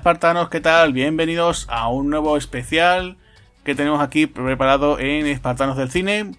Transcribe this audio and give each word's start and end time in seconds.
espartanos, 0.00 0.48
¿qué 0.48 0.62
tal? 0.62 0.94
Bienvenidos 0.94 1.66
a 1.68 1.88
un 1.88 2.08
nuevo 2.08 2.38
especial 2.38 3.18
que 3.64 3.74
tenemos 3.74 4.00
aquí 4.00 4.26
preparado 4.26 4.98
en 4.98 5.26
Espartanos 5.26 5.76
del 5.76 5.90
Cine. 5.90 6.30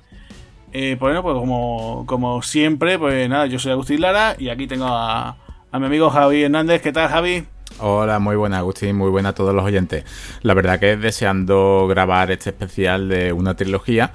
Eh, 0.73 0.97
pues 0.97 1.13
bueno, 1.13 1.21
pues 1.21 1.35
como, 1.35 2.05
como 2.07 2.41
siempre, 2.41 2.97
pues 2.97 3.29
nada, 3.29 3.45
yo 3.45 3.59
soy 3.59 3.71
Agustín 3.73 4.01
Lara 4.01 4.35
y 4.39 4.49
aquí 4.49 4.65
tengo 4.65 4.87
a, 4.87 5.37
mi 5.73 5.85
amigo 5.85 6.09
Javi 6.09 6.41
Hernández. 6.41 6.81
¿Qué 6.81 6.91
tal, 6.91 7.07
Javi? 7.07 7.45
Hola, 7.77 8.17
muy 8.17 8.35
buena 8.35 8.57
Agustín, 8.57 8.95
muy 8.95 9.11
buena 9.11 9.29
a 9.29 9.35
todos 9.35 9.53
los 9.53 9.63
oyentes. 9.63 10.05
La 10.41 10.55
verdad 10.55 10.79
que 10.79 10.97
deseando 10.97 11.85
grabar 11.87 12.31
este 12.31 12.49
especial 12.49 13.09
de 13.09 13.31
una 13.31 13.55
trilogía 13.55 14.11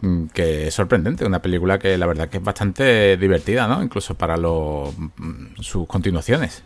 mm, 0.00 0.26
que 0.34 0.66
es 0.66 0.74
sorprendente, 0.74 1.24
una 1.24 1.40
película 1.40 1.78
que 1.78 1.96
la 1.96 2.06
verdad 2.06 2.28
que 2.28 2.38
es 2.38 2.42
bastante 2.42 3.16
divertida, 3.16 3.68
¿no? 3.68 3.84
Incluso 3.84 4.16
para 4.16 4.36
los, 4.36 4.92
mm, 4.98 5.60
sus 5.60 5.86
continuaciones. 5.86 6.64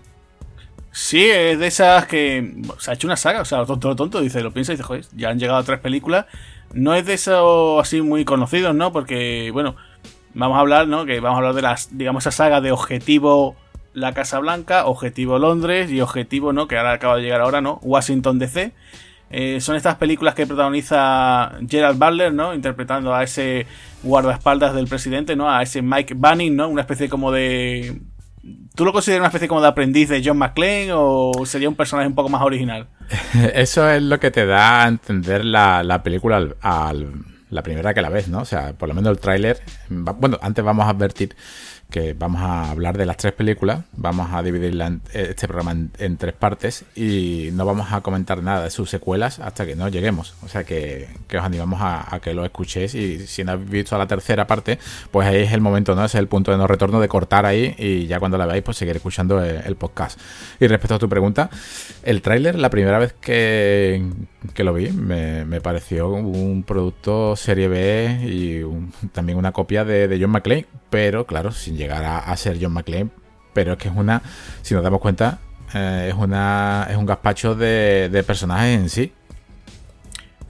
Sí, 0.96 1.24
es 1.24 1.58
de 1.58 1.66
esas 1.66 2.06
que 2.06 2.54
se 2.78 2.88
ha 2.88 2.94
hecho 2.94 3.08
una 3.08 3.16
saga, 3.16 3.40
o 3.40 3.44
sea, 3.44 3.64
tonto, 3.66 3.96
tonto, 3.96 4.20
dice, 4.20 4.44
lo 4.44 4.52
piensa 4.52 4.72
y 4.72 4.76
dice, 4.76 4.84
joder, 4.84 5.04
ya 5.16 5.28
han 5.30 5.40
llegado 5.40 5.64
tres 5.64 5.80
películas. 5.80 6.26
No 6.72 6.94
es 6.94 7.04
de 7.04 7.14
esos 7.14 7.80
así 7.80 8.00
muy 8.00 8.24
conocidos, 8.24 8.76
¿no? 8.76 8.92
Porque, 8.92 9.50
bueno, 9.52 9.74
vamos 10.34 10.56
a 10.56 10.60
hablar, 10.60 10.86
¿no? 10.86 11.04
Que 11.04 11.19
vamos 11.19 11.34
a 11.34 11.38
hablar 11.38 11.54
de 11.54 11.62
las, 11.62 11.98
digamos, 11.98 12.22
esa 12.22 12.30
saga 12.30 12.60
de 12.60 12.70
Objetivo 12.70 13.56
La 13.92 14.14
Casa 14.14 14.38
Blanca, 14.38 14.86
Objetivo 14.86 15.41
Londres 15.41 15.91
y 15.91 16.00
Objetivo, 16.00 16.52
¿no? 16.52 16.69
Que 16.69 16.78
ahora 16.78 16.92
acaba 16.92 17.16
de 17.16 17.22
llegar 17.22 17.41
ahora, 17.41 17.60
¿no? 17.60 17.80
Washington 17.82 18.38
DC. 18.38 18.72
Eh, 19.30 19.60
son 19.60 19.74
estas 19.74 19.97
películas 19.97 20.36
que 20.36 20.47
protagoniza 20.47 21.58
Gerald 21.69 21.98
Butler, 21.98 22.32
¿no? 22.32 22.54
Interpretando 22.54 23.12
a 23.12 23.24
ese 23.24 23.66
guardaespaldas 24.04 24.76
del 24.76 24.86
presidente, 24.86 25.34
¿no? 25.34 25.50
A 25.50 25.60
ese 25.60 25.82
Mike 25.82 26.14
Banning, 26.16 26.54
¿no? 26.54 26.69
Una 26.69 26.82
especie 26.82 27.08
como 27.08 27.32
de 27.32 28.00
¿Tú 28.75 28.84
lo 28.84 28.92
consideras 28.92 29.20
una 29.20 29.28
especie 29.28 29.48
como 29.48 29.61
de 29.61 29.69
aprendiz 29.69 30.09
de 30.09 30.23
John 30.25 30.37
McClane 30.37 30.91
o 30.92 31.33
sería 31.47 31.69
un 31.69 31.77
personaje 31.77 32.09
un 32.09 32.14
poco 32.14 32.28
más 32.28 32.42
original? 32.42 32.89
Eso 33.55 33.89
es 33.89 34.03
lo 34.03 34.20
que 34.20 34.31
te 34.31 34.45
da 34.47 34.84
a 34.84 34.89
entender 34.89 35.45
la, 35.45 36.03
película 36.03 36.48
al, 36.61 37.12
la 37.50 37.62
primera 37.62 37.95
que 37.95 38.03
la 38.03 38.11
ves, 38.11 38.28
¿no? 38.28 38.41
O 38.41 38.45
sea, 38.45 38.72
por 38.75 38.89
lo 38.89 38.95
menos 38.95 39.12
el 39.12 39.19
tráiler... 39.19 39.61
Bueno, 39.89 40.39
antes 40.42 40.65
vamos 40.65 40.87
a 40.87 40.91
advertir 40.91 41.37
que 41.90 42.14
vamos 42.14 42.42
a 42.42 42.70
hablar 42.70 42.98
de 42.98 43.06
las 43.06 43.16
tres 43.16 43.32
películas, 43.32 43.84
vamos 43.92 44.32
a 44.32 44.42
dividir 44.42 44.77
este 45.12 45.46
programa 45.46 45.88
en, 45.98 46.16
tres 46.16 46.34
partes 46.34 46.84
y 46.96 47.50
no 47.52 47.64
vamos 47.64 47.92
a 47.92 48.00
comentar 48.00 48.42
nada 48.42 48.64
de 48.64 48.70
sus 48.70 48.91
secuelas 48.91 49.38
hasta 49.38 49.64
que 49.64 49.76
no 49.76 49.88
lleguemos. 49.88 50.34
O 50.42 50.48
sea 50.48 50.64
que, 50.64 51.08
os 51.32 51.44
animamos 51.44 51.80
a, 51.82 52.18
que 52.20 52.34
lo 52.34 52.44
escuchéis 52.44 52.94
y 52.94 53.26
si 53.26 53.44
no 53.44 53.52
habéis 53.52 53.70
visto 53.70 53.96
la 53.96 54.06
tercera 54.06 54.46
parte, 54.46 54.78
pues 55.10 55.28
ahí 55.28 55.42
es 55.42 55.52
el 55.52 55.60
momento, 55.60 55.94
¿no? 55.94 56.04
es 56.04 56.14
el 56.14 56.28
punto 56.28 56.50
de 56.50 56.58
no 56.58 56.66
retorno 56.66 57.00
de 57.00 57.08
cortar 57.08 57.46
ahí 57.46 57.74
y 57.78 58.06
ya 58.06 58.19
cuando 58.19 58.38
la 58.38 58.46
veáis, 58.46 58.62
pues 58.62 58.76
seguir 58.76 58.96
escuchando 58.96 59.42
el, 59.42 59.76
podcast. 59.76 60.19
Y 60.60 60.66
respecto 60.66 60.94
a 60.94 60.98
tu 60.98 61.08
pregunta, 61.08 61.50
el 62.02 62.22
tráiler, 62.22 62.56
la 62.58 62.70
primera 62.70 62.98
vez 62.98 63.12
que, 63.12 64.04
que 64.52 64.64
lo 64.64 64.72
vi, 64.72 64.91
me, 64.91 65.60
pareció 65.60 66.08
un 66.08 66.62
producto 66.64 67.36
serie 67.36 67.69
B 67.69 68.20
y 68.24 69.08
también 69.12 69.38
una 69.38 69.52
copia 69.52 69.84
de, 69.84 70.08
de 70.08 70.20
John 70.20 70.30
McClane, 70.30 70.66
pero 70.95 71.27
claro, 71.27 71.50
sin 71.50 71.77
llegar 71.77 72.05
a, 72.05 72.37
ser 72.37 72.56
John 72.61 72.73
McClane, 72.73 73.11
pero 73.53 73.73
es 73.73 73.78
que 73.78 73.89
es 73.89 73.95
una, 73.97 74.23
si 74.62 74.75
nos 74.75 74.84
damos 74.84 75.00
cuenta, 75.00 75.41
eh, 75.75 76.06
es 76.10 76.15
una 76.15 76.87
es 76.88 76.97
un 76.97 77.05
gazpacho 77.05 77.56
de, 77.56 78.22
personajes 78.25 78.78
en 78.78 78.88
sí. 78.88 79.12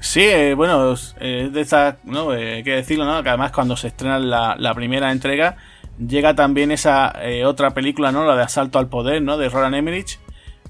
Sí, 0.01 0.21
eh, 0.21 0.53
bueno, 0.53 0.93
es 0.93 1.15
de 1.19 1.59
esta, 1.59 1.97
¿no? 2.05 2.35
Eh, 2.35 2.57
hay 2.57 2.63
que 2.63 2.73
decirlo, 2.73 3.07
¿no? 3.07 3.23
Que 3.23 3.31
además 3.31 3.53
cuando 3.53 3.75
se 3.75 3.89
estrena 3.89 4.19
la, 4.19 4.75
primera 4.75 5.13
entrega, 5.13 5.57
llega 5.99 6.35
también 6.35 6.71
esa 6.71 7.15
otra 7.47 7.71
película, 7.71 8.13
¿no? 8.13 8.27
La 8.27 8.37
de 8.37 8.43
Asalto 8.43 8.79
al 8.79 8.91
Poder, 8.91 9.23
¿no? 9.23 9.39
De 9.39 9.49
Roland 9.49 9.77
Emmerich. 9.77 10.19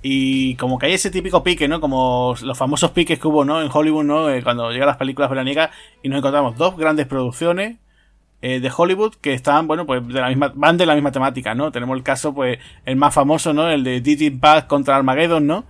Y 0.02 0.54
como 0.54 0.78
que 0.78 0.86
hay 0.86 0.92
ese 0.92 1.10
típico 1.10 1.42
pique, 1.42 1.66
¿no? 1.66 1.80
Como 1.80 2.36
los 2.44 2.56
famosos 2.56 2.92
piques 2.92 3.18
que 3.18 3.26
hubo, 3.26 3.44
¿no? 3.44 3.60
En 3.60 3.70
Hollywood, 3.72 4.04
¿no? 4.04 4.26
cuando 4.44 4.70
llegan 4.70 4.86
las 4.86 4.98
películas 4.98 5.30
veraniegas 5.30 5.70
y 6.00 6.08
nos 6.08 6.18
encontramos 6.18 6.56
dos 6.56 6.76
grandes 6.76 7.08
producciones, 7.08 7.78
eh, 8.46 8.60
de 8.60 8.70
Hollywood 8.76 9.14
que 9.22 9.32
están, 9.32 9.66
bueno, 9.66 9.86
pues 9.86 10.06
de 10.06 10.20
la 10.20 10.28
misma, 10.28 10.52
van 10.54 10.76
de 10.76 10.84
la 10.84 10.92
misma 10.92 11.10
temática, 11.10 11.54
¿no? 11.54 11.72
Tenemos 11.72 11.96
el 11.96 12.02
caso, 12.02 12.34
pues, 12.34 12.58
el 12.84 12.94
más 12.94 13.14
famoso, 13.14 13.54
¿no? 13.54 13.70
El 13.70 13.84
de 13.84 14.02
Digit 14.02 14.38
Path 14.38 14.66
contra 14.66 14.96
Armageddon, 14.96 15.46
¿no? 15.46 15.64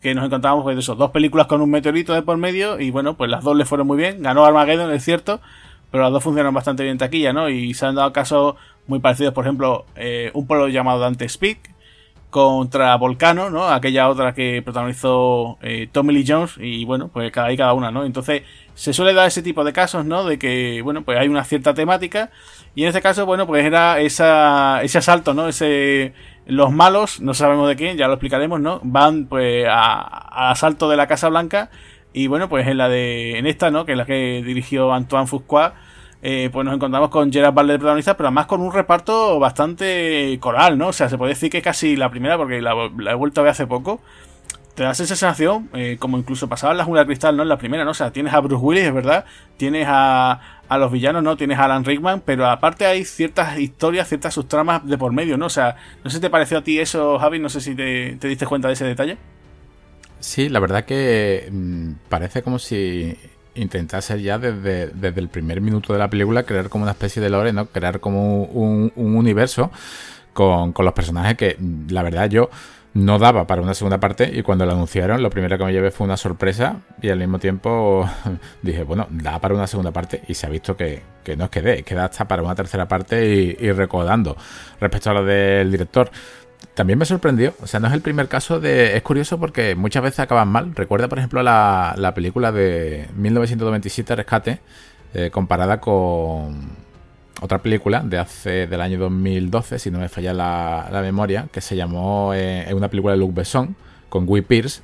Que 0.00 0.14
nos 0.14 0.24
encontramos, 0.26 0.62
pues, 0.62 0.76
de 0.76 0.80
esos 0.80 0.96
dos 0.96 1.10
películas 1.10 1.48
con 1.48 1.60
un 1.60 1.68
meteorito 1.68 2.14
de 2.14 2.22
por 2.22 2.36
medio 2.36 2.78
y, 2.78 2.92
bueno, 2.92 3.16
pues 3.16 3.28
las 3.32 3.42
dos 3.42 3.56
le 3.56 3.64
fueron 3.64 3.88
muy 3.88 3.96
bien. 3.98 4.22
Ganó 4.22 4.44
Armageddon, 4.44 4.92
es 4.92 5.04
cierto, 5.04 5.40
pero 5.90 6.04
las 6.04 6.12
dos 6.12 6.22
funcionan 6.22 6.54
bastante 6.54 6.84
bien 6.84 6.92
en 6.92 6.98
taquilla, 6.98 7.32
¿no? 7.32 7.48
Y 7.48 7.74
se 7.74 7.86
han 7.86 7.96
dado 7.96 8.12
casos 8.12 8.54
muy 8.86 9.00
parecidos, 9.00 9.34
por 9.34 9.44
ejemplo, 9.44 9.84
eh, 9.96 10.30
un 10.32 10.46
pueblo 10.46 10.68
llamado 10.68 11.00
Dante 11.00 11.28
Speak, 11.28 11.58
contra 12.30 12.96
Volcano, 12.96 13.50
¿no? 13.50 13.68
Aquella 13.68 14.08
otra 14.08 14.32
que 14.32 14.62
protagonizó 14.62 15.58
eh, 15.62 15.88
Tommy 15.90 16.14
Lee 16.14 16.24
Jones 16.26 16.54
y 16.58 16.84
bueno, 16.84 17.08
pues 17.08 17.30
cada 17.32 17.52
y 17.52 17.56
cada 17.56 17.74
una, 17.74 17.90
¿no? 17.90 18.04
Entonces 18.04 18.42
se 18.74 18.92
suele 18.92 19.12
dar 19.12 19.26
ese 19.26 19.42
tipo 19.42 19.64
de 19.64 19.72
casos, 19.72 20.04
¿no? 20.04 20.24
De 20.24 20.38
que, 20.38 20.80
bueno, 20.82 21.02
pues 21.02 21.18
hay 21.18 21.28
una 21.28 21.44
cierta 21.44 21.74
temática 21.74 22.30
y 22.74 22.82
en 22.82 22.88
este 22.88 23.02
caso, 23.02 23.26
bueno, 23.26 23.46
pues 23.46 23.64
era 23.64 24.00
esa, 24.00 24.80
ese 24.82 24.98
asalto, 24.98 25.34
¿no? 25.34 25.48
Ese, 25.48 26.14
los 26.46 26.72
malos, 26.72 27.20
no 27.20 27.34
sabemos 27.34 27.68
de 27.68 27.76
quién, 27.76 27.96
ya 27.96 28.06
lo 28.06 28.14
explicaremos, 28.14 28.60
¿no? 28.60 28.80
Van 28.84 29.26
pues 29.26 29.66
a, 29.68 30.50
asalto 30.50 30.88
de 30.88 30.96
la 30.96 31.06
Casa 31.08 31.28
Blanca 31.28 31.70
y 32.12 32.28
bueno, 32.28 32.48
pues 32.48 32.66
en 32.68 32.78
la 32.78 32.88
de, 32.88 33.38
en 33.38 33.46
esta, 33.46 33.70
¿no? 33.70 33.84
Que 33.84 33.92
es 33.92 33.98
la 33.98 34.06
que 34.06 34.42
dirigió 34.44 34.92
Antoine 34.92 35.26
Foucault 35.26 35.74
eh, 36.22 36.50
pues 36.52 36.64
nos 36.66 36.74
encontramos 36.74 37.08
con 37.08 37.32
Gerard 37.32 37.54
Butler 37.54 37.78
protagonista, 37.78 38.16
pero 38.16 38.28
además 38.28 38.46
con 38.46 38.60
un 38.60 38.72
reparto 38.72 39.38
bastante 39.38 40.36
coral, 40.40 40.76
¿no? 40.76 40.88
O 40.88 40.92
sea, 40.92 41.08
se 41.08 41.16
puede 41.16 41.30
decir 41.30 41.50
que 41.50 41.62
casi 41.62 41.96
la 41.96 42.10
primera, 42.10 42.36
porque 42.36 42.60
la, 42.60 42.72
he 43.10 43.14
vuelto 43.14 43.40
a 43.40 43.44
ver 43.44 43.52
hace 43.52 43.66
poco. 43.66 44.00
Te 44.74 44.84
das 44.84 45.00
esa 45.00 45.16
sensación, 45.16 45.68
eh, 45.74 45.96
como 45.98 46.16
incluso 46.16 46.48
pasaba 46.48 46.72
en 46.72 46.78
la 46.78 46.84
jungla 46.84 47.02
de 47.02 47.06
cristal, 47.06 47.36
¿no? 47.36 47.42
En 47.42 47.48
la 47.48 47.58
primera, 47.58 47.84
¿no? 47.84 47.90
O 47.90 47.94
sea, 47.94 48.12
tienes 48.12 48.32
a 48.34 48.40
Bruce 48.40 48.62
Willis, 48.62 48.84
es 48.84 48.94
verdad, 48.94 49.24
tienes 49.56 49.86
a, 49.88 50.40
a 50.68 50.78
los 50.78 50.92
villanos, 50.92 51.22
¿no? 51.22 51.36
Tienes 51.36 51.58
a 51.58 51.64
Alan 51.64 51.84
Rickman, 51.84 52.22
pero 52.24 52.46
aparte 52.46 52.86
hay 52.86 53.04
ciertas 53.04 53.58
historias, 53.58 54.08
ciertas 54.08 54.34
subtramas 54.34 54.86
de 54.86 54.96
por 54.96 55.12
medio, 55.12 55.36
¿no? 55.36 55.46
O 55.46 55.50
sea, 55.50 55.76
no 56.04 56.10
sé 56.10 56.16
si 56.16 56.20
te 56.20 56.30
pareció 56.30 56.58
a 56.58 56.62
ti 56.62 56.78
eso, 56.78 57.18
Javi, 57.18 57.38
no 57.38 57.48
sé 57.48 57.60
si 57.60 57.74
te, 57.74 58.16
te 58.20 58.28
diste 58.28 58.46
cuenta 58.46 58.68
de 58.68 58.74
ese 58.74 58.84
detalle. 58.84 59.18
Sí, 60.20 60.50
la 60.50 60.60
verdad 60.60 60.84
que 60.84 61.48
mm, 61.50 61.92
parece 62.08 62.42
como 62.42 62.58
si 62.58 63.16
intentase 63.54 64.20
ya 64.22 64.38
desde, 64.38 64.88
desde 64.88 65.20
el 65.20 65.28
primer 65.28 65.60
minuto 65.60 65.92
de 65.92 65.98
la 65.98 66.08
película 66.08 66.44
crear 66.44 66.68
como 66.68 66.82
una 66.82 66.92
especie 66.92 67.20
de 67.20 67.30
lore, 67.30 67.52
¿no? 67.52 67.66
Crear 67.66 68.00
como 68.00 68.44
un, 68.44 68.92
universo 68.96 69.70
con, 70.32 70.72
los 70.76 70.92
personajes 70.92 71.36
que 71.36 71.56
la 71.88 72.02
verdad 72.02 72.28
yo 72.28 72.50
no 72.92 73.18
daba 73.18 73.46
para 73.46 73.62
una 73.62 73.74
segunda 73.74 74.00
parte 74.00 74.28
y 74.32 74.42
cuando 74.42 74.66
lo 74.66 74.72
anunciaron 74.72 75.22
lo 75.22 75.30
primero 75.30 75.56
que 75.56 75.64
me 75.64 75.72
llevé 75.72 75.92
fue 75.92 76.06
una 76.06 76.16
sorpresa 76.16 76.80
y 77.00 77.08
al 77.08 77.18
mismo 77.18 77.38
tiempo 77.38 78.08
dije, 78.62 78.82
bueno, 78.82 79.06
da 79.10 79.38
para 79.38 79.54
una 79.54 79.66
segunda 79.66 79.92
parte 79.92 80.22
y 80.26 80.34
se 80.34 80.46
ha 80.46 80.48
visto 80.48 80.76
que, 80.76 81.02
no 81.36 81.44
es 81.44 81.50
que 81.50 81.62
dé, 81.62 81.82
que 81.82 81.94
da 81.94 82.06
hasta 82.06 82.26
para 82.26 82.42
una 82.42 82.54
tercera 82.54 82.88
parte 82.88 83.24
y, 83.32 83.56
y 83.60 83.72
recordando. 83.72 84.36
Respecto 84.80 85.10
a 85.10 85.14
lo 85.14 85.24
del 85.24 85.70
director, 85.70 86.10
también 86.74 86.98
me 86.98 87.04
sorprendió. 87.04 87.54
O 87.62 87.66
sea, 87.66 87.80
no 87.80 87.88
es 87.88 87.94
el 87.94 88.00
primer 88.00 88.28
caso 88.28 88.60
de. 88.60 88.96
Es 88.96 89.02
curioso 89.02 89.38
porque 89.38 89.74
muchas 89.74 90.02
veces 90.02 90.20
acaban 90.20 90.48
mal. 90.48 90.74
Recuerda, 90.74 91.08
por 91.08 91.18
ejemplo, 91.18 91.42
la, 91.42 91.94
la 91.96 92.14
película 92.14 92.52
de 92.52 93.08
1997, 93.16 94.16
Rescate, 94.16 94.60
eh, 95.14 95.30
comparada 95.30 95.80
con 95.80 96.70
otra 97.40 97.58
película 97.58 98.00
de 98.00 98.18
hace 98.18 98.66
del 98.66 98.80
año 98.80 98.98
2012, 98.98 99.78
si 99.78 99.90
no 99.90 99.98
me 99.98 100.08
falla 100.08 100.32
la, 100.32 101.00
memoria, 101.02 101.48
que 101.52 101.60
se 101.60 101.76
llamó. 101.76 102.32
Eh, 102.34 102.72
una 102.74 102.88
película 102.88 103.14
de 103.14 103.18
Luc 103.18 103.34
Besson 103.34 103.76
con 104.08 104.26
Guy 104.26 104.42
Pierce. 104.42 104.82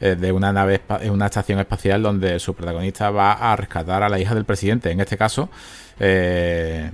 Eh, 0.00 0.14
de 0.14 0.30
una 0.30 0.52
nave, 0.52 0.80
una 1.10 1.26
estación 1.26 1.58
espacial 1.58 2.04
donde 2.04 2.38
su 2.38 2.54
protagonista 2.54 3.10
va 3.10 3.32
a 3.32 3.56
rescatar 3.56 4.04
a 4.04 4.08
la 4.08 4.20
hija 4.20 4.32
del 4.32 4.44
presidente. 4.44 4.92
En 4.92 5.00
este 5.00 5.16
caso, 5.16 5.48
eh, 5.98 6.92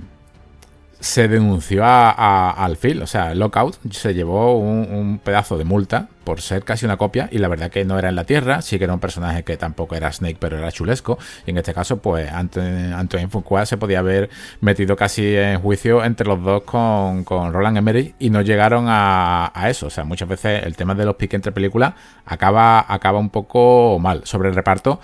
se 1.05 1.27
denunció 1.27 1.83
a, 1.85 2.49
al 2.49 2.77
Phil, 2.77 2.99
o 3.03 3.05
sea, 3.05 3.35
Lockout 3.35 3.77
se 3.91 4.15
llevó 4.15 4.57
un, 4.57 5.19
pedazo 5.23 5.55
de 5.55 5.63
multa 5.63 6.07
por 6.23 6.41
ser 6.41 6.63
casi 6.63 6.83
una 6.85 6.97
copia 6.97 7.29
y 7.31 7.37
la 7.37 7.47
verdad 7.47 7.69
que 7.69 7.85
no 7.85 7.99
era 7.99 8.09
en 8.09 8.15
la 8.15 8.23
Tierra, 8.23 8.63
sí 8.63 8.79
que 8.79 8.85
era 8.85 8.93
un 8.93 8.99
personaje 8.99 9.43
que 9.43 9.55
tampoco 9.55 9.93
era 9.93 10.11
Snake, 10.11 10.37
pero 10.39 10.57
era 10.57 10.71
chulesco 10.71 11.19
y 11.45 11.51
en 11.51 11.59
este 11.59 11.75
caso 11.75 11.97
pues 11.97 12.31
Antoine 12.31 13.29
Fuqua 13.29 13.67
se 13.67 13.77
podía 13.77 13.99
haber 13.99 14.31
metido 14.61 14.95
casi 14.95 15.35
en 15.37 15.61
juicio 15.61 16.03
entre 16.03 16.25
los 16.25 16.41
dos 16.43 16.63
con, 16.63 17.23
con 17.23 17.53
Roland 17.53 17.77
Emmerich 17.77 18.15
y 18.17 18.31
no 18.31 18.41
llegaron 18.41 18.85
a, 18.87 19.51
a, 19.53 19.69
eso, 19.69 19.85
o 19.85 19.91
sea, 19.91 20.05
muchas 20.05 20.27
veces 20.27 20.63
el 20.65 20.75
tema 20.75 20.95
de 20.95 21.05
los 21.05 21.17
piques 21.17 21.35
entre 21.35 21.51
películas 21.51 21.93
acaba, 22.25 22.83
acaba 22.91 23.19
un 23.19 23.29
poco 23.29 23.99
mal. 23.99 24.21
Sobre 24.25 24.49
el 24.49 24.55
reparto, 24.55 24.99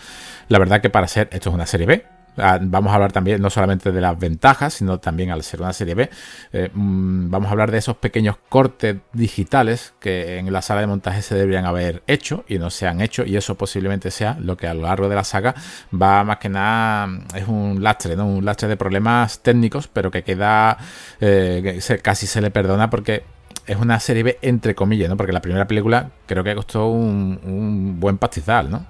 la 0.48 0.58
verdad 0.58 0.82
que 0.82 0.90
para 0.90 1.08
ser, 1.08 1.30
esto 1.32 1.50
es 1.50 1.56
una 1.56 1.68
serie 1.68 1.86
B, 1.86 2.06
vamos 2.36 2.92
a 2.92 2.96
hablar 2.96 3.12
también 3.12 3.42
no 3.42 3.50
solamente 3.50 3.92
de 3.92 4.02
las 4.02 4.18
ventajas, 4.18 4.76
sino 4.76 5.00
también 5.00 5.32
al 5.32 5.44
ser 5.44 5.62
una 5.62 5.74
serie 5.74 5.96
B, 5.96 6.10
eh, 6.54 6.70
mm, 6.74 7.30
vamos 7.30 7.50
a 7.50 7.52
hablar 7.52 7.72
de 7.72 7.78
esos 7.78 7.98
pequeños 7.98 8.38
cortes 8.50 8.98
digitales 9.14 9.94
que 10.00 10.38
en 10.38 10.52
la 10.52 10.62
sala 10.62 10.82
de 10.82 10.88
montaje 10.88 11.22
se 11.22 11.36
deberían 11.36 11.66
haber 11.66 12.04
hecho 12.08 12.46
y 12.48 12.58
no 12.58 12.70
se 12.70 12.88
han 12.88 13.02
hecho 13.02 13.26
y 13.26 13.36
eso 13.36 13.56
posiblemente 13.56 14.12
sea 14.12 14.38
lo 14.40 14.58
que 14.58 14.68
a 14.68 14.74
lo 14.74 14.84
largo 14.84 15.10
de 15.10 15.16
la 15.16 15.24
saga 15.24 15.56
va 15.94 16.24
más 16.24 16.38
que 16.38 16.50
nada, 16.50 17.10
es 17.36 17.48
un 17.48 17.84
lastre, 17.84 18.16
¿no? 18.16 18.26
un 18.26 18.46
lastre 18.46 18.68
de 18.68 18.78
problemas 18.78 19.40
técnicos, 19.40 19.88
pero 19.88 20.12
que 20.12 20.24
queda, 20.24 20.78
eh, 21.20 21.80
casi 22.02 22.28
se 22.28 22.42
le 22.42 22.52
perdona 22.52 22.90
porque 22.90 23.24
es 23.68 23.78
una 23.78 24.00
serie 24.00 24.24
B 24.24 24.40
entre 24.42 24.76
comillas, 24.76 25.10
¿no? 25.10 25.18
Porque 25.18 25.32
la 25.32 25.42
primera 25.42 25.68
película 25.68 26.10
creo 26.26 26.44
que 26.44 26.56
costó 26.56 26.88
un, 26.88 28.00
buen 28.00 28.18
pastizal, 28.18 28.70
¿no? 28.70 28.86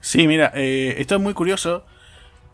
Sí, 0.00 0.26
mira, 0.26 0.52
eh, 0.54 0.96
esto 0.98 1.16
es 1.16 1.20
muy 1.20 1.34
curioso 1.34 1.84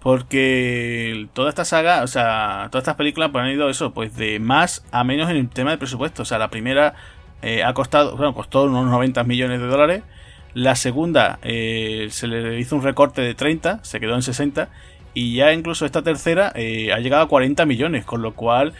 porque 0.05 1.29
toda 1.33 1.49
esta 1.49 1.65
saga, 1.65 2.03
o 2.03 2.07
sea, 2.07 2.69
todas 2.71 2.83
estas 2.83 2.95
películas 2.95 3.31
pues, 3.33 3.43
han 3.43 3.51
ido 3.51 3.71
eso, 3.71 3.93
pues 3.93 4.15
de 4.15 4.39
más 4.39 4.85
a 4.93 5.03
menos 5.03 5.31
en 5.31 5.37
el 5.37 5.49
tema 5.49 5.71
de 5.71 5.79
presupuesto. 5.79 6.23
O 6.23 6.25
sea, 6.27 6.39
la 6.39 6.51
primera 6.51 6.95
eh, 7.43 7.65
ha 7.65 7.73
costado, 7.75 8.15
bueno, 8.15 8.35
costó 8.35 8.65
unos 8.65 8.85
90 8.85 9.25
millones 9.25 9.61
de 9.61 9.67
dólares. 9.67 10.03
La 10.53 10.77
segunda 10.77 11.39
eh, 11.43 12.09
se 12.11 12.29
le 12.29 12.61
hizo 12.61 12.77
un 12.77 12.83
recorte 12.83 13.23
de 13.23 13.35
30, 13.35 13.83
se 13.83 13.99
quedó 13.99 14.15
en 14.15 14.23
60. 14.23 14.69
Y 15.15 15.37
ya 15.37 15.53
incluso 15.55 15.87
esta 15.87 16.03
tercera 16.03 16.49
ha 16.49 16.99
llegado 16.99 17.23
a 17.23 17.29
40 17.29 17.65
millones, 17.65 18.05
con 18.05 18.21
lo 18.21 18.35
cual 18.35 18.75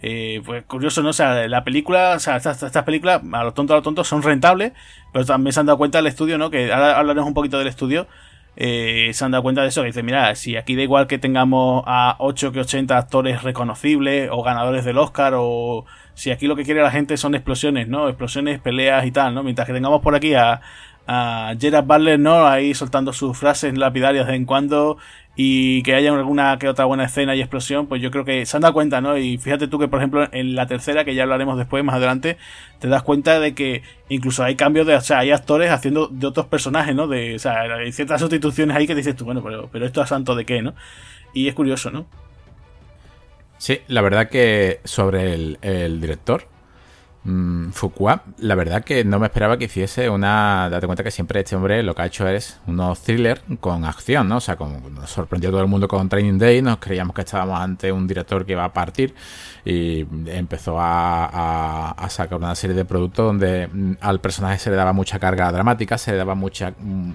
eh, 0.00 0.42
pues 0.44 0.64
curioso, 0.64 1.02
¿no? 1.02 1.10
O 1.10 1.12
sea, 1.12 1.48
la 1.48 1.64
película, 1.64 2.14
o 2.16 2.20
sea, 2.20 2.36
estas, 2.36 2.84
películas, 2.84 3.20
a 3.32 3.44
los 3.44 3.54
tontos 3.54 3.74
a 3.74 3.78
los 3.78 3.84
tontos, 3.84 4.06
son 4.06 4.22
rentables, 4.22 4.72
pero 5.12 5.24
también 5.24 5.52
se 5.52 5.60
han 5.60 5.66
dado 5.66 5.78
cuenta 5.78 5.98
del 5.98 6.06
estudio, 6.06 6.38
¿no? 6.38 6.50
Que 6.50 6.72
ahora 6.72 6.98
hablaremos 6.98 7.26
un 7.26 7.34
poquito 7.34 7.58
del 7.58 7.66
estudio. 7.66 8.06
Eh, 8.56 9.10
se 9.12 9.24
han 9.24 9.30
dado 9.30 9.42
cuenta 9.42 9.62
de 9.62 9.68
eso, 9.68 9.82
que 9.82 9.88
dice, 9.88 10.02
mira, 10.02 10.34
si 10.34 10.56
aquí 10.56 10.74
da 10.74 10.82
igual 10.82 11.06
que 11.06 11.18
tengamos 11.18 11.84
a 11.86 12.16
8 12.18 12.50
que 12.50 12.60
80 12.60 12.96
actores 12.96 13.42
reconocibles 13.42 14.28
o 14.32 14.42
ganadores 14.42 14.84
del 14.84 14.98
Oscar, 14.98 15.34
o 15.36 15.84
si 16.14 16.30
aquí 16.32 16.48
lo 16.48 16.56
que 16.56 16.64
quiere 16.64 16.82
la 16.82 16.90
gente 16.90 17.16
son 17.16 17.34
explosiones, 17.34 17.86
¿no? 17.86 18.08
Explosiones, 18.08 18.60
peleas 18.60 19.06
y 19.06 19.12
tal, 19.12 19.34
¿no? 19.34 19.44
Mientras 19.44 19.66
que 19.66 19.72
tengamos 19.72 20.02
por 20.02 20.16
aquí 20.16 20.34
a, 20.34 20.60
a 21.08 21.54
Gerard 21.58 21.86
Butler, 21.86 22.20
¿no? 22.20 22.46
Ahí 22.46 22.74
soltando 22.74 23.14
sus 23.14 23.36
frases 23.36 23.76
lapidarias 23.76 24.26
de 24.26 24.32
vez 24.32 24.40
en 24.40 24.44
cuando 24.44 24.98
y 25.40 25.82
que 25.82 25.94
haya 25.94 26.12
alguna 26.12 26.58
que 26.58 26.68
otra 26.68 26.84
buena 26.84 27.04
escena 27.04 27.34
y 27.34 27.40
explosión, 27.40 27.86
pues 27.86 28.02
yo 28.02 28.10
creo 28.10 28.26
que 28.26 28.44
se 28.44 28.56
han 28.56 28.60
dado 28.60 28.74
cuenta, 28.74 29.00
¿no? 29.00 29.16
Y 29.16 29.38
fíjate 29.38 29.68
tú 29.68 29.78
que, 29.78 29.88
por 29.88 30.00
ejemplo, 30.00 30.28
en 30.32 30.54
la 30.54 30.66
tercera, 30.66 31.04
que 31.04 31.14
ya 31.14 31.22
hablaremos 31.22 31.56
después, 31.56 31.82
más 31.82 31.94
adelante, 31.94 32.36
te 32.78 32.88
das 32.88 33.02
cuenta 33.02 33.40
de 33.40 33.54
que 33.54 33.82
incluso 34.10 34.44
hay 34.44 34.54
cambios 34.54 34.86
de, 34.86 34.96
o 34.96 35.00
sea, 35.00 35.20
hay 35.20 35.30
actores 35.30 35.70
haciendo 35.70 36.08
de 36.08 36.26
otros 36.26 36.46
personajes, 36.46 36.94
¿no? 36.94 37.06
De, 37.06 37.36
o 37.36 37.38
sea, 37.38 37.62
hay 37.62 37.90
ciertas 37.92 38.20
sustituciones 38.20 38.76
ahí 38.76 38.86
que 38.86 38.94
dices 38.94 39.16
tú, 39.16 39.24
bueno, 39.24 39.42
pero, 39.42 39.70
pero 39.72 39.86
esto 39.86 40.02
es 40.02 40.08
santo 40.10 40.34
de 40.34 40.44
qué, 40.44 40.60
¿no? 40.60 40.74
Y 41.32 41.48
es 41.48 41.54
curioso, 41.54 41.90
¿no? 41.90 42.06
Sí, 43.56 43.78
la 43.86 44.02
verdad 44.02 44.28
que 44.28 44.80
sobre 44.84 45.32
el, 45.32 45.58
el 45.62 46.00
director, 46.00 46.48
Mm, 47.28 47.72
Fuqua, 47.72 48.22
la 48.38 48.54
verdad 48.54 48.82
que 48.82 49.04
no 49.04 49.18
me 49.18 49.26
esperaba 49.26 49.58
que 49.58 49.66
hiciese 49.66 50.08
una. 50.08 50.70
Date 50.70 50.86
cuenta 50.86 51.04
que 51.04 51.10
siempre 51.10 51.40
este 51.40 51.56
hombre 51.56 51.82
lo 51.82 51.94
que 51.94 52.00
ha 52.00 52.06
hecho 52.06 52.26
es 52.26 52.58
unos 52.66 53.02
thrillers 53.02 53.42
con 53.60 53.84
acción, 53.84 54.30
¿no? 54.30 54.38
O 54.38 54.40
sea, 54.40 54.56
como 54.56 54.88
nos 54.88 55.10
sorprendió 55.10 55.50
todo 55.50 55.60
el 55.60 55.66
mundo 55.66 55.88
con 55.88 56.08
Training 56.08 56.38
Day, 56.38 56.62
nos 56.62 56.78
creíamos 56.78 57.14
que 57.14 57.20
estábamos 57.20 57.60
ante 57.60 57.92
un 57.92 58.06
director 58.06 58.46
que 58.46 58.52
iba 58.52 58.64
a 58.64 58.72
partir 58.72 59.14
y 59.62 60.06
empezó 60.26 60.76
a, 60.80 61.94
sacar 62.08 62.38
una 62.38 62.54
serie 62.54 62.74
de 62.74 62.86
productos 62.86 63.26
donde 63.26 63.68
mm, 63.70 63.96
al 64.00 64.20
personaje 64.20 64.58
se 64.58 64.70
le 64.70 64.76
daba 64.76 64.94
mucha 64.94 65.18
carga 65.18 65.52
dramática, 65.52 65.98
se 65.98 66.12
le 66.12 66.16
daba 66.16 66.34
mucha 66.34 66.70
mm, 66.70 67.12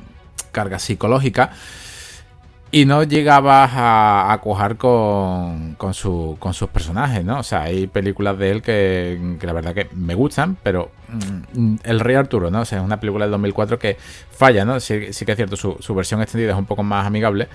carga 0.51 0.77
psicológica 0.77 1.50
y 2.73 2.85
no 2.85 3.03
llegabas 3.03 3.69
a, 3.75 4.33
a 4.33 4.41
cuajar 4.41 4.77
con, 4.77 5.75
con, 5.75 5.93
su, 5.93 6.37
con 6.39 6.55
sus 6.55 6.69
personajes, 6.69 7.23
¿no? 7.23 7.37
O 7.37 7.43
sea, 7.43 7.61
hay 7.61 7.85
películas 7.85 8.35
de 8.39 8.49
él 8.49 8.63
que, 8.63 9.37
la 9.43 9.53
verdad 9.53 9.75
que 9.75 9.89
me 9.93 10.15
gustan, 10.15 10.57
pero 10.63 10.89
mm, 11.53 11.75
El 11.83 11.99
Rey 11.99 12.15
Arturo, 12.15 12.49
¿no? 12.49 12.61
O 12.61 12.65
sea, 12.65 12.79
es 12.79 12.83
una 12.83 12.99
película 12.99 13.25
del 13.25 13.31
2004 13.33 13.77
que 13.77 13.95
falla, 14.31 14.65
¿no? 14.65 14.79
Sí, 14.79 15.13
sí 15.13 15.23
que 15.23 15.33
es 15.33 15.35
cierto, 15.35 15.55
su, 15.55 15.77
su, 15.81 15.93
versión 15.93 16.23
extendida 16.23 16.53
es 16.53 16.57
un 16.57 16.65
poco 16.65 16.81
más 16.81 17.05
amigable, 17.05 17.47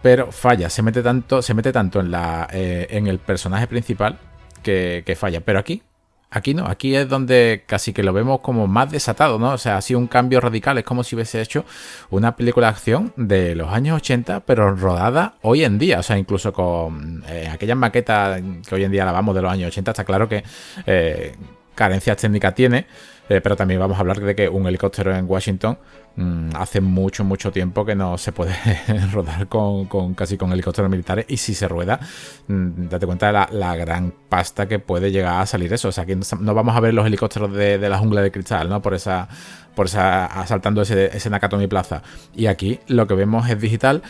pero 0.00 0.32
falla, 0.32 0.70
se 0.70 0.80
mete 0.80 1.02
tanto, 1.02 1.42
se 1.42 1.52
mete 1.52 1.70
tanto 1.70 2.00
en, 2.00 2.10
la, 2.10 2.48
eh, 2.50 2.86
en 2.88 3.08
el 3.08 3.18
personaje 3.18 3.66
principal 3.66 4.16
que, 4.62 5.02
que 5.04 5.16
falla. 5.16 5.42
Pero 5.42 5.58
aquí 5.58 5.82
Aquí 6.28 6.54
no, 6.54 6.66
aquí 6.66 6.94
es 6.96 7.08
donde 7.08 7.62
casi 7.66 7.92
que 7.92 8.02
lo 8.02 8.12
vemos 8.12 8.40
como 8.40 8.66
más 8.66 8.90
desatado, 8.90 9.38
¿no? 9.38 9.52
O 9.52 9.58
sea, 9.58 9.76
ha 9.76 9.80
sido 9.80 10.00
un 10.00 10.08
cambio 10.08 10.40
radical, 10.40 10.76
es 10.76 10.84
como 10.84 11.04
si 11.04 11.14
hubiese 11.14 11.40
hecho 11.40 11.64
una 12.10 12.34
película 12.34 12.66
de 12.66 12.72
acción 12.72 13.12
de 13.16 13.54
los 13.54 13.72
años 13.72 13.96
80, 13.96 14.40
pero 14.40 14.74
rodada 14.74 15.36
hoy 15.42 15.62
en 15.62 15.78
día, 15.78 16.00
o 16.00 16.02
sea, 16.02 16.18
incluso 16.18 16.52
con 16.52 17.22
eh, 17.28 17.48
aquellas 17.50 17.76
maquetas 17.76 18.42
que 18.68 18.74
hoy 18.74 18.84
en 18.84 18.90
día 18.90 19.04
lavamos 19.04 19.36
de 19.36 19.42
los 19.42 19.52
años 19.52 19.68
80, 19.68 19.92
está 19.92 20.04
claro 20.04 20.28
que 20.28 20.42
eh, 20.86 21.36
carencias 21.76 22.16
técnicas 22.16 22.54
tiene, 22.54 22.86
eh, 23.28 23.40
pero 23.40 23.54
también 23.54 23.78
vamos 23.78 23.96
a 23.96 24.00
hablar 24.00 24.20
de 24.20 24.34
que 24.34 24.48
un 24.48 24.66
helicóptero 24.66 25.14
en 25.14 25.28
Washington 25.28 25.78
mm, 26.16 26.50
hace 26.54 26.80
mucho, 26.80 27.22
mucho 27.22 27.52
tiempo 27.52 27.84
que 27.84 27.94
no 27.94 28.18
se 28.18 28.32
puede 28.32 28.54
rodar 29.12 29.46
con, 29.48 30.14
casi 30.14 30.36
con 30.36 30.52
helicópteros 30.52 30.90
militares. 30.90 31.26
Y 31.28 31.36
si 31.36 31.54
se 31.54 31.68
rueda, 31.68 32.00
mm, 32.48 32.88
date 32.88 33.06
cuenta 33.06 33.26
de 33.26 33.56
la, 33.56 33.76
gran 33.76 34.12
pasta 34.28 34.66
que 34.66 34.78
puede 34.78 35.12
llegar 35.12 35.40
a 35.40 35.46
salir 35.46 35.72
eso. 35.72 35.88
O 35.88 35.92
sea, 35.92 36.06
que 36.06 36.16
no 36.16 36.54
vamos 36.54 36.74
a 36.74 36.80
ver 36.80 36.94
los 36.94 37.06
helicópteros 37.06 37.52
de, 37.52 37.78
la 37.78 37.98
jungla 37.98 38.22
de 38.22 38.30
cristal, 38.30 38.68
¿no? 38.68 38.80
Por 38.80 38.94
esa, 38.94 39.28
por 39.74 39.86
esa, 39.86 40.26
asaltando 40.26 40.82
ese, 40.82 41.16
ese 41.16 41.30
Nakatomi 41.30 41.66
Plaza. 41.66 42.02
Y 42.34 42.46
aquí 42.46 42.80
lo 42.86 43.06
que 43.06 43.14
vemos 43.14 43.48
es 43.48 43.60
digital 43.60 44.02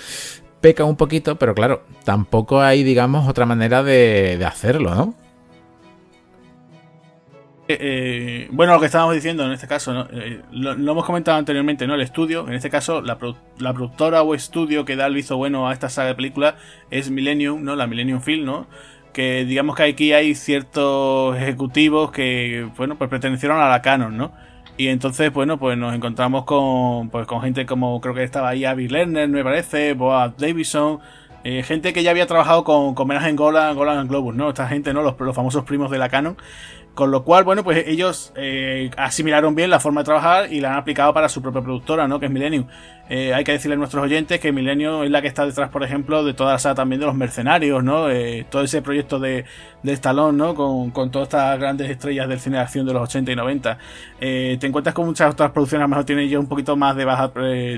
peca 0.60 0.84
un 0.84 0.96
poquito, 0.96 1.36
pero 1.36 1.54
claro, 1.54 1.84
tampoco 2.04 2.60
hay, 2.60 2.82
digamos, 2.82 3.28
otra 3.28 3.46
manera 3.46 3.82
de, 3.82 4.36
de 4.38 4.44
hacerlo, 4.44 4.94
¿no? 4.94 5.25
Eh, 7.68 7.78
eh, 7.80 8.48
bueno, 8.52 8.74
lo 8.74 8.80
que 8.80 8.86
estábamos 8.86 9.14
diciendo 9.16 9.44
en 9.44 9.50
este 9.50 9.66
caso, 9.66 10.06
eh, 10.12 10.40
lo, 10.52 10.72
hemos 10.72 11.04
comentado 11.04 11.36
anteriormente, 11.36 11.86
¿no? 11.88 11.94
El 11.96 12.00
estudio, 12.00 12.46
en 12.46 12.54
este 12.54 12.70
caso, 12.70 13.02
la, 13.02 13.18
productora 13.18 14.22
o 14.22 14.36
estudio 14.36 14.84
que 14.84 14.94
da 14.94 15.06
el 15.06 15.14
visto 15.14 15.36
bueno 15.36 15.68
a 15.68 15.72
esta 15.72 15.88
saga 15.88 16.10
de 16.10 16.14
películas 16.14 16.54
es 16.90 17.10
Millennium, 17.10 17.64
¿no? 17.64 17.74
La 17.74 17.88
Millennium 17.88 18.20
Film, 18.20 18.44
¿no? 18.44 18.68
Que 19.12 19.44
digamos 19.44 19.74
que 19.74 19.82
aquí 19.82 20.12
hay 20.12 20.36
ciertos 20.36 21.36
ejecutivos 21.36 22.12
que, 22.12 22.68
bueno, 22.76 22.96
pues 22.98 23.10
pertenecieron 23.10 23.58
a 23.58 23.68
la 23.68 23.82
Canon, 23.82 24.16
¿no? 24.16 24.32
Y 24.76 24.86
entonces, 24.88 25.32
bueno, 25.32 25.58
pues 25.58 25.76
nos 25.76 25.92
encontramos 25.92 26.44
con, 26.44 27.10
pues, 27.10 27.26
con 27.26 27.40
gente 27.40 27.66
como, 27.66 28.00
creo 28.00 28.14
que 28.14 28.22
estaba 28.22 28.50
ahí 28.50 28.64
Abby 28.64 28.88
Lerner, 28.88 29.28
me 29.28 29.42
parece, 29.42 29.94
Boaz 29.94 30.36
Davison, 30.36 31.00
gente 31.64 31.92
que 31.92 32.02
ya 32.02 32.10
había 32.10 32.26
trabajado 32.26 32.64
con, 32.64 32.94
con 32.94 33.10
en 33.12 33.36
Golan, 33.36 33.76
Golan 33.76 34.08
Globus, 34.08 34.34
¿no? 34.34 34.48
Esta 34.48 34.68
gente, 34.68 34.92
¿no? 34.92 35.02
Los, 35.02 35.18
los 35.18 35.34
famosos 35.34 35.64
primos 35.64 35.90
de 35.90 35.98
la 35.98 36.08
Canon. 36.08 36.36
Con 36.96 37.10
lo 37.10 37.24
cual, 37.24 37.44
bueno, 37.44 37.62
pues 37.62 37.86
ellos 37.86 38.32
eh, 38.36 38.90
asimilaron 38.96 39.54
bien 39.54 39.68
la 39.68 39.80
forma 39.80 40.00
de 40.00 40.06
trabajar 40.06 40.50
y 40.50 40.60
la 40.60 40.72
han 40.72 40.78
aplicado 40.78 41.12
para 41.12 41.28
su 41.28 41.42
propia 41.42 41.60
productora, 41.60 42.08
¿no? 42.08 42.18
Que 42.18 42.24
es 42.24 42.32
Millennium. 42.32 42.68
Eh, 43.10 43.34
hay 43.34 43.44
que 43.44 43.52
decirle 43.52 43.74
a 43.74 43.76
nuestros 43.76 44.02
oyentes 44.02 44.40
que 44.40 44.50
Millennium 44.50 45.04
es 45.04 45.10
la 45.10 45.20
que 45.20 45.28
está 45.28 45.44
detrás, 45.44 45.68
por 45.68 45.84
ejemplo, 45.84 46.24
de 46.24 46.32
toda 46.32 46.54
la 46.54 46.58
saga 46.58 46.76
también 46.76 46.98
de 46.98 47.04
los 47.04 47.14
mercenarios, 47.14 47.84
¿no? 47.84 48.08
Eh, 48.08 48.46
todo 48.48 48.62
ese 48.62 48.80
proyecto 48.80 49.18
de, 49.18 49.44
de 49.82 49.92
Stallone, 49.92 50.38
¿no? 50.38 50.54
Con, 50.54 50.90
con, 50.90 51.10
todas 51.10 51.28
estas 51.28 51.58
grandes 51.58 51.90
estrellas 51.90 52.30
del 52.30 52.40
cine 52.40 52.56
de 52.56 52.62
acción 52.62 52.86
de 52.86 52.94
los 52.94 53.02
80 53.02 53.30
y 53.30 53.36
90. 53.36 53.78
te 54.18 54.66
encuentras 54.66 54.94
con 54.94 55.04
muchas 55.04 55.34
otras 55.34 55.50
producciones, 55.50 55.82
a 55.82 55.84
lo 55.84 55.90
mejor 55.90 56.06
tienen 56.06 56.24
ellos 56.24 56.40
un 56.40 56.48
poquito 56.48 56.76
más 56.76 56.96
de 56.96 57.04
baja, 57.04 57.30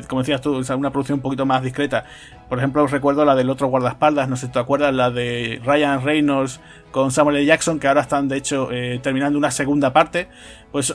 como 0.07 0.23
decías 0.23 0.41
tú, 0.41 0.63
una 0.77 0.93
producción 0.93 1.19
un 1.19 1.23
poquito 1.23 1.45
más 1.45 1.61
discreta. 1.61 2.05
Por 2.49 2.59
ejemplo, 2.59 2.87
recuerdo 2.87 3.25
la 3.25 3.35
del 3.35 3.51
otro 3.51 3.67
guardaespaldas, 3.67 4.29
no 4.29 4.37
sé 4.37 4.47
si 4.47 4.53
te 4.53 4.61
acuerdas, 4.61 4.95
la 4.95 5.11
de 5.11 5.61
Ryan 5.65 6.05
Reynolds 6.05 6.61
con 6.91 7.11
Samuel 7.11 7.37
L. 7.37 7.47
Jackson, 7.47 7.79
que 7.79 7.89
ahora 7.89 8.03
están 8.03 8.29
de 8.29 8.37
hecho 8.37 8.71
eh, 8.73 9.01
terminando 9.03 9.39
una 9.39 9.51
segunda 9.51 9.93
parte. 9.93 10.29
Pues 10.73 10.95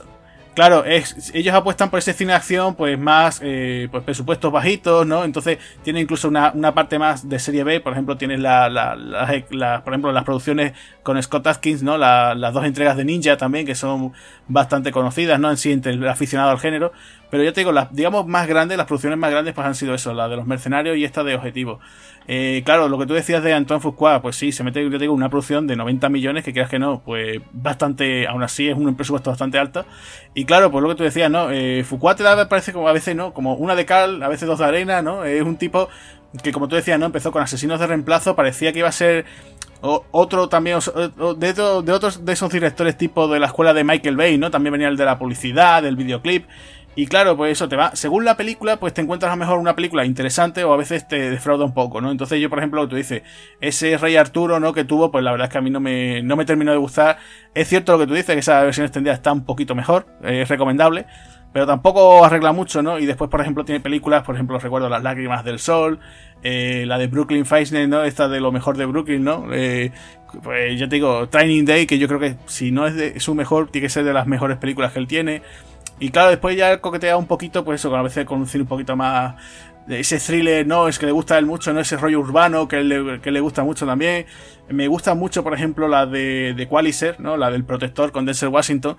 Claro, 0.53 0.85
es, 0.85 1.31
ellos 1.33 1.55
apuestan 1.55 1.89
por 1.89 1.97
ese 1.97 2.13
cine 2.13 2.31
de 2.33 2.38
acción, 2.38 2.75
pues 2.75 3.00
más, 3.00 3.39
eh, 3.43 3.88
pues 3.89 4.03
presupuestos 4.03 4.51
bajitos, 4.51 5.05
¿no? 5.05 5.23
Entonces 5.23 5.57
tiene 5.81 6.00
incluso 6.00 6.27
una, 6.27 6.51
una, 6.53 6.75
parte 6.75 7.00
más 7.00 7.27
de 7.27 7.39
serie 7.39 7.63
B, 7.63 7.79
por 7.79 7.93
ejemplo, 7.93 8.17
tienes 8.17 8.39
la, 8.39 9.81
por 9.83 9.93
ejemplo, 9.93 10.12
las 10.12 10.23
producciones 10.23 10.73
con 11.03 11.22
Scott 11.22 11.45
Atkins, 11.48 11.83
¿no? 11.83 11.98
las 11.98 12.53
dos 12.53 12.65
entregas 12.65 12.98
de 12.98 13.05
Ninja 13.05 13.38
también, 13.38 13.65
que 13.65 13.75
son 13.75 14.13
bastante 14.48 14.91
conocidas, 14.91 15.39
¿no? 15.39 15.51
En 15.51 15.57
sí, 15.57 15.72
entre 15.72 15.93
el 15.93 16.07
aficionado 16.07 16.50
al 16.50 16.60
género. 16.60 16.93
Pero 17.29 17.43
ya 17.43 17.51
te 17.51 17.62
digo, 17.62 17.72
las, 17.72 17.93
digamos, 17.93 18.25
más 18.27 18.48
grandes, 18.48 18.77
las 18.77 18.88
producciones 18.88 19.19
más 19.19 19.31
grandes, 19.31 19.53
pues 19.53 19.67
han 19.67 19.75
sido 19.75 19.93
eso, 19.93 20.13
la 20.13 20.29
de 20.29 20.36
los 20.36 20.45
mercenarios 20.45 20.98
y 20.98 21.03
esta 21.03 21.24
de 21.24 21.36
Objetivo. 21.36 21.79
Eh, 22.27 22.62
claro, 22.63 22.88
lo 22.88 22.98
que 22.98 23.05
tú 23.05 23.13
decías 23.13 23.43
de 23.43 23.53
Antoine 23.53 23.81
Fuqua, 23.81 24.22
pues 24.22 24.36
sí, 24.36 24.51
se 24.51 24.63
mete, 24.63 24.83
yo 24.83 24.89
te 24.91 25.00
digo, 25.00 25.13
una 25.13 25.29
producción 25.29 25.67
de 25.67 25.75
90 25.75 26.10
millones, 26.10 26.43
que 26.43 26.53
creas 26.53 26.69
que 26.69 26.79
no, 26.79 27.01
pues 27.03 27.41
bastante, 27.51 28.27
aún 28.27 28.43
así 28.43 28.69
es 28.69 28.77
un 28.77 28.95
presupuesto 28.95 29.29
bastante 29.29 29.57
alto. 29.57 29.86
Y 30.33 30.45
claro, 30.45 30.72
pues 30.72 30.83
lo 30.83 30.89
que 30.89 30.95
tú 30.95 31.03
decías, 31.03 31.29
¿no? 31.29 31.51
Eh, 31.51 31.83
Fuqua 31.83 32.15
te 32.15 32.24
da, 32.24 32.48
parece 32.48 32.72
como 32.72 32.88
a 32.88 32.93
veces, 32.93 33.15
¿no? 33.15 33.33
Como 33.33 33.55
una 33.55 33.75
de 33.75 33.86
cal, 33.86 34.24
a 34.24 34.29
veces 34.29 34.48
dos 34.48 34.60
de 34.60 34.65
arena, 34.65 35.01
¿no? 35.01 35.25
Es 35.25 35.41
un 35.41 35.57
tipo 35.57 35.89
que, 36.41 36.51
como 36.51 36.67
tú 36.67 36.75
decías, 36.75 37.00
¿no? 37.00 37.07
Empezó 37.07 37.31
con 37.31 37.41
asesinos 37.41 37.79
de 37.79 37.88
reemplazo, 37.88 38.36
parecía 38.36 38.72
que 38.72 38.79
iba 38.79 38.89
a 38.89 38.93
ser 38.93 39.25
otro 39.83 40.47
también, 40.47 40.79
de, 41.37 41.53
de, 41.53 41.91
otros 41.91 42.23
de 42.23 42.33
esos 42.33 42.51
directores 42.51 42.97
tipo 42.97 43.27
de 43.27 43.39
la 43.39 43.47
escuela 43.47 43.73
de 43.73 43.83
Michael 43.83 44.15
Bay, 44.15 44.37
¿no? 44.37 44.49
También 44.49 44.71
venía 44.71 44.87
el 44.87 44.95
de 44.95 45.05
la 45.05 45.19
publicidad, 45.19 45.83
del 45.83 45.97
videoclip. 45.97 46.45
Y 46.95 47.07
claro, 47.07 47.35
pues 47.35 47.53
eso 47.53 47.67
te 47.67 47.75
va. 47.75 47.95
Según 47.95 48.23
la 48.23 48.37
película, 48.37 48.77
pues 48.77 48.93
te 48.93 49.01
encuentras 49.01 49.31
a 49.31 49.35
lo 49.35 49.39
mejor 49.39 49.57
una 49.57 49.75
película 49.75 50.05
interesante 50.05 50.63
o 50.63 50.71
a 50.71 50.77
veces 50.77 51.07
te 51.07 51.31
defrauda 51.31 51.65
un 51.65 51.73
poco, 51.73 52.01
¿no? 52.01 52.11
Entonces 52.11 52.39
yo, 52.39 52.49
por 52.49 52.59
ejemplo, 52.59 52.87
tú 52.87 52.95
dices, 52.95 53.23
ese 53.61 53.97
Rey 53.97 54.15
Arturo, 54.15 54.59
¿no? 54.59 54.73
Que 54.73 54.83
tuvo, 54.83 55.11
pues 55.11 55.23
la 55.23 55.31
verdad 55.31 55.47
es 55.47 55.51
que 55.51 55.57
a 55.57 55.61
mí 55.61 55.71
no 55.71 55.79
me, 55.79 56.21
no 56.21 56.35
me 56.35 56.45
terminó 56.45 56.71
de 56.71 56.77
gustar. 56.77 57.17
Es 57.55 57.67
cierto 57.67 57.93
lo 57.93 57.99
que 57.99 58.07
tú 58.07 58.13
dices, 58.13 58.35
que 58.35 58.39
esa 58.39 58.61
versión 58.61 58.85
extendida 58.85 59.13
está 59.13 59.33
un 59.33 59.43
poquito 59.43 59.73
mejor, 59.73 60.05
es 60.21 60.47
recomendable. 60.47 61.07
pero 61.53 61.67
tampoco 61.67 62.25
arregla 62.25 62.51
mucho, 62.51 62.81
¿no? 62.81 62.99
Y 62.99 63.05
después, 63.05 63.29
por 63.29 63.41
ejemplo, 63.41 63.63
tiene 63.63 63.79
películas, 63.79 64.23
por 64.23 64.35
ejemplo, 64.35 64.59
recuerdo 64.59 64.89
Las 64.89 65.03
lágrimas 65.03 65.43
del 65.43 65.59
sol, 65.59 65.99
eh, 66.43 66.85
la 66.88 66.97
de 66.97 67.07
Brooklyn 67.07 67.45
Five 67.45 67.88
¿no? 67.88 68.03
Esta 68.03 68.27
de 68.27 68.39
lo 68.39 68.51
mejor 68.51 68.77
de 68.77 68.85
Brooklyn, 68.85 69.23
¿no? 69.23 69.47
Eh, 69.51 69.91
pues 70.41 70.79
ya 70.79 70.89
te 70.89 70.95
digo, 70.95 71.29
Training 71.29 71.65
Day, 71.65 71.85
que 71.85 71.97
yo 71.97 72.07
creo 72.07 72.19
que 72.19 72.35
si 72.47 72.71
no 72.71 72.88
es 72.88 72.95
de 72.95 73.19
su 73.19 73.35
mejor, 73.35 73.69
tiene 73.69 73.85
que 73.85 73.89
ser 73.89 74.03
de 74.03 74.13
las 74.13 74.27
mejores 74.27 74.57
películas 74.57 74.91
que 74.91 75.00
él 75.00 75.07
tiene. 75.07 75.41
Y 76.00 76.09
claro, 76.09 76.29
después 76.29 76.57
ya 76.57 76.81
coquetea 76.81 77.17
un 77.17 77.27
poquito, 77.27 77.63
pues 77.63 77.81
eso, 77.81 77.95
a 77.95 78.01
veces 78.01 78.25
con 78.25 78.41
un 78.41 78.65
poquito 78.65 78.95
más 78.95 79.35
ese 79.88 80.17
thriller, 80.17 80.65
no, 80.65 80.88
es 80.88 80.97
que 80.97 81.05
le 81.05 81.12
gusta 81.12 81.35
a 81.35 81.38
él 81.38 81.45
mucho, 81.45 81.73
no 81.73 81.81
ese 81.81 81.97
rollo 81.97 82.19
urbano 82.19 82.67
que 82.67 82.83
le, 82.83 83.19
que 83.19 83.31
le 83.31 83.39
gusta 83.41 83.63
mucho 83.63 83.85
también. 83.85 84.25
Me 84.69 84.88
gusta 84.88 85.13
mucho, 85.13 85.43
por 85.43 85.53
ejemplo, 85.53 85.88
la 85.88 86.05
de, 86.05 86.53
de 86.55 86.67
Qualiser, 86.67 87.19
¿no? 87.19 87.38
La 87.38 87.51
del 87.51 87.65
protector 87.65 88.12
con 88.12 88.25
Denzel 88.25 88.50
Washington. 88.50 88.97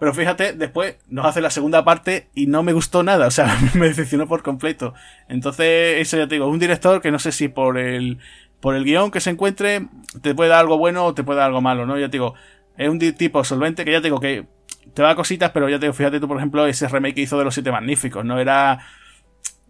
Pero 0.00 0.14
fíjate, 0.14 0.54
después 0.54 0.96
nos 1.08 1.26
hace 1.26 1.40
la 1.40 1.50
segunda 1.50 1.84
parte 1.84 2.28
y 2.34 2.46
no 2.46 2.64
me 2.64 2.72
gustó 2.72 3.02
nada, 3.02 3.26
o 3.26 3.30
sea, 3.30 3.56
me 3.74 3.86
decepcionó 3.88 4.26
por 4.26 4.42
completo. 4.42 4.94
Entonces, 5.28 6.00
eso 6.00 6.16
ya 6.16 6.26
te 6.26 6.34
digo, 6.34 6.48
un 6.48 6.58
director 6.58 7.00
que 7.00 7.12
no 7.12 7.20
sé 7.20 7.30
si 7.30 7.48
por 7.48 7.78
el, 7.78 8.18
por 8.60 8.74
el 8.74 8.84
guion 8.84 9.10
que 9.10 9.20
se 9.20 9.30
encuentre 9.30 9.86
te 10.22 10.34
puede 10.34 10.50
dar 10.50 10.60
algo 10.60 10.78
bueno 10.78 11.04
o 11.04 11.14
te 11.14 11.22
puede 11.22 11.38
dar 11.38 11.48
algo 11.48 11.60
malo, 11.60 11.86
¿no? 11.86 11.98
Ya 11.98 12.08
te 12.08 12.12
digo, 12.12 12.34
es 12.76 12.88
un 12.88 12.98
tipo 12.98 13.44
solvente 13.44 13.84
que 13.84 13.92
ya 13.92 14.00
te 14.00 14.08
digo 14.08 14.18
que 14.18 14.46
te 14.94 15.02
va 15.02 15.10
a 15.10 15.14
cositas, 15.14 15.50
pero 15.50 15.68
ya 15.68 15.78
te 15.78 15.86
digo, 15.86 15.92
fíjate 15.92 16.18
tú, 16.18 16.26
por 16.26 16.38
ejemplo, 16.38 16.66
ese 16.66 16.88
remake 16.88 17.14
que 17.14 17.20
hizo 17.20 17.38
de 17.38 17.44
Los 17.44 17.54
Siete 17.54 17.70
Magníficos, 17.70 18.24
¿no? 18.24 18.40
Era 18.40 18.80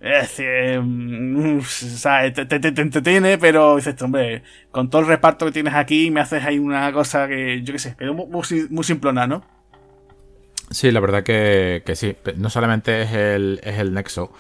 es 0.01 0.41
mm, 0.83 1.59
o 1.59 2.33
te, 2.33 2.47
te, 2.47 2.73
te, 2.73 2.83
entretiene, 2.83 3.37
pero 3.37 3.77
dices, 3.77 4.01
hombre, 4.01 4.43
con 4.71 4.89
todo 4.89 5.03
el 5.03 5.09
reparto 5.09 5.45
que 5.45 5.53
tienes 5.53 5.75
aquí, 5.75 6.11
me 6.11 6.21
haces 6.21 6.43
ahí 6.45 6.59
una 6.59 6.91
cosa 6.93 7.29
que, 7.29 7.63
yo 7.63 7.73
qué 7.73 7.79
sé, 7.79 7.97
que 7.97 8.07
es 8.07 8.13
muy, 8.13 8.27
muy, 8.71 8.85
simplona, 8.85 9.27
¿no? 9.27 9.45
Sí, 10.71 10.91
la 10.93 11.01
verdad 11.01 11.25
que, 11.25 11.83
que, 11.85 11.97
sí. 11.97 12.17
No 12.37 12.49
solamente 12.49 13.03
es 13.03 13.13
el, 13.13 13.61
es 13.63 13.79
el 13.79 13.93
nexo 13.93 14.33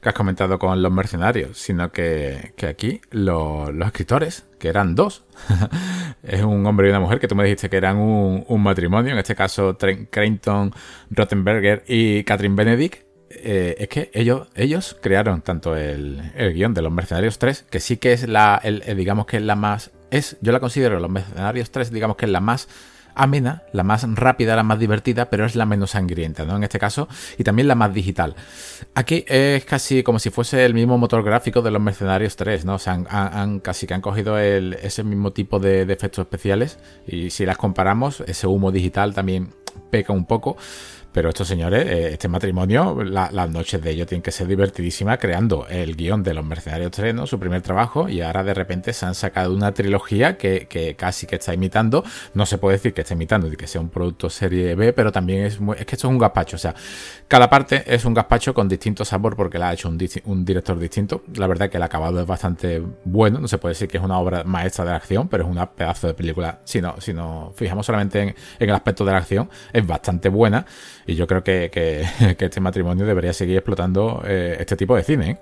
que 0.00 0.08
has 0.08 0.14
comentado 0.14 0.58
con 0.58 0.82
los 0.82 0.90
mercenarios, 0.92 1.58
sino 1.58 1.92
que, 1.92 2.52
que 2.56 2.66
aquí 2.66 3.00
los 3.10 3.70
escritores, 3.84 4.46
que 4.58 4.68
eran 4.68 4.94
dos, 4.94 5.24
es 6.22 6.42
un 6.42 6.64
hombre 6.66 6.88
y 6.88 6.90
una 6.90 7.00
mujer, 7.00 7.20
que 7.20 7.28
tú 7.28 7.34
me 7.36 7.44
dijiste 7.44 7.68
que 7.68 7.76
eran 7.76 7.98
un, 7.98 8.44
un 8.48 8.62
matrimonio, 8.62 9.12
en 9.12 9.18
este 9.18 9.34
caso 9.34 9.76
Creighton 9.78 10.72
Rottenberger 11.10 11.84
y 11.86 12.24
Catherine 12.24 12.56
Benedict, 12.56 13.04
eh, 13.30 13.76
es 13.78 13.88
que 13.88 14.10
ellos, 14.12 14.48
ellos 14.56 14.96
crearon 15.00 15.42
tanto 15.42 15.76
el, 15.76 16.32
el, 16.34 16.52
guion 16.54 16.74
de 16.74 16.82
Los 16.82 16.92
Mercenarios 16.92 17.38
3, 17.38 17.66
que 17.70 17.78
sí 17.78 17.98
que 17.98 18.12
es 18.12 18.26
la, 18.26 18.60
el, 18.62 18.82
digamos 18.96 19.26
que 19.26 19.36
es 19.36 19.42
la 19.42 19.54
más, 19.54 19.90
es, 20.10 20.36
yo 20.40 20.50
la 20.50 20.60
considero 20.60 20.98
Los 20.98 21.10
Mercenarios 21.10 21.70
3, 21.70 21.92
digamos 21.92 22.16
que 22.16 22.24
es 22.24 22.32
la 22.32 22.40
más 22.40 22.68
amena, 23.14 23.62
la 23.72 23.82
más 23.82 24.06
rápida, 24.14 24.56
la 24.56 24.62
más 24.62 24.78
divertida, 24.78 25.30
pero 25.30 25.44
es 25.44 25.56
la 25.56 25.66
menos 25.66 25.92
sangrienta, 25.92 26.44
¿no? 26.44 26.56
En 26.56 26.64
este 26.64 26.78
caso, 26.78 27.08
y 27.38 27.44
también 27.44 27.68
la 27.68 27.74
más 27.74 27.92
digital. 27.92 28.34
Aquí 28.94 29.24
es 29.28 29.64
casi 29.64 30.02
como 30.02 30.18
si 30.18 30.30
fuese 30.30 30.64
el 30.64 30.74
mismo 30.74 30.98
motor 30.98 31.22
gráfico 31.22 31.62
de 31.62 31.70
los 31.70 31.80
Mercenarios 31.80 32.36
3, 32.36 32.64
¿no? 32.64 32.74
O 32.74 32.78
sea, 32.78 32.94
han, 33.08 33.60
casi 33.60 33.86
que 33.86 33.94
han 33.94 34.00
cogido 34.00 34.38
el, 34.38 34.74
ese 34.74 35.04
mismo 35.04 35.32
tipo 35.32 35.58
de, 35.58 35.86
de 35.86 35.92
efectos 35.92 36.24
especiales, 36.24 36.78
y 37.06 37.30
si 37.30 37.46
las 37.46 37.56
comparamos, 37.56 38.20
ese 38.26 38.46
humo 38.46 38.72
digital 38.72 39.14
también 39.14 39.50
peca 39.90 40.12
un 40.12 40.26
poco. 40.26 40.56
Pero 41.12 41.28
estos 41.28 41.48
señores, 41.48 41.86
eh, 41.86 42.12
este 42.12 42.28
matrimonio, 42.28 43.02
las 43.02 43.50
noches 43.50 43.82
de 43.82 43.90
ellos 43.90 44.06
tienen 44.06 44.22
que 44.22 44.30
ser 44.30 44.46
divertidísimas 44.46 45.18
creando 45.18 45.66
el 45.68 45.96
guion 45.96 46.22
de 46.22 46.34
Los 46.34 46.44
Mercenarios 46.44 46.92
3, 46.92 47.14
¿no? 47.14 47.26
su 47.26 47.38
primer 47.38 47.62
trabajo, 47.62 48.08
y 48.08 48.20
ahora 48.20 48.44
de 48.44 48.54
repente 48.54 48.92
se 48.92 49.06
han 49.06 49.14
sacado 49.14 49.52
una 49.54 49.72
trilogía 49.72 50.36
que, 50.36 50.96
casi 50.96 51.26
que 51.26 51.36
está 51.36 51.52
imitando. 51.52 52.04
No 52.34 52.46
se 52.46 52.58
puede 52.58 52.76
decir 52.76 52.94
que 52.94 53.00
está 53.00 53.14
imitando 53.14 53.48
y 53.48 53.56
que 53.56 53.66
sea 53.66 53.80
un 53.80 53.88
producto 53.88 54.30
serie 54.30 54.74
B, 54.74 54.92
pero 54.92 55.10
también 55.10 55.44
es, 55.44 55.58
es 55.78 55.86
que 55.86 55.94
esto 55.96 56.06
es 56.06 56.12
un 56.12 56.18
gazpacho. 56.18 56.56
O 56.56 56.58
sea, 56.58 56.74
cada 57.28 57.48
parte 57.48 57.82
es 57.86 58.04
un 58.04 58.14
gazpacho 58.14 58.54
con 58.54 58.68
distinto 58.68 59.04
sabor 59.04 59.36
porque 59.36 59.58
la 59.58 59.70
ha 59.70 59.72
hecho 59.72 59.88
un, 59.88 60.44
director 60.44 60.78
distinto. 60.78 61.22
La 61.34 61.46
verdad 61.46 61.70
que 61.70 61.76
el 61.76 61.82
acabado 61.82 62.20
es 62.20 62.26
bastante 62.26 62.82
bueno. 63.04 63.40
No 63.40 63.48
se 63.48 63.58
puede 63.58 63.72
decir 63.74 63.88
que 63.88 63.98
es 63.98 64.02
una 64.02 64.18
obra 64.18 64.44
maestra 64.44 64.84
de 64.84 64.90
la 64.90 64.96
acción, 64.96 65.28
pero 65.28 65.44
es 65.44 65.50
una 65.50 65.70
pedazo 65.70 66.06
de 66.06 66.14
película. 66.14 66.60
Si 66.64 66.80
no, 66.80 67.00
si 67.00 67.12
nos 67.12 67.54
fijamos 67.54 67.86
solamente 67.86 68.20
en 68.20 68.34
el 68.58 68.70
aspecto 68.70 69.04
de 69.04 69.12
la 69.12 69.18
acción, 69.18 69.48
es 69.72 69.86
bastante 69.86 70.28
buena. 70.28 70.66
Y 71.06 71.14
yo 71.14 71.26
creo 71.26 71.42
que, 71.44 71.70
este 72.38 72.60
matrimonio 72.60 73.06
debería 73.06 73.32
seguir 73.32 73.56
explotando 73.56 74.22
eh, 74.26 74.56
este 74.60 74.76
tipo 74.76 74.96
de 74.96 75.02
cine. 75.02 75.30
¿eh? 75.30 75.38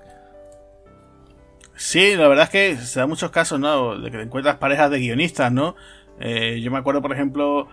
Sí, 1.75 2.17
la 2.17 2.29
verdad 2.29 2.45
es 2.45 2.51
que 2.51 2.77
se 2.77 3.01
da 3.01 3.07
muchos 3.07 3.31
casos, 3.31 3.61
¿no? 3.61 3.99
De 3.99 4.11
que 4.11 4.21
encuentras 4.21 4.57
parejas 4.57 4.91
de 4.91 4.99
guionistas, 4.99 5.53
¿no? 5.53 5.77
Eh, 6.21 6.61
yo 6.61 6.71
me 6.71 6.79
acuerdo, 6.79 7.03
por 7.03 7.13
ejemplo, 7.13 7.69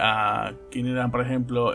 a 0.00 0.52
quién 0.70 0.86
eran, 0.86 1.10
por 1.10 1.20
ejemplo, 1.20 1.72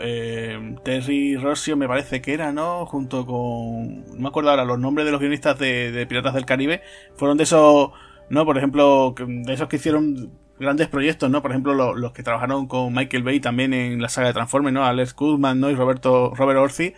Terry 0.84 1.36
Rossio, 1.36 1.76
me 1.76 1.86
parece 1.86 2.20
que 2.20 2.34
era, 2.34 2.52
¿no? 2.52 2.84
Junto 2.86 3.24
con. 3.24 4.04
No 4.04 4.18
me 4.18 4.28
acuerdo 4.28 4.50
ahora 4.50 4.64
los 4.64 4.78
nombres 4.78 5.06
de 5.06 5.12
los 5.12 5.20
guionistas 5.20 5.58
de 5.58 6.06
Piratas 6.08 6.34
del 6.34 6.44
Caribe. 6.44 6.82
Fueron 7.14 7.38
de 7.38 7.44
esos, 7.44 7.92
¿no? 8.28 8.44
Por 8.44 8.58
ejemplo, 8.58 9.14
de 9.16 9.52
esos 9.54 9.68
que 9.68 9.76
hicieron 9.76 10.41
grandes 10.58 10.88
proyectos, 10.88 11.30
¿no? 11.30 11.42
Por 11.42 11.50
ejemplo, 11.50 11.94
los 11.94 12.12
que 12.12 12.22
trabajaron 12.22 12.66
con 12.66 12.92
Michael 12.94 13.22
Bay 13.22 13.40
también 13.40 13.74
en 13.74 14.00
la 14.00 14.08
saga 14.08 14.28
de 14.28 14.34
Transformers, 14.34 14.74
¿no? 14.74 14.84
Alex 14.84 15.14
Goodman, 15.14 15.60
¿no? 15.60 15.70
Y 15.70 15.74
Roberto, 15.74 16.32
Robert 16.34 16.58
Orci. 16.58 16.94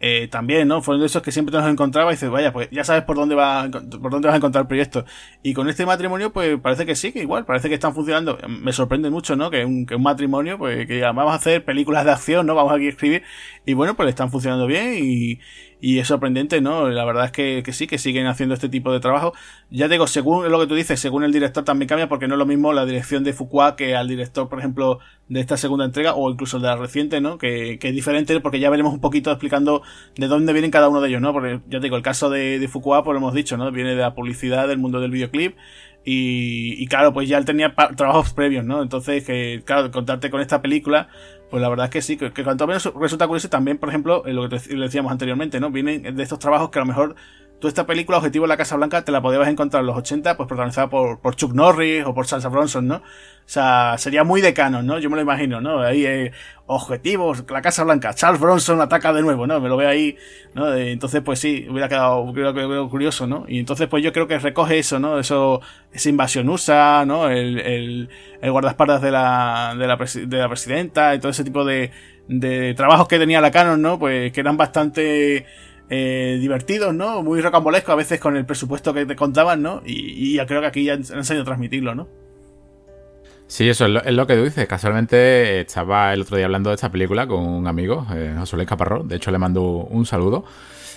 Eh, 0.00 0.28
también, 0.28 0.68
¿no? 0.68 0.80
Fueron 0.80 1.00
de 1.00 1.06
esos 1.06 1.22
que 1.22 1.32
siempre 1.32 1.50
te 1.50 1.58
los 1.58 1.68
encontraba 1.68 2.12
y 2.12 2.14
dices, 2.14 2.30
vaya, 2.30 2.52
pues 2.52 2.68
ya 2.70 2.84
sabes 2.84 3.02
por 3.02 3.16
dónde 3.16 3.34
va, 3.34 3.68
por 3.68 4.12
dónde 4.12 4.28
vas 4.28 4.34
a 4.34 4.36
encontrar 4.36 4.62
el 4.62 4.68
proyecto. 4.68 5.04
Y 5.42 5.54
con 5.54 5.68
este 5.68 5.86
matrimonio, 5.86 6.32
pues 6.32 6.58
parece 6.60 6.86
que 6.86 6.94
sí, 6.94 7.10
que 7.10 7.20
igual, 7.20 7.44
parece 7.44 7.68
que 7.68 7.74
están 7.74 7.94
funcionando. 7.94 8.38
Me 8.48 8.72
sorprende 8.72 9.10
mucho, 9.10 9.34
¿no? 9.34 9.50
Que 9.50 9.64
un, 9.64 9.86
que 9.86 9.96
un 9.96 10.02
matrimonio, 10.02 10.56
pues 10.56 10.86
que 10.86 11.00
vamos 11.00 11.32
a 11.32 11.34
hacer 11.34 11.64
películas 11.64 12.04
de 12.04 12.12
acción, 12.12 12.46
¿no? 12.46 12.54
Vamos 12.54 12.72
aquí 12.72 12.86
a 12.86 12.90
escribir. 12.90 13.24
Y 13.66 13.74
bueno, 13.74 13.96
pues 13.96 14.08
están 14.08 14.30
funcionando 14.30 14.66
bien 14.68 14.94
y, 14.98 15.40
y 15.80 15.98
es 15.98 16.08
sorprendente, 16.08 16.60
¿no? 16.60 16.88
La 16.88 17.04
verdad 17.04 17.26
es 17.26 17.32
que, 17.32 17.62
que, 17.64 17.72
sí, 17.72 17.86
que 17.86 17.98
siguen 17.98 18.26
haciendo 18.26 18.54
este 18.54 18.68
tipo 18.68 18.92
de 18.92 19.00
trabajo. 19.00 19.32
Ya 19.70 19.88
digo, 19.88 20.06
según 20.06 20.50
lo 20.50 20.58
que 20.58 20.66
tú 20.66 20.74
dices, 20.74 20.98
según 20.98 21.24
el 21.24 21.32
director 21.32 21.64
también 21.64 21.88
cambia, 21.88 22.08
porque 22.08 22.26
no 22.26 22.34
es 22.34 22.38
lo 22.38 22.46
mismo 22.46 22.72
la 22.72 22.84
dirección 22.84 23.24
de 23.24 23.32
Fuqua 23.32 23.76
que 23.76 23.94
al 23.94 24.08
director, 24.08 24.48
por 24.48 24.58
ejemplo, 24.58 24.98
de 25.28 25.40
esta 25.40 25.56
segunda 25.56 25.84
entrega, 25.84 26.14
o 26.14 26.30
incluso 26.30 26.58
de 26.58 26.66
la 26.66 26.76
reciente, 26.76 27.20
¿no? 27.20 27.38
Que, 27.38 27.78
que 27.78 27.88
es 27.88 27.94
diferente, 27.94 28.40
porque 28.40 28.60
ya 28.60 28.70
veremos 28.70 28.92
un 28.92 29.00
poquito 29.00 29.30
explicando 29.30 29.82
de 30.16 30.26
dónde 30.26 30.52
vienen 30.52 30.70
cada 30.70 30.88
uno 30.88 31.00
de 31.00 31.08
ellos, 31.08 31.20
¿no? 31.20 31.32
Porque 31.32 31.60
ya 31.68 31.78
te 31.78 31.84
digo, 31.84 31.96
el 31.96 32.02
caso 32.02 32.30
de, 32.30 32.58
de 32.58 32.68
Fuqua, 32.68 33.04
pues 33.04 33.14
lo 33.14 33.18
hemos 33.18 33.34
dicho, 33.34 33.56
¿no? 33.56 33.70
Viene 33.70 33.90
de 33.90 34.02
la 34.02 34.14
publicidad, 34.14 34.66
del 34.68 34.78
mundo 34.78 35.00
del 35.00 35.10
videoclip, 35.10 35.56
y, 36.10 36.82
y, 36.82 36.86
claro, 36.86 37.12
pues 37.12 37.28
ya 37.28 37.36
él 37.36 37.44
tenía 37.44 37.74
trabajos 37.94 38.32
previos, 38.32 38.64
¿no? 38.64 38.82
Entonces, 38.82 39.24
que 39.26 39.60
claro, 39.62 39.90
contarte 39.90 40.30
con 40.30 40.40
esta 40.40 40.62
película, 40.62 41.08
pues 41.50 41.60
la 41.60 41.68
verdad 41.68 41.84
es 41.84 41.90
que 41.90 42.00
sí, 42.00 42.16
que, 42.16 42.32
cuanto 42.44 42.66
menos 42.66 42.90
resulta 42.98 43.26
curioso 43.26 43.50
también, 43.50 43.76
por 43.76 43.90
ejemplo, 43.90 44.22
lo 44.24 44.48
que 44.48 44.58
le 44.74 44.86
decíamos 44.86 45.12
anteriormente, 45.12 45.60
¿no? 45.60 45.70
Vienen 45.70 46.16
de 46.16 46.22
estos 46.22 46.38
trabajos 46.38 46.70
que 46.70 46.78
a 46.78 46.82
lo 46.82 46.86
mejor 46.86 47.14
tú 47.58 47.68
esta 47.68 47.86
película, 47.86 48.18
Objetivo 48.18 48.44
de 48.44 48.48
la 48.48 48.56
Casa 48.56 48.76
Blanca, 48.76 49.04
te 49.04 49.12
la 49.12 49.20
podías 49.20 49.48
encontrar 49.48 49.80
en 49.80 49.86
los 49.86 49.96
80, 49.96 50.36
pues 50.36 50.46
protagonizada 50.46 50.88
por, 50.88 51.20
por 51.20 51.34
Chuck 51.36 51.52
Norris 51.52 52.04
o 52.04 52.14
por 52.14 52.26
Salsa 52.26 52.48
Bronson, 52.48 52.86
¿no? 52.86 52.96
O 52.96 53.50
sea, 53.50 53.96
sería 53.98 54.24
muy 54.24 54.40
decano, 54.40 54.82
¿no? 54.82 54.98
Yo 54.98 55.08
me 55.10 55.16
lo 55.16 55.22
imagino, 55.22 55.60
¿no? 55.60 55.80
Ahí, 55.80 56.04
eh, 56.04 56.32
objetivos, 56.66 57.44
la 57.48 57.62
Casa 57.62 57.82
Blanca, 57.82 58.14
Charles 58.14 58.40
Bronson 58.40 58.80
ataca 58.80 59.12
de 59.12 59.22
nuevo, 59.22 59.46
¿no? 59.46 59.60
Me 59.60 59.68
lo 59.68 59.76
veo 59.76 59.88
ahí, 59.88 60.16
¿no? 60.54 60.72
entonces, 60.74 61.22
pues 61.22 61.38
sí, 61.38 61.66
hubiera 61.68 61.88
quedado, 61.88 62.18
hubiera 62.18 62.52
quedado 62.52 62.88
curioso, 62.90 63.26
¿no? 63.26 63.44
Y 63.48 63.58
entonces, 63.58 63.88
pues 63.88 64.04
yo 64.04 64.12
creo 64.12 64.28
que 64.28 64.38
recoge 64.38 64.78
eso, 64.78 64.98
¿no? 64.98 65.18
Eso, 65.18 65.60
esa 65.92 66.08
invasión 66.08 66.48
USA, 66.48 67.04
¿no? 67.06 67.28
El, 67.28 67.58
el, 67.58 68.08
el 68.40 68.52
guardaespaldas 68.52 69.00
de 69.00 69.10
la, 69.10 69.74
de 69.78 69.86
la, 69.86 69.96
de 69.96 70.38
la 70.38 70.48
presidenta 70.48 71.14
y 71.14 71.18
todo 71.18 71.30
ese 71.30 71.42
tipo 71.42 71.64
de, 71.64 71.90
de 72.28 72.74
trabajos 72.74 73.08
que 73.08 73.18
tenía 73.18 73.40
la 73.40 73.50
Canon, 73.50 73.80
¿no? 73.80 73.98
Pues 73.98 74.32
que 74.32 74.40
eran 74.40 74.56
bastante 74.56 75.46
eh, 75.90 76.38
divertidos, 76.40 76.94
¿no? 76.94 77.22
Muy 77.22 77.40
rocambolescos 77.40 77.92
a 77.92 77.96
veces 77.96 78.20
con 78.20 78.36
el 78.36 78.44
presupuesto 78.44 78.92
que 78.92 79.06
te 79.06 79.16
contaban, 79.16 79.62
¿no? 79.62 79.82
Y, 79.84 80.34
ya 80.34 80.46
creo 80.46 80.60
que 80.60 80.66
aquí 80.66 80.84
ya 80.84 80.94
han, 80.94 81.04
han 81.14 81.24
sabido 81.24 81.44
transmitirlo, 81.44 81.94
¿no? 81.94 82.08
Sí, 83.48 83.66
eso 83.66 83.86
es 83.86 84.12
lo, 84.14 84.26
que 84.26 84.36
tú 84.36 84.44
dices. 84.44 84.68
Casualmente 84.68 85.60
estaba 85.60 86.12
el 86.12 86.20
otro 86.20 86.36
día 86.36 86.44
hablando 86.44 86.68
de 86.68 86.74
esta 86.74 86.92
película 86.92 87.26
con 87.26 87.40
un 87.40 87.66
amigo, 87.66 88.06
eh, 88.14 88.34
José 88.38 88.56
Luis. 88.56 88.68
De 89.04 89.16
hecho, 89.16 89.30
le 89.30 89.38
mando 89.38 89.62
un 89.62 90.04
saludo. 90.04 90.44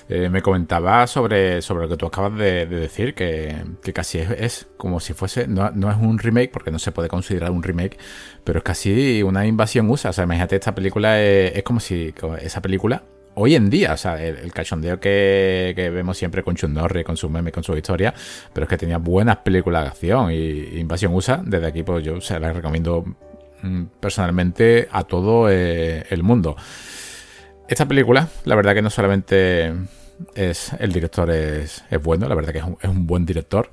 Eh, 0.10 0.27
me 0.29 0.41
comentaba 0.41 1.07
sobre, 1.07 1.62
sobre 1.62 1.83
lo 1.83 1.89
que 1.89 1.95
tú 1.95 2.05
acabas 2.05 2.38
de, 2.38 2.65
decir, 2.65 3.13
que, 3.13 3.55
casi 3.93 4.19
es, 4.19 4.67
como 4.75 5.00
si 5.00 5.13
fuese, 5.13 5.48
no, 5.48 5.69
es 5.69 5.98
un 5.98 6.19
remake, 6.19 6.51
porque 6.51 6.71
no 6.71 6.79
se 6.79 6.91
puede 6.91 7.07
considerar 7.07 7.51
un 7.51 7.63
remake, 7.63 7.98
pero 8.43 8.60
es 8.60 8.63
casi 8.65 9.24
una 9.24 9.45
invasión 9.45 9.89
USA. 9.89 10.10
O 10.10 10.13
sea, 10.13 10.25
imagínate, 10.25 10.57
esta 10.57 10.75
película 10.75 11.21
es, 11.21 11.63
como 11.63 11.79
si 11.79 12.13
esa 12.41 12.62
película 12.62 13.03
hoy 13.35 13.55
en 13.55 13.69
día, 13.69 13.93
o 13.93 13.97
sea, 13.97 14.21
el, 14.21 14.51
cachondeo 14.51 15.00
que, 15.00 15.73
vemos 15.93 16.17
siempre 16.17 16.43
con 16.43 16.55
Chun 16.55 16.75
con 17.05 17.17
su 17.17 17.29
meme, 17.29 17.51
con 17.51 17.63
su 17.63 17.75
historia, 17.75 18.13
pero 18.53 18.65
es 18.65 18.69
que 18.69 18.77
tenía 18.77 18.97
buenas 18.97 19.38
películas 19.38 19.83
de 19.83 19.89
acción 19.89 20.31
y 20.31 20.79
Invasión 20.79 21.13
USA, 21.13 21.41
desde 21.43 21.67
aquí 21.67 21.83
pues 21.83 22.03
yo 22.03 22.21
se 22.21 22.39
las 22.39 22.55
recomiendo 22.55 23.05
mm, 23.61 23.83
personalmente 24.00 24.88
a 24.91 25.03
todo 25.03 25.50
eh, 25.50 26.05
el 26.09 26.23
mundo. 26.23 26.55
Esta 27.67 27.88
película, 27.88 28.27
la 28.45 28.55
verdad 28.55 28.73
que 28.73 28.81
no 28.81 28.89
solamente 28.89 29.73
es 30.35 30.73
el 30.79 30.91
director 30.91 31.29
es, 31.31 31.83
bueno, 32.03 32.27
la 32.27 32.35
verdad 32.35 32.51
que 32.51 32.59
es 32.59 32.89
un, 32.89 33.07
buen 33.07 33.25
director, 33.25 33.69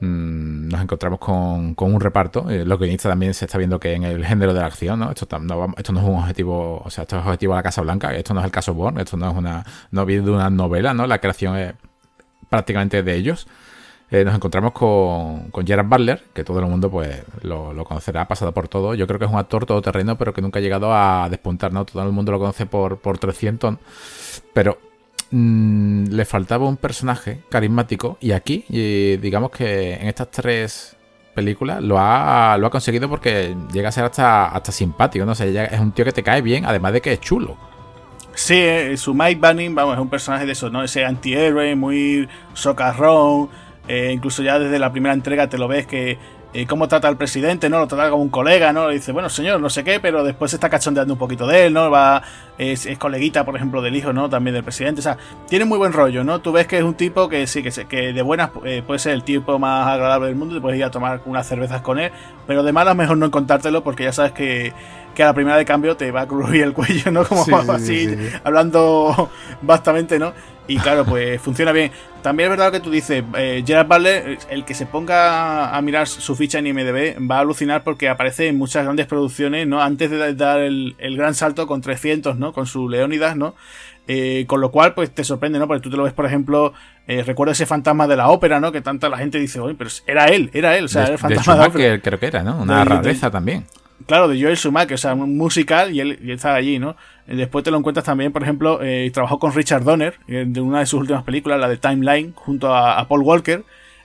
mm, 0.00 0.68
nos 0.68 0.82
encontramos 0.82 1.18
con, 1.18 1.74
un 1.76 2.00
reparto. 2.00 2.48
Eh, 2.50 2.64
los 2.64 2.78
guionistas 2.78 3.10
también 3.10 3.34
se 3.34 3.44
está 3.44 3.58
viendo 3.58 3.78
que 3.80 3.94
en 3.94 4.04
el 4.04 4.24
género 4.24 4.54
de 4.54 4.60
la 4.60 4.66
acción, 4.66 4.98
¿no? 5.00 5.10
Esto, 5.10 5.26
no, 5.38 5.74
esto 5.76 5.92
no 5.92 6.00
es 6.00 6.06
un 6.06 6.16
objetivo, 6.16 6.82
o 6.84 6.90
sea, 6.90 7.02
esto 7.02 7.18
es 7.18 7.24
objetivo 7.24 7.54
a 7.54 7.56
la 7.56 7.62
Casa 7.62 7.82
Blanca, 7.82 8.14
esto 8.14 8.34
no 8.34 8.40
es 8.40 8.46
el 8.46 8.52
caso 8.52 8.74
Bourne, 8.74 9.02
esto 9.02 9.16
no 9.16 9.30
es 9.30 9.36
una, 9.36 9.64
no 9.90 10.06
viene 10.06 10.24
de 10.24 10.30
una 10.32 10.50
novela, 10.50 10.94
¿no? 10.94 11.06
La 11.06 11.18
creación 11.18 11.56
es 11.56 11.74
prácticamente 12.48 13.02
de 13.02 13.14
ellos. 13.14 13.46
Eh, 14.10 14.24
nos 14.24 14.34
encontramos 14.34 14.72
con, 14.72 15.50
con, 15.50 15.66
Gerard 15.66 15.86
Butler, 15.86 16.24
que 16.32 16.42
todo 16.42 16.60
el 16.60 16.66
mundo 16.66 16.90
pues 16.90 17.22
lo, 17.42 17.84
conocerá, 17.84 18.22
ha 18.22 18.28
pasado 18.28 18.52
por 18.52 18.66
todo. 18.66 18.94
Yo 18.94 19.06
creo 19.06 19.18
que 19.18 19.26
es 19.26 19.30
un 19.30 19.38
actor 19.38 19.66
todoterreno, 19.66 20.16
pero 20.16 20.32
que 20.32 20.40
nunca 20.40 20.60
ha 20.60 20.62
llegado 20.62 20.94
a 20.94 21.28
despuntar, 21.28 21.72
¿no? 21.72 21.84
Todo 21.84 22.02
el 22.04 22.12
mundo 22.12 22.32
lo 22.32 22.38
conoce 22.38 22.64
por, 22.64 22.98
por 22.98 23.18
300, 23.18 23.76
pero 24.54 24.78
mm, 25.30 26.08
le 26.10 26.24
faltaba 26.24 26.68
un 26.68 26.76
personaje 26.76 27.40
carismático 27.48 28.18
y 28.20 28.32
aquí, 28.32 28.64
digamos 28.68 29.50
que 29.50 29.94
en 29.94 30.08
estas 30.08 30.30
tres 30.30 30.96
películas 31.34 31.82
lo 31.82 31.98
ha, 31.98 32.56
lo 32.58 32.66
ha 32.66 32.70
conseguido 32.70 33.08
porque 33.08 33.54
llega 33.72 33.90
a 33.90 33.92
ser 33.92 34.04
hasta, 34.04 34.46
hasta 34.46 34.72
simpático, 34.72 35.24
¿no? 35.24 35.34
sé 35.34 35.48
es 35.72 35.80
un 35.80 35.92
tío 35.92 36.04
que 36.04 36.12
te 36.12 36.22
cae 36.22 36.42
bien, 36.42 36.64
además 36.64 36.92
de 36.92 37.00
que 37.00 37.12
es 37.12 37.20
chulo. 37.20 37.56
Sí, 38.34 38.54
eh, 38.54 38.96
su 38.96 39.14
Mike 39.14 39.40
Banning, 39.40 39.74
vamos, 39.74 39.94
es 39.94 40.00
un 40.00 40.08
personaje 40.08 40.46
de 40.46 40.52
eso, 40.52 40.70
¿no? 40.70 40.84
Ese 40.84 41.04
antihéroe, 41.04 41.74
muy 41.74 42.28
socarrón 42.54 43.48
eh, 43.88 44.12
incluso 44.12 44.42
ya 44.42 44.58
desde 44.58 44.78
la 44.78 44.92
primera 44.92 45.14
entrega 45.14 45.48
te 45.48 45.56
lo 45.56 45.66
ves 45.66 45.86
que 45.86 46.18
eh, 46.54 46.66
cómo 46.66 46.88
trata 46.88 47.08
al 47.08 47.18
presidente, 47.18 47.68
¿no? 47.68 47.78
Lo 47.78 47.86
trata 47.86 48.08
como 48.08 48.22
un 48.22 48.30
colega, 48.30 48.72
¿no? 48.72 48.88
Le 48.88 48.94
dice, 48.94 49.12
bueno, 49.12 49.28
señor, 49.28 49.60
no 49.60 49.68
sé 49.68 49.84
qué, 49.84 50.00
pero 50.00 50.24
después 50.24 50.54
está 50.54 50.70
cachondeando 50.70 51.12
un 51.12 51.18
poquito 51.18 51.46
de 51.46 51.66
él, 51.66 51.74
¿no? 51.74 51.90
Va, 51.90 52.22
es, 52.56 52.88
coleguita, 52.98 53.44
por 53.44 53.54
ejemplo, 53.54 53.82
del 53.82 53.94
hijo, 53.94 54.14
¿no? 54.14 54.30
También 54.30 54.54
del 54.54 54.64
presidente. 54.64 55.00
O 55.00 55.02
sea, 55.02 55.18
tiene 55.46 55.66
muy 55.66 55.76
buen 55.76 55.92
rollo, 55.92 56.24
¿no? 56.24 56.40
Tú 56.40 56.52
ves 56.52 56.66
que 56.66 56.78
es 56.78 56.84
un 56.84 56.94
tipo 56.94 57.28
que 57.28 57.46
sí, 57.46 57.62
que, 57.62 57.70
que 57.86 58.12
de 58.14 58.22
buenas 58.22 58.50
eh, 58.64 58.82
puede 58.86 58.98
ser 58.98 59.12
el 59.12 59.24
tipo 59.24 59.58
más 59.58 59.86
agradable 59.88 60.28
del 60.28 60.36
mundo, 60.36 60.54
te 60.54 60.60
puedes 60.62 60.78
ir 60.78 60.84
a 60.84 60.90
tomar 60.90 61.20
unas 61.26 61.46
cervezas 61.46 61.82
con 61.82 61.98
él, 61.98 62.12
pero 62.46 62.62
de 62.62 62.72
malas 62.72 62.96
mejor 62.96 63.18
no 63.18 63.30
contártelo 63.30 63.84
porque 63.84 64.04
ya 64.04 64.12
sabes 64.12 64.32
que, 64.32 64.72
que 65.18 65.24
a 65.24 65.26
la 65.26 65.34
primera 65.34 65.56
de 65.56 65.64
cambio 65.64 65.96
te 65.96 66.12
va 66.12 66.20
a 66.20 66.28
crujir 66.28 66.62
el 66.62 66.72
cuello, 66.72 67.10
¿no? 67.10 67.24
Como 67.28 67.44
así, 67.72 68.08
hablando 68.44 69.28
bastante, 69.60 70.16
¿no? 70.16 70.32
Y 70.68 70.76
claro, 70.76 71.04
pues 71.04 71.40
funciona 71.42 71.72
bien. 71.72 71.90
También 72.22 72.46
es 72.46 72.50
verdad 72.50 72.66
lo 72.66 72.72
que 72.78 72.80
tú 72.84 72.92
dices, 72.92 73.24
eh, 73.36 73.64
Gerard 73.66 73.88
Butler, 73.88 74.38
el 74.48 74.64
que 74.64 74.74
se 74.74 74.86
ponga 74.86 75.76
a 75.76 75.82
mirar 75.82 76.06
su 76.06 76.36
ficha 76.36 76.60
en 76.60 76.68
IMDB 76.68 77.28
va 77.28 77.38
a 77.38 77.40
alucinar 77.40 77.82
porque 77.82 78.08
aparece 78.08 78.46
en 78.46 78.58
muchas 78.58 78.84
grandes 78.84 79.06
producciones, 79.06 79.66
¿no? 79.66 79.82
Antes 79.82 80.08
de 80.08 80.34
dar 80.36 80.60
el, 80.60 80.94
gran 81.16 81.34
salto 81.34 81.66
con 81.66 81.80
300, 81.80 82.38
¿no? 82.38 82.52
Con 82.52 82.66
su 82.66 82.88
Leónidas, 82.88 83.36
¿no? 83.36 83.56
Eh, 84.06 84.44
con 84.46 84.60
lo 84.60 84.70
cual, 84.70 84.94
pues 84.94 85.10
te 85.12 85.24
sorprende, 85.24 85.58
¿no? 85.58 85.66
Porque 85.66 85.82
tú 85.82 85.90
te 85.90 85.96
lo 85.96 86.04
ves, 86.04 86.12
por 86.12 86.26
ejemplo, 86.26 86.74
eh, 87.08 87.24
recuerdo 87.24 87.50
ese 87.50 87.66
fantasma 87.66 88.06
de 88.06 88.14
la 88.14 88.28
ópera, 88.28 88.60
¿no? 88.60 88.70
Que 88.70 88.82
tanta 88.82 89.08
la 89.08 89.18
gente 89.18 89.40
dice, 89.40 89.58
oye, 89.58 89.74
pero 89.76 89.90
era 90.06 90.26
él, 90.26 90.48
era 90.54 90.76
él, 90.78 90.84
o 90.84 90.88
sea, 90.88 91.02
era 91.02 91.12
el 91.14 91.18
fantasma 91.18 91.54
de, 91.54 91.60
la 91.60 91.66
ópera. 91.66 92.00
creo 92.00 92.20
que 92.20 92.26
era, 92.26 92.44
¿no? 92.44 92.58
Una 92.58 92.84
rareza 92.84 93.32
también. 93.32 93.64
Claro, 94.08 94.26
de 94.26 94.40
Joel 94.40 94.56
Schumacher, 94.56 94.94
o 94.94 94.96
sea, 94.96 95.12
un 95.12 95.36
musical 95.36 95.94
y 95.94 96.00
él, 96.00 96.18
estaba 96.30 96.54
allí, 96.54 96.78
¿no? 96.78 96.96
Después 97.26 97.62
te 97.62 97.70
lo 97.70 97.76
encuentras 97.76 98.06
también, 98.06 98.32
por 98.32 98.42
ejemplo, 98.42 98.80
eh, 98.82 99.10
trabajó 99.12 99.38
con 99.38 99.52
Richard 99.52 99.84
Donner 99.84 100.14
en 100.26 100.58
una 100.58 100.78
de 100.78 100.86
sus 100.86 101.00
últimas 101.00 101.24
películas, 101.24 101.60
la 101.60 101.68
de 101.68 101.76
Timeline, 101.76 102.32
junto 102.34 102.74
a, 102.74 103.06
Paul 103.06 103.20
Walker. 103.20 103.64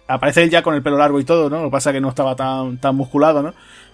Aparece 0.09 0.43
él 0.43 0.49
ya 0.49 0.61
con 0.61 0.75
el 0.75 0.83
pelo 0.83 0.97
largo 0.97 1.21
y 1.21 1.23
todo, 1.23 1.49
¿no? 1.49 1.59
Lo 1.59 1.69
que 1.69 1.71
pasa 1.71 1.91
es 1.91 1.93
que 1.93 2.01
no 2.01 2.09
estaba 2.09 2.35
tan, 2.35 2.79
tan 2.79 2.97
musculado, 2.97 3.41
¿no? 3.41 3.53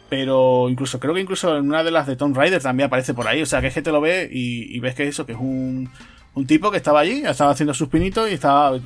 Pero 0.10 0.68
incluso, 0.68 1.00
creo 1.00 1.14
que 1.14 1.22
incluso 1.22 1.56
en 1.56 1.68
una 1.68 1.84
de 1.84 1.92
las 1.92 2.08
de 2.08 2.16
Tom 2.16 2.34
Rider 2.34 2.60
también 2.60 2.88
aparece 2.88 3.14
por 3.14 3.28
ahí. 3.28 3.44
O 3.44 3.46
sea, 3.46 3.62
que 3.62 3.68
es 3.68 3.76
que 3.76 3.84
te 3.84 3.92
lo 3.92 4.02
ve 4.02 4.28
y, 4.32 4.76
y 4.76 4.80
ves 4.80 4.96
que 4.96 5.08
eso, 5.08 5.28
que 5.28 5.34
es 5.34 5.40
un, 5.40 5.92
un 6.36 6.46
tipo 6.46 6.72
que 6.72 6.78
estaba 6.78 7.02
allí, 7.02 7.24
estaba 7.26 7.52
haciendo 7.52 7.74
sus 7.74 7.90
pinitos 7.90 8.30
y 8.30 8.34
estaba. 8.34 8.78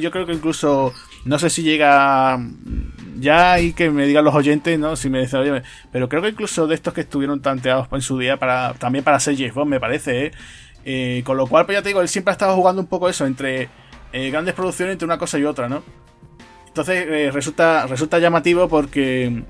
Yo 0.00 0.10
creo 0.10 0.26
que 0.26 0.32
incluso. 0.32 0.92
No 1.24 1.38
sé 1.38 1.50
si 1.50 1.62
llega. 1.62 2.38
Ya 3.18 3.60
y 3.60 3.72
que 3.72 3.90
me 3.90 4.06
digan 4.06 4.24
los 4.24 4.34
oyentes, 4.34 4.78
¿no? 4.78 4.96
Si 4.96 5.08
me 5.08 5.20
dicen, 5.20 5.40
oye, 5.40 5.62
pero 5.90 6.08
creo 6.08 6.22
que 6.22 6.28
incluso 6.28 6.66
de 6.66 6.74
estos 6.74 6.92
que 6.92 7.02
estuvieron 7.02 7.40
tanteados 7.40 7.88
en 7.92 8.02
su 8.02 8.18
día 8.18 8.36
para 8.36 8.74
también 8.74 9.04
para 9.04 9.20
ser 9.20 9.36
James 9.36 9.54
Bond, 9.54 9.70
me 9.70 9.80
parece, 9.80 10.26
¿eh? 10.26 10.32
¿eh? 10.84 11.22
con 11.24 11.36
lo 11.36 11.46
cual, 11.46 11.64
pues 11.66 11.78
ya 11.78 11.82
te 11.82 11.88
digo, 11.88 12.00
él 12.00 12.08
siempre 12.08 12.32
ha 12.32 12.34
estado 12.34 12.54
jugando 12.56 12.82
un 12.82 12.88
poco 12.88 13.08
eso 13.08 13.24
entre 13.24 13.68
eh, 14.12 14.30
grandes 14.30 14.54
producciones, 14.54 14.94
entre 14.94 15.06
una 15.06 15.18
cosa 15.18 15.38
y 15.38 15.44
otra, 15.44 15.68
¿no? 15.68 15.82
Entonces 16.66 17.06
eh, 17.08 17.30
resulta, 17.32 17.86
resulta 17.86 18.18
llamativo 18.18 18.68
porque 18.68 19.44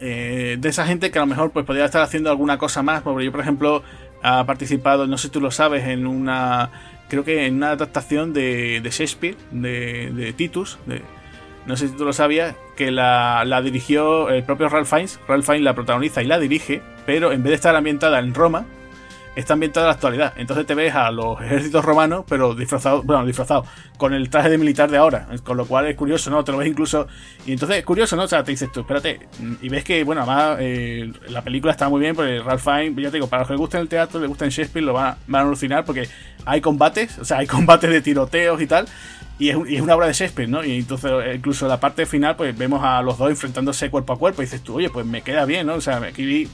de 0.00 0.60
esa 0.62 0.86
gente 0.86 1.10
que 1.10 1.18
a 1.18 1.22
lo 1.22 1.26
mejor 1.26 1.50
pues 1.50 1.66
podría 1.66 1.84
estar 1.84 2.02
haciendo 2.02 2.30
alguna 2.30 2.56
cosa 2.56 2.82
más. 2.82 3.02
Porque 3.02 3.24
yo, 3.24 3.32
por 3.32 3.40
ejemplo, 3.40 3.82
ha 4.22 4.44
participado, 4.44 5.06
no 5.06 5.18
sé 5.18 5.28
si 5.28 5.32
tú 5.32 5.40
lo 5.40 5.50
sabes, 5.50 5.86
en 5.86 6.06
una. 6.06 6.70
Creo 7.08 7.24
que 7.24 7.46
en 7.46 7.56
una 7.56 7.70
adaptación 7.70 8.32
de, 8.32 8.80
de 8.82 8.90
Shakespeare, 8.90 9.36
de, 9.50 10.10
de 10.12 10.32
Titus. 10.32 10.78
De, 10.86 11.02
no 11.66 11.76
sé 11.76 11.88
si 11.88 11.96
tú 11.96 12.04
lo 12.04 12.12
sabías, 12.12 12.54
que 12.76 12.90
la, 12.90 13.44
la, 13.44 13.60
dirigió 13.60 14.30
el 14.30 14.42
propio 14.42 14.68
Ralph 14.68 14.88
Fiennes. 14.88 15.20
Ralph 15.28 15.44
Fiennes 15.44 15.64
la 15.64 15.74
protagoniza 15.74 16.22
y 16.22 16.26
la 16.26 16.38
dirige, 16.38 16.82
pero 17.06 17.32
en 17.32 17.42
vez 17.42 17.50
de 17.50 17.56
estar 17.56 17.76
ambientada 17.76 18.18
en 18.18 18.34
Roma, 18.34 18.66
está 19.38 19.52
ambientada 19.52 19.86
en 19.86 19.88
la 19.88 19.94
actualidad. 19.94 20.32
Entonces 20.36 20.66
te 20.66 20.74
ves 20.74 20.94
a 20.94 21.10
los 21.12 21.40
ejércitos 21.40 21.84
romanos, 21.84 22.24
pero 22.28 22.54
disfrazados, 22.54 23.06
bueno, 23.06 23.24
disfrazados, 23.24 23.68
con 23.96 24.12
el 24.12 24.28
traje 24.30 24.50
de 24.50 24.58
militar 24.58 24.90
de 24.90 24.96
ahora. 24.96 25.28
Con 25.44 25.56
lo 25.56 25.64
cual 25.66 25.86
es 25.86 25.96
curioso, 25.96 26.28
¿no? 26.30 26.42
Te 26.42 26.50
lo 26.50 26.58
ves 26.58 26.68
incluso. 26.68 27.06
Y 27.46 27.52
entonces 27.52 27.78
es 27.78 27.84
curioso, 27.84 28.16
¿no? 28.16 28.24
O 28.24 28.28
sea, 28.28 28.42
te 28.42 28.50
dices 28.50 28.70
tú, 28.72 28.80
espérate. 28.80 29.28
Y 29.62 29.68
ves 29.68 29.84
que, 29.84 30.02
bueno, 30.02 30.22
además 30.22 30.56
eh, 30.60 31.12
la 31.28 31.42
película 31.42 31.70
está 31.70 31.88
muy 31.88 32.00
bien, 32.00 32.16
porque 32.16 32.40
Ralph 32.40 32.62
Fiennes, 32.62 32.96
ya 32.96 33.10
te 33.10 33.16
digo, 33.18 33.28
para 33.28 33.42
los 33.42 33.48
que 33.48 33.54
les 33.54 33.60
gusta 33.60 33.78
el 33.78 33.88
teatro, 33.88 34.18
les 34.18 34.28
gusta 34.28 34.44
en 34.44 34.50
Shakespeare, 34.50 34.84
lo 34.84 34.92
van, 34.92 35.16
van 35.28 35.42
a 35.42 35.46
alucinar 35.46 35.84
porque 35.84 36.08
hay 36.44 36.60
combates, 36.60 37.18
o 37.18 37.24
sea, 37.24 37.38
hay 37.38 37.46
combates 37.48 37.90
de 37.90 38.00
tiroteos 38.00 38.60
y 38.60 38.66
tal. 38.66 38.86
Y 39.38 39.50
es, 39.50 39.56
y 39.68 39.76
es, 39.76 39.80
una 39.80 39.94
obra 39.94 40.08
de 40.08 40.14
Shakespeare, 40.14 40.48
¿no? 40.48 40.64
Y 40.64 40.78
entonces, 40.78 41.12
incluso 41.32 41.68
la 41.68 41.78
parte 41.78 42.06
final, 42.06 42.34
pues 42.34 42.58
vemos 42.58 42.82
a 42.82 43.00
los 43.02 43.18
dos 43.18 43.30
enfrentándose 43.30 43.88
cuerpo 43.88 44.14
a 44.14 44.18
cuerpo. 44.18 44.42
Y 44.42 44.46
dices 44.46 44.62
tú, 44.62 44.74
oye, 44.74 44.90
pues 44.90 45.06
me 45.06 45.22
queda 45.22 45.44
bien, 45.44 45.68
¿no? 45.68 45.74
O 45.74 45.80
sea, 45.80 45.98
aquí 45.98 46.48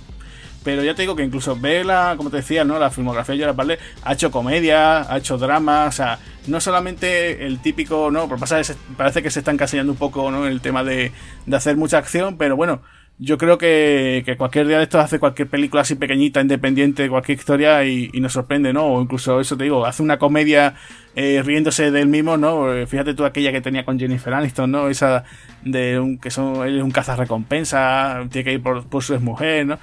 pero 0.65 0.83
ya 0.83 0.95
te 0.95 1.03
digo 1.03 1.15
que 1.15 1.23
incluso 1.23 1.57
ve 1.57 1.85
la, 1.85 2.15
como 2.17 2.31
te 2.31 2.39
decía, 2.39 2.65
¿no? 2.65 2.79
La 2.79 2.91
filmografía 2.91 3.47
de 3.47 3.53
Butler 3.53 3.79
ha 4.03 4.13
hecho 4.15 4.31
comedia, 4.31 5.13
ha 5.13 5.19
hecho 5.19 5.39
drama, 5.39 5.87
o 5.87 5.93
sea, 5.93 6.19
no 6.47 6.61
solamente 6.61 7.47
el 7.47 7.61
típico, 7.61 8.11
¿no? 8.11 8.29
Por 8.29 8.41
pasar, 8.41 8.65
parece 8.97 9.23
que 9.23 9.31
se 9.31 9.41
está 9.41 9.53
encasillando 9.53 9.93
un 9.93 9.99
poco, 9.99 10.31
¿no? 10.31 10.47
El 10.47 10.61
tema 10.61 10.83
de, 10.83 11.13
de 11.47 11.57
hacer 11.57 11.77
mucha 11.77 11.99
acción, 11.99 12.39
pero 12.39 12.57
bueno, 12.57 12.81
yo 13.19 13.39
creo 13.39 13.59
que, 13.59 14.23
que, 14.27 14.37
cualquier 14.37 14.67
día 14.67 14.79
de 14.79 14.85
estos 14.85 15.01
hace 15.01 15.21
cualquier 15.21 15.49
película 15.49 15.83
así 15.83 15.95
pequeñita, 15.95 16.41
independiente, 16.41 17.09
cualquier 17.09 17.39
historia 17.39 17.85
y, 17.85 18.11
nos 18.15 18.33
sorprende, 18.33 18.73
¿no? 18.73 18.87
O 18.87 19.03
incluso 19.03 19.41
eso 19.41 19.57
te 19.57 19.65
digo, 19.65 19.87
hace 19.87 20.03
una 20.03 20.19
comedia 20.19 20.75
eh, 21.15 21.41
riéndose 21.45 21.91
del 21.93 22.09
mismo, 22.09 22.37
¿no? 22.37 22.75
Eh, 22.75 22.87
fíjate 22.87 23.15
tú 23.15 23.25
aquella 23.25 23.53
que 23.53 23.61
tenía 23.61 23.85
con 23.85 24.01
Jennifer 24.01 24.35
Aniston, 24.35 24.71
¿no? 24.71 24.89
Esa 24.89 25.25
de 25.63 26.01
un, 26.01 26.19
que 26.19 26.31
son, 26.31 26.67
él 26.67 26.79
es 26.79 26.83
un 26.83 26.91
cazarrecompensa, 26.91 28.27
tiene 28.31 28.45
que 28.45 28.53
ir 28.55 28.63
por, 28.63 28.85
por 28.89 29.03
su 29.05 29.15
exmujer, 29.15 29.67
¿no? 29.67 29.79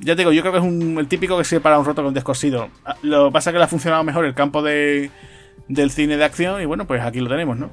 Ya 0.00 0.14
te 0.14 0.22
digo, 0.22 0.32
yo 0.32 0.42
creo 0.42 0.52
que 0.52 0.58
es 0.58 0.64
un, 0.64 0.98
el 0.98 1.08
típico 1.08 1.38
que 1.38 1.44
sirve 1.44 1.60
para 1.62 1.78
un 1.78 1.84
roto 1.84 2.02
con 2.02 2.14
descosido. 2.14 2.68
Ah, 2.84 2.96
lo 3.02 3.26
que 3.26 3.32
pasa 3.32 3.50
es 3.50 3.54
que 3.54 3.58
le 3.58 3.64
ha 3.64 3.68
funcionado 3.68 4.04
mejor 4.04 4.24
el 4.24 4.34
campo 4.34 4.62
de, 4.62 5.10
del 5.68 5.90
cine 5.90 6.16
de 6.16 6.24
acción 6.24 6.60
y 6.60 6.64
bueno, 6.64 6.86
pues 6.86 7.02
aquí 7.02 7.20
lo 7.20 7.28
tenemos, 7.28 7.56
¿no? 7.56 7.70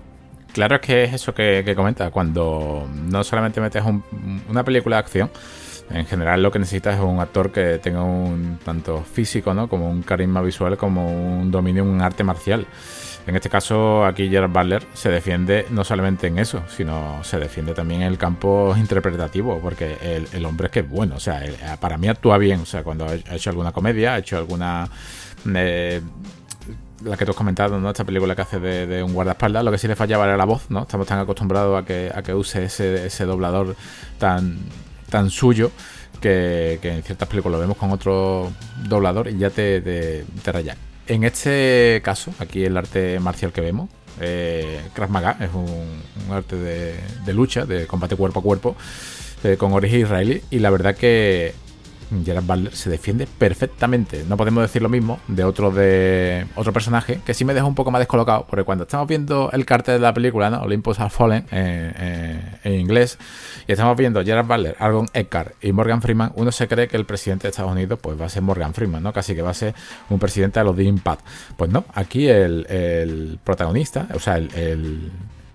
Claro, 0.54 0.76
es 0.76 0.82
que 0.82 1.04
es 1.04 1.14
eso 1.14 1.34
que, 1.34 1.64
que 1.66 1.76
comenta. 1.76 2.12
Cuando 2.12 2.88
no 2.92 3.24
solamente 3.24 3.60
metes 3.60 3.84
una 4.50 4.64
película 4.64 4.98
de 4.98 5.00
acción, 5.00 5.32
en 5.90 6.06
general 6.06 6.42
lo 6.42 6.52
que 6.52 6.60
necesitas 6.60 6.96
es 6.96 7.02
un 7.02 7.20
actor 7.20 7.52
que 7.52 7.80
tenga 7.80 8.04
un 8.04 8.60
tanto 8.64 9.02
físico, 9.02 9.54
¿no? 9.54 9.68
Como 9.68 9.90
un 9.90 10.04
carisma 10.04 10.42
visual, 10.42 10.78
como 10.78 11.40
un 11.40 11.52
dominio, 11.52 11.84
un 11.84 12.02
arte 12.02 12.24
marcial. 12.24 12.68
En 13.26 13.36
este 13.36 13.50
caso, 13.50 14.06
aquí 14.06 14.30
Gerard 14.30 14.52
Butler 14.52 14.84
se 14.94 15.10
defiende 15.10 15.66
no 15.70 15.86
solamente 15.86 16.28
en 16.28 16.40
eso, 16.40 16.64
sino 16.68 17.24
se 17.24 17.40
defiende 17.40 17.74
también 17.74 18.02
en 18.02 18.08
el 18.08 18.18
campo 18.18 18.76
interpretativo, 18.78 19.60
porque 19.60 19.98
el, 20.34 20.46
hombre 20.46 20.68
es 20.68 20.72
que 20.72 20.80
es 20.82 20.90
bueno, 20.90 21.16
o 21.16 21.20
sea, 21.20 21.42
para 21.80 21.98
mí 21.98 22.10
actúa 22.10 22.38
bien, 22.38 22.62
o 22.62 22.66
sea, 22.66 22.84
cuando 22.84 23.06
ha 23.06 23.36
hecho 23.36 23.50
alguna 23.50 23.72
comedia, 23.72 24.16
ha 24.16 24.18
hecho 24.20 24.38
alguna... 24.38 24.90
Eh, 25.56 26.02
la 27.04 27.18
que 27.18 27.26
tú 27.26 27.32
has 27.32 27.38
comentado, 27.38 27.80
¿no? 27.80 27.90
Esta 27.90 28.06
película 28.06 28.34
que 28.34 28.42
hace 28.42 28.60
de, 28.60 29.04
un 29.04 29.14
guardaespaldas, 29.14 29.64
lo 29.64 29.72
que 29.72 29.78
sí 29.78 29.88
le 29.88 29.96
fallaba 29.96 30.26
era 30.26 30.38
la 30.38 30.46
voz, 30.46 30.70
¿no? 30.70 30.84
Estamos 30.84 31.06
tan 31.06 31.20
acostumbrados 31.20 31.82
a 31.82 31.86
que, 31.86 32.12
a 32.14 32.22
que 32.22 32.34
use 32.34 32.64
ese, 32.64 33.08
ese 33.08 33.26
doblador 33.26 33.76
tan, 34.18 34.58
tan 35.10 35.30
suyo 35.30 35.72
que, 36.22 36.80
en 36.82 37.04
ciertas 37.04 37.28
películas 37.28 37.58
lo 37.58 37.60
vemos 37.60 37.78
con 37.78 37.92
otro 37.92 38.52
doblador 38.88 39.28
y 39.28 39.38
ya 39.38 39.50
te, 39.50 39.82
te, 39.82 40.26
te 40.44 40.52
rayan. 40.52 40.93
En 41.08 41.24
este 41.24 42.02
caso, 42.04 42.34
aquí 42.40 42.64
el 42.64 42.78
arte 42.78 43.20
marcial 43.20 43.52
que 43.52 43.62
vemos, 43.62 43.90
eh, 44.22 44.82
Krav 44.94 45.10
Maga 45.10 45.38
es 45.40 45.50
un, 45.54 45.98
arte 46.32 46.56
de, 46.56 47.34
lucha, 47.34 47.66
de 47.66 47.88
combate 47.88 48.16
cuerpo 48.16 48.40
a 48.40 48.44
cuerpo, 48.44 48.76
eh, 49.44 49.58
con 49.58 49.74
origen 49.74 50.02
israelí, 50.02 50.42
y 50.50 50.60
la 50.60 50.70
verdad 50.70 50.96
que 50.96 51.54
Gerard 52.26 52.46
Butler 52.46 52.76
se 52.76 52.90
defiende 52.90 53.28
perfectamente. 53.28 54.24
No 54.28 54.38
podemos 54.38 54.62
decir 54.64 54.82
lo 54.82 54.90
mismo 54.90 55.20
de 55.28 55.44
otro 55.44 55.72
de 55.72 56.46
otro 56.56 56.74
personaje 56.74 57.20
que 57.26 57.34
sí 57.34 57.46
me 57.46 57.54
deja 57.54 57.66
un 57.66 57.76
poco 57.76 57.92
más 57.92 58.00
descolocado, 58.00 58.46
porque 58.48 58.64
cuando 58.64 58.84
estamos 58.84 59.08
viendo 59.08 59.50
el 59.52 59.66
cartel 59.66 59.96
de 59.96 60.02
la 60.02 60.14
película, 60.14 60.50
¿no? 60.50 60.62
Olympus 60.62 61.00
Has 61.00 61.14
Fallen 61.14 61.46
en 61.52 62.74
inglés, 62.74 63.18
y 63.68 63.72
estamos 63.72 63.98
viendo 63.98 64.24
Gerard 64.24 64.46
Butler, 64.46 64.76
Argon 64.80 65.08
Eckhart 65.14 65.54
y 65.64 65.72
Morgan 65.72 66.02
Freeman, 66.02 66.32
uno 66.36 66.52
se 66.52 66.68
cree 66.68 66.88
que 66.88 66.98
el 66.98 67.06
presidente 67.06 67.44
de 67.44 67.50
Estados 67.50 67.72
Unidos 67.72 68.00
pues 68.02 68.20
va 68.20 68.26
a 68.26 68.30
ser 68.30 68.42
Morgan 68.42 68.74
Freeman, 68.74 69.02
¿no? 69.02 69.14
Casi 69.14 69.36
que 69.36 69.42
va 69.42 69.52
a 69.52 69.56
ser 69.56 69.74
un 70.10 70.20
presidente 70.20 70.60
de 70.60 70.66
los 70.66 70.76
de 70.76 70.84
Impact. 70.84 71.26
Pues 71.58 71.72
no, 71.72 71.86
aquí 71.94 72.28
el, 72.28 73.40
protagonista, 73.44 74.08
o 74.14 74.20
sea, 74.20 74.38
el, 74.38 75.12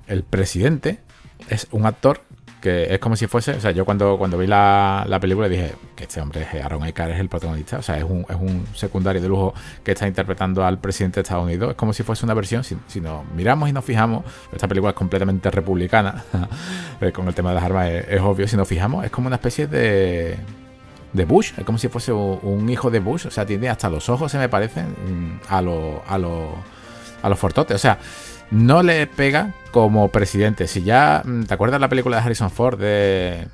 el 0.07 0.23
presidente 0.23 1.01
es 1.49 1.69
un 1.71 1.87
actor 1.87 2.23
que 2.61 2.93
es 2.93 2.99
como 2.99 3.17
si 3.17 3.27
fuese, 3.27 3.53
o 3.53 3.61
sea, 3.61 3.71
yo 3.71 3.85
cuando, 3.85 4.19
cuando 4.19 4.37
vi 4.37 4.47
la, 4.47 5.05
la 5.07 5.21
película 5.21 5.49
dije 5.49 5.75
que 5.95 6.05
este 6.05 6.21
hombre 6.21 6.43
es 6.43 6.65
Aaron 6.65 6.85
Eckhart, 6.85 7.13
es 7.13 7.21
el 7.21 7.29
protagonista, 7.29 7.79
o 7.79 7.83
sea, 7.83 7.97
es 7.99 8.05
un, 8.05 8.27
es 8.29 8.37
un 8.37 8.67
secundario 8.75 9.23
de 9.23 9.29
lujo 9.29 9.55
que 9.85 9.93
está 9.93 10.09
interpretando 10.09 10.65
al 10.65 10.79
presidente 10.79 11.17
de 11.17 11.23
Estados 11.23 11.45
Unidos, 11.45 11.71
es 11.71 11.77
como 11.77 11.93
si 11.93 12.03
fuese 12.03 12.25
una 12.25 12.35
versión, 12.35 12.65
si, 12.65 12.77
si 12.89 13.01
nos 13.01 13.25
miramos 13.33 13.69
y 13.69 13.73
nos 13.73 13.85
fijamos, 13.85 14.25
esta 14.53 14.67
película 14.67 14.91
es 14.91 14.97
completamente 14.97 15.51
republicana, 15.51 16.25
eh, 17.01 17.13
con 17.13 17.29
el 17.29 17.35
tema 17.35 17.51
de 17.51 17.55
las 17.57 17.65
armas 17.65 17.89
es, 17.89 18.21
obvio, 18.21 18.49
si 18.49 18.57
nos 18.57 18.67
fijamos, 18.67 19.05
es 19.05 19.11
como 19.11 19.27
una 19.27 19.37
especie 19.37 19.67
de... 19.67 20.37
De 21.11 21.25
Bush, 21.25 21.53
es 21.57 21.65
como 21.65 21.79
si 21.79 21.89
fuese 21.89 22.13
un 22.13 22.69
hijo 22.69 22.91
de 22.91 23.01
Bush, 23.01 23.29
o 23.29 23.31
sea, 23.31 23.47
tiene 23.47 23.71
hasta 23.71 23.89
los 23.89 24.11
ojos, 24.11 24.31
se 24.31 24.37
me 24.37 24.51
parecen 24.51 24.89
mm, 24.89 25.41
a 25.49 25.63
los 25.63 26.03
a 26.07 26.19
los 26.19 26.51
a 27.23 27.29
los 27.31 27.39
fortotes, 27.39 27.77
o 27.77 27.79
sea, 27.79 27.99
no 28.51 28.83
le 28.83 29.07
pega 29.07 29.55
como 29.71 30.09
presidente. 30.09 30.67
Si 30.67 30.83
ya. 30.83 31.23
Mm, 31.25 31.45
¿Te 31.45 31.55
acuerdas 31.55 31.81
la 31.81 31.89
película 31.89 32.17
de 32.17 32.23
Harrison 32.23 32.51
Ford 32.51 32.79
de. 32.79 33.47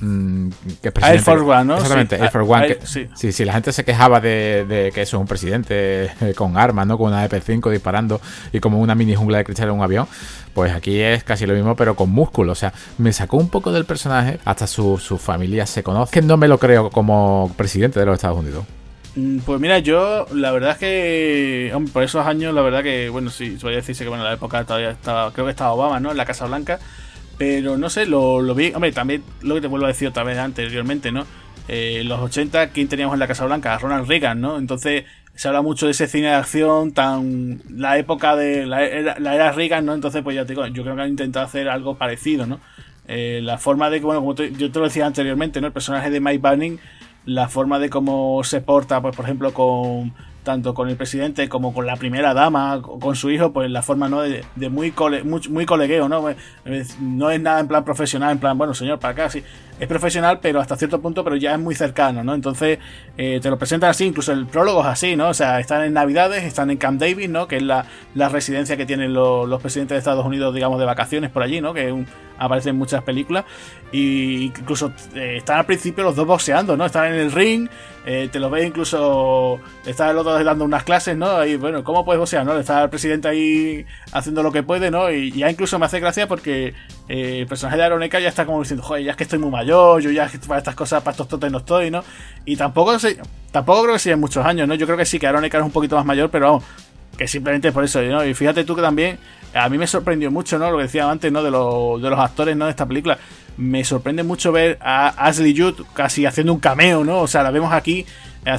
Mm, 0.00 0.48
que 0.82 0.92
Air 1.00 1.20
Force 1.20 1.44
One, 1.44 1.64
¿no? 1.64 1.74
Exactamente, 1.74 2.16
Air 2.16 2.30
Force 2.30 2.52
One. 2.52 2.78
sí. 3.14 3.32
sí, 3.32 3.44
la 3.44 3.52
gente 3.52 3.72
se 3.72 3.84
quejaba 3.84 4.20
de, 4.20 4.90
que 4.92 5.02
eso 5.02 5.16
es 5.16 5.20
un 5.20 5.28
presidente 5.28 6.10
con 6.36 6.56
armas, 6.56 6.88
¿no? 6.88 6.98
Con 6.98 7.12
una 7.12 7.28
EP5 7.28 7.70
disparando 7.70 8.20
y 8.52 8.58
como 8.58 8.80
una 8.80 8.96
mini 8.96 9.14
jungla 9.14 9.38
de 9.38 9.44
cristal 9.44 9.68
en 9.68 9.76
un 9.76 9.82
avión. 9.82 10.08
Pues 10.54 10.72
aquí 10.72 11.00
es 11.00 11.22
casi 11.22 11.46
lo 11.46 11.54
mismo, 11.54 11.76
pero 11.76 11.94
con 11.94 12.10
músculo. 12.10 12.52
O 12.52 12.56
sea, 12.56 12.72
me 12.98 13.12
sacó 13.12 13.36
un 13.36 13.48
poco 13.48 13.70
del 13.70 13.84
personaje, 13.84 14.40
hasta 14.44 14.66
su, 14.66 14.98
su 14.98 15.18
familia 15.18 15.66
se 15.66 15.84
conoce. 15.84 16.12
Que 16.12 16.22
no 16.22 16.36
me 16.36 16.48
lo 16.48 16.58
creo 16.58 16.90
como 16.90 17.52
presidente 17.56 18.00
de 18.00 18.06
los 18.06 18.16
Estados 18.16 18.38
Unidos. 18.38 18.64
Mm, 19.14 19.38
pues 19.40 19.60
mira, 19.60 19.78
yo 19.78 20.26
la 20.32 20.52
verdad 20.52 20.72
es 20.72 20.78
que 20.78 21.76
por 21.92 22.02
esos 22.02 22.26
años, 22.26 22.54
la 22.54 22.62
verdad 22.62 22.82
que, 22.82 23.08
bueno, 23.10 23.30
sí, 23.30 23.58
se 23.58 23.66
a 23.66 23.70
decirse 23.70 24.04
que 24.04 24.08
bueno, 24.08 24.24
en 24.24 24.30
la 24.30 24.34
época 24.34 24.64
todavía 24.64 24.90
estaba, 24.90 25.32
creo 25.32 25.46
que 25.46 25.50
estaba 25.50 25.72
Obama, 25.72 26.00
¿no? 26.00 26.10
En 26.10 26.16
la 26.16 26.24
Casa 26.24 26.46
Blanca, 26.46 26.78
pero 27.36 27.76
no 27.76 27.90
sé, 27.90 28.06
lo, 28.06 28.40
lo 28.40 28.54
vi, 28.54 28.72
hombre, 28.72 28.92
también 28.92 29.22
lo 29.42 29.54
que 29.54 29.60
te 29.60 29.66
vuelvo 29.66 29.86
a 29.86 29.88
decir 29.88 30.08
otra 30.08 30.24
vez 30.24 30.38
anteriormente, 30.38 31.12
¿no? 31.12 31.26
Eh, 31.68 32.02
los 32.04 32.20
80, 32.20 32.70
¿quién 32.70 32.88
teníamos 32.88 33.14
en 33.14 33.20
la 33.20 33.28
Casa 33.28 33.44
Blanca? 33.44 33.78
Ronald 33.78 34.08
Reagan, 34.08 34.40
¿no? 34.40 34.58
Entonces 34.58 35.04
se 35.34 35.48
habla 35.48 35.62
mucho 35.62 35.86
de 35.86 35.92
ese 35.92 36.08
cine 36.08 36.28
de 36.28 36.34
acción, 36.34 36.92
tan 36.92 37.62
la 37.70 37.98
época 37.98 38.36
de 38.36 38.66
la 38.66 38.84
era, 38.84 39.52
Reagan, 39.52 39.86
¿no? 39.86 39.94
Entonces, 39.94 40.22
pues 40.22 40.36
ya 40.36 40.44
te 40.44 40.54
digo, 40.54 40.66
yo 40.66 40.82
creo 40.82 40.96
que 40.96 41.02
han 41.02 41.08
intentado 41.08 41.46
hacer 41.46 41.68
algo 41.68 41.96
parecido, 41.96 42.46
¿no? 42.46 42.60
Eh, 43.08 43.40
la 43.42 43.58
forma 43.58 43.90
de 43.90 44.00
que, 44.00 44.06
bueno, 44.06 44.20
como 44.20 44.34
yo 44.34 44.70
te 44.70 44.78
lo 44.78 44.84
decía 44.84 45.06
anteriormente, 45.06 45.60
¿no? 45.60 45.66
El 45.68 45.72
personaje 45.72 46.10
de 46.10 46.20
Mike 46.20 46.38
Banning 46.38 46.78
la 47.24 47.48
forma 47.48 47.78
de 47.78 47.90
cómo 47.90 48.42
se 48.44 48.60
porta, 48.60 49.00
pues 49.00 49.14
por 49.16 49.24
ejemplo, 49.24 49.52
con 49.54 50.12
tanto 50.42 50.74
con 50.74 50.88
el 50.88 50.96
presidente 50.96 51.48
como 51.48 51.72
con 51.72 51.86
la 51.86 51.96
primera 51.96 52.34
dama, 52.34 52.80
con 52.82 53.14
su 53.16 53.30
hijo, 53.30 53.52
pues 53.52 53.70
la 53.70 53.82
forma 53.82 54.08
¿no? 54.08 54.22
de, 54.22 54.44
muy, 54.68 54.92
muy, 55.48 55.66
colegueo, 55.66 56.08
¿no? 56.08 56.22
Pues, 56.22 56.36
no 57.00 57.30
es 57.30 57.40
nada 57.40 57.60
en 57.60 57.68
plan 57.68 57.84
profesional, 57.84 58.32
en 58.32 58.38
plan, 58.38 58.58
bueno, 58.58 58.74
señor, 58.74 58.98
para 58.98 59.12
acá, 59.12 59.30
sí. 59.30 59.42
Es 59.78 59.88
profesional, 59.88 60.38
pero 60.40 60.60
hasta 60.60 60.76
cierto 60.76 61.00
punto, 61.00 61.24
pero 61.24 61.34
ya 61.36 61.54
es 61.54 61.58
muy 61.58 61.74
cercano, 61.74 62.22
¿no? 62.22 62.34
Entonces, 62.34 62.78
eh, 63.16 63.40
te 63.42 63.50
lo 63.50 63.58
presentan 63.58 63.90
así, 63.90 64.04
incluso 64.04 64.32
el 64.32 64.46
prólogo 64.46 64.80
es 64.80 64.86
así, 64.86 65.16
¿no? 65.16 65.28
O 65.28 65.34
sea, 65.34 65.58
están 65.60 65.82
en 65.82 65.92
Navidades, 65.92 66.44
están 66.44 66.70
en 66.70 66.76
Camp 66.76 67.00
David, 67.00 67.30
¿no? 67.30 67.48
Que 67.48 67.56
es 67.56 67.62
la, 67.62 67.84
residencia 68.14 68.76
que 68.76 68.86
tienen 68.86 69.12
los 69.12 69.60
presidentes 69.60 69.96
de 69.96 69.98
Estados 69.98 70.24
Unidos, 70.24 70.54
digamos, 70.54 70.78
de 70.78 70.84
vacaciones 70.84 71.30
por 71.30 71.42
allí, 71.42 71.60
¿no? 71.60 71.74
Que 71.74 71.90
un, 71.90 72.06
aparece 72.38 72.70
en 72.70 72.76
muchas 72.76 73.02
películas. 73.02 73.44
Y 73.90 74.46
incluso 74.46 74.92
eh, 75.14 75.36
están 75.38 75.58
al 75.58 75.66
principio 75.66 76.04
los 76.04 76.16
dos 76.16 76.26
boxeando, 76.26 76.76
¿no? 76.76 76.86
Están 76.86 77.12
en 77.12 77.20
el 77.20 77.32
ring, 77.32 77.68
eh, 78.06 78.28
te 78.32 78.40
lo 78.40 78.50
ves 78.50 78.66
incluso. 78.66 79.60
Está 79.86 80.10
el 80.10 80.18
otro 80.18 80.31
dando 80.44 80.64
unas 80.64 80.84
clases, 80.84 81.16
¿no? 81.16 81.44
Y 81.44 81.56
bueno, 81.56 81.84
¿cómo 81.84 82.04
puedes 82.04 82.18
boxear, 82.18 82.44
no? 82.44 82.58
Está 82.58 82.82
el 82.84 82.90
presidente 82.90 83.28
ahí 83.28 83.84
haciendo 84.12 84.42
lo 84.42 84.52
que 84.52 84.62
puede, 84.62 84.90
¿no? 84.90 85.10
Y 85.10 85.32
ya 85.32 85.50
incluso 85.50 85.78
me 85.78 85.86
hace 85.86 86.00
gracia 86.00 86.26
porque 86.26 86.74
eh, 87.08 87.38
el 87.40 87.46
personaje 87.46 87.76
de 87.76 87.84
Aroneca 87.84 88.20
ya 88.20 88.28
está 88.28 88.46
como 88.46 88.60
diciendo, 88.60 88.82
joder, 88.82 89.04
ya 89.04 89.10
es 89.12 89.16
que 89.16 89.24
estoy 89.24 89.38
muy 89.38 89.50
mayor, 89.50 90.00
yo 90.00 90.10
ya 90.10 90.30
para 90.46 90.58
estas 90.58 90.74
cosas, 90.74 91.02
para 91.02 91.12
estos 91.12 91.28
totes 91.28 91.50
no 91.50 91.58
estoy, 91.58 91.90
¿no? 91.90 92.04
Y 92.44 92.56
tampoco, 92.56 92.98
sé, 92.98 93.18
tampoco 93.50 93.82
creo 93.82 93.94
que 93.94 94.00
sea 94.00 94.16
muchos 94.16 94.44
años, 94.44 94.66
¿no? 94.66 94.74
Yo 94.74 94.86
creo 94.86 94.98
que 94.98 95.06
sí, 95.06 95.18
que 95.18 95.26
Aroneca 95.26 95.58
es 95.58 95.64
un 95.64 95.70
poquito 95.70 95.96
más 95.96 96.04
mayor, 96.04 96.30
pero 96.30 96.46
vamos, 96.46 96.64
que 97.16 97.28
simplemente 97.28 97.72
por 97.72 97.84
eso, 97.84 98.00
¿no? 98.02 98.24
Y 98.24 98.34
fíjate 98.34 98.64
tú 98.64 98.74
que 98.74 98.82
también 98.82 99.18
a 99.54 99.68
mí 99.68 99.78
me 99.78 99.86
sorprendió 99.86 100.30
mucho, 100.30 100.58
¿no? 100.58 100.70
Lo 100.70 100.78
que 100.78 100.84
decía 100.84 101.10
antes, 101.10 101.30
¿no? 101.30 101.42
De, 101.42 101.50
de 101.50 102.10
los 102.10 102.18
actores, 102.18 102.56
¿no? 102.56 102.64
De 102.64 102.70
esta 102.70 102.86
película. 102.86 103.18
Me 103.56 103.84
sorprende 103.84 104.22
mucho 104.22 104.50
ver 104.50 104.78
a 104.80 105.08
Ashley 105.26 105.54
Judd 105.56 105.82
casi 105.92 106.24
haciendo 106.24 106.54
un 106.54 106.60
cameo, 106.60 107.04
¿no? 107.04 107.20
O 107.20 107.26
sea, 107.26 107.42
la 107.42 107.50
vemos 107.50 107.72
aquí 107.72 108.06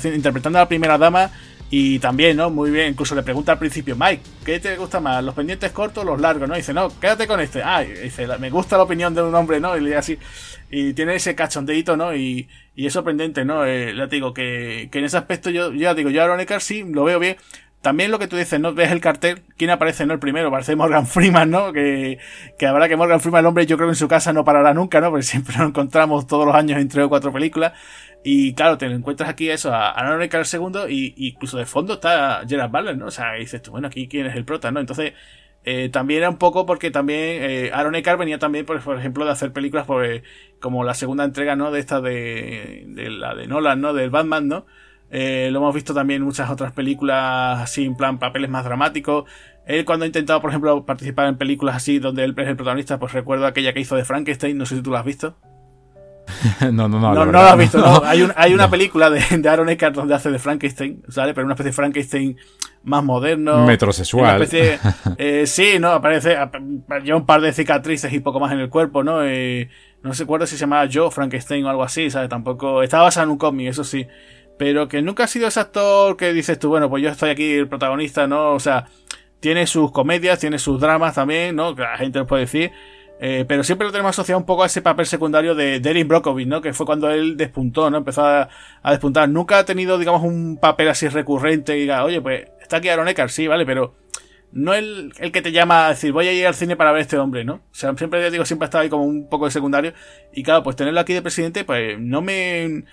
interpretando 0.03 0.59
a 0.59 0.63
la 0.63 0.67
primera 0.67 0.97
dama 0.97 1.31
y 1.75 1.97
también, 1.97 2.37
¿no? 2.37 2.51
Muy 2.51 2.69
bien, 2.69 2.89
incluso 2.89 3.15
le 3.15 3.23
pregunta 3.23 3.53
al 3.53 3.57
principio, 3.57 3.95
Mike, 3.95 4.21
¿qué 4.45 4.59
te 4.59 4.77
gusta 4.77 4.99
más? 4.99 5.23
¿Los 5.23 5.33
pendientes 5.33 5.71
cortos 5.71 6.03
o 6.03 6.05
los 6.05 6.21
largos? 6.21 6.47
¿No? 6.47 6.53
Y 6.53 6.57
dice, 6.57 6.71
no, 6.71 6.87
quédate 6.99 7.25
con 7.25 7.39
este. 7.39 7.63
Ah, 7.63 7.81
dice, 7.81 8.27
me 8.37 8.51
gusta 8.51 8.77
la 8.77 8.83
opinión 8.83 9.15
de 9.15 9.23
un 9.23 9.33
hombre, 9.33 9.59
¿no? 9.59 9.75
Y 9.75 9.91
así. 9.93 10.19
Y 10.69 10.93
tiene 10.93 11.15
ese 11.15 11.33
cachondeito, 11.33 11.97
¿no? 11.97 12.15
Y, 12.15 12.47
y 12.75 12.85
es 12.85 12.93
sorprendente, 12.93 13.43
¿no? 13.43 13.65
Eh, 13.65 13.91
le 13.91 14.05
digo 14.05 14.35
que, 14.35 14.87
que 14.91 14.99
en 14.99 15.05
ese 15.05 15.17
aspecto 15.17 15.49
yo, 15.49 15.73
ya 15.73 15.95
digo, 15.95 16.11
yo 16.11 16.21
a 16.21 16.25
Veronica 16.25 16.59
sí 16.59 16.83
lo 16.83 17.05
veo 17.05 17.17
bien. 17.17 17.37
También 17.81 18.11
lo 18.11 18.19
que 18.19 18.27
tú 18.27 18.37
dices, 18.37 18.59
¿no? 18.59 18.75
Ves 18.75 18.91
el 18.91 19.01
cartel, 19.01 19.41
¿quién 19.57 19.71
aparece, 19.71 20.05
no? 20.05 20.13
El 20.13 20.19
primero, 20.19 20.51
parece 20.51 20.75
Morgan 20.75 21.07
Freeman, 21.07 21.49
¿no? 21.49 21.73
Que, 21.73 22.19
que 22.59 22.67
habrá 22.67 22.87
que 22.87 22.95
Morgan 22.95 23.19
Freeman, 23.19 23.39
el 23.39 23.47
hombre, 23.47 23.65
yo 23.65 23.77
creo 23.77 23.89
que 23.89 23.93
en 23.93 23.97
su 23.97 24.07
casa 24.07 24.31
no 24.31 24.45
parará 24.45 24.75
nunca, 24.75 25.01
¿no? 25.01 25.09
Porque 25.09 25.23
siempre 25.23 25.55
lo 25.57 25.65
encontramos 25.65 26.27
todos 26.27 26.45
los 26.45 26.53
años 26.53 26.79
en 26.79 26.87
tres 26.87 27.05
o 27.05 27.09
cuatro 27.09 27.33
películas. 27.33 27.73
Y 28.23 28.53
claro, 28.53 28.77
te 28.77 28.85
encuentras 28.85 29.29
aquí 29.29 29.49
eso, 29.49 29.73
a 29.73 29.89
Aaron 29.91 30.21
Eckhart 30.21 30.45
segundo, 30.45 30.89
y, 30.89 31.13
incluso 31.17 31.57
de 31.57 31.65
fondo 31.65 31.95
está 31.95 32.43
Gerard 32.47 32.71
Butler, 32.71 32.97
¿no? 32.97 33.07
O 33.07 33.11
sea, 33.11 33.33
dices 33.33 33.61
tú, 33.61 33.71
bueno, 33.71 33.87
aquí 33.87 34.07
quién 34.07 34.25
es 34.25 34.35
el 34.35 34.45
prota, 34.45 34.71
¿no? 34.71 34.79
Entonces, 34.79 35.13
eh, 35.65 35.89
también 35.89 36.19
era 36.19 36.29
un 36.29 36.37
poco 36.37 36.65
porque 36.65 36.91
también 36.91 37.19
eh, 37.43 37.71
Aaron 37.73 37.95
Eckhart 37.95 38.19
venía 38.19 38.39
también, 38.39 38.65
por, 38.65 38.77
ejemplo, 38.97 39.25
de 39.25 39.31
hacer 39.31 39.51
películas 39.53 39.85
pues, 39.85 40.23
como 40.59 40.83
la 40.83 40.93
segunda 40.93 41.25
entrega, 41.25 41.55
¿no? 41.55 41.71
De 41.71 41.79
esta 41.79 42.01
de, 42.01 42.85
de 42.87 43.09
la 43.09 43.35
de 43.35 43.47
Nolan, 43.47 43.81
¿no? 43.81 43.93
Del 43.93 44.09
Batman, 44.09 44.47
¿no? 44.47 44.65
Eh, 45.15 45.49
lo 45.51 45.59
hemos 45.59 45.75
visto 45.75 45.93
también 45.93 46.21
en 46.21 46.25
muchas 46.25 46.49
otras 46.49 46.71
películas 46.71 47.61
así, 47.61 47.85
en 47.85 47.95
plan 47.95 48.19
papeles 48.19 48.49
más 48.49 48.65
dramáticos. 48.65 49.29
Él 49.67 49.85
cuando 49.85 50.05
ha 50.05 50.07
intentado, 50.07 50.41
por 50.41 50.49
ejemplo, 50.49 50.85
participar 50.85 51.27
en 51.27 51.37
películas 51.37 51.75
así 51.75 51.99
donde 51.99 52.23
él 52.23 52.33
es 52.35 52.47
el 52.47 52.55
protagonista, 52.55 52.99
pues 52.99 53.13
recuerdo 53.13 53.45
aquella 53.45 53.73
que 53.73 53.81
hizo 53.81 53.95
de 53.95 54.05
Frankenstein, 54.05 54.57
no 54.57 54.65
sé 54.65 54.77
si 54.77 54.81
tú 54.81 54.91
la 54.91 54.99
has 54.99 55.05
visto. 55.05 55.35
no, 56.71 56.87
no, 56.87 56.99
no. 56.99 57.13
No, 57.13 57.25
no 57.25 57.31
lo 57.31 57.39
has 57.39 57.57
visto, 57.57 57.77
no. 57.79 58.01
Hay, 58.03 58.21
un, 58.21 58.31
hay 58.35 58.53
una 58.53 58.69
película 58.69 59.09
de, 59.09 59.21
de, 59.37 59.49
Aaron 59.49 59.69
Eckhart 59.69 59.95
donde 59.95 60.15
hace 60.15 60.31
de 60.31 60.39
Frankenstein, 60.39 61.03
¿sale? 61.09 61.33
Pero 61.33 61.45
una 61.45 61.53
especie 61.53 61.71
de 61.71 61.75
Frankenstein 61.75 62.37
más 62.83 63.03
moderno. 63.03 63.65
Metrosexual. 63.65 64.41
Especie, 64.41 64.79
eh, 65.17 65.45
sí, 65.47 65.79
¿no? 65.79 65.91
Aparece, 65.91 66.37
lleva 67.03 67.17
un 67.17 67.25
par 67.25 67.41
de 67.41 67.53
cicatrices 67.53 68.11
y 68.13 68.19
poco 68.19 68.39
más 68.39 68.51
en 68.51 68.59
el 68.59 68.69
cuerpo, 68.69 69.03
¿no? 69.03 69.23
Eh, 69.23 69.69
no 70.01 70.13
se 70.13 70.23
acuerda 70.23 70.45
si 70.45 70.55
se 70.55 70.61
llamaba 70.61 70.89
Joe 70.91 71.11
Frankenstein 71.11 71.65
o 71.65 71.69
algo 71.69 71.83
así, 71.83 72.09
¿sabes? 72.09 72.29
Tampoco. 72.29 72.83
Estaba 72.83 73.03
basado 73.03 73.25
en 73.25 73.31
un 73.31 73.37
cómic, 73.37 73.69
eso 73.69 73.83
sí 73.83 74.07
pero 74.57 74.87
que 74.87 75.01
nunca 75.01 75.23
ha 75.23 75.27
sido 75.27 75.47
ese 75.47 75.59
actor 75.59 76.15
que 76.15 76.31
dices 76.33 76.59
tú, 76.59 76.69
bueno, 76.69 76.89
pues 76.89 77.03
yo 77.03 77.09
estoy 77.09 77.31
aquí 77.31 77.53
el 77.53 77.67
protagonista, 77.67 78.27
¿no? 78.27 78.53
O 78.53 78.59
sea, 78.59 78.85
tiene 79.39 79.67
sus 79.67 79.91
comedias, 79.91 80.39
tiene 80.39 80.59
sus 80.59 80.79
dramas 80.79 81.15
también, 81.15 81.55
¿no? 81.55 81.75
Que 81.75 81.81
la 81.81 81.97
gente 81.97 82.19
lo 82.19 82.27
puede 82.27 82.43
decir. 82.43 82.71
Eh, 83.25 83.45
pero 83.47 83.63
siempre 83.63 83.87
lo 83.87 83.93
tenemos 83.93 84.09
asociado 84.09 84.37
un 84.37 84.45
poco 84.45 84.63
a 84.63 84.65
ese 84.65 84.81
papel 84.81 85.05
secundario 85.05 85.55
de 85.55 85.79
Derin 85.79 86.09
Brockovich, 86.09 86.45
¿no? 86.45 86.61
Que 86.61 86.73
fue 86.73 86.85
cuando 86.85 87.09
él 87.09 87.37
despuntó, 87.37 87.89
¿no? 87.89 87.99
Empezó 87.99 88.25
a, 88.25 88.49
despuntar. 88.83 89.29
Nunca 89.29 89.59
ha 89.59 89.63
tenido, 89.63 89.97
digamos, 89.97 90.23
un 90.23 90.57
papel 90.57 90.89
así 90.89 91.07
recurrente 91.07 91.77
y 91.77 91.81
diga, 91.83 92.03
oye, 92.03 92.19
pues 92.19 92.49
está 92.61 92.77
aquí 92.77 92.89
Aaron 92.89 93.07
Eckhart, 93.07 93.29
sí, 93.29 93.47
vale, 93.47 93.65
pero 93.65 93.95
no 94.51 94.73
el, 94.73 95.13
el 95.19 95.31
que 95.31 95.41
te 95.41 95.53
llama 95.53 95.85
a 95.85 95.89
decir, 95.91 96.11
voy 96.11 96.27
a 96.27 96.33
ir 96.33 96.45
al 96.45 96.53
cine 96.53 96.75
para 96.75 96.91
ver 96.91 97.03
este 97.03 97.17
hombre, 97.17 97.45
¿no? 97.45 97.53
O 97.53 97.61
sea, 97.71 97.95
siempre, 97.95 98.29
digo, 98.29 98.43
siempre 98.43 98.65
ha 98.65 98.67
estado 98.67 98.81
ahí 98.81 98.89
como 98.89 99.05
un 99.05 99.29
poco 99.29 99.45
de 99.45 99.51
secundario. 99.51 99.93
Y 100.33 100.43
claro, 100.43 100.61
pues 100.61 100.75
tenerlo 100.75 100.99
aquí 100.99 101.13
de 101.13 101.21
presidente, 101.21 101.63
pues 101.63 101.97
no 101.97 102.21
me 102.21 102.83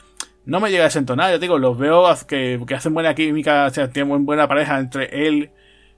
no 0.45 0.61
me 0.61 0.71
llega 0.71 0.85
a 0.85 0.87
desentonar, 0.87 1.33
ya 1.33 1.39
digo, 1.39 1.59
los 1.59 1.77
veo 1.77 2.05
que, 2.29 2.61
que 2.69 2.75
hacen 2.77 2.95
buena 2.95 3.17
química, 3.17 3.67
o 3.67 3.71
sea, 3.71 3.91
tienen 3.91 4.25
buena 4.25 4.47
pareja 4.47 4.79
entre 4.79 5.27
él, 5.27 5.51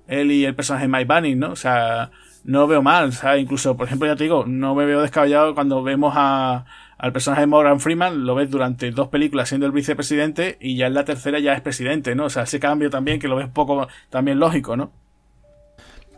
él 0.08 0.30
y 0.32 0.46
el 0.46 0.54
personaje 0.54 0.88
Mike 0.88 1.04
Bunny, 1.04 1.34
¿no? 1.34 1.52
O 1.52 1.56
sea, 1.56 2.10
no 2.44 2.66
veo 2.66 2.82
mal, 2.82 3.08
o 3.08 3.12
sea, 3.12 3.38
incluso, 3.38 3.76
por 3.76 3.86
ejemplo, 3.86 4.08
ya 4.08 4.16
te 4.16 4.24
digo, 4.24 4.44
no 4.46 4.74
me 4.74 4.84
veo 4.84 5.02
descabellado 5.02 5.54
cuando 5.54 5.82
vemos 5.82 6.14
a, 6.16 6.64
al 6.98 7.12
personaje 7.12 7.42
de 7.42 7.46
Morgan 7.46 7.80
Freeman, 7.80 8.24
lo 8.24 8.34
ves 8.34 8.50
durante 8.50 8.90
dos 8.90 9.08
películas 9.08 9.48
siendo 9.48 9.66
el 9.66 9.72
vicepresidente 9.72 10.58
y 10.60 10.76
ya 10.76 10.86
en 10.86 10.94
la 10.94 11.04
tercera 11.04 11.38
ya 11.38 11.54
es 11.54 11.60
presidente, 11.60 12.14
¿no? 12.14 12.26
O 12.26 12.30
sea, 12.30 12.44
ese 12.44 12.60
cambio 12.60 12.90
también 12.90 13.18
que 13.20 13.28
lo 13.28 13.36
ves 13.36 13.48
poco 13.48 13.88
también 14.10 14.38
lógico, 14.38 14.76
¿no? 14.76 14.92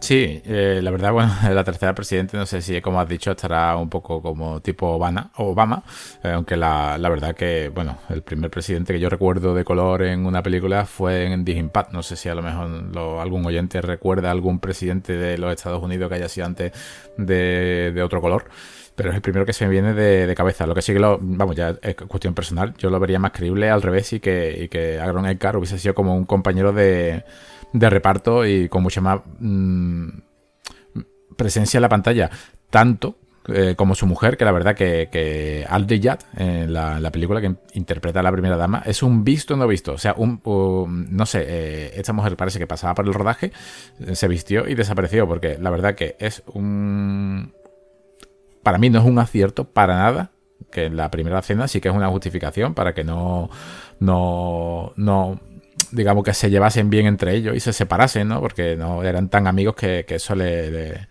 Sí, 0.04 0.42
eh, 0.44 0.80
la 0.82 0.90
verdad, 0.90 1.12
bueno, 1.12 1.32
la 1.50 1.64
tercera 1.64 1.94
presidente, 1.94 2.36
no 2.36 2.44
sé 2.44 2.60
si, 2.60 2.78
como 2.82 3.00
has 3.00 3.08
dicho, 3.08 3.30
estará 3.30 3.74
un 3.78 3.88
poco 3.88 4.20
como 4.20 4.60
tipo 4.60 4.86
Obama, 4.88 5.82
eh, 6.22 6.30
aunque 6.32 6.58
la, 6.58 6.98
la, 6.98 7.08
verdad 7.08 7.34
que, 7.34 7.70
bueno, 7.74 7.96
el 8.10 8.20
primer 8.20 8.50
presidente 8.50 8.92
que 8.92 9.00
yo 9.00 9.08
recuerdo 9.08 9.54
de 9.54 9.64
color 9.64 10.02
en 10.02 10.26
una 10.26 10.42
película 10.42 10.84
fue 10.84 11.32
en 11.32 11.42
The 11.46 11.52
Impact. 11.52 11.92
No 11.92 12.02
sé 12.02 12.16
si 12.16 12.28
a 12.28 12.34
lo 12.34 12.42
mejor 12.42 12.68
algún 13.18 13.46
oyente 13.46 13.80
recuerda 13.80 14.30
algún 14.30 14.58
presidente 14.58 15.14
de 15.14 15.38
los 15.38 15.50
Estados 15.50 15.82
Unidos 15.82 16.10
que 16.10 16.16
haya 16.16 16.28
sido 16.28 16.48
antes 16.48 16.72
de, 17.16 17.90
de 17.94 18.02
otro 18.02 18.20
color 18.20 18.44
pero 18.96 19.10
es 19.10 19.16
el 19.16 19.22
primero 19.22 19.44
que 19.44 19.52
se 19.52 19.64
me 19.64 19.72
viene 19.72 19.92
de, 19.92 20.24
de, 20.26 20.34
cabeza. 20.36 20.66
Lo 20.66 20.74
que 20.74 20.80
sí 20.80 20.92
que 20.92 21.00
lo, 21.00 21.18
vamos, 21.20 21.56
ya 21.56 21.76
es 21.82 21.96
cuestión 21.96 22.32
personal, 22.32 22.74
yo 22.78 22.90
lo 22.90 23.00
vería 23.00 23.18
más 23.18 23.32
creíble 23.32 23.68
al 23.68 23.82
revés 23.82 24.12
y 24.12 24.20
que, 24.20 24.56
y 24.64 24.68
que 24.68 25.00
Agron 25.00 25.26
Eckhart 25.26 25.56
hubiese 25.56 25.80
sido 25.80 25.94
como 25.94 26.14
un 26.14 26.26
compañero 26.26 26.72
de, 26.72 27.24
de 27.74 27.90
reparto 27.90 28.46
y 28.46 28.68
con 28.68 28.82
mucha 28.82 29.00
más 29.00 29.20
presencia 31.36 31.78
en 31.78 31.82
la 31.82 31.88
pantalla. 31.88 32.30
Tanto 32.70 33.18
eh, 33.48 33.74
como 33.76 33.94
su 33.94 34.06
mujer, 34.06 34.36
que 34.36 34.44
la 34.44 34.52
verdad 34.52 34.74
que, 34.74 35.08
que 35.10 35.66
Aldi 35.68 36.00
en 36.36 36.72
la, 36.72 37.10
película 37.10 37.40
que 37.40 37.56
interpreta 37.74 38.20
a 38.20 38.22
la 38.22 38.32
primera 38.32 38.56
dama, 38.56 38.82
es 38.86 39.02
un 39.02 39.24
visto 39.24 39.56
no 39.56 39.66
visto. 39.66 39.92
O 39.92 39.98
sea, 39.98 40.14
un, 40.16 40.40
no 41.10 41.26
sé, 41.26 41.44
eh, 41.46 41.92
esta 41.96 42.12
mujer 42.12 42.36
parece 42.36 42.58
que 42.58 42.66
pasaba 42.66 42.94
por 42.94 43.06
el 43.06 43.12
rodaje, 43.12 43.52
eh, 44.00 44.14
se 44.14 44.28
vistió 44.28 44.68
y 44.68 44.74
desapareció, 44.74 45.28
porque 45.28 45.58
la 45.60 45.70
verdad 45.70 45.94
que 45.94 46.16
es 46.20 46.42
un... 46.46 47.52
Para 48.62 48.78
mí 48.78 48.88
no 48.88 49.00
es 49.00 49.04
un 49.04 49.18
acierto 49.18 49.64
para 49.64 49.96
nada 49.96 50.30
que 50.70 50.86
en 50.86 50.96
la 50.96 51.10
primera 51.10 51.42
cena 51.42 51.68
sí 51.68 51.80
que 51.80 51.88
es 51.88 51.94
una 51.94 52.08
justificación 52.08 52.72
para 52.72 52.94
que 52.94 53.04
no, 53.04 53.50
no, 54.00 54.94
no, 54.96 55.40
digamos 55.94 56.24
que 56.24 56.34
se 56.34 56.50
llevasen 56.50 56.90
bien 56.90 57.06
entre 57.06 57.34
ellos 57.34 57.56
y 57.56 57.60
se 57.60 57.72
separasen, 57.72 58.28
¿no? 58.28 58.40
Porque 58.40 58.76
no 58.76 59.02
eran 59.02 59.28
tan 59.28 59.46
amigos 59.46 59.74
que, 59.76 60.04
eso 60.08 60.34
le 60.34 61.06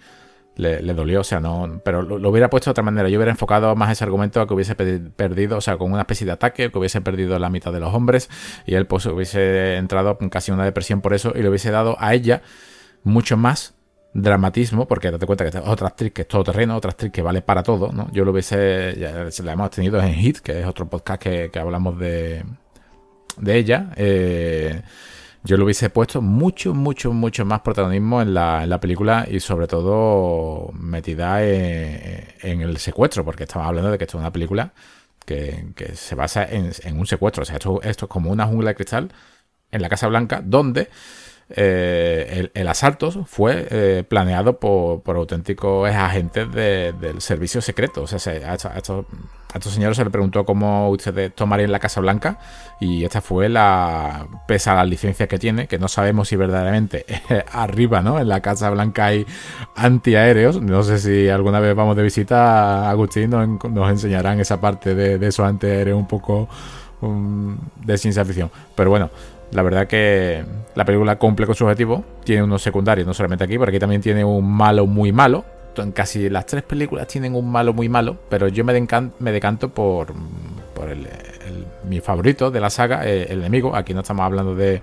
le, 0.56 0.94
dolió, 0.94 1.22
o 1.22 1.24
sea, 1.24 1.40
no. 1.40 1.82
Pero 1.84 2.02
lo, 2.02 2.30
hubiera 2.30 2.50
puesto 2.50 2.70
de 2.70 2.72
otra 2.72 2.84
manera. 2.84 3.10
Yo 3.10 3.18
hubiera 3.18 3.32
enfocado 3.32 3.76
más 3.76 3.92
ese 3.92 4.04
argumento 4.04 4.42
a 4.42 4.48
que 4.48 4.54
hubiese 4.54 4.76
perdido, 4.76 5.58
o 5.58 5.62
sea, 5.62 5.78
con 5.78 5.92
una 5.92 6.02
especie 6.02 6.26
de 6.26 6.34
ataque, 6.34 6.72
que 6.72 6.78
hubiese 6.78 7.02
perdido 7.02 7.38
la 7.40 7.50
mitad 7.50 7.74
de 7.74 7.80
los 7.80 7.94
hombres 7.94 8.30
y 8.66 8.76
él 8.76 8.86
pues 8.88 9.06
hubiese 9.06 9.78
entrado 9.78 10.18
en 10.22 10.30
casi 10.30 10.52
una 10.52 10.66
depresión 10.66 11.02
por 11.02 11.14
eso 11.14 11.34
y 11.36 11.42
le 11.42 11.50
hubiese 11.50 11.72
dado 11.72 11.96
a 12.00 12.14
ella 12.14 12.42
mucho 13.04 13.38
más 13.38 13.76
dramatismo, 14.14 14.88
porque 14.88 15.10
date 15.10 15.26
cuenta 15.26 15.44
que 15.44 15.58
es 15.58 15.64
otra 15.66 15.88
actriz 15.88 16.14
que 16.14 16.22
es 16.22 16.28
todo 16.28 16.44
terreno, 16.44 16.76
otra 16.76 16.92
actriz 16.92 17.12
que 17.12 17.24
vale 17.24 17.42
para 17.42 17.64
todo, 17.64 17.92
¿no? 17.92 18.12
Yo 18.12 18.24
lo 18.24 18.32
hubiese, 18.32 18.96
ya 19.00 19.28
la 19.44 19.54
hemos 19.54 19.72
tenido 19.72 20.00
en 20.00 20.14
Hit, 20.14 20.38
que 20.38 20.60
es 20.60 20.68
otro 20.68 20.88
podcast 20.88 21.22
que, 21.22 21.50
que 21.52 21.60
hablamos 21.60 21.98
de, 21.98 22.44
de 23.38 23.58
ella. 23.58 23.92
Eh, 23.96 24.82
yo 25.44 25.58
le 25.58 25.64
hubiese 25.64 25.90
puesto 25.90 26.22
mucho, 26.22 26.74
mucho, 26.74 27.12
mucho 27.12 27.46
más 27.46 27.62
protagonismo 27.62 28.22
en 28.22 28.34
la, 28.34 28.64
en 28.64 28.70
la 28.70 28.80
película 28.80 29.28
y 29.30 29.42
sobre 29.42 29.68
todo 29.68 30.72
metida 30.74 31.44
en, 31.44 32.62
el 32.62 32.78
secuestro, 32.78 33.26
porque 33.26 33.44
estamos 33.44 33.68
hablando 33.68 33.92
de 33.92 33.98
que 33.98 34.06
esto 34.06 34.18
es 34.18 34.22
una 34.22 34.32
película 34.32 34.74
que, 35.26 35.74
se 35.96 36.16
basa 36.16 36.48
en, 36.50 36.72
un 36.98 37.06
secuestro. 37.06 37.44
O 37.44 37.46
sea, 37.46 37.58
esto, 37.58 37.82
esto 37.82 38.06
es 38.06 38.10
como 38.10 38.32
una 38.32 38.46
jungla 38.46 38.70
de 38.70 38.76
cristal 38.76 39.12
en 39.72 39.82
la 39.82 39.90
Casa 39.90 40.08
Blanca, 40.08 40.42
donde 40.44 40.90
eh, 41.50 42.50
el, 42.54 42.68
asalto 42.68 43.12
fue 43.26 43.68
eh, 43.70 44.04
planeado 44.08 44.60
por, 44.60 45.02
auténticos 45.06 45.90
agentes 45.90 46.52
del 46.54 47.22
servicio 47.22 47.62
secreto. 47.62 48.04
O 48.04 48.08
sea, 48.08 48.20
a, 49.54 49.58
estos, 49.58 49.74
señores 49.74 49.98
se 49.98 50.04
le 50.04 50.10
preguntó 50.10 50.46
cómo 50.46 50.90
ustedes 50.90 51.34
tomarían 51.34 51.72
la 51.72 51.80
Casa 51.80 52.02
Blanca 52.02 52.40
y 52.80 53.04
esta 53.04 53.22
fue 53.22 53.50
la, 53.50 54.28
pese 54.48 54.70
a 54.70 54.76
las 54.76 54.88
licencias 54.88 55.30
que 55.30 55.40
tiene, 55.40 55.68
que 55.68 55.78
no 55.80 55.88
sabemos 55.88 56.28
si 56.28 56.36
verdaderamente 56.36 57.06
arriba, 57.52 58.02
¿no? 58.02 58.20
En 58.20 58.28
la 58.28 58.42
Casa 58.42 58.70
Blanca 58.70 59.06
hay 59.06 59.26
antiaéreos. 59.76 60.62
No 60.62 60.84
sé 60.84 61.00
si 61.00 61.30
alguna 61.30 61.60
vez 61.60 61.76
vamos 61.76 61.96
de 61.96 62.04
visita, 62.04 62.90
Agustín 62.90 63.30
nos, 63.30 63.64
nos 63.72 63.90
enseñarán 63.90 64.40
esa 64.40 64.60
parte 64.60 64.96
de, 64.96 65.18
de 65.18 65.28
esos 65.28 65.46
antiaéreos 65.46 65.98
un 65.98 66.08
poco 66.08 66.50
um, 67.02 67.58
de 67.84 67.98
ciencia 67.98 68.26
ficción. 68.26 68.52
Pero 68.76 68.90
bueno, 68.90 69.10
la 69.54 69.62
verdad 69.62 69.88
que 69.88 70.44
la 70.76 70.86
película 70.86 71.18
cumple 71.18 71.46
con 71.46 71.56
su 71.56 71.64
objetivo. 71.64 72.04
Tiene 72.24 72.44
unos 72.44 72.62
secundarios, 72.62 73.06
no 73.06 73.14
solamente 73.14 73.44
aquí, 73.44 73.58
pero 73.58 73.70
aquí 73.70 73.80
también 73.80 74.02
tiene 74.02 74.24
un 74.24 74.52
malo 74.52 74.88
muy 74.88 75.12
malo. 75.12 75.46
En 75.82 75.92
casi 75.92 76.30
las 76.30 76.46
tres 76.46 76.64
películas 76.64 77.08
tienen 77.08 77.36
un 77.36 77.50
malo 77.50 77.74
muy 77.74 77.90
malo, 77.90 78.18
pero 78.30 78.48
yo 78.48 78.64
me, 78.64 78.88
me 79.20 79.32
decanto 79.32 79.70
por, 79.70 80.14
por 80.76 80.90
el, 80.90 81.08
mi 81.88 82.00
favorito 82.00 82.52
de 82.52 82.60
la 82.60 82.70
saga, 82.70 83.08
eh, 83.08 83.28
el 83.30 83.40
enemigo. 83.40 83.76
Aquí 83.76 83.94
no 83.94 84.02
estamos 84.02 84.26
hablando 84.26 84.56
de, 84.56 84.82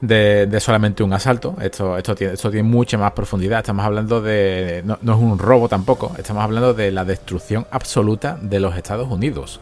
de, 0.00 0.60
solamente 0.60 1.02
un 1.02 1.12
asalto. 1.12 1.56
Esto, 1.60 1.96
esto, 1.96 2.14
tiene, 2.14 2.34
esto 2.34 2.50
mucha 2.62 2.98
más 2.98 3.12
profundidad. 3.12 3.60
Estamos 3.60 3.84
hablando 3.84 4.20
de. 4.20 4.82
No, 4.84 4.98
no, 5.02 5.14
es 5.14 5.20
un 5.20 5.38
robo 5.38 5.68
tampoco. 5.68 6.14
Estamos 6.18 6.42
hablando 6.42 6.74
de 6.74 6.90
la 6.92 7.04
destrucción 7.04 7.66
absoluta 7.70 8.38
de 8.40 8.60
los 8.60 8.76
Estados 8.76 9.10
Unidos. 9.10 9.60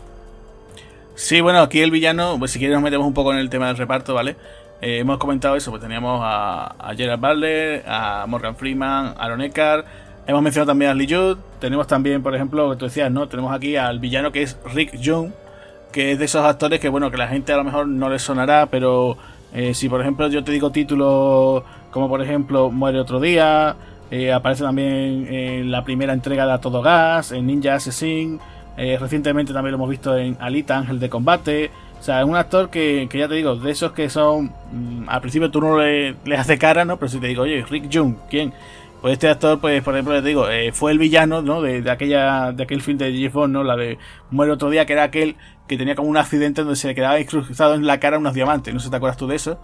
Sí, 1.15 1.43
bueno, 1.43 1.61
aquí 1.61 1.81
el 1.83 1.91
villano, 1.91 2.37
pues 2.39 2.51
si 2.51 2.59
quieres 2.59 2.75
nos 2.75 2.83
metemos 2.83 3.07
un 3.07 3.13
poco 3.13 3.33
en 3.33 3.39
el 3.39 3.51
tema 3.51 3.67
del 3.67 3.77
reparto, 3.77 4.15
¿vale? 4.15 4.37
Eh, 4.83 5.01
hemos 5.01 5.19
comentado 5.19 5.57
eso, 5.57 5.71
pues 5.71 5.83
teníamos 5.83 6.21
a, 6.25 6.75
Gerard 6.97 7.21
Butler, 7.21 7.85
a 7.87 8.25
Morgan 8.27 8.57
Freeman, 8.57 9.15
a 9.19 9.25
Aaron 9.25 9.43
Eckhart, 9.43 9.85
hemos 10.27 10.43
mencionado 10.43 10.71
también 10.71 10.91
a 10.91 10.95
Lee 10.95 11.07
Judd, 11.07 11.37
tenemos 11.59 11.87
también, 11.87 12.23
por 12.23 12.35
ejemplo, 12.35 12.67
lo 12.67 12.71
que 12.73 12.79
tú 12.79 12.85
decías, 12.87 13.11
¿no? 13.11 13.29
Tenemos 13.29 13.55
aquí 13.55 13.77
al 13.77 13.99
villano 13.99 14.33
que 14.33 14.43
es 14.43 14.57
Rick 14.73 14.97
Young, 14.97 15.33
que 15.93 16.13
es 16.13 16.19
de 16.19 16.25
esos 16.25 16.45
actores 16.47 16.81
que, 16.81 16.89
bueno, 16.89 17.11
que 17.11 17.19
la 17.19 17.29
gente 17.29 17.53
a 17.53 17.59
lo 17.59 17.65
mejor 17.65 17.89
no 17.89 18.09
le 18.09 18.19
sonará, 18.19 18.67
pero 18.71 19.19
eh, 19.53 19.75
si 19.75 19.89
por 19.89 20.01
ejemplo 20.01 20.29
yo 20.29 20.45
te 20.45 20.53
digo 20.53 20.71
títulos 20.71 21.63
como 21.91 22.09
por 22.09 22.23
ejemplo 22.23 22.71
Muere 22.71 23.01
otro 23.01 23.21
día, 23.21 23.77
eh, 24.11 24.33
aparece 24.33 24.63
también 24.63 25.27
en 25.31 25.71
la 25.71 25.85
primera 25.85 26.15
entrega 26.15 26.47
de 26.47 26.53
A 26.53 26.59
Todo 26.59 26.81
Gas, 26.81 27.33
en 27.33 27.47
Ninja 27.47 27.75
Assassin, 27.75 28.41
recientemente 28.99 29.53
también 29.53 29.73
lo 29.73 29.77
hemos 29.77 29.91
visto 29.91 30.17
en 30.17 30.39
Alita, 30.41 30.79
Ángel 30.79 30.99
de 31.01 31.11
Combate. 31.11 31.71
O 32.01 32.03
sea, 32.03 32.25
un 32.25 32.35
actor 32.35 32.71
que, 32.71 33.07
ya 33.13 33.29
te 33.29 33.35
digo, 33.35 33.57
de 33.57 33.71
esos 33.71 33.93
que 33.93 34.09
son. 34.09 34.53
Mm, 34.73 35.09
al 35.09 35.21
principio 35.21 35.51
tú 35.51 35.61
no 35.61 35.79
le, 35.79 36.17
le 36.25 36.37
haces 36.37 36.59
cara, 36.59 36.85
¿no? 36.85 36.97
Pero 36.97 37.11
si 37.11 37.21
te 37.21 37.27
digo, 37.27 37.43
oye, 37.43 37.65
Rick 37.69 37.91
Jung, 37.93 38.17
¿quién? 38.31 38.55
Pues 39.01 39.15
este 39.15 39.29
actor, 39.29 39.61
pues, 39.61 39.83
por 39.83 39.95
ejemplo, 39.95 40.15
te 40.21 40.29
digo, 40.29 40.49
eh, 40.51 40.73
fue 40.73 40.93
el 40.93 40.99
villano, 40.99 41.41
¿no? 41.41 41.63
De, 41.63 41.89
aquella, 41.91 42.53
de 42.53 42.63
aquel 42.63 42.83
film 42.83 42.99
de 42.99 43.13
Jeff 43.15 43.33
Bond, 43.33 43.53
¿no? 43.53 43.65
La 43.65 43.75
de 43.77 43.99
Muere 44.31 44.53
otro 44.53 44.69
día, 44.69 44.85
que 44.85 44.93
era 44.93 45.05
aquel 45.05 45.37
que 45.69 45.79
tenía 45.79 45.95
como 45.95 46.09
un 46.09 46.19
accidente 46.19 46.63
donde 46.63 46.77
se 46.77 46.89
le 46.89 46.95
quedaba 46.95 47.19
incrustado 47.19 47.75
en 47.75 47.87
la 47.87 47.99
cara 47.99 48.19
unos 48.19 48.35
diamantes. 48.35 48.75
No 48.75 48.81
sé 48.81 48.87
si 48.87 48.91
te 48.91 48.97
acuerdas 48.97 49.17
tú 49.17 49.27
de 49.27 49.37
eso. 49.37 49.59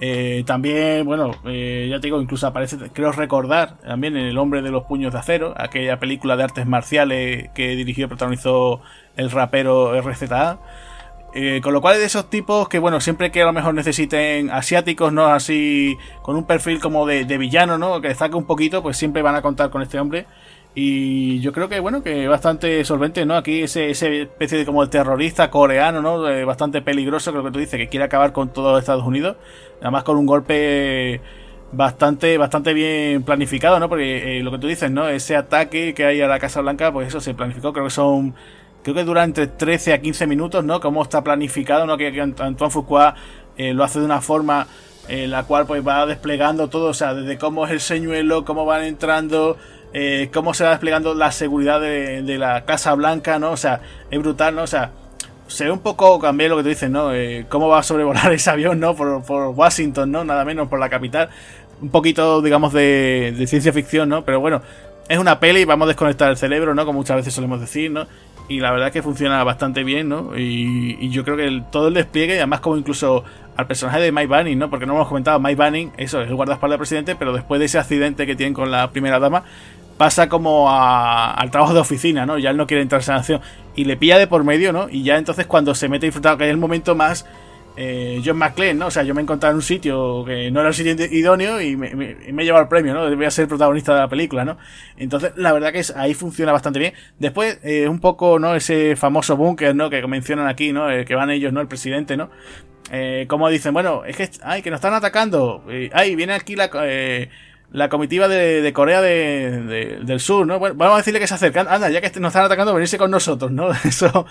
Eh, 0.00 0.42
también, 0.46 1.06
bueno, 1.06 1.30
eh, 1.46 1.86
ya 1.88 2.00
te 2.00 2.08
digo, 2.08 2.20
incluso 2.20 2.46
aparece, 2.46 2.76
creo 2.92 3.12
recordar, 3.12 3.78
también 3.78 4.16
en 4.16 4.26
El 4.26 4.36
hombre 4.36 4.60
de 4.60 4.70
los 4.70 4.84
puños 4.84 5.12
de 5.12 5.20
acero, 5.20 5.54
aquella 5.56 5.98
película 5.98 6.36
de 6.36 6.42
artes 6.42 6.66
marciales 6.66 7.50
que 7.54 7.76
dirigió 7.76 8.06
y 8.06 8.08
protagonizó 8.08 8.82
el 9.16 9.30
rapero 9.30 9.98
RZA. 10.02 10.58
Eh, 11.34 11.60
con 11.62 11.72
lo 11.72 11.80
cual 11.80 11.94
es 11.94 12.00
de 12.00 12.06
esos 12.06 12.28
tipos 12.28 12.68
que, 12.68 12.78
bueno, 12.78 13.00
siempre 13.00 13.30
que 13.30 13.40
a 13.42 13.46
lo 13.46 13.54
mejor 13.54 13.74
necesiten 13.74 14.50
asiáticos, 14.50 15.12
¿no? 15.12 15.26
Así, 15.26 15.96
con 16.20 16.36
un 16.36 16.44
perfil 16.44 16.78
como 16.78 17.06
de, 17.06 17.24
de 17.24 17.38
villano, 17.38 17.78
¿no? 17.78 18.00
Que 18.02 18.08
destaque 18.08 18.36
un 18.36 18.44
poquito, 18.44 18.82
pues 18.82 18.98
siempre 18.98 19.22
van 19.22 19.34
a 19.34 19.42
contar 19.42 19.70
con 19.70 19.80
este 19.80 19.98
hombre. 19.98 20.26
Y 20.74 21.40
yo 21.40 21.52
creo 21.52 21.68
que, 21.68 21.80
bueno, 21.80 22.02
que 22.02 22.28
bastante 22.28 22.84
solvente, 22.84 23.26
¿no? 23.26 23.36
Aquí 23.36 23.62
ese, 23.62 23.90
ese 23.90 24.22
especie 24.22 24.58
de 24.58 24.64
como 24.64 24.82
el 24.82 24.88
terrorista 24.88 25.50
coreano, 25.50 26.00
¿no? 26.00 26.22
bastante 26.46 26.80
peligroso, 26.80 27.30
creo 27.30 27.44
que 27.44 27.50
tú 27.50 27.58
dices, 27.58 27.78
que 27.78 27.88
quiere 27.88 28.04
acabar 28.04 28.32
con 28.32 28.52
todo 28.52 28.78
Estados 28.78 29.04
Unidos. 29.04 29.36
Además 29.80 30.04
con 30.04 30.16
un 30.16 30.24
golpe 30.26 31.20
bastante, 31.72 32.38
bastante 32.38 32.72
bien 32.72 33.22
planificado, 33.22 33.78
¿no? 33.80 33.88
Porque 33.88 34.38
eh, 34.38 34.42
lo 34.42 34.50
que 34.50 34.58
tú 34.58 34.66
dices, 34.66 34.90
¿no? 34.90 35.08
Ese 35.08 35.36
ataque 35.36 35.92
que 35.94 36.06
hay 36.06 36.20
a 36.22 36.26
la 36.26 36.38
Casa 36.38 36.60
Blanca, 36.62 36.92
pues 36.92 37.08
eso 37.08 37.20
se 37.20 37.34
planificó, 37.34 37.72
creo 37.72 37.84
que 37.86 37.90
son... 37.90 38.34
Creo 38.82 38.94
que 38.94 39.04
dura 39.04 39.24
entre 39.24 39.46
13 39.46 39.92
a 39.92 40.00
15 40.00 40.26
minutos, 40.26 40.64
¿no? 40.64 40.80
Cómo 40.80 41.02
está 41.02 41.22
planificado, 41.22 41.86
¿no? 41.86 41.96
Que, 41.96 42.08
Antoine 42.20 42.56
Foucault 42.56 43.16
eh, 43.56 43.74
lo 43.74 43.84
hace 43.84 44.00
de 44.00 44.04
una 44.04 44.20
forma 44.20 44.66
en 45.08 45.30
la 45.30 45.44
cual 45.44 45.66
pues 45.66 45.86
va 45.86 46.06
desplegando 46.06 46.68
todo, 46.68 46.86
o 46.86 46.94
sea, 46.94 47.14
desde 47.14 47.38
cómo 47.38 47.66
es 47.66 47.72
el 47.72 47.80
señuelo, 47.80 48.44
cómo 48.44 48.64
van 48.64 48.84
entrando, 48.84 49.56
eh, 49.92 50.30
cómo 50.32 50.54
se 50.54 50.64
va 50.64 50.70
desplegando 50.70 51.14
la 51.14 51.32
seguridad 51.32 51.80
de, 51.80 52.22
la 52.38 52.64
Casa 52.64 52.94
Blanca, 52.94 53.38
¿no? 53.38 53.50
O 53.50 53.56
sea, 53.56 53.80
es 54.10 54.18
brutal, 54.18 54.54
¿no? 54.54 54.62
O 54.62 54.66
sea, 54.66 54.90
se 55.48 55.64
ve 55.64 55.70
un 55.70 55.80
poco 55.80 56.18
también 56.18 56.50
lo 56.50 56.56
que 56.56 56.62
tú 56.62 56.68
dices, 56.70 56.90
¿no? 56.90 57.12
Eh, 57.12 57.46
cómo 57.48 57.68
va 57.68 57.80
a 57.80 57.82
sobrevolar 57.82 58.32
ese 58.32 58.50
avión, 58.50 58.80
¿no? 58.80 58.94
Por, 58.94 59.22
Washington, 59.54 60.10
¿no? 60.10 60.24
Nada 60.24 60.44
menos 60.44 60.68
por 60.68 60.78
la 60.78 60.88
capital. 60.88 61.28
Un 61.80 61.90
poquito, 61.90 62.40
digamos, 62.40 62.72
de, 62.72 63.44
ciencia 63.46 63.72
ficción, 63.72 64.08
¿no? 64.08 64.24
Pero 64.24 64.40
bueno, 64.40 64.62
es 65.08 65.18
una 65.18 65.40
peli 65.40 65.64
vamos 65.64 65.86
a 65.86 65.88
desconectar 65.88 66.30
el 66.30 66.36
cerebro, 66.36 66.74
¿no? 66.74 66.86
Como 66.86 67.00
muchas 67.00 67.16
veces 67.16 67.34
solemos 67.34 67.60
decir, 67.60 67.90
¿no? 67.90 68.06
Y 68.48 68.60
la 68.60 68.70
verdad 68.70 68.92
que 68.92 69.02
funciona 69.02 69.42
bastante 69.44 69.84
bien, 69.84 70.08
¿no? 70.08 70.36
Y, 70.36 71.08
yo 71.10 71.24
creo 71.24 71.36
que 71.36 71.62
todo 71.70 71.88
el 71.88 71.94
despliegue, 71.94 72.34
y 72.34 72.38
además 72.38 72.60
como 72.60 72.76
incluso 72.76 73.24
al 73.56 73.66
personaje 73.66 74.00
de 74.00 74.12
Mike 74.12 74.26
Banning, 74.26 74.58
¿no? 74.58 74.70
Porque 74.70 74.86
no 74.86 74.94
hemos 74.94 75.08
comentado, 75.08 75.38
Mike 75.40 75.56
Banning, 75.56 75.92
eso, 75.96 76.20
es 76.20 76.28
el 76.28 76.34
guardaespaldas 76.34 76.74
del 76.74 76.78
presidente, 76.78 77.16
pero 77.16 77.32
después 77.32 77.58
de 77.58 77.66
ese 77.66 77.78
accidente 77.78 78.26
que 78.26 78.34
tienen 78.34 78.54
con 78.54 78.70
la 78.70 78.90
primera 78.90 79.18
dama, 79.18 79.44
pasa 79.96 80.28
como 80.28 80.70
al 80.70 81.50
trabajo 81.50 81.74
de 81.74 81.80
oficina, 81.80 82.26
¿no? 82.26 82.38
Ya 82.38 82.50
él 82.50 82.56
no 82.56 82.66
quiere 82.66 82.82
entrar 82.82 83.02
en 83.06 83.12
acción 83.12 83.40
y 83.76 83.84
le 83.84 83.96
pilla 83.96 84.18
de 84.18 84.26
por 84.26 84.44
medio, 84.44 84.72
¿no? 84.72 84.88
Y 84.90 85.02
ya 85.02 85.16
entonces 85.16 85.46
cuando 85.46 85.74
se 85.74 85.88
mete 85.88 86.06
a 86.06 86.08
disfrutar, 86.08 86.36
que 86.36 86.44
es 86.44 86.50
el 86.50 86.56
momento 86.56 86.94
más 86.94 87.26
eh, 87.76 88.20
John 88.24 88.36
McClane, 88.36 88.74
¿no? 88.74 88.86
O 88.86 88.90
sea, 88.90 89.02
yo 89.02 89.14
me 89.14 89.20
he 89.20 89.24
encontrado 89.24 89.52
en 89.52 89.56
un 89.56 89.62
sitio 89.62 90.24
que 90.24 90.50
no 90.50 90.60
era 90.60 90.68
el 90.68 90.74
sitio 90.74 90.92
idóneo 91.06 91.60
y 91.60 91.76
me, 91.76 91.94
me, 91.94 92.12
he 92.12 92.44
llevado 92.44 92.62
el 92.62 92.68
premio, 92.68 92.92
¿no? 92.94 93.14
Voy 93.14 93.24
a 93.24 93.30
ser 93.30 93.48
protagonista 93.48 93.94
de 93.94 94.00
la 94.00 94.08
película, 94.08 94.44
¿no? 94.44 94.58
Entonces, 94.96 95.32
la 95.36 95.52
verdad 95.52 95.72
que 95.72 95.78
es, 95.78 95.94
ahí 95.96 96.14
funciona 96.14 96.52
bastante 96.52 96.78
bien. 96.78 96.92
Después, 97.18 97.58
eh, 97.62 97.88
un 97.88 98.00
poco, 98.00 98.38
¿no? 98.38 98.54
Ese 98.54 98.96
famoso 98.96 99.36
búnker, 99.36 99.74
¿no? 99.74 99.88
Que 99.90 100.06
mencionan 100.06 100.48
aquí, 100.48 100.72
¿no? 100.72 100.86
que 101.06 101.14
van 101.14 101.30
ellos, 101.30 101.52
¿no? 101.52 101.60
El 101.60 101.68
presidente, 101.68 102.16
¿no? 102.16 102.30
Eh, 102.90 103.26
como 103.28 103.48
dicen, 103.48 103.72
bueno, 103.72 104.04
es 104.04 104.16
que, 104.16 104.28
ay, 104.42 104.60
que 104.60 104.70
nos 104.70 104.78
están 104.78 104.94
atacando. 104.94 105.64
ay, 105.92 106.14
viene 106.14 106.34
aquí 106.34 106.56
la... 106.56 106.70
Eh, 106.84 107.30
la 107.72 107.88
comitiva 107.88 108.28
de, 108.28 108.70
Corea 108.74 109.00
del 109.00 110.20
Sur, 110.20 110.46
¿no? 110.46 110.58
Bueno, 110.58 110.74
vamos 110.76 110.94
a 110.94 110.98
decirle 110.98 111.20
que 111.20 111.26
se 111.26 111.34
acercan. 111.34 111.66
Anda, 111.68 111.88
ya 111.90 112.00
que 112.00 112.20
nos 112.20 112.28
están 112.28 112.44
atacando, 112.44 112.74
venirse 112.74 112.98
con 112.98 113.10
nosotros, 113.10 113.50
¿no? 113.50 113.70
Eso, 113.84 114.26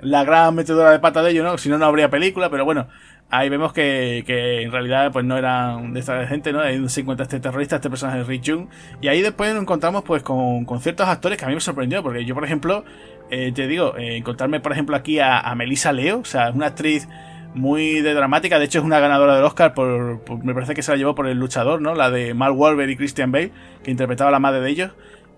la 0.00 0.24
gran 0.24 0.54
metedora 0.54 0.90
de 0.90 0.98
pata 0.98 1.22
de 1.22 1.30
ellos, 1.30 1.44
¿no? 1.44 1.56
Si 1.56 1.68
no, 1.68 1.78
no 1.78 1.86
habría 1.86 2.10
película, 2.10 2.50
pero 2.50 2.64
bueno. 2.64 2.88
ahí 3.30 3.48
vemos 3.48 3.72
que, 3.72 4.24
que, 4.26 4.62
en 4.62 4.72
realidad 4.72 5.10
pues 5.10 5.24
no 5.24 5.38
eran 5.38 5.94
de 5.94 6.00
esta 6.00 6.26
gente, 6.26 6.52
¿no? 6.52 6.60
Hay 6.60 6.76
un 6.76 6.90
50 6.90 7.22
este 7.22 7.40
terrorista, 7.40 7.76
este 7.76 7.88
personaje 7.88 8.18
de 8.18 8.24
Rick 8.24 8.42
Jung. 8.46 8.66
Y 9.00 9.08
ahí 9.08 9.22
después 9.22 9.52
nos 9.54 9.62
encontramos 9.62 10.04
pues 10.04 10.22
con, 10.22 10.66
con, 10.66 10.80
ciertos 10.80 11.08
actores 11.08 11.38
que 11.38 11.46
a 11.46 11.48
mí 11.48 11.54
me 11.54 11.60
sorprendió, 11.60 12.02
porque 12.02 12.26
yo, 12.26 12.34
por 12.34 12.44
ejemplo, 12.44 12.84
eh, 13.30 13.52
te 13.54 13.66
digo, 13.66 13.96
eh, 13.96 14.18
encontrarme, 14.18 14.60
por 14.60 14.72
ejemplo, 14.72 14.96
aquí 14.96 15.18
a, 15.18 15.40
a 15.40 15.54
Melissa 15.54 15.92
Leo, 15.92 16.18
o 16.20 16.24
sea, 16.26 16.50
una 16.50 16.66
actriz 16.66 17.08
muy 17.54 18.00
de 18.00 18.14
dramática, 18.14 18.58
de 18.58 18.64
hecho 18.64 18.78
es 18.78 18.84
una 18.84 19.00
ganadora 19.00 19.34
del 19.36 19.44
Oscar 19.44 19.74
por, 19.74 20.20
me 20.44 20.54
parece 20.54 20.74
que 20.74 20.82
se 20.82 20.90
la 20.90 20.96
llevó 20.96 21.14
por 21.14 21.26
el 21.26 21.38
luchador, 21.38 21.80
¿no? 21.80 21.94
La 21.94 22.10
de 22.10 22.34
Mark 22.34 22.56
Wahlberg 22.56 22.90
y 22.90 22.96
Christian 22.96 23.32
Bale, 23.32 23.52
que 23.82 23.90
interpretaba 23.90 24.28
a 24.28 24.32
la 24.32 24.38
madre 24.38 24.60
de 24.60 24.70
ellos. 24.70 24.92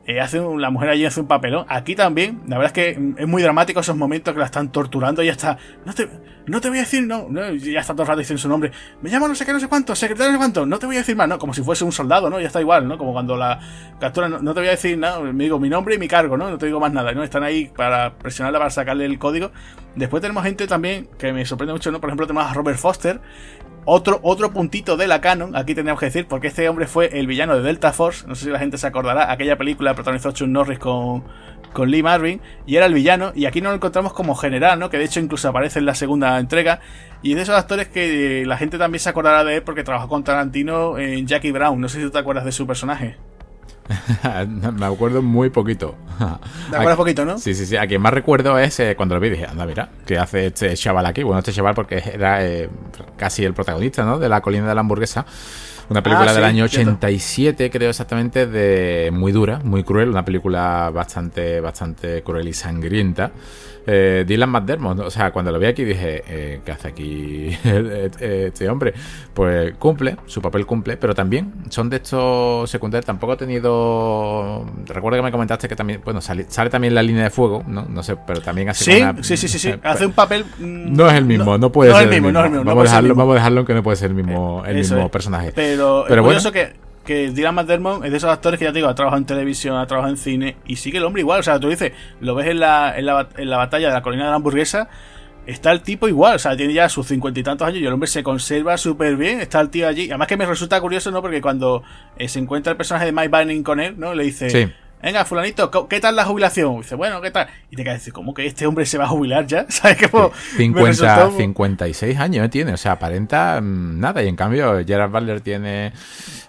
Eh, 0.07 0.21
hace 0.21 0.39
la 0.39 0.69
mujer 0.69 0.91
allí 0.91 1.07
hace 1.07 1.21
un 1.21 1.27
papelón. 1.27 1.65
Aquí 1.69 1.95
también, 1.95 2.43
la 2.47 2.59
verdad 2.59 2.77
es 2.77 2.95
que 2.95 3.15
es 3.17 3.27
muy 3.27 3.43
dramático 3.43 3.81
esos 3.81 3.97
momentos 3.97 4.35
que 4.35 4.41
la 4.41 4.47
están 4.47 4.71
torturando 4.71 5.23
y 5.23 5.27
ya 5.27 5.33
está. 5.33 5.57
No 5.87 5.95
te, 5.95 6.09
no 6.47 6.61
te 6.61 6.69
voy 6.69 6.79
a 6.79 6.83
decir, 6.83 7.07
no, 7.07 7.27
ya 7.55 7.81
está 7.81 7.95
todo 7.95 8.03
el 8.03 8.09
rato 8.09 8.19
diciendo 8.19 8.41
su 8.41 8.49
nombre. 8.49 8.71
Me 9.01 9.09
llamo 9.09 9.29
no 9.29 9.35
sé 9.35 9.47
qué, 9.47 9.53
no 9.55 9.61
sé 9.61 9.69
cuánto, 9.69 9.95
secretario 9.95 10.33
no 10.33 10.37
sé 10.37 10.39
cuánto, 10.39 10.67
no 10.67 10.79
te 10.79 10.85
voy 10.85 10.97
a 10.97 10.99
decir 10.99 11.17
más, 11.17 11.27
¿no? 11.27 11.39
Como 11.39 11.55
si 11.55 11.63
fuese 11.63 11.85
un 11.85 11.93
soldado, 11.93 12.29
¿no? 12.29 12.39
Ya 12.39 12.49
está 12.49 12.61
igual, 12.61 12.87
¿no? 12.87 12.99
Como 12.99 13.13
cuando 13.15 13.37
la 13.37 13.61
captura, 13.99 14.29
no, 14.29 14.53
te 14.53 14.61
voy 14.61 14.69
a 14.69 14.73
decir 14.73 14.99
nada, 14.99 15.21
me 15.21 15.45
digo 15.45 15.59
mi 15.59 15.71
nombre 15.71 15.95
y 15.95 15.99
mi 15.99 16.09
cargo, 16.09 16.37
¿no? 16.37 16.51
No 16.51 16.59
te 16.59 16.67
digo 16.67 16.81
más 16.81 16.93
nada, 16.93 17.13
¿no? 17.13 17.25
Están 17.25 17.43
ahí 17.43 17.71
para 17.75 18.19
presionarla, 18.19 18.59
para 18.59 18.71
sacarle 18.71 19.07
el 19.07 19.19
código. 19.19 19.53
Después 19.97 20.21
tenemos 20.21 20.43
gente 20.45 20.67
también 20.67 21.09
que 21.19 21.33
me 21.33 21.47
sorprende 21.47 21.73
mucho, 21.73 21.91
¿no? 21.91 22.01
Por 22.01 22.11
ejemplo, 22.11 22.27
tenemos 22.27 22.51
a 22.51 22.53
Robert 22.53 22.79
Foster, 22.79 23.21
otro, 23.87 24.19
otro 24.23 24.51
puntito 24.51 24.97
de 24.97 25.07
la 25.07 25.21
canon, 25.21 25.55
aquí 25.57 25.75
tenemos 25.75 26.01
que 26.01 26.07
decir, 26.07 26.27
porque 26.27 26.47
este 26.47 26.69
hombre 26.69 26.87
fue 26.87 27.19
el 27.19 27.27
villano 27.27 27.55
de 27.55 27.63
Delta 27.63 27.93
Force, 27.93 28.27
no 28.27 28.35
sé 28.35 28.47
si 28.47 28.51
la 28.51 28.59
gente 28.59 28.79
se 28.79 28.87
acordará, 28.87 29.31
aquella 29.31 29.59
película 29.59 29.94
protagonizó 29.95 30.33
Chuck 30.33 30.49
Norris 30.49 30.79
con, 30.79 31.25
con 31.73 31.91
Lee 31.91 32.03
Marvin, 32.03 32.41
y 32.67 32.77
era 32.77 32.87
el 32.87 32.95
villano, 32.95 33.33
y 33.35 33.47
aquí 33.47 33.61
nos 33.61 33.71
lo 33.71 33.77
encontramos 33.77 34.13
como 34.13 34.35
general, 34.35 34.79
¿no? 34.79 34.91
Que 34.91 34.99
de 34.99 35.05
hecho 35.05 35.21
incluso 35.21 35.49
aparece 35.49 35.79
en 35.79 35.87
la 35.87 35.95
segunda 35.95 36.39
entrega, 36.39 36.81
y 37.23 37.31
es 37.31 37.37
de 37.37 37.43
esos 37.43 37.57
actores 37.57 37.89
que 37.89 38.45
la 38.47 38.57
gente 38.57 38.79
también 38.79 39.01
se 39.01 39.09
acordará 39.09 39.45
de 39.45 39.57
él 39.57 39.63
porque 39.63 39.85
trabajó 39.85 40.09
con 40.09 40.25
Tarantino 40.25 40.99
en 40.99 41.27
Jackie 41.27 41.53
Brown, 41.53 41.81
no 41.81 41.89
sé 41.89 41.99
si 41.99 42.05
tú 42.05 42.11
te 42.11 42.19
acuerdas 42.19 42.45
de 42.45 42.53
su 42.53 42.67
personaje. 42.67 43.17
me 44.73 44.87
acuerdo 44.87 45.23
muy 45.23 45.51
poquito. 45.51 45.95
¿Te 46.71 46.77
acuerdas 46.77 46.97
poquito, 46.97 47.25
no? 47.25 47.39
Sí, 47.39 47.55
sí, 47.55 47.67
sí. 47.67 47.77
A 47.77 47.87
quien 47.87 48.01
más 48.01 48.15
recuerdo 48.15 48.59
es 48.59 48.79
eh, 48.81 48.95
cuando 48.97 49.15
lo 49.15 49.21
vi, 49.21 49.31
dije, 49.31 49.47
anda, 49.47 49.67
mira, 49.67 49.89
¿qué 50.07 50.19
hace 50.19 50.47
este 50.47 50.75
chaval 50.75 51.07
aquí? 51.07 51.23
Bueno, 51.23 51.41
este 51.41 51.53
chaval 51.53 51.75
porque 51.75 52.03
era 52.13 52.45
eh, 52.45 52.71
casi 53.17 53.45
el 53.45 53.55
protagonista, 53.55 54.05
¿no? 54.05 54.19
De 54.19 54.29
la 54.29 54.41
colina 54.41 54.69
de 54.69 54.75
la 54.75 54.81
hamburguesa. 54.81 55.27
Una 55.89 56.03
película 56.03 56.31
ah, 56.31 56.35
del 56.35 56.45
año 56.45 56.65
87, 56.65 57.71
creo 57.71 57.91
exactamente, 57.91 58.47
de 58.47 59.11
muy 59.13 59.33
dura, 59.33 59.61
muy 59.63 59.85
cruel, 59.85 60.09
una 60.09 60.25
película 60.25 60.91
bastante, 60.91 61.61
bastante 61.61 62.23
cruel 62.23 62.49
y 62.49 62.55
sangrienta 62.55 63.33
eh, 63.87 64.25
Dylan 64.27 64.51
McDermott, 64.51 65.01
o 65.01 65.11
sea, 65.11 65.31
cuando 65.31 65.53
lo 65.53 65.59
vi 65.59 65.67
aquí 65.67 65.85
dije, 65.85 66.23
eh, 66.27 66.61
¿qué 66.65 66.73
hace 66.73 66.89
aquí 66.89 67.57
este 68.21 68.69
hombre? 68.69 68.95
Pues 69.33 69.75
cumple, 69.79 70.17
su 70.27 70.41
papel 70.41 70.67
cumple, 70.67 70.97
pero 70.97 71.15
también 71.15 71.53
son 71.69 71.91
de 71.91 71.97
estos 71.97 72.71
secundarios, 72.71 73.07
tampoco 73.07 73.33
ha 73.33 73.37
tenido... 73.37 74.65
Recuerdo 74.87 75.19
que 75.19 75.23
me 75.23 75.33
comentaste 75.33 75.69
que 75.69 75.77
también, 75.77 76.01
bueno, 76.05 76.21
sale, 76.21 76.45
también 76.45 76.95
la 76.95 77.03
línea 77.03 77.25
de 77.25 77.31
fuego, 77.31 77.63
¿no? 77.67 77.87
No 77.89 78.03
sé, 78.03 78.17
pero 78.27 78.41
también 78.41 78.69
hace... 78.69 78.85
Sí, 78.85 79.03
sí, 79.23 79.37
sí, 79.37 79.49
sí, 79.49 79.59
sí, 79.59 79.75
hace 79.83 80.07
un 80.07 80.13
papel... 80.13 80.45
Mm, 80.59 80.95
no 80.95 81.09
es 81.09 81.15
el 81.15 81.25
mismo, 81.25 81.59
no, 81.59 81.71
puede 81.71 81.93
ser 81.93 82.13
el 82.13 82.23
mismo. 82.23 82.33
vamos, 82.33 82.69
a 82.69 82.83
dejarlo, 82.83 83.15
vamos 83.15 83.33
a 83.33 83.35
dejarlo 83.37 83.65
que 83.65 83.75
no 83.75 83.83
puede 83.83 83.97
ser 83.97 84.11
el 84.11 84.17
mismo, 84.17 84.65
el 84.67 84.77
mismo 84.77 85.11
personaje. 85.11 85.53
Pero, 85.55 86.05
pero 86.09 86.23
bueno, 86.23 86.41
que 86.53 86.85
que 87.05 87.31
Dylan 87.31 87.55
McDermott 87.55 88.05
es 88.05 88.11
de 88.11 88.17
esos 88.17 88.31
actores 88.31 88.59
que 88.59 88.65
ya 88.65 88.73
te 88.73 88.79
digo, 88.79 88.89
ha 88.89 88.95
trabajado 88.95 89.19
en 89.19 89.27
televisión, 89.27 89.77
ha 89.77 89.87
trabajado 89.87 90.13
en 90.13 90.19
cine 90.19 90.57
y 90.67 90.77
sigue 90.77 90.99
el 90.99 91.05
hombre 91.05 91.21
igual. 91.21 91.41
O 91.41 91.43
sea, 91.43 91.61
tú 91.61 91.69
dices, 91.69 91.93
lo 92.21 92.35
ves 92.35 92.49
en 92.49 92.61
la, 92.61 92.95
en 92.97 93.07
la, 93.07 93.29
en 93.37 93.51
la 93.51 93.57
batalla 93.59 93.89
de 93.89 93.95
la 93.95 94.03
colina 94.03 94.25
de 94.25 94.31
la 94.31 94.37
hamburguesa, 94.37 94.89
está 95.47 95.73
el 95.73 95.83
tipo 95.83 96.09
igual, 96.09 96.37
o 96.37 96.39
sea, 96.39 96.57
tiene 96.57 96.73
ya 96.73 96.89
sus 96.89 97.07
cincuenta 97.07 97.39
y 97.39 97.43
tantos 97.43 97.69
años 97.69 97.81
y 97.81 97.87
el 97.87 97.93
hombre 97.93 98.07
se 98.07 98.23
conserva 98.23 98.79
súper 98.79 99.17
bien, 99.17 99.41
está 99.41 99.61
el 99.61 99.69
tío 99.69 99.87
allí. 99.87 100.09
Además 100.09 100.29
que 100.29 100.37
me 100.37 100.47
resulta 100.47 100.81
curioso, 100.81 101.11
¿no? 101.11 101.21
Porque 101.21 101.41
cuando 101.41 101.83
eh, 102.17 102.29
se 102.29 102.39
encuentra 102.39 102.73
el 102.73 102.77
personaje 102.77 103.07
de 103.07 103.13
Mike 103.13 103.29
Banning 103.29 103.63
con 103.63 103.81
él, 103.81 103.95
¿no? 103.99 104.15
Le 104.15 104.25
dice... 104.25 104.75
Venga, 105.05 105.27
fulanito, 105.27 105.71
¿qué 105.87 106.01
tal 106.01 106.17
la 106.17 106.25
jubilación? 106.25 106.79
dice, 106.79 106.95
bueno, 106.95 107.21
¿qué 107.21 107.31
tal? 107.31 107.47
Y 107.71 107.77
te 107.77 107.85
quedas 107.85 107.99
decir, 107.99 108.15
¿cómo 108.15 108.33
que 108.33 108.47
este 108.47 108.67
hombre 108.67 108.87
se 108.87 108.97
va 108.97 109.05
a 109.05 109.09
jubilar 109.09 109.47
ya? 109.47 109.67
¿Sabes 109.69 109.99
qué? 109.99 110.09
50, 110.57 111.31
56 111.37 112.19
años 112.19 112.49
tiene, 112.49 112.73
o 112.73 112.77
sea, 112.79 112.93
aparenta 112.93 113.61
mm, 113.61 114.01
nada. 114.01 114.23
Y 114.23 114.29
en 114.29 114.37
cambio, 114.37 114.83
Gerard 114.87 115.11
Butler 115.11 115.43
tiene 115.43 115.93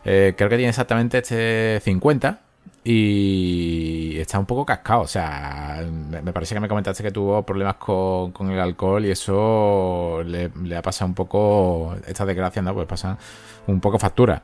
eh, 0.06 0.36
creo 0.38 0.50
que 0.50 0.56
tiene 0.56 0.70
exactamente 0.70 1.18
este 1.18 1.82
50 1.84 2.40
y 2.86 4.18
está 4.20 4.40
un 4.40 4.46
poco 4.46 4.66
cascado. 4.66 5.02
O 5.02 5.08
sea, 5.08 5.84
me 5.92 6.32
parece 6.32 6.56
que 6.56 6.62
me 6.62 6.70
comentaste 6.70 7.04
que 7.04 7.12
tuvo 7.12 7.44
problemas 7.44 7.76
con, 7.76 8.52
el 8.52 8.60
alcohol 8.60 9.04
y 9.06 9.12
eso 9.12 10.24
le, 10.24 10.50
ha 10.78 10.82
pasado 10.82 11.10
un 11.10 11.16
poco, 11.16 11.98
estas 12.08 12.26
desgracias, 12.26 12.64
¿no? 12.64 12.74
Pues 12.74 12.88
pasan 12.88 13.18
un 13.68 13.82
poco 13.82 14.00
factura. 14.00 14.42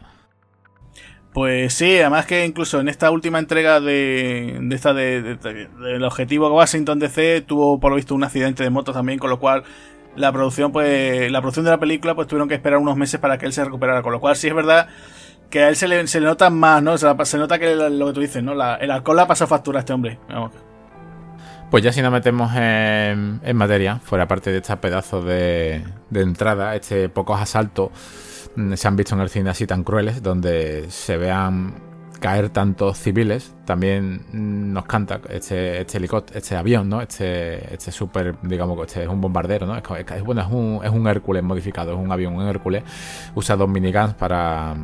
Pues 1.34 1.74
sí, 1.74 1.98
además 2.00 2.26
que 2.26 2.46
incluso 2.46 2.82
en 2.82 2.89
esta 2.89 3.10
última 3.10 3.39
entrega 3.39 3.80
de, 3.80 4.58
de 4.62 4.76
esta 4.76 4.94
de, 4.94 5.38
del 5.38 6.04
objetivo 6.04 6.54
Washington 6.54 7.00
DC 7.00 7.41
tuvo 7.41 7.80
por 7.80 7.91
lo 7.91 7.96
visto 7.96 8.13
un 8.13 8.24
accidente 8.24 8.63
de 8.63 8.70
moto 8.70 8.91
también, 8.91 9.17
con 9.17 9.30
lo 9.30 9.39
cual 9.39 9.63
la 10.17 10.34
producción, 10.34 10.74
pues, 10.74 11.32
la 11.32 11.39
producción 11.39 11.63
de 11.63 11.72
la 11.72 11.80
película, 11.80 12.15
pues 12.15 12.28
tuvieron 12.28 12.50
que 12.50 12.56
esperar 12.56 12.80
unos 12.80 12.98
meses 12.98 13.17
para 13.20 13.38
que 13.38 13.46
él 13.46 13.54
se 13.54 13.63
recuperara. 13.63 14.02
Con 14.02 14.12
lo 14.12 14.20
cual 14.20 14.36
sí 14.36 14.50
es 14.50 14.54
verdad 14.54 14.89
que 15.50 15.63
a 15.63 15.70
él 15.70 15.78
se 15.78 15.88
le, 15.88 16.06
se 16.08 16.20
le 16.20 16.26
nota 16.26 16.50
más, 16.50 16.84
¿no? 16.84 16.98
Se, 16.98 17.08
se 17.24 17.38
nota 17.38 17.60
que 17.60 17.76
lo 17.76 18.08
que 18.08 18.13
tú 18.13 18.20
dices, 18.20 18.44
¿no? 18.44 18.52
el 18.52 18.91
alcohol 18.91 19.15
le 19.15 19.22
ha 19.22 19.28
pasado 19.28 19.48
factura 19.48 19.80
a 19.80 19.82
este 19.82 19.94
hombre. 19.94 20.20
Pues 21.70 21.82
ya 21.82 21.94
si 21.94 22.02
nos 22.02 22.12
metemos 22.12 22.52
en, 22.56 23.39
materia, 23.56 24.00
fuera 24.04 24.28
parte 24.28 24.52
de 24.52 24.58
este 24.58 24.76
pedazo 24.76 25.22
de, 25.22 25.82
de 26.10 26.22
entrada, 26.22 26.76
este 26.76 27.08
pocos 27.08 27.39
asaltos 27.39 27.91
se 28.76 28.88
han 28.88 28.96
visto 28.96 29.16
en 29.16 29.22
el 29.22 29.30
cine 29.30 29.50
así 29.50 29.66
tan 29.68 29.84
crueles, 29.84 30.22
donde 30.22 30.90
se 30.90 31.18
vean 31.18 31.74
caer 32.20 32.50
tantos 32.50 33.00
civiles, 33.00 33.56
también 33.66 34.26
mm, 34.32 34.74
nos 34.74 34.86
canta 34.86 35.20
este, 35.30 35.82
este 35.82 35.98
helicóptero, 35.98 36.38
este 36.38 36.56
avión, 36.56 36.88
¿no? 36.88 37.02
Este, 37.02 37.74
este 37.74 37.92
súper, 37.92 38.36
digamos, 38.44 38.80
este 38.86 39.04
es 39.04 39.10
un 39.10 39.20
bombardero, 39.20 39.66
¿no? 39.66 39.76
Es, 39.76 40.24
bueno, 40.24 40.42
es 40.42 40.48
un, 40.48 40.82
es 40.84 40.92
un 40.92 41.08
Hércules 41.08 41.44
modificado, 41.44 41.94
es 41.94 41.98
un 41.98 42.12
avión, 42.12 42.36
un 42.36 42.48
Hércules, 42.48 42.84
usa 43.34 43.56
dos 43.56 43.68
miniguns 43.68 44.14
para 44.14 44.76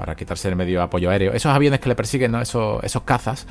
para 0.00 0.14
quitarse 0.14 0.48
el 0.48 0.56
medio 0.56 0.82
apoyo 0.82 1.10
aéreo. 1.10 1.34
Esos 1.34 1.52
aviones 1.52 1.78
que 1.78 1.90
le 1.90 1.94
persiguen, 1.94 2.32
¿no? 2.32 2.40
esos, 2.40 2.82
esos 2.82 3.02
cazas, 3.02 3.46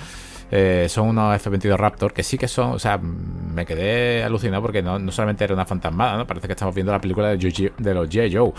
eh, 0.52 0.88
son 0.90 1.10
unos 1.10 1.36
F-22 1.36 1.78
Raptor 1.78 2.14
que 2.14 2.24
sí 2.24 2.38
que 2.38 2.48
son, 2.48 2.72
o 2.72 2.80
sea, 2.80 2.98
me 2.98 3.66
quedé 3.66 4.24
alucinado 4.24 4.62
porque 4.62 4.82
no, 4.82 5.12
solamente 5.12 5.44
era 5.44 5.54
una 5.54 5.66
fantasmada, 5.66 6.18
¿no? 6.18 6.26
Parece 6.28 6.48
que 6.48 6.54
estamos 6.54 6.74
viendo 6.74 6.92
la 6.92 7.00
película 7.00 7.30
de, 7.30 7.72
de 7.78 7.94
los 7.94 8.08
J. 8.08 8.24
Joe, 8.32 8.52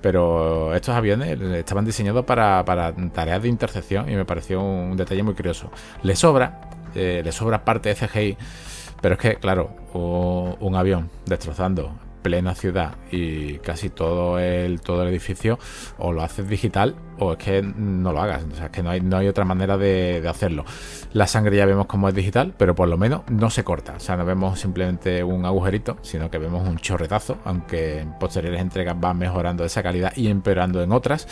pero 0.00 0.74
estos 0.74 0.94
aviones 0.94 1.40
estaban 1.40 1.84
diseñados 1.84 2.24
para, 2.24 2.64
tareas 3.12 3.42
de 3.42 3.48
intercepción 3.48 4.10
y 4.10 4.16
me 4.16 4.24
pareció 4.24 4.60
un 4.60 4.96
detalle 4.96 5.22
muy 5.22 5.34
curioso. 5.34 5.70
Le 6.02 6.16
sobra, 6.16 6.60
eh, 6.94 7.22
le 7.24 7.32
sobra 7.32 7.64
parte 7.64 7.90
de 7.90 7.94
CGI, 7.94 8.36
pero 9.00 9.14
es 9.14 9.20
que, 9.20 9.36
claro, 9.36 9.70
un 9.94 10.74
avión 10.74 11.10
destrozando 11.26 11.92
plena 12.22 12.56
ciudad 12.56 12.96
y 13.12 13.58
casi 13.58 13.88
todo 13.88 14.40
el, 14.40 14.80
todo 14.80 15.02
el 15.02 15.08
edificio, 15.10 15.60
o 15.96 16.12
lo 16.12 16.22
haces 16.22 16.48
digital 16.48 16.96
o 17.18 17.32
es 17.32 17.38
que 17.38 17.62
no 17.62 18.12
lo 18.12 18.20
hagas. 18.20 18.44
O 18.52 18.54
sea, 18.54 18.66
es 18.66 18.70
que 18.70 18.82
no 18.82 18.90
hay, 18.90 19.00
no 19.00 19.16
hay 19.16 19.28
otra 19.28 19.44
manera 19.44 19.76
de, 19.76 20.24
hacerlo. 20.28 20.64
La 21.12 21.26
sangre 21.26 21.56
ya 21.56 21.66
vemos 21.66 21.86
como 21.86 22.08
es 22.08 22.14
digital, 22.14 22.54
pero 22.56 22.74
por 22.74 22.88
lo 22.88 22.98
menos 22.98 23.22
no 23.30 23.50
se 23.50 23.64
corta. 23.64 23.94
O 23.96 24.00
sea, 24.00 24.16
no 24.16 24.24
vemos 24.24 24.60
simplemente 24.60 25.22
un 25.22 25.44
agujerito, 25.44 25.96
sino 26.02 26.30
que 26.30 26.38
vemos 26.38 26.66
un 26.66 26.78
chorretazo, 26.78 27.38
aunque 27.44 28.00
en 28.00 28.18
posteriores 28.18 28.60
entregas 28.60 28.98
van 28.98 29.18
mejorando 29.18 29.64
esa 29.64 29.82
calidad 29.82 30.12
y 30.16 30.28
empeorando 30.28 30.82
en 30.82 30.92
otras. 30.92 31.28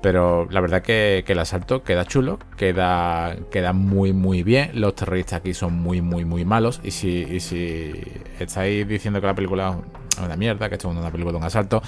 Pero 0.00 0.46
la 0.50 0.60
verdad 0.60 0.82
que, 0.82 1.24
el 1.26 1.38
asalto 1.38 1.82
queda 1.82 2.04
chulo, 2.04 2.38
queda, 2.56 3.36
queda 3.50 3.72
muy 3.72 4.12
muy 4.12 4.42
bien. 4.42 4.70
Los 4.74 4.94
terroristas 4.94 5.40
aquí 5.40 5.54
son 5.54 5.74
muy 5.74 6.00
muy 6.00 6.24
muy 6.24 6.44
malos. 6.44 6.80
Y 6.82 6.92
si, 6.92 7.08
y 7.08 7.40
si 7.40 7.92
estáis 8.38 8.88
diciendo 8.88 9.20
que 9.20 9.26
la 9.26 9.34
película 9.34 9.76
una 10.24 10.36
mierda, 10.36 10.68
que 10.68 10.76
esto 10.76 10.90
es 10.90 10.96
una 10.96 11.10
película 11.10 11.32
de 11.32 11.38
un 11.38 11.44
asalto, 11.44 11.82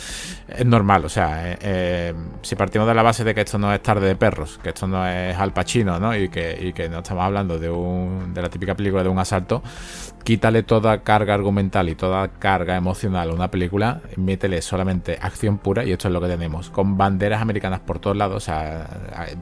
es 0.49 0.67
normal. 0.67 1.05
O 1.05 1.09
sea, 1.09 1.53
eh, 1.53 1.59
eh, 1.61 2.15
si 2.43 2.57
partimos 2.57 2.87
de 2.89 2.95
la 2.95 3.03
base 3.03 3.25
de 3.25 3.35
que 3.35 3.40
esto 3.41 3.59
no 3.59 3.73
es 3.73 3.83
tarde 3.83 4.07
de 4.07 4.17
perros, 4.17 4.59
que 4.63 4.71
esto 4.71 4.87
no 4.87 5.07
es 5.07 5.37
Al 5.37 5.53
Pacino, 5.53 5.99
¿no? 5.99 6.17
Y 6.17 6.29
que, 6.29 6.59
y 6.61 6.73
que 6.73 6.89
no 6.89 6.99
estamos 6.99 7.25
hablando 7.25 7.59
de, 7.59 7.71
un, 7.71 8.33
de 8.35 8.43
la 8.43 8.49
típica 8.49 8.75
película 8.75 9.03
de 9.03 9.09
un 9.09 9.19
asalto, 9.19 9.63
quítale 10.25 10.63
toda 10.63 11.03
carga 11.03 11.35
argumental 11.35 11.89
y 11.89 11.95
toda 11.95 12.29
carga 12.29 12.77
emocional 12.77 13.31
a 13.31 13.33
una 13.35 13.51
película, 13.51 14.01
métele 14.17 14.63
solamente 14.63 15.19
acción 15.21 15.59
pura 15.59 15.85
y 15.85 15.93
esto 15.93 16.09
es 16.09 16.15
lo 16.15 16.21
que 16.21 16.29
tenemos, 16.29 16.71
con 16.71 16.97
banderas 16.97 17.41
americanas 17.41 17.81
por 17.81 17.99
todos 17.99 18.17
lados. 18.17 18.37
O 18.37 18.41
sea, 18.41 18.87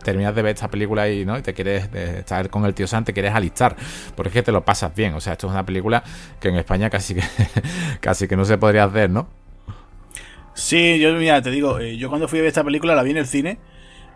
terminas 0.03 0.34
de 0.34 0.42
ver 0.42 0.55
esta 0.55 0.68
película 0.68 1.09
y, 1.09 1.24
¿no? 1.24 1.38
y 1.38 1.42
te 1.42 1.55
quieres 1.55 1.92
estar 1.94 2.49
con 2.51 2.64
el 2.64 2.74
tío 2.74 2.86
San, 2.86 3.05
te 3.05 3.12
quieres 3.12 3.34
alistar, 3.34 3.76
porque 4.14 4.28
es 4.28 4.34
que 4.34 4.42
te 4.42 4.53
lo 4.53 4.64
pasas 4.64 4.94
bien. 4.94 5.14
O 5.14 5.20
sea, 5.20 5.34
esto 5.34 5.46
es 5.46 5.53
una 5.53 5.64
película 5.66 6.03
que 6.40 6.49
en 6.49 6.57
España 6.57 6.90
casi 6.90 7.14
que, 7.14 7.22
casi 8.01 8.28
que 8.28 8.36
no 8.36 8.44
se 8.44 8.59
podría 8.59 8.84
hacer, 8.84 9.11
¿no? 9.11 9.28
Sí, 10.55 10.99
yo 10.99 11.12
mira, 11.12 11.40
te 11.40 11.51
digo, 11.51 11.78
eh, 11.78 11.96
yo 11.96 12.09
cuando 12.09 12.26
fui 12.26 12.40
a 12.40 12.42
ver 12.42 12.49
esta 12.49 12.64
película 12.64 12.96
la 12.96 13.05
vi 13.05 13.12
en 13.12 13.18
el 13.18 13.26
cine 13.26 13.59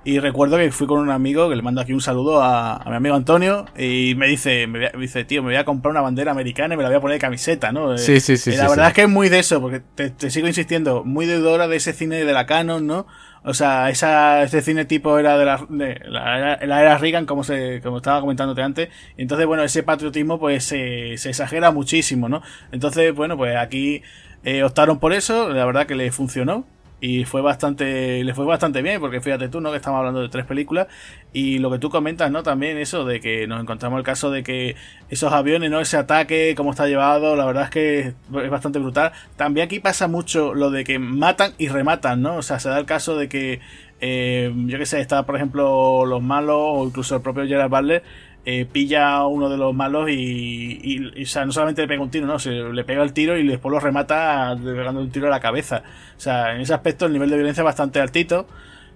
Y 0.04 0.18
recuerdo 0.18 0.56
que 0.56 0.72
fui 0.72 0.88
con 0.88 0.98
un 0.98 1.10
amigo 1.10 1.48
que 1.48 1.54
le 1.54 1.62
mando 1.62 1.80
aquí 1.80 1.92
un 1.92 2.00
saludo 2.00 2.42
a, 2.42 2.82
mi 2.88 2.96
amigo 2.96 3.14
Antonio 3.14 3.66
y 3.78 4.14
me 4.16 4.26
dice, 4.26 4.66
me, 4.66 4.90
dice, 4.98 5.24
tío, 5.24 5.42
me 5.42 5.50
voy 5.50 5.56
a 5.56 5.64
comprar 5.64 5.92
una 5.92 6.00
bandera 6.00 6.32
americana 6.32 6.74
y 6.74 6.76
me 6.76 6.82
la 6.82 6.88
voy 6.88 6.98
a 6.98 7.00
poner 7.00 7.14
de 7.14 7.20
camiseta, 7.20 7.70
¿no? 7.70 7.96
Sí, 7.96 8.18
sí, 8.18 8.36
sí. 8.36 8.50
Y 8.50 8.56
la 8.56 8.68
verdad 8.68 8.88
es 8.88 8.94
que 8.94 9.02
es 9.02 9.08
muy 9.08 9.28
de 9.28 9.38
eso, 9.38 9.60
porque 9.60 9.80
te, 9.94 10.30
sigo 10.30 10.48
insistiendo, 10.48 11.04
muy 11.04 11.26
deudora 11.26 11.68
de 11.68 11.76
ese 11.76 11.92
cine 11.92 12.24
de 12.24 12.32
la 12.32 12.46
Canon, 12.46 12.84
¿no? 12.84 13.06
O 13.44 13.54
sea, 13.54 13.90
esa, 13.90 14.42
ese 14.42 14.60
cine 14.62 14.84
tipo 14.86 15.18
era 15.18 15.38
de 15.38 15.44
la, 15.44 15.66
de 15.68 16.00
la, 16.04 16.58
era 16.58 16.98
Reagan, 16.98 17.24
como, 17.24 17.44
se, 17.44 17.80
como 17.80 17.98
estaba 17.98 18.20
comentándote 18.20 18.62
antes. 18.62 18.88
Entonces, 19.16 19.46
bueno, 19.46 19.62
ese 19.62 19.84
patriotismo 19.84 20.40
pues 20.40 20.64
se, 20.64 21.16
se 21.16 21.28
exagera 21.28 21.70
muchísimo, 21.70 22.28
¿no? 22.28 22.42
Entonces, 22.72 23.14
bueno, 23.14 23.36
pues 23.36 23.56
aquí 23.56 24.02
eh, 24.42 24.64
optaron 24.64 24.98
por 24.98 25.12
eso, 25.12 25.50
la 25.50 25.64
verdad 25.64 25.86
que 25.86 25.94
le 25.94 26.10
funcionó 26.10 26.66
y 27.02 27.24
fue 27.24 27.42
bastante 27.42 28.22
le 28.22 28.32
fue 28.32 28.44
bastante 28.44 28.80
bien 28.80 29.00
porque 29.00 29.20
fíjate 29.20 29.48
tú 29.48 29.60
no 29.60 29.72
que 29.72 29.76
estamos 29.78 29.98
hablando 29.98 30.22
de 30.22 30.28
tres 30.28 30.46
películas 30.46 30.86
y 31.32 31.58
lo 31.58 31.68
que 31.68 31.80
tú 31.80 31.90
comentas 31.90 32.30
no 32.30 32.44
también 32.44 32.78
eso 32.78 33.04
de 33.04 33.20
que 33.20 33.48
nos 33.48 33.60
encontramos 33.60 33.98
el 33.98 34.04
caso 34.04 34.30
de 34.30 34.44
que 34.44 34.76
esos 35.10 35.32
aviones 35.32 35.68
no 35.68 35.80
ese 35.80 35.96
ataque 35.96 36.54
cómo 36.56 36.70
está 36.70 36.86
llevado 36.86 37.34
la 37.34 37.44
verdad 37.44 37.64
es 37.64 37.70
que 37.70 37.98
es 38.44 38.50
bastante 38.50 38.78
brutal. 38.78 39.10
También 39.34 39.66
aquí 39.66 39.80
pasa 39.80 40.06
mucho 40.06 40.54
lo 40.54 40.70
de 40.70 40.84
que 40.84 41.00
matan 41.00 41.54
y 41.58 41.66
rematan 41.66 42.22
no 42.22 42.36
o 42.36 42.42
sea 42.42 42.60
se 42.60 42.68
da 42.68 42.78
el 42.78 42.86
caso 42.86 43.16
de 43.18 43.28
que 43.28 43.58
eh, 44.00 44.52
yo 44.66 44.78
que 44.78 44.86
sé 44.86 45.00
está 45.00 45.26
por 45.26 45.34
ejemplo 45.34 46.06
los 46.06 46.22
malos 46.22 46.56
o 46.56 46.86
incluso 46.86 47.16
el 47.16 47.22
propio 47.22 47.48
Gerard 47.48 47.68
Butler 47.68 48.04
eh, 48.44 48.66
pilla 48.70 49.14
a 49.14 49.26
uno 49.28 49.48
de 49.48 49.56
los 49.56 49.72
malos 49.72 50.10
y, 50.10 51.12
o 51.22 51.26
sea, 51.26 51.44
no 51.44 51.52
solamente 51.52 51.82
le 51.82 51.88
pega 51.88 52.02
un 52.02 52.10
tiro, 52.10 52.26
no, 52.26 52.38
se 52.40 52.50
le 52.50 52.84
pega 52.84 53.02
el 53.04 53.12
tiro 53.12 53.38
y 53.38 53.46
después 53.46 53.72
lo 53.72 53.78
remata 53.78 54.56
pegando 54.62 55.00
un 55.00 55.10
tiro 55.10 55.28
a 55.28 55.30
la 55.30 55.40
cabeza. 55.40 55.84
O 56.16 56.20
sea, 56.20 56.54
en 56.54 56.60
ese 56.60 56.74
aspecto 56.74 57.06
el 57.06 57.12
nivel 57.12 57.30
de 57.30 57.36
violencia 57.36 57.60
es 57.62 57.64
bastante 57.64 58.00
altito. 58.00 58.46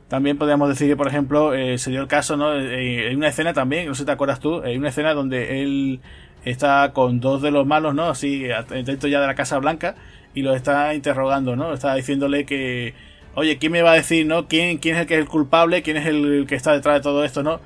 También 0.09 0.39
podríamos 0.39 0.69
decir 0.69 0.89
que, 0.89 0.97
por 0.97 1.09
ejemplo, 1.09 1.55
eh, 1.55 1.77
el 1.85 2.07
caso, 2.09 2.37
¿no? 2.37 2.55
Eh, 2.55 3.09
hay 3.09 3.15
una 3.15 3.29
escena 3.29 3.53
también, 3.53 3.87
no 3.87 3.95
sé 3.95 4.01
si 4.01 4.07
te 4.07 4.13
acuerdas 4.13 4.41
tú, 4.41 4.63
hay 4.63 4.77
una 4.77 4.89
escena 4.89 5.15
donde 5.15 5.63
él 5.63 6.01
está 6.45 6.93
con 6.93 7.21
dos 7.21 7.43
de 7.43 7.51
los 7.51 7.67
malos, 7.67 7.95
¿no? 7.95 8.09
Así, 8.09 8.47
dentro 8.69 9.09
ya 9.09 9.21
de 9.21 9.27
la 9.27 9.35
Casa 9.35 9.59
Blanca 9.59 9.97
y 10.35 10.43
los 10.43 10.57
está 10.57 10.95
interrogando, 10.95 11.57
¿no? 11.57 11.73
Está 11.73 11.95
diciéndole 11.95 12.47
que, 12.47 12.95
oye, 13.35 13.59
¿quién 13.59 13.73
me 13.73 13.83
va 13.83 13.93
a 13.93 13.95
decir, 13.95 14.27
¿no? 14.27 14.47
¿Quién, 14.49 14.79
quién 14.79 14.97
es 14.97 15.03
el 15.03 15.07
que 15.07 15.15
es 15.15 15.21
el 15.21 15.29
culpable? 15.29 15.83
¿Quién 15.83 15.97
es 15.97 16.07
el 16.07 16.47
que 16.49 16.55
está 16.55 16.73
detrás 16.73 16.97
de 16.97 17.01
todo 17.01 17.25
esto, 17.25 17.43
¿no? 17.43 17.61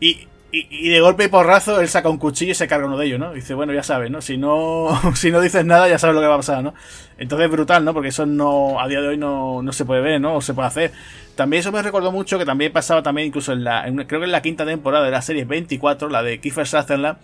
Y 0.00 0.26
y, 0.52 0.88
de 0.88 1.00
golpe 1.00 1.24
y 1.24 1.28
porrazo 1.28 1.80
él 1.80 1.88
saca 1.88 2.08
un 2.08 2.18
cuchillo 2.18 2.52
y 2.52 2.54
se 2.54 2.66
carga 2.66 2.86
uno 2.86 2.98
de 2.98 3.06
ellos, 3.06 3.18
¿no? 3.20 3.32
dice, 3.32 3.54
bueno, 3.54 3.72
ya 3.72 3.82
sabes, 3.82 4.10
¿no? 4.10 4.20
Si 4.20 4.36
no, 4.36 4.88
si 5.14 5.30
no 5.30 5.40
dices 5.40 5.64
nada, 5.64 5.88
ya 5.88 5.98
sabes 5.98 6.14
lo 6.14 6.20
que 6.20 6.26
va 6.26 6.34
a 6.34 6.38
pasar, 6.38 6.62
¿no? 6.62 6.74
Entonces 7.18 7.46
es 7.46 7.52
brutal, 7.52 7.84
¿no? 7.84 7.92
Porque 7.92 8.08
eso 8.08 8.26
no, 8.26 8.80
a 8.80 8.88
día 8.88 9.00
de 9.00 9.08
hoy 9.08 9.18
no, 9.18 9.62
no 9.62 9.72
se 9.72 9.84
puede 9.84 10.00
ver, 10.00 10.20
¿no? 10.20 10.36
O 10.36 10.40
se 10.40 10.54
puede 10.54 10.68
hacer. 10.68 10.92
También 11.34 11.60
eso 11.60 11.72
me 11.72 11.82
recordó 11.82 12.12
mucho 12.12 12.38
que 12.38 12.44
también 12.44 12.72
pasaba 12.72 13.02
también 13.02 13.28
incluso 13.28 13.52
en 13.52 13.64
la, 13.64 13.84
creo 14.06 14.20
que 14.20 14.26
en 14.26 14.32
la 14.32 14.42
quinta 14.42 14.64
temporada 14.66 15.04
de 15.04 15.10
la 15.10 15.22
serie 15.22 15.44
24, 15.44 16.08
la 16.08 16.22
de 16.22 16.40
Kiefer 16.40 16.66
Sutherland, 16.66 17.18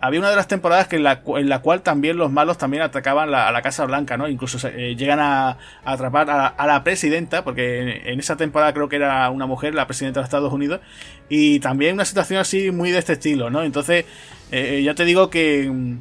había 0.00 0.20
una 0.20 0.30
de 0.30 0.36
las 0.36 0.48
temporadas 0.48 0.86
que 0.86 0.96
en 0.96 1.02
la, 1.02 1.22
en 1.26 1.58
cual 1.60 1.82
también 1.82 2.16
los 2.16 2.30
malos 2.30 2.58
también 2.58 2.82
atacaban 2.82 3.34
a 3.34 3.50
la 3.50 3.62
Casa 3.62 3.84
Blanca, 3.84 4.16
¿no? 4.16 4.28
Incluso 4.28 4.66
eh, 4.68 4.94
llegan 4.96 5.18
a, 5.20 5.58
atrapar 5.84 6.30
a, 6.30 6.66
la 6.66 6.84
presidenta, 6.84 7.42
porque 7.42 8.02
en, 8.04 8.20
esa 8.20 8.36
temporada 8.36 8.72
creo 8.72 8.88
que 8.88 8.96
era 8.96 9.28
una 9.30 9.46
mujer, 9.46 9.74
la 9.74 9.86
presidenta 9.86 10.20
de 10.20 10.24
Estados 10.24 10.52
Unidos, 10.52 10.80
y 11.28 11.60
también 11.60 11.94
una 11.94 12.04
situación 12.04 12.40
así 12.40 12.70
muy 12.70 12.90
de 12.90 12.98
este 12.98 13.14
estilo, 13.14 13.50
¿no? 13.50 13.62
Entonces, 13.62 14.04
eh, 14.52 14.82
ya 14.84 14.94
te 14.94 15.04
digo 15.04 15.30
que 15.30 15.98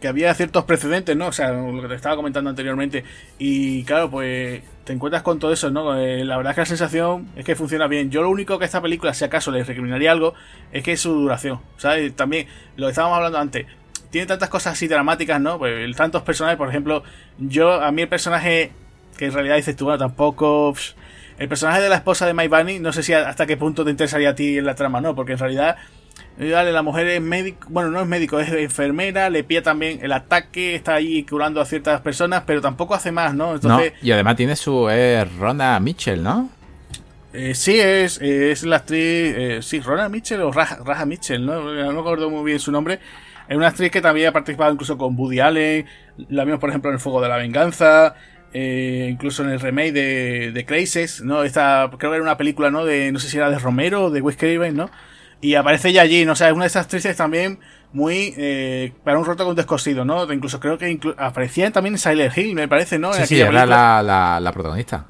que 0.00 0.08
había 0.08 0.32
ciertos 0.34 0.64
precedentes, 0.64 1.16
¿no? 1.16 1.28
O 1.28 1.32
sea, 1.32 1.52
lo 1.52 1.82
que 1.82 1.88
te 1.88 1.94
estaba 1.94 2.16
comentando 2.16 2.50
anteriormente. 2.50 3.04
Y 3.38 3.84
claro, 3.84 4.10
pues 4.10 4.62
te 4.84 4.92
encuentras 4.92 5.22
con 5.22 5.38
todo 5.38 5.52
eso, 5.52 5.70
¿no? 5.70 5.98
Eh, 5.98 6.24
la 6.24 6.36
verdad 6.36 6.50
es 6.50 6.54
que 6.54 6.60
la 6.60 6.66
sensación 6.66 7.28
es 7.36 7.44
que 7.44 7.56
funciona 7.56 7.86
bien. 7.86 8.10
Yo 8.10 8.22
lo 8.22 8.30
único 8.30 8.58
que 8.58 8.64
esta 8.64 8.80
película, 8.80 9.14
si 9.14 9.24
acaso 9.24 9.50
le 9.50 9.64
recriminaría 9.64 10.12
algo, 10.12 10.34
es 10.72 10.82
que 10.82 10.92
es 10.92 11.00
su 11.00 11.12
duración. 11.12 11.60
¿Sabes? 11.76 12.14
También, 12.14 12.46
lo 12.76 12.86
que 12.86 12.90
estábamos 12.90 13.16
hablando 13.16 13.38
antes, 13.38 13.66
tiene 14.10 14.26
tantas 14.26 14.48
cosas 14.48 14.74
así 14.74 14.86
dramáticas, 14.86 15.40
¿no? 15.40 15.58
Pues 15.58 15.96
tantos 15.96 16.22
personajes, 16.22 16.58
por 16.58 16.68
ejemplo, 16.68 17.02
yo, 17.38 17.72
a 17.82 17.90
mí 17.90 18.02
el 18.02 18.08
personaje, 18.08 18.72
que 19.16 19.26
en 19.26 19.32
realidad 19.32 19.56
dices 19.56 19.76
tú, 19.76 19.84
bueno, 19.86 19.98
tampoco... 19.98 20.74
el 21.38 21.48
personaje 21.48 21.82
de 21.82 21.88
la 21.88 21.96
esposa 21.96 22.26
de 22.26 22.32
Mike 22.32 22.48
Bunny, 22.48 22.78
no 22.78 22.92
sé 22.92 23.02
si 23.02 23.12
hasta 23.12 23.46
qué 23.46 23.56
punto 23.56 23.84
te 23.84 23.90
interesaría 23.90 24.30
a 24.30 24.34
ti 24.34 24.58
en 24.58 24.64
la 24.64 24.74
trama, 24.74 25.00
¿no? 25.00 25.14
Porque 25.14 25.32
en 25.32 25.38
realidad 25.38 25.76
Dale, 26.38 26.70
la 26.70 26.82
mujer 26.82 27.06
es 27.06 27.22
médico, 27.22 27.66
bueno, 27.70 27.90
no 27.90 28.00
es 28.00 28.06
médico, 28.06 28.38
es 28.38 28.52
enfermera, 28.52 29.30
le 29.30 29.42
pilla 29.42 29.62
también 29.62 30.00
el 30.02 30.12
ataque, 30.12 30.74
está 30.74 30.94
ahí 30.94 31.24
curando 31.24 31.62
a 31.62 31.64
ciertas 31.64 32.02
personas, 32.02 32.42
pero 32.46 32.60
tampoco 32.60 32.94
hace 32.94 33.10
más, 33.10 33.34
¿no? 33.34 33.54
Entonces, 33.54 33.94
y 34.02 34.10
además 34.12 34.36
tiene 34.36 34.54
su 34.54 34.90
es 34.90 35.34
Rona 35.36 35.80
Mitchell, 35.80 36.22
¿no? 36.22 36.50
Eh, 37.32 37.54
sí, 37.54 37.78
es, 37.80 38.20
es 38.20 38.64
la 38.64 38.76
actriz, 38.76 38.98
eh, 39.00 39.58
sí, 39.62 39.80
Rona 39.80 40.08
Mitchell 40.10 40.42
o 40.42 40.52
Raja, 40.52 41.06
Mitchell, 41.06 41.44
¿no? 41.44 41.62
No 41.62 41.92
me 41.92 42.00
acuerdo 42.00 42.28
muy 42.30 42.44
bien 42.44 42.58
su 42.58 42.70
nombre. 42.70 42.98
Es 43.48 43.56
una 43.56 43.68
actriz 43.68 43.90
que 43.90 44.00
también 44.00 44.28
ha 44.28 44.32
participado 44.32 44.72
incluso 44.72 44.98
con 44.98 45.18
Woody 45.18 45.40
Allen, 45.40 45.86
la 46.28 46.44
vimos 46.44 46.60
por 46.60 46.68
ejemplo 46.70 46.90
en 46.90 46.94
El 46.94 47.00
Fuego 47.00 47.20
de 47.20 47.28
la 47.28 47.36
Venganza, 47.36 48.14
eh, 48.52 49.08
incluso 49.10 49.44
en 49.44 49.50
el 49.50 49.60
remake 49.60 49.92
de, 49.92 50.52
de 50.52 50.66
Crisis, 50.66 51.22
¿no? 51.22 51.44
Esta, 51.44 51.90
creo 51.96 52.10
que 52.10 52.16
era 52.16 52.22
una 52.22 52.36
película, 52.36 52.70
¿no? 52.70 52.84
De, 52.84 53.12
no 53.12 53.18
sé 53.18 53.28
si 53.28 53.36
era 53.36 53.50
de 53.50 53.58
Romero 53.58 54.04
o 54.04 54.10
de 54.10 54.20
Wes 54.20 54.36
Craven, 54.36 54.76
¿no? 54.76 54.90
Y 55.40 55.54
aparece 55.54 55.90
ella 55.90 56.02
allí, 56.02 56.24
¿no? 56.24 56.32
O 56.32 56.36
sea, 56.36 56.48
es 56.48 56.54
una 56.54 56.64
de 56.64 56.68
esas 56.68 56.84
actrices 56.84 57.16
también 57.16 57.58
muy 57.92 58.34
eh, 58.36 58.92
para 59.04 59.18
un 59.18 59.24
roto 59.24 59.44
con 59.44 59.54
descosido, 59.54 60.04
¿no? 60.04 60.30
Incluso 60.32 60.60
creo 60.60 60.78
que 60.78 60.98
aparecía 61.18 61.70
también 61.70 61.94
en 61.94 61.98
Silent 61.98 62.36
Hill, 62.36 62.54
me 62.54 62.68
parece, 62.68 62.98
¿no? 62.98 63.12
Sí, 63.12 63.26
sí 63.26 63.40
era 63.40 63.66
la, 63.66 64.40
la, 64.40 64.52
protagonista. 64.52 65.06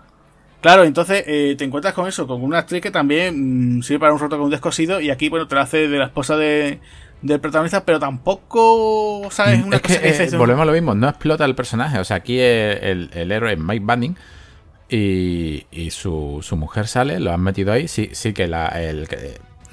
Claro, 0.61 0.85
entonces 0.85 1.25
eh, 1.27 1.55
te 1.57 1.65
encuentras 1.65 1.95
con 1.95 2.07
eso, 2.09 2.27
con 2.27 2.43
una 2.43 2.59
actriz 2.59 2.83
que 2.83 2.91
también 2.91 3.79
mm, 3.79 3.83
sirve 3.83 4.01
para 4.01 4.13
un 4.13 4.19
roto 4.19 4.37
con 4.37 4.47
un 4.47 4.51
descosido 4.51 5.01
y 5.01 5.11
aquí, 5.11 5.29
bueno, 5.29 5.47
te 5.47 5.55
la 5.55 5.63
hace 5.63 5.89
de 5.89 5.99
la 5.99 6.07
esposa 6.07 6.37
de, 6.37 6.81
del 7.23 7.41
protagonista, 7.41 7.85
pero 7.85 7.99
tampoco, 7.99 9.29
¿sabes? 9.31 9.65
Una 9.65 9.77
es 9.77 9.83
que, 9.83 9.95
eh, 9.95 10.37
volvemos 10.37 10.63
a 10.63 10.67
lo 10.67 10.73
mismo, 10.73 10.95
no 10.95 11.09
explota 11.09 11.45
el 11.45 11.55
personaje, 11.55 11.99
o 11.99 12.05
sea, 12.05 12.17
aquí 12.17 12.39
el, 12.39 13.11
el 13.13 13.33
héroe 13.33 13.53
es 13.53 13.59
Mike 13.59 13.85
Bunning 13.85 14.17
y, 14.89 15.67
y 15.71 15.91
su, 15.91 16.39
su, 16.43 16.57
mujer 16.57 16.87
sale, 16.87 17.21
lo 17.21 17.33
han 17.33 17.41
metido 17.41 17.73
ahí, 17.73 17.89
sí, 17.89 18.11
sí 18.13 18.33
que 18.33 18.47
la, 18.47 18.69
el, 18.69 19.09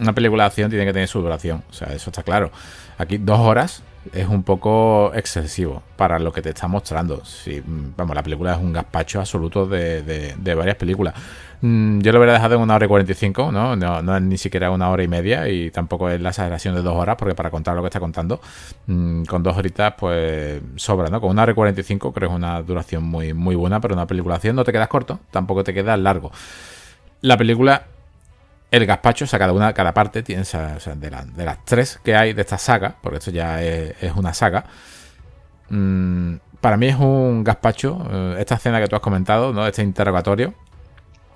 una 0.04 0.14
película 0.14 0.44
de 0.44 0.48
acción 0.48 0.70
tiene 0.70 0.86
que 0.86 0.94
tener 0.94 1.08
su 1.08 1.22
duración. 1.22 1.64
O 1.70 1.74
sea, 1.74 1.88
eso 1.94 2.10
está 2.10 2.24
claro. 2.24 2.52
Aquí 2.98 3.18
dos 3.18 3.40
horas 3.40 3.84
es 4.12 4.28
un 4.28 4.44
poco 4.44 5.14
excesivo 5.16 5.82
para 5.96 6.20
lo 6.20 6.32
que 6.32 6.42
te 6.42 6.50
está 6.50 6.68
mostrando. 6.68 7.24
Si, 7.24 7.64
vamos, 7.66 8.16
la 8.16 8.24
película 8.24 8.54
es 8.54 8.60
un 8.60 8.74
gazpacho 8.74 9.20
absoluto 9.20 9.66
de, 9.66 10.36
varias 10.56 10.76
películas. 10.76 11.14
Mm, 11.62 12.02
yo 12.02 12.12
lo 12.12 12.20
hubiera 12.20 12.34
dejado 12.34 12.56
en 12.56 12.62
una 12.62 12.76
hora 12.76 12.86
y 12.86 12.90
45, 12.90 13.52
¿no? 13.52 13.76
¿no? 13.78 14.02
No 14.02 14.18
es 14.18 14.22
ni 14.22 14.38
siquiera 14.38 14.70
una 14.72 14.90
hora 14.90 15.04
y 15.04 15.08
media 15.08 15.48
y 15.48 15.72
tampoco 15.72 16.10
es 16.10 16.20
la 16.20 16.30
exageración 16.30 16.76
de 16.76 16.82
dos 16.82 16.96
horas, 16.96 17.16
porque 17.18 17.36
para 17.36 17.50
contar 17.50 17.76
lo 17.76 17.82
que 17.82 17.88
está 17.88 18.02
contando, 18.02 18.42
mm, 18.88 19.24
con 19.24 19.42
dos 19.42 19.56
horitas, 19.56 19.94
pues 19.98 20.62
sobra, 20.76 21.10
¿no? 21.10 21.22
Con 21.22 21.32
una 21.32 21.44
hora 21.44 21.54
y 21.54 21.56
45 21.56 22.12
creo 22.12 22.30
que 22.30 22.34
es 22.34 22.38
una 22.38 22.62
duración 22.62 23.04
muy, 23.04 23.34
muy 23.34 23.56
buena, 23.56 23.80
pero 23.80 23.94
una 23.94 24.06
película 24.08 24.36
acción 24.36 24.56
no 24.56 24.66
te 24.66 24.74
quedas 24.74 24.90
corto, 24.90 25.20
tampoco 25.32 25.64
te 25.64 25.74
quedas 25.74 25.98
largo. 25.98 26.32
La 27.22 27.38
película 27.38 27.86
el 28.74 28.88
gazpacho, 28.88 29.26
o 29.26 29.28
sea, 29.28 29.38
cada 29.38 29.54
una, 29.54 29.72
cada 29.72 29.94
parte 29.94 30.24
tiene, 30.24 30.42
de, 30.44 31.46
las 31.46 31.64
tres 31.64 32.00
que 32.04 32.16
hay 32.16 32.34
de 32.34 32.42
esta 32.42 32.58
saga, 32.58 32.96
porque 33.02 33.20
esto 33.20 33.30
ya 33.30 33.62
es, 33.62 34.16
una 34.16 34.34
saga, 34.34 34.66
mm, 35.70 36.38
para 36.60 36.76
mí 36.78 36.88
es 36.88 36.96
un 36.96 37.44
gazpacho, 37.44 38.04
eh, 38.10 38.38
esta 38.40 38.56
escena 38.56 38.82
que 38.82 38.88
tú 38.88 38.96
has 38.96 39.02
comentado, 39.04 39.54
¿no? 39.54 39.68
Este 39.68 39.84
interrogatorio, 39.84 40.56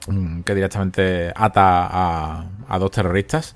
mm, 0.08 0.42
que 0.42 0.56
directamente 0.56 1.32
ata 1.36 2.48
a, 2.68 2.80
dos 2.80 2.90
terroristas 2.90 3.56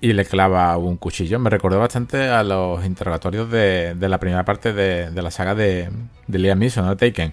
y 0.00 0.12
le 0.12 0.24
clava 0.24 0.76
un 0.78 0.96
cuchillo. 0.96 1.38
Me 1.38 1.50
recordó 1.50 1.78
bastante 1.78 2.28
a 2.28 2.42
los 2.42 2.84
interrogatorios 2.84 3.48
de, 3.52 3.94
la 4.00 4.18
primera 4.18 4.44
parte 4.44 4.72
de, 4.72 5.22
la 5.22 5.30
saga 5.30 5.54
de, 5.54 5.90
de 6.26 6.38
Liam 6.40 6.58
Neeson, 6.58 6.86
¿no? 6.86 6.96
Taken. 6.96 7.32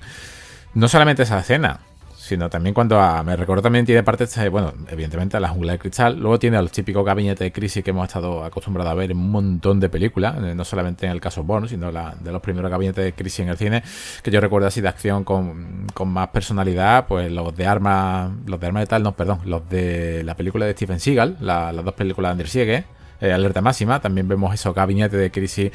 No 0.75 0.87
solamente 0.87 1.23
esa 1.23 1.39
escena, 1.39 1.79
sino 2.25 2.49
también 2.49 2.73
cuando 2.73 2.99
a, 2.99 3.21
me 3.21 3.35
recuerdo 3.35 3.61
también 3.61 3.85
tiene 3.85 4.01
parte, 4.01 4.25
bueno, 4.49 4.73
evidentemente 4.89 5.37
a 5.37 5.39
la 5.39 5.49
jungla 5.49 5.73
de 5.73 5.79
cristal, 5.79 6.19
luego 6.19 6.39
tiene 6.39 6.57
a 6.57 6.61
los 6.63 6.71
típicos 6.71 7.05
gabinetes 7.05 7.39
de 7.39 7.51
crisis 7.51 7.83
que 7.83 7.91
hemos 7.91 8.07
estado 8.07 8.43
acostumbrados 8.43 8.91
a 8.91 8.95
ver 8.95 9.11
en 9.11 9.17
un 9.17 9.29
montón 9.29 9.79
de 9.79 9.89
películas, 9.89 10.35
eh, 10.43 10.55
no 10.55 10.65
solamente 10.65 11.05
en 11.05 11.11
el 11.11 11.21
caso 11.21 11.43
Bourne, 11.43 11.67
sino 11.67 11.91
la, 11.91 12.15
de 12.19 12.31
los 12.31 12.41
primeros 12.41 12.71
gabinetes 12.71 13.03
de 13.03 13.13
crisis 13.13 13.41
en 13.41 13.49
el 13.49 13.57
cine, 13.57 13.83
que 14.23 14.31
yo 14.31 14.41
recuerdo 14.41 14.67
así 14.67 14.81
de 14.81 14.87
acción 14.87 15.23
con, 15.23 15.85
más 16.05 16.29
personalidad, 16.29 17.05
pues 17.05 17.31
los 17.31 17.55
de 17.55 17.67
armas, 17.67 18.31
los 18.47 18.59
de 18.59 18.65
armas 18.65 18.81
de 18.81 18.87
tal, 18.87 19.03
no, 19.03 19.15
perdón, 19.15 19.41
los 19.45 19.69
de 19.69 20.23
la 20.23 20.35
película 20.35 20.65
de 20.65 20.71
Stephen 20.73 20.99
Seagal, 20.99 21.37
las 21.39 21.75
dos 21.85 21.93
películas 21.93 22.29
de 22.29 22.31
Anders 22.31 22.49
Siege, 22.49 22.85
eh, 23.21 23.31
alerta 23.31 23.61
máxima. 23.61 23.99
También 23.99 24.27
vemos 24.27 24.53
esos 24.53 24.73
gabinetes 24.73 25.19
de 25.19 25.31
crisis 25.31 25.71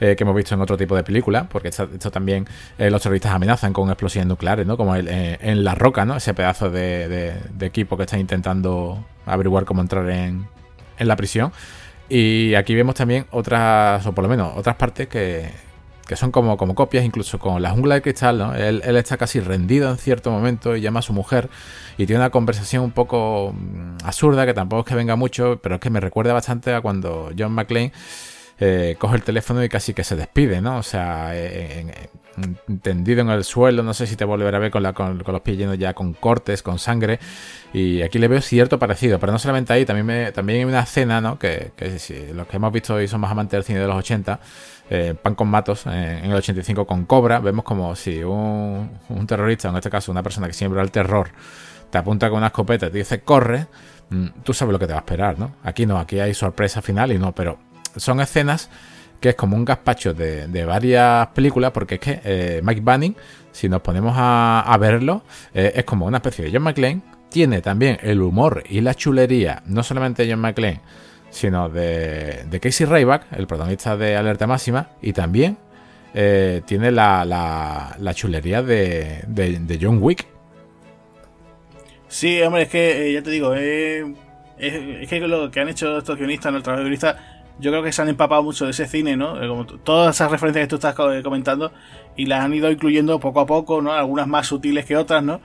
eh, 0.00 0.14
que 0.16 0.24
hemos 0.24 0.34
visto 0.34 0.54
en 0.54 0.60
otro 0.60 0.76
tipo 0.76 0.96
de 0.96 1.02
películas, 1.02 1.46
porque 1.50 1.68
esto, 1.68 2.10
también 2.10 2.46
eh, 2.78 2.90
los 2.90 3.02
terroristas 3.02 3.32
amenazan 3.32 3.72
con 3.72 3.88
explosiones 3.88 4.28
nucleares, 4.28 4.66
¿no? 4.66 4.76
Como 4.76 4.94
en 4.96 5.64
La 5.64 5.74
Roca, 5.74 6.04
¿no? 6.04 6.16
Ese 6.16 6.34
pedazo 6.34 6.70
de, 6.70 7.34
equipo 7.60 7.96
que 7.96 8.04
está 8.04 8.18
intentando 8.18 9.04
averiguar 9.26 9.64
cómo 9.64 9.82
entrar 9.82 10.08
en, 10.10 10.46
en 10.98 11.08
la 11.08 11.16
prisión. 11.16 11.52
Y 12.08 12.54
aquí 12.54 12.74
vemos 12.74 12.94
también 12.94 13.26
otras, 13.30 14.06
o 14.06 14.12
por 14.12 14.22
lo 14.22 14.28
menos 14.28 14.52
otras 14.56 14.76
partes 14.76 15.08
que, 15.08 15.50
que 16.06 16.16
son 16.16 16.30
como, 16.30 16.56
como 16.56 16.74
copias, 16.74 17.04
incluso 17.04 17.38
con 17.38 17.60
la 17.60 17.70
jungla 17.70 17.96
de 17.96 18.02
cristal, 18.02 18.38
¿no? 18.38 18.54
Él, 18.54 18.80
él, 18.84 18.96
está 18.96 19.16
casi 19.16 19.40
rendido 19.40 19.90
en 19.90 19.98
cierto 19.98 20.30
momento 20.30 20.76
y 20.76 20.80
llama 20.80 21.00
a 21.00 21.02
su 21.02 21.12
mujer 21.12 21.48
y 21.98 22.06
tiene 22.06 22.20
una 22.20 22.30
conversación 22.30 22.84
un 22.84 22.92
poco 22.92 23.52
mm, 23.52 23.98
absurda, 24.04 24.46
que 24.46 24.54
tampoco 24.54 24.80
es 24.80 24.86
que 24.86 24.94
venga 24.94 25.16
mucho, 25.16 25.58
pero 25.62 25.76
es 25.76 25.80
que 25.80 25.90
me 25.90 26.00
recuerda 26.00 26.32
bastante 26.32 26.72
a 26.74 26.80
cuando 26.80 27.30
John 27.36 27.52
McClane 27.52 27.92
eh, 28.58 28.96
coge 28.98 29.16
el 29.16 29.22
teléfono 29.22 29.62
y 29.62 29.68
casi 29.68 29.92
que 29.94 30.04
se 30.04 30.16
despide, 30.16 30.60
¿no? 30.60 30.78
O 30.78 30.82
sea, 30.82 31.32
tendido 32.82 33.20
en 33.20 33.30
el 33.30 33.44
suelo, 33.44 33.82
no 33.82 33.94
sé 33.94 34.06
si 34.06 34.16
te 34.16 34.24
volverá 34.24 34.58
a 34.58 34.60
ver 34.60 34.70
con, 34.70 34.82
la, 34.82 34.92
con, 34.92 35.22
los 35.24 35.40
pies 35.40 35.56
llenos 35.56 35.78
ya 35.78 35.94
con 35.94 36.12
cortes, 36.12 36.62
con 36.62 36.78
sangre, 36.78 37.18
y 37.72 38.02
aquí 38.02 38.18
le 38.18 38.28
veo 38.28 38.40
cierto 38.40 38.78
parecido, 38.78 39.18
pero 39.18 39.32
no 39.32 39.38
solamente 39.38 39.72
ahí, 39.72 39.84
también, 39.84 40.06
me, 40.06 40.32
también 40.32 40.60
hay 40.60 40.64
una 40.64 40.80
escena, 40.80 41.20
¿no? 41.20 41.38
Que, 41.38 41.72
si 41.98 42.32
los 42.32 42.46
que 42.46 42.56
hemos 42.56 42.72
visto 42.72 43.00
y 43.00 43.08
son 43.08 43.20
más 43.20 43.30
amantes 43.30 43.52
del 43.52 43.64
cine 43.64 43.80
de 43.80 43.86
los 43.86 43.96
80, 43.96 44.40
eh, 44.90 45.14
Pan 45.20 45.34
con 45.34 45.48
Matos 45.48 45.86
en, 45.86 45.92
el 46.26 46.34
85 46.34 46.86
con 46.86 47.06
Cobra, 47.06 47.40
vemos 47.40 47.64
como 47.64 47.94
si 47.96 48.22
un, 48.22 48.90
un 49.08 49.26
terrorista, 49.26 49.68
en 49.68 49.76
este 49.76 49.90
caso 49.90 50.12
una 50.12 50.22
persona 50.22 50.46
que 50.46 50.52
siembra 50.52 50.82
el 50.82 50.90
terror, 50.90 51.30
te 51.90 51.98
apunta 51.98 52.28
con 52.28 52.38
una 52.38 52.48
escopeta 52.48 52.86
y 52.86 52.90
te 52.90 52.98
dice 52.98 53.20
corre, 53.20 53.66
mm, 54.10 54.26
tú 54.42 54.52
sabes 54.52 54.72
lo 54.72 54.78
que 54.78 54.86
te 54.86 54.92
va 54.92 54.98
a 54.98 55.02
esperar, 55.02 55.38
¿no? 55.38 55.52
Aquí 55.62 55.86
no, 55.86 55.98
aquí 55.98 56.20
hay 56.20 56.34
sorpresa 56.34 56.82
final 56.82 57.12
y 57.12 57.18
no, 57.18 57.34
pero 57.34 57.58
son 57.96 58.20
escenas 58.20 58.68
que 59.20 59.30
es 59.30 59.34
como 59.34 59.56
un 59.56 59.64
gazpacho 59.64 60.14
de, 60.14 60.64
varias 60.64 61.28
películas, 61.28 61.72
porque 61.72 61.96
es 61.96 62.00
que 62.00 62.20
eh, 62.24 62.60
Mike 62.62 62.80
Banning, 62.82 63.16
si 63.52 63.68
nos 63.68 63.80
ponemos 63.82 64.14
a, 64.16 64.76
verlo, 64.80 65.22
eh, 65.54 65.72
es 65.76 65.84
como 65.84 66.06
una 66.06 66.18
especie 66.18 66.44
de 66.44 66.52
John 66.52 66.62
McClane, 66.62 67.00
tiene 67.28 67.60
también 67.60 67.98
el 68.02 68.22
humor 68.22 68.62
y 68.68 68.80
la 68.80 68.94
chulería, 68.94 69.62
no 69.66 69.82
solamente 69.82 70.24
de 70.24 70.32
John 70.32 70.40
McClane, 70.40 70.80
sino 71.30 71.68
de, 71.68 72.44
de 72.48 72.60
Casey 72.60 72.86
Rayback, 72.86 73.32
el 73.32 73.46
protagonista 73.46 73.96
de 73.96 74.16
Alerta 74.16 74.46
Máxima, 74.46 74.90
y 75.02 75.12
también 75.12 75.58
eh, 76.18 76.62
tiene 76.64 76.90
la, 76.90 77.26
la, 77.26 78.14
chulería 78.14 78.62
de, 78.62 79.22
de, 79.26 79.78
John 79.78 79.98
Wick. 80.00 80.26
Sí, 82.08 82.40
hombre, 82.40 82.62
es 82.62 82.68
que 82.70 83.12
ya 83.12 83.22
te 83.22 83.30
digo, 83.30 83.54
es, 83.54 84.06
que 84.58 85.20
lo 85.20 85.50
que 85.50 85.60
han 85.60 85.68
hecho 85.68 85.98
estos 85.98 86.16
guionistas, 86.16 86.54
de 86.54 86.60
guionistas, 86.60 87.16
yo 87.58 87.70
creo 87.70 87.82
que 87.82 87.92
se 87.92 88.02
han 88.02 88.08
empapado 88.08 88.42
mucho 88.42 88.64
de 88.66 88.72
ese 88.72 88.86
cine, 88.86 89.16
¿no? 89.16 89.42
Eh, 89.42 89.48
como 89.48 89.66
todas 89.66 90.16
esas 90.16 90.30
referencias 90.30 90.64
que 90.64 90.68
tú 90.68 90.76
estás 90.76 90.94
eh, 90.98 91.22
comentando 91.22 91.72
y 92.16 92.26
las 92.26 92.44
han 92.44 92.52
ido 92.54 92.70
incluyendo 92.70 93.18
poco 93.20 93.40
a 93.40 93.46
poco, 93.46 93.80
¿no? 93.80 93.92
Algunas 93.92 94.26
más 94.26 94.46
sutiles 94.46 94.84
que 94.84 94.96
otras, 94.96 95.22
¿no? 95.22 95.40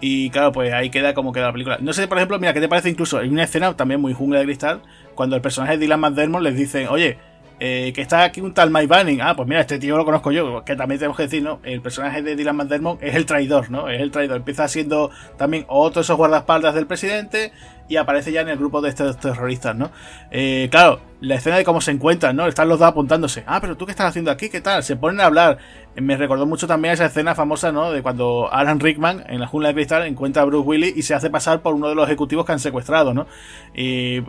Y 0.00 0.30
claro, 0.30 0.52
pues 0.52 0.72
ahí 0.72 0.90
queda 0.90 1.14
como 1.14 1.32
queda 1.32 1.46
la 1.46 1.52
película. 1.52 1.78
No 1.80 1.92
sé, 1.92 2.06
por 2.06 2.18
ejemplo, 2.18 2.38
mira, 2.38 2.52
¿qué 2.52 2.60
te 2.60 2.68
parece 2.68 2.90
incluso 2.90 3.20
en 3.20 3.32
una 3.32 3.44
escena 3.44 3.74
también 3.76 4.00
muy 4.00 4.12
jungla 4.12 4.38
de 4.40 4.44
cristal? 4.44 4.82
Cuando 5.14 5.36
el 5.36 5.42
personaje 5.42 5.72
de 5.72 5.78
Dylan 5.78 6.00
McDermott 6.00 6.42
les 6.42 6.56
dice, 6.56 6.86
oye, 6.88 7.18
eh, 7.58 7.92
que 7.94 8.02
está 8.02 8.24
aquí 8.24 8.40
un 8.40 8.52
tal 8.52 8.70
Mike 8.70 8.86
Banning. 8.86 9.20
Ah, 9.22 9.34
pues 9.34 9.48
mira, 9.48 9.60
este 9.60 9.78
tío 9.78 9.96
lo 9.96 10.04
conozco 10.04 10.30
yo. 10.30 10.64
Que 10.64 10.76
también 10.76 10.98
tenemos 10.98 11.16
que 11.16 11.24
decir, 11.24 11.42
¿no? 11.42 11.60
El 11.62 11.80
personaje 11.80 12.22
de 12.22 12.36
Dylan 12.36 12.56
McDermott 12.56 13.02
es 13.02 13.14
el 13.14 13.24
traidor, 13.24 13.70
¿no? 13.70 13.88
Es 13.88 14.00
el 14.00 14.10
traidor. 14.10 14.36
Empieza 14.38 14.68
siendo 14.68 15.10
también 15.36 15.64
otro 15.68 16.00
de 16.00 16.04
esos 16.04 16.16
guardaespaldas 16.16 16.74
del 16.74 16.86
presidente 16.86 17.52
y 17.88 17.96
aparece 17.96 18.32
ya 18.32 18.40
en 18.40 18.48
el 18.48 18.58
grupo 18.58 18.80
de 18.80 18.90
estos 18.90 19.18
terroristas, 19.18 19.74
¿no? 19.76 19.90
Eh, 20.30 20.68
claro, 20.70 21.00
la 21.20 21.36
escena 21.36 21.56
de 21.56 21.64
cómo 21.64 21.80
se 21.80 21.92
encuentran, 21.92 22.36
¿no? 22.36 22.46
Están 22.46 22.68
los 22.68 22.78
dos 22.78 22.88
apuntándose. 22.88 23.44
Ah, 23.46 23.60
pero 23.60 23.76
tú 23.76 23.86
qué 23.86 23.92
estás 23.92 24.08
haciendo 24.08 24.30
aquí, 24.30 24.48
¿qué 24.50 24.60
tal? 24.60 24.82
Se 24.82 24.96
ponen 24.96 25.20
a 25.20 25.26
hablar. 25.26 25.58
Me 25.94 26.16
recordó 26.16 26.44
mucho 26.44 26.66
también 26.66 26.94
esa 26.94 27.06
escena 27.06 27.34
famosa, 27.34 27.72
¿no? 27.72 27.90
De 27.90 28.02
cuando 28.02 28.52
Alan 28.52 28.80
Rickman 28.80 29.24
en 29.28 29.40
la 29.40 29.46
jungla 29.46 29.68
de 29.68 29.74
cristal 29.74 30.06
encuentra 30.06 30.42
a 30.42 30.44
Bruce 30.44 30.66
Willis 30.66 30.96
y 30.96 31.02
se 31.02 31.14
hace 31.14 31.30
pasar 31.30 31.62
por 31.62 31.74
uno 31.74 31.88
de 31.88 31.94
los 31.94 32.06
ejecutivos 32.06 32.44
que 32.44 32.52
han 32.52 32.60
secuestrado, 32.60 33.14
¿no? 33.14 33.26
Y 33.74 34.20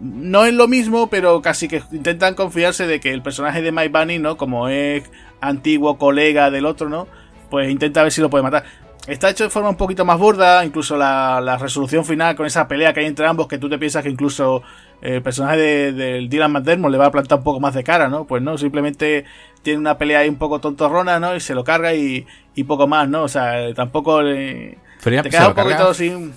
no 0.00 0.44
es 0.44 0.54
lo 0.54 0.68
mismo, 0.68 1.08
pero 1.08 1.40
casi 1.40 1.68
que 1.68 1.82
intentan 1.92 2.34
confiarse 2.34 2.86
de 2.86 3.00
que 3.00 3.12
el 3.12 3.22
personaje 3.22 3.62
de 3.62 3.72
Mike 3.72 3.88
Bunny, 3.88 4.18
¿no? 4.18 4.36
Como 4.36 4.68
es 4.68 5.04
antiguo 5.40 5.98
colega 5.98 6.50
del 6.50 6.66
otro, 6.66 6.88
¿no? 6.88 7.06
Pues 7.50 7.70
intenta 7.70 8.02
ver 8.02 8.12
si 8.12 8.20
lo 8.20 8.30
puede 8.30 8.42
matar. 8.42 8.64
Está 9.06 9.30
hecho 9.30 9.44
de 9.44 9.50
forma 9.50 9.68
un 9.68 9.76
poquito 9.76 10.04
más 10.04 10.18
burda, 10.18 10.64
incluso 10.64 10.96
la, 10.96 11.58
resolución 11.60 12.04
final 12.04 12.34
con 12.34 12.44
esa 12.44 12.66
pelea 12.66 12.92
que 12.92 13.00
hay 13.00 13.06
entre 13.06 13.26
ambos, 13.26 13.46
que 13.46 13.56
tú 13.56 13.68
te 13.68 13.78
piensas 13.78 14.02
que 14.02 14.10
incluso 14.10 14.62
el 15.00 15.22
personaje 15.22 15.58
del 15.58 15.96
de, 15.96 16.26
Dylan 16.28 16.50
McDermott 16.50 16.90
le 16.90 16.98
va 16.98 17.06
a 17.06 17.10
plantar 17.12 17.38
un 17.38 17.44
poco 17.44 17.60
más 17.60 17.74
de 17.74 17.84
cara, 17.84 18.08
¿no? 18.08 18.24
Pues 18.26 18.42
no, 18.42 18.58
simplemente 18.58 19.24
tiene 19.62 19.78
una 19.78 19.96
pelea 19.96 20.20
ahí 20.20 20.28
un 20.28 20.36
poco 20.36 20.58
tontorrona, 20.60 21.20
¿no? 21.20 21.36
Y 21.36 21.40
se 21.40 21.54
lo 21.54 21.62
carga 21.62 21.94
y, 21.94 22.26
y 22.56 22.64
poco 22.64 22.88
más, 22.88 23.08
¿no? 23.08 23.22
O 23.22 23.28
sea, 23.28 23.72
tampoco 23.74 24.22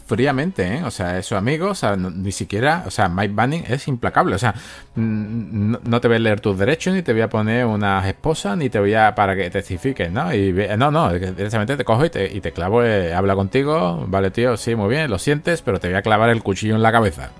Fríamente, 0.06 0.76
¿eh? 0.76 0.84
O 0.84 0.92
sea, 0.92 1.18
es 1.18 1.26
su 1.26 1.36
amigo, 1.36 1.70
o 1.70 1.76
sea, 1.76 1.96
ni 1.96 2.32
siquiera, 2.32 2.84
o 2.86 2.92
sea, 2.92 3.10
Mike 3.10 3.34
Banning 3.34 3.64
es 3.68 3.88
implacable, 3.88 4.36
o 4.36 4.38
sea, 4.38 4.54
no, 4.96 6.02
te 6.02 6.08
voy 6.08 6.18
a 6.18 6.20
leer 6.20 6.40
tus 6.40 6.58
derechos, 6.58 6.94
ni 6.94 7.02
te 7.02 7.14
voy 7.14 7.22
a 7.22 7.30
poner 7.30 7.66
una 7.66 8.08
esposa, 8.08 8.56
ni 8.56 8.70
te 8.70 8.80
voy 8.80 8.94
a 8.94 9.16
para 9.16 9.36
que 9.36 9.50
testifiques, 9.50 10.12
¿no? 10.12 10.34
Y 10.34 10.54
no, 10.78 10.92
no, 10.92 11.12
directamente 11.12 11.78
te 11.78 11.84
cojo 11.84 12.06
y 12.06 12.10
te, 12.10 12.32
y 12.32 12.42
te 12.42 12.52
clavo, 12.52 12.84
eh, 12.84 13.14
habla 13.14 13.36
contigo, 13.36 14.06
vale, 14.08 14.32
tío, 14.32 14.56
sí, 14.56 14.76
muy 14.76 14.90
bien, 14.90 15.10
lo 15.10 15.18
sientes, 15.18 15.62
pero 15.62 15.80
te 15.80 15.88
voy 15.88 15.98
a 15.98 16.02
clavar 16.02 16.30
el 16.30 16.44
cuchillo 16.44 16.76
en 16.76 16.84
la 16.84 16.92
cabeza. 16.92 17.32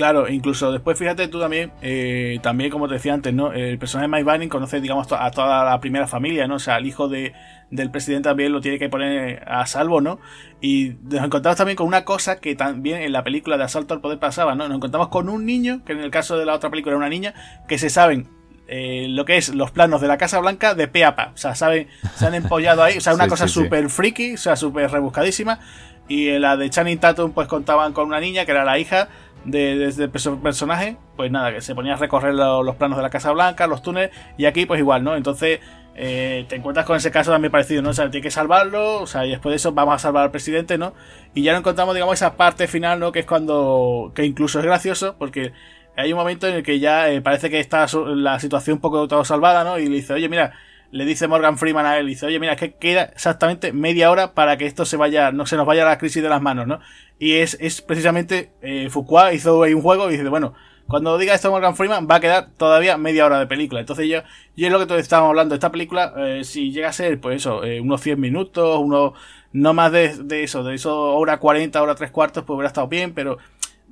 Claro, 0.00 0.30
incluso 0.30 0.72
después 0.72 0.98
fíjate 0.98 1.28
tú 1.28 1.38
también, 1.38 1.72
eh, 1.82 2.38
también 2.40 2.70
como 2.70 2.88
te 2.88 2.94
decía 2.94 3.12
antes, 3.12 3.34
¿no? 3.34 3.52
El 3.52 3.78
personaje 3.78 4.08
de 4.08 4.12
Mike 4.12 4.24
Banning 4.24 4.48
conoce, 4.48 4.80
digamos, 4.80 5.06
a 5.12 5.30
toda 5.30 5.62
la 5.62 5.78
primera 5.78 6.06
familia, 6.06 6.48
¿no? 6.48 6.54
O 6.54 6.58
sea, 6.58 6.78
el 6.78 6.86
hijo 6.86 7.06
de, 7.06 7.34
del 7.70 7.90
presidente 7.90 8.30
también 8.30 8.50
lo 8.50 8.62
tiene 8.62 8.78
que 8.78 8.88
poner 8.88 9.46
a 9.46 9.66
salvo, 9.66 10.00
¿no? 10.00 10.18
Y 10.62 10.94
nos 11.02 11.22
encontramos 11.22 11.58
también 11.58 11.76
con 11.76 11.86
una 11.86 12.06
cosa 12.06 12.40
que 12.40 12.54
también 12.54 13.02
en 13.02 13.12
la 13.12 13.22
película 13.24 13.58
de 13.58 13.64
Asalto 13.64 13.92
al 13.92 14.00
Poder 14.00 14.18
pasaba, 14.18 14.54
¿no? 14.54 14.68
Nos 14.68 14.78
encontramos 14.78 15.08
con 15.08 15.28
un 15.28 15.44
niño, 15.44 15.84
que 15.84 15.92
en 15.92 16.00
el 16.00 16.10
caso 16.10 16.38
de 16.38 16.46
la 16.46 16.54
otra 16.54 16.70
película 16.70 16.92
era 16.92 16.98
una 16.98 17.10
niña, 17.10 17.34
que 17.68 17.76
se 17.76 17.90
saben 17.90 18.26
eh, 18.68 19.04
lo 19.06 19.26
que 19.26 19.36
es 19.36 19.54
los 19.54 19.70
planos 19.70 20.00
de 20.00 20.08
la 20.08 20.16
Casa 20.16 20.40
Blanca 20.40 20.74
de 20.74 20.88
pe 20.88 21.04
a 21.04 21.14
pa. 21.14 21.32
O 21.34 21.36
sea, 21.36 21.54
saben, 21.54 21.88
se 22.16 22.26
han 22.26 22.34
empollado 22.34 22.82
ahí, 22.82 22.96
o 22.96 23.00
sea, 23.02 23.12
una 23.12 23.28
cosa 23.28 23.48
súper 23.48 23.90
friki, 23.90 24.32
o 24.32 24.38
sea, 24.38 24.56
súper 24.56 24.90
rebuscadísima. 24.90 25.60
Y 26.08 26.28
en 26.30 26.40
la 26.40 26.56
de 26.56 26.70
Channing 26.70 26.98
Tatum, 26.98 27.32
pues 27.32 27.46
contaban 27.46 27.92
con 27.92 28.08
una 28.08 28.18
niña 28.18 28.44
que 28.44 28.50
era 28.50 28.64
la 28.64 28.78
hija 28.80 29.08
de, 29.44 29.86
este 29.86 30.08
personaje, 30.08 30.96
pues 31.16 31.30
nada, 31.30 31.52
que 31.52 31.60
se 31.60 31.74
ponía 31.74 31.94
a 31.94 31.96
recorrer 31.96 32.34
los 32.34 32.76
planos 32.76 32.96
de 32.96 33.02
la 33.02 33.10
Casa 33.10 33.32
Blanca, 33.32 33.66
los 33.66 33.82
túneles, 33.82 34.10
y 34.36 34.46
aquí 34.46 34.66
pues 34.66 34.80
igual, 34.80 35.04
¿no? 35.04 35.16
Entonces 35.16 35.60
eh, 35.94 36.46
te 36.48 36.56
encuentras 36.56 36.86
con 36.86 36.96
ese 36.96 37.10
caso 37.10 37.30
también 37.30 37.50
parecido, 37.50 37.82
¿no? 37.82 37.90
O 37.90 37.92
sea, 37.92 38.10
tiene 38.10 38.22
que 38.22 38.30
salvarlo, 38.30 39.02
o 39.02 39.06
sea, 39.06 39.26
y 39.26 39.30
después 39.30 39.52
de 39.52 39.56
eso 39.56 39.72
vamos 39.72 39.94
a 39.94 39.98
salvar 39.98 40.24
al 40.24 40.30
presidente, 40.30 40.78
¿no? 40.78 40.94
Y 41.34 41.42
ya 41.42 41.52
no 41.52 41.58
encontramos, 41.58 41.94
digamos, 41.94 42.14
esa 42.14 42.36
parte 42.36 42.66
final, 42.68 43.00
¿no? 43.00 43.12
Que 43.12 43.20
es 43.20 43.26
cuando, 43.26 44.12
que 44.14 44.24
incluso 44.24 44.60
es 44.60 44.64
gracioso, 44.64 45.16
porque 45.18 45.52
hay 45.96 46.12
un 46.12 46.18
momento 46.18 46.46
en 46.48 46.54
el 46.54 46.62
que 46.62 46.78
ya 46.78 47.10
eh, 47.10 47.20
parece 47.20 47.50
que 47.50 47.60
está 47.60 47.86
la 48.14 48.38
situación 48.40 48.76
un 48.76 48.80
poco 48.80 49.08
todo 49.08 49.24
salvada, 49.24 49.64
¿no? 49.64 49.78
Y 49.78 49.88
le 49.88 49.96
dice, 49.96 50.14
oye, 50.14 50.28
mira, 50.28 50.52
le 50.90 51.04
dice 51.04 51.28
Morgan 51.28 51.56
Freeman 51.56 51.86
a 51.86 51.98
él, 51.98 52.06
dice, 52.06 52.26
oye, 52.26 52.40
mira, 52.40 52.54
es 52.54 52.58
que 52.58 52.74
queda 52.74 53.04
exactamente 53.04 53.72
media 53.72 54.10
hora 54.10 54.34
para 54.34 54.56
que 54.56 54.66
esto 54.66 54.84
se 54.84 54.96
vaya, 54.96 55.30
no 55.32 55.46
se 55.46 55.56
nos 55.56 55.66
vaya 55.66 55.84
la 55.84 55.98
crisis 55.98 56.22
de 56.22 56.28
las 56.28 56.42
manos, 56.42 56.66
¿no? 56.66 56.80
Y 57.18 57.34
es, 57.34 57.56
es 57.60 57.80
precisamente, 57.80 58.52
eh, 58.62 58.88
hizo 59.32 59.62
ahí 59.62 59.74
un 59.74 59.82
juego 59.82 60.08
y 60.08 60.12
dice, 60.12 60.28
bueno, 60.28 60.54
cuando 60.90 61.16
diga 61.18 61.34
esto 61.34 61.52
Morgan 61.52 61.76
Freeman, 61.76 62.08
va 62.10 62.16
a 62.16 62.20
quedar 62.20 62.48
todavía 62.56 62.96
media 62.96 63.24
hora 63.24 63.38
de 63.38 63.46
película. 63.46 63.78
Entonces 63.78 64.08
yo, 64.08 64.22
y 64.56 64.64
es 64.64 64.72
lo 64.72 64.80
que 64.80 64.86
todos 64.86 65.00
estábamos 65.00 65.30
hablando, 65.30 65.54
esta 65.54 65.70
película, 65.70 66.12
eh, 66.16 66.42
si 66.42 66.72
llega 66.72 66.88
a 66.88 66.92
ser, 66.92 67.20
pues 67.20 67.36
eso, 67.36 67.62
eh, 67.62 67.80
unos 67.80 68.00
100 68.00 68.18
minutos, 68.18 68.78
unos, 68.80 69.12
no 69.52 69.72
más 69.72 69.92
de, 69.92 70.16
de, 70.24 70.42
eso, 70.42 70.64
de 70.64 70.74
eso, 70.74 71.14
hora 71.14 71.38
40, 71.38 71.80
hora 71.80 71.94
3 71.94 72.10
cuartos, 72.10 72.42
pues 72.44 72.56
hubiera 72.56 72.66
estado 72.66 72.88
bien, 72.88 73.14
pero 73.14 73.38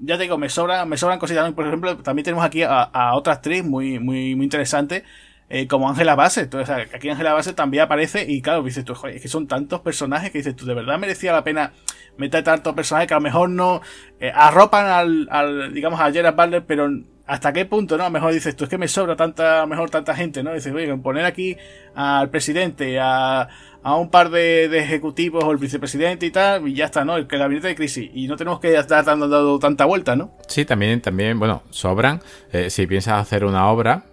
ya 0.00 0.16
te 0.16 0.24
digo, 0.24 0.38
me 0.38 0.48
sobra, 0.48 0.84
me 0.86 0.96
sobran 0.96 1.20
cositas. 1.20 1.52
Por 1.52 1.66
ejemplo, 1.66 1.96
también 1.98 2.24
tenemos 2.24 2.44
aquí 2.44 2.64
a, 2.64 2.82
a 2.82 3.14
otra 3.14 3.34
actriz 3.34 3.64
muy, 3.64 4.00
muy, 4.00 4.34
muy 4.34 4.44
interesante, 4.44 5.04
eh, 5.50 5.66
como 5.66 5.88
Ángela 5.88 6.14
Base. 6.14 6.42
Entonces, 6.42 6.88
aquí 6.94 7.08
Ángela 7.08 7.32
Base 7.32 7.52
también 7.52 7.84
aparece 7.84 8.24
y 8.28 8.42
claro, 8.42 8.62
dices 8.62 8.84
tú, 8.84 8.94
joder, 8.94 9.16
es 9.16 9.22
que 9.22 9.28
son 9.28 9.46
tantos 9.46 9.80
personajes 9.80 10.30
que 10.30 10.38
dices 10.38 10.56
tú, 10.56 10.66
de 10.66 10.74
verdad 10.74 10.98
merecía 10.98 11.32
la 11.32 11.44
pena 11.44 11.72
meter 12.16 12.44
tantos 12.44 12.74
personajes 12.74 13.08
que 13.08 13.14
a 13.14 13.18
lo 13.18 13.22
mejor 13.22 13.50
no 13.50 13.80
eh, 14.20 14.32
arropan 14.34 14.86
al, 14.86 15.72
digamos, 15.72 16.00
a 16.00 16.10
Gerard 16.10 16.34
Butler, 16.34 16.64
pero 16.66 16.90
hasta 17.26 17.52
qué 17.52 17.64
punto, 17.66 17.96
¿no? 17.96 18.04
A 18.04 18.06
lo 18.06 18.12
mejor 18.12 18.32
dices 18.32 18.56
tú, 18.56 18.64
es 18.64 18.70
que 18.70 18.78
me 18.78 18.88
sobra 18.88 19.14
tanta, 19.14 19.66
mejor 19.66 19.90
tanta 19.90 20.14
gente, 20.14 20.42
¿no? 20.42 20.52
Dices, 20.54 20.72
oye, 20.74 20.94
poner 20.96 21.26
aquí 21.26 21.56
al 21.94 22.30
presidente, 22.30 22.98
a, 22.98 23.48
a 23.82 23.96
un 23.96 24.10
par 24.10 24.30
de, 24.30 24.64
ejecutivos 24.78 25.44
o 25.44 25.52
el 25.52 25.58
vicepresidente 25.58 26.26
y 26.26 26.30
tal, 26.30 26.66
y 26.66 26.74
ya 26.74 26.86
está, 26.86 27.04
¿no? 27.04 27.16
El, 27.16 27.26
gabinete 27.26 27.68
de 27.68 27.74
crisis. 27.74 28.10
Y 28.14 28.26
no 28.28 28.36
tenemos 28.36 28.60
que 28.60 28.74
estar 28.74 29.04
dando, 29.04 29.58
tanta 29.58 29.84
vuelta, 29.84 30.16
¿no? 30.16 30.36
Sí, 30.48 30.64
también, 30.64 31.00
también, 31.00 31.38
bueno, 31.38 31.62
sobran. 31.70 32.20
Eh, 32.52 32.70
si 32.70 32.86
piensas 32.86 33.20
hacer 33.20 33.44
una 33.44 33.68
obra, 33.68 34.04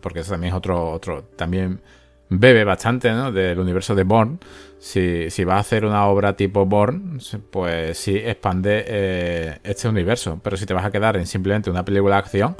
porque 0.00 0.20
eso 0.20 0.32
también 0.32 0.52
es 0.52 0.56
otro, 0.56 0.90
otro, 0.90 1.24
también 1.36 1.80
bebe 2.30 2.64
bastante 2.64 3.10
¿no? 3.10 3.32
del 3.32 3.58
universo 3.58 3.94
de 3.94 4.04
Born. 4.04 4.38
Si, 4.78 5.30
si 5.30 5.44
va 5.44 5.56
a 5.56 5.60
hacer 5.60 5.84
una 5.84 6.06
obra 6.06 6.36
tipo 6.36 6.64
Born, 6.66 7.18
pues 7.50 7.98
sí 7.98 8.16
expande 8.16 8.84
eh, 8.86 9.58
este 9.64 9.88
universo. 9.88 10.40
Pero 10.42 10.56
si 10.56 10.66
te 10.66 10.74
vas 10.74 10.84
a 10.84 10.90
quedar 10.90 11.16
en 11.16 11.26
simplemente 11.26 11.70
una 11.70 11.84
película 11.84 12.16
de 12.16 12.20
acción, 12.20 12.56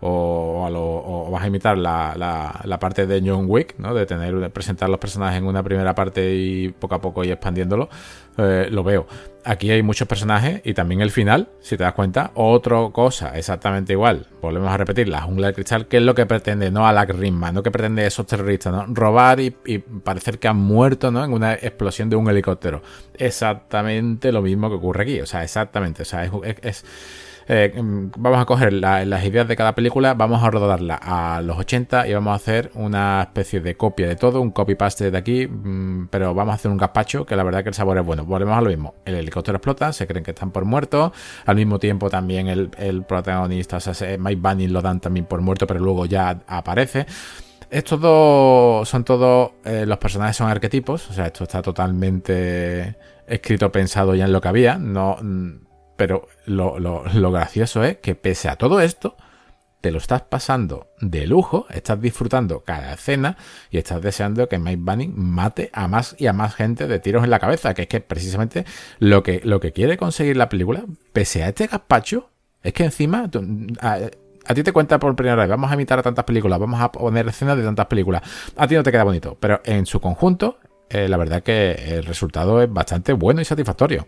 o, 0.00 1.24
vamos 1.24 1.42
a 1.42 1.46
imitar 1.46 1.76
la, 1.76 2.78
parte 2.80 3.06
de 3.06 3.22
John 3.24 3.46
Wick, 3.48 3.74
¿no? 3.78 3.94
De 3.94 4.06
tener, 4.06 4.34
de 4.38 4.50
presentar 4.50 4.88
los 4.88 4.98
personajes 4.98 5.38
en 5.38 5.46
una 5.46 5.62
primera 5.62 5.94
parte 5.94 6.34
y 6.34 6.68
poco 6.68 6.94
a 6.94 7.00
poco 7.00 7.24
ir 7.24 7.32
expandiéndolo, 7.32 7.88
eh, 8.36 8.68
lo 8.70 8.84
veo. 8.84 9.06
Aquí 9.44 9.70
hay 9.70 9.82
muchos 9.82 10.06
personajes 10.06 10.60
y 10.64 10.74
también 10.74 11.00
el 11.00 11.10
final, 11.10 11.48
si 11.60 11.76
te 11.76 11.82
das 11.82 11.94
cuenta, 11.94 12.32
otra 12.34 12.76
cosa 12.92 13.36
exactamente 13.36 13.94
igual. 13.94 14.26
Volvemos 14.42 14.70
a 14.70 14.76
repetir, 14.76 15.08
la 15.08 15.22
jungla 15.22 15.48
de 15.48 15.54
cristal, 15.54 15.86
¿qué 15.86 15.96
es 15.96 16.02
lo 16.02 16.14
que 16.14 16.26
pretende? 16.26 16.70
No 16.70 16.86
a 16.86 16.92
la 16.92 17.04
Rimma, 17.04 17.50
no 17.50 17.62
que 17.62 17.70
pretende 17.70 18.06
esos 18.06 18.26
terroristas, 18.26 18.72
¿no? 18.72 18.84
Robar 18.88 19.40
y, 19.40 19.50
parecer 20.04 20.38
que 20.38 20.48
han 20.48 20.58
muerto, 20.58 21.10
¿no? 21.10 21.24
En 21.24 21.32
una 21.32 21.54
explosión 21.54 22.10
de 22.10 22.16
un 22.16 22.28
helicóptero. 22.28 22.82
Exactamente 23.14 24.30
lo 24.32 24.42
mismo 24.42 24.68
que 24.68 24.76
ocurre 24.76 25.02
aquí, 25.04 25.20
o 25.20 25.26
sea, 25.26 25.42
exactamente, 25.42 26.02
o 26.02 26.04
sea, 26.04 26.30
es 26.62 26.84
eh, 27.50 27.72
mm, 27.74 28.10
vamos 28.18 28.40
a 28.40 28.44
coger 28.44 28.74
las 28.74 29.24
ideas 29.24 29.48
de 29.48 29.56
cada 29.56 29.74
película, 29.74 30.12
vamos 30.12 30.42
a 30.44 30.50
rodarla 30.50 30.96
a 30.96 31.40
los 31.40 31.56
80 31.56 32.06
y 32.06 32.12
vamos 32.12 32.32
a 32.32 32.34
hacer 32.34 32.70
una 32.74 33.22
especie 33.22 33.60
de 33.60 33.74
copia 33.74 34.06
de 34.06 34.16
todo, 34.16 34.42
un 34.42 34.50
copy-paste 34.50 35.10
de 35.10 35.16
aquí, 35.16 35.46
mm, 35.46 36.08
pero 36.10 36.34
vamos 36.34 36.52
a 36.52 36.54
hacer 36.56 36.70
un 36.70 36.76
gazpacho 36.76 37.24
que 37.24 37.36
la 37.36 37.44
verdad 37.44 37.62
que 37.62 37.70
el 37.70 37.74
sabor 37.74 37.96
es 37.96 38.04
bueno. 38.04 38.26
Volvemos 38.26 38.58
a 38.58 38.60
lo 38.60 38.68
mismo, 38.68 38.96
el 39.06 39.14
helicóptero 39.14 39.56
explota, 39.56 39.94
se 39.94 40.06
creen 40.06 40.24
que 40.24 40.32
están 40.32 40.50
por 40.50 40.66
muertos, 40.66 41.12
al 41.46 41.56
mismo 41.56 41.78
tiempo 41.78 42.10
también 42.10 42.48
el, 42.48 42.68
protagonista, 43.08 43.78
o 43.78 43.80
sea, 43.80 44.18
Mike 44.18 44.40
Bunny 44.42 44.68
lo 44.68 44.82
dan 44.82 45.00
también 45.00 45.24
por 45.24 45.40
muerto, 45.40 45.66
pero 45.66 45.80
luego 45.80 46.04
ya 46.04 46.40
aparece. 46.46 47.06
Estos 47.70 48.00
dos 48.00 48.86
son 48.86 49.04
todos, 49.04 49.52
eh, 49.64 49.86
los 49.86 49.96
personajes 49.96 50.36
son 50.36 50.50
arquetipos, 50.50 51.08
o 51.10 51.12
sea, 51.14 51.26
esto 51.26 51.44
está 51.44 51.62
totalmente 51.62 52.96
escrito, 53.26 53.72
pensado 53.72 54.14
ya 54.14 54.26
en 54.26 54.32
lo 54.32 54.40
que 54.40 54.48
había, 54.48 54.76
no 54.78 55.16
mm, 55.20 55.67
pero 55.98 56.28
lo, 56.46 57.02
gracioso 57.32 57.82
es 57.82 57.96
que 57.96 58.14
pese 58.14 58.48
a 58.48 58.54
todo 58.54 58.80
esto, 58.80 59.16
te 59.80 59.90
lo 59.90 59.98
estás 59.98 60.22
pasando 60.22 60.86
de 61.00 61.26
lujo, 61.26 61.66
estás 61.70 62.00
disfrutando 62.00 62.60
cada 62.60 62.92
escena 62.92 63.36
y 63.72 63.78
estás 63.78 64.00
deseando 64.00 64.48
que 64.48 64.60
Mike 64.60 64.80
Bunning 64.80 65.12
mate 65.16 65.70
a 65.72 65.88
más 65.88 66.14
y 66.16 66.28
a 66.28 66.32
más 66.32 66.54
gente 66.54 66.86
de 66.86 67.00
tiros 67.00 67.24
en 67.24 67.30
la 67.30 67.40
cabeza, 67.40 67.74
que 67.74 67.82
es 67.82 67.88
que 67.88 68.00
precisamente 68.00 68.64
lo 69.00 69.24
que, 69.24 69.40
lo 69.42 69.58
que 69.58 69.72
quiere 69.72 69.96
conseguir 69.96 70.36
la 70.36 70.48
película, 70.48 70.84
pese 71.12 71.42
a 71.42 71.48
este 71.48 71.66
gazpacho, 71.66 72.30
es 72.62 72.72
que 72.72 72.84
encima 72.84 73.28
a, 73.80 74.54
ti 74.54 74.62
te 74.62 74.72
cuenta 74.72 75.00
por 75.00 75.16
primera 75.16 75.34
vez, 75.34 75.48
vamos 75.48 75.68
a 75.68 75.74
imitar 75.74 75.98
a 75.98 76.02
tantas 76.04 76.24
películas, 76.24 76.60
vamos 76.60 76.80
a 76.80 76.92
poner 76.92 77.26
escenas 77.26 77.56
de 77.56 77.64
tantas 77.64 77.86
películas, 77.86 78.22
a 78.56 78.68
ti 78.68 78.76
no 78.76 78.84
te 78.84 78.92
queda 78.92 79.02
bonito, 79.02 79.36
pero 79.40 79.60
en 79.64 79.84
su 79.84 80.00
conjunto, 80.00 80.58
eh, 80.90 81.08
la 81.08 81.16
verdad 81.16 81.42
que 81.42 81.72
el 81.72 82.04
resultado 82.04 82.62
es 82.62 82.72
bastante 82.72 83.12
bueno 83.12 83.40
y 83.40 83.44
satisfactorio. 83.44 84.06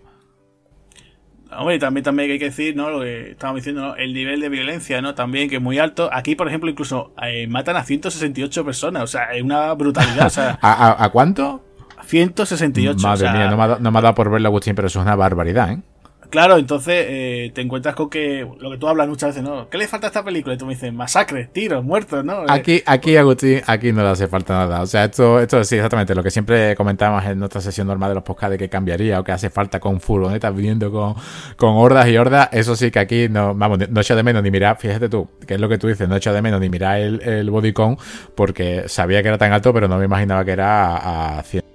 Hombre, 1.56 1.78
también, 1.78 2.04
también 2.04 2.30
hay 2.30 2.38
que 2.38 2.46
decir, 2.46 2.76
¿no? 2.76 2.90
Lo 2.90 3.00
que 3.00 3.32
estábamos 3.32 3.60
diciendo, 3.60 3.82
¿no? 3.82 3.96
El 3.96 4.12
nivel 4.12 4.40
de 4.40 4.48
violencia, 4.48 5.02
¿no? 5.02 5.14
También 5.14 5.48
que 5.48 5.56
es 5.56 5.62
muy 5.62 5.78
alto. 5.78 6.08
Aquí, 6.12 6.34
por 6.36 6.48
ejemplo, 6.48 6.70
incluso 6.70 7.12
eh, 7.22 7.46
matan 7.48 7.76
a 7.76 7.84
168 7.84 8.64
personas. 8.64 9.02
O 9.02 9.06
sea, 9.06 9.32
es 9.32 9.42
una 9.42 9.72
brutalidad. 9.74 10.26
O 10.26 10.30
sea, 10.30 10.58
¿A, 10.62 11.04
a, 11.04 11.08
cuánto? 11.10 11.64
168. 12.06 13.06
Madre 13.06 13.32
mía, 13.32 13.50
no 13.50 13.56
me, 13.56 13.62
ha, 13.64 13.78
no 13.80 13.90
me 13.90 13.98
ha 13.98 14.02
dado 14.02 14.14
por 14.14 14.30
verlo, 14.30 14.48
Agustín, 14.48 14.74
pero 14.74 14.88
eso 14.88 15.00
es 15.00 15.04
una 15.04 15.16
barbaridad, 15.16 15.72
¿eh? 15.72 15.82
Claro, 16.30 16.58
entonces 16.58 17.06
eh, 17.08 17.50
te 17.54 17.60
encuentras 17.60 17.96
con 17.96 18.08
que 18.08 18.46
lo 18.58 18.70
que 18.70 18.78
tú 18.78 18.86
hablas 18.86 19.08
muchas 19.08 19.30
veces, 19.30 19.42
¿no? 19.42 19.68
¿Qué 19.68 19.78
le 19.78 19.88
falta 19.88 20.06
a 20.06 20.08
esta 20.08 20.24
película? 20.24 20.54
Y 20.54 20.58
tú 20.58 20.64
me 20.64 20.74
dices, 20.74 20.92
masacre, 20.92 21.50
tiros, 21.52 21.84
muertos, 21.84 22.24
¿no? 22.24 22.44
Aquí, 22.48 22.82
aquí, 22.86 23.16
Agustín, 23.16 23.60
aquí 23.66 23.92
no 23.92 24.02
le 24.02 24.10
hace 24.10 24.28
falta 24.28 24.54
nada. 24.54 24.82
O 24.82 24.86
sea, 24.86 25.04
esto, 25.04 25.40
esto 25.40 25.62
sí, 25.64 25.74
exactamente 25.74 26.14
lo 26.14 26.22
que 26.22 26.30
siempre 26.30 26.76
comentábamos 26.76 27.24
en 27.24 27.38
nuestra 27.38 27.60
sesión 27.60 27.88
normal 27.88 28.10
de 28.10 28.14
los 28.14 28.24
podcasts 28.24 28.52
de 28.52 28.58
que 28.58 28.68
cambiaría 28.68 29.18
o 29.18 29.24
que 29.24 29.32
hace 29.32 29.50
falta 29.50 29.80
con 29.80 30.00
furgonetas 30.00 30.54
viniendo 30.54 30.92
con, 30.92 31.14
con 31.56 31.70
hordas 31.76 32.08
y 32.08 32.16
hordas. 32.16 32.48
Eso 32.52 32.76
sí 32.76 32.92
que 32.92 33.00
aquí 33.00 33.28
no, 33.28 33.54
vamos, 33.54 33.78
no 33.90 34.00
echo 34.00 34.14
de 34.14 34.22
menos 34.22 34.42
ni 34.42 34.52
mirar, 34.52 34.76
fíjate 34.78 35.08
tú, 35.08 35.28
que 35.46 35.54
es 35.54 35.60
lo 35.60 35.68
que 35.68 35.78
tú 35.78 35.88
dices, 35.88 36.08
no 36.08 36.14
echo 36.14 36.32
de 36.32 36.42
menos 36.42 36.60
ni 36.60 36.68
mirar 36.68 37.00
el, 37.00 37.20
el 37.22 37.50
bodycon 37.50 37.98
porque 38.36 38.84
sabía 38.86 39.20
que 39.22 39.28
era 39.28 39.38
tan 39.38 39.52
alto, 39.52 39.72
pero 39.74 39.88
no 39.88 39.98
me 39.98 40.04
imaginaba 40.04 40.44
que 40.44 40.52
era 40.52 40.96
a, 40.96 41.38
a 41.40 41.42
100 41.42 41.69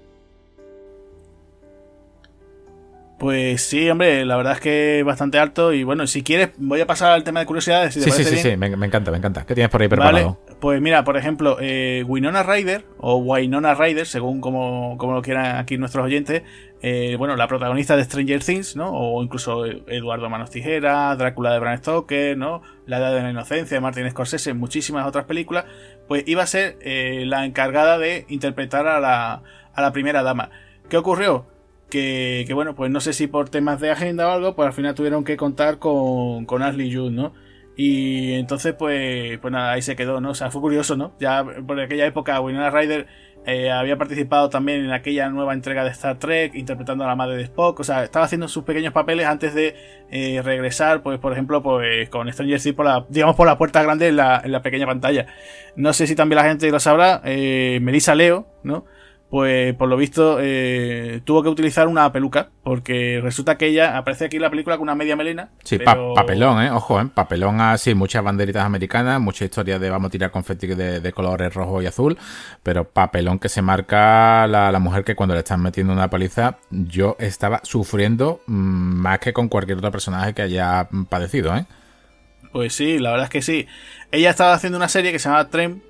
Pues 3.18 3.62
sí, 3.62 3.90
hombre, 3.90 4.26
la 4.26 4.36
verdad 4.36 4.54
es 4.54 4.60
que 4.60 5.00
es 5.00 5.06
bastante 5.06 5.40
alto. 5.40 5.72
Y 5.72 5.84
bueno, 5.84 6.06
si 6.06 6.22
quieres, 6.22 6.50
voy 6.58 6.82
a 6.82 6.86
pasar 6.86 7.14
al 7.14 7.24
tema 7.24 7.40
de 7.40 7.46
curiosidades. 7.46 7.94
sí, 7.94 8.02
sí, 8.02 8.24
sí, 8.24 8.38
sí, 8.38 8.58
me, 8.58 8.68
encanta, 8.68 9.10
me 9.10 9.18
encanta. 9.18 9.46
¿Qué 9.46 9.54
tienes 9.54 9.70
por 9.70 9.82
ahí 9.82 9.88
preparado? 9.88 10.38
Vale, 10.46 10.58
pues 10.60 10.82
mira, 10.82 11.06
por 11.06 11.16
ejemplo, 11.16 11.58
eh, 11.62 12.04
Winona 12.06 12.44
Ryder, 12.44 12.86
o 12.98 13.16
Winona 13.18 13.74
Ryder, 13.74 14.06
según 14.06 14.42
como, 14.42 14.98
como 14.98 15.14
lo 15.14 15.22
quieran 15.22 15.58
aquí 15.58 15.78
nuestros 15.78 16.04
oyentes, 16.04 16.44
eh, 16.82 17.16
bueno, 17.18 17.38
la 17.38 17.48
protagonista 17.48 17.96
de 17.96 18.04
Stranger 18.04 18.44
Things, 18.44 18.76
¿no? 18.76 18.92
O 18.92 19.24
incluso 19.24 19.66
Eduardo 19.66 20.30
Manos 20.30 20.50
Tijera, 20.50 21.16
Drácula 21.16 21.54
de 21.54 21.60
Bram 21.60 21.78
Stoker, 21.78 22.38
¿no? 22.38 22.62
La 22.86 22.98
Edad 22.98 23.16
de 23.16 23.24
la 23.24 23.30
Inocencia 23.32 23.78
de 23.78 23.82
Martin 23.82 24.10
Scorsese, 24.12 24.54
muchísimas 24.54 25.08
otras 25.08 25.24
películas, 25.24 25.66
pues 26.10 26.24
iba 26.28 26.44
a 26.44 26.48
ser 26.48 26.78
eh, 26.82 27.24
la 27.26 27.46
encargada 27.46 27.98
de 27.98 28.26
interpretar 28.28 28.88
a 28.88 29.00
la, 29.00 29.42
a 29.74 29.82
la 29.82 29.94
primera 29.94 30.22
dama. 30.22 30.50
¿Qué 30.90 30.98
ocurrió? 30.98 31.55
Que, 31.90 32.50
bueno, 32.54 32.76
pues 32.76 32.92
no 32.92 33.00
sé 33.00 33.14
si 33.14 33.28
por 33.28 33.50
temas 33.50 33.80
de 33.80 33.92
agenda 33.92 34.28
o 34.28 34.32
algo, 34.32 34.56
pues 34.56 34.68
al 34.68 34.74
final 34.74 34.96
tuvieron 34.96 35.24
que 35.24 35.38
contar 35.38 35.80
con, 35.80 36.46
con 36.46 36.62
Ashley 36.64 36.94
Judd, 36.94 37.12
¿no? 37.12 37.34
Y 37.78 38.34
entonces, 38.34 38.74
pues, 38.74 39.38
pues 39.40 39.52
nada, 39.52 39.74
ahí 39.74 39.82
se 39.82 39.96
quedó, 39.96 40.22
¿no? 40.22 40.32
O 40.32 40.36
sea, 40.36 40.50
fue 40.50 40.62
curioso, 40.62 40.96
¿no? 40.96 41.14
Ya 41.20 41.44
por 41.44 41.80
aquella 41.80 42.06
época, 42.06 42.40
Winona 42.40 42.70
Ryder 42.70 43.08
eh, 43.46 43.70
había 43.70 43.98
participado 43.98 44.50
también 44.50 44.86
en 44.86 44.92
aquella 44.92 45.30
nueva 45.30 45.54
entrega 45.54 45.84
de 45.84 45.92
Star 45.92 46.18
Trek, 46.18 46.56
interpretando 46.56 47.04
a 47.04 47.08
la 47.08 47.16
madre 47.16 47.38
de 47.38 47.44
Spock, 47.44 47.80
o 47.80 47.84
sea, 47.84 48.04
estaba 48.04 48.26
haciendo 48.26 48.48
sus 48.48 48.64
pequeños 48.64 48.92
papeles 48.92 49.28
antes 49.28 49.54
de 49.54 49.76
eh, 50.10 50.42
regresar, 50.42 51.04
pues, 51.04 51.20
por 51.20 51.34
ejemplo, 51.34 51.62
pues 51.62 52.10
con 52.10 52.32
Stranger 52.32 52.60
Things 52.60 52.76
por 52.76 52.86
la, 52.86 53.06
digamos, 53.10 53.36
por 53.36 53.46
la 53.46 53.58
puerta 53.58 53.84
grande 53.84 54.08
en 54.08 54.16
la, 54.16 54.42
en 54.44 54.52
la 54.52 54.62
pequeña 54.62 54.88
pantalla. 54.88 55.28
No 55.76 55.94
sé 55.94 56.08
si 56.08 56.16
también 56.16 56.38
la 56.38 56.50
gente 56.50 56.72
lo 56.72 56.80
sabrá, 56.80 57.22
eh, 57.26 57.80
Melissa 57.82 58.16
Leo, 58.16 58.48
¿no? 58.64 58.86
Pues 59.30 59.74
por 59.76 59.90
lo 59.90 59.98
visto 59.98 60.38
eh, 60.40 61.22
tuvo 61.24 61.42
que 61.42 61.50
utilizar 61.50 61.88
una 61.88 62.12
peluca, 62.12 62.50
porque 62.64 63.20
resulta 63.22 63.58
que 63.58 63.68
ella 63.68 63.98
aparece 63.98 64.26
aquí 64.26 64.36
en 64.36 64.44
la 64.44 64.50
película 64.50 64.78
con 64.78 64.84
una 64.84 64.96
media 64.96 65.16
melena. 65.16 65.50
Sí, 65.64 65.80
papelón, 65.80 66.62
¿eh? 66.62 66.72
Ojo, 66.72 67.02
¿eh? 67.02 67.08
Papelón 67.14 67.60
así, 67.60 67.96
muchas 67.96 68.24
banderitas 68.24 68.64
americanas, 68.64 69.20
mucha 69.20 69.44
historia 69.44 69.80
de 69.80 69.90
vamos 69.90 70.10
a 70.10 70.12
tirar 70.12 70.32
confeti 70.32 70.68
de, 70.68 71.00
de 71.02 71.12
colores 71.12 71.54
rojo 71.54 71.82
y 71.82 71.88
azul, 71.88 72.18
pero 72.64 72.86
papelón 72.86 73.40
que 73.40 73.50
se 73.50 73.62
marca 73.62 74.48
la, 74.48 74.72
la, 74.72 74.80
mujer 74.80 75.04
que 75.04 75.16
cuando 75.16 75.34
le 75.34 75.40
están 75.40 75.62
metiendo 75.62 75.92
una 75.92 76.10
paliza, 76.10 76.58
yo 76.70 77.16
estaba 77.20 77.62
sufriendo 77.64 78.42
mm, 78.46 78.54
más 78.54 79.20
que 79.20 79.34
con 79.34 79.50
cualquier 79.50 79.80
otro 79.80 79.92
personaje 79.92 80.34
que 80.34 80.44
haya 80.44 80.88
padecido, 81.10 81.56
¿eh? 81.56 81.66
Pues 82.52 82.74
sí, 82.74 83.00
la 83.00 83.12
verdad 83.12 83.26
es 83.26 83.32
que 83.32 83.42
sí. 83.42 83.68
Ella 84.14 84.30
estaba 84.30 84.54
haciendo 84.54 84.78
una 84.78 84.88
serie 84.88 85.12
que 85.12 85.20
se 85.20 85.28
llama 85.28 85.50
Trem, 85.50 85.82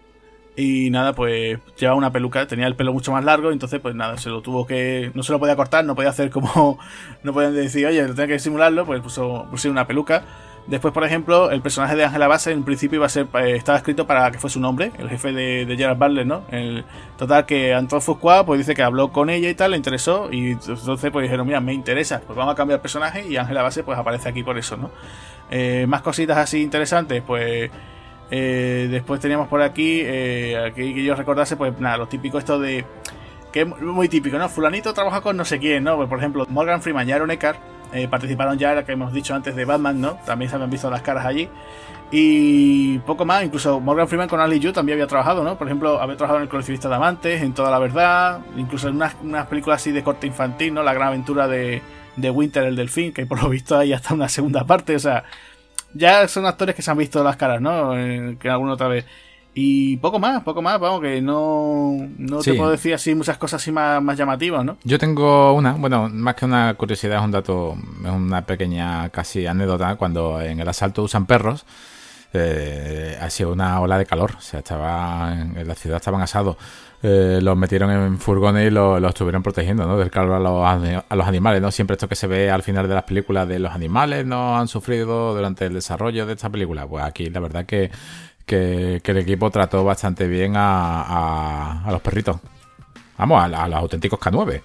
y 0.55 0.89
nada, 0.89 1.13
pues 1.13 1.59
llevaba 1.77 1.97
una 1.97 2.11
peluca, 2.11 2.47
tenía 2.47 2.67
el 2.67 2.75
pelo 2.75 2.93
mucho 2.93 3.11
más 3.11 3.25
largo, 3.25 3.51
entonces 3.51 3.79
pues 3.81 3.93
nada, 3.93 4.17
se 4.17 4.29
lo 4.29 4.41
tuvo 4.41 4.65
que. 4.65 5.11
No 5.13 5.23
se 5.23 5.33
lo 5.33 5.39
podía 5.39 5.55
cortar, 5.55 5.83
no 5.83 5.95
podía 5.95 6.09
hacer 6.09 6.29
como. 6.29 6.79
No 7.23 7.33
podían 7.33 7.55
decir, 7.55 7.87
oye, 7.87 8.03
tengo 8.13 8.27
que 8.27 8.37
simularlo, 8.39 8.85
pues 8.85 9.01
puso, 9.01 9.47
puso 9.49 9.69
una 9.69 9.87
peluca. 9.87 10.23
Después, 10.67 10.93
por 10.93 11.03
ejemplo, 11.03 11.51
el 11.51 11.61
personaje 11.61 11.95
de 11.95 12.05
Angela 12.05 12.27
Bassett 12.27 12.53
en 12.53 12.63
principio 12.63 12.97
iba 12.97 13.05
a 13.05 13.09
ser, 13.09 13.27
eh, 13.35 13.55
estaba 13.55 13.77
escrito 13.77 14.07
para 14.07 14.31
que 14.31 14.39
fuese 14.39 14.57
un 14.57 14.65
hombre, 14.65 14.91
el 14.97 15.09
jefe 15.09 15.31
de, 15.31 15.65
de 15.65 15.77
Gerard 15.77 15.97
Butler, 15.97 16.25
¿no? 16.25 16.43
El, 16.51 16.85
total 17.17 17.45
que 17.45 17.73
Anton 17.73 18.01
Fuqua 18.01 18.45
pues 18.45 18.59
dice 18.59 18.73
que 18.73 18.81
habló 18.81 19.11
con 19.11 19.29
ella 19.29 19.49
y 19.49 19.55
tal, 19.55 19.71
le 19.71 19.77
interesó, 19.77 20.29
y 20.31 20.51
entonces 20.51 21.11
pues 21.11 21.23
dijeron, 21.23 21.45
mira, 21.45 21.61
me 21.61 21.73
interesa, 21.73 22.21
pues 22.25 22.35
vamos 22.35 22.53
a 22.53 22.55
cambiar 22.55 22.77
el 22.77 22.81
personaje 22.81 23.27
y 23.27 23.37
Angela 23.37 23.61
Bassett 23.61 23.85
pues 23.85 23.97
aparece 23.97 24.29
aquí 24.29 24.43
por 24.43 24.57
eso, 24.57 24.75
¿no? 24.75 24.89
Eh, 25.51 25.85
más 25.87 26.01
cositas 26.01 26.37
así 26.37 26.61
interesantes, 26.61 27.21
pues 27.25 27.69
eh, 28.31 28.87
después 28.89 29.19
teníamos 29.19 29.47
por 29.47 29.61
aquí, 29.61 30.01
eh, 30.03 30.71
que 30.75 31.03
yo 31.03 31.15
recordase, 31.15 31.55
pues 31.55 31.79
nada, 31.79 31.97
lo 31.97 32.07
típico 32.07 32.37
esto 32.37 32.59
de. 32.59 32.85
que 33.51 33.61
es 33.61 33.81
muy 33.81 34.09
típico, 34.09 34.37
¿no? 34.37 34.49
Fulanito 34.49 34.93
trabaja 34.93 35.21
con 35.21 35.37
no 35.37 35.45
sé 35.45 35.59
quién, 35.59 35.83
¿no? 35.83 35.95
Pues, 35.95 36.09
por 36.09 36.19
ejemplo, 36.19 36.45
Morgan 36.49 36.81
Freeman 36.81 37.07
y 37.07 37.11
Aaron 37.11 37.31
Eckhart 37.31 37.59
eh, 37.93 38.07
participaron 38.07 38.57
ya, 38.57 38.83
que 38.83 38.91
hemos 38.91 39.13
dicho 39.13 39.35
antes, 39.35 39.55
de 39.55 39.65
Batman, 39.65 40.01
¿no? 40.01 40.17
También 40.25 40.49
se 40.49 40.55
habían 40.55 40.69
visto 40.69 40.89
las 40.89 41.01
caras 41.01 41.25
allí. 41.25 41.49
Y 42.11 42.99
poco 42.99 43.25
más, 43.25 43.43
incluso 43.43 43.79
Morgan 43.79 44.07
Freeman 44.07 44.27
con 44.27 44.39
Ali 44.39 44.59
Yu 44.59 44.71
también 44.71 44.97
había 44.97 45.07
trabajado, 45.07 45.43
¿no? 45.43 45.57
Por 45.57 45.67
ejemplo, 45.67 45.99
había 45.99 46.15
trabajado 46.15 46.37
en 46.37 46.43
El 46.43 46.49
coleccionista 46.49 46.87
de 46.89 46.95
amantes, 46.95 47.41
en 47.41 47.53
Toda 47.53 47.71
la 47.71 47.79
Verdad, 47.79 48.41
incluso 48.57 48.89
en 48.89 48.95
unas, 48.95 49.15
unas 49.23 49.47
películas 49.47 49.81
así 49.81 49.91
de 49.91 50.03
corte 50.03 50.27
infantil, 50.27 50.73
¿no? 50.73 50.83
La 50.83 50.93
gran 50.93 51.09
aventura 51.09 51.47
de, 51.47 51.81
de 52.15 52.29
Winter 52.29 52.63
el 52.63 52.75
Delfín, 52.75 53.11
que 53.11 53.25
por 53.25 53.41
lo 53.41 53.49
visto 53.49 53.77
hay 53.77 53.93
hasta 53.93 54.13
una 54.13 54.29
segunda 54.29 54.65
parte, 54.65 54.95
o 54.95 54.99
sea, 54.99 55.23
ya 55.95 56.27
son 56.27 56.45
actores 56.45 56.75
que 56.75 56.81
se 56.81 56.91
han 56.91 56.97
visto 56.97 57.23
las 57.23 57.37
caras, 57.37 57.61
¿no? 57.61 57.97
Eh, 57.97 58.37
que 58.39 58.49
alguna 58.49 58.73
otra 58.73 58.87
vez. 58.87 59.05
Y 59.57 59.95
poco 59.97 60.19
más, 60.19 60.43
poco 60.43 60.61
más, 60.61 60.77
vamos, 60.81 60.99
que 60.99 61.21
no, 61.21 61.95
no 62.17 62.39
te 62.41 62.53
puedo 62.55 62.71
decir 62.71 62.93
así 62.93 63.15
muchas 63.15 63.37
cosas 63.37 63.61
así 63.61 63.71
más, 63.71 64.03
más 64.03 64.17
llamativas, 64.17 64.65
¿no? 64.65 64.77
Yo 64.83 64.99
tengo 64.99 65.53
una, 65.53 65.71
bueno, 65.71 66.09
más 66.09 66.35
que 66.35 66.43
una 66.43 66.73
curiosidad, 66.73 67.19
es 67.19 67.23
un 67.23 67.31
dato, 67.31 67.77
es 68.03 68.11
una 68.11 68.45
pequeña 68.45 69.07
casi 69.09 69.47
anécdota, 69.47 69.95
cuando 69.95 70.41
en 70.41 70.59
el 70.59 70.67
asalto 70.67 71.03
usan 71.03 71.25
perros, 71.25 71.65
eh, 72.33 73.17
ha 73.21 73.29
sido 73.29 73.53
una 73.53 73.79
ola 73.79 73.97
de 73.97 74.05
calor, 74.05 74.33
o 74.37 74.41
sea, 74.41 74.59
estaba 74.59 75.33
en, 75.33 75.65
la 75.65 75.75
ciudad 75.75 75.97
estaban 75.97 76.21
asados. 76.21 76.57
Eh, 77.07 77.39
los 77.39 77.55
metieron 77.55 77.91
en 77.91 78.17
furgones 78.17 78.65
y 78.65 78.71
los, 78.71 79.03
estuvieron 79.03 79.43
protegiendo 79.43 79.85
¿no? 79.85 79.95
del 79.95 80.09
calor 80.09 80.33
a 80.33 80.39
los, 80.39 81.03
a 81.07 81.15
los 81.15 81.27
animales. 81.27 81.61
¿no? 81.61 81.69
Siempre 81.69 81.93
esto 81.93 82.09
que 82.09 82.15
se 82.15 82.25
ve 82.25 82.49
al 82.49 82.63
final 82.63 82.87
de 82.87 82.95
las 82.95 83.03
películas 83.03 83.47
de 83.47 83.59
los 83.59 83.71
animales 83.71 84.25
no 84.25 84.57
han 84.57 84.67
sufrido 84.67 85.35
durante 85.35 85.67
el 85.67 85.75
desarrollo 85.75 86.25
de 86.25 86.33
esta 86.33 86.49
película. 86.49 86.87
Pues 86.87 87.05
aquí 87.05 87.29
la 87.29 87.41
verdad 87.41 87.67
que, 87.67 87.91
que, 88.47 89.01
el 89.05 89.17
equipo 89.17 89.51
trató 89.51 89.83
bastante 89.83 90.27
bien 90.27 90.53
a, 90.55 91.83
a, 91.85 91.91
los 91.91 92.01
perritos. 92.01 92.37
Vamos, 93.19 93.39
a, 93.39 93.63
a 93.63 93.67
los 93.67 93.77
auténticos 93.77 94.19
K9. 94.19 94.61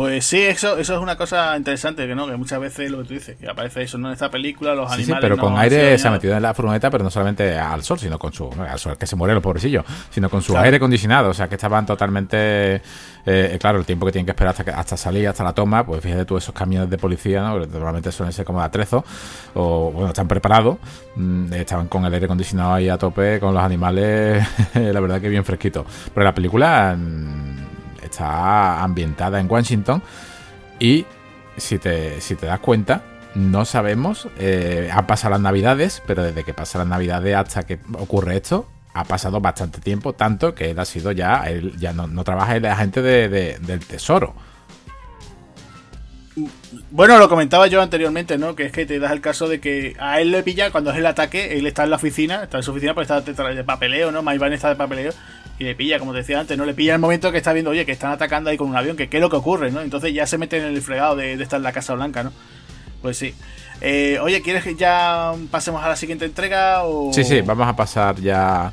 Pues 0.00 0.24
sí, 0.24 0.40
eso, 0.40 0.78
eso 0.78 0.94
es 0.94 0.98
una 0.98 1.14
cosa 1.14 1.54
interesante, 1.58 2.06
que 2.06 2.14
no, 2.14 2.26
que 2.26 2.34
muchas 2.34 2.58
veces 2.58 2.90
lo 2.90 3.02
que 3.02 3.04
tú 3.04 3.12
dices, 3.12 3.36
que 3.36 3.46
aparece 3.46 3.82
eso 3.82 3.98
¿no? 3.98 4.08
en 4.08 4.14
esta 4.14 4.30
película, 4.30 4.74
los 4.74 4.90
animales. 4.90 5.16
Sí, 5.16 5.20
pero 5.20 5.36
con 5.36 5.58
aire 5.58 5.98
se 5.98 6.08
ha 6.08 6.10
metido 6.10 6.34
en 6.34 6.40
la 6.40 6.54
furgoneta, 6.54 6.90
pero 6.90 7.04
no 7.04 7.10
solamente 7.10 7.58
al 7.58 7.82
sol, 7.82 7.98
sino 7.98 8.18
con 8.18 8.32
su. 8.32 8.50
al 8.66 8.78
sol, 8.78 8.96
que 8.96 9.06
se 9.06 9.14
muere 9.14 9.34
los 9.34 9.42
pobrecillos, 9.42 9.84
sino 10.08 10.30
con 10.30 10.40
su 10.40 10.56
aire 10.56 10.78
acondicionado. 10.78 11.28
O 11.28 11.34
sea, 11.34 11.48
que 11.50 11.56
estaban 11.56 11.84
totalmente. 11.84 12.80
Eh, 13.26 13.58
claro, 13.60 13.78
el 13.78 13.84
tiempo 13.84 14.06
que 14.06 14.12
tienen 14.12 14.24
que 14.24 14.30
esperar 14.30 14.54
hasta, 14.58 14.74
hasta 14.74 14.96
salir, 14.96 15.28
hasta 15.28 15.44
la 15.44 15.52
toma, 15.52 15.84
pues 15.84 16.02
fíjate 16.02 16.24
tú 16.24 16.38
esos 16.38 16.54
camiones 16.54 16.88
de 16.88 16.96
policía, 16.96 17.42
¿no? 17.42 17.58
normalmente 17.58 18.10
suelen 18.10 18.32
ser 18.32 18.46
como 18.46 18.60
de 18.60 18.64
atrezo, 18.64 19.04
o 19.52 19.92
bueno, 19.92 20.08
están 20.08 20.28
preparados, 20.28 20.78
mm, 21.16 21.52
estaban 21.52 21.88
con 21.88 22.06
el 22.06 22.14
aire 22.14 22.24
acondicionado 22.24 22.72
ahí 22.72 22.88
a 22.88 22.96
tope, 22.96 23.38
con 23.38 23.52
los 23.52 23.62
animales, 23.62 24.48
la 24.74 25.00
verdad 25.00 25.20
que 25.20 25.28
bien 25.28 25.44
fresquito. 25.44 25.84
Pero 26.14 26.24
la 26.24 26.34
película. 26.34 26.96
Mm, 26.96 27.59
está 28.10 28.82
ambientada 28.82 29.40
en 29.40 29.50
Washington 29.50 30.02
y 30.78 31.06
si 31.56 31.78
te, 31.78 32.20
si 32.20 32.34
te 32.34 32.46
das 32.46 32.60
cuenta, 32.60 33.02
no 33.34 33.64
sabemos, 33.64 34.28
eh, 34.38 34.90
han 34.92 35.06
pasado 35.06 35.32
las 35.32 35.40
navidades, 35.40 36.02
pero 36.06 36.22
desde 36.22 36.44
que 36.44 36.54
pasan 36.54 36.80
las 36.80 36.88
navidades 36.88 37.36
hasta 37.36 37.62
que 37.62 37.78
ocurre 37.94 38.36
esto, 38.36 38.66
ha 38.92 39.04
pasado 39.04 39.40
bastante 39.40 39.80
tiempo, 39.80 40.14
tanto 40.14 40.54
que 40.54 40.70
él 40.70 40.78
ha 40.78 40.84
sido 40.84 41.12
ya, 41.12 41.44
él 41.48 41.74
ya 41.78 41.92
no, 41.92 42.24
trabaja 42.24 42.56
el 42.56 42.66
agente 42.66 43.02
de, 43.02 43.58
del 43.58 43.80
tesoro. 43.80 44.34
Bueno, 46.90 47.18
lo 47.18 47.28
comentaba 47.28 47.66
yo 47.66 47.82
anteriormente, 47.82 48.38
¿no? 48.38 48.56
Que 48.56 48.66
es 48.66 48.72
que 48.72 48.86
te 48.86 48.98
das 48.98 49.12
el 49.12 49.20
caso 49.20 49.48
de 49.48 49.60
que 49.60 49.96
a 49.98 50.20
él 50.20 50.30
le 50.30 50.42
pilla 50.42 50.70
cuando 50.70 50.90
es 50.90 50.96
el 50.96 51.06
ataque, 51.06 51.58
él 51.58 51.66
está 51.66 51.84
en 51.84 51.90
la 51.90 51.96
oficina, 51.96 52.44
está 52.44 52.56
en 52.56 52.62
su 52.62 52.70
oficina, 52.70 52.94
pues 52.94 53.10
está 53.10 53.20
de 53.20 53.64
papeleo, 53.64 54.10
¿no? 54.10 54.22
Maiván 54.22 54.52
está 54.52 54.68
de 54.70 54.76
papeleo, 54.76 55.12
y 55.60 55.64
le 55.64 55.74
pilla, 55.74 55.98
como 55.98 56.12
te 56.12 56.18
decía 56.18 56.40
antes, 56.40 56.56
no 56.56 56.64
le 56.64 56.72
pilla 56.72 56.94
el 56.94 57.00
momento 57.00 57.30
que 57.30 57.36
está 57.36 57.52
viendo, 57.52 57.70
oye, 57.70 57.84
que 57.84 57.92
están 57.92 58.10
atacando 58.10 58.48
ahí 58.48 58.56
con 58.56 58.70
un 58.70 58.76
avión, 58.76 58.96
que 58.96 59.10
qué 59.10 59.18
es 59.18 59.20
lo 59.20 59.28
que 59.28 59.36
ocurre, 59.36 59.70
¿no? 59.70 59.82
Entonces 59.82 60.14
ya 60.14 60.26
se 60.26 60.38
mete 60.38 60.56
en 60.56 60.64
el 60.64 60.80
fregado 60.80 61.16
de, 61.16 61.34
estar 61.34 61.58
en 61.58 61.64
la 61.64 61.72
Casa 61.72 61.92
Blanca, 61.94 62.22
¿no? 62.22 62.32
Pues 63.02 63.18
sí. 63.18 63.34
Eh, 63.82 64.18
oye, 64.22 64.40
¿quieres 64.40 64.64
que 64.64 64.74
ya 64.74 65.34
pasemos 65.50 65.84
a 65.84 65.88
la 65.88 65.96
siguiente 65.96 66.24
entrega? 66.24 66.84
O... 66.84 67.12
Sí, 67.12 67.24
sí, 67.24 67.42
vamos 67.42 67.68
a 67.68 67.76
pasar 67.76 68.16
ya 68.16 68.72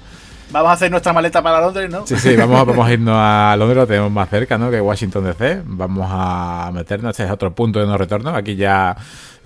Vamos 0.50 0.70
a 0.70 0.74
hacer 0.74 0.90
nuestra 0.90 1.12
maleta 1.12 1.42
para 1.42 1.60
Londres, 1.60 1.90
¿no? 1.90 2.08
Sí, 2.08 2.16
sí, 2.18 2.36
vamos, 2.36 2.66
vamos 2.68 2.88
a 2.88 2.94
irnos 2.94 3.16
a 3.18 3.56
Londres, 3.58 3.78
lo 3.78 3.88
tenemos 3.88 4.12
más 4.12 4.30
cerca, 4.30 4.58
¿no? 4.58 4.72
Que 4.72 4.80
Washington 4.80 5.26
DC. 5.26 5.64
Vamos 5.66 6.08
a 6.10 6.72
meternos, 6.74 7.12
este 7.12 7.26
es 7.26 7.32
otro 7.32 7.54
punto 7.54 7.80
de 7.80 7.86
no 7.86 7.98
retorno. 7.98 8.34
Aquí 8.34 8.56
ya, 8.56 8.96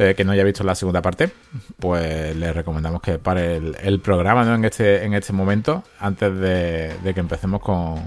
eh, 0.02 0.16
que 0.16 0.24
no 0.24 0.32
haya 0.32 0.44
visto 0.44 0.64
la 0.64 0.74
segunda 0.74 1.04
parte, 1.04 1.30
pues 1.78 2.36
le 2.36 2.52
recomendamos 2.54 3.04
que 3.04 3.20
pare 3.20 3.58
el, 3.58 4.00
programa, 4.00 4.44
¿no? 4.44 4.56
En 4.56 4.66
este, 4.66 5.06
en 5.06 5.14
este 5.14 5.32
momento, 5.32 5.84
antes 6.00 6.36
de, 6.40 7.14
que 7.14 7.20
empecemos 7.20 7.62
con, 7.62 8.02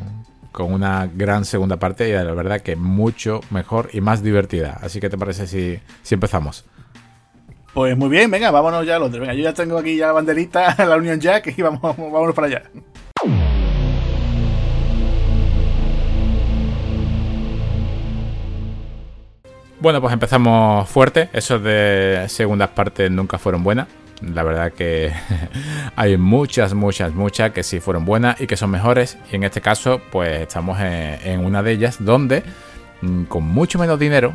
con 0.51 0.73
una 0.73 1.07
gran 1.07 1.45
segunda 1.45 1.77
parte 1.77 2.09
y 2.09 2.13
la 2.13 2.25
verdad 2.25 2.63
que 2.63 2.75
mucho 2.75 3.43
mejor 3.51 3.91
y 3.93 4.01
más 4.01 4.25
divertida. 4.25 4.77
Así 4.83 4.99
que 4.99 5.09
te 5.09 5.17
parece 5.17 5.47
si, 5.47 5.79
si 6.03 6.15
empezamos. 6.15 6.65
Pues 7.73 7.97
muy 7.97 8.09
bien, 8.09 8.29
venga, 8.29 8.51
vámonos 8.51 8.85
ya 8.85 8.97
a 8.97 8.99
Londres. 8.99 9.21
Venga, 9.21 9.35
yo 9.35 9.45
ya 9.45 9.55
tengo 9.55 9.79
aquí 9.79 9.97
ya 9.97 10.09
la 10.09 10.15
banderita, 10.15 10.75
la 10.87 10.97
Union 10.97 11.21
Jack, 11.21 11.57
y 11.57 11.63
vamos, 11.63 11.81
vámonos 11.81 12.35
para 12.35 12.49
allá. 12.49 12.63
Bueno, 19.85 20.01
pues 20.01 20.15
empezamos 20.15 20.89
fuerte. 20.89 21.29
Esos 21.35 21.63
de 21.63 22.25
segundas 22.29 22.71
partes 22.71 23.11
nunca 23.11 23.39
fueron 23.39 23.63
buenas. 23.63 23.87
La 24.23 24.43
verdad 24.43 24.73
que 24.73 25.13
hay 25.97 26.17
muchas, 26.17 26.73
muchas, 26.73 27.13
muchas 27.13 27.53
que 27.53 27.63
sí 27.63 27.81
fueron 27.81 28.07
buenas 28.07 28.41
y 28.41 28.47
que 28.47 28.57
son 28.57 28.71
mejores. 28.71 29.19
Y 29.31 29.37
en 29.37 29.45
este 29.45 29.61
caso, 29.61 30.01
pues 30.11 30.41
estamos 30.41 30.79
en 30.81 31.45
una 31.45 31.63
de 31.63 31.73
ellas 31.73 32.03
donde, 32.03 32.43
mm, 33.03 33.25
con 33.25 33.45
mucho 33.45 33.79
menos 33.79 33.99
dinero, 33.99 34.33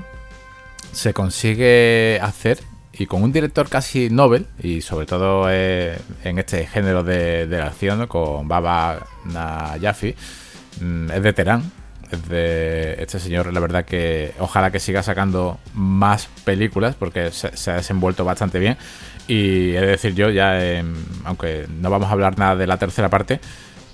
se 0.91 1.15
consigue 1.15 2.19
hacer 2.21 2.59
y 2.93 3.07
con 3.07 3.23
un 3.23 3.31
director 3.31 3.69
casi 3.69 4.11
Nobel, 4.11 4.45
y 4.61 4.81
sobre 4.81 5.07
todo 5.07 5.47
eh, 5.49 5.97
en 6.25 6.37
este 6.37 6.67
género 6.67 7.01
de, 7.03 7.47
de 7.47 7.59
acción, 7.59 8.05
con 8.05 8.47
Baba 8.47 8.99
Nayafi, 9.25 10.13
mm, 10.79 11.09
es 11.09 11.23
de 11.23 11.33
Terán. 11.33 11.78
De 12.29 12.95
este 12.99 13.19
señor, 13.19 13.53
la 13.53 13.59
verdad 13.59 13.85
que 13.85 14.33
ojalá 14.39 14.71
que 14.71 14.79
siga 14.79 15.03
sacando 15.03 15.59
más 15.75 16.27
películas 16.43 16.95
porque 16.95 17.31
se, 17.31 17.71
ha 17.71 17.75
desenvuelto 17.75 18.25
bastante 18.25 18.57
bien. 18.57 18.77
Y 19.27 19.75
he 19.75 19.81
de 19.81 19.87
decir 19.87 20.15
yo, 20.15 20.31
ya, 20.31 20.59
aunque 21.23 21.67
no 21.69 21.91
vamos 21.91 22.09
a 22.09 22.13
hablar 22.13 22.39
nada 22.39 22.55
de 22.55 22.65
la 22.65 22.77
tercera 22.77 23.09
parte, 23.09 23.39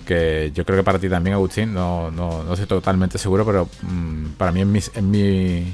que 0.05 0.51
yo 0.53 0.63
creo 0.65 0.77
que 0.77 0.83
para 0.83 0.99
ti 0.99 1.09
también, 1.09 1.33
Agustín, 1.33 1.73
no, 1.73 2.09
no, 2.11 2.43
no 2.43 2.53
estoy 2.53 2.67
totalmente 2.67 3.17
seguro, 3.17 3.45
pero 3.45 3.67
mm, 3.81 4.27
para 4.37 4.53
mí 4.53 4.61
en 4.61 5.11
mi, 5.11 5.73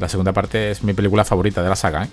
la 0.00 0.08
segunda 0.08 0.32
parte 0.32 0.72
es 0.72 0.82
mi 0.82 0.92
película 0.92 1.24
favorita 1.24 1.62
de 1.62 1.68
la 1.68 1.76
saga. 1.76 2.04
¿eh? 2.04 2.08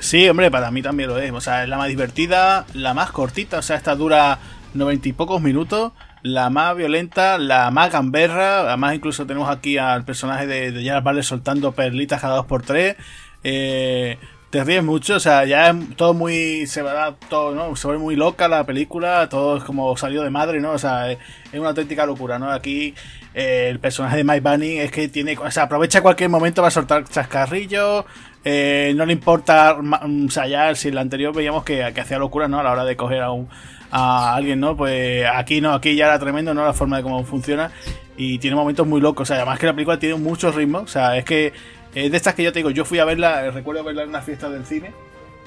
Sí, 0.00 0.28
hombre, 0.28 0.50
para 0.50 0.72
mí 0.72 0.82
también 0.82 1.08
lo 1.08 1.18
es. 1.18 1.30
O 1.30 1.40
sea, 1.40 1.62
es 1.62 1.68
la 1.68 1.78
más 1.78 1.88
divertida, 1.88 2.66
la 2.74 2.94
más 2.94 3.12
cortita, 3.12 3.58
o 3.58 3.62
sea, 3.62 3.76
esta 3.76 3.94
dura 3.94 4.38
noventa 4.74 5.08
y 5.08 5.12
pocos 5.12 5.40
minutos, 5.40 5.92
la 6.22 6.50
más 6.50 6.76
violenta, 6.76 7.38
la 7.38 7.70
más 7.70 7.92
gamberra. 7.92 8.60
Además, 8.60 8.94
incluso 8.94 9.26
tenemos 9.26 9.50
aquí 9.50 9.78
al 9.78 10.04
personaje 10.04 10.46
de, 10.46 10.72
de 10.72 10.82
Gerard 10.82 11.22
soltando 11.22 11.72
perlitas 11.72 12.20
cada 12.20 12.36
dos 12.36 12.46
por 12.46 12.62
tres. 12.62 12.96
Eh, 13.44 14.18
te 14.52 14.62
ríes 14.64 14.84
mucho, 14.84 15.14
o 15.16 15.20
sea, 15.20 15.46
ya 15.46 15.70
es 15.70 15.96
todo 15.96 16.12
muy. 16.12 16.66
Se 16.66 16.82
va 16.82 17.14
todo, 17.30 17.54
¿no? 17.54 17.74
Se 17.74 17.88
ve 17.88 17.96
muy 17.96 18.16
loca 18.16 18.48
la 18.48 18.66
película, 18.66 19.26
todo 19.30 19.56
es 19.56 19.64
como 19.64 19.96
salió 19.96 20.22
de 20.22 20.28
madre, 20.28 20.60
¿no? 20.60 20.72
O 20.72 20.78
sea, 20.78 21.10
es, 21.10 21.18
una 21.54 21.70
auténtica 21.70 22.04
locura, 22.04 22.38
¿no? 22.38 22.50
Aquí 22.50 22.94
eh, 23.32 23.68
el 23.70 23.78
personaje 23.80 24.18
de 24.18 24.24
Mike 24.24 24.40
Bunny 24.40 24.78
es 24.80 24.90
que 24.90 25.08
tiene. 25.08 25.38
O 25.38 25.50
sea, 25.50 25.62
aprovecha 25.62 26.02
cualquier 26.02 26.28
momento 26.28 26.60
para 26.60 26.70
soltar 26.70 27.04
chascarrillos. 27.04 28.04
Eh, 28.44 28.92
no 28.94 29.06
le 29.06 29.14
importa, 29.14 29.74
o 29.78 30.30
sea, 30.30 30.46
ya 30.46 30.74
si 30.74 30.88
en 30.88 30.96
la 30.96 31.00
anterior 31.00 31.34
veíamos 31.34 31.64
que, 31.64 31.82
hacía 31.82 32.18
locura, 32.18 32.46
¿no? 32.46 32.58
A 32.58 32.62
la 32.62 32.72
hora 32.72 32.84
de 32.84 32.94
coger 32.94 33.22
a, 33.22 33.30
un, 33.30 33.48
a 33.92 34.34
alguien, 34.34 34.58
¿no? 34.58 34.76
Pues 34.76 35.24
aquí 35.32 35.60
no, 35.60 35.72
aquí 35.72 35.94
ya 35.94 36.06
era 36.06 36.18
tremendo, 36.18 36.52
¿no? 36.54 36.64
La 36.64 36.72
forma 36.72 36.96
de 36.96 37.04
cómo 37.04 37.22
funciona. 37.24 37.70
Y 38.16 38.38
tiene 38.38 38.56
momentos 38.56 38.86
muy 38.86 39.00
locos, 39.00 39.22
o 39.22 39.26
sea, 39.26 39.36
además 39.36 39.58
que 39.58 39.66
la 39.66 39.72
película 39.72 39.98
tiene 39.98 40.16
muchos 40.16 40.54
ritmos, 40.54 40.82
o 40.82 40.88
sea, 40.88 41.16
es 41.16 41.24
que 41.24 41.52
es 41.94 42.10
de 42.10 42.16
estas 42.16 42.34
que 42.34 42.42
yo 42.42 42.52
te 42.52 42.58
digo, 42.58 42.70
yo 42.70 42.84
fui 42.84 42.98
a 42.98 43.04
verla, 43.04 43.50
recuerdo 43.50 43.84
verla 43.84 44.02
en 44.02 44.08
una 44.08 44.20
fiesta 44.20 44.50
del 44.50 44.64
cine. 44.64 44.92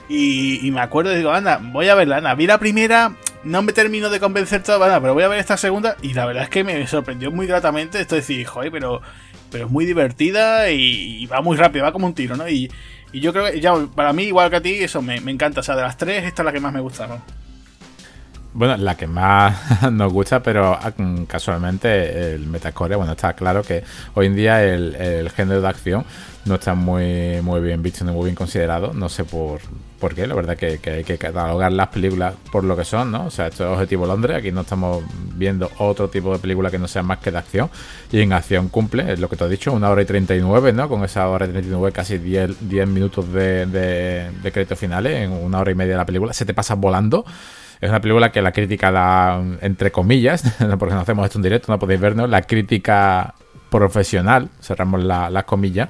Y, 0.08 0.70
me 0.72 0.82
acuerdo 0.82 1.12
y 1.12 1.18
digo, 1.18 1.32
anda, 1.32 1.60
voy 1.62 1.90
a 1.90 1.96
verla, 1.96 2.18
anda. 2.18 2.36
Vi 2.36 2.46
la 2.46 2.60
primera, 2.60 3.16
no 3.44 3.64
me 3.64 3.74
termino 3.74 4.12
de 4.12 4.20
convencer 4.20 4.62
toda, 4.62 5.02
pero 5.02 5.16
voy 5.16 5.24
a 5.24 5.28
ver 5.28 5.40
esta 5.40 5.58
segunda. 5.58 5.98
Y 6.04 6.14
la 6.14 6.28
verdad 6.28 6.44
es 6.44 6.50
que 6.50 6.64
me 6.64 6.86
sorprendió 6.86 7.32
muy 7.32 7.48
gratamente. 7.48 8.00
Esto 8.00 8.14
de 8.14 8.22
decir, 8.22 8.46
joder, 8.46 8.72
pero 8.72 9.02
pero 9.56 9.68
es 9.68 9.72
muy 9.72 9.86
divertida 9.86 10.70
y, 10.70 11.26
va 11.28 11.42
muy 11.42 11.56
rápido, 11.56 11.86
va 11.86 11.94
como 11.94 12.08
un 12.08 12.14
tiro, 12.14 12.36
¿no? 12.36 12.48
Y, 12.50 12.70
yo 13.14 13.32
creo 13.32 13.50
que 13.50 13.62
ya 13.62 13.74
para 13.96 14.12
mí, 14.12 14.24
igual 14.24 14.50
que 14.50 14.58
a 14.58 14.62
ti, 14.62 14.74
eso 14.74 15.02
me, 15.02 15.16
encanta. 15.16 15.62
O 15.62 15.64
sea, 15.64 15.78
de 15.78 15.84
las 15.84 15.96
tres, 15.96 16.26
esta 16.26 16.42
es 16.42 16.46
la 16.46 16.52
que 16.52 16.60
más 16.60 16.74
me 16.74 16.82
gusta, 16.82 17.08
¿no? 17.08 17.22
Bueno, 18.56 18.78
la 18.78 18.96
que 18.96 19.06
más 19.06 19.82
nos 19.92 20.14
gusta, 20.14 20.42
pero 20.42 20.80
ah, 20.82 20.94
casualmente 21.28 22.36
el 22.36 22.48
Metascore, 22.48 22.96
bueno, 22.96 23.12
está 23.12 23.34
claro 23.34 23.62
que 23.64 23.84
hoy 24.14 24.28
en 24.28 24.36
día 24.38 24.64
el, 24.64 25.30
género 25.36 25.62
de 25.62 25.68
acción 25.68 26.06
no 26.46 26.56
está 26.56 26.74
muy, 26.74 27.42
muy 27.42 27.60
bien 27.60 27.84
visto 27.84 28.06
ni 28.06 28.14
muy 28.14 28.24
bien 28.24 28.36
considerado. 28.36 28.94
No 28.94 29.10
sé 29.10 29.26
por, 29.26 29.60
por 30.00 30.16
qué, 30.16 30.26
la 30.26 30.36
verdad 30.36 30.56
que, 30.56 30.80
hay 30.90 31.04
que 31.04 31.18
catalogar 31.18 31.74
las 31.74 31.90
películas 31.90 32.36
por 32.50 32.64
lo 32.64 32.78
que 32.78 32.86
son, 32.86 33.12
¿no? 33.12 33.26
O 33.26 33.30
sea, 33.30 33.48
esto 33.48 33.66
es 33.66 33.72
Objetivo 33.74 34.06
Londres, 34.06 34.38
aquí 34.38 34.54
no 34.54 34.62
estamos 34.62 35.04
viendo 35.34 35.70
otro 35.80 36.08
tipo 36.08 36.32
de 36.32 36.40
película 36.40 36.72
que 36.72 36.80
no 36.80 36.88
sea 36.88 37.04
más 37.04 37.18
que 37.18 37.32
de 37.32 37.40
acción. 37.40 37.70
Y 38.10 38.22
en 38.22 38.32
acción 38.32 38.70
cumple, 38.70 39.12
es 39.12 39.20
lo 39.20 39.28
que 39.28 39.36
te 39.36 39.44
he 39.44 39.50
dicho, 39.50 39.74
una 39.74 39.90
hora 39.90 40.02
y 40.02 40.06
39, 40.06 40.72
¿no? 40.72 40.88
Con 40.88 41.04
esa 41.04 41.28
hora 41.28 41.46
y 41.46 41.50
39, 41.50 41.92
casi 41.92 42.20
10, 42.20 42.62
minutos 42.88 43.30
de, 43.34 43.66
de, 43.66 44.52
créditos 44.54 44.80
finales, 44.80 45.24
en 45.24 45.34
una 45.34 45.60
hora 45.60 45.72
y 45.72 45.76
media 45.76 45.92
de 45.92 45.98
la 45.98 46.06
película, 46.06 46.32
se 46.32 46.46
te 46.46 46.54
pasa 46.54 46.76
volando. 46.76 47.26
Es 47.82 47.90
una 47.90 48.02
película 48.02 48.32
que 48.32 48.42
la 48.42 48.52
crítica 48.52 48.92
da, 48.92 49.42
entre 49.62 49.92
comillas, 49.92 50.44
porque 50.80 50.96
no 50.96 51.02
hacemos 51.02 51.26
esto 51.26 51.38
en 51.38 51.44
directo, 51.44 51.72
no 51.72 51.80
podéis 51.80 52.00
vernos, 52.00 52.30
la 52.30 52.42
crítica 52.42 53.36
profesional, 53.70 54.50
cerramos 54.62 55.04
las 55.04 55.32
la 55.32 55.44
comillas, 55.44 55.90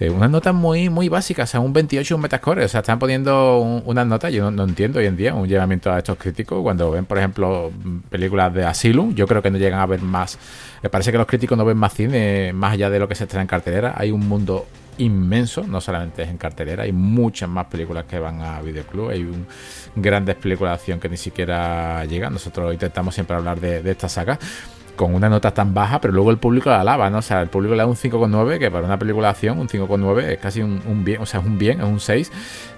eh, 0.00 0.10
unas 0.10 0.30
notas 0.30 0.54
muy, 0.54 0.88
muy 0.88 1.08
básicas, 1.08 1.54
o 1.54 1.60
un 1.60 1.72
28 1.72 2.16
un 2.16 2.22
metascore, 2.22 2.64
o 2.64 2.68
sea, 2.68 2.80
están 2.80 2.98
poniendo 2.98 3.60
unas 3.60 4.06
notas, 4.06 4.32
yo 4.32 4.50
no, 4.50 4.64
entiendo 4.64 4.98
hoy 4.98 5.06
en 5.06 5.16
día 5.16 5.34
un 5.34 5.46
llevamiento 5.46 5.92
a 5.92 5.98
estos 5.98 6.16
críticos, 6.16 6.62
cuando 6.62 6.90
ven, 6.90 7.04
por 7.04 7.18
ejemplo, 7.18 7.70
películas 8.08 8.52
de 8.52 8.64
Asylum, 8.64 9.14
yo 9.14 9.26
creo 9.26 9.42
que 9.42 9.50
no 9.50 9.58
llegan 9.58 9.80
a 9.80 9.86
ver 9.86 10.02
más, 10.02 10.38
me 10.82 10.90
parece 10.90 11.12
que 11.12 11.18
los 11.18 11.26
críticos 11.26 11.56
no 11.56 11.64
ven 11.64 11.76
más 11.76 11.94
cine 11.94 12.52
más 12.52 12.72
allá 12.72 12.90
de 12.90 12.98
lo 12.98 13.08
que 13.08 13.14
se 13.14 13.24
estrena 13.24 13.42
en 13.42 13.48
cartelera, 13.48 13.94
hay 13.96 14.10
un 14.10 14.28
mundo 14.28 14.66
inmenso, 15.00 15.66
no 15.66 15.80
solamente 15.80 16.22
es 16.22 16.28
en 16.28 16.38
cartelera, 16.38 16.84
hay 16.84 16.92
muchas 16.92 17.48
más 17.48 17.66
películas 17.66 18.04
que 18.04 18.18
van 18.18 18.40
a 18.42 18.60
videoclub, 18.62 19.10
hay 19.10 19.28
grandes 19.96 20.36
películas 20.36 20.72
de 20.72 20.74
acción 20.74 21.00
que 21.00 21.08
ni 21.08 21.16
siquiera 21.16 22.04
llegan, 22.04 22.32
nosotros 22.32 22.72
intentamos 22.72 23.14
siempre 23.14 23.36
hablar 23.36 23.60
de, 23.60 23.82
de 23.82 23.90
esta 23.90 24.08
saga. 24.08 24.38
con 25.00 25.14
una 25.14 25.30
nota 25.30 25.54
tan 25.54 25.72
baja, 25.72 25.98
pero 25.98 26.12
luego 26.12 26.30
el 26.30 26.36
público 26.36 26.68
la 26.68 26.82
alaba, 26.82 27.08
¿no? 27.08 27.18
O 27.18 27.22
sea, 27.22 27.40
el 27.40 27.48
público 27.48 27.74
le 27.74 27.78
da 27.78 27.86
un 27.86 27.96
5,9, 27.96 28.58
que 28.58 28.70
para 28.70 28.84
una 28.84 28.98
película 28.98 29.28
de 29.28 29.30
acción, 29.30 29.58
un 29.58 29.66
5,9 29.66 30.24
es 30.24 30.38
casi 30.38 30.60
un, 30.60 31.04
bien, 31.04 31.22
o 31.22 31.26
sea, 31.26 31.40
es 31.40 31.46
un 31.46 31.56
bien, 31.56 31.80
es 31.80 31.86
un 31.86 32.00
6, 32.00 32.30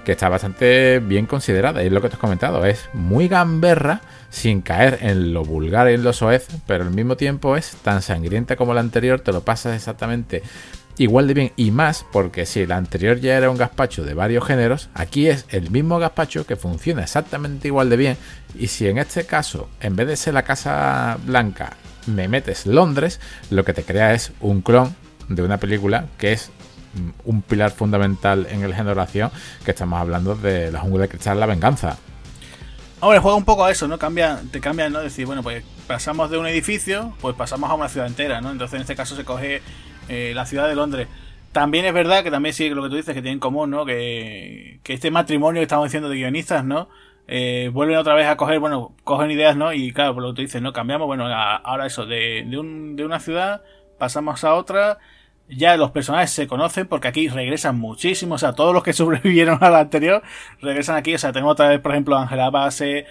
que 0.05 0.13
está 0.13 0.29
bastante 0.29 1.01
bien 1.01 1.27
considerada. 1.27 1.83
Y 1.83 1.87
es 1.87 1.93
lo 1.93 2.01
que 2.01 2.09
te 2.09 2.15
has 2.15 2.21
comentado, 2.21 2.65
es 2.65 2.89
muy 2.93 3.27
gamberra, 3.27 4.03
sin 4.31 4.63
caer 4.63 4.99
en 5.03 5.35
lo 5.35 5.45
vulgar 5.45 5.91
y 5.91 5.95
en 5.95 6.05
lo 6.05 6.13
soez, 6.13 6.47
pero 6.65 6.85
al 6.85 6.93
mismo 6.93 7.17
tiempo 7.17 7.57
es 7.57 7.73
tan 7.83 8.03
sangrienta 8.03 8.55
como 8.55 8.73
la 8.73 8.81
anterior, 8.81 9.19
te 9.19 9.33
lo 9.33 9.41
pasas 9.41 9.75
exactamente 9.75 10.45
igual 10.99 11.27
de 11.27 11.35
bien 11.35 11.53
y 11.57 11.71
más, 11.71 12.05
porque 12.13 12.47
si 12.47 12.67
la 12.67 12.77
anterior 12.77 13.19
ya 13.21 13.37
era 13.37 13.51
un 13.51 13.57
gazpacho 13.57 14.05
de 14.05 14.15
varios 14.15 14.45
géneros, 14.45 14.89
aquí 14.95 15.29
es 15.29 15.47
el 15.49 15.71
mismo 15.71 15.99
gazpacho 15.99 16.47
que 16.47 16.57
funciona 16.57 17.03
exactamente 17.03 17.69
igual 17.69 17.91
de 17.91 17.97
bien. 17.97 18.17
Y 18.59 18.69
si 18.69 18.87
en 18.87 18.99
este 18.99 19.25
caso, 19.25 19.69
en 19.81 19.97
vez 19.97 20.07
de 20.09 20.17
ser 20.17 20.35
la 20.35 20.43
Casa 20.43 21.19
Blanca, 21.25 21.77
me 22.07 22.29
metes 22.29 22.67
Londres, 22.67 23.21
lo 23.51 23.65
que 23.65 23.73
te 23.73 23.85
crea 23.85 24.15
es 24.15 24.33
un 24.41 24.61
clon 24.63 24.95
de 25.29 25.43
una 25.43 25.59
película 25.59 26.07
que 26.19 26.33
es 26.33 26.51
mm, 26.95 27.29
un 27.29 27.43
pilar 27.43 27.71
fundamental 27.71 28.47
en 28.51 28.63
el 28.63 28.75
género 28.75 29.01
acción, 29.01 29.31
que 29.65 29.71
estamos 29.71 30.01
hablando 30.01 30.35
de 30.35 30.71
la 30.73 30.81
jungla 30.81 31.03
de 31.03 31.09
cristal, 31.09 31.41
la 31.41 31.47
venganza. 31.47 31.97
Hombre, 33.01 33.19
juega 33.19 33.37
un 33.37 33.45
poco 33.45 33.65
a 33.65 33.71
eso, 33.73 33.89
¿no? 33.89 33.99
Cambia, 33.99 34.41
te 34.53 34.61
cambia, 34.61 34.89
¿no? 34.89 35.01
Decir, 35.01 35.27
bueno, 35.27 35.43
pues 35.43 35.65
pasamos 35.89 36.31
de 36.31 36.39
un 36.39 36.47
edificio, 36.47 37.15
pues 37.21 37.35
pasamos 37.35 37.69
a 37.69 37.75
una 37.75 37.89
ciudad 37.89 38.07
entera, 38.07 38.41
¿no? 38.41 38.53
Entonces 38.53 38.77
en 38.77 38.83
este 38.83 38.95
caso 38.95 39.17
se 39.17 39.25
coge 39.25 39.61
eh, 40.13 40.35
la 40.35 40.47
ciudad 40.47 40.69
de 40.69 40.75
Londres. 40.75 41.09
También 41.53 41.85
es 41.85 41.93
verdad 41.93 42.23
que 42.23 42.31
también 42.31 42.55
sí 42.55 42.69
lo 42.71 42.83
que 42.83 42.89
tú 42.89 42.97
dices 42.97 43.15
que 43.15 43.23
tienen 43.23 43.35
en 43.35 43.41
común, 43.41 43.71
¿no? 43.71 43.85
Que, 43.85 44.81
que 44.83 44.95
este 44.95 45.11
matrimonio 45.11 45.61
que 45.61 45.65
estamos 45.65 45.87
diciendo 45.87 46.09
de 46.09 46.17
guionistas, 46.17 46.65
¿no? 46.65 46.89
Eh, 47.29 47.71
vuelven 47.73 47.97
otra 47.97 48.15
vez 48.15 48.27
a 48.27 48.37
coger, 48.37 48.59
bueno, 48.59 48.95
cogen 49.05 49.31
ideas, 49.31 49.57
¿no? 49.57 49.73
Y 49.73 49.93
claro, 49.93 50.15
por 50.15 50.23
lo 50.23 50.31
que 50.31 50.37
tú 50.37 50.43
dices, 50.43 50.61
¿no? 50.63 50.73
Cambiamos, 50.73 51.07
bueno, 51.07 51.27
ahora 51.27 51.87
eso, 51.87 52.07
de, 52.07 52.45
de, 52.47 52.59
un, 52.59 52.97
de 52.97 53.05
una 53.05 53.21
ciudad 53.21 53.63
pasamos 53.99 54.45
a 54.45 54.55
otra. 54.55 54.99
Ya 55.49 55.77
los 55.77 55.91
personajes 55.91 56.31
se 56.31 56.47
conocen 56.47 56.87
porque 56.89 57.09
aquí 57.09 57.29
regresan 57.29 57.79
muchísimos, 57.79 58.43
o 58.43 58.47
sea, 58.47 58.55
todos 58.55 58.75
los 58.75 58.83
que 58.83 58.93
sobrevivieron 58.95 59.59
a 59.63 59.71
la 59.71 59.81
anterior 59.81 60.23
regresan 60.61 60.97
aquí, 60.97 61.15
o 61.15 61.19
sea, 61.19 61.33
tenemos 61.33 61.53
otra 61.53 61.69
vez, 61.69 61.81
por 61.81 61.93
ejemplo, 61.93 62.17
Angela 62.17 62.51
Base, 62.51 63.07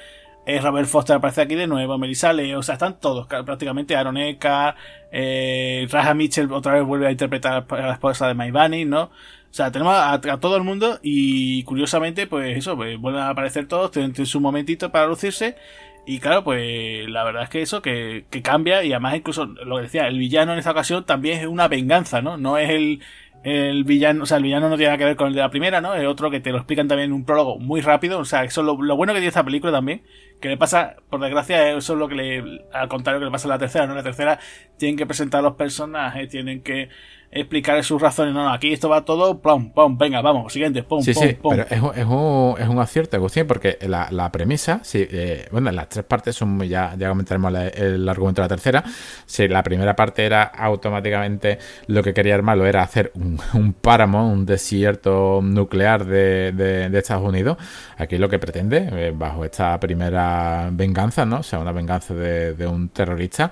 Robert 0.46 0.88
Foster 0.88 1.16
aparece 1.16 1.42
aquí 1.42 1.56
de 1.56 1.68
nuevo, 1.68 1.98
Melissa 1.98 2.34
Leo, 2.34 2.60
o 2.60 2.64
sea, 2.64 2.74
están 2.74 3.00
todos 3.00 3.28
prácticamente, 3.28 3.96
Aaron 3.96 4.18
Eka, 4.18 4.76
eh, 5.12 5.88
Raja 5.90 6.14
Mitchell 6.14 6.52
otra 6.52 6.74
vez 6.74 6.84
vuelve 6.84 7.08
a 7.08 7.12
interpretar 7.12 7.66
a 7.70 7.76
la 7.76 7.94
esposa 7.94 8.28
de 8.28 8.34
Maivani, 8.34 8.86
¿no? 8.86 9.04
O 9.52 9.54
sea, 9.54 9.70
tenemos 9.72 9.94
a, 9.96 10.20
todo 10.40 10.56
el 10.56 10.64
mundo 10.64 11.00
y 11.04 11.64
curiosamente, 11.64 12.26
pues 12.26 12.58
eso, 12.58 12.78
pues 12.78 12.98
vuelven 12.98 13.22
a 13.22 13.30
aparecer 13.30 13.68
todos, 13.68 13.92
tienen, 13.92 14.26
su 14.26 14.40
momentito 14.40 14.92
para 14.92 15.08
lucirse. 15.08 15.58
Y 16.06 16.20
claro, 16.20 16.44
pues 16.44 17.08
la 17.10 17.24
verdad 17.24 17.44
es 17.44 17.50
que 17.50 17.62
eso, 17.62 17.82
que, 17.82 18.26
que 18.30 18.42
cambia 18.42 18.84
y 18.84 18.94
además 18.94 19.16
incluso, 19.16 19.46
lo 19.46 19.76
que 19.76 19.84
decía, 19.84 20.08
el 20.08 20.18
villano 20.18 20.54
en 20.54 20.60
esta 20.60 20.72
ocasión 20.72 21.06
también 21.06 21.40
es 21.40 21.48
una 21.48 21.68
venganza, 21.68 22.22
¿no? 22.22 22.38
No 22.38 22.58
es 22.58 22.70
el, 22.70 23.02
el 23.44 23.84
villano, 23.86 24.24
o 24.24 24.26
sea, 24.26 24.38
el 24.38 24.44
villano 24.44 24.70
no 24.70 24.76
tiene 24.76 24.90
nada 24.90 24.98
que 25.00 25.06
ver 25.06 25.16
con 25.16 25.28
el 25.28 25.34
de 25.34 25.42
la 25.42 25.50
primera, 25.50 25.82
¿no? 25.82 25.96
Es 25.96 26.06
otro 26.06 26.30
que 26.30 26.40
te 26.40 26.52
lo 26.52 26.58
explican 26.58 26.88
también 26.88 27.10
en 27.10 27.14
un 27.14 27.26
prólogo 27.26 27.58
muy 27.58 27.82
rápido. 27.82 28.20
O 28.20 28.26
sea, 28.26 28.44
eso 28.44 28.62
es 28.62 28.68
lo, 28.68 28.96
bueno 28.96 29.14
que 29.14 29.20
tiene 29.20 29.30
esta 29.30 29.44
película 29.44 29.72
también. 29.72 30.04
Que 30.40 30.50
le 30.50 30.58
pasa, 30.58 30.96
por 31.10 31.20
desgracia, 31.20 31.72
eso 31.72 31.94
es 31.94 32.00
lo 32.00 32.08
que 32.08 32.16
le, 32.16 32.66
al 32.72 32.88
contrario 32.88 33.20
que 33.20 33.26
le 33.26 33.32
pasa 33.32 33.48
en 33.48 33.50
la 33.50 33.60
tercera, 33.60 33.88
¿no? 33.88 33.96
La 33.96 34.04
tercera 34.04 34.40
tienen 34.78 34.96
que 34.96 35.08
presentar 35.08 35.40
a 35.40 35.44
los 35.44 35.56
personajes, 35.56 36.30
tienen 36.30 36.62
que 36.62 36.90
explicar 37.32 37.84
sus 37.84 38.02
razones. 38.02 38.34
No, 38.34 38.44
no, 38.44 38.52
aquí 38.52 38.74
esto 38.74 38.90
va 38.90 39.06
todo, 39.06 39.40
pum, 39.40 39.72
pum, 39.72 39.98
venga, 39.98 40.22
vamos, 40.22 40.52
siguiente, 40.52 40.84
pum, 40.84 41.02
sí, 41.02 41.14
pum, 41.14 41.24
sí, 41.24 41.38
Pero 41.42 41.64
es, 41.64 41.72
es, 41.98 42.06
un, 42.06 42.56
es 42.60 42.68
un 42.68 42.80
acierto, 42.80 43.16
Agustín, 43.16 43.48
porque 43.48 43.78
la, 43.82 44.10
la 44.12 44.32
premisa, 44.32 44.82
sí, 44.84 45.08
eh, 45.10 45.48
bueno, 45.52 45.72
las 45.72 45.90
tres 45.90 46.06
partes 46.06 46.36
son, 46.36 46.62
ya, 46.64 46.94
ya 46.98 47.08
comentaremos 47.08 47.54
el 47.76 48.08
argumento 48.08 48.42
de 48.42 48.46
la 48.46 48.50
tercera. 48.50 48.84
Si 49.26 49.48
la 49.48 49.64
primera 49.64 49.96
parte 49.96 50.26
era 50.26 50.44
automáticamente 50.44 51.58
lo 51.88 52.04
que 52.04 52.14
quería 52.14 52.36
armarlo 52.36 52.66
era 52.66 52.84
hacer 52.84 53.12
un, 53.16 53.40
un 53.54 53.74
páramo, 53.74 54.30
un 54.30 54.46
desierto 54.46 55.40
nuclear 55.42 56.06
de, 56.06 56.52
de, 56.52 57.02
Estados 57.02 57.28
Unidos, 57.28 57.58
aquí 57.98 58.18
lo 58.18 58.30
que 58.30 58.38
pretende, 58.38 58.90
eh, 58.92 59.12
bajo 59.16 59.44
esta 59.44 59.80
primera 59.80 60.70
venganza, 60.72 61.26
¿no? 61.26 61.40
O 61.40 61.44
sea, 61.44 61.60
una 61.60 61.72
venganza 61.72 62.14
de, 62.14 62.54
de 62.54 62.68
un 62.68 62.90
terrorista 62.90 63.50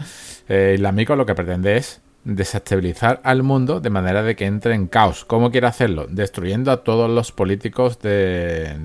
eh, 0.47 0.73
islámico, 0.75 1.15
lo 1.15 1.25
que 1.25 1.34
pretende 1.34 1.77
es 1.77 2.01
desestabilizar 2.36 3.19
al 3.23 3.43
mundo 3.43 3.80
de 3.80 3.89
manera 3.89 4.23
de 4.23 4.36
que 4.36 4.45
entre 4.45 4.75
en 4.75 4.88
caos. 4.88 5.25
¿Cómo 5.25 5.51
quiere 5.51 5.67
hacerlo? 5.67 6.07
Destruyendo 6.09 6.71
a 6.71 6.84
todos 6.84 7.09
los 7.09 7.32
políticos 7.32 7.99
de, 7.99 8.75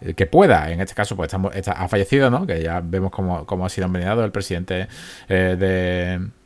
de, 0.00 0.14
que 0.14 0.26
pueda. 0.26 0.70
En 0.70 0.80
este 0.80 0.94
caso, 0.94 1.16
pues 1.16 1.26
estamos, 1.26 1.52
ha 1.54 1.88
fallecido, 1.88 2.30
¿no? 2.30 2.46
Que 2.46 2.62
ya 2.62 2.80
vemos 2.82 3.10
cómo, 3.10 3.46
cómo 3.46 3.66
ha 3.66 3.68
sido 3.68 3.86
envenenado 3.86 4.24
el 4.24 4.32
presidente 4.32 4.88
eh, 5.28 5.56
de 5.58 6.37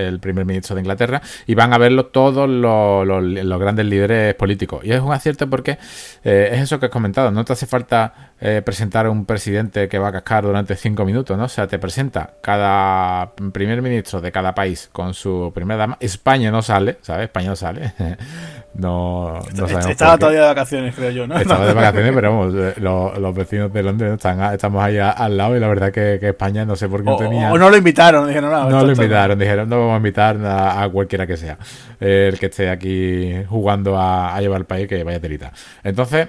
el 0.00 0.20
primer 0.20 0.44
ministro 0.44 0.74
de 0.74 0.82
Inglaterra, 0.82 1.22
y 1.46 1.54
van 1.54 1.72
a 1.72 1.78
verlo 1.78 2.06
todos 2.06 2.48
los, 2.48 3.58
grandes 3.58 3.86
líderes 3.86 4.34
políticos. 4.34 4.84
Y 4.84 4.92
es 4.92 5.00
un 5.00 5.12
acierto 5.12 5.48
porque 5.48 5.78
eh, 6.24 6.50
es 6.52 6.60
eso 6.60 6.78
que 6.80 6.86
has 6.86 6.92
comentado, 6.92 7.30
no 7.30 7.44
te 7.44 7.52
hace 7.52 7.66
falta 7.66 8.32
eh, 8.38 8.60
presentar 8.62 9.06
a 9.06 9.10
un 9.10 9.24
presidente 9.24 9.88
que 9.88 9.98
va 9.98 10.08
a 10.08 10.12
cascar 10.12 10.44
durante 10.44 10.76
cinco 10.76 11.06
minutos, 11.06 11.38
¿no? 11.38 11.44
O 11.44 11.48
sea, 11.48 11.66
te 11.66 11.78
presenta 11.78 12.34
cada 12.42 13.32
primer 13.50 13.80
ministro 13.80 14.20
de 14.20 14.30
cada 14.30 14.54
país 14.54 14.90
con 14.92 15.14
su 15.14 15.50
primera 15.54 15.78
dama. 15.78 15.96
España 16.00 16.50
no 16.50 16.60
sale, 16.60 16.98
¿sabes? 17.00 17.24
España 17.24 17.48
no 17.48 17.56
sale. 17.56 17.94
no, 18.74 19.40
Estaba 19.88 20.18
todavía 20.18 20.42
de 20.42 20.46
vacaciones, 20.48 20.94
creo 20.94 21.10
yo, 21.12 21.26
¿no? 21.26 21.38
Estaba 21.38 21.66
de 21.66 21.72
vacaciones, 21.74 22.12
pero 22.14 22.30
vamos, 22.30 22.54
eh, 22.54 22.74
los, 22.78 23.34
vecinos 23.34 23.72
de 23.72 23.82
Londres 23.82 24.12
están 24.12 24.52
estamos 24.52 24.84
ahí 24.84 24.98
al 24.98 25.34
lado 25.34 25.56
y 25.56 25.60
la 25.60 25.68
verdad 25.68 25.90
que, 25.90 26.16
España 26.20 26.66
no 26.66 26.76
sé 26.76 26.90
por 26.90 27.02
qué 27.02 27.10
no 27.10 27.16
tenía... 27.16 27.52
O 27.52 27.56
no 27.56 27.70
lo 27.70 27.76
invitaron, 27.78 28.26
dijeron, 28.26 28.50
no, 28.50 28.68
no 28.68 28.84
lo 28.84 28.92
invitaron, 28.92 29.38
dijeron, 29.38 29.66
no 29.66 29.78
vamos 29.86 29.94
a 29.94 29.98
invitar 29.98 30.38
a, 30.44 30.88
cualquiera 30.90 31.26
que 31.26 31.36
sea 31.36 31.58
el 32.00 32.38
que 32.38 32.46
esté 32.46 32.68
aquí 32.70 33.44
jugando 33.48 33.98
a, 33.98 34.38
llevar 34.40 34.60
el 34.60 34.66
país, 34.66 34.88
que 34.88 35.02
vaya 35.04 35.20
telita. 35.20 35.52
Entonces, 35.82 36.28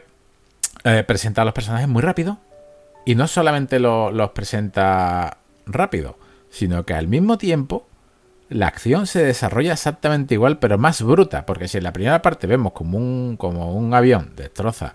eh, 0.83 1.03
presenta 1.05 1.41
a 1.41 1.45
los 1.45 1.53
personajes 1.53 1.87
muy 1.87 2.01
rápido 2.01 2.39
y 3.05 3.15
no 3.15 3.27
solamente 3.27 3.79
los 3.79 4.31
presenta 4.31 5.37
rápido, 5.65 6.17
sino 6.49 6.85
que 6.85 6.93
al 6.93 7.07
mismo 7.07 7.37
tiempo 7.37 7.87
la 8.49 8.67
acción 8.67 9.07
se 9.07 9.23
desarrolla 9.23 9.73
exactamente 9.73 10.33
igual, 10.33 10.59
pero 10.59 10.77
más 10.77 11.01
bruta, 11.01 11.45
porque 11.45 11.67
si 11.67 11.77
en 11.77 11.83
la 11.83 11.93
primera 11.93 12.21
parte 12.21 12.47
vemos 12.47 12.71
como 12.71 12.97
un, 12.97 13.35
como 13.37 13.75
un 13.75 13.93
avión 13.93 14.33
destroza 14.35 14.93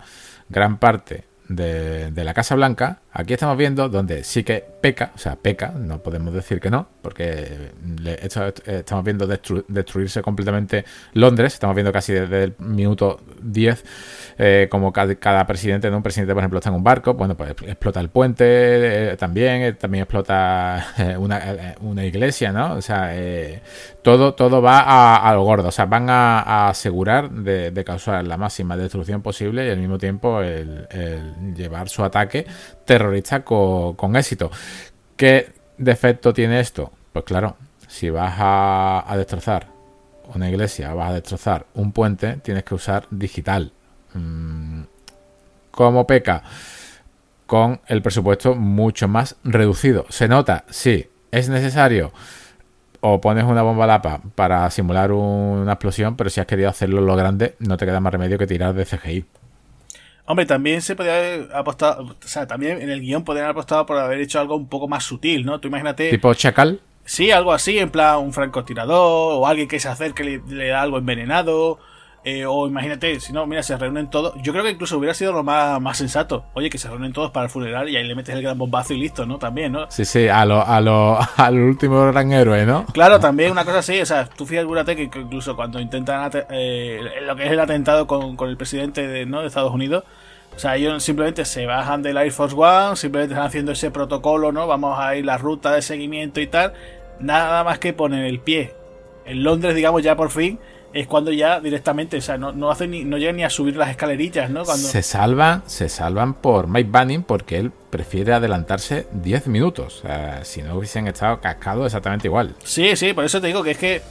gran 0.48 0.78
parte 0.78 1.24
de, 1.48 2.12
la 2.14 2.34
Casa 2.34 2.54
Blanca, 2.54 3.00
aquí 3.12 3.34
estamos 3.34 3.56
viendo 3.56 3.88
donde 3.88 4.24
sí 4.24 4.44
que 4.44 4.66
peca, 4.82 5.12
o 5.14 5.18
sea, 5.18 5.36
peca, 5.36 5.68
no 5.68 6.02
podemos 6.02 6.34
decir 6.34 6.60
que 6.60 6.68
no, 6.68 6.88
porque 7.00 7.70
estamos 8.66 9.04
viendo 9.04 9.26
destruirse 9.26 10.22
completamente 10.22 10.84
Londres, 11.14 11.54
estamos 11.54 11.76
viendo 11.76 11.92
casi 11.92 12.12
desde 12.12 12.42
el 12.42 12.54
minuto 12.58 13.20
10 13.40 13.84
eh, 14.38 14.66
como 14.68 14.92
cada, 14.92 15.46
presidente, 15.46 15.88
¿no? 15.88 15.98
un 15.98 16.02
presidente 16.02 16.34
por 16.34 16.42
ejemplo 16.42 16.58
está 16.58 16.70
en 16.70 16.74
un 16.74 16.82
barco, 16.82 17.14
bueno, 17.14 17.36
pues 17.36 17.50
explota 17.50 18.00
el 18.00 18.08
puente 18.08 18.44
eh, 19.12 19.16
también, 19.16 19.62
eh, 19.62 19.72
también 19.74 20.02
explota 20.02 20.84
una, 21.18 22.04
iglesia, 22.04 22.50
¿no? 22.50 22.74
O 22.74 22.82
sea, 22.82 23.14
todo, 24.02 24.34
todo 24.34 24.60
va 24.60 25.16
a, 25.16 25.32
lo 25.32 25.44
gordo, 25.44 25.68
o 25.68 25.72
sea, 25.72 25.86
van 25.86 26.10
a, 26.10 26.68
asegurar 26.68 27.30
de, 27.30 27.84
causar 27.84 28.26
la 28.26 28.36
máxima 28.36 28.76
destrucción 28.76 29.22
posible 29.22 29.66
y 29.66 29.70
al 29.70 29.78
mismo 29.78 29.98
tiempo 29.98 30.42
el, 30.42 30.88
llevar 31.54 31.88
su 31.88 32.02
ataque 32.02 32.46
terrorista 32.84 33.44
con, 33.44 33.94
con 33.94 34.16
éxito. 34.16 34.50
¿Qué 35.16 35.52
defecto 35.78 36.32
tiene 36.32 36.60
esto? 36.60 36.92
Pues 37.12 37.24
claro, 37.24 37.56
si 37.92 38.08
vas 38.08 38.34
a, 38.38 39.14
destrozar 39.16 39.68
una 40.34 40.48
iglesia, 40.48 40.94
vas 40.94 41.10
a 41.10 41.14
destrozar 41.14 41.66
un 41.74 41.92
puente, 41.92 42.38
tienes 42.38 42.64
que 42.64 42.74
usar 42.74 43.06
digital. 43.10 43.72
Mm, 44.14 44.82
¿Cómo 45.70 46.06
peca? 46.06 46.42
Con 47.46 47.80
el 47.86 48.00
presupuesto 48.00 48.54
mucho 48.54 49.08
más 49.08 49.36
reducido. 49.44 50.06
¿Se 50.08 50.26
nota? 50.26 50.64
Sí. 50.70 51.08
¿Es 51.30 51.48
necesario? 51.50 52.12
O 53.00 53.20
pones 53.20 53.44
una 53.44 53.62
bomba 53.62 53.86
lapa 53.86 54.20
para 54.34 54.70
simular 54.70 55.12
una 55.12 55.72
explosión, 55.72 56.16
pero 56.16 56.30
si 56.30 56.40
has 56.40 56.46
querido 56.46 56.70
hacerlo 56.70 57.02
lo 57.02 57.14
grande, 57.14 57.56
no 57.58 57.76
te 57.76 57.84
queda 57.84 58.00
más 58.00 58.12
remedio 58.12 58.38
que 58.38 58.46
tirar 58.46 58.74
de 58.74 58.86
CGI. 58.86 59.26
Hombre, 60.24 60.46
también 60.46 60.82
se 60.82 60.94
podría 60.94 61.16
haber 61.16 61.48
apostado, 61.52 62.04
o 62.04 62.28
sea, 62.28 62.46
también 62.46 62.80
en 62.80 62.90
el 62.90 63.00
guion 63.00 63.24
podrían 63.24 63.46
haber 63.46 63.56
apostado 63.56 63.86
por 63.86 63.98
haber 63.98 64.20
hecho 64.20 64.38
algo 64.38 64.56
un 64.56 64.68
poco 64.68 64.86
más 64.86 65.04
sutil, 65.04 65.44
¿no? 65.44 65.58
Tú 65.58 65.68
imagínate... 65.68 66.10
¿Tipo 66.10 66.32
chacal? 66.34 66.80
Sí, 67.04 67.32
algo 67.32 67.52
así, 67.52 67.78
en 67.78 67.90
plan 67.90 68.18
un 68.18 68.32
francotirador, 68.32 69.40
o 69.40 69.46
alguien 69.46 69.66
que 69.66 69.80
se 69.80 69.88
acerque 69.88 70.22
y 70.22 70.54
le 70.54 70.68
da 70.68 70.82
algo 70.82 70.98
envenenado, 70.98 71.80
eh, 72.24 72.46
o 72.46 72.68
imagínate, 72.68 73.18
si 73.18 73.32
no, 73.32 73.46
mira, 73.46 73.64
se 73.64 73.76
reúnen 73.76 74.08
todos. 74.08 74.34
Yo 74.42 74.52
creo 74.52 74.64
que 74.64 74.70
incluso 74.70 74.96
hubiera 74.96 75.12
sido 75.12 75.32
lo 75.32 75.42
más, 75.42 75.80
más 75.80 75.98
sensato. 75.98 76.44
Oye, 76.54 76.70
que 76.70 76.78
se 76.78 76.88
reúnen 76.88 77.12
todos 77.12 77.32
para 77.32 77.46
el 77.46 77.50
funeral 77.50 77.88
y 77.88 77.96
ahí 77.96 78.04
le 78.04 78.14
metes 78.14 78.34
el 78.34 78.42
gran 78.42 78.56
bombazo 78.56 78.94
y 78.94 78.98
listo, 78.98 79.26
¿no? 79.26 79.38
También, 79.38 79.72
¿no? 79.72 79.90
Sí, 79.90 80.04
sí, 80.04 80.28
a 80.28 80.44
lo, 80.44 80.64
a 80.64 80.80
lo, 80.80 81.18
al 81.36 81.58
último 81.58 82.06
gran 82.06 82.32
héroe, 82.32 82.64
¿no? 82.64 82.86
Claro, 82.86 83.18
también 83.18 83.50
una 83.50 83.64
cosa 83.64 83.78
así, 83.78 84.00
o 84.00 84.06
sea, 84.06 84.26
tú 84.26 84.46
fíjate 84.46 84.94
que 84.94 85.02
incluso 85.02 85.56
cuando 85.56 85.80
intentan 85.80 86.30
eh, 86.50 87.00
lo 87.26 87.34
que 87.34 87.46
es 87.46 87.50
el 87.50 87.58
atentado 87.58 88.06
con, 88.06 88.36
con 88.36 88.48
el 88.48 88.56
presidente 88.56 89.06
de, 89.06 89.26
¿no? 89.26 89.40
de 89.40 89.48
Estados 89.48 89.72
Unidos, 89.72 90.04
O 90.54 90.58
sea, 90.60 90.76
ellos 90.76 91.02
simplemente 91.02 91.44
se 91.44 91.66
bajan 91.66 92.02
del 92.02 92.18
Air 92.18 92.30
Force 92.30 92.54
One, 92.56 92.94
simplemente 92.94 93.34
están 93.34 93.48
haciendo 93.48 93.72
ese 93.72 93.90
protocolo, 93.90 94.52
¿no? 94.52 94.68
Vamos 94.68 94.96
a 95.00 95.16
ir 95.16 95.24
la 95.24 95.38
ruta 95.38 95.72
de 95.72 95.82
seguimiento 95.82 96.40
y 96.40 96.46
tal. 96.46 96.74
Nada 97.18 97.64
más 97.64 97.78
que 97.80 97.92
ponen 97.92 98.20
el 98.20 98.38
pie 98.38 98.74
en 99.24 99.42
Londres, 99.42 99.74
digamos, 99.74 100.02
ya 100.02 100.16
por 100.16 100.30
fin, 100.30 100.58
es 100.92 101.06
cuando 101.06 101.32
ya 101.32 101.60
directamente, 101.60 102.18
o 102.18 102.20
sea, 102.20 102.36
no, 102.36 102.52
no 102.52 102.70
hacen 102.70 102.90
ni, 102.90 103.04
no 103.04 103.18
llegan 103.18 103.36
ni 103.36 103.44
a 103.44 103.50
subir 103.50 103.76
las 103.76 103.90
escalerillas, 103.90 104.50
¿no? 104.50 104.64
Cuando... 104.64 104.86
Se 104.86 105.02
salvan, 105.02 105.62
se 105.66 105.88
salvan 105.88 106.34
por 106.34 106.68
Mike 106.68 106.90
Banning 106.90 107.22
porque 107.22 107.58
él 107.58 107.72
prefiere 107.90 108.32
adelantarse 108.32 109.06
10 109.12 109.46
minutos. 109.46 110.00
O 110.00 110.08
sea, 110.08 110.44
si 110.44 110.62
no 110.62 110.76
hubiesen 110.76 111.06
estado 111.08 111.40
cascados 111.40 111.86
exactamente 111.86 112.28
igual. 112.28 112.54
Sí, 112.64 112.96
sí, 112.96 113.12
por 113.12 113.24
eso 113.24 113.40
te 113.40 113.46
digo 113.46 113.62
que 113.62 113.72
es 113.72 113.78
que 113.78 114.02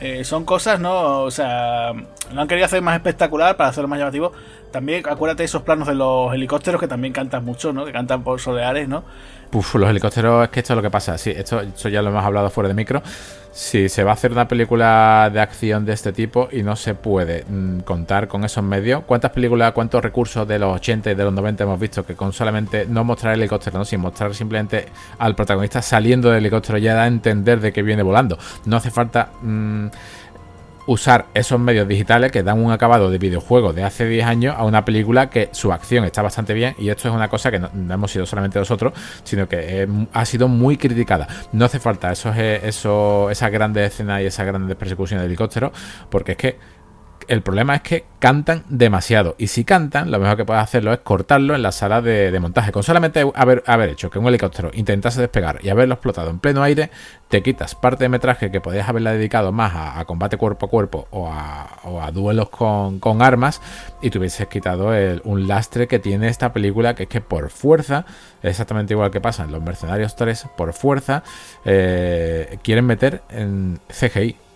eh, 0.00 0.24
son 0.24 0.44
cosas, 0.44 0.80
¿no? 0.80 1.22
O 1.22 1.30
sea, 1.30 1.92
no 2.32 2.40
han 2.40 2.48
querido 2.48 2.64
hacer 2.64 2.80
más 2.80 2.96
espectacular 2.96 3.56
para 3.56 3.68
hacerlo 3.68 3.88
más 3.88 3.98
llamativo. 3.98 4.32
También 4.72 5.02
acuérdate 5.06 5.42
de 5.42 5.46
esos 5.46 5.62
planos 5.62 5.88
de 5.88 5.94
los 5.94 6.32
helicópteros 6.32 6.80
que 6.80 6.88
también 6.88 7.12
cantan 7.12 7.44
mucho, 7.44 7.72
¿no? 7.72 7.84
Que 7.84 7.92
cantan 7.92 8.24
por 8.24 8.40
soleares, 8.40 8.88
¿no? 8.88 9.04
Uf, 9.52 9.74
los 9.74 9.90
helicópteros, 9.90 10.44
es 10.44 10.50
que 10.50 10.60
esto 10.60 10.74
es 10.74 10.76
lo 10.76 10.82
que 10.82 10.90
pasa. 10.90 11.18
Sí, 11.18 11.30
esto, 11.30 11.60
esto 11.60 11.88
ya 11.88 12.02
lo 12.02 12.10
hemos 12.10 12.24
hablado 12.24 12.50
fuera 12.50 12.68
de 12.68 12.74
micro. 12.74 13.02
Si 13.52 13.88
se 13.88 14.04
va 14.04 14.12
a 14.12 14.14
hacer 14.14 14.30
una 14.30 14.46
película 14.46 15.28
de 15.32 15.40
acción 15.40 15.84
de 15.84 15.92
este 15.92 16.12
tipo 16.12 16.48
y 16.52 16.62
no 16.62 16.76
se 16.76 16.94
puede 16.94 17.44
mm, 17.48 17.80
contar 17.80 18.28
con 18.28 18.44
esos 18.44 18.62
medios, 18.62 19.02
¿cuántas 19.04 19.32
películas, 19.32 19.72
cuántos 19.72 20.00
recursos 20.04 20.46
de 20.46 20.60
los 20.60 20.76
80 20.76 21.10
y 21.10 21.14
de 21.16 21.24
los 21.24 21.32
90 21.32 21.64
hemos 21.64 21.80
visto 21.80 22.06
que 22.06 22.14
con 22.14 22.32
solamente 22.32 22.86
no 22.86 23.02
mostrar 23.02 23.34
el 23.34 23.40
helicóptero, 23.40 23.78
¿no? 23.78 23.84
sin 23.84 23.98
mostrar 23.98 24.32
simplemente 24.36 24.86
al 25.18 25.34
protagonista 25.34 25.82
saliendo 25.82 26.28
del 26.28 26.38
helicóptero 26.38 26.78
ya 26.78 26.94
da 26.94 27.02
a 27.02 27.06
entender 27.08 27.58
de 27.58 27.72
que 27.72 27.82
viene 27.82 28.04
volando? 28.04 28.38
No 28.66 28.76
hace 28.76 28.92
falta. 28.92 29.30
Mm, 29.42 29.88
usar 30.90 31.26
esos 31.34 31.60
medios 31.60 31.86
digitales 31.86 32.32
que 32.32 32.42
dan 32.42 32.58
un 32.58 32.72
acabado 32.72 33.12
de 33.12 33.18
videojuego 33.18 33.72
de 33.72 33.84
hace 33.84 34.06
10 34.06 34.26
años 34.26 34.56
a 34.58 34.64
una 34.64 34.84
película 34.84 35.30
que 35.30 35.48
su 35.52 35.72
acción 35.72 36.04
está 36.04 36.20
bastante 36.20 36.52
bien 36.52 36.74
y 36.78 36.88
esto 36.88 37.06
es 37.06 37.14
una 37.14 37.28
cosa 37.28 37.52
que 37.52 37.60
no, 37.60 37.70
hemos 37.72 38.10
sido 38.10 38.26
solamente 38.26 38.58
nosotros, 38.58 38.92
sino 39.22 39.48
que 39.48 39.86
ha 40.12 40.24
sido 40.24 40.48
muy 40.48 40.76
criticada. 40.76 41.28
No 41.52 41.64
hace 41.64 41.78
falta 41.78 42.10
esos, 42.10 42.36
eso, 42.36 43.30
esas 43.30 43.52
grandes 43.52 43.92
escenas 43.92 44.20
y 44.22 44.26
esas 44.26 44.44
grandes 44.44 44.76
persecuciones 44.76 45.22
de 45.22 45.26
helicópteros 45.26 45.70
porque 46.10 46.32
es 46.32 46.38
que 46.38 46.58
el 47.30 47.42
problema 47.42 47.76
es 47.76 47.82
que 47.82 48.04
cantan 48.18 48.64
demasiado. 48.68 49.36
Y 49.38 49.46
si 49.46 49.62
cantan, 49.62 50.10
lo 50.10 50.18
mejor 50.18 50.36
que 50.36 50.44
puedes 50.44 50.64
hacerlo 50.64 50.92
es 50.92 50.98
cortarlo 50.98 51.54
en 51.54 51.62
la 51.62 51.70
sala 51.70 52.02
de, 52.02 52.36
montaje. 52.40 52.72
Con 52.72 52.82
solamente 52.82 53.24
haber, 53.36 53.88
hecho 53.88 54.10
que 54.10 54.18
un 54.18 54.26
helicóptero 54.26 54.72
intentase 54.74 55.20
despegar 55.20 55.60
y 55.62 55.68
haberlo 55.68 55.94
explotado 55.94 56.28
en 56.28 56.40
pleno 56.40 56.60
aire, 56.64 56.90
te 57.28 57.40
quitas 57.40 57.76
parte 57.76 58.02
de 58.02 58.08
metraje 58.08 58.50
que 58.50 58.60
podías 58.60 58.88
haberla 58.88 59.12
dedicado 59.12 59.52
más 59.52 59.72
a, 59.76 60.04
combate 60.06 60.38
cuerpo 60.38 60.66
a 60.66 60.68
cuerpo 60.68 61.06
o 61.12 61.30
a, 61.30 62.10
duelos 62.12 62.50
con, 62.50 63.22
armas 63.22 63.62
y 64.02 64.10
te 64.10 64.46
quitado 64.48 64.90
un 65.22 65.46
lastre 65.46 65.86
que 65.86 66.00
tiene 66.00 66.26
esta 66.26 66.52
película 66.52 66.96
que 66.96 67.04
es 67.04 67.08
que 67.08 67.20
por 67.20 67.48
fuerza, 67.50 68.06
exactamente 68.42 68.92
igual 68.92 69.12
que 69.12 69.20
pasa 69.20 69.44
en 69.44 69.52
Los 69.52 69.62
Mercenarios 69.62 70.16
3, 70.16 70.46
por 70.56 70.72
fuerza 70.72 71.22
eh, 71.64 72.58
quieren 72.64 72.86
meter 72.86 73.22
en 73.30 73.78
CGI 73.88 74.49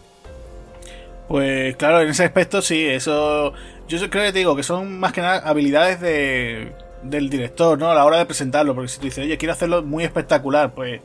pues 1.29 1.77
claro, 1.77 2.01
en 2.01 2.09
ese 2.11 2.25
aspecto 2.25 2.63
sí, 2.63 2.87
eso. 2.87 3.53
Yo 3.89 3.99
creo 4.11 4.25
que 4.25 4.33
te 4.33 4.39
digo 4.39 4.57
que 4.57 4.63
son 4.63 4.99
más 4.99 5.13
que 5.13 5.21
nada 5.21 5.39
habilidades 5.49 6.01
de, 6.01 6.73
del 7.03 7.31
director, 7.31 7.79
¿no? 7.79 7.91
A 7.91 7.95
la 7.95 8.05
hora 8.05 8.19
de 8.19 8.27
presentarlo, 8.27 8.75
porque 8.75 8.89
si 8.89 8.99
tú 8.99 9.05
dices, 9.05 9.25
oye, 9.25 9.39
quiero 9.39 9.53
hacerlo 9.53 9.83
muy 9.83 10.05
espectacular, 10.05 10.75
pues 10.75 11.01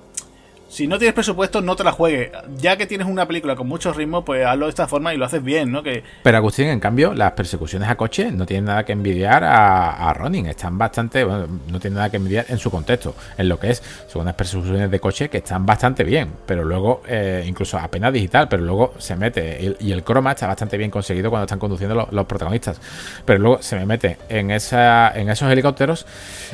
si 0.70 0.88
no 0.88 0.99
tienes 0.99 1.15
presupuesto, 1.15 1.61
no 1.61 1.76
te 1.76 1.84
la 1.84 1.91
juegues. 1.91 2.32
Ya 2.57 2.78
que 2.78 2.86
tienes 2.86 3.07
una 3.07 3.28
película 3.28 3.55
con 3.55 3.67
mucho 3.67 3.91
ritmo, 3.91 4.24
pues 4.24 4.45
hazlo 4.45 4.67
de 4.67 4.70
esta 4.70 4.88
forma 4.88 5.13
y 5.13 5.17
lo 5.17 5.26
haces 5.26 5.43
bien, 5.43 5.72
¿no? 5.72 5.82
Que... 5.82 6.03
Pero 6.24 6.38
Agustín, 6.38 6.67
en 6.67 6.80
cambio, 6.80 7.15
las 7.15 7.32
persecuciones 7.32 7.89
a 7.89 7.95
coche 7.95 8.32
no 8.32 8.45
tienen 8.45 8.65
nada 8.65 8.86
que 8.86 8.93
envidiar 8.93 9.43
a, 9.43 10.09
a 10.09 10.13
Ronin. 10.13 10.45
Están 10.45 10.78
bastante, 10.78 11.24
bueno, 11.24 11.47
no 11.67 11.80
tienen 11.80 11.95
nada 11.95 12.11
que 12.11 12.17
envidiar 12.17 12.45
en 12.49 12.59
su 12.59 12.70
contexto, 12.70 13.15
en 13.38 13.49
lo 13.49 13.59
que 13.59 13.72
es. 13.72 13.82
Son 14.07 14.22
unas 14.22 14.36
persecuciones 14.36 14.91
de 14.91 14.99
coche 14.99 15.28
que 15.28 15.39
están 15.39 15.65
bastante 15.65 16.03
bien, 16.03 16.30
pero 16.45 16.63
luego, 16.63 17.01
eh, 17.07 17.43
incluso 17.47 17.80
apenas 17.80 18.13
digital, 18.13 18.47
pero 18.47 18.63
luego 18.63 18.93
se 18.99 19.15
mete. 19.15 19.76
Y, 19.80 19.91
el 19.91 20.03
croma 20.03 20.34
está 20.34 20.45
bastante 20.45 20.78
bien 20.78 20.91
conseguido 20.91 21.32
cuando 21.32 21.45
están 21.45 21.57
conduciendo 21.57 22.07
los, 22.11 22.26
protagonistas. 22.28 22.80
Pero 23.26 23.39
luego 23.39 23.61
se 23.63 23.76
me 23.76 23.88
mete 23.88 24.17
en, 24.30 24.51
esa, 24.51 25.11
en 25.15 25.30
esos 25.30 25.51
helicópteros 25.51 26.05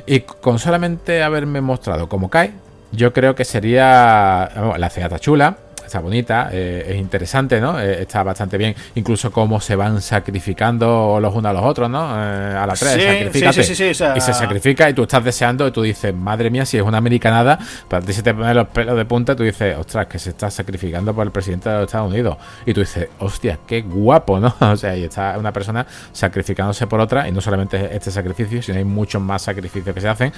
y 0.06 0.22
con 0.22 0.58
solamente 0.58 1.22
haberme 1.22 1.60
mostrado 1.60 2.08
cómo 2.08 2.30
cae, 2.30 2.54
yo 2.92 3.14
creo 3.14 3.36
que 3.36 3.46
sería. 3.46 4.50
la 4.78 4.88
está 4.88 5.20
chula, 5.20 5.58
está 5.86 6.00
bonita, 6.00 6.50
eh, 6.52 6.86
es 6.90 6.96
interesante, 6.98 7.62
¿no? 7.62 7.80
Eh, 7.80 8.02
está 8.02 8.24
bastante 8.24 8.58
bien. 8.58 8.76
Incluso 8.96 9.32
cómo 9.32 9.62
se 9.62 9.76
van 9.76 10.02
sacrificando 10.02 11.20
los 11.22 11.34
unos 11.34 11.50
a 11.50 11.54
los 11.54 11.64
otros, 11.64 11.90
¿no? 11.90 12.04
Eh, 12.16 12.56
a 12.58 12.66
la 12.66 12.74
tres, 12.74 13.34
sí, 13.34 13.64
sí, 13.64 13.94
sí, 13.94 14.04
Y 14.16 14.22
se 14.22 14.34
sacrifica 14.34 14.90
y 14.90 14.94
tú 14.94 15.04
estás 15.04 15.24
deseando 15.24 15.68
y 15.68 15.72
tú 15.72 15.82
dices, 15.84 16.14
madre 16.14 16.50
mía, 16.50 16.66
si 16.66 16.78
es 16.78 16.84
una 16.84 16.98
americanada, 16.98 17.60
para 17.88 18.06
ti 18.06 18.14
se 18.14 18.24
te 18.24 18.34
ponen 18.34 18.56
los 18.56 18.68
pelos 18.68 18.98
de 18.98 19.06
punta 19.06 19.34
y 19.34 19.36
tú 19.36 19.44
dices, 19.44 19.78
ostras, 19.78 20.08
que 20.08 20.20
se 20.20 20.32
está 20.32 20.50
sacrificando 20.50 21.14
por 21.14 21.26
el 21.26 21.32
presidente 21.32 21.70
de 21.70 21.76
los 21.76 21.86
Estados 21.86 22.12
Unidos. 22.12 22.38
Y 22.66 22.74
tú 22.74 22.82
dices, 22.82 23.10
hostia, 23.20 23.60
qué 23.66 23.82
guapo, 23.82 24.40
¿no? 24.40 24.56
O 24.76 24.78
sea, 24.78 24.98
y 24.98 25.04
está 25.04 25.38
una 25.38 25.54
persona 25.54 25.86
sacrificándose 26.12 26.88
por 26.88 27.00
otra 27.00 27.28
y 27.30 27.32
no 27.32 27.40
solamente 27.40 27.96
este 27.96 28.12
sacrificio, 28.12 28.62
sino 28.62 28.78
hay 28.78 28.84
muchos 28.84 29.22
más 29.22 29.44
sacrificios 29.44 29.94
que 29.94 30.02
se 30.02 30.10
hacen 30.10 30.34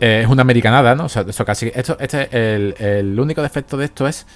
eh, 0.00 0.22
es 0.24 0.28
una 0.28 0.42
americanada, 0.42 0.94
¿no? 0.94 1.04
O 1.04 1.08
sea, 1.08 1.24
esto 1.28 1.44
casi. 1.44 1.70
Esto, 1.74 1.96
este, 2.00 2.28
el, 2.32 2.74
el 2.78 3.20
único 3.20 3.42
defecto 3.42 3.76
de 3.76 3.84
esto 3.84 4.08
es 4.08 4.26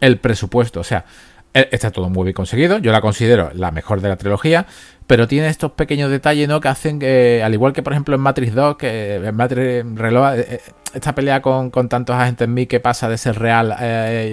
el 0.00 0.18
presupuesto. 0.18 0.80
O 0.80 0.84
sea, 0.84 1.06
e, 1.54 1.68
está 1.72 1.90
todo 1.90 2.10
muy 2.10 2.24
bien 2.24 2.34
conseguido. 2.34 2.78
Yo 2.78 2.92
la 2.92 3.00
considero 3.00 3.50
la 3.54 3.70
mejor 3.70 4.00
de 4.02 4.10
la 4.10 4.16
trilogía. 4.16 4.66
Pero 5.06 5.28
tiene 5.28 5.48
estos 5.48 5.72
pequeños 5.72 6.10
detalles, 6.10 6.48
¿no? 6.48 6.60
Que 6.60 6.68
hacen 6.68 6.98
que, 6.98 7.40
al 7.42 7.54
igual 7.54 7.72
que 7.72 7.82
por 7.82 7.92
ejemplo 7.92 8.14
en 8.16 8.20
Matrix 8.20 8.54
2, 8.54 8.76
que 8.76 9.14
en 9.14 9.36
Matrix 9.36 9.86
Reload, 9.94 10.40
eh, 10.40 10.46
eh, 10.50 10.60
esta 10.94 11.14
pelea 11.14 11.40
con, 11.40 11.70
con 11.70 11.88
tantos 11.88 12.16
agentes 12.16 12.46
en 12.46 12.54
mí 12.54 12.66
que 12.66 12.80
pasa 12.80 13.08
de 13.08 13.16
ser 13.16 13.38
real 13.38 13.76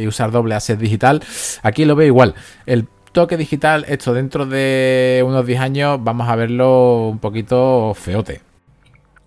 y 0.02 0.08
usar 0.08 0.32
doble 0.32 0.56
a 0.56 0.60
ser 0.60 0.78
digital, 0.78 1.22
aquí 1.62 1.86
lo 1.86 1.96
veo 1.96 2.08
igual. 2.08 2.34
El 2.66 2.88
toque 3.12 3.38
digital, 3.38 3.86
esto 3.88 4.14
dentro 4.14 4.46
de 4.46 5.24
unos 5.26 5.46
10 5.46 5.60
años, 5.60 6.00
vamos 6.02 6.28
a 6.28 6.36
verlo 6.36 7.10
un 7.10 7.20
poquito 7.20 7.94
feote. 7.94 8.53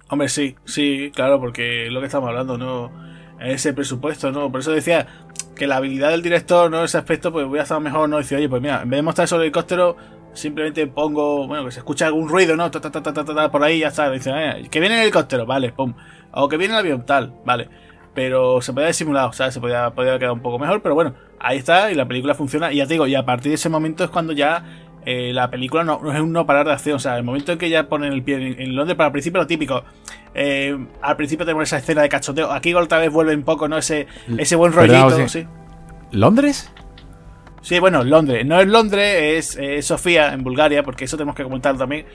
Hombre, 0.09 0.29
sí, 0.29 0.57
sí, 0.65 1.11
claro, 1.15 1.41
porque 1.41 1.89
lo 1.91 2.01
que 2.01 2.07
estamos 2.07 2.29
hablando, 2.29 2.57
¿no? 2.57 2.93
Ese 3.41 3.73
presupuesto, 3.73 4.31
¿no? 4.31 4.51
Por 4.51 4.61
eso 4.61 4.71
decía 4.71 5.07
que 5.57 5.67
la 5.67 5.77
habilidad 5.77 6.11
del 6.11 6.23
director, 6.23 6.71
¿no? 6.71 6.85
Ese 6.85 6.99
aspecto, 6.99 7.33
pues 7.33 7.47
voy 7.47 7.59
a 7.59 7.63
estar 7.63 7.81
mejor, 7.81 8.09
¿no? 8.09 8.19
Decir, 8.19 8.39
oye, 8.39 8.49
pues 8.49 8.63
mira, 8.63 8.83
en 8.83 8.91
vez 8.91 8.99
de 8.99 9.03
mostrar 9.03 9.25
eso 9.25 9.37
el 9.37 9.43
helicóptero, 9.43 9.97
simplemente 10.33 10.87
pongo, 10.87 11.47
bueno, 11.49 11.65
que 11.65 11.73
se 11.73 11.81
escucha 11.81 12.07
algún 12.07 12.29
ruido, 12.29 12.57
¿no? 12.57 12.71
Ta, 12.71 12.81
ta, 12.81 13.03
ta, 13.03 13.51
por 13.51 13.65
ahí 13.65 13.81
ya 13.81 13.89
está. 13.89 14.11
Dice, 14.11 14.31
eh, 14.33 14.69
que 14.71 14.79
viene 14.79 14.95
el 14.97 15.03
helicóptero, 15.03 15.45
vale, 15.45 15.73
pum. 15.73 15.95
O 16.33 16.49
que 16.49 16.57
viene 16.57 16.75
el 16.75 16.81
avión, 16.81 17.05
tal, 17.05 17.35
vale. 17.45 17.69
Pero 18.15 18.61
se 18.63 18.73
podía 18.73 18.93
simulado, 18.93 19.31
o 19.31 19.33
sea, 19.33 19.51
se 19.51 19.61
podía, 19.61 19.91
podía 19.91 20.19
quedar 20.19 20.33
un 20.33 20.41
poco 20.41 20.59
mejor, 20.59 20.81
pero 20.83 20.95
bueno, 20.95 21.15
ahí 21.41 21.59
está 21.59 21.91
y 21.91 21.95
la 21.95 22.07
película 22.07 22.35
funciona. 22.35 22.73
Y 22.73 22.77
ya 22.77 22.87
te 22.87 22.95
digo, 22.95 23.07
y 23.07 23.15
a 23.15 23.25
partir 23.25 23.51
de 23.51 23.57
ese 23.57 23.69
momento 23.69 24.05
es 24.05 24.11
cuando 24.11 24.33
ya 24.33 24.65
eh, 25.07 25.33
la 25.33 25.49
película 25.49 25.85
no, 25.85 26.13
es 26.13 26.21
un 26.21 26.33
no 26.33 26.45
parar 26.47 26.67
de 26.67 26.73
acción. 26.73 26.97
O 26.97 26.99
sea, 26.99 27.17
el 27.17 27.23
momento 27.23 27.53
en 27.53 27.59
que 27.59 27.71
ya 27.71 27.89
ponen 27.89 28.13
el 28.13 28.23
pie 28.23 28.57
en, 28.59 28.75
Londres, 28.75 28.97
para 28.97 29.07
el 29.07 29.13
principio 29.13 29.41
lo 29.41 29.47
típico. 29.47 29.85
Eh, 30.35 30.77
al 31.01 31.17
principio 31.17 31.47
tenemos 31.47 31.63
esa 31.63 31.79
escena 31.79 32.03
de 32.03 32.09
cachoteo. 32.09 32.51
Aquí 32.51 32.75
otra 32.75 32.99
vez 32.99 33.11
vuelve 33.11 33.35
un 33.35 33.45
poco, 33.45 33.69
¿no? 33.69 33.79
Ese, 33.79 34.09
ese 34.37 34.57
buen 34.57 34.73
rollito, 34.73 35.29
sí. 35.29 35.47
¿Londres? 36.11 36.71
Sí, 37.63 37.79
bueno, 37.79 38.03
Londres. 38.03 38.45
No 38.45 38.61
es 38.61 38.67
Londres, 38.67 39.57
es 39.61 39.87
Sofía, 39.87 40.33
en 40.33 40.43
Bulgaria, 40.43 40.83
porque 40.83 41.05
eso 41.05 41.17
tenemos 41.17 41.37
que 41.37 41.45
comentar 41.45 41.77
también. 41.77 42.07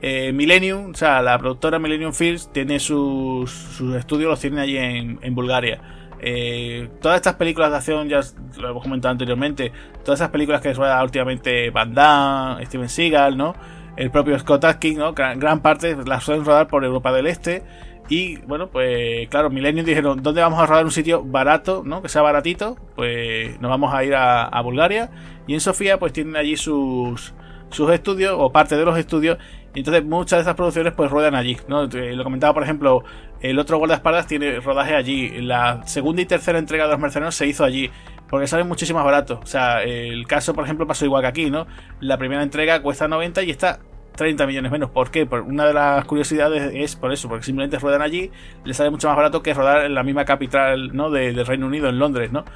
Eh, 0.00 0.32
Millennium, 0.32 0.90
o 0.92 0.94
sea, 0.94 1.22
la 1.22 1.38
productora 1.38 1.78
Millennium 1.78 2.12
Films 2.12 2.52
tiene 2.52 2.78
sus, 2.78 3.50
sus 3.50 3.96
estudios, 3.96 4.30
los 4.30 4.40
tiene 4.40 4.60
allí 4.60 4.76
en, 4.76 5.18
en 5.20 5.34
Bulgaria. 5.34 5.80
Eh, 6.28 6.88
todas 7.00 7.18
estas 7.18 7.34
películas 7.34 7.70
de 7.70 7.76
acción, 7.76 8.08
ya 8.08 8.20
lo 8.58 8.70
hemos 8.70 8.82
comentado 8.82 9.12
anteriormente, 9.12 9.70
todas 10.04 10.18
esas 10.18 10.30
películas 10.30 10.60
que 10.60 10.74
rueda 10.74 11.00
últimamente 11.00 11.70
Van 11.70 11.94
Damme, 11.94 12.66
Steven 12.66 12.88
Seagal, 12.88 13.36
¿no? 13.36 13.54
El 13.96 14.10
propio 14.10 14.36
Scott 14.36 14.64
Atkins, 14.64 14.98
¿no? 14.98 15.12
Gran, 15.14 15.62
parte 15.62 15.96
las 16.04 16.24
suelen 16.24 16.44
rodar 16.44 16.66
por 16.66 16.84
Europa 16.84 17.12
del 17.12 17.28
Este. 17.28 17.62
Y 18.08 18.38
bueno, 18.38 18.70
pues 18.70 19.28
claro, 19.28 19.50
Millennium 19.50 19.86
dijeron, 19.86 20.20
¿dónde 20.20 20.40
vamos 20.40 20.58
a 20.58 20.66
rodar 20.66 20.84
un 20.84 20.90
sitio 20.90 21.22
barato, 21.22 21.84
¿no? 21.86 22.02
Que 22.02 22.08
sea 22.08 22.22
baratito? 22.22 22.76
Pues 22.96 23.60
nos 23.60 23.70
vamos 23.70 23.94
a 23.94 24.02
ir 24.02 24.16
a, 24.16 24.46
a 24.46 24.62
Bulgaria. 24.62 25.12
Y 25.46 25.54
en 25.54 25.60
Sofía, 25.60 26.00
pues 26.00 26.12
tienen 26.12 26.34
allí 26.34 26.56
sus, 26.56 27.34
sus 27.70 27.92
estudios, 27.92 28.34
o 28.36 28.50
parte 28.50 28.76
de 28.76 28.84
los 28.84 28.98
estudios, 28.98 29.38
y 29.76 29.80
entonces 29.80 30.06
muchas 30.06 30.38
de 30.38 30.40
esas 30.40 30.54
producciones 30.54 30.94
pues 30.94 31.10
ruedan 31.10 31.34
allí, 31.34 31.58
¿no? 31.68 31.84
Lo 31.84 32.24
comentaba, 32.24 32.54
por 32.54 32.62
ejemplo, 32.62 33.04
el 33.42 33.58
otro 33.58 33.76
guardaespaldas 33.76 34.26
tiene 34.26 34.58
rodaje 34.60 34.94
allí. 34.94 35.42
La 35.42 35.86
segunda 35.86 36.22
y 36.22 36.24
tercera 36.24 36.58
entrega 36.58 36.84
de 36.86 36.92
los 36.92 36.98
mercenarios 36.98 37.34
se 37.34 37.46
hizo 37.46 37.62
allí. 37.62 37.90
Porque 38.26 38.46
salen 38.46 38.66
muchísimo 38.68 39.00
más 39.00 39.04
barato. 39.04 39.38
O 39.42 39.46
sea, 39.46 39.82
el 39.82 40.26
caso, 40.26 40.54
por 40.54 40.64
ejemplo, 40.64 40.86
pasó 40.86 41.04
igual 41.04 41.20
que 41.24 41.28
aquí, 41.28 41.50
¿no? 41.50 41.66
La 42.00 42.16
primera 42.16 42.42
entrega 42.42 42.80
cuesta 42.80 43.06
90 43.06 43.42
y 43.42 43.50
está 43.50 43.80
30 44.16 44.46
millones 44.46 44.72
menos. 44.72 44.88
¿Por 44.88 45.10
qué? 45.10 45.26
Por 45.26 45.42
una 45.42 45.66
de 45.66 45.74
las 45.74 46.06
curiosidades 46.06 46.72
es 46.74 46.96
por 46.96 47.12
eso, 47.12 47.28
porque 47.28 47.44
simplemente 47.44 47.78
ruedan 47.78 48.00
allí, 48.00 48.30
le 48.64 48.72
sale 48.72 48.88
mucho 48.88 49.08
más 49.08 49.16
barato 49.18 49.42
que 49.42 49.52
rodar 49.52 49.84
en 49.84 49.94
la 49.94 50.02
misma 50.02 50.24
capital, 50.24 50.96
¿no? 50.96 51.10
del 51.10 51.44
Reino 51.44 51.66
Unido, 51.66 51.90
en 51.90 51.98
Londres, 51.98 52.32
¿no? 52.32 52.46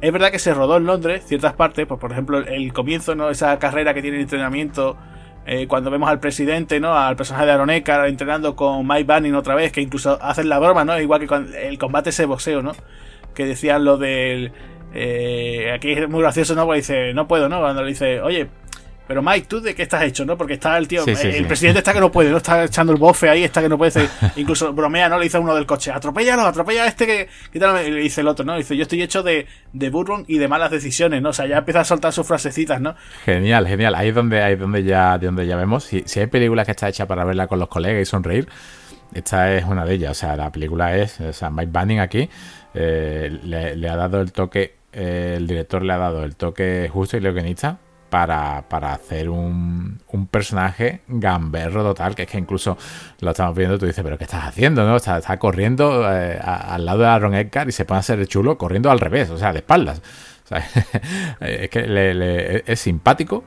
Es 0.00 0.10
verdad 0.12 0.30
que 0.30 0.38
se 0.38 0.54
rodó 0.54 0.78
en 0.78 0.86
Londres 0.86 1.24
ciertas 1.26 1.52
partes, 1.52 1.86
pues, 1.86 2.00
por 2.00 2.10
ejemplo, 2.10 2.38
el 2.38 2.72
comienzo, 2.72 3.14
¿no? 3.14 3.28
Esa 3.28 3.58
carrera 3.58 3.92
que 3.92 4.00
tiene 4.00 4.16
el 4.16 4.22
entrenamiento 4.22 4.96
eh, 5.46 5.66
cuando 5.66 5.90
vemos 5.90 6.08
al 6.10 6.20
presidente, 6.20 6.80
¿no? 6.80 6.94
Al 6.94 7.16
personaje 7.16 7.46
de 7.46 7.52
Aaron 7.52 7.70
Eckhart 7.70 8.08
entrenando 8.08 8.54
con 8.54 8.86
Mike 8.86 9.04
Banning 9.04 9.34
otra 9.34 9.54
vez, 9.54 9.72
que 9.72 9.80
incluso 9.80 10.18
hacen 10.22 10.48
la 10.48 10.58
broma, 10.58 10.84
¿no? 10.84 10.98
Igual 11.00 11.20
que 11.20 11.26
con 11.26 11.54
el 11.54 11.78
combate 11.78 12.10
ese 12.10 12.26
boxeo, 12.26 12.62
¿no? 12.62 12.72
Que 13.34 13.46
decían 13.46 13.84
lo 13.84 13.96
del... 13.96 14.52
Eh, 14.92 15.70
aquí 15.74 15.92
es 15.92 16.08
muy 16.08 16.20
gracioso, 16.20 16.54
¿no? 16.54 16.66
Porque 16.66 16.80
dice, 16.80 17.14
no 17.14 17.26
puedo, 17.26 17.48
¿no? 17.48 17.60
Cuando 17.60 17.82
le 17.82 17.88
dice, 17.88 18.20
oye, 18.20 18.48
pero 19.10 19.22
Mike, 19.22 19.48
¿tú 19.48 19.60
de 19.60 19.74
qué 19.74 19.82
estás 19.82 20.04
hecho, 20.04 20.24
no? 20.24 20.36
Porque 20.36 20.52
está 20.52 20.78
el 20.78 20.86
tío, 20.86 21.04
el 21.04 21.44
presidente 21.48 21.80
está 21.80 21.92
que 21.92 21.98
no 21.98 22.12
puede, 22.12 22.30
¿no? 22.30 22.36
Está 22.36 22.62
echando 22.62 22.92
el 22.92 22.98
bofe 23.00 23.28
ahí, 23.28 23.42
está 23.42 23.60
que 23.60 23.68
no 23.68 23.76
puede. 23.76 24.08
incluso 24.36 24.72
bromea, 24.72 25.08
¿no? 25.08 25.18
Le 25.18 25.24
dice 25.24 25.36
a 25.36 25.40
uno 25.40 25.52
del 25.52 25.66
coche, 25.66 25.90
atropéllalo, 25.90 26.42
atropella 26.42 26.84
a 26.84 26.86
este 26.86 27.06
que. 27.08 27.28
Y 27.52 27.58
le 27.58 28.02
dice 28.02 28.20
el 28.20 28.28
otro, 28.28 28.44
¿no? 28.44 28.56
Dice, 28.56 28.76
yo 28.76 28.82
estoy 28.82 29.02
hecho 29.02 29.24
de, 29.24 29.48
de 29.72 29.90
bourbon 29.90 30.24
y 30.28 30.38
de 30.38 30.46
malas 30.46 30.70
decisiones, 30.70 31.20
¿no? 31.22 31.30
O 31.30 31.32
sea, 31.32 31.48
ya 31.48 31.58
empieza 31.58 31.80
a 31.80 31.84
soltar 31.84 32.12
sus 32.12 32.24
frasecitas, 32.24 32.80
¿no? 32.80 32.94
Genial, 33.24 33.66
genial. 33.66 33.96
Ahí 33.96 34.10
es 34.10 34.14
donde, 34.14 34.44
ahí 34.44 34.54
donde 34.54 34.84
ya, 34.84 35.18
de 35.18 35.26
donde 35.26 35.44
ya 35.44 35.56
vemos. 35.56 35.82
Si, 35.82 36.04
si 36.06 36.20
hay 36.20 36.28
películas 36.28 36.64
que 36.64 36.70
está 36.70 36.88
hecha 36.88 37.08
para 37.08 37.24
verla 37.24 37.48
con 37.48 37.58
los 37.58 37.66
colegas 37.66 38.00
y 38.00 38.04
sonreír, 38.04 38.48
esta 39.12 39.52
es 39.56 39.64
una 39.64 39.84
de 39.84 39.94
ellas. 39.94 40.12
O 40.12 40.14
sea, 40.14 40.36
la 40.36 40.52
película 40.52 40.96
es. 40.96 41.20
O 41.20 41.32
sea, 41.32 41.50
Mike 41.50 41.72
Banning 41.72 41.98
aquí 41.98 42.30
eh, 42.74 43.40
le, 43.42 43.88
ha 43.88 43.96
dado 43.96 44.20
el 44.20 44.30
toque. 44.30 44.76
Eh, 44.92 45.34
el 45.36 45.48
director 45.48 45.82
le 45.82 45.94
ha 45.94 45.98
dado 45.98 46.22
el 46.22 46.36
toque 46.36 46.88
justo 46.92 47.16
y 47.16 47.20
lo 47.20 47.32
guionista 47.32 47.80
para, 48.10 48.68
para 48.68 48.92
hacer 48.92 49.30
un, 49.30 50.00
un, 50.08 50.26
personaje 50.26 51.00
gamberro 51.08 51.82
total, 51.82 52.14
que 52.14 52.22
es 52.22 52.28
que 52.28 52.38
incluso 52.38 52.76
lo 53.20 53.30
estamos 53.30 53.56
viendo, 53.56 53.78
tú 53.78 53.86
dices, 53.86 54.02
pero 54.04 54.18
¿qué 54.18 54.24
estás 54.24 54.44
haciendo? 54.44 54.84
no 54.84 54.96
Está, 54.96 55.18
está 55.18 55.38
corriendo 55.38 56.04
eh, 56.12 56.38
al 56.42 56.84
lado 56.84 56.98
de 56.98 57.06
Aaron 57.06 57.34
Edgar 57.34 57.68
y 57.68 57.72
se 57.72 57.84
pone 57.84 57.98
a 57.98 58.00
hacer 58.00 58.26
chulo 58.26 58.58
corriendo 58.58 58.90
al 58.90 59.00
revés, 59.00 59.30
o 59.30 59.38
sea, 59.38 59.52
de 59.52 59.60
espaldas. 59.60 60.02
es 61.40 61.70
que 61.70 61.86
le, 61.86 62.64
es 62.70 62.80
simpático, 62.80 63.44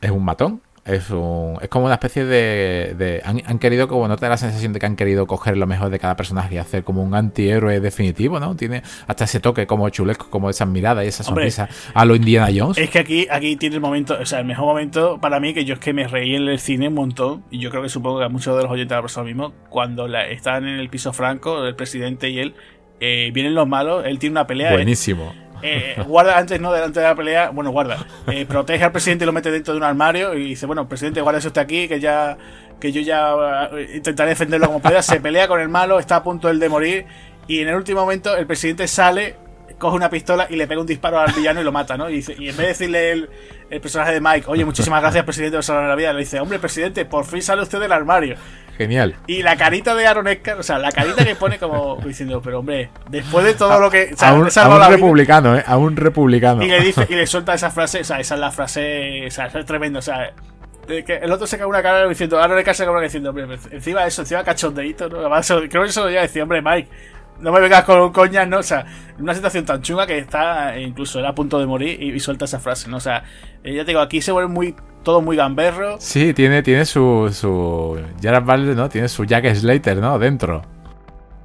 es 0.00 0.10
un 0.10 0.24
matón, 0.24 0.60
es, 0.84 1.04
es 1.04 1.68
como 1.68 1.84
una 1.86 1.94
especie 1.94 2.24
de... 2.24 3.22
han, 3.24 3.58
querido, 3.58 3.86
como 3.86 4.08
no 4.08 4.16
te 4.16 4.26
da 4.26 4.30
la 4.30 4.36
sensación 4.36 4.72
de 4.72 4.80
que 4.80 4.86
han 4.86 4.96
querido 4.96 5.26
coger 5.26 5.56
lo 5.56 5.66
mejor 5.66 5.90
de 5.90 5.98
cada 5.98 6.16
personaje 6.16 6.56
y 6.56 6.58
hacer 6.58 6.82
como 6.82 7.02
un 7.02 7.14
antihéroe 7.14 7.80
definitivo, 7.80 8.40
¿no? 8.40 8.56
Tiene 8.56 8.82
hasta 9.06 9.24
ese 9.24 9.38
toque 9.38 9.66
como 9.66 9.88
chulesco, 9.90 10.28
como 10.28 10.50
esas 10.50 10.66
miradas 10.68 11.04
y 11.04 11.08
esa 11.08 11.22
sonrisa 11.22 11.68
a 11.94 12.04
lo 12.04 12.16
Indiana 12.16 12.48
Jones. 12.54 12.78
Es 12.78 12.90
que 12.90 12.98
aquí, 12.98 13.26
aquí 13.30 13.56
tiene 13.56 13.76
el 13.76 13.80
momento, 13.80 14.18
o 14.20 14.26
sea, 14.26 14.40
el 14.40 14.44
mejor 14.44 14.66
momento 14.66 15.18
para 15.20 15.38
mí, 15.38 15.54
que 15.54 15.64
yo 15.64 15.74
es 15.74 15.80
que 15.80 15.92
me 15.92 16.08
reí 16.08 16.34
en 16.34 16.48
el 16.48 16.58
cine 16.58 16.88
un 16.88 16.94
montón, 16.94 17.44
y 17.50 17.60
yo 17.60 17.70
creo 17.70 17.82
que 17.82 17.88
supongo 17.88 18.18
que 18.18 18.24
a 18.24 18.28
muchos 18.28 18.56
de 18.56 18.62
los 18.62 18.72
oyentes 18.72 18.90
de 18.90 18.96
la 18.96 19.02
persona 19.02 19.24
mismo, 19.24 19.52
cuando 19.68 20.08
la, 20.08 20.26
están 20.26 20.66
en 20.66 20.80
el 20.80 20.88
piso 20.88 21.12
franco, 21.12 21.64
el 21.64 21.76
presidente 21.76 22.28
y 22.30 22.40
él, 22.40 22.54
eh, 22.98 23.30
vienen 23.32 23.54
los 23.54 23.68
malos, 23.68 24.04
él 24.04 24.18
tiene 24.18 24.32
una 24.32 24.46
pelea. 24.48 24.72
Buenísimo. 24.72 25.32
Eh, 25.62 25.96
guarda 26.06 26.38
antes, 26.38 26.60
no, 26.60 26.72
delante 26.72 27.00
de 27.00 27.06
la 27.06 27.14
pelea, 27.14 27.50
bueno, 27.50 27.70
guarda, 27.70 28.04
eh, 28.26 28.44
protege 28.46 28.84
al 28.84 28.90
presidente 28.90 29.24
y 29.24 29.26
lo 29.26 29.32
mete 29.32 29.50
dentro 29.50 29.72
de 29.72 29.78
un 29.78 29.84
armario 29.84 30.34
y 30.34 30.48
dice, 30.48 30.66
bueno, 30.66 30.88
presidente, 30.88 31.20
guarda 31.20 31.38
eso 31.38 31.48
está 31.48 31.60
aquí, 31.60 31.86
que 31.86 32.00
ya, 32.00 32.36
que 32.80 32.90
yo 32.90 33.00
ya 33.00 33.68
eh, 33.72 33.92
intentaré 33.94 34.30
defenderlo 34.30 34.66
como 34.66 34.80
pueda, 34.80 35.02
se 35.02 35.20
pelea 35.20 35.46
con 35.46 35.60
el 35.60 35.68
malo, 35.68 36.00
está 36.00 36.16
a 36.16 36.22
punto 36.24 36.50
él 36.50 36.58
de 36.58 36.68
morir 36.68 37.06
y 37.46 37.60
en 37.60 37.68
el 37.68 37.76
último 37.76 38.00
momento 38.00 38.36
el 38.36 38.46
presidente 38.46 38.88
sale, 38.88 39.36
coge 39.82 39.96
una 39.96 40.08
pistola 40.08 40.46
y 40.48 40.54
le 40.54 40.68
pega 40.68 40.80
un 40.80 40.86
disparo 40.86 41.18
al 41.18 41.32
villano 41.32 41.60
y 41.60 41.64
lo 41.64 41.72
mata, 41.72 41.96
¿no? 41.96 42.08
Y, 42.08 42.14
dice, 42.14 42.36
y 42.38 42.48
en 42.48 42.56
vez 42.56 42.58
de 42.58 42.66
decirle 42.68 43.10
el, 43.10 43.30
el 43.68 43.80
personaje 43.80 44.12
de 44.12 44.20
Mike, 44.20 44.44
oye, 44.46 44.64
muchísimas 44.64 45.00
gracias, 45.02 45.24
presidente, 45.24 45.56
por 45.56 45.64
salvar 45.64 45.88
la 45.88 45.96
vida, 45.96 46.12
le 46.12 46.20
dice, 46.20 46.38
hombre, 46.38 46.60
presidente, 46.60 47.04
por 47.04 47.24
fin 47.24 47.42
sale 47.42 47.62
usted 47.62 47.80
del 47.80 47.90
armario. 47.90 48.36
Genial. 48.78 49.16
Y 49.26 49.42
la 49.42 49.56
carita 49.56 49.94
de 49.96 50.06
Aaron 50.06 50.26
o 50.56 50.62
sea, 50.62 50.78
la 50.78 50.92
carita 50.92 51.24
que 51.24 51.34
pone 51.34 51.58
como 51.58 51.96
diciendo, 52.04 52.40
pero 52.40 52.60
hombre, 52.60 52.90
después 53.10 53.44
de 53.44 53.54
todo 53.54 53.80
lo 53.80 53.90
que. 53.90 54.14
a 54.20 54.32
un, 54.34 54.44
republicano, 54.46 55.56
¿eh? 55.56 55.64
A 55.66 55.76
un 55.76 55.96
republicano. 55.96 56.62
Y 56.62 56.68
le 56.68 56.80
dice, 56.80 57.06
y 57.10 57.14
le 57.14 57.26
suelta 57.26 57.54
esa 57.54 57.70
frase, 57.70 58.00
o 58.00 58.04
sea, 58.04 58.20
esa 58.20 58.34
es 58.34 58.40
la 58.40 58.52
frase, 58.52 59.26
o 59.26 59.30
sea, 59.30 59.46
es 59.46 59.66
tremendo, 59.66 59.98
o 59.98 60.02
sea. 60.02 60.32
Que 60.86 61.20
el 61.22 61.30
otro 61.30 61.46
se 61.46 61.56
cae 61.56 61.66
una 61.66 61.80
cara 61.82 62.08
diciendo, 62.08 62.40
Aaron 62.40 62.58
Eckhart 62.58 62.76
se 62.76 62.82
cae 62.82 62.90
una 62.90 62.98
cara 62.98 63.06
diciendo, 63.06 63.30
hombre, 63.30 63.46
encima 63.70 64.02
de 64.02 64.08
eso, 64.08 64.22
encima 64.22 64.42
cachondeito, 64.42 65.08
¿no? 65.08 65.30
creo 65.68 65.84
que 65.84 65.88
eso 65.88 66.04
lo 66.04 66.10
ya 66.10 66.22
decía, 66.22 66.42
hombre, 66.42 66.60
Mike, 66.60 66.88
no 67.42 67.52
me 67.52 67.60
vengas 67.60 67.84
con 67.84 68.12
coñas, 68.12 68.48
¿no? 68.48 68.58
O 68.58 68.62
sea, 68.62 68.86
una 69.18 69.34
situación 69.34 69.64
tan 69.64 69.82
chunga 69.82 70.06
que 70.06 70.18
está, 70.18 70.78
incluso 70.78 71.18
era 71.18 71.30
a 71.30 71.34
punto 71.34 71.58
de 71.58 71.66
morir 71.66 72.00
y, 72.02 72.18
suelta 72.20 72.44
esa 72.44 72.60
frase, 72.60 72.88
¿no? 72.88 72.96
O 72.96 73.00
sea, 73.00 73.24
eh, 73.64 73.74
ya 73.74 73.84
te 73.84 73.90
digo, 73.90 74.00
aquí 74.00 74.22
se 74.22 74.32
vuelve 74.32 74.48
muy, 74.48 74.74
todo 75.02 75.20
muy 75.20 75.36
gamberro. 75.36 75.96
Sí, 75.98 76.32
tiene, 76.32 76.62
tiene 76.62 76.84
su, 76.84 77.28
su, 77.32 78.00
Jared 78.22 78.42
Butler, 78.42 78.76
¿no? 78.76 78.88
Tiene 78.88 79.08
su 79.08 79.24
Jack 79.24 79.52
Slater, 79.54 79.98
¿no? 79.98 80.18
Dentro. 80.18 80.62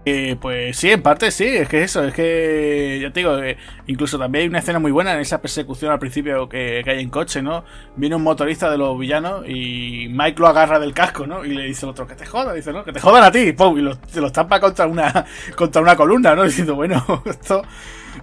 Eh, 0.09 0.37
pues 0.39 0.77
sí, 0.77 0.89
en 0.89 1.01
parte 1.01 1.31
sí, 1.31 1.43
es 1.43 1.67
que 1.67 1.83
eso, 1.83 2.01
es 2.01 2.13
que 2.13 2.97
ya 3.01 3.11
te 3.11 3.19
digo, 3.19 3.39
eh, 3.39 3.57
incluso 3.87 4.17
también 4.17 4.43
hay 4.43 4.47
una 4.47 4.59
escena 4.59 4.79
muy 4.79 4.89
buena 4.89 5.13
en 5.13 5.19
esa 5.19 5.41
persecución 5.41 5.91
al 5.91 5.99
principio 5.99 6.47
que, 6.47 6.81
hay 6.87 7.01
en 7.01 7.09
coche, 7.09 7.41
¿no? 7.41 7.65
Viene 7.97 8.15
un 8.15 8.23
motorista 8.23 8.71
de 8.71 8.77
los 8.77 8.97
villanos 8.97 9.43
y 9.49 10.07
Mike 10.09 10.39
lo 10.39 10.47
agarra 10.47 10.79
del 10.79 10.93
casco, 10.93 11.27
¿no? 11.27 11.43
Y 11.43 11.53
le 11.53 11.63
dice 11.63 11.85
al 11.85 11.89
otro, 11.89 12.07
que 12.07 12.15
te 12.15 12.25
joda, 12.25 12.53
dice, 12.53 12.71
¿no? 12.71 12.85
Que 12.85 12.93
te 12.93 13.01
jodan 13.01 13.21
a 13.21 13.31
ti, 13.33 13.51
¡pum! 13.51 13.77
Y 13.77 13.81
lo, 13.81 13.97
se 14.07 14.21
lo 14.21 14.27
estampa 14.27 14.61
contra 14.61 14.87
una, 14.87 15.25
contra 15.57 15.81
una 15.81 15.97
columna, 15.97 16.35
¿no? 16.35 16.43
Diciendo, 16.45 16.75
bueno, 16.75 17.03
esto 17.25 17.63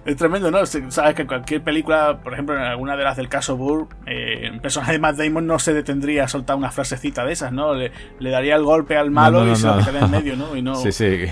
es 0.05 0.15
tremendo, 0.15 0.49
¿no? 0.49 0.65
Sabes 0.65 1.13
que 1.13 1.21
en 1.21 1.27
cualquier 1.27 1.61
película, 1.61 2.17
por 2.23 2.33
ejemplo, 2.33 2.55
en 2.55 2.63
alguna 2.63 2.97
de 2.97 3.03
las 3.03 3.15
del 3.15 3.29
caso 3.29 3.57
Burr, 3.57 3.89
eh, 4.07 4.49
el 4.51 4.59
personaje 4.59 4.93
de 4.93 4.99
Matt 4.99 5.17
Damon 5.17 5.45
no 5.45 5.59
se 5.59 5.71
detendría 5.71 6.23
a 6.23 6.27
soltar 6.27 6.55
una 6.55 6.71
frasecita 6.71 7.23
de 7.25 7.33
esas, 7.33 7.51
¿no? 7.51 7.75
Le, 7.75 7.91
daría 8.19 8.55
el 8.55 8.63
golpe 8.63 8.97
al 8.97 9.11
malo 9.11 9.47
y 9.47 9.55
se 9.55 9.67
lo 9.67 9.77
quedaría 9.77 9.99
en 9.99 10.09
medio, 10.09 10.35
¿no? 10.35 10.55
Y 10.55 10.63
no... 10.63 10.77
Sí, 10.77 10.91
sí. 10.91 11.27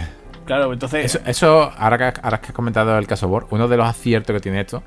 Claro, 0.45 0.73
entonces. 0.73 1.19
Eso, 1.25 1.71
ahora, 1.77 1.97
que, 1.97 2.19
ahora 2.21 2.41
que 2.41 2.47
has 2.47 2.53
comentado 2.53 2.97
el 2.97 3.07
caso 3.07 3.27
Borg, 3.27 3.47
uno 3.51 3.67
de 3.67 3.77
los 3.77 3.87
aciertos 3.87 4.33
que 4.35 4.39
tiene 4.39 4.61
esto 4.61 4.83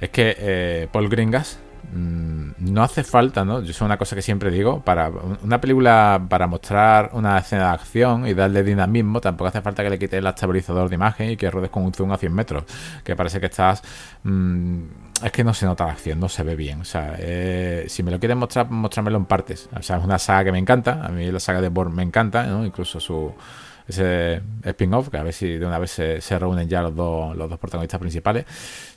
es 0.00 0.10
que 0.10 0.34
eh, 0.36 0.88
Paul 0.90 1.08
Gringas 1.08 1.60
mm, 1.94 2.50
no 2.58 2.82
hace 2.82 3.04
falta, 3.04 3.44
¿no? 3.44 3.62
Yo 3.62 3.70
es 3.70 3.80
una 3.80 3.96
cosa 3.96 4.16
que 4.16 4.22
siempre 4.22 4.50
digo, 4.50 4.80
para 4.80 5.10
una 5.42 5.60
película, 5.60 6.20
para 6.28 6.48
mostrar 6.48 7.10
una 7.12 7.38
escena 7.38 7.68
de 7.68 7.74
acción 7.74 8.26
y 8.26 8.34
darle 8.34 8.64
dinamismo, 8.64 9.20
tampoco 9.20 9.48
hace 9.48 9.60
falta 9.60 9.84
que 9.84 9.90
le 9.90 9.98
quites 9.98 10.18
el 10.18 10.26
estabilizador 10.26 10.88
de 10.88 10.96
imagen 10.96 11.30
y 11.30 11.36
que 11.36 11.50
rodes 11.50 11.70
con 11.70 11.84
un 11.84 11.94
zoom 11.94 12.10
a 12.12 12.18
100 12.18 12.34
metros, 12.34 12.64
que 13.04 13.14
parece 13.14 13.38
que 13.38 13.46
estás... 13.46 13.82
Mm, 14.24 14.82
es 15.22 15.30
que 15.30 15.44
no 15.44 15.54
se 15.54 15.66
nota 15.66 15.86
la 15.86 15.92
acción, 15.92 16.18
no 16.18 16.28
se 16.28 16.42
ve 16.42 16.56
bien. 16.56 16.80
O 16.80 16.84
sea, 16.84 17.14
eh, 17.16 17.84
si 17.88 18.02
me 18.02 18.10
lo 18.10 18.18
quieres 18.18 18.36
mostrar, 18.36 18.68
mostrármelo 18.68 19.18
en 19.18 19.26
partes. 19.26 19.68
O 19.72 19.80
sea, 19.80 19.98
es 19.98 20.04
una 20.04 20.18
saga 20.18 20.46
que 20.46 20.52
me 20.52 20.58
encanta. 20.58 21.04
A 21.04 21.10
mí 21.10 21.30
la 21.30 21.38
saga 21.38 21.60
de 21.60 21.68
Born 21.68 21.94
me 21.94 22.02
encanta, 22.02 22.44
¿no? 22.44 22.66
Incluso 22.66 22.98
su, 22.98 23.32
ese 23.88 24.42
spin-off, 24.64 25.08
que 25.08 25.18
a 25.18 25.22
ver 25.22 25.32
si 25.32 25.58
de 25.58 25.66
una 25.66 25.78
vez 25.78 25.90
se, 25.90 26.38
reúnen 26.38 26.68
ya 26.68 26.82
los 26.82 26.94
dos, 26.94 27.36
los 27.36 27.48
dos 27.48 27.58
protagonistas 27.58 28.00
principales. 28.00 28.46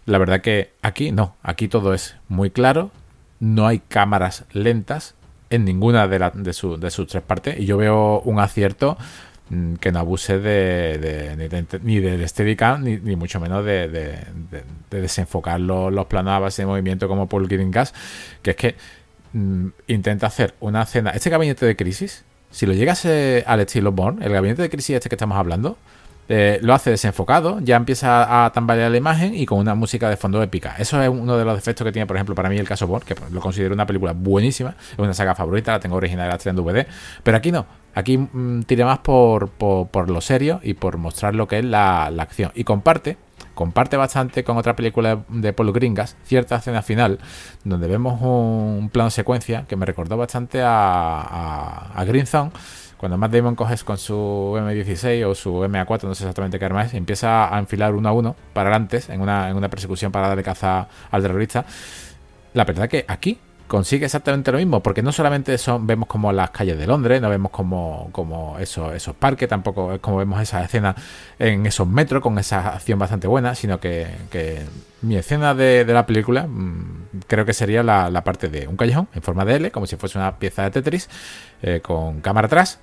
La 0.05 0.17
verdad 0.17 0.41
que 0.41 0.71
aquí 0.81 1.11
no, 1.11 1.35
aquí 1.43 1.67
todo 1.67 1.93
es 1.93 2.15
muy 2.27 2.51
claro, 2.51 2.91
no 3.39 3.67
hay 3.67 3.79
cámaras 3.79 4.45
lentas 4.51 5.15
en 5.49 5.65
ninguna 5.65 6.07
de, 6.07 6.31
de, 6.33 6.53
sus 6.53 7.07
tres 7.07 7.23
partes. 7.23 7.59
Y 7.59 7.65
yo 7.65 7.77
veo 7.77 8.21
un 8.21 8.39
acierto 8.39 8.97
mm, 9.49 9.75
que 9.75 9.91
no 9.91 9.99
abuse 9.99 10.39
de, 10.39 11.79
ni 11.83 11.99
de 11.99 12.27
Steadicam 12.27 12.83
ni, 12.83 12.97
ni 12.97 13.15
mucho 13.15 13.39
menos 13.39 13.65
de, 13.65 14.19
desenfocar 14.89 15.59
los, 15.59 15.91
los, 15.91 16.05
planos 16.05 16.33
a 16.33 16.39
base 16.39 16.61
de 16.61 16.67
movimiento 16.67 17.07
como 17.07 17.27
Paul 17.27 17.47
Gas 17.47 17.93
que 18.41 18.51
es 18.51 18.55
que 18.55 18.75
mm, 19.33 19.67
intenta 19.87 20.27
hacer 20.27 20.55
una 20.59 20.83
escena 20.83 21.11
este 21.11 21.29
gabinete 21.29 21.65
de 21.65 21.75
crisis 21.75 22.23
si 22.55 22.65
lo 22.65 22.71
llegase 22.71 23.43
al 23.45 23.59
estilo 23.59 23.91
Born, 23.91 24.23
el 24.23 24.31
gabinete 24.31 24.61
de 24.61 24.69
crisis 24.69 24.95
este 24.95 25.09
que 25.09 25.15
estamos 25.15 25.37
hablando, 25.37 25.77
eh, 26.29 26.57
lo 26.61 26.73
hace 26.73 26.89
desenfocado, 26.89 27.59
ya 27.59 27.75
empieza 27.75 28.45
a 28.45 28.53
tambalear 28.53 28.89
la 28.91 28.95
imagen 28.95 29.35
y 29.35 29.45
con 29.45 29.59
una 29.59 29.75
música 29.75 30.09
de 30.09 30.15
fondo 30.15 30.41
épica. 30.41 30.73
Eso 30.79 31.01
es 31.01 31.09
uno 31.09 31.35
de 31.35 31.43
los 31.43 31.55
defectos 31.55 31.83
que 31.83 31.91
tiene, 31.91 32.05
por 32.05 32.15
ejemplo, 32.15 32.33
para 32.33 32.47
mí 32.47 32.57
el 32.57 32.65
caso 32.65 32.87
Born, 32.87 33.03
que 33.05 33.13
lo 33.29 33.41
considero 33.41 33.73
una 33.73 33.85
película 33.85 34.13
buenísima, 34.13 34.73
es 34.93 34.97
una 34.97 35.13
saga 35.13 35.35
favorita, 35.35 35.73
la 35.73 35.81
tengo 35.81 35.97
original, 35.97 36.29
la 36.29 36.49
en 36.49 36.55
DVD, 36.55 36.87
pero 37.23 37.35
aquí 37.35 37.51
no. 37.51 37.65
Aquí 37.93 38.17
mm, 38.17 38.63
tira 38.63 38.85
más 38.85 38.99
por, 38.99 39.49
por, 39.49 40.09
lo 40.09 40.21
serio 40.21 40.61
y 40.63 40.75
por 40.75 40.95
mostrar 40.95 41.35
lo 41.35 41.49
que 41.49 41.59
es 41.59 41.65
la, 41.65 42.09
la 42.09 42.23
acción. 42.23 42.53
Y 42.55 42.63
comparte 42.63 43.17
comparte 43.55 43.97
bastante 43.97 44.43
con 44.43 44.57
otra 44.57 44.75
película 44.75 45.23
de 45.29 45.53
Paul 45.53 45.71
Gringas, 45.71 46.15
cierta 46.23 46.57
escena 46.57 46.83
final, 46.83 47.19
donde 47.63 47.87
vemos 47.87 48.21
un 48.21 48.89
plano 48.91 49.09
secuencia 49.09 49.65
que 49.67 49.75
me 49.75 49.85
recordó 49.85 50.17
bastante 50.17 50.61
a, 50.61 51.91
a, 51.95 52.05
Green 52.05 52.27
Zone, 52.27 52.51
cuando 52.97 53.17
Matt 53.17 53.31
Damon 53.31 53.55
coges 53.55 53.83
con 53.83 53.97
su 53.97 54.13
M16 54.13 55.25
o 55.25 55.33
su 55.33 55.53
MA4, 55.63 56.03
no 56.03 56.13
sé 56.13 56.23
exactamente 56.23 56.59
qué 56.59 56.65
arma 56.65 56.83
es, 56.83 56.93
y 56.93 56.97
empieza 56.97 57.53
a 57.53 57.57
enfilar 57.57 57.95
uno 57.95 58.09
a 58.09 58.11
uno 58.11 58.35
para 58.53 58.69
adelante 58.69 59.01
en 59.09 59.21
una, 59.21 59.49
en 59.49 59.55
una 59.55 59.69
persecución 59.69 60.11
para 60.11 60.27
darle 60.27 60.43
caza 60.43 60.87
al 61.09 61.21
terrorista. 61.21 61.65
La 62.53 62.65
verdad 62.65 62.87
que 62.87 63.05
aquí 63.07 63.39
consigue 63.67 64.05
exactamente 64.05 64.51
lo 64.51 64.57
mismo, 64.57 64.81
porque 64.81 65.01
no 65.01 65.11
solamente 65.11 65.57
son, 65.57 65.87
vemos 65.87 66.07
como 66.07 66.31
las 66.31 66.51
calles 66.51 66.77
de 66.77 66.87
Londres, 66.87 67.21
no 67.21 67.29
vemos 67.29 67.51
como, 67.51 68.09
como 68.11 68.57
esos, 68.59 68.93
esos 68.93 69.15
parques, 69.15 69.49
tampoco 69.49 69.99
como 70.01 70.17
vemos 70.17 70.41
esa 70.41 70.63
escena 70.63 70.95
en 71.39 71.65
esos 71.65 71.87
metros 71.87 72.21
con 72.21 72.37
esa 72.37 72.73
acción 72.75 72.99
bastante 72.99 73.27
buena, 73.27 73.55
sino 73.55 73.79
que, 73.79 74.07
mi 75.01 75.17
escena 75.17 75.53
de, 75.53 75.85
la 75.85 76.05
película 76.05 76.47
mm, 76.47 77.21
creo 77.27 77.45
que 77.45 77.53
sería 77.53 77.83
la, 77.83 78.23
parte 78.23 78.49
de 78.49 78.67
un 78.67 78.75
callejón 78.75 79.07
en 79.13 79.21
forma 79.21 79.45
de 79.45 79.55
L, 79.55 79.71
como 79.71 79.85
si 79.85 79.95
fuese 79.95 80.17
una 80.17 80.37
pieza 80.37 80.63
de 80.63 80.71
Tetris, 80.71 81.09
eh, 81.61 81.81
con 81.81 82.21
cámara 82.21 82.47
atrás, 82.47 82.79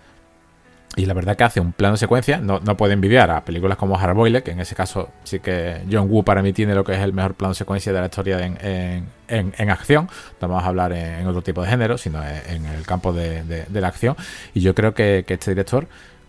Y 0.95 1.07
la 1.07 1.15
verdad 1.15 1.37
que 1.37 1.45
hace 1.45 1.59
un 1.59 1.73
plano 1.73 1.97
secuencia, 1.97 2.39
no, 2.39 2.61
no 2.61 2.77
puede 2.77 2.93
envidiar 2.93 3.31
a 3.31 3.45
películas 3.47 3.79
como 3.79 3.97
Hardboiled, 3.97 4.43
que 4.43 4.51
en 4.51 4.61
ese 4.61 4.75
caso 4.75 5.09
sí 5.25 5.41
que 5.41 5.81
John 5.91 6.11
Woo 6.11 6.23
para 6.23 6.43
mí 6.43 6.53
tiene 6.53 6.75
lo 6.75 6.85
que 6.85 6.93
es 6.93 7.01
el 7.01 7.15
mejor 7.15 7.35
plano 7.35 7.55
secuencia 7.55 7.95
de 7.95 8.01
la 8.01 8.07
historia 8.07 8.45
en, 8.45 9.07
en, 9.27 9.71
acción. 9.71 10.11
No 10.41 10.49
vamos 10.49 10.65
a 10.65 10.67
hablar 10.67 10.93
en, 10.93 11.27
otro 11.27 11.41
tipo 11.41 11.63
de 11.63 11.69
género, 11.69 11.97
sino 11.97 12.23
en, 12.23 12.67
el 12.67 12.85
campo 12.85 13.15
de, 13.15 13.65
la 13.73 13.89
acción. 13.89 14.17
Y 14.53 14.61
yo 14.61 14.75
creo 14.75 14.93
que, 14.93 15.25
que 15.27 15.35
este 15.35 15.53
director 15.53 15.87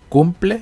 cumple 0.07 0.61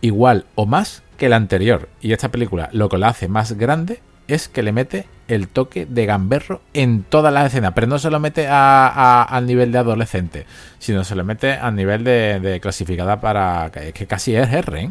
igual 0.00 0.46
o 0.54 0.64
más 0.64 1.02
que 1.18 1.26
el 1.26 1.34
anterior. 1.34 1.90
Y 2.00 2.12
esta 2.12 2.30
película 2.30 2.70
lo 2.72 2.88
que 2.88 2.96
la 2.96 3.08
hace 3.08 3.28
más 3.28 3.52
grande 3.52 4.00
es 4.34 4.48
que 4.48 4.62
le 4.62 4.72
mete 4.72 5.06
el 5.28 5.48
toque 5.48 5.86
de 5.86 6.06
gamberro 6.06 6.60
en 6.74 7.02
todas 7.02 7.32
las 7.32 7.46
escenas, 7.46 7.72
pero 7.74 7.86
no 7.86 7.98
se 7.98 8.10
lo 8.10 8.20
mete 8.20 8.46
a, 8.48 9.22
al 9.22 9.46
nivel 9.46 9.72
de 9.72 9.78
adolescente, 9.78 10.46
sino 10.78 11.04
se 11.04 11.14
lo 11.14 11.24
mete 11.24 11.52
al 11.52 11.76
nivel 11.76 12.04
de, 12.04 12.58
clasificada 12.60 13.20
para 13.20 13.70
que, 13.70 14.06
casi 14.06 14.34
es 14.34 14.52
R. 14.52 14.80
¿eh? 14.80 14.90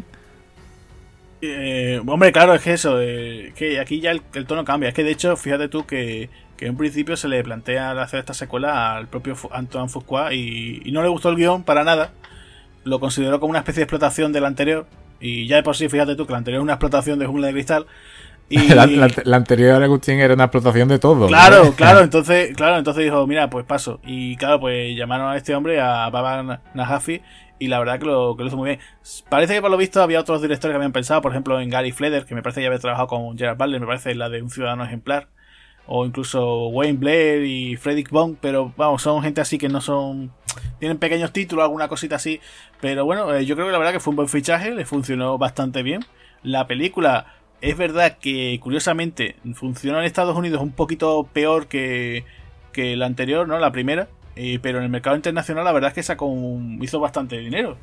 Eh, 1.42 2.02
hombre, 2.06 2.32
claro, 2.32 2.54
es 2.54 2.62
que 2.62 2.72
eso, 2.72 3.00
eh, 3.00 3.52
que 3.56 3.80
aquí 3.80 4.00
ya 4.00 4.12
el, 4.12 4.46
tono 4.46 4.64
cambia. 4.64 4.88
Es 4.88 4.94
que 4.94 5.04
de 5.04 5.10
hecho, 5.10 5.36
fíjate 5.36 5.68
tú 5.68 5.86
que, 5.86 6.30
que 6.56 6.66
en 6.66 6.76
principio 6.76 7.16
se 7.16 7.28
le 7.28 7.42
plantea 7.42 7.92
hacer 8.02 8.20
esta 8.20 8.34
secuela 8.34 8.96
al 8.96 9.08
propio 9.08 9.36
Antoine 9.50 9.88
Fuqua 9.88 10.34
y, 10.34 10.82
y 10.84 10.92
no 10.92 11.02
le 11.02 11.08
gustó 11.08 11.30
el 11.30 11.36
guion 11.36 11.64
para 11.64 11.84
nada. 11.84 12.12
Lo 12.84 13.00
consideró 13.00 13.40
como 13.40 13.50
una 13.50 13.60
especie 13.60 13.80
de 13.80 13.84
explotación 13.84 14.32
del 14.32 14.44
anterior. 14.44 14.86
Y 15.20 15.46
ya 15.46 15.56
de 15.56 15.62
por 15.62 15.76
sí, 15.76 15.88
fíjate 15.88 16.16
tú 16.16 16.26
que 16.26 16.32
la 16.32 16.38
anterior 16.38 16.60
es 16.60 16.64
una 16.64 16.72
explotación 16.74 17.18
de 17.18 17.26
Jungla 17.26 17.48
de 17.48 17.52
Cristal. 17.52 17.86
La, 19.24 19.36
anterior 19.36 19.80
Agustín 19.80 20.18
era 20.18 20.34
una 20.34 20.44
explotación 20.44 20.88
de 20.88 20.98
todo. 20.98 21.28
Claro, 21.28 21.72
claro, 21.76 22.00
entonces, 22.00 22.56
claro, 22.56 22.78
entonces 22.78 23.04
dijo, 23.04 23.24
mira, 23.26 23.48
pues 23.48 23.64
paso. 23.64 24.00
Y 24.04 24.36
claro, 24.36 24.58
pues 24.58 24.96
llamaron 24.96 25.30
a 25.30 25.36
este 25.36 25.54
hombre, 25.54 25.80
a 25.80 26.10
Baba 26.10 26.60
Najafi, 26.74 27.22
y 27.60 27.68
la 27.68 27.78
verdad 27.78 28.00
que 28.00 28.06
lo, 28.06 28.36
que 28.36 28.42
lo 28.42 28.48
hizo 28.48 28.56
muy 28.56 28.70
bien. 28.70 28.80
Parece 29.28 29.54
que 29.54 29.60
por 29.60 29.70
lo 29.70 29.76
visto 29.76 30.02
había 30.02 30.18
otros 30.18 30.42
directores 30.42 30.72
que 30.72 30.76
habían 30.76 30.92
pensado, 30.92 31.22
por 31.22 31.30
ejemplo, 31.30 31.60
en 31.60 31.70
Gary 31.70 31.92
Fleder, 31.92 32.24
que 32.24 32.34
me 32.34 32.42
parece 32.42 32.60
que 32.60 32.62
ya 32.64 32.68
había 32.68 32.80
trabajado 32.80 33.06
con 33.06 33.38
Gerard 33.38 33.56
Butler, 33.56 33.80
me 33.80 33.86
parece 33.86 34.14
la 34.16 34.28
de 34.28 34.42
un 34.42 34.50
ciudadano 34.50 34.84
ejemplar. 34.84 35.28
O 35.86 36.04
incluso 36.04 36.68
Wayne 36.68 36.98
Blair 36.98 37.44
y 37.44 37.76
Frederick 37.76 38.10
Bond, 38.10 38.38
pero 38.40 38.72
vamos, 38.76 39.02
son 39.02 39.22
gente 39.22 39.40
así 39.40 39.58
que 39.58 39.68
no 39.68 39.80
son. 39.80 40.32
Tienen 40.78 40.98
pequeños 40.98 41.32
títulos, 41.32 41.64
alguna 41.64 41.88
cosita 41.88 42.16
así. 42.16 42.40
Pero 42.80 43.04
bueno, 43.04 43.34
eh, 43.34 43.44
yo 43.44 43.54
creo 43.56 43.66
que 43.66 43.72
la 43.72 43.78
verdad 43.78 43.92
que 43.92 44.00
fue 44.00 44.12
un 44.12 44.16
buen 44.16 44.28
fichaje, 44.28 44.70
le 44.70 44.84
funcionó 44.84 45.36
bastante 45.36 45.82
bien. 45.82 46.04
La 46.42 46.66
película 46.66 47.26
es 47.60 47.76
verdad 47.76 48.18
que 48.18 48.58
curiosamente 48.62 49.36
funcionó 49.54 49.98
en 49.98 50.04
Estados 50.04 50.36
Unidos 50.36 50.62
un 50.62 50.72
poquito 50.72 51.28
peor 51.32 51.66
que, 51.66 52.24
que 52.72 52.96
la 52.96 53.06
anterior, 53.06 53.46
¿no? 53.46 53.58
La 53.58 53.72
primera. 53.72 54.08
Eh, 54.36 54.58
pero 54.62 54.78
en 54.78 54.84
el 54.84 54.90
mercado 54.90 55.16
internacional 55.16 55.64
la 55.64 55.72
verdad 55.72 55.88
es 55.88 55.94
que 55.94 56.02
sacó 56.02 56.32
hizo 56.80 57.00
bastante 57.00 57.38
dinero. 57.38 57.76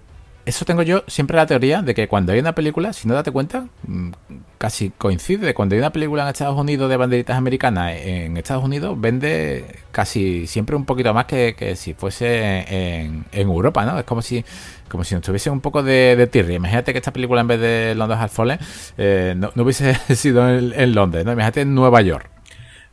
Eso 0.48 0.64
tengo 0.64 0.82
yo 0.82 1.04
siempre 1.08 1.36
la 1.36 1.46
teoría 1.46 1.82
de 1.82 1.94
que 1.94 2.08
cuando 2.08 2.32
hay 2.32 2.40
una 2.40 2.56
película, 2.56 2.94
si 2.94 3.06
no 3.06 3.14
date 3.14 3.32
cuenta, 3.32 3.68
mm, 3.86 4.12
casi 4.58 4.92
coincide. 4.92 5.54
Cuando 5.54 5.76
hay 5.76 5.80
una 5.80 5.92
película 5.92 6.24
en 6.24 6.30
Estados 6.30 6.58
Unidos 6.58 6.90
de 6.90 6.96
banderitas 6.96 7.36
americanas, 7.38 7.96
en 7.98 8.38
Estados 8.38 8.64
Unidos 8.64 8.96
vende 8.98 9.66
casi 9.92 10.48
siempre 10.48 10.78
un 10.78 10.86
poquito 10.86 11.14
más 11.14 11.26
que, 11.26 11.76
si 11.76 11.94
fuese 11.94 12.64
en, 13.04 13.26
Europa, 13.34 13.86
¿no? 13.86 14.00
Es 14.00 14.06
como 14.06 14.22
si 14.22 14.46
como 14.88 15.04
si 15.04 15.16
nos 15.16 15.24
tuviese 15.26 15.50
un 15.50 15.60
poco 15.60 15.84
de, 15.84 16.16
de. 16.16 16.54
Imagínate 16.54 16.94
que 16.94 17.00
esta 17.00 17.12
película 17.12 17.42
en 17.42 17.48
vez 17.48 17.60
de 17.60 17.94
London 17.96 18.18
Has 18.18 18.32
Fallen 18.32 18.58
eh, 18.98 19.36
no, 19.36 19.52
hubiese 19.62 19.96
sido 20.16 20.48
en, 20.48 20.72
en 20.74 20.96
Londres, 20.96 21.26
¿no? 21.26 21.34
Imagínate 21.34 21.62
en 21.62 21.76
Nueva 21.76 22.02
York. 22.02 22.37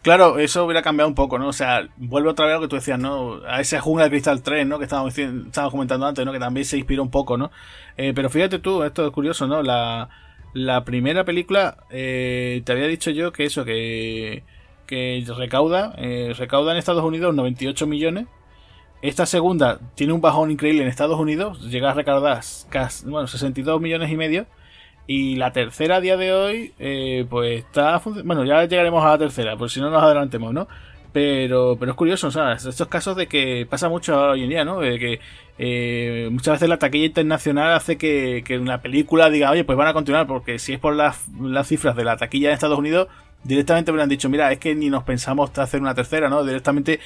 Claro, 0.05 0.39
eso 0.39 0.67
hubiera 0.67 0.83
cambiado 0.83 1.09
un 1.09 1.15
poco, 1.15 1.39
¿no? 1.39 1.49
O 1.49 1.53
sea, 1.55 1.89
vuelve 1.97 2.29
otra 2.29 2.45
vez 2.45 2.53
a 2.53 2.57
lo 2.59 2.61
que 2.61 2.69
tú 2.69 2.77
decías, 2.77 2.99
¿no? 2.99 3.41
A 3.49 3.63
ese 3.63 3.81
Jungla 3.81 4.05
de 4.05 4.11
Crystal 4.11 4.43
3, 4.43 4.67
¿no? 4.67 4.79
Que 4.79 4.85
estábamos, 4.85 5.17
estábamos 5.17 5.71
comentando 5.71 6.05
antes, 6.05 6.27
¿no? 6.27 6.31
Que 6.31 6.39
también 6.39 6.67
se 6.67 6.77
inspiró 6.77 7.03
un 7.03 7.11
poco, 7.11 7.39
¿no? 7.39 7.51
Eh, 7.97 8.13
pero 8.15 8.29
fíjate 8.29 8.59
tú, 8.59 8.83
esto 8.83 9.07
es 9.07 9.13
curioso, 9.13 9.47
¿no? 9.47 9.63
La, 9.63 10.11
la 10.53 10.85
primera 10.85 11.25
película, 11.25 11.79
eh, 11.89 12.61
te 12.67 12.73
había 12.73 12.87
dicho 12.87 13.13
yo 13.13 13.33
que 13.33 13.47
eso, 13.47 13.65
que, 13.65 14.45
que 14.87 15.25
recauda, 15.39 15.95
eh, 15.97 16.35
recauda 16.37 16.73
en 16.73 16.79
Estados 16.79 17.03
Unidos 17.03 17.35
98 17.35 17.87
millones. 17.87 18.27
Esta 19.01 19.25
segunda 19.25 19.81
tiene 19.95 20.13
un 20.13 20.21
bajón 20.21 20.51
increíble 20.51 20.83
en 20.83 20.89
Estados 20.89 21.19
Unidos, 21.19 21.63
llega 21.71 21.93
a 21.93 21.95
recaudar 21.95 22.43
casi, 22.69 23.07
bueno, 23.09 23.27
62 23.27 23.81
millones 23.81 24.11
y 24.11 24.19
medio. 24.19 24.45
Y 25.07 25.37
la 25.37 25.53
tercera 25.53 25.97
a 25.97 26.01
día 26.01 26.17
de 26.17 26.33
hoy, 26.33 26.73
eh, 26.79 27.27
pues 27.29 27.65
está. 27.65 28.01
Bueno, 28.25 28.45
ya 28.45 28.65
llegaremos 28.65 29.05
a 29.05 29.11
la 29.11 29.19
tercera, 29.19 29.57
por 29.57 29.71
si 29.71 29.81
no 29.81 29.91
nos 29.91 30.03
adelantemos, 30.03 30.53
¿no? 30.55 30.67
Pero, 31.13 31.77
pero 31.79 31.93
es 31.93 31.97
curioso, 31.97 32.31
¿sabes? 32.31 32.65
Estos 32.65 32.89
casos 32.89 33.17
de 33.17 33.29
que 33.29 33.67
pasa 33.71 33.89
mucho 33.89 34.21
hoy 34.31 34.43
en 34.43 34.49
día, 34.49 34.65
¿no? 34.65 34.81
De 34.81 34.99
que 34.99 35.21
eh, 35.59 36.29
muchas 36.33 36.55
veces 36.55 36.69
la 36.69 36.79
taquilla 36.79 37.07
internacional 37.07 37.73
hace 37.75 37.97
que, 37.97 38.43
que, 38.45 38.59
una 38.59 38.81
película 38.83 39.31
diga, 39.31 39.51
oye, 39.51 39.63
pues 39.63 39.79
van 39.79 39.87
a 39.87 39.93
continuar, 39.93 40.27
porque 40.27 40.59
si 40.59 40.73
es 40.73 40.81
por 40.81 40.97
las, 40.97 41.29
las 41.41 41.69
cifras 41.69 41.95
de 41.95 42.05
la 42.05 42.17
taquilla 42.17 42.49
en 42.49 42.55
Estados 42.55 42.79
Unidos, 42.79 43.09
directamente 43.45 43.93
me 43.93 44.03
han 44.03 44.09
dicho, 44.09 44.29
mira, 44.29 44.51
es 44.51 44.59
que 44.59 44.75
ni 44.75 44.91
nos 44.91 45.05
pensamos 45.05 45.57
hacer 45.59 45.81
una 45.81 45.95
tercera, 45.95 46.29
¿no? 46.29 46.43
Directamente, 46.45 46.99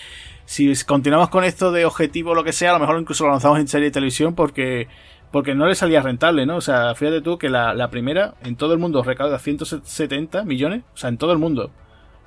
si 0.46 0.72
continuamos 0.84 1.28
con 1.28 1.44
esto 1.44 1.72
de 1.72 1.84
objetivo 1.84 2.30
o 2.30 2.34
lo 2.34 2.44
que 2.44 2.52
sea, 2.52 2.70
a 2.70 2.74
lo 2.74 2.78
mejor 2.78 2.98
incluso 3.00 3.24
lo 3.24 3.32
lanzamos 3.32 3.58
en 3.58 3.68
serie 3.68 3.86
de 3.86 3.92
televisión 3.92 4.34
porque 4.34 4.88
porque 5.30 5.55
no 5.55 5.66
le 5.66 5.74
salía 5.74 6.02
rentable, 6.02 6.46
¿no? 6.46 6.56
O 6.56 6.60
sea, 6.60 6.94
fíjate 6.94 7.20
tú 7.20 7.38
que 7.38 7.48
la, 7.48 7.88
primera 7.90 8.34
en 8.42 8.56
todo 8.56 8.72
el 8.72 8.78
mundo 8.78 9.02
recauda 9.02 9.38
170 9.38 10.44
millones, 10.44 10.82
o 10.94 10.96
sea, 10.96 11.09
en 11.09 11.18
todo 11.18 11.32
el 11.32 11.38
mundo. 11.38 11.70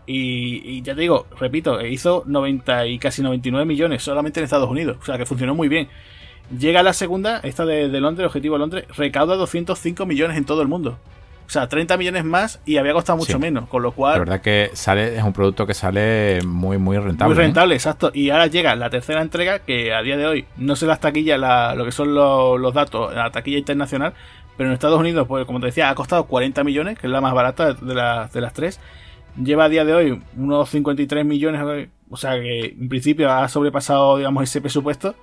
Y, 0.06 0.82
ya 0.82 0.94
te 0.96 1.02
digo, 1.02 1.28
repito, 1.40 1.80
hizo 1.86 2.24
90 2.26 2.88
y 2.88 3.00
casi 3.00 3.22
99 3.22 3.66
millones 3.66 4.04
solamente 4.04 4.40
en 4.40 4.44
Estados 4.44 4.70
Unidos, 4.70 4.98
o 5.02 5.06
sea, 5.06 5.18
que 5.18 5.26
funcionó 5.26 5.56
muy 5.56 5.68
bien. 5.68 5.88
Llega 6.58 6.84
la 6.84 6.94
segunda, 6.94 7.40
esta 7.44 7.66
de, 7.66 7.88
Londres, 8.02 8.28
Objetivo 8.28 8.58
Londres, 8.58 8.86
recauda 8.96 9.36
205 9.36 10.06
millones 10.06 10.38
en 10.38 10.46
todo 10.46 10.62
el 10.62 10.68
mundo. 10.68 10.98
O 11.52 11.54
sea, 11.54 11.68
30 11.68 11.98
millones 11.98 12.24
más 12.24 12.62
y 12.66 12.78
había 12.78 12.94
costado 12.94 13.18
mucho 13.18 13.38
menos, 13.38 13.68
con 13.68 13.84
lo 13.84 13.92
cual... 13.92 14.14
La 14.14 14.20
verdad 14.20 14.40
que 14.40 14.70
sale 14.72 15.18
es 15.18 15.22
un 15.22 15.34
producto 15.34 15.68
que 15.68 15.74
sale 15.74 16.40
muy, 16.46 16.78
muy 16.78 16.98
rentable. 16.98 17.36
Muy 17.36 17.44
¿eh? 17.44 17.46
rentable, 17.48 17.76
exacto. 17.76 18.10
Y 18.14 18.30
ahora 18.30 18.48
llega 18.48 18.74
la 18.74 18.90
tercera 18.90 19.22
entrega, 19.22 19.60
que 19.60 19.94
a 19.94 20.02
día 20.02 20.16
de 20.16 20.26
hoy 20.26 20.46
no 20.56 20.78
sé 20.78 20.86
las 20.86 21.02
taquillas, 21.02 21.38
lo 21.76 21.84
que 21.84 21.92
son 21.92 22.16
los, 22.16 22.74
datos, 22.74 23.14
la 23.14 23.32
taquilla 23.32 23.58
internacional, 23.58 24.14
pero 24.56 24.70
en 24.70 24.74
Estados 24.76 24.98
Unidos, 24.98 25.28
pues 25.28 25.46
como 25.46 25.60
te 25.60 25.66
decía, 25.66 25.90
ha 25.90 25.96
costado 25.96 26.24
40 26.24 26.64
millones, 26.64 26.98
que 26.98 27.08
es 27.08 27.12
la 27.12 27.20
más 27.20 27.34
barata 27.34 27.74
de, 27.74 27.96
las 27.96 28.32
de 28.32 28.40
las 28.40 28.54
tres. 28.54 28.80
Lleva 29.36 29.66
a 29.66 29.70
día 29.70 29.84
de 29.84 29.94
hoy 29.94 30.22
unos 30.38 30.70
53 30.70 31.26
millones, 31.26 31.90
o 32.10 32.16
sea 32.16 32.40
que 32.40 32.78
en 32.80 32.88
principio 32.88 33.30
ha 33.30 33.50
sobrepasado, 33.50 34.16
digamos, 34.16 34.46
ese 34.46 34.62
presupuesto. 34.62 35.16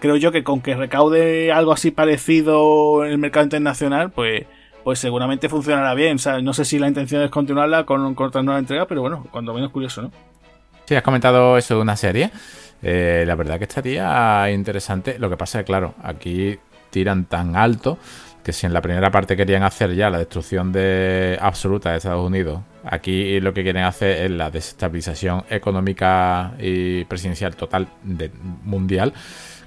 Creo 0.00 0.16
yo 0.16 0.32
que 0.32 0.42
con 0.42 0.60
que 0.60 0.74
recaude 0.74 1.52
algo 1.52 1.70
así 1.70 1.92
parecido 1.92 3.04
en 3.04 3.12
el 3.12 3.18
mercado 3.18 3.44
internacional, 3.44 4.10
pues 4.10 4.44
pues 4.88 5.00
seguramente 5.00 5.50
funcionará 5.50 5.92
bien. 5.92 6.16
no 6.42 6.54
sé 6.54 6.64
si 6.64 6.78
la 6.78 6.88
intención 6.88 7.20
es 7.20 7.30
continuarla 7.30 7.84
con, 7.84 8.14
con 8.14 8.28
otra 8.28 8.42
nueva 8.42 8.58
entrega, 8.58 8.86
pero 8.86 9.02
bueno, 9.02 9.26
cuando 9.30 9.52
menos 9.52 9.70
curioso, 9.70 10.00
¿no? 10.00 10.10
Sí, 10.86 10.94
has 10.94 11.02
comentado 11.02 11.58
eso 11.58 11.74
de 11.74 11.82
una 11.82 11.94
serie. 11.94 12.30
Eh, 12.82 13.22
la 13.26 13.34
verdad 13.34 13.58
que 13.58 13.64
estaría 13.64 14.50
interesante. 14.50 15.18
Lo 15.18 15.28
que 15.28 15.36
pasa 15.36 15.58
es 15.58 15.64
que, 15.64 15.66
claro, 15.66 15.92
aquí 16.02 16.58
tiran 16.88 17.26
tan 17.26 17.54
alto 17.54 17.98
que 18.42 18.54
si 18.54 18.64
en 18.64 18.72
la 18.72 18.80
primera 18.80 19.10
parte 19.10 19.36
querían 19.36 19.62
hacer 19.62 19.94
ya 19.94 20.08
la 20.08 20.16
destrucción 20.16 20.72
de 20.72 21.36
absoluta 21.38 21.90
de 21.90 21.98
Estados 21.98 22.26
Unidos, 22.26 22.62
aquí 22.82 23.40
lo 23.40 23.52
que 23.52 23.64
quieren 23.64 23.84
hacer 23.84 24.24
es 24.24 24.30
la 24.30 24.50
desestabilización 24.50 25.44
económica 25.50 26.54
y 26.58 27.04
presidencial 27.04 27.56
total 27.56 27.88
mundial. 28.64 29.12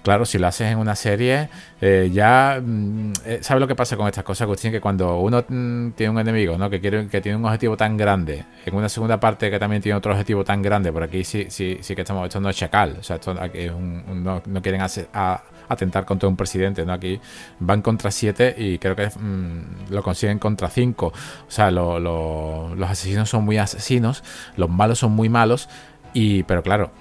Claro, 0.04 0.26
si 0.26 0.40
lo 0.40 0.48
haces 0.48 0.72
en 0.72 0.80
una 0.80 0.96
serie, 0.96 1.50
eh, 1.80 2.10
ya 2.12 2.60
mm, 2.60 3.14
eh, 3.24 3.40
¿sabes 3.42 3.62
lo 3.62 3.68
que 3.68 3.76
pasa 3.76 3.96
con 3.96 4.08
estas 4.08 4.24
cosas, 4.24 4.42
Agustín? 4.42 4.72
Que 4.72 4.82
cuando 4.82 5.20
uno 5.20 5.46
mm, 5.48 5.92
tiene 5.92 6.10
un 6.10 6.20
enemigo, 6.20 6.58
¿no? 6.58 6.72
Que 6.72 6.82
quiere, 6.82 7.08
que 7.08 7.22
tiene 7.22 7.38
un 7.38 7.46
objetivo 7.46 7.78
tan 7.78 7.98
grande, 7.98 8.44
en 8.66 8.76
una 8.76 8.90
segunda 8.90 9.20
parte 9.20 9.52
que 9.52 9.60
también 9.60 9.80
tiene 9.80 9.96
otro 9.96 10.12
objetivo 10.12 10.44
tan 10.44 10.64
grande, 10.64 10.92
por 10.92 11.04
aquí 11.04 11.24
sí, 11.24 11.46
sí, 11.50 11.78
sí 11.82 11.94
que 11.94 12.02
estamos, 12.02 12.26
esto 12.26 12.40
no 12.40 12.50
es 12.50 12.58
chacal, 12.58 12.98
o 13.00 13.04
sea, 13.04 13.18
esto 13.18 13.36
es 13.54 13.72
un, 13.72 14.24
no, 14.24 14.42
quieren 14.62 14.82
atentar 14.82 16.04
contra 16.06 16.28
un 16.28 16.36
presidente, 16.36 16.84
¿no? 16.84 16.94
Aquí 16.94 17.20
van 17.60 17.84
contra 17.84 18.10
siete 18.10 18.56
y 18.58 18.80
creo 18.80 18.96
que 18.96 19.08
mm, 19.08 19.92
lo 19.92 20.02
consiguen 20.02 20.40
contra 20.40 20.68
cinco. 20.70 21.14
O 21.48 21.52
sea, 21.52 21.70
los 21.70 22.90
asesinos 22.90 23.30
son 23.30 23.46
muy 23.46 23.60
asesinos, 23.60 24.24
los 24.58 24.70
malos 24.70 24.98
son 24.98 25.12
muy 25.12 25.30
malos, 25.30 25.70
y 26.14 26.42
pero 26.44 26.64
claro, 26.64 26.92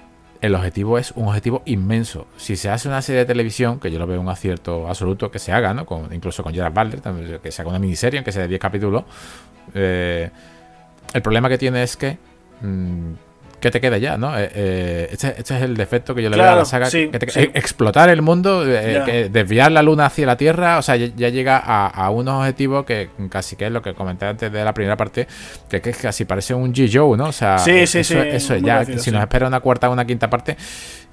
el 0.40 0.54
objetivo 0.54 0.98
es 0.98 1.12
un 1.12 1.28
objetivo 1.28 1.62
inmenso. 1.66 2.26
Si 2.36 2.56
se 2.56 2.70
hace 2.70 2.88
una 2.88 3.02
serie 3.02 3.20
de 3.20 3.26
televisión, 3.26 3.78
que 3.78 3.90
yo 3.90 3.98
lo 3.98 4.06
veo 4.06 4.20
un 4.20 4.28
acierto 4.28 4.88
absoluto 4.88 5.30
que 5.30 5.38
se 5.38 5.52
haga, 5.52 5.74
¿no? 5.74 5.86
Incluso 6.12 6.42
con 6.42 6.54
Gerard 6.54 6.72
Butler, 6.72 7.40
que 7.40 7.52
se 7.52 7.62
haga 7.62 7.70
una 7.70 7.78
miniserie, 7.78 8.18
aunque 8.18 8.32
sea 8.32 8.42
de 8.42 8.48
10 8.48 8.60
capítulos. 8.60 9.04
Eh, 9.74 10.30
el 11.12 11.22
problema 11.22 11.48
que 11.48 11.58
tiene 11.58 11.82
es 11.82 11.96
que 11.96 12.16
mm, 12.62 13.12
¿qué 13.60 13.70
te 13.70 13.80
queda 13.80 13.98
ya? 13.98 14.16
¿no? 14.16 14.36
Eh, 14.38 14.50
eh, 14.54 15.08
este, 15.12 15.34
este, 15.38 15.56
es 15.56 15.62
el 15.62 15.76
defecto 15.76 16.14
que 16.14 16.22
yo 16.22 16.30
le 16.30 16.36
veo 16.36 16.50
a 16.50 16.56
la 16.56 16.64
saga. 16.64 16.88
Explotar 17.54 18.08
el 18.08 18.22
mundo, 18.22 18.64
eh, 18.66 19.28
desviar 19.30 19.70
la 19.72 19.82
luna 19.82 20.06
hacia 20.06 20.26
la 20.26 20.36
Tierra, 20.36 20.78
o 20.78 20.82
sea, 20.82 20.96
ya, 20.96 21.28
llega 21.28 21.58
a, 21.58 22.10
unos 22.10 22.40
objetivos 22.40 22.84
que 22.84 23.10
casi 23.28 23.56
que 23.56 23.66
es 23.66 23.72
lo 23.72 23.82
que 23.82 23.94
comenté 23.94 24.26
antes 24.26 24.50
de 24.50 24.64
la 24.64 24.74
primera 24.74 24.96
parte, 24.96 25.26
que, 25.68 25.80
que 25.80 25.92
casi 25.92 26.24
parece 26.24 26.54
un 26.54 26.72
G-Joe, 26.74 27.16
¿no? 27.16 27.26
O 27.26 27.32
sea, 27.32 27.56
eso, 27.56 27.98
eso 27.98 28.56
ya, 28.56 28.84
si 28.84 29.10
nos 29.10 29.20
espera 29.20 29.46
una 29.46 29.60
cuarta 29.60 29.88
o 29.88 29.92
una 29.92 30.04
quinta 30.04 30.28
parte, 30.28 30.56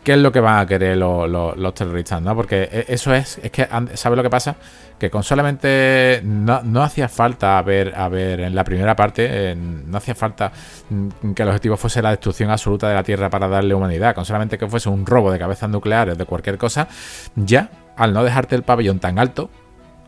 qué 0.08 0.14
es 0.14 0.20
lo 0.20 0.32
que 0.32 0.40
van 0.40 0.60
a 0.60 0.66
querer 0.66 0.96
los, 0.96 1.74
terroristas, 1.74 2.22
¿no? 2.22 2.34
Porque 2.34 2.70
e, 2.72 2.86
eso 2.88 3.14
es, 3.14 3.42
es 3.44 3.52
que, 3.52 3.68
¿sabes 3.96 4.16
lo 4.16 4.24
que 4.24 4.30
pasa? 4.30 4.56
Que 4.98 5.10
con 5.10 5.22
solamente 5.22 6.22
no, 6.24 6.82
hacía 6.82 7.10
falta 7.10 7.62
ver, 7.62 7.94
a 7.94 8.08
ver 8.08 8.40
en 8.40 8.56
la 8.56 8.64
primera 8.64 8.96
parte, 8.96 9.54
no 9.54 9.98
hacía 9.98 10.16
falta 10.16 10.50
mm, 10.90 11.34
que 11.34 11.44
el 11.44 11.50
objetivo 11.50 11.76
fuese 11.76 12.02
la 12.02 12.12
destrucción 12.12 12.50
absoluta 12.50 12.88
de 12.88 12.96
la 12.96 13.04
Tierra 13.04 13.30
para 13.30 13.50
darle 13.50 13.76
humanidad, 13.76 14.16
con 14.16 14.24
solamente 14.24 14.58
que 14.58 14.66
fuese 14.70 14.88
un 14.88 15.06
robo 15.06 15.30
de 15.30 15.40
cabezas 15.40 15.70
nucleares, 15.70 16.18
de 16.18 16.24
cualquier 16.24 16.58
cosa, 16.58 16.88
ya, 17.36 17.70
al 17.98 18.14
no 18.14 18.24
dejarte 18.24 18.56
el 18.56 18.64
pabellón 18.64 19.00
tan 19.00 19.20
alto, 19.20 19.50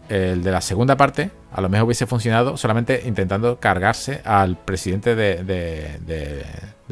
el 0.07 0.41
de 0.43 0.51
la 0.51 0.61
segunda 0.61 0.95
parte 0.95 1.29
a 1.51 1.59
lo 1.59 1.67
mejor 1.67 1.87
hubiese 1.87 2.07
funcionado 2.07 2.55
solamente 2.55 3.01
intentando 3.05 3.59
cargarse 3.59 4.21
al 4.23 4.55
presidente 4.55 5.13
de, 5.15 5.43
de, 5.43 6.45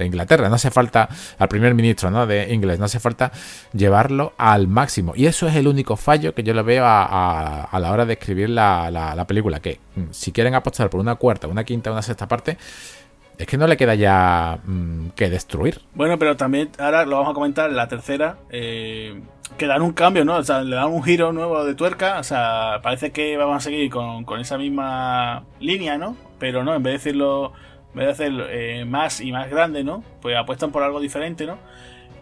Inglaterra. 0.06 0.50
No 0.50 0.56
hace 0.56 0.72
falta, 0.72 1.10
al 1.38 1.48
primer 1.48 1.74
ministro 1.74 2.12
¿no? 2.12 2.26
de 2.26 2.54
inglés, 2.54 2.80
no 2.80 2.86
hace 2.86 3.00
falta 3.00 3.32
llevarlo 3.74 4.34
al 4.38 4.68
máximo. 4.68 5.14
Y 5.16 5.26
eso 5.26 5.48
es 5.48 5.56
el 5.56 5.68
único 5.68 5.96
fallo 5.96 6.34
que 6.34 6.44
yo 6.44 6.54
le 6.54 6.62
veo 6.62 6.86
a, 6.86 7.64
a, 7.64 7.80
la 7.80 7.92
hora 7.92 8.06
de 8.06 8.14
escribir 8.14 8.50
la, 8.50 8.92
la, 8.92 9.28
película. 9.28 9.60
Que 9.60 9.80
mm, 9.96 10.04
si 10.12 10.32
quieren 10.32 10.56
apostar 10.56 10.90
por 10.90 11.00
una 11.00 11.16
cuarta, 11.16 11.48
una 11.48 11.64
quinta, 11.64 11.92
una 11.92 12.02
sexta 12.02 12.28
parte, 12.28 12.58
es 13.38 13.46
que 13.46 13.58
no 13.58 13.68
le 13.68 13.78
queda 13.78 13.96
ya 13.96 14.60
mm, 14.66 15.10
que 15.10 15.30
destruir. 15.30 15.82
Bueno, 15.94 16.18
pero 16.18 16.36
también 16.38 16.70
ahora 16.80 17.06
lo 17.06 17.18
vamos 17.18 17.32
a 17.32 17.34
comentar 17.34 17.72
la 17.72 17.88
tercera. 17.88 18.38
Eh, 18.50 19.22
que 19.58 19.68
dan 19.68 19.82
un 19.82 19.94
cambio, 19.94 20.26
¿no? 20.26 20.36
O 20.36 20.44
sea, 20.44 20.62
le 20.62 20.76
dan 20.76 20.88
un 20.88 21.04
giro 21.04 21.32
nuevo 21.32 21.64
de 21.64 21.76
tuerca. 21.76 22.20
O 22.20 22.24
sea, 22.24 22.80
parece 22.82 23.12
que 23.12 23.38
vamos 23.38 23.58
a 23.58 23.60
seguir 23.62 23.90
con, 23.90 24.40
esa 24.40 24.58
misma 24.58 25.46
línea, 25.60 25.98
¿no? 25.98 26.16
Pero 26.40 26.64
no, 26.64 26.76
en 26.76 26.84
vez 26.84 26.92
de 26.92 26.98
decirlo, 26.98 27.54
en 27.98 28.06
vez 28.06 28.06
de 28.06 28.12
hacerlo 28.12 28.46
eh, 28.48 28.86
más 28.86 29.22
y 29.22 29.32
más 29.32 29.50
grande, 29.50 29.84
¿no? 29.84 30.04
Pues 30.22 30.38
apuestan 30.38 30.72
por 30.72 30.84
algo 30.84 31.00
diferente, 31.00 31.48
¿no? 31.48 31.58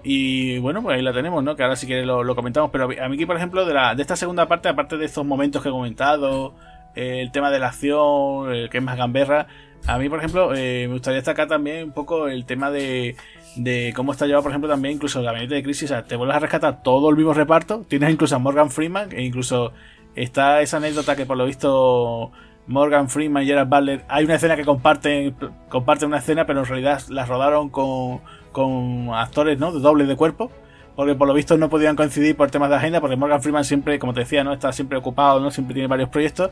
Y 0.03 0.57
bueno, 0.59 0.81
pues 0.81 0.95
ahí 0.95 1.01
la 1.01 1.11
tenemos, 1.11 1.43
¿no? 1.43 1.55
Que 1.55 1.63
ahora 1.63 1.75
si 1.75 1.85
quieres 1.85 2.05
lo, 2.05 2.35
comentamos. 2.35 2.69
Pero 2.71 2.85
a 2.85 2.87
mí 3.09 3.15
aquí, 3.15 3.25
por 3.25 3.35
ejemplo, 3.35 3.65
de, 3.65 3.73
la, 3.73 3.93
de 3.93 4.01
esta 4.01 4.15
segunda 4.15 4.47
parte, 4.47 4.69
aparte 4.69 4.97
de 4.97 5.05
estos 5.05 5.25
momentos 5.25 5.61
que 5.61 5.69
he 5.69 5.71
comentado, 5.71 6.53
eh, 6.95 7.21
el 7.21 7.31
tema 7.31 7.51
de 7.51 7.59
la 7.59 7.67
acción, 7.67 8.53
el 8.53 8.69
que 8.69 8.77
es 8.77 8.83
más 8.83 8.97
gamberra, 8.97 9.47
a 9.85 9.97
mí, 9.97 10.07
por 10.07 10.19
ejemplo, 10.19 10.55
eh, 10.55 10.85
me 10.87 10.93
gustaría 10.93 11.17
destacar 11.17 11.47
también 11.49 11.83
un 11.83 11.91
poco 11.91 12.29
el 12.29 12.45
tema 12.45 12.71
de, 12.71 13.17
de 13.57 13.91
cómo 13.95 14.13
está 14.13 14.25
llevado, 14.27 14.43
por 14.43 14.51
ejemplo, 14.51 14.69
también 14.69 14.95
incluso 14.95 15.19
el 15.19 15.25
gabinete 15.25 15.55
de 15.55 15.63
crisis. 15.63 15.91
O 15.91 15.93
sea, 15.93 16.05
te 16.05 16.15
vuelves 16.15 16.37
a 16.37 16.39
rescatar 16.39 16.83
todo 16.83 17.09
el 17.09 17.17
mismo 17.17 17.33
reparto. 17.33 17.83
Tienes 17.87 18.11
incluso 18.11 18.37
a 18.37 18.39
Morgan 18.39 18.71
Freeman, 18.71 19.11
e 19.11 19.23
incluso 19.23 19.73
está 20.15 20.61
esa 20.61 20.77
anécdota 20.77 21.17
que 21.17 21.25
por 21.25 21.35
lo 21.35 21.45
visto 21.45 22.31
Morgan 22.67 23.09
Freeman 23.09 23.43
y 23.43 23.47
Gerard 23.47 23.67
Butler. 23.67 24.05
Hay 24.07 24.25
una 24.25 24.35
escena 24.35 24.55
que 24.55 24.65
comparten, 24.65 25.35
comparten 25.69 26.07
una 26.07 26.17
escena, 26.17 26.45
pero 26.45 26.59
en 26.59 26.65
realidad 26.65 27.01
la 27.09 27.25
rodaron 27.25 27.69
con, 27.69 28.21
con 28.51 29.09
actores, 29.13 29.59
¿no? 29.59 29.71
De 29.71 29.79
doble 29.79 30.05
de 30.05 30.15
cuerpo 30.15 30.51
porque 30.95 31.13
por 31.15 31.27
lo 31.27 31.33
visto 31.33 31.57
no 31.57 31.69
podían 31.69 31.95
coincidir 31.95 32.35
por 32.35 32.49
temas 32.49 32.69
de 32.69 32.77
agenda, 32.77 33.01
porque 33.01 33.17
Morgan 33.17 33.41
Freeman 33.41 33.65
siempre, 33.65 33.99
como 33.99 34.13
te 34.13 34.21
decía, 34.21 34.43
no 34.43 34.53
está 34.53 34.71
siempre 34.71 34.97
ocupado, 34.97 35.39
no 35.39 35.51
siempre 35.51 35.73
tiene 35.73 35.87
varios 35.87 36.09
proyectos 36.09 36.51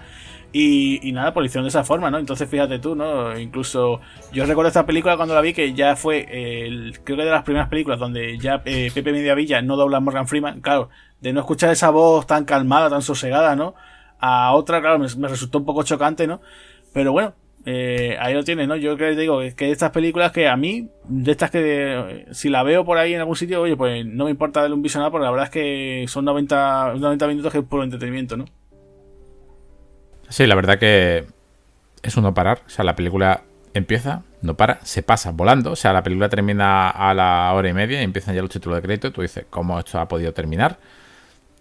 y, 0.52 1.12
nada, 1.14 1.34
por 1.34 1.44
hicieron 1.46 1.64
de 1.64 1.70
esa 1.70 1.84
forma, 1.84 2.12
¿no? 2.12 2.20
Entonces 2.20 2.50
fíjate 2.50 2.78
tú, 2.80 2.94
¿no? 2.96 3.38
Incluso 3.40 4.02
yo 4.32 4.46
recuerdo 4.46 4.68
esta 4.68 4.86
película 4.86 5.16
cuando 5.16 5.34
la 5.34 5.42
vi 5.42 5.54
que 5.54 5.74
ya 5.74 5.96
fue, 5.96 6.28
el, 6.68 7.00
creo 7.04 7.18
que 7.18 7.24
de 7.24 7.32
las 7.32 7.44
primeras 7.44 7.70
películas 7.70 8.00
donde 8.00 8.38
ya 8.38 8.62
eh, 8.66 8.92
Pepe 8.94 9.14
Mediavilla 9.14 9.62
no 9.62 9.78
dobla 9.78 9.98
a 9.98 10.02
Morgan 10.02 10.28
Freeman, 10.28 10.62
claro, 10.62 10.90
de 11.22 11.32
no 11.32 11.40
escuchar 11.40 11.72
esa 11.72 11.90
voz 11.90 12.28
tan 12.28 12.44
calmada, 12.44 12.90
tan 12.90 13.02
sosegada, 13.02 13.56
¿no? 13.56 13.76
A 14.26 14.54
otra, 14.54 14.80
claro, 14.80 15.00
me 15.00 15.28
resultó 15.28 15.58
un 15.58 15.66
poco 15.66 15.84
chocante, 15.84 16.28
¿no? 16.28 16.40
Pero 16.94 17.12
bueno, 17.12 17.34
eh, 17.66 18.16
ahí 18.22 18.34
lo 18.34 18.46
tienes, 18.46 18.70
¿no? 18.70 18.78
Yo 18.78 18.96
creo 18.96 19.12
que 19.12 19.20
digo 19.20 19.40
que 19.56 19.70
estas 19.70 19.92
películas 19.92 20.32
que 20.32 20.48
a 20.48 20.56
mí, 20.56 20.90
de 21.10 21.32
estas 21.32 21.52
que 21.52 22.26
si 22.32 22.48
la 22.48 22.64
veo 22.64 22.86
por 22.86 22.98
ahí 22.98 23.14
en 23.14 23.20
algún 23.20 23.36
sitio, 23.36 23.62
oye, 23.62 23.76
pues 23.76 24.06
no 24.06 24.26
me 24.26 24.32
importa 24.32 24.62
darle 24.62 24.76
un 24.76 24.82
visionado 24.82 25.12
porque 25.12 25.26
la 25.26 25.32
verdad 25.32 25.48
es 25.48 25.52
que 25.52 26.06
son 26.08 26.24
90, 26.24 26.94
90 27.00 27.28
minutos 27.28 27.52
que 27.52 27.58
es 27.58 27.66
puro 27.66 27.84
entretenimiento, 27.84 28.38
¿no? 28.38 28.46
Sí, 30.30 30.48
la 30.48 30.56
verdad 30.56 30.80
que 30.80 31.26
es 32.02 32.16
uno 32.18 32.34
parar. 32.34 32.62
O 32.66 32.70
sea, 32.70 32.86
la 32.86 32.96
película 32.96 33.44
empieza, 33.74 34.24
no 34.42 34.56
para, 34.56 34.84
se 34.86 35.04
pasa 35.04 35.32
volando. 35.32 35.72
O 35.72 35.76
sea, 35.76 35.94
la 35.94 36.02
película 36.02 36.30
termina 36.30 36.90
a 36.90 37.14
la 37.14 37.52
hora 37.54 37.70
y 37.70 37.74
media 37.74 38.00
y 38.00 38.04
empiezan 38.04 38.36
ya 38.36 38.42
los 38.42 38.52
títulos 38.52 38.78
de 38.78 38.84
crédito. 38.84 39.08
Y 39.08 39.12
tú 39.12 39.22
dices, 39.22 39.46
¿cómo 39.50 39.80
esto 39.80 40.00
ha 40.00 40.08
podido 40.08 40.34
terminar? 40.34 40.78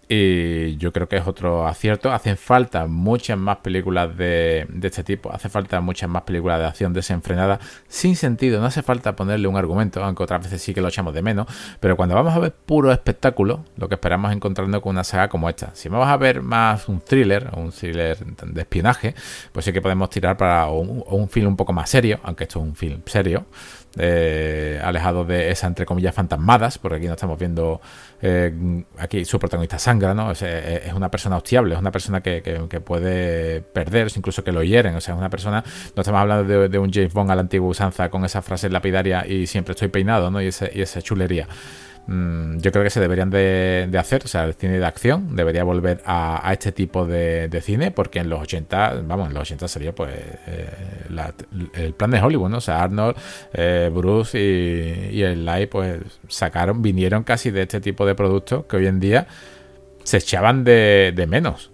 Y 0.07 0.75
yo 0.77 0.91
creo 0.91 1.07
que 1.07 1.17
es 1.17 1.27
otro 1.27 1.65
acierto. 1.65 2.11
Hacen 2.11 2.37
falta 2.37 2.85
muchas 2.87 3.37
más 3.37 3.57
películas 3.57 4.15
de, 4.17 4.67
este 4.81 5.03
tipo. 5.03 5.31
Hace 5.31 5.49
falta 5.49 5.79
muchas 5.81 6.09
más 6.09 6.23
películas 6.23 6.59
de 6.59 6.65
acción 6.65 6.93
desenfrenada, 6.93 7.59
sin 7.87 8.15
sentido. 8.15 8.59
No 8.59 8.67
hace 8.67 8.81
falta 8.81 9.15
ponerle 9.15 9.47
un 9.47 9.55
argumento, 9.55 10.03
aunque 10.03 10.23
otras 10.23 10.43
veces 10.43 10.61
sí 10.61 10.73
que 10.73 10.81
lo 10.81 10.89
echamos 10.89 11.13
de 11.13 11.21
menos. 11.21 11.47
Pero 11.79 11.95
cuando 11.95 12.15
vamos 12.15 12.33
a 12.33 12.39
ver 12.39 12.53
puro 12.53 12.91
espectáculo, 12.91 13.63
lo 13.77 13.87
que 13.87 13.95
esperamos 13.95 14.31
es 14.31 14.35
encontrarnos 14.35 14.81
con 14.81 14.91
una 14.91 15.03
saga 15.03 15.29
como 15.29 15.49
esta. 15.49 15.73
Si 15.73 15.89
vamos 15.89 16.07
a 16.07 16.17
ver 16.17 16.41
más 16.41 16.89
un 16.89 16.99
thriller, 16.99 17.49
un 17.55 17.71
thriller 17.71 18.17
de 18.17 18.61
espionaje, 18.61 19.15
pues 19.51 19.65
sí 19.65 19.71
que 19.71 19.81
podemos 19.81 20.09
tirar 20.09 20.37
para 20.37 20.67
un 20.67 21.29
film 21.29 21.47
un 21.47 21.57
poco 21.57 21.73
más 21.73 21.89
serio, 21.89 22.19
aunque 22.23 22.43
esto 22.43 22.59
es 22.59 22.65
un 22.65 22.75
film 22.75 23.01
serio 23.05 23.45
eh, 23.97 24.81
alejado 24.83 25.23
de 25.23 25.51
esa 25.51 25.67
entre 25.67 25.85
comillas 25.85 26.15
fantasmadas, 26.15 26.77
porque 26.77 26.97
aquí 26.97 27.07
no 27.07 27.13
estamos 27.13 27.37
viendo 27.37 27.79
eh, 28.21 28.83
aquí 28.97 29.23
su 29.25 29.39
protagonista 29.39 29.77
sangra, 29.77 30.13
¿no? 30.13 30.31
Es, 30.31 30.41
es, 30.41 30.93
una 30.93 31.11
persona 31.11 31.37
hostiable, 31.37 31.75
es 31.75 31.79
una 31.79 31.91
persona 31.91 32.21
que, 32.21 32.41
puede 32.83 33.61
perder, 33.61 34.07
incluso 34.15 34.43
que 34.43 34.51
lo 34.51 34.63
hieren, 34.63 34.95
o 34.95 35.01
sea, 35.01 35.13
es 35.13 35.19
una 35.19 35.29
persona, 35.29 35.63
no 35.95 36.01
estamos 36.01 36.21
hablando 36.21 36.67
de, 36.67 36.79
un 36.79 36.91
James 36.91 37.13
Bond 37.13 37.31
a 37.31 37.35
la 37.35 37.41
antigua 37.41 37.67
usanza 37.67 38.09
con 38.09 38.25
esa 38.25 38.41
frase 38.41 38.69
lapidaria 38.69 39.27
y 39.27 39.47
siempre 39.47 39.73
estoy 39.73 39.89
peinado, 39.89 40.31
¿no? 40.31 40.41
Y, 40.41 40.47
ese, 40.47 40.71
y 40.73 40.81
esa 40.81 41.01
chulería. 41.01 41.47
Mm, 42.05 42.57
yo 42.57 42.71
creo 42.73 42.83
que 42.83 42.89
se 42.89 42.99
deberían 42.99 43.29
de, 43.29 43.89
hacer, 43.97 44.23
o 44.25 44.27
sea, 44.27 44.43
el 44.43 44.55
cine 44.55 44.77
de 44.77 44.85
acción 44.85 45.37
debería 45.37 45.63
volver 45.63 46.01
a, 46.05 46.51
este 46.51 46.73
tipo 46.73 47.05
de, 47.05 47.61
cine, 47.61 47.91
porque 47.91 48.19
en 48.19 48.29
los 48.29 48.41
80, 48.41 49.03
vamos, 49.05 49.29
en 49.29 49.33
los 49.33 49.43
80 49.43 49.67
sería 49.69 49.95
pues 49.95 50.11
eh, 50.47 50.69
el 51.75 51.93
plan 51.93 52.11
de 52.11 52.21
Hollywood, 52.21 52.49
¿no? 52.49 52.57
O 52.57 52.61
sea, 52.61 52.83
Arnold, 52.83 53.15
eh, 53.53 53.89
Bruce 53.93 54.37
y, 54.37 55.21
el 55.21 55.45
Light 55.45 55.69
pues 55.69 56.01
sacaron, 56.27 56.81
vinieron 56.81 57.23
casi 57.23 57.51
de 57.51 57.61
este 57.61 57.79
tipo 57.79 58.05
de 58.05 58.15
productos 58.15 58.65
que 58.65 58.77
hoy 58.77 58.87
en 58.87 58.99
día 58.99 59.27
se 60.03 60.17
echaban 60.17 60.65
de, 60.65 61.25
menos. 61.29 61.71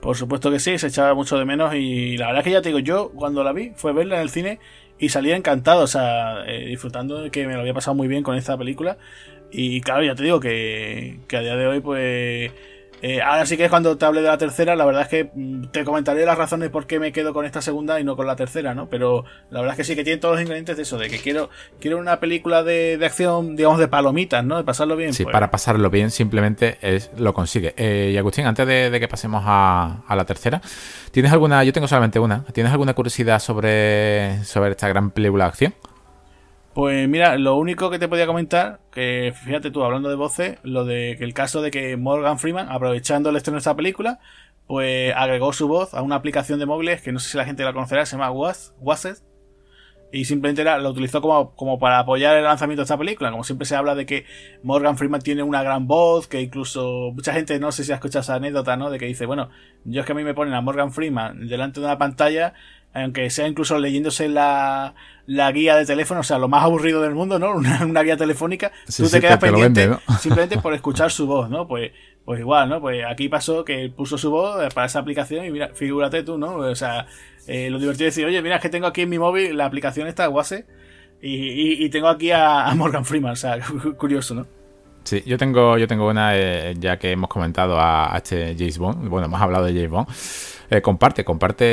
Por 0.00 0.16
supuesto 0.16 0.50
que 0.50 0.60
sí, 0.60 0.78
se 0.78 0.86
echaba 0.86 1.14
mucho 1.14 1.36
de 1.36 1.44
menos 1.44 1.74
y 1.74 2.16
la 2.16 2.28
verdad 2.28 2.40
es 2.40 2.44
que 2.44 2.50
ya 2.52 2.62
te 2.62 2.70
digo, 2.70 2.78
yo 2.78 3.10
cuando 3.10 3.44
la 3.44 3.52
vi 3.52 3.72
fue 3.74 3.92
verla 3.92 4.16
en 4.16 4.22
el 4.22 4.30
cine 4.30 4.60
y 4.98 5.08
salía 5.10 5.36
encantado, 5.36 5.82
o 5.82 5.86
sea, 5.86 6.44
eh, 6.46 6.66
disfrutando 6.66 7.20
de 7.22 7.30
que 7.30 7.46
me 7.46 7.54
lo 7.54 7.60
había 7.60 7.74
pasado 7.74 7.94
muy 7.94 8.08
bien 8.08 8.22
con 8.22 8.36
esta 8.36 8.56
película. 8.56 8.98
Y 9.50 9.80
claro, 9.80 10.02
ya 10.04 10.14
te 10.14 10.24
digo 10.24 10.40
que, 10.40 11.20
que 11.28 11.36
a 11.36 11.40
día 11.40 11.56
de 11.56 11.66
hoy, 11.66 11.80
pues 11.80 12.52
eh, 13.08 13.22
ahora 13.22 13.46
sí 13.46 13.56
que 13.56 13.66
es 13.66 13.70
cuando 13.70 13.96
te 13.96 14.04
hable 14.04 14.20
de 14.20 14.26
la 14.26 14.36
tercera, 14.36 14.74
la 14.74 14.84
verdad 14.84 15.02
es 15.02 15.08
que 15.08 15.30
mm, 15.32 15.66
te 15.66 15.84
comentaré 15.84 16.26
las 16.26 16.36
razones 16.36 16.70
por 16.70 16.88
qué 16.88 16.98
me 16.98 17.12
quedo 17.12 17.32
con 17.32 17.44
esta 17.44 17.62
segunda 17.62 18.00
y 18.00 18.04
no 18.04 18.16
con 18.16 18.26
la 18.26 18.34
tercera, 18.34 18.74
¿no? 18.74 18.88
Pero 18.88 19.24
la 19.48 19.60
verdad 19.60 19.74
es 19.74 19.76
que 19.76 19.84
sí 19.84 19.94
que 19.94 20.02
tiene 20.02 20.18
todos 20.18 20.34
los 20.34 20.42
ingredientes 20.42 20.76
de 20.76 20.82
eso, 20.82 20.98
de 20.98 21.08
que 21.08 21.20
quiero, 21.20 21.48
quiero 21.78 21.98
una 21.98 22.18
película 22.18 22.64
de, 22.64 22.98
acción, 23.04 23.54
digamos, 23.54 23.78
de 23.78 23.86
palomitas, 23.86 24.44
¿no? 24.44 24.56
De 24.56 24.64
pasarlo 24.64 24.96
bien. 24.96 25.14
Sí, 25.14 25.22
pues. 25.22 25.32
para 25.32 25.52
pasarlo 25.52 25.88
bien 25.88 26.10
simplemente 26.10 26.78
es, 26.80 27.12
lo 27.16 27.32
consigue. 27.32 27.74
Eh, 27.76 28.10
y 28.12 28.16
Agustín, 28.16 28.44
antes 28.44 28.66
de, 28.66 28.98
que 28.98 29.06
pasemos 29.06 29.44
a, 29.46 30.02
a, 30.04 30.16
la 30.16 30.24
tercera, 30.24 30.60
¿tienes 31.12 31.30
alguna, 31.30 31.62
yo 31.62 31.72
tengo 31.72 31.86
solamente 31.86 32.18
una, 32.18 32.42
¿tienes 32.52 32.72
alguna 32.72 32.94
curiosidad 32.94 33.38
sobre, 33.38 34.42
sobre 34.42 34.72
esta 34.72 34.88
gran 34.88 35.12
película 35.12 35.44
de 35.44 35.48
acción? 35.48 35.74
Pues 36.76 37.08
mira, 37.08 37.38
lo 37.38 37.56
único 37.56 37.88
que 37.88 37.98
te 37.98 38.06
podía 38.06 38.26
comentar, 38.26 38.80
que 38.92 39.32
fíjate 39.34 39.70
tú 39.70 39.82
hablando 39.82 40.10
de 40.10 40.14
voces, 40.14 40.58
lo 40.62 40.84
de 40.84 41.14
que 41.16 41.24
el 41.24 41.32
caso 41.32 41.62
de 41.62 41.70
que 41.70 41.96
Morgan 41.96 42.38
Freeman, 42.38 42.68
aprovechando 42.68 43.30
el 43.30 43.36
estreno 43.36 43.54
de 43.54 43.60
esta 43.60 43.74
película, 43.74 44.18
pues 44.66 45.14
agregó 45.16 45.54
su 45.54 45.68
voz 45.68 45.94
a 45.94 46.02
una 46.02 46.16
aplicación 46.16 46.58
de 46.58 46.66
móviles 46.66 47.00
que 47.00 47.12
no 47.12 47.18
sé 47.18 47.30
si 47.30 47.38
la 47.38 47.46
gente 47.46 47.64
la 47.64 47.72
conocerá, 47.72 48.04
se 48.04 48.18
llama 48.18 48.30
WASET, 48.30 49.22
y 50.12 50.26
simplemente 50.26 50.64
la, 50.64 50.76
lo 50.76 50.90
utilizó 50.90 51.22
como, 51.22 51.56
como 51.56 51.78
para 51.78 52.00
apoyar 52.00 52.36
el 52.36 52.44
lanzamiento 52.44 52.82
de 52.82 52.84
esta 52.84 52.98
película. 52.98 53.30
Como 53.30 53.42
siempre 53.42 53.64
se 53.64 53.74
habla 53.74 53.94
de 53.94 54.04
que 54.04 54.26
Morgan 54.62 54.98
Freeman 54.98 55.22
tiene 55.22 55.42
una 55.42 55.62
gran 55.62 55.86
voz, 55.86 56.28
que 56.28 56.42
incluso 56.42 57.10
mucha 57.14 57.32
gente, 57.32 57.58
no 57.58 57.72
sé 57.72 57.84
si 57.84 57.92
ha 57.92 57.94
escuchado 57.94 58.20
esa 58.20 58.34
anécdota, 58.34 58.76
¿no? 58.76 58.90
De 58.90 58.98
que 58.98 59.06
dice, 59.06 59.24
bueno, 59.24 59.48
yo 59.84 60.00
es 60.00 60.06
que 60.06 60.12
a 60.12 60.14
mí 60.14 60.24
me 60.24 60.34
ponen 60.34 60.52
a 60.52 60.60
Morgan 60.60 60.92
Freeman 60.92 61.48
delante 61.48 61.80
de 61.80 61.86
una 61.86 61.96
pantalla 61.96 62.52
aunque 63.02 63.28
sea 63.30 63.46
incluso 63.46 63.78
leyéndose 63.78 64.28
la, 64.28 64.94
la, 65.26 65.52
guía 65.52 65.76
de 65.76 65.84
teléfono, 65.84 66.20
o 66.20 66.22
sea, 66.22 66.38
lo 66.38 66.48
más 66.48 66.64
aburrido 66.64 67.02
del 67.02 67.14
mundo, 67.14 67.38
¿no? 67.38 67.54
Una, 67.56 68.02
guía 68.02 68.16
telefónica, 68.16 68.72
tú 68.96 69.08
te 69.08 69.20
quedas 69.20 69.38
pendiente 69.38 69.90
simplemente 70.20 70.58
por 70.58 70.74
escuchar 70.74 71.10
su 71.10 71.26
voz, 71.26 71.50
¿no? 71.50 71.66
Pues, 71.66 71.92
pues 72.24 72.40
igual, 72.40 72.68
¿no? 72.68 72.80
Pues 72.80 73.04
aquí 73.08 73.28
pasó 73.28 73.64
que 73.64 73.90
puso 73.94 74.18
su 74.18 74.30
voz 74.30 74.72
para 74.74 74.86
esa 74.86 74.98
aplicación 74.98 75.44
y 75.44 75.50
mira, 75.50 75.70
figúrate 75.74 76.22
tú, 76.22 76.38
¿no? 76.38 76.56
O 76.56 76.74
sea, 76.74 77.06
eh, 77.46 77.70
lo 77.70 77.78
divertido 77.78 78.08
es 78.08 78.14
decir, 78.14 78.26
oye, 78.26 78.42
mira, 78.42 78.56
es 78.56 78.62
que 78.62 78.68
tengo 78.68 78.86
aquí 78.86 79.02
en 79.02 79.08
mi 79.08 79.18
móvil 79.18 79.56
la 79.56 79.66
aplicación 79.66 80.08
esta, 80.08 80.28
Wase, 80.28 80.66
y, 81.22 81.84
y, 81.84 81.88
tengo 81.88 82.08
aquí 82.08 82.30
a, 82.30 82.72
Morgan 82.76 83.04
Freeman, 83.04 83.32
o 83.32 83.36
sea, 83.36 83.58
curioso, 83.96 84.34
¿no? 84.34 84.46
Sí, 85.04 85.22
yo 85.24 85.38
tengo, 85.38 85.78
yo 85.78 85.86
tengo 85.86 86.08
una, 86.08 86.36
eh, 86.36 86.74
ya 86.78 86.98
que 86.98 87.12
hemos 87.12 87.30
comentado 87.30 87.78
a, 87.78 88.12
a, 88.12 88.18
este 88.18 88.54
James 88.58 88.78
Bond, 88.78 89.08
bueno, 89.08 89.26
hemos 89.26 89.40
hablado 89.40 89.64
de 89.64 89.72
James 89.72 89.90
Bond. 89.90 90.08
Eh, 90.70 90.82
comparte, 90.82 91.24
comparte. 91.24 91.64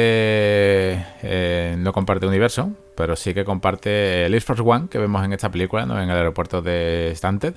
Eh, 1.24 1.76
no 1.78 1.94
comparte 1.94 2.28
universo, 2.28 2.72
pero 2.96 3.16
sí 3.16 3.34
que 3.34 3.44
comparte 3.44 4.26
el 4.26 4.34
Air 4.34 4.42
Force 4.42 4.62
One 4.64 4.88
que 4.90 5.00
vemos 5.00 5.24
en 5.26 5.34
esta 5.34 5.50
película, 5.50 5.86
¿no? 5.86 6.02
en 6.02 6.10
el 6.10 6.16
aeropuerto 6.16 6.62
de 6.62 7.12
Stanted. 7.16 7.56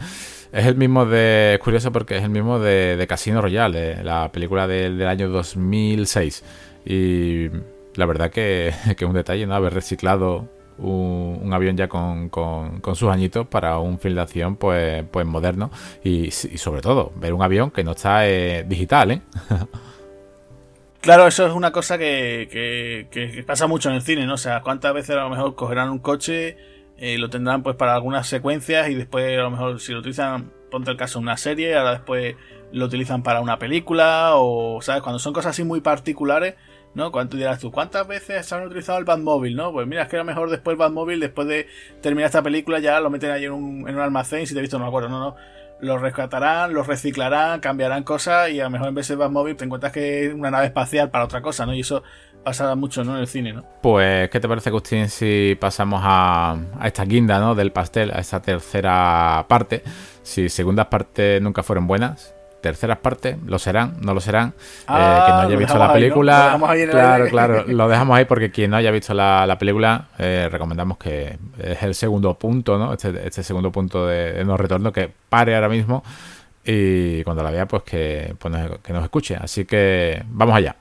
Es 0.53 0.67
el 0.67 0.77
mismo 0.77 1.05
de. 1.07 1.55
Es 1.55 1.61
curioso 1.61 1.93
porque 1.93 2.17
es 2.17 2.23
el 2.23 2.31
mismo 2.31 2.59
de, 2.59 3.05
Casino 3.09 3.43
Royale, 3.43 4.03
la 4.03 4.31
película 4.33 4.67
del 4.67 5.07
año 5.07 5.29
2006. 5.29 6.45
Y 6.85 7.49
la 7.95 8.07
verdad 8.07 8.31
que, 8.31 8.73
que 8.97 9.05
es 9.05 9.09
un 9.09 9.15
detalle, 9.15 9.47
¿no? 9.47 9.55
Haber 9.55 9.75
reciclado 9.75 10.49
un, 10.79 11.53
avión 11.53 11.77
ya 11.77 11.89
con, 11.89 12.31
sus 12.95 13.11
añitos 13.11 13.47
para 13.47 13.79
un 13.79 13.99
film 13.99 14.17
de 14.17 14.21
acción 14.21 14.57
pues, 14.57 15.05
pues 15.11 15.27
moderno 15.27 15.71
y, 16.05 16.31
sobre 16.31 16.81
todo 16.81 17.13
ver 17.17 17.33
un 17.33 17.43
avión 17.43 17.71
que 17.71 17.85
no 17.85 17.93
está 17.93 18.29
eh, 18.29 18.65
digital, 18.69 19.11
¿eh? 19.11 19.23
Claro, 21.01 21.27
eso 21.27 21.47
es 21.47 21.53
una 21.53 21.71
cosa 21.71 21.99
que, 21.99 22.49
que, 23.11 23.45
pasa 23.45 23.67
mucho 23.67 23.89
en 23.91 23.97
el 23.97 24.03
cine, 24.03 24.27
¿no? 24.27 24.35
O 24.35 24.39
sea, 24.39 24.63
cuántas 24.63 24.93
veces 24.93 25.11
a 25.11 25.21
lo 25.21 25.31
mejor 25.31 25.55
cogerán 25.55 25.91
un 25.91 25.99
coche, 25.99 26.57
eh, 26.97 27.19
lo 27.19 27.31
tendrán 27.31 27.63
pues 27.63 27.77
para 27.77 27.95
algunas 27.95 28.27
secuencias 28.27 28.89
y 28.89 28.95
después 28.95 29.39
a 29.39 29.43
lo 29.43 29.51
mejor 29.51 29.81
si 29.81 29.93
lo 29.93 30.01
utilizan, 30.01 30.53
ponte 30.71 30.91
el 30.91 30.97
caso, 30.97 31.19
una 31.19 31.37
serie, 31.37 31.77
ahora 31.77 31.93
después 31.93 32.37
lo 32.73 32.87
utilizan 32.87 33.23
para 33.23 33.41
una 33.41 33.59
película 33.59 34.33
o, 34.35 34.81
¿sabes? 34.83 35.03
Cuando 35.03 35.19
son 35.19 35.33
cosas 35.33 35.51
así 35.51 35.63
muy 35.65 35.81
particulares, 35.81 36.55
¿no? 36.95 37.13
¿Cuánto 37.13 37.37
dirás 37.37 37.61
tú? 37.61 37.71
¿Cuántas 37.71 38.09
veces 38.09 38.47
se 38.47 38.55
han 38.55 38.67
utilizado 38.67 38.99
el 38.99 39.05
Batmóvil, 39.05 39.55
no? 39.55 39.73
Pues 39.73 39.87
mira, 39.87 40.03
es 40.03 40.09
que 40.09 40.17
a 40.17 40.21
lo 40.21 40.25
mejor 40.25 40.51
después 40.51 40.73
el 40.73 40.79
Batmóvil, 40.79 41.21
después 41.21 41.47
de 41.47 41.69
terminar 42.01 42.27
esta 42.27 42.43
película, 42.43 42.79
ya 42.79 42.99
lo 43.01 43.11
meten 43.11 43.31
ahí 43.31 43.45
en 43.45 43.53
un, 43.53 43.89
en 43.89 43.95
un 43.95 44.01
almacén, 44.01 44.47
si 44.47 44.55
te 44.55 44.59
he 44.59 44.63
visto, 44.63 44.79
no 44.79 44.85
me 44.85 44.89
acuerdo, 44.89 45.09
no, 45.09 45.21
no. 45.21 45.37
Lo 45.81 45.99
rescatarán, 45.99 46.73
lo 46.73 46.83
reciclarán, 46.83 47.61
cambiarán 47.61 48.03
cosas 48.03 48.51
y 48.51 48.61
a 48.61 48.65
lo 48.65 48.71
mejor 48.71 48.89
en 48.89 48.95
vez 48.95 49.09
de 49.09 49.17
Batmóvil 49.17 49.57
te 49.57 49.65
encuentras 49.65 49.93
que 49.93 50.27
es 50.27 50.35
una 50.35 50.51
nave 50.51 50.67
espacial 50.67 51.11
para 51.11 51.25
otra 51.25 51.43
cosa, 51.43 51.67
¿no? 51.67 51.75
Y 51.75 51.81
eso 51.81 52.03
pasa 52.43 52.75
mucho, 52.77 53.03
¿no? 53.03 53.15
En 53.17 53.23
el 53.23 53.27
cine, 53.27 53.53
¿no? 53.53 53.65
Pues, 53.83 54.31
¿qué 54.31 54.39
te 54.39 54.49
parece, 54.49 54.69
Agustín, 54.69 55.09
si 55.09 55.57
pasamos 55.61 56.01
a, 56.05 56.57
a 56.79 56.87
esta 56.87 57.05
guinda, 57.05 57.41
¿no? 57.41 57.57
Del 57.57 57.73
pastel, 57.73 58.13
a 58.13 58.21
esta 58.21 58.41
tercera 58.41 59.45
parte. 59.49 59.83
Si 60.23 60.49
segundas 60.49 60.87
partes 60.87 61.43
nunca 61.43 61.65
fueron 61.65 61.89
buenas, 61.89 62.36
terceras 62.61 62.99
partes, 62.99 63.37
lo 63.47 63.59
serán, 63.59 63.97
no 64.01 64.15
lo 64.15 64.21
serán. 64.21 64.49
Eh, 64.49 64.85
ah, 64.89 65.23
quien 65.25 65.37
no 65.37 65.43
haya 65.43 65.57
visto 65.57 65.79
la 65.79 65.93
película, 65.93 66.59
claro, 66.91 67.27
claro, 67.29 67.65
lo 67.69 67.89
dejamos 67.89 68.17
ahí 68.17 68.25
porque 68.25 68.51
quien 68.51 68.71
no 68.71 68.77
haya 68.77 68.91
visto 68.91 69.15
la, 69.15 69.57
película, 69.59 70.09
eh, 70.19 70.49
recomendamos 70.51 70.99
que 70.99 71.39
es 71.59 71.83
el 71.83 71.95
segundo 71.95 72.35
punto, 72.35 72.79
¿no? 72.79 72.93
Este, 72.93 73.27
este 73.27 73.43
segundo 73.43 73.71
punto 73.71 74.07
de, 74.07 74.45
no 74.45 74.57
retorno, 74.57 74.93
que 74.93 75.11
pare 75.29 75.55
ahora 75.55 75.69
mismo 75.69 76.03
y 76.65 77.23
cuando 77.23 77.43
la 77.43 77.51
vea, 77.51 77.67
pues 77.67 77.85
que, 77.85 78.35
pues 78.39 78.55
que 78.83 78.93
nos 78.93 79.05
escuche. 79.05 79.37
Así 79.37 79.65
que 79.65 80.23
vamos 80.29 80.57
allá. 80.57 80.77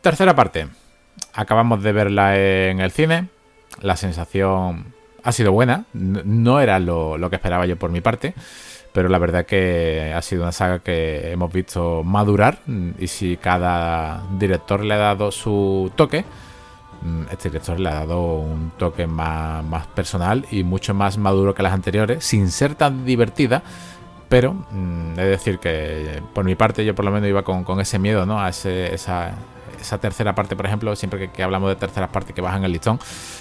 Tercera 0.00 0.34
parte. 0.34 0.66
Acabamos 1.34 1.82
de 1.82 1.92
verla 1.92 2.36
en 2.36 2.80
el 2.80 2.90
cine 2.90 3.28
la 3.80 3.96
sensación 3.96 4.94
ha 5.22 5.32
sido 5.32 5.52
buena. 5.52 5.84
No 5.92 6.60
era 6.60 6.78
lo, 6.78 7.18
que 7.30 7.36
esperaba 7.36 7.66
yo 7.66 7.76
por 7.76 7.90
mi 7.90 8.00
parte. 8.00 8.34
Pero 8.92 9.08
la 9.08 9.18
verdad 9.18 9.44
que 9.46 10.12
ha 10.16 10.22
sido 10.22 10.42
una 10.42 10.52
saga 10.52 10.78
que 10.80 11.32
hemos 11.32 11.52
visto 11.52 12.02
madurar. 12.04 12.60
Y 12.98 13.06
si 13.06 13.36
cada 13.36 14.22
director 14.38 14.84
le 14.84 14.94
ha 14.94 14.98
dado 14.98 15.30
su 15.30 15.92
toque, 15.94 16.24
mm, 17.02 17.22
este 17.30 17.50
director 17.50 17.78
le 17.78 17.90
ha 17.90 17.94
dado 17.94 18.38
un 18.38 18.72
toque 18.76 19.06
más, 19.06 19.64
más 19.64 19.86
personal 19.88 20.46
y 20.50 20.64
mucho 20.64 20.94
más 20.94 21.18
maduro 21.18 21.54
que 21.54 21.62
las 21.62 21.74
anteriores, 21.74 22.24
sin 22.24 22.50
ser 22.50 22.74
tan 22.74 23.04
divertida. 23.04 23.62
Pero 24.28 24.54
mm, 24.54 25.14
de 25.14 25.24
decir 25.24 25.58
que 25.58 26.22
por 26.34 26.44
mi 26.44 26.54
parte 26.54 26.84
yo 26.84 26.94
por 26.94 27.04
lo 27.04 27.10
menos 27.10 27.28
iba 27.28 27.42
con, 27.42 27.64
con 27.64 27.80
ese 27.80 27.98
miedo, 27.98 28.26
¿no? 28.26 28.40
A 28.40 28.48
ese, 28.48 28.94
esa, 28.94 29.34
esa 29.80 29.98
tercera 29.98 30.34
parte, 30.34 30.56
por 30.56 30.66
ejemplo, 30.66 30.94
siempre 30.96 31.30
que, 31.30 31.42
hablamos 31.42 31.68
de 31.70 31.76
terceras 31.76 32.10
partes 32.10 32.34
que 32.34 32.40
bajan 32.40 32.64
el 32.64 32.72
listón, 32.72 32.98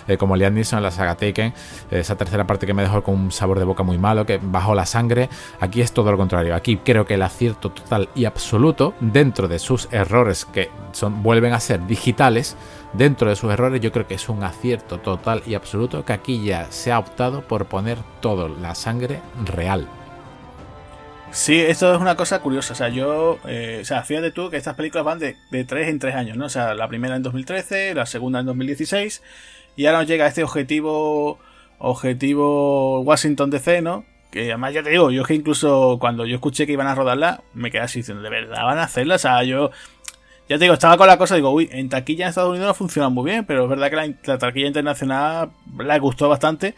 eh, 0.07 0.17
como 0.17 0.35
Liam 0.35 0.53
Neeson 0.53 0.77
en 0.77 0.83
la 0.83 0.91
saga 0.91 1.15
Taken, 1.15 1.53
esa 1.91 2.15
tercera 2.15 2.45
parte 2.47 2.65
que 2.65 2.73
me 2.73 2.83
dejó 2.83 3.03
con 3.03 3.15
un 3.15 3.31
sabor 3.31 3.59
de 3.59 3.65
boca 3.65 3.83
muy 3.83 3.97
malo, 3.97 4.25
que 4.25 4.39
bajó 4.41 4.75
la 4.75 4.85
sangre, 4.85 5.29
aquí 5.59 5.81
es 5.81 5.91
todo 5.91 6.11
lo 6.11 6.17
contrario. 6.17 6.55
Aquí 6.55 6.77
creo 6.77 7.05
que 7.05 7.15
el 7.15 7.21
acierto 7.21 7.71
total 7.71 8.09
y 8.15 8.25
absoluto, 8.25 8.93
dentro 8.99 9.47
de 9.47 9.59
sus 9.59 9.87
errores 9.91 10.45
que 10.45 10.69
son, 10.91 11.23
vuelven 11.23 11.53
a 11.53 11.59
ser 11.59 11.85
digitales, 11.85 12.55
dentro 12.93 13.29
de 13.29 13.35
sus 13.35 13.51
errores, 13.51 13.81
yo 13.81 13.91
creo 13.91 14.07
que 14.07 14.15
es 14.15 14.29
un 14.29 14.43
acierto 14.43 14.99
total 14.99 15.43
y 15.45 15.55
absoluto 15.55 16.05
que 16.05 16.13
aquí 16.13 16.43
ya 16.43 16.71
se 16.71 16.91
ha 16.91 16.99
optado 16.99 17.41
por 17.41 17.65
poner 17.65 17.97
todo 18.21 18.47
la 18.47 18.75
sangre 18.75 19.21
real. 19.45 19.87
Sí, 21.31 21.59
esto 21.59 21.93
es 21.93 21.99
una 21.99 22.15
cosa 22.15 22.39
curiosa. 22.41 22.73
O 22.73 22.75
sea, 22.75 22.89
yo. 22.89 23.39
Eh, 23.47 23.79
o 23.81 23.85
sea, 23.85 24.03
fíjate 24.03 24.31
tú 24.31 24.49
que 24.49 24.57
estas 24.57 24.75
películas 24.75 25.05
van 25.05 25.19
de, 25.19 25.35
de 25.51 25.63
3 25.65 25.89
en 25.89 25.99
3 25.99 26.15
años, 26.15 26.37
¿no? 26.37 26.45
O 26.45 26.49
sea, 26.49 26.73
la 26.73 26.87
primera 26.87 27.15
en 27.15 27.23
2013, 27.23 27.93
la 27.93 28.05
segunda 28.05 28.39
en 28.39 28.45
2016. 28.47 29.21
Y 29.75 29.85
ahora 29.85 29.99
nos 29.99 30.07
llega 30.07 30.27
este 30.27 30.43
objetivo. 30.43 31.39
Objetivo 31.79 33.01
Washington 33.01 33.51
DC, 33.51 33.81
¿no? 33.83 34.03
Que 34.31 34.45
además 34.49 34.73
ya 34.73 34.81
te 34.81 34.89
digo, 34.89 35.11
yo 35.11 35.23
que 35.23 35.35
incluso 35.35 35.97
cuando 35.99 36.25
yo 36.25 36.35
escuché 36.35 36.65
que 36.65 36.73
iban 36.73 36.87
a 36.87 36.95
rodarla, 36.95 37.43
me 37.53 37.69
quedé 37.69 37.81
así 37.81 37.99
diciendo, 37.99 38.23
¿de 38.23 38.29
verdad 38.31 38.63
van 38.63 38.79
a 38.79 38.83
hacerla? 38.83 39.15
O 39.15 39.19
sea, 39.19 39.43
yo. 39.43 39.69
Ya 40.49 40.57
te 40.57 40.63
digo, 40.63 40.73
estaba 40.73 40.97
con 40.97 41.07
la 41.07 41.17
cosa, 41.17 41.35
digo, 41.35 41.51
uy, 41.51 41.69
en 41.71 41.89
taquilla 41.89 42.25
en 42.25 42.29
Estados 42.29 42.51
Unidos 42.51 42.67
no 42.67 42.73
funciona 42.73 43.09
muy 43.09 43.29
bien, 43.29 43.45
pero 43.45 43.63
es 43.65 43.69
verdad 43.69 43.89
que 43.89 43.95
la, 43.97 44.13
la 44.23 44.37
taquilla 44.37 44.67
internacional 44.67 45.51
le 45.77 45.99
gustó 45.99 46.29
bastante. 46.29 46.73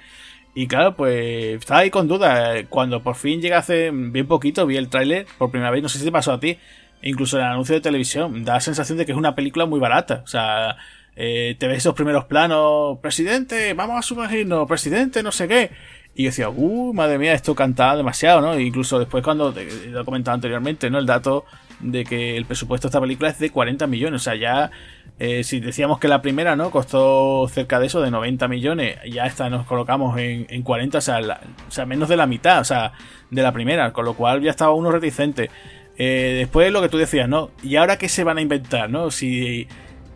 Y 0.59 0.67
claro, 0.67 0.93
pues 0.93 1.59
estaba 1.59 1.79
ahí 1.79 1.89
con 1.89 2.09
duda. 2.09 2.65
Cuando 2.67 3.01
por 3.01 3.15
fin 3.15 3.39
llega 3.41 3.59
hace 3.59 3.91
bien 3.93 4.27
poquito, 4.27 4.65
vi 4.65 4.75
el 4.75 4.89
tráiler 4.89 5.25
por 5.37 5.51
primera 5.51 5.71
vez, 5.71 5.81
no 5.81 5.87
sé 5.87 5.99
si 5.99 6.03
te 6.03 6.11
pasó 6.11 6.33
a 6.33 6.41
ti, 6.41 6.57
incluso 7.01 7.37
en 7.37 7.45
el 7.45 7.51
anuncio 7.51 7.75
de 7.75 7.79
televisión, 7.79 8.43
da 8.43 8.55
la 8.55 8.59
sensación 8.59 8.97
de 8.97 9.05
que 9.05 9.13
es 9.13 9.17
una 9.17 9.35
película 9.35 9.65
muy 9.65 9.79
barata. 9.79 10.19
O 10.21 10.27
sea, 10.27 10.75
eh, 11.15 11.55
te 11.57 11.69
ves 11.69 11.77
esos 11.77 11.93
primeros 11.93 12.25
planos, 12.25 12.99
presidente, 12.99 13.73
vamos 13.73 13.99
a 13.99 14.01
sumergirnos, 14.01 14.67
presidente, 14.67 15.23
no 15.23 15.31
sé 15.31 15.47
qué. 15.47 15.71
Y 16.13 16.23
yo 16.23 16.29
decía, 16.29 16.49
uh, 16.49 16.93
madre 16.93 17.17
mía, 17.17 17.31
esto 17.31 17.55
cantaba 17.55 17.95
demasiado, 17.95 18.41
¿no? 18.41 18.59
incluso 18.59 18.99
después 18.99 19.23
cuando, 19.23 19.53
te, 19.53 19.65
lo 19.87 20.01
he 20.01 20.03
comentado 20.03 20.35
anteriormente, 20.35 20.89
¿no? 20.89 20.99
El 20.99 21.05
dato 21.05 21.45
de 21.79 22.03
que 22.03 22.35
el 22.35 22.43
presupuesto 22.43 22.87
de 22.87 22.89
esta 22.89 22.99
película 22.99 23.29
es 23.29 23.39
de 23.39 23.49
40 23.49 23.87
millones. 23.87 24.21
O 24.21 24.23
sea, 24.25 24.35
ya 24.35 24.71
eh, 25.19 25.43
si 25.43 25.59
decíamos 25.59 25.99
que 25.99 26.07
la 26.07 26.21
primera 26.21 26.55
no 26.55 26.71
costó 26.71 27.47
cerca 27.49 27.79
de 27.79 27.87
eso, 27.87 28.01
de 28.01 28.09
90 28.09 28.47
millones, 28.47 28.97
ya 29.11 29.25
esta 29.25 29.49
nos 29.49 29.65
colocamos 29.65 30.17
en, 30.17 30.47
en 30.49 30.63
40, 30.63 30.97
o 30.97 31.01
sea, 31.01 31.19
o 31.67 31.71
sea, 31.71 31.85
menos 31.85 32.07
de 32.07 32.17
la 32.17 32.25
mitad, 32.25 32.61
o 32.61 32.63
sea, 32.63 32.93
de 33.29 33.41
la 33.41 33.51
primera, 33.51 33.91
con 33.91 34.05
lo 34.05 34.13
cual 34.13 34.41
ya 34.41 34.49
estaba 34.49 34.73
uno 34.73 34.91
reticente. 34.91 35.49
Eh, 35.97 36.35
después 36.37 36.71
lo 36.71 36.81
que 36.81 36.87
tú 36.87 36.97
decías, 36.97 37.27
¿no? 37.27 37.51
¿Y 37.61 37.75
ahora 37.75 37.97
qué 37.97 38.07
se 38.07 38.23
van 38.23 38.37
a 38.37 38.41
inventar, 38.41 38.89
no? 38.89 39.11
Si 39.11 39.67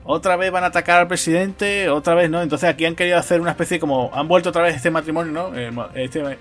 otra 0.05 0.37
vez 0.37 0.49
van 0.49 0.63
a 0.63 0.67
atacar 0.67 1.01
al 1.01 1.07
presidente, 1.09 1.89
otra 1.89 2.15
vez, 2.15 2.29
¿no? 2.29 2.41
Entonces 2.41 2.69
aquí 2.69 2.85
han 2.85 2.95
querido 2.95 3.17
hacer 3.17 3.41
una 3.41 3.51
especie 3.51 3.79
como. 3.79 4.09
Han 4.13 4.29
vuelto 4.29 4.49
otra 4.49 4.63
vez 4.63 4.77
este 4.77 4.89
matrimonio, 4.89 5.33
¿no? 5.33 5.53
Eh, 5.57 5.71
este, 5.95 6.37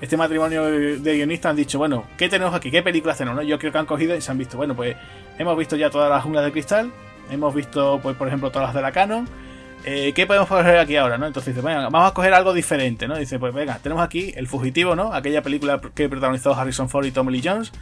este 0.00 0.16
matrimonio 0.16 0.64
de 0.64 1.14
guionistas 1.14 1.50
han 1.50 1.56
dicho, 1.56 1.78
bueno, 1.78 2.04
¿qué 2.16 2.30
tenemos 2.30 2.54
aquí? 2.54 2.70
¿Qué 2.70 2.82
películas 2.82 3.18
tenemos? 3.18 3.36
¿no? 3.36 3.42
Yo 3.42 3.58
creo 3.58 3.70
que 3.70 3.78
han 3.78 3.86
cogido 3.86 4.16
y 4.16 4.22
se 4.22 4.30
han 4.30 4.38
visto, 4.38 4.56
bueno, 4.56 4.74
pues 4.74 4.96
hemos 5.38 5.56
visto 5.58 5.76
ya 5.76 5.90
todas 5.90 6.10
las 6.10 6.22
junglas 6.22 6.44
de 6.46 6.52
cristal, 6.52 6.90
hemos 7.30 7.54
visto, 7.54 8.00
pues, 8.02 8.16
por 8.16 8.28
ejemplo, 8.28 8.50
todas 8.50 8.68
las 8.68 8.74
de 8.74 8.82
la 8.82 8.92
Canon. 8.92 9.28
Eh, 9.84 10.12
¿Qué 10.14 10.26
podemos 10.26 10.48
coger 10.48 10.78
aquí 10.78 10.96
ahora? 10.96 11.16
¿no? 11.16 11.26
Entonces 11.26 11.54
dice, 11.54 11.64
venga, 11.64 11.88
vamos 11.88 12.10
a 12.10 12.14
coger 12.14 12.34
algo 12.34 12.52
diferente, 12.52 13.06
¿no? 13.06 13.16
Dice, 13.16 13.38
pues 13.38 13.54
venga, 13.54 13.78
tenemos 13.80 14.02
aquí 14.02 14.32
El 14.34 14.48
Fugitivo, 14.48 14.96
¿no? 14.96 15.12
Aquella 15.12 15.42
película 15.42 15.80
que 15.94 16.08
protagonizó 16.08 16.54
Harrison 16.54 16.88
Ford 16.88 17.04
y 17.06 17.12
Tommy 17.12 17.32
Lee 17.32 17.42
Jones. 17.44 17.72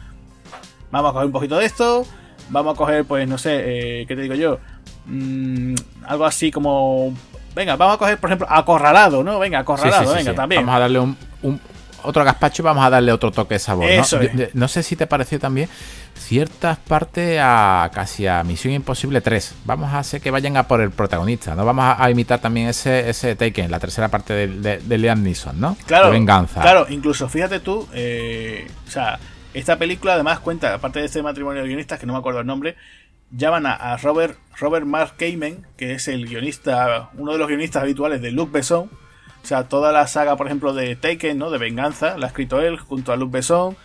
Vamos 0.91 1.09
a 1.09 1.13
coger 1.13 1.25
un 1.25 1.31
poquito 1.31 1.57
de 1.57 1.65
esto. 1.65 2.05
Vamos 2.49 2.75
a 2.75 2.77
coger, 2.77 3.05
pues, 3.05 3.27
no 3.27 3.39
sé, 3.39 4.01
eh, 4.01 4.05
¿qué 4.07 4.15
te 4.15 4.21
digo 4.21 4.35
yo? 4.35 4.59
Mm, 5.07 5.73
algo 6.05 6.25
así 6.25 6.51
como. 6.51 7.13
Venga, 7.55 7.75
vamos 7.75 7.95
a 7.95 7.97
coger, 7.97 8.19
por 8.19 8.29
ejemplo, 8.29 8.47
Acorralado, 8.49 9.23
¿no? 9.23 9.39
Venga, 9.39 9.59
Acorralado, 9.59 10.13
venga, 10.13 10.35
también. 10.35 10.61
Vamos 10.61 10.75
a 10.75 10.79
darle 10.79 10.99
un, 10.99 11.17
otro 12.05 12.23
gazpacho 12.23 12.61
y 12.61 12.65
vamos 12.65 12.85
a 12.85 12.89
darle 12.89 13.11
otro 13.11 13.31
toque 13.31 13.55
de 13.55 13.59
sabor. 13.59 13.85
¿no? 13.89 14.45
no 14.53 14.67
sé 14.67 14.83
si 14.83 14.95
te 14.95 15.07
pareció 15.07 15.39
también 15.39 15.69
ciertas 16.15 16.77
partes 16.77 17.39
a 17.41 17.89
casi 17.93 18.25
a 18.27 18.43
Misión 18.43 18.73
Imposible 18.73 19.21
3. 19.21 19.55
Vamos 19.65 19.93
a 19.93 19.99
hacer 19.99 20.21
que 20.21 20.31
vayan 20.31 20.57
a 20.57 20.67
por 20.67 20.81
el 20.81 20.91
protagonista, 20.91 21.55
¿no? 21.55 21.65
Vamos 21.65 21.95
a, 21.97 22.09
imitar 22.09 22.39
también 22.39 22.67
ese, 22.67 23.09
ese 23.09 23.35
Taken, 23.35 23.69
la 23.69 23.79
tercera 23.79 24.07
parte 24.07 24.33
de, 24.33 24.79
de, 24.79 24.97
Liam 24.97 25.21
Neeson, 25.21 25.59
¿no? 25.59 25.77
Claro. 25.85 26.07
De 26.07 26.13
venganza. 26.13 26.61
Claro, 26.61 26.87
incluso 26.89 27.27
fíjate 27.27 27.59
tú, 27.59 27.87
eh, 27.93 28.67
o 28.87 28.91
sea, 28.91 29.19
esta 29.53 29.77
película 29.77 30.13
además 30.13 30.39
cuenta, 30.39 30.73
aparte 30.73 30.99
de 30.99 31.05
este 31.05 31.21
matrimonio 31.21 31.61
de 31.61 31.67
guionistas, 31.67 31.99
que 31.99 32.05
no 32.05 32.13
me 32.13 32.19
acuerdo 32.19 32.39
el 32.39 32.47
nombre, 32.47 32.75
llaman 33.31 33.65
a, 33.65 33.97
Robert, 33.97 34.37
Robert 34.59 34.85
Mark 34.85 35.13
Kamen, 35.17 35.65
que 35.77 35.93
es 35.93 36.07
el 36.07 36.27
guionista, 36.27 37.09
uno 37.17 37.33
de 37.33 37.37
los 37.37 37.47
guionistas 37.47 37.83
habituales 37.83 38.21
de 38.21 38.31
Luc 38.31 38.51
Besson. 38.51 38.89
O 39.45 39.47
sea, 39.47 39.65
toda 39.65 39.91
la 39.91 40.07
saga, 40.07 40.35
por 40.37 40.47
ejemplo, 40.47 40.73
de 40.73 40.95
Taken, 40.95 41.37
¿no? 41.37 41.51
De 41.51 41.59
Venganza, 41.59 42.17
la 42.17 42.25
ha 42.25 42.29
escrito 42.29 42.61
él 42.61 42.79
junto 42.79 43.13
a 43.13 43.15
Luc 43.15 43.29
Besson. 43.29 43.77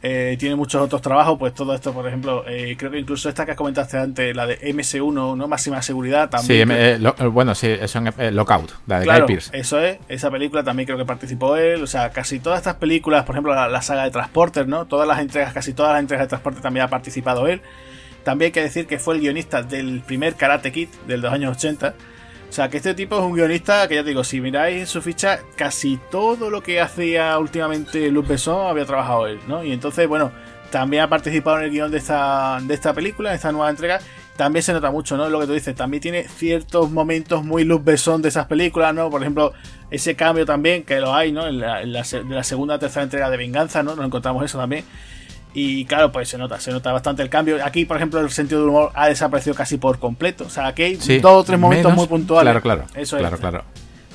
eh, 0.00 0.36
tiene 0.38 0.54
muchos 0.54 0.80
otros 0.80 1.02
trabajos, 1.02 1.36
pues 1.40 1.52
todo 1.54 1.74
esto, 1.74 1.92
por 1.92 2.06
ejemplo, 2.06 2.44
eh, 2.46 2.76
creo 2.78 2.92
que 2.92 3.00
incluso 3.00 3.28
esta 3.28 3.44
que 3.44 3.56
comentaste 3.56 3.98
antes, 3.98 4.36
la 4.36 4.46
de 4.46 4.60
MS1, 4.72 5.36
¿no? 5.36 5.48
Máxima 5.48 5.82
seguridad 5.82 6.30
también. 6.30 6.68
Sí, 6.68 6.74
eh, 6.76 7.26
bueno, 7.32 7.56
sí, 7.56 7.66
eso 7.66 8.00
es 8.16 8.32
Lockout, 8.32 8.70
la 8.86 9.00
de 9.00 9.06
claro, 9.06 9.26
Eso 9.26 9.80
es, 9.80 9.98
esa 10.06 10.30
película 10.30 10.62
también 10.62 10.86
creo 10.86 10.96
que 10.96 11.04
participó 11.04 11.56
él, 11.56 11.82
o 11.82 11.88
sea, 11.88 12.10
casi 12.10 12.38
todas 12.38 12.58
estas 12.58 12.76
películas, 12.76 13.24
por 13.24 13.34
ejemplo, 13.34 13.52
la, 13.52 13.82
saga 13.82 14.04
de 14.04 14.12
Transporter, 14.12 14.68
¿no? 14.68 14.84
Todas 14.84 15.08
las 15.08 15.18
entregas, 15.18 15.52
casi 15.52 15.72
todas 15.72 15.94
las 15.94 16.00
entregas 16.00 16.26
de 16.26 16.28
Transporter 16.28 16.62
también 16.62 16.86
ha 16.86 16.88
participado 16.88 17.48
él. 17.48 17.60
También 18.22 18.50
hay 18.50 18.52
que 18.52 18.62
decir 18.62 18.86
que 18.86 19.00
fue 19.00 19.16
el 19.16 19.20
guionista 19.20 19.64
del 19.64 20.00
primer 20.06 20.36
Karate 20.36 20.70
Kid 20.70 20.90
del 21.08 21.22
los 21.22 21.32
años 21.32 21.56
80 21.56 21.94
o 22.48 22.52
sea, 22.52 22.68
que 22.70 22.78
este 22.78 22.94
tipo 22.94 23.18
es 23.18 23.22
un 23.22 23.34
guionista 23.34 23.86
que 23.88 23.96
ya 23.96 24.02
te 24.02 24.08
digo, 24.08 24.24
si 24.24 24.40
miráis 24.40 24.88
su 24.88 25.02
ficha, 25.02 25.40
casi 25.54 25.98
todo 26.10 26.50
lo 26.50 26.62
que 26.62 26.80
hacía 26.80 27.38
últimamente 27.38 28.10
Luc 28.10 28.26
Besson 28.26 28.66
había 28.66 28.86
trabajado 28.86 29.26
él, 29.26 29.38
¿no? 29.46 29.62
Y 29.62 29.72
entonces, 29.72 30.08
bueno, 30.08 30.32
también 30.70 31.02
ha 31.02 31.08
participado 31.08 31.58
en 31.58 31.64
el 31.64 31.70
guion 31.70 31.90
de 31.90 31.98
esta, 31.98 32.58
de 32.62 32.74
esta 32.74 32.94
película, 32.94 33.30
de 33.30 33.36
esta 33.36 33.52
nueva 33.52 33.70
entrega. 33.70 34.00
También 34.36 34.62
se 34.62 34.72
nota 34.72 34.90
mucho, 34.90 35.16
¿no? 35.16 35.28
Lo 35.28 35.40
que 35.40 35.46
tú 35.46 35.52
dices, 35.52 35.74
también 35.74 36.00
tiene 36.00 36.28
ciertos 36.28 36.90
momentos 36.90 37.44
muy 37.44 37.64
Luc 37.64 37.84
Besson 37.84 38.22
de 38.22 38.28
esas 38.28 38.46
películas, 38.46 38.94
¿no? 38.94 39.10
Por 39.10 39.20
ejemplo, 39.20 39.52
ese 39.90 40.16
cambio 40.16 40.46
también, 40.46 40.84
que 40.84 41.00
lo 41.00 41.14
hay, 41.14 41.32
¿no? 41.32 41.46
En 41.46 41.60
la, 41.60 41.82
en 41.82 41.92
la, 41.92 42.02
de 42.02 42.34
la 42.34 42.44
segunda 42.44 42.78
tercera 42.78 43.02
entrega 43.02 43.30
de 43.30 43.36
Venganza, 43.36 43.82
¿no? 43.82 43.94
Nos 43.94 44.06
encontramos 44.06 44.44
eso 44.44 44.58
también. 44.58 44.84
Y 45.54 45.84
claro, 45.86 46.12
pues 46.12 46.28
se 46.28 46.38
nota, 46.38 46.60
se 46.60 46.70
nota 46.70 46.92
bastante 46.92 47.22
el 47.22 47.30
cambio. 47.30 47.64
Aquí, 47.64 47.84
por 47.84 47.96
ejemplo, 47.96 48.20
el 48.20 48.30
sentido 48.30 48.60
del 48.60 48.70
humor 48.70 48.90
ha 48.94 49.08
desaparecido 49.08 49.54
casi 49.54 49.78
por 49.78 49.98
completo. 49.98 50.44
O 50.44 50.50
sea, 50.50 50.66
aquí 50.68 50.82
hay 50.82 50.96
dos 50.96 51.32
o 51.32 51.44
tres 51.44 51.58
momentos 51.58 51.94
muy 51.94 52.06
puntuales. 52.06 52.50
Claro, 52.50 52.62
claro. 52.62 52.84
Eso 52.94 53.16
claro, 53.16 53.34
es. 53.34 53.40
claro. 53.40 53.64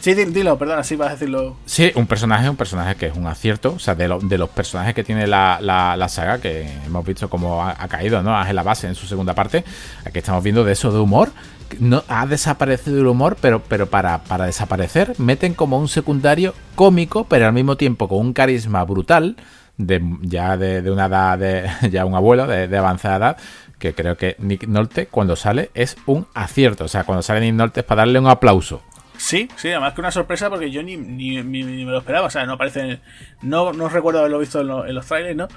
Sí, 0.04 0.14
dilo, 0.16 0.58
perdona, 0.58 0.84
sí 0.84 0.98
vas 0.98 1.08
a 1.08 1.12
decirlo. 1.14 1.56
Sí, 1.66 1.90
un 1.96 2.08
personaje, 2.08 2.50
un 2.50 2.58
personaje 2.58 2.96
que 2.96 3.06
es 3.06 3.16
un 3.16 3.26
acierto. 3.26 3.72
O 3.76 3.80
sea, 3.80 3.96
de, 3.96 4.14
de 4.24 4.38
los 4.38 4.50
personajes 4.50 4.94
que 4.94 5.02
tiene 5.02 5.28
la, 5.28 5.60
la, 5.62 6.10
saga, 6.10 6.40
que 6.40 6.70
hemos 6.86 7.06
visto 7.06 7.30
cómo 7.30 7.64
ha, 7.64 7.88
caído, 7.88 8.22
¿no? 8.22 8.36
Ángela 8.36 8.64
Base 8.64 8.86
en 8.86 8.96
su 8.96 9.08
segunda 9.08 9.34
parte. 9.34 9.64
Aquí 10.04 10.20
estamos 10.20 10.44
viendo 10.44 10.66
de 10.66 10.74
eso 10.74 10.92
de 10.92 11.00
humor. 11.00 11.32
No, 11.80 12.04
ha 12.10 12.26
desaparecido 12.26 13.00
el 13.00 13.08
humor, 13.08 13.38
pero, 13.40 13.64
pero 13.64 13.90
para, 13.90 14.26
para 14.26 14.46
desaparecer, 14.46 15.14
meten 15.20 15.54
como 15.54 15.80
un 15.80 15.88
secundario 15.88 16.54
cómico, 16.76 17.24
pero 17.24 17.48
al 17.48 17.54
mismo 17.54 17.78
tiempo 17.78 18.10
con 18.10 18.20
un 18.20 18.34
carisma 18.34 18.84
brutal 18.84 19.38
de, 19.78 20.02
ya 20.22 20.58
de, 20.58 20.90
una 20.92 21.06
edad, 21.06 21.38
de, 21.38 21.70
ya 21.92 22.06
un 22.06 22.16
abuelo 22.16 22.48
de, 22.48 22.78
avanzada 22.78 23.18
edad, 23.18 23.38
que 23.80 23.94
creo 23.94 24.18
que 24.18 24.36
Nick 24.40 24.68
Nolte 24.68 25.08
cuando 25.08 25.36
sale 25.36 25.72
es 25.74 25.98
un 26.06 26.28
acierto. 26.34 26.86
O 26.86 26.88
sea, 26.88 27.04
cuando 27.04 27.22
sale 27.22 27.42
Nick 27.42 27.56
Nolte 27.56 27.82
es 27.82 27.86
para 27.86 28.02
darle 28.02 28.20
un 28.20 28.28
aplauso. 28.28 28.82
Sí, 29.18 29.48
sí, 29.56 29.70
además 29.70 29.94
que 29.94 30.02
una 30.02 30.12
sorpresa 30.12 30.50
porque 30.50 30.72
yo 30.72 30.84
ni, 30.84 30.98
ni, 30.98 31.42
me 31.44 31.92
lo 31.92 32.00
esperaba. 32.00 32.28
O 32.28 32.30
sea, 32.30 32.46
no 32.46 32.58
parece. 32.58 33.00
No, 33.42 33.74
no 33.74 33.90
recuerdo 33.90 34.20
haberlo 34.20 34.40
visto 34.40 34.62
en, 34.62 34.68
los 34.68 35.06
trailers, 35.06 35.36
¿no? 35.36 35.48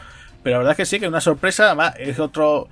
Pero 0.43 0.55
la 0.55 0.59
verdad 0.59 0.73
es 0.73 0.77
que 0.77 0.87
sí, 0.87 1.01
que 1.01 1.09
una 1.09 1.21
sorpresa. 1.21 1.67
Además, 1.67 1.95
es 1.99 2.19
otro. 2.19 2.69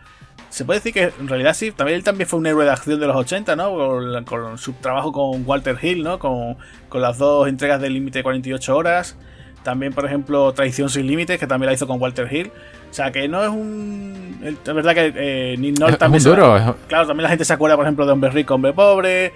Se 0.51 0.65
puede 0.65 0.79
decir 0.79 0.93
que 0.93 1.13
en 1.19 1.29
realidad 1.29 1.55
sí, 1.55 1.73
también 1.73 1.97
él 1.97 2.05
también 2.05 2.29
fue 2.29 2.39
un 2.39 2.47
héroe 2.47 2.65
de 2.65 2.71
acción 2.71 3.01
de 3.01 3.07
los 3.07 3.17
80, 3.17 3.57
¿no? 3.57 4.25
Con, 4.25 4.59
su 4.59 4.73
trabajo 4.75 5.11
con 5.11 5.43
Walter 5.47 5.77
Hill, 5.81 6.05
¿no? 6.05 6.19
Con, 6.19 6.57
con 6.89 7.01
las 7.01 7.19
dos 7.19 7.49
entregas 7.49 7.81
del 7.81 7.95
límite 7.95 8.21
de 8.21 8.23
48 8.23 8.77
horas. 8.77 9.17
También, 9.65 9.93
por 9.93 10.05
ejemplo, 10.05 10.53
Traición 10.53 10.89
sin 10.91 11.07
Límites, 11.07 11.41
que 11.41 11.47
también 11.47 11.69
la 11.69 11.73
hizo 11.73 11.87
con 11.87 12.01
Walter 12.01 12.33
Hill. 12.33 12.53
O 12.91 12.95
sea, 12.95 13.11
que 13.11 13.27
no 13.27 13.43
es 13.43 13.49
un. 13.49 14.39
Es 14.43 14.75
verdad 14.75 14.95
que 14.95 15.13
eh, 15.17 15.57
Nick 15.59 15.77
también. 15.99 16.23
duro. 16.23 16.77
Claro, 16.87 17.07
también 17.09 17.25
la 17.25 17.31
gente 17.31 17.45
se 17.45 17.53
acuerda, 17.53 17.75
por 17.75 17.85
ejemplo, 17.85 18.07
de 18.07 18.13
Hombre 18.13 18.31
Rico, 18.31 18.55
Hombre 18.55 18.73
Pobre, 18.73 19.33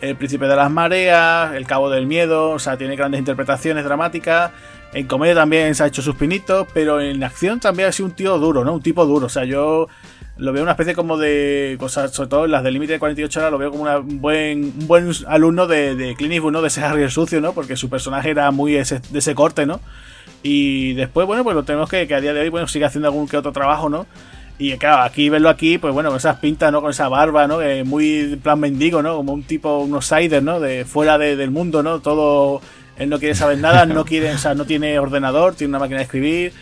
El 0.00 0.16
Príncipe 0.16 0.46
de 0.46 0.56
las 0.56 0.70
Mareas, 0.70 1.52
El 1.54 1.66
Cabo 1.66 1.90
del 1.90 2.06
Miedo. 2.06 2.50
O 2.50 2.58
sea, 2.58 2.78
tiene 2.78 2.96
grandes 2.96 3.18
interpretaciones 3.18 3.84
dramáticas. 3.84 4.52
En 4.94 5.06
comedia 5.06 5.34
también 5.34 5.74
se 5.74 5.82
ha 5.82 5.86
hecho 5.86 6.00
sus 6.00 6.14
pinitos, 6.14 6.66
pero 6.72 7.00
en 7.00 7.22
acción 7.24 7.60
también 7.60 7.88
ha 7.88 7.92
sido 7.92 8.06
un 8.06 8.14
tío 8.14 8.38
duro, 8.38 8.64
¿no? 8.64 8.74
Un 8.74 8.82
tipo 8.82 9.04
duro. 9.04 9.26
O 9.26 9.30
sea, 9.30 9.44
yo 9.44 9.88
lo 10.42 10.52
veo 10.52 10.62
una 10.62 10.72
especie 10.72 10.94
como 10.94 11.16
de 11.16 11.76
cosas, 11.78 12.10
sobre 12.10 12.28
todo 12.28 12.46
las 12.48 12.64
del 12.64 12.74
límite 12.74 12.94
de 12.94 12.98
48 12.98 13.40
horas, 13.40 13.52
lo 13.52 13.58
veo 13.58 13.70
como 13.70 13.84
un 13.84 14.20
buen, 14.20 14.72
buen 14.86 15.10
alumno 15.28 15.68
de, 15.68 15.94
de 15.94 16.16
Clint 16.16 16.44
¿no? 16.44 16.60
De 16.60 16.68
ese 16.68 16.82
Harry 16.82 17.02
el 17.02 17.10
sucio, 17.10 17.40
¿no? 17.40 17.52
Porque 17.52 17.76
su 17.76 17.88
personaje 17.88 18.30
era 18.30 18.50
muy 18.50 18.72
de 18.72 18.80
ese 18.80 19.34
corte, 19.36 19.66
¿no? 19.66 19.80
Y 20.42 20.94
después, 20.94 21.26
bueno, 21.28 21.44
pues 21.44 21.54
lo 21.54 21.62
tenemos 21.62 21.88
que, 21.88 22.12
a 22.12 22.20
día 22.20 22.34
de 22.34 22.40
hoy, 22.40 22.48
bueno, 22.48 22.66
sigue 22.66 22.84
haciendo 22.84 23.06
algún 23.06 23.28
que 23.28 23.36
otro 23.36 23.52
trabajo, 23.52 23.88
¿no? 23.88 24.06
Y 24.58 24.76
claro, 24.78 25.02
aquí 25.02 25.28
verlo 25.28 25.48
aquí, 25.48 25.78
pues 25.78 25.94
bueno, 25.94 26.10
con 26.10 26.18
esas 26.18 26.38
pintas, 26.38 26.72
¿no? 26.72 26.80
Con 26.80 26.90
esa 26.90 27.08
barba, 27.08 27.46
¿no? 27.46 27.58
muy 27.84 28.36
plan 28.42 28.58
mendigo, 28.58 29.00
¿no? 29.00 29.16
Como 29.16 29.32
un 29.32 29.44
tipo, 29.44 29.78
un 29.78 29.94
outsider, 29.94 30.42
¿no? 30.42 30.58
De 30.58 30.84
fuera 30.84 31.18
del 31.18 31.50
mundo, 31.52 31.84
¿no? 31.84 32.00
Todo, 32.00 32.60
él 32.98 33.08
no 33.08 33.20
quiere 33.20 33.36
saber 33.36 33.58
nada, 33.58 33.86
no 33.86 34.04
quiere, 34.04 34.32
o 34.32 34.38
sea, 34.38 34.54
no 34.54 34.64
tiene 34.64 34.98
ordenador, 34.98 35.54
tiene 35.54 35.70
una 35.70 35.78
máquina 35.78 35.98
de 35.98 36.04
escribir, 36.04 36.52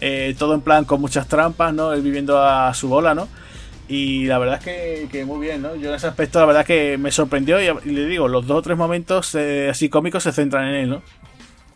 eh, 0.00 0.34
todo 0.38 0.54
en 0.54 0.60
plan 0.60 0.84
con 0.84 1.00
muchas 1.00 1.28
trampas, 1.28 1.74
¿no? 1.74 1.92
Él 1.92 2.02
viviendo 2.02 2.42
a 2.42 2.72
su 2.74 2.88
bola, 2.88 3.14
¿no? 3.14 3.28
Y 3.88 4.26
la 4.26 4.38
verdad 4.38 4.60
es 4.64 5.08
que, 5.08 5.24
muy 5.24 5.44
bien, 5.44 5.62
¿no? 5.62 5.74
Yo 5.74 5.88
en 5.88 5.96
ese 5.96 6.06
aspecto 6.06 6.38
la 6.38 6.46
verdad 6.46 6.60
es 6.60 6.66
que 6.66 6.96
me 6.96 7.10
sorprendió 7.10 7.60
y, 7.60 7.90
le 7.90 8.06
digo, 8.06 8.28
los 8.28 8.46
dos 8.46 8.58
o 8.58 8.62
tres 8.62 8.78
momentos 8.78 9.34
eh, 9.34 9.68
así 9.68 9.88
cómicos 9.88 10.22
se 10.22 10.32
centran 10.32 10.68
en 10.68 10.74
él, 10.74 10.90
¿no? 10.90 11.02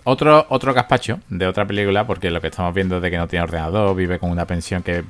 Otro, 0.06 0.46
otro 0.50 0.74
gazpacho 0.74 1.18
de 1.28 1.46
otra 1.46 1.66
película, 1.66 2.06
porque 2.06 2.30
lo 2.30 2.40
que 2.40 2.48
estamos 2.48 2.74
viendo 2.74 3.00
de 3.00 3.10
que 3.10 3.16
no 3.16 3.26
tiene 3.26 3.42
ordenador, 3.42 3.96
vive 3.96 4.18
con 4.18 4.30
una 4.30 4.46
pensión 4.46 4.82
que, 4.82 5.02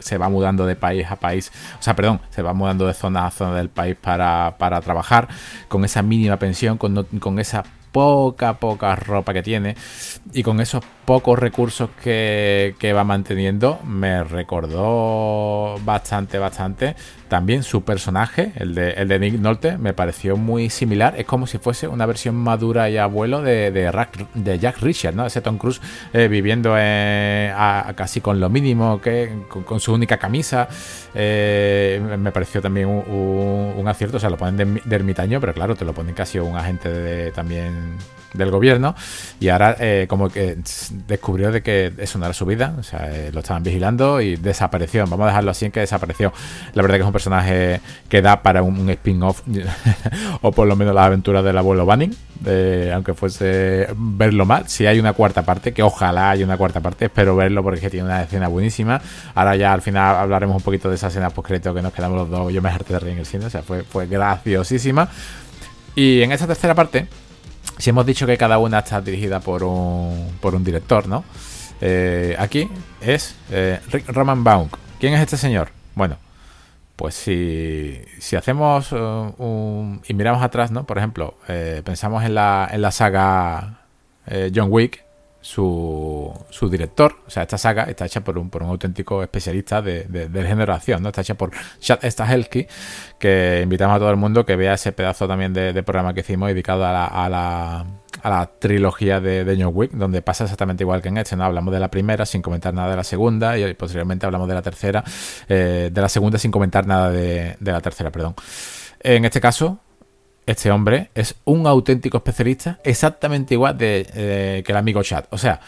se 0.00 0.18
va 0.18 0.28
mudando 0.28 0.66
de 0.66 0.76
país 0.76 1.06
a 1.10 1.16
país, 1.16 1.50
o 1.78 1.82
sea, 1.82 1.96
perdón, 1.96 2.20
se 2.30 2.42
va 2.42 2.52
mudando 2.52 2.86
de 2.86 2.92
zona 2.94 3.26
a 3.26 3.30
zona 3.30 3.56
del 3.56 3.70
país 3.70 3.96
para, 4.00 4.56
para 4.58 4.80
trabajar, 4.82 5.28
con 5.66 5.84
esa 5.84 6.02
mínima 6.02 6.36
pensión, 6.36 6.76
con, 6.76 7.04
con 7.18 7.38
esa 7.38 7.64
poca, 7.90 8.58
poca 8.58 8.94
ropa 8.96 9.32
que 9.32 9.42
tiene 9.42 9.76
y 10.34 10.42
con 10.42 10.60
esos 10.60 10.84
pocos 11.08 11.38
recursos 11.38 11.88
que, 12.04 12.92
va 12.94 13.02
manteniendo 13.02 13.80
me 13.82 14.24
recordó 14.24 15.78
bastante, 15.82 16.38
bastante. 16.38 16.96
También 17.28 17.62
su 17.62 17.82
personaje, 17.82 18.52
el 18.56 18.74
de, 18.74 18.90
el 18.90 19.08
de 19.08 19.18
Nick 19.18 19.40
Nolte, 19.40 19.78
me 19.78 19.94
pareció 19.94 20.36
muy 20.36 20.68
similar. 20.68 21.14
Es 21.16 21.24
como 21.24 21.46
si 21.46 21.56
fuese 21.56 21.88
una 21.88 22.04
versión 22.04 22.34
madura 22.34 22.90
y 22.90 22.98
abuelo 22.98 23.40
de, 23.40 23.70
de, 23.70 24.58
Jack 24.58 24.80
Richard, 24.82 25.14
¿no? 25.14 25.24
Ese 25.24 25.40
Tom 25.40 25.56
Cruise 25.56 25.80
eh, 26.12 26.28
viviendo 26.28 26.74
casi 26.74 28.20
con 28.20 28.38
lo 28.38 28.50
mínimo, 28.50 29.00
que 29.00 29.44
con, 29.48 29.80
su 29.80 29.94
única 29.94 30.18
camisa. 30.18 30.68
Eh, 31.14 32.02
me 32.18 32.32
pareció 32.32 32.60
también 32.60 32.86
un, 32.86 33.88
acierto. 33.88 34.18
O 34.18 34.20
sea, 34.20 34.28
lo 34.28 34.36
ponen 34.36 34.82
de, 34.84 34.94
ermitaño, 34.94 35.40
pero 35.40 35.54
claro, 35.54 35.74
te 35.74 35.86
lo 35.86 35.94
ponen 35.94 36.14
casi 36.14 36.38
un 36.38 36.54
agente 36.54 36.90
de, 36.92 37.32
también 37.32 37.96
del 38.38 38.50
gobierno 38.50 38.94
y 39.40 39.48
ahora 39.48 39.76
eh, 39.78 40.06
como 40.08 40.30
que 40.30 40.56
descubrió 41.06 41.52
de 41.52 41.62
que 41.62 41.92
eso 41.98 42.18
no 42.18 42.24
era 42.24 42.32
su 42.32 42.46
vida, 42.46 42.74
o 42.78 42.82
sea, 42.82 43.10
eh, 43.12 43.30
lo 43.32 43.40
estaban 43.40 43.62
vigilando 43.62 44.20
y 44.20 44.36
desapareció, 44.36 45.04
vamos 45.06 45.24
a 45.24 45.28
dejarlo 45.28 45.50
así 45.50 45.66
en 45.66 45.72
que 45.72 45.80
desapareció. 45.80 46.32
La 46.74 46.82
verdad 46.82 46.96
que 46.96 47.02
es 47.02 47.06
un 47.06 47.12
personaje 47.12 47.80
que 48.08 48.22
da 48.22 48.42
para 48.42 48.62
un, 48.62 48.88
spin-off 48.88 49.42
o 50.40 50.52
por 50.52 50.66
lo 50.66 50.76
menos 50.76 50.94
las 50.94 51.06
aventuras 51.06 51.44
del 51.44 51.58
abuelo 51.58 51.84
Banning, 51.84 52.14
aunque 52.94 53.12
fuese 53.14 53.88
verlo 53.96 54.46
mal, 54.46 54.68
si 54.68 54.86
hay 54.86 54.98
una 54.98 55.12
cuarta 55.12 55.42
parte, 55.42 55.72
que 55.72 55.82
ojalá 55.82 56.30
haya 56.30 56.44
una 56.44 56.56
cuarta 56.56 56.80
parte, 56.80 57.06
espero 57.06 57.36
verlo 57.36 57.62
porque 57.62 57.90
tiene 57.90 58.06
una 58.06 58.22
escena 58.22 58.48
buenísima. 58.48 59.00
Ahora 59.34 59.56
ya 59.56 59.72
al 59.72 59.82
final 59.82 60.16
hablaremos 60.16 60.56
un 60.56 60.62
poquito 60.62 60.88
de 60.88 60.94
esa 60.94 61.08
escena 61.08 61.30
poscreto 61.30 61.74
que 61.74 61.82
nos 61.82 61.92
quedamos 61.92 62.16
los 62.16 62.30
dos, 62.30 62.52
yo 62.52 62.62
me 62.62 62.68
harté 62.68 62.94
de 62.94 63.00
reír 63.00 63.12
en 63.14 63.18
el 63.20 63.26
cine, 63.26 63.46
o 63.46 63.50
sea, 63.50 63.62
fue, 63.62 63.82
fue 63.82 64.06
graciosísima. 64.06 65.08
Y 65.94 66.22
en 66.22 66.32
esta 66.32 66.46
tercera 66.46 66.74
parte 66.74 67.08
si 67.78 67.90
hemos 67.90 68.04
dicho 68.04 68.26
que 68.26 68.36
cada 68.36 68.58
una 68.58 68.80
está 68.80 69.00
dirigida 69.00 69.40
por 69.40 69.62
un, 69.62 70.36
por 70.40 70.54
un 70.54 70.64
director, 70.64 71.06
¿no? 71.06 71.24
Eh, 71.80 72.34
aquí 72.38 72.68
es 73.00 73.36
eh, 73.50 73.80
Rick 73.90 74.08
Roman 74.08 74.42
Baum. 74.42 74.68
¿Quién 74.98 75.14
es 75.14 75.20
este 75.20 75.36
señor? 75.36 75.70
Bueno, 75.94 76.16
pues 76.96 77.14
si, 77.14 78.00
si 78.18 78.34
hacemos 78.34 78.90
uh, 78.92 79.32
un, 79.38 80.02
y 80.08 80.14
miramos 80.14 80.42
atrás, 80.42 80.72
¿no? 80.72 80.84
Por 80.84 80.98
ejemplo, 80.98 81.38
eh, 81.46 81.82
pensamos 81.84 82.24
en 82.24 82.34
la, 82.34 82.68
en 82.70 82.82
la 82.82 82.90
saga 82.90 83.78
John 84.54 84.68
Wick, 84.70 85.04
su, 85.48 86.30
su, 86.50 86.68
director, 86.68 87.20
o 87.26 87.30
sea, 87.30 87.44
esta 87.44 87.56
saga 87.56 87.84
está 87.84 88.04
hecha 88.04 88.20
por 88.20 88.36
un, 88.36 88.50
por 88.50 88.62
un 88.62 88.68
auténtico 88.68 89.22
especialista 89.22 89.80
de, 89.80 90.04
de, 90.04 90.28
de 90.28 90.62
acción, 90.70 91.02
¿no? 91.02 91.08
Está 91.08 91.22
hecha 91.22 91.36
por 91.36 91.52
Chad 91.80 92.00
Stahelski, 92.02 92.66
que 93.18 93.62
invitamos 93.62 93.96
a 93.96 93.98
todo 93.98 94.10
el 94.10 94.18
mundo 94.18 94.44
que 94.44 94.56
vea 94.56 94.74
ese 94.74 94.92
pedazo 94.92 95.26
también 95.26 95.54
de, 95.54 95.82
programa 95.84 96.12
que 96.12 96.20
hicimos 96.20 96.50
dedicado 96.50 96.84
a 96.84 96.92
la, 96.92 97.06
a 97.06 97.30
la, 97.30 97.86
a 98.22 98.30
la 98.30 98.50
trilogía 98.58 99.20
de, 99.20 99.42
de 99.44 99.56
John 99.62 99.72
Wick, 99.74 99.92
donde 99.92 100.20
pasa 100.20 100.44
exactamente 100.44 100.84
igual 100.84 101.00
que 101.00 101.08
en 101.08 101.16
este, 101.16 101.34
¿no? 101.34 101.44
Hablamos 101.44 101.72
de 101.72 101.80
la 101.80 101.90
primera 101.90 102.26
sin 102.26 102.42
comentar 102.42 102.74
nada 102.74 102.90
de 102.90 102.96
la 102.96 103.04
segunda 103.04 103.56
y 103.56 103.72
posteriormente 103.72 104.26
hablamos 104.26 104.48
de 104.48 104.54
la 104.54 104.60
tercera, 104.60 105.02
eh, 105.48 105.88
de 105.90 106.00
la 106.02 106.10
segunda 106.10 106.38
sin 106.38 106.50
comentar 106.50 106.86
nada 106.86 107.10
de, 107.10 107.56
de 107.58 107.72
la 107.72 107.80
tercera, 107.80 108.12
perdón. 108.12 108.34
En 109.00 109.24
este 109.24 109.40
caso, 109.40 109.80
este 110.50 110.70
hombre 110.70 111.10
es 111.14 111.34
un 111.44 111.66
auténtico 111.66 112.16
especialista, 112.18 112.78
exactamente 112.84 113.54
igual 113.54 113.76
eh, 113.80 114.62
que 114.64 114.72
el 114.72 114.78
amigo 114.78 115.02
Chad. 115.02 115.24
O 115.30 115.38
sea, 115.38 115.60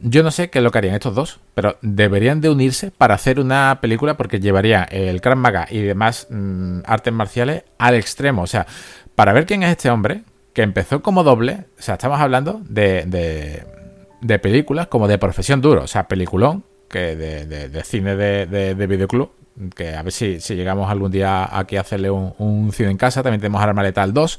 yo 0.00 0.22
no 0.22 0.30
sé 0.30 0.50
qué 0.50 0.58
es 0.58 0.64
lo 0.64 0.70
que 0.70 0.78
harían 0.78 0.94
estos 0.94 1.14
dos, 1.14 1.40
pero 1.54 1.76
deberían 1.82 2.40
de 2.40 2.48
unirse 2.48 2.90
para 2.90 3.14
hacer 3.14 3.38
una 3.38 3.78
película 3.80 4.16
porque 4.16 4.40
llevarían 4.40 4.86
el 4.90 5.20
Krav 5.20 5.36
Maga 5.36 5.66
y 5.70 5.80
demás 5.80 6.26
mm, 6.30 6.80
artes 6.86 7.12
marciales 7.12 7.64
al 7.78 7.94
extremo. 7.94 8.42
O 8.42 8.46
sea, 8.46 8.66
para 9.14 9.32
ver 9.32 9.46
quién 9.46 9.62
es 9.62 9.70
este 9.70 9.90
hombre, 9.90 10.22
que 10.54 10.62
empezó 10.62 11.02
como 11.02 11.24
doble, 11.24 11.66
o 11.78 11.82
sea, 11.82 11.94
estamos 11.94 12.20
hablando 12.20 12.62
de, 12.64 13.04
de, 14.20 14.38
películas 14.38 14.86
como 14.86 15.08
de 15.08 15.18
profesión 15.18 15.60
duro, 15.60 15.82
o 15.82 15.86
sea, 15.86 16.08
peliculón, 16.08 16.64
que 16.88 17.16
de, 17.16 17.84
cine 17.84 18.16
de, 18.16 18.46
de, 18.46 18.86
videoclub, 18.86 19.30
que 19.74 19.94
a 19.94 20.02
ver 20.02 20.12
si, 20.12 20.40
si, 20.40 20.54
llegamos 20.54 20.90
algún 20.90 21.10
día 21.10 21.48
aquí 21.56 21.76
a 21.76 21.82
hacerle 21.82 22.10
un, 22.10 22.34
un 22.38 22.72
en 22.78 22.96
casa. 22.96 23.22
También 23.22 23.40
tenemos 23.40 23.62
Arma 23.62 23.82
Letal 23.82 24.12
2. 24.12 24.38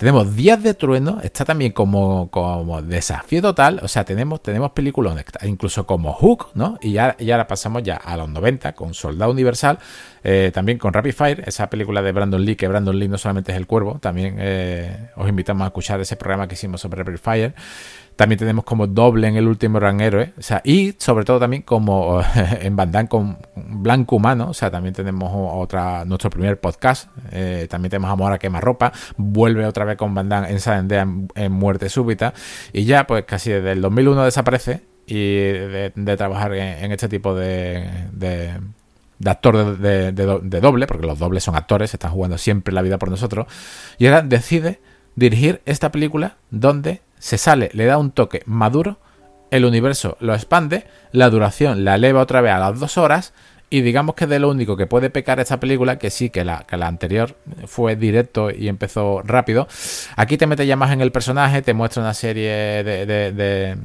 Tenemos 0.00 0.34
Días 0.34 0.62
de 0.62 0.72
Trueno, 0.72 1.20
está 1.22 1.44
también 1.44 1.72
como, 1.72 2.30
como 2.30 2.80
desafío 2.80 3.42
total, 3.42 3.80
o 3.82 3.88
sea, 3.88 4.02
tenemos, 4.02 4.42
tenemos 4.42 4.70
películas 4.70 5.22
incluso 5.42 5.86
como 5.86 6.14
Hook, 6.14 6.52
¿no? 6.54 6.78
Y 6.80 6.92
ya, 6.92 7.18
ahora 7.20 7.46
pasamos 7.46 7.82
ya 7.82 7.96
a 7.96 8.16
los 8.16 8.30
90 8.30 8.72
con 8.72 8.94
Soldado 8.94 9.30
Universal, 9.30 9.78
eh, 10.24 10.52
también 10.54 10.78
con 10.78 10.94
Rapid 10.94 11.12
Fire, 11.12 11.44
esa 11.46 11.68
película 11.68 12.00
de 12.00 12.12
Brandon 12.12 12.42
Lee, 12.42 12.56
que 12.56 12.66
Brandon 12.66 12.98
Lee 12.98 13.08
no 13.08 13.18
solamente 13.18 13.52
es 13.52 13.58
el 13.58 13.66
cuervo, 13.66 13.98
también 14.00 14.36
eh, 14.38 15.10
os 15.16 15.28
invitamos 15.28 15.64
a 15.64 15.66
escuchar 15.66 16.00
ese 16.00 16.16
programa 16.16 16.48
que 16.48 16.54
hicimos 16.54 16.80
sobre 16.80 17.04
Rapid 17.04 17.18
Fire. 17.18 17.54
También 18.20 18.38
tenemos 18.38 18.66
como 18.66 18.86
doble 18.86 19.28
en 19.28 19.36
el 19.36 19.48
último 19.48 19.78
gran 19.80 20.02
héroe. 20.02 20.34
O 20.38 20.42
sea, 20.42 20.60
y 20.62 20.94
sobre 20.98 21.24
todo 21.24 21.40
también 21.40 21.62
como 21.62 22.20
en 22.60 22.76
Bandán 22.76 23.06
con 23.06 23.38
Blanco 23.56 24.16
Humano. 24.16 24.50
O 24.50 24.52
sea, 24.52 24.70
también 24.70 24.94
tenemos 24.94 25.32
otra, 25.34 26.04
nuestro 26.04 26.28
primer 26.28 26.60
podcast. 26.60 27.08
Eh, 27.32 27.66
también 27.70 27.88
tenemos 27.88 28.10
Amor 28.10 28.34
a 28.34 28.38
Quemarropa. 28.38 28.92
Vuelve 29.16 29.64
otra 29.64 29.86
vez 29.86 29.96
con 29.96 30.14
Bandán 30.14 30.44
en 30.44 30.60
Sandendea 30.60 31.08
en, 31.34 31.52
Muerte 31.52 31.88
Súbita. 31.88 32.34
Y 32.74 32.84
ya, 32.84 33.06
pues 33.06 33.24
casi 33.24 33.52
desde 33.52 33.72
el 33.72 33.80
2001 33.80 34.26
desaparece. 34.26 34.82
Y 35.06 35.36
de, 35.36 36.14
trabajar 36.18 36.52
en, 36.52 36.92
este 36.92 37.08
tipo 37.08 37.34
de, 37.34 37.88
de 38.12 38.50
actor 39.24 39.78
de, 39.78 40.12
de, 40.12 40.60
doble, 40.60 40.86
porque 40.86 41.06
los 41.06 41.18
dobles 41.18 41.42
son 41.42 41.56
actores, 41.56 41.94
están 41.94 42.12
jugando 42.12 42.36
siempre 42.36 42.74
la 42.74 42.82
vida 42.82 42.98
por 42.98 43.08
nosotros, 43.08 43.46
y 43.96 44.06
ahora 44.06 44.20
decide 44.20 44.78
dirigir 45.16 45.62
esta 45.64 45.90
película 45.90 46.36
donde 46.50 47.00
se 47.20 47.38
sale, 47.38 47.70
le 47.72 47.84
da 47.84 47.98
un 47.98 48.10
toque 48.10 48.42
maduro, 48.46 48.98
el 49.52 49.64
universo 49.64 50.16
lo 50.20 50.34
expande, 50.34 50.86
la 51.12 51.30
duración 51.30 51.84
la 51.84 51.94
eleva 51.94 52.20
otra 52.20 52.40
vez 52.40 52.52
a 52.52 52.58
las 52.58 52.80
dos 52.80 52.98
horas 52.98 53.32
y 53.68 53.82
digamos 53.82 54.16
que 54.16 54.26
de 54.26 54.40
lo 54.40 54.48
único 54.48 54.76
que 54.76 54.86
puede 54.86 55.10
pecar 55.10 55.38
esta 55.38 55.60
película, 55.60 55.98
que 55.98 56.10
sí, 56.10 56.30
que 56.30 56.44
la, 56.44 56.64
que 56.66 56.76
la 56.76 56.88
anterior 56.88 57.36
fue 57.66 57.94
directo 57.94 58.50
y 58.50 58.66
empezó 58.66 59.22
rápido, 59.22 59.68
aquí 60.16 60.36
te 60.36 60.48
mete 60.48 60.66
ya 60.66 60.74
más 60.74 60.90
en 60.92 61.00
el 61.00 61.12
personaje, 61.12 61.62
te 61.62 61.74
muestra 61.74 62.02
una 62.02 62.14
serie 62.14 62.50
de 62.82 63.76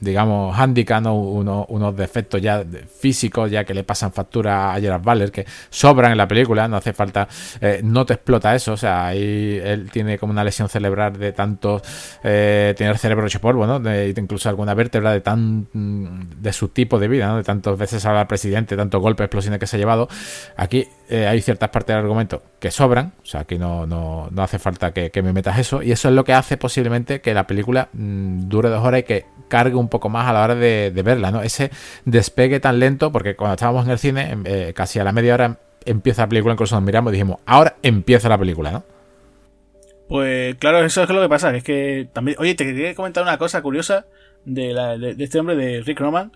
digamos, 0.00 0.56
handicap, 0.58 1.04
unos 1.06 1.96
defectos 1.96 2.40
ya 2.40 2.64
físicos, 3.00 3.50
ya 3.50 3.64
que 3.64 3.74
le 3.74 3.84
pasan 3.84 4.12
factura 4.12 4.74
a 4.74 4.80
Gerard 4.80 5.02
Butler, 5.02 5.30
que 5.30 5.46
sobran 5.70 6.12
en 6.12 6.18
la 6.18 6.28
película, 6.28 6.68
no 6.68 6.76
hace 6.76 6.92
falta, 6.92 7.28
eh, 7.60 7.80
no 7.82 8.04
te 8.04 8.14
explota 8.14 8.54
eso, 8.54 8.72
o 8.72 8.76
sea, 8.76 9.06
ahí 9.06 9.60
él 9.62 9.90
tiene 9.90 10.18
como 10.18 10.32
una 10.32 10.44
lesión 10.44 10.68
cerebral 10.68 11.18
de 11.18 11.32
tanto 11.32 11.80
eh, 12.22 12.74
tener 12.76 12.98
cerebro 12.98 13.26
hecho 13.26 13.40
polvo, 13.40 13.66
¿no? 13.66 13.80
De, 13.80 14.14
incluso 14.16 14.48
alguna 14.48 14.74
vértebra 14.74 15.12
de 15.12 15.20
tan 15.20 15.66
de 15.72 16.52
su 16.52 16.68
tipo 16.68 16.98
de 16.98 17.08
vida, 17.08 17.28
¿no? 17.28 17.36
De 17.36 17.44
tantas 17.44 17.76
veces 17.78 18.04
al 18.06 18.26
presidente, 18.26 18.76
tantos 18.76 19.00
golpes, 19.00 19.24
explosiones 19.24 19.58
que 19.58 19.66
se 19.66 19.76
ha 19.76 19.78
llevado. 19.78 20.08
Aquí 20.56 20.86
eh, 21.08 21.26
hay 21.26 21.42
ciertas 21.42 21.68
partes 21.68 21.94
del 21.94 22.02
argumento 22.02 22.42
que 22.58 22.70
sobran, 22.70 23.12
o 23.22 23.26
sea, 23.26 23.40
aquí 23.40 23.58
no, 23.58 23.86
no, 23.86 24.28
no 24.30 24.42
hace 24.42 24.58
falta 24.58 24.92
que, 24.92 25.10
me 25.22 25.34
metas 25.34 25.58
eso, 25.58 25.82
y 25.82 25.92
eso 25.92 26.08
es 26.08 26.14
lo 26.14 26.24
que 26.24 26.32
hace 26.32 26.56
posiblemente 26.56 27.20
que 27.20 27.34
la 27.34 27.46
película 27.46 27.88
mm, 27.92 28.48
dure 28.48 28.70
dos 28.70 28.82
horas 28.82 29.00
y 29.00 29.02
que 29.02 29.26
cargue 29.48 29.76
un 29.76 29.88
poco 29.88 30.08
más 30.08 30.26
a 30.26 30.32
la 30.32 30.42
hora 30.42 30.54
de, 30.54 30.90
verla, 31.04 31.30
¿no? 31.30 31.42
Ese 31.42 31.70
despegue 32.06 32.58
tan 32.58 32.78
lento, 32.78 33.12
porque 33.12 33.36
cuando 33.36 33.54
estábamos 33.54 33.84
en 33.84 33.90
el 33.90 33.98
cine, 33.98 34.30
em, 34.30 34.44
eh, 34.46 34.72
casi 34.74 34.98
a 34.98 35.04
la 35.04 35.12
media 35.12 35.34
hora 35.34 35.58
empieza 35.84 36.22
la 36.22 36.28
película, 36.28 36.54
incluso 36.54 36.74
nos 36.74 36.84
miramos 36.84 37.12
y 37.12 37.16
dijimos, 37.16 37.38
ahora 37.44 37.76
empieza 37.82 38.30
la 38.30 38.38
película, 38.38 38.70
¿no? 38.70 38.84
Pues 40.08 40.54
claro, 40.56 40.84
eso 40.84 41.02
es 41.02 41.08
lo 41.10 41.20
que 41.20 41.28
pasa, 41.28 41.54
es 41.54 41.62
que 41.62 42.08
también, 42.14 42.38
oye, 42.40 42.54
te 42.54 42.64
quería 42.64 42.94
comentar 42.94 43.22
una 43.22 43.36
cosa 43.36 43.60
curiosa 43.60 44.06
de 44.46 45.16
este 45.18 45.38
hombre 45.38 45.56
de 45.56 45.82
Rick 45.82 46.00
Roman, 46.00 46.32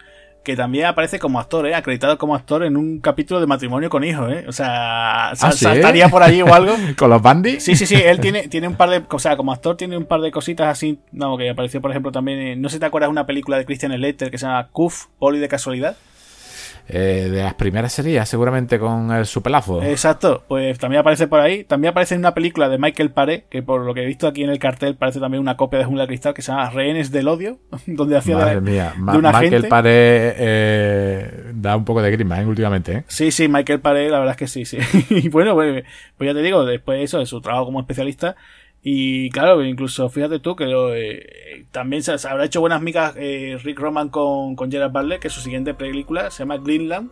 que 0.48 0.56
también 0.56 0.86
aparece 0.86 1.18
como 1.18 1.38
actor, 1.38 1.66
¿eh? 1.66 1.74
acreditado 1.74 2.16
como 2.16 2.34
actor 2.34 2.64
en 2.64 2.78
un 2.78 3.00
capítulo 3.00 3.38
de 3.38 3.46
matrimonio 3.46 3.90
con 3.90 4.02
hijos, 4.02 4.32
¿eh? 4.32 4.46
O 4.48 4.52
sea, 4.52 5.28
¿Ah, 5.28 5.52
saltaría 5.52 6.08
por 6.08 6.22
allí 6.22 6.40
o 6.40 6.54
algo. 6.54 6.74
¿Con 6.96 7.10
los 7.10 7.20
bandis? 7.20 7.62
Sí, 7.62 7.76
sí, 7.76 7.84
sí, 7.84 7.96
él 7.96 8.18
tiene, 8.22 8.48
tiene 8.48 8.66
un 8.66 8.74
par 8.74 8.88
de, 8.88 9.02
o 9.10 9.18
sea, 9.18 9.36
como 9.36 9.52
actor 9.52 9.76
tiene 9.76 9.98
un 9.98 10.06
par 10.06 10.22
de 10.22 10.30
cositas 10.30 10.68
así, 10.68 11.00
no, 11.12 11.36
que 11.36 11.50
apareció 11.50 11.82
por 11.82 11.90
ejemplo 11.90 12.12
también, 12.12 12.62
no 12.62 12.70
sé 12.70 12.76
si 12.76 12.80
te 12.80 12.86
acuerdas 12.86 13.08
de 13.08 13.10
una 13.10 13.26
película 13.26 13.58
de 13.58 13.66
Christian 13.66 13.92
Slater 13.92 14.30
que 14.30 14.38
se 14.38 14.46
llama 14.46 14.68
Kuf, 14.72 15.08
Poli 15.18 15.38
de 15.38 15.48
casualidad. 15.48 15.98
Eh, 16.90 17.28
de 17.30 17.42
las 17.42 17.52
primeras 17.54 17.92
series, 17.92 18.26
seguramente 18.26 18.78
con 18.78 19.12
el 19.12 19.26
su 19.26 19.42
pelazo. 19.42 19.82
Exacto, 19.82 20.44
pues 20.48 20.78
también 20.78 21.00
aparece 21.00 21.26
por 21.26 21.40
ahí. 21.40 21.64
También 21.64 21.90
aparece 21.90 22.14
en 22.14 22.20
una 22.20 22.32
película 22.32 22.70
de 22.70 22.78
Michael 22.78 23.10
Paré, 23.10 23.44
que 23.50 23.62
por 23.62 23.82
lo 23.82 23.92
que 23.92 24.02
he 24.02 24.06
visto 24.06 24.26
aquí 24.26 24.42
en 24.42 24.48
el 24.48 24.58
cartel 24.58 24.96
parece 24.96 25.20
también 25.20 25.42
una 25.42 25.56
copia 25.58 25.78
de 25.78 25.84
Jungla 25.84 26.06
Cristal 26.06 26.32
que 26.32 26.40
se 26.40 26.50
llama 26.50 26.70
Rehenes 26.70 27.10
del 27.10 27.28
Odio, 27.28 27.58
donde 27.86 28.16
hacía 28.16 28.38
de, 28.38 28.60
mía. 28.62 28.94
Michael 28.96 29.68
Paré 29.68 30.34
eh, 30.38 31.52
da 31.54 31.76
un 31.76 31.84
poco 31.84 32.00
de 32.00 32.10
grima 32.10 32.40
¿eh? 32.40 32.46
últimamente. 32.46 32.92
¿eh? 32.92 33.04
Sí, 33.06 33.30
sí, 33.32 33.48
Michael 33.48 33.80
Paré, 33.80 34.08
la 34.08 34.20
verdad 34.20 34.32
es 34.32 34.38
que 34.38 34.46
sí, 34.46 34.64
sí. 34.64 34.78
y 35.10 35.28
bueno, 35.28 35.54
pues, 35.54 35.84
pues 36.16 36.28
ya 36.28 36.34
te 36.34 36.42
digo, 36.42 36.64
después 36.64 36.98
de 36.98 37.04
eso, 37.04 37.18
de 37.18 37.26
su 37.26 37.42
trabajo 37.42 37.66
como 37.66 37.80
especialista, 37.80 38.34
y 38.82 39.30
claro, 39.30 39.64
incluso 39.64 40.08
fíjate 40.08 40.38
tú 40.38 40.54
que 40.54 40.64
eh, 40.66 41.66
también 41.72 42.02
se, 42.02 42.12
habrá 42.28 42.44
hecho 42.44 42.60
buenas 42.60 42.80
migas 42.80 43.14
eh, 43.16 43.58
Rick 43.62 43.78
Roman 43.80 44.08
con, 44.08 44.54
con 44.54 44.70
Gerard 44.70 44.92
Butler, 44.92 45.18
que 45.18 45.30
su 45.30 45.40
siguiente 45.40 45.74
película 45.74 46.30
se 46.30 46.40
llama 46.40 46.58
Greenland. 46.58 47.10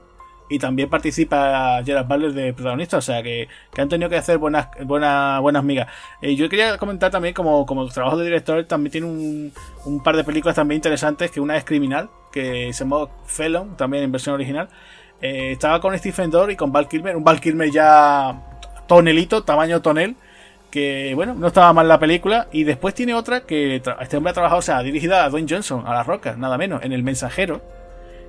Y 0.49 0.61
también 0.61 0.89
participa 0.89 1.83
Gerard 1.85 2.07
Butler 2.07 2.33
de 2.33 2.55
protagonista, 2.55 2.99
o 2.99 3.01
sea 3.01 3.21
que, 3.21 3.49
han 3.77 3.89
tenido 3.89 4.09
que 4.09 4.17
hacer 4.17 4.39
buenas 4.39 4.69
buenas 4.85 5.41
buenas 5.41 5.65
migas. 5.65 5.89
Eh, 6.23 6.37
yo 6.37 6.49
quería 6.49 6.79
comentar 6.79 7.11
también, 7.11 7.35
como, 7.35 7.67
como 7.67 7.89
trabajo 7.89 8.17
de 8.17 8.27
director, 8.27 8.65
también 8.65 8.93
tiene 8.93 9.07
un, 9.09 9.53
un 9.85 10.03
par 10.05 10.17
de 10.17 10.23
películas 10.23 10.55
también 10.55 10.77
interesantes, 10.77 11.33
que 11.33 11.41
una 11.41 11.57
es 11.57 11.65
Criminal, 11.65 12.11
que 12.31 12.73
se 12.73 12.85
llama 12.85 13.09
Felon, 13.25 13.77
también 13.77 14.05
en 14.05 14.13
versión 14.13 14.37
original. 14.37 14.69
estaba 15.21 15.81
con 15.81 15.99
Stephen 15.99 16.31
Dorr 16.31 16.53
y 16.53 16.57
con 16.57 16.71
Val 16.71 16.87
Kilmer, 16.87 17.17
un 17.17 17.25
Val 17.25 17.41
Kilmer 17.41 17.69
ya 17.69 18.41
tonelito, 18.87 19.43
tamaño 19.43 19.83
tonel, 19.83 20.15
que 20.71 21.13
bueno, 21.15 21.35
no 21.35 21.47
estaba 21.49 21.73
mal 21.73 21.89
la 21.89 21.99
película. 21.99 22.49
Y 22.53 22.65
después 22.65 22.95
tiene 22.95 23.15
otra 23.15 23.43
que 23.43 23.77
este 23.77 24.17
hombre 24.17 24.31
ha 24.31 24.35
trabajado, 24.35 24.59
o 24.59 24.63
sea, 24.63 24.83
dirigida 24.83 25.25
a 25.25 25.31
Dwayne 25.31 25.49
Johnson, 25.49 25.85
a 25.87 25.95
las 25.95 26.07
rocas, 26.07 26.37
nada 26.39 26.59
menos, 26.59 26.83
en 26.83 26.93
El 26.93 27.03
Mensajero, 27.03 27.63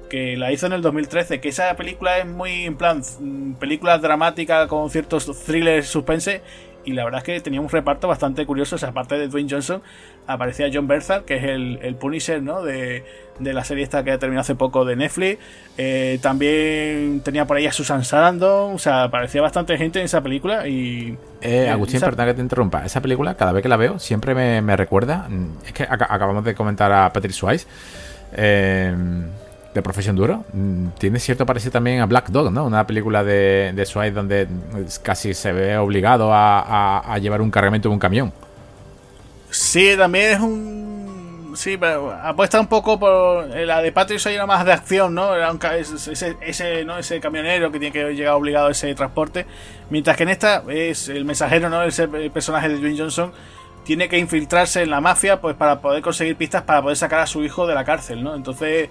que 0.09 0.37
la 0.37 0.51
hizo 0.51 0.65
en 0.67 0.73
el 0.73 0.81
2013. 0.81 1.39
Que 1.39 1.49
esa 1.49 1.75
película 1.75 2.17
es 2.19 2.25
muy, 2.25 2.65
en 2.65 2.77
plan, 2.77 3.01
mm, 3.19 3.53
película 3.53 3.97
dramática 3.97 4.67
con 4.67 4.89
ciertos 4.89 5.25
thrillers 5.45 5.87
suspense 5.87 6.41
y 6.87 6.93
la 6.93 7.03
verdad 7.03 7.19
es 7.19 7.25
que 7.25 7.41
tenía 7.41 7.59
un 7.59 7.67
reparto 7.67 8.07
bastante 8.07 8.45
curioso. 8.45 8.77
O 8.77 8.79
sea, 8.79 8.89
aparte 8.89 9.17
de 9.17 9.27
Dwayne 9.27 9.49
Johnson, 9.49 9.81
aparecía 10.25 10.69
John 10.73 10.87
Berthar, 10.87 11.25
que 11.25 11.35
es 11.35 11.43
el, 11.43 11.95
Punisher, 11.99 12.41
¿no? 12.41 12.63
De, 12.63 13.03
la 13.41 13.65
serie 13.65 13.83
esta 13.83 14.05
que 14.05 14.11
ha 14.11 14.17
terminado 14.17 14.41
hace 14.41 14.55
poco 14.55 14.85
de 14.85 14.95
Netflix. 14.95 15.37
Eh, 15.77 16.17
también 16.21 17.19
tenía 17.25 17.45
por 17.45 17.57
ahí 17.57 17.67
a 17.67 17.73
Susan 17.73 18.05
Sarandon. 18.05 18.75
O 18.75 18.79
sea, 18.79 19.03
aparecía 19.03 19.41
bastante 19.41 19.77
gente 19.77 19.99
en 19.99 20.05
esa 20.05 20.21
película. 20.21 20.65
Y. 20.65 21.17
Eh, 21.41 21.67
Agustín, 21.67 21.99
perdón 21.99 22.27
que 22.27 22.33
te 22.35 22.41
interrumpa. 22.41 22.85
Esa 22.85 23.01
película, 23.01 23.35
cada 23.35 23.51
vez 23.51 23.61
que 23.61 23.69
la 23.69 23.77
veo, 23.77 23.99
siempre 23.99 24.33
me, 24.33 24.77
recuerda. 24.77 25.27
Es 25.65 25.73
que 25.73 25.83
acabamos 25.83 26.45
de 26.45 26.55
comentar 26.55 26.89
a 26.93 27.11
Patrick 27.11 27.33
Swayze. 27.33 27.67
Eh 28.31 28.95
de 29.77 29.83
Profesión 29.83 30.15
Duro, 30.15 30.43
mm, 30.53 30.87
tiene 30.97 31.19
cierto 31.19 31.45
parecido 31.45 31.71
también 31.71 32.01
a 32.01 32.05
Black 32.05 32.29
Dog, 32.29 32.51
¿no? 32.51 32.65
Una 32.65 32.85
película 32.85 33.23
de, 33.23 33.71
de 33.73 34.11
donde 34.11 34.47
casi 35.01 35.33
se 35.33 35.51
ve 35.53 35.77
obligado 35.77 36.29
a, 36.33 37.17
llevar 37.21 37.41
un 37.41 37.51
cargamento 37.51 37.89
de 37.89 37.93
un 37.93 37.99
camión. 37.99 38.33
Sí, 39.49 39.93
también 39.97 40.31
es 40.33 40.39
un... 40.39 41.53
Sí, 41.55 41.77
pero 41.77 42.11
apuesta 42.11 42.59
un 42.59 42.67
poco 42.67 42.99
por... 42.99 43.47
La 43.47 43.81
de 43.81 43.91
Patrick 43.91 44.19
Swayze 44.19 44.35
era 44.35 44.45
más 44.45 44.65
de 44.65 44.73
acción, 44.73 45.15
¿no? 45.15 45.33
Era 45.33 45.51
ese, 45.77 46.35
ese, 46.41 46.85
¿no? 46.85 46.97
ese 46.99 47.19
camionero 47.19 47.71
que 47.71 47.79
tiene 47.79 47.93
que 47.93 48.13
llegar 48.13 48.33
obligado 48.33 48.67
a 48.67 48.71
ese 48.71 48.93
transporte. 48.93 49.45
Mientras 49.89 50.17
que 50.17 50.23
en 50.23 50.29
esta 50.29 50.63
es 50.69 51.09
el 51.09 51.25
mensajero, 51.25 51.69
¿no? 51.69 51.81
Ese 51.83 52.07
personaje 52.07 52.69
de 52.69 52.77
Dwayne 52.77 52.97
Johnson 52.97 53.31
tiene 53.87 54.09
que 54.09 54.17
infiltrarse 54.17 54.83
en 54.83 54.89
la 54.89 54.99
mafia 54.99 55.39
pues 55.39 55.55
para 55.55 55.79
poder 55.79 56.01
conseguir 56.01 56.35
pistas 56.35 56.63
para 56.63 56.81
poder 56.81 56.97
sacar 56.97 57.21
a 57.21 57.25
su 57.25 57.41
hijo 57.45 57.65
de 57.65 57.73
la 57.73 57.85
cárcel, 57.85 58.21
¿no? 58.21 58.35
Entonces 58.35 58.89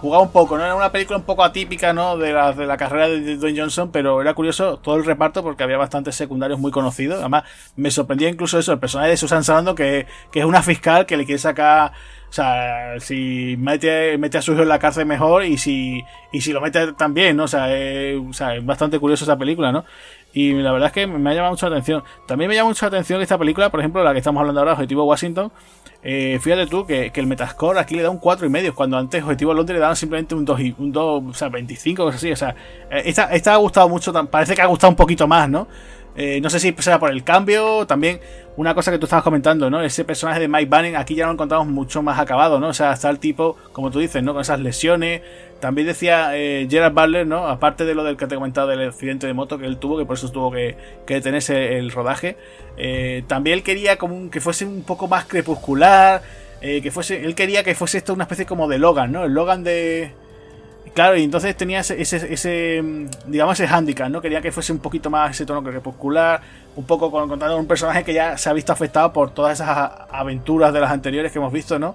jugaba 0.00 0.22
un 0.22 0.32
poco, 0.32 0.56
¿no? 0.56 0.64
Era 0.64 0.74
una 0.74 0.92
película 0.92 1.18
un 1.18 1.24
poco 1.24 1.44
atípica, 1.44 1.92
¿no? 1.92 2.16
De 2.16 2.32
la, 2.32 2.52
de 2.52 2.66
la 2.66 2.76
carrera 2.76 3.08
de 3.08 3.36
Dwayne 3.36 3.60
Johnson, 3.60 3.90
pero 3.92 4.20
era 4.20 4.34
curioso 4.34 4.78
todo 4.78 4.96
el 4.96 5.04
reparto 5.04 5.42
porque 5.42 5.62
había 5.62 5.76
bastantes 5.76 6.14
secundarios 6.16 6.58
muy 6.58 6.70
conocidos. 6.70 7.20
Además, 7.20 7.44
me 7.76 7.90
sorprendía 7.90 8.28
incluso 8.28 8.58
eso, 8.58 8.72
el 8.72 8.78
personaje 8.78 9.10
de 9.10 9.16
Susan 9.16 9.44
Sarandon, 9.44 9.76
que, 9.76 10.06
que 10.32 10.40
es 10.40 10.44
una 10.44 10.62
fiscal 10.62 11.06
que 11.06 11.16
le 11.16 11.24
quiere 11.24 11.38
sacar 11.38 11.92
o 12.30 12.32
sea, 12.32 13.00
si 13.00 13.56
mete, 13.58 14.16
mete 14.16 14.38
a 14.38 14.42
su 14.42 14.52
hijo 14.52 14.62
en 14.62 14.68
la 14.68 14.78
cárcel 14.78 15.04
mejor 15.04 15.44
y 15.44 15.58
si, 15.58 16.04
y 16.30 16.40
si 16.42 16.52
lo 16.52 16.60
mete 16.60 16.92
también, 16.92 17.36
¿no? 17.36 17.44
O 17.44 17.48
sea, 17.48 17.76
es, 17.76 18.20
bastante 18.62 19.00
curioso 19.00 19.24
esa 19.24 19.36
película, 19.36 19.72
¿no? 19.72 19.84
Y 20.32 20.52
la 20.52 20.70
verdad 20.70 20.86
es 20.86 20.92
que 20.92 21.08
me 21.08 21.28
ha 21.28 21.34
llamado 21.34 21.54
mucho 21.54 21.68
la 21.68 21.74
atención. 21.74 22.04
También 22.28 22.48
me 22.48 22.54
llama 22.54 22.68
mucho 22.68 22.84
la 22.84 22.88
atención 22.88 23.20
esta 23.20 23.36
película, 23.36 23.68
por 23.70 23.80
ejemplo, 23.80 24.04
la 24.04 24.12
que 24.12 24.18
estamos 24.18 24.40
hablando 24.40 24.60
ahora, 24.60 24.74
Objetivo 24.74 25.02
Washington. 25.02 25.50
Eh, 26.02 26.38
fíjate 26.40 26.66
tú 26.66 26.86
que, 26.86 27.12
el 27.14 27.26
Metascore 27.26 27.78
aquí 27.78 27.94
le 27.94 28.02
da 28.02 28.10
un 28.10 28.20
4,5, 28.20 28.74
cuando 28.74 28.96
antes 28.96 29.22
Objetivo 29.22 29.52
Londres 29.52 29.76
le 29.76 29.80
daban 29.80 29.96
simplemente 29.96 30.34
un 30.34 30.44
2, 30.44 30.60
un 30.78 30.92
2 30.92 31.24
o 31.28 31.34
sea, 31.34 31.48
25, 31.48 32.04
cosas 32.04 32.20
así. 32.20 32.32
O 32.32 32.36
sea, 32.36 32.54
eh, 32.90 33.02
esta, 33.04 33.24
esta 33.32 33.54
ha 33.54 33.56
gustado 33.56 33.88
mucho, 33.88 34.12
parece 34.28 34.54
que 34.54 34.62
ha 34.62 34.66
gustado 34.66 34.90
un 34.90 34.96
poquito 34.96 35.26
más, 35.28 35.48
¿no? 35.48 35.68
Eh, 36.16 36.40
no 36.40 36.50
sé 36.50 36.58
si 36.58 36.74
será 36.78 36.98
por 36.98 37.10
el 37.10 37.22
cambio, 37.22 37.86
también 37.86 38.20
una 38.56 38.74
cosa 38.74 38.90
que 38.90 38.98
tú 38.98 39.06
estabas 39.06 39.22
comentando, 39.22 39.70
¿no? 39.70 39.80
Ese 39.80 40.04
personaje 40.04 40.40
de 40.40 40.48
Mike 40.48 40.66
Banning 40.68 40.96
aquí 40.96 41.14
ya 41.14 41.26
lo 41.26 41.32
encontramos 41.32 41.68
mucho 41.68 42.02
más 42.02 42.18
acabado, 42.18 42.58
¿no? 42.58 42.68
O 42.68 42.74
sea, 42.74 42.92
está 42.92 43.10
el 43.10 43.18
tipo, 43.18 43.56
como 43.72 43.90
tú 43.90 44.00
dices, 44.00 44.22
¿no? 44.22 44.32
Con 44.32 44.42
esas 44.42 44.60
lesiones. 44.60 45.22
También 45.60 45.86
decía 45.86 46.36
eh, 46.36 46.66
Gerard 46.70 46.92
Butler, 46.94 47.26
¿no? 47.26 47.46
Aparte 47.46 47.84
de 47.84 47.94
lo 47.94 48.02
del 48.02 48.16
que 48.16 48.26
te 48.26 48.34
he 48.34 48.38
comentado 48.38 48.68
del 48.68 48.88
accidente 48.88 49.26
de 49.26 49.34
moto 49.34 49.58
que 49.58 49.66
él 49.66 49.76
tuvo, 49.76 49.98
que 49.98 50.06
por 50.06 50.16
eso 50.16 50.30
tuvo 50.30 50.50
que, 50.50 50.76
detenerse 51.06 51.78
el 51.78 51.90
rodaje. 51.90 52.36
Eh, 52.76 53.24
también 53.26 53.58
él 53.58 53.62
quería 53.62 53.96
como 53.96 54.30
que 54.30 54.40
fuese 54.40 54.64
un 54.64 54.82
poco 54.82 55.06
más 55.08 55.26
crepuscular. 55.26 56.22
que 56.60 56.90
fuese. 56.90 57.24
Él 57.24 57.34
quería 57.34 57.62
que 57.62 57.74
fuese 57.74 57.98
esto 57.98 58.14
una 58.14 58.24
especie 58.24 58.46
como 58.46 58.68
de 58.68 58.78
Logan, 58.78 59.12
¿no? 59.12 59.24
El 59.24 59.32
Logan 59.32 59.64
de 59.64 60.12
Claro, 60.94 61.16
y 61.16 61.22
entonces 61.22 61.56
tenía 61.56 61.80
ese, 61.80 62.00
ese, 62.00 62.82
mm, 62.82 63.06
digamos, 63.26 63.58
ese 63.60 63.72
handicap, 63.72 64.08
¿no? 64.10 64.20
Quería 64.20 64.40
que 64.40 64.50
fuese 64.50 64.72
un 64.72 64.80
poquito 64.80 65.08
más 65.08 65.30
ese 65.30 65.46
tono 65.46 65.62
crepuscular, 65.62 66.40
un 66.74 66.84
poco 66.84 67.10
contando 67.10 67.56
un 67.56 67.66
personaje 67.66 68.02
que 68.02 68.12
ya 68.12 68.36
se 68.36 68.50
ha 68.50 68.52
visto 68.52 68.72
afectado 68.72 69.12
por 69.12 69.30
todas 69.32 69.60
esas 69.60 69.92
aventuras 70.10 70.72
de 70.72 70.80
las 70.80 70.90
anteriores 70.90 71.30
que 71.30 71.38
hemos 71.38 71.52
visto, 71.52 71.78
¿no? 71.78 71.94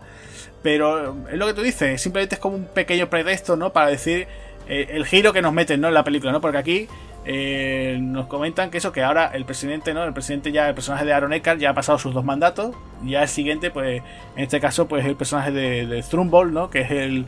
Pero 0.66 1.16
es 1.32 1.38
lo 1.38 1.46
que 1.46 1.54
tú 1.54 1.62
dices, 1.62 2.02
simplemente 2.02 2.34
es 2.34 2.42
como 2.42 2.56
un 2.56 2.66
pequeño 2.66 3.08
pretexto, 3.08 3.56
¿no? 3.56 3.72
Para 3.72 3.86
decir 3.86 4.26
eh, 4.68 4.88
el 4.90 5.06
giro 5.06 5.32
que 5.32 5.44
nos 5.44 5.54
meten, 5.54 5.80
¿no? 5.80 5.90
En 5.90 5.94
la 5.94 6.04
película, 6.04 6.32
¿no? 6.32 6.42
Porque 6.42 6.58
aquí 6.58 6.88
eh, 7.24 8.00
nos 8.02 8.26
comentan 8.26 8.72
que 8.72 8.80
eso, 8.80 8.92
que 8.92 9.04
ahora 9.04 9.30
el 9.32 9.46
presidente, 9.46 9.94
¿no? 9.94 10.04
El 10.04 10.14
presidente 10.14 10.52
ya, 10.52 10.68
el 10.68 10.74
personaje 10.74 11.06
de 11.06 11.14
Aaron 11.14 11.34
Eckhart 11.34 11.60
ya 11.60 11.70
ha 11.70 11.74
pasado 11.76 12.00
sus 12.00 12.16
dos 12.16 12.26
mandatos. 12.26 12.76
Y 13.04 13.12
ya 13.12 13.22
el 13.22 13.30
siguiente, 13.30 13.70
pues, 13.70 14.02
en 14.36 14.44
este 14.44 14.60
caso, 14.60 14.88
pues 14.88 15.06
el 15.06 15.16
personaje 15.16 15.52
de, 15.52 15.86
de 15.86 16.04
¿no? 16.52 16.72
Que 16.72 16.82
es 16.82 16.90
el 16.90 17.28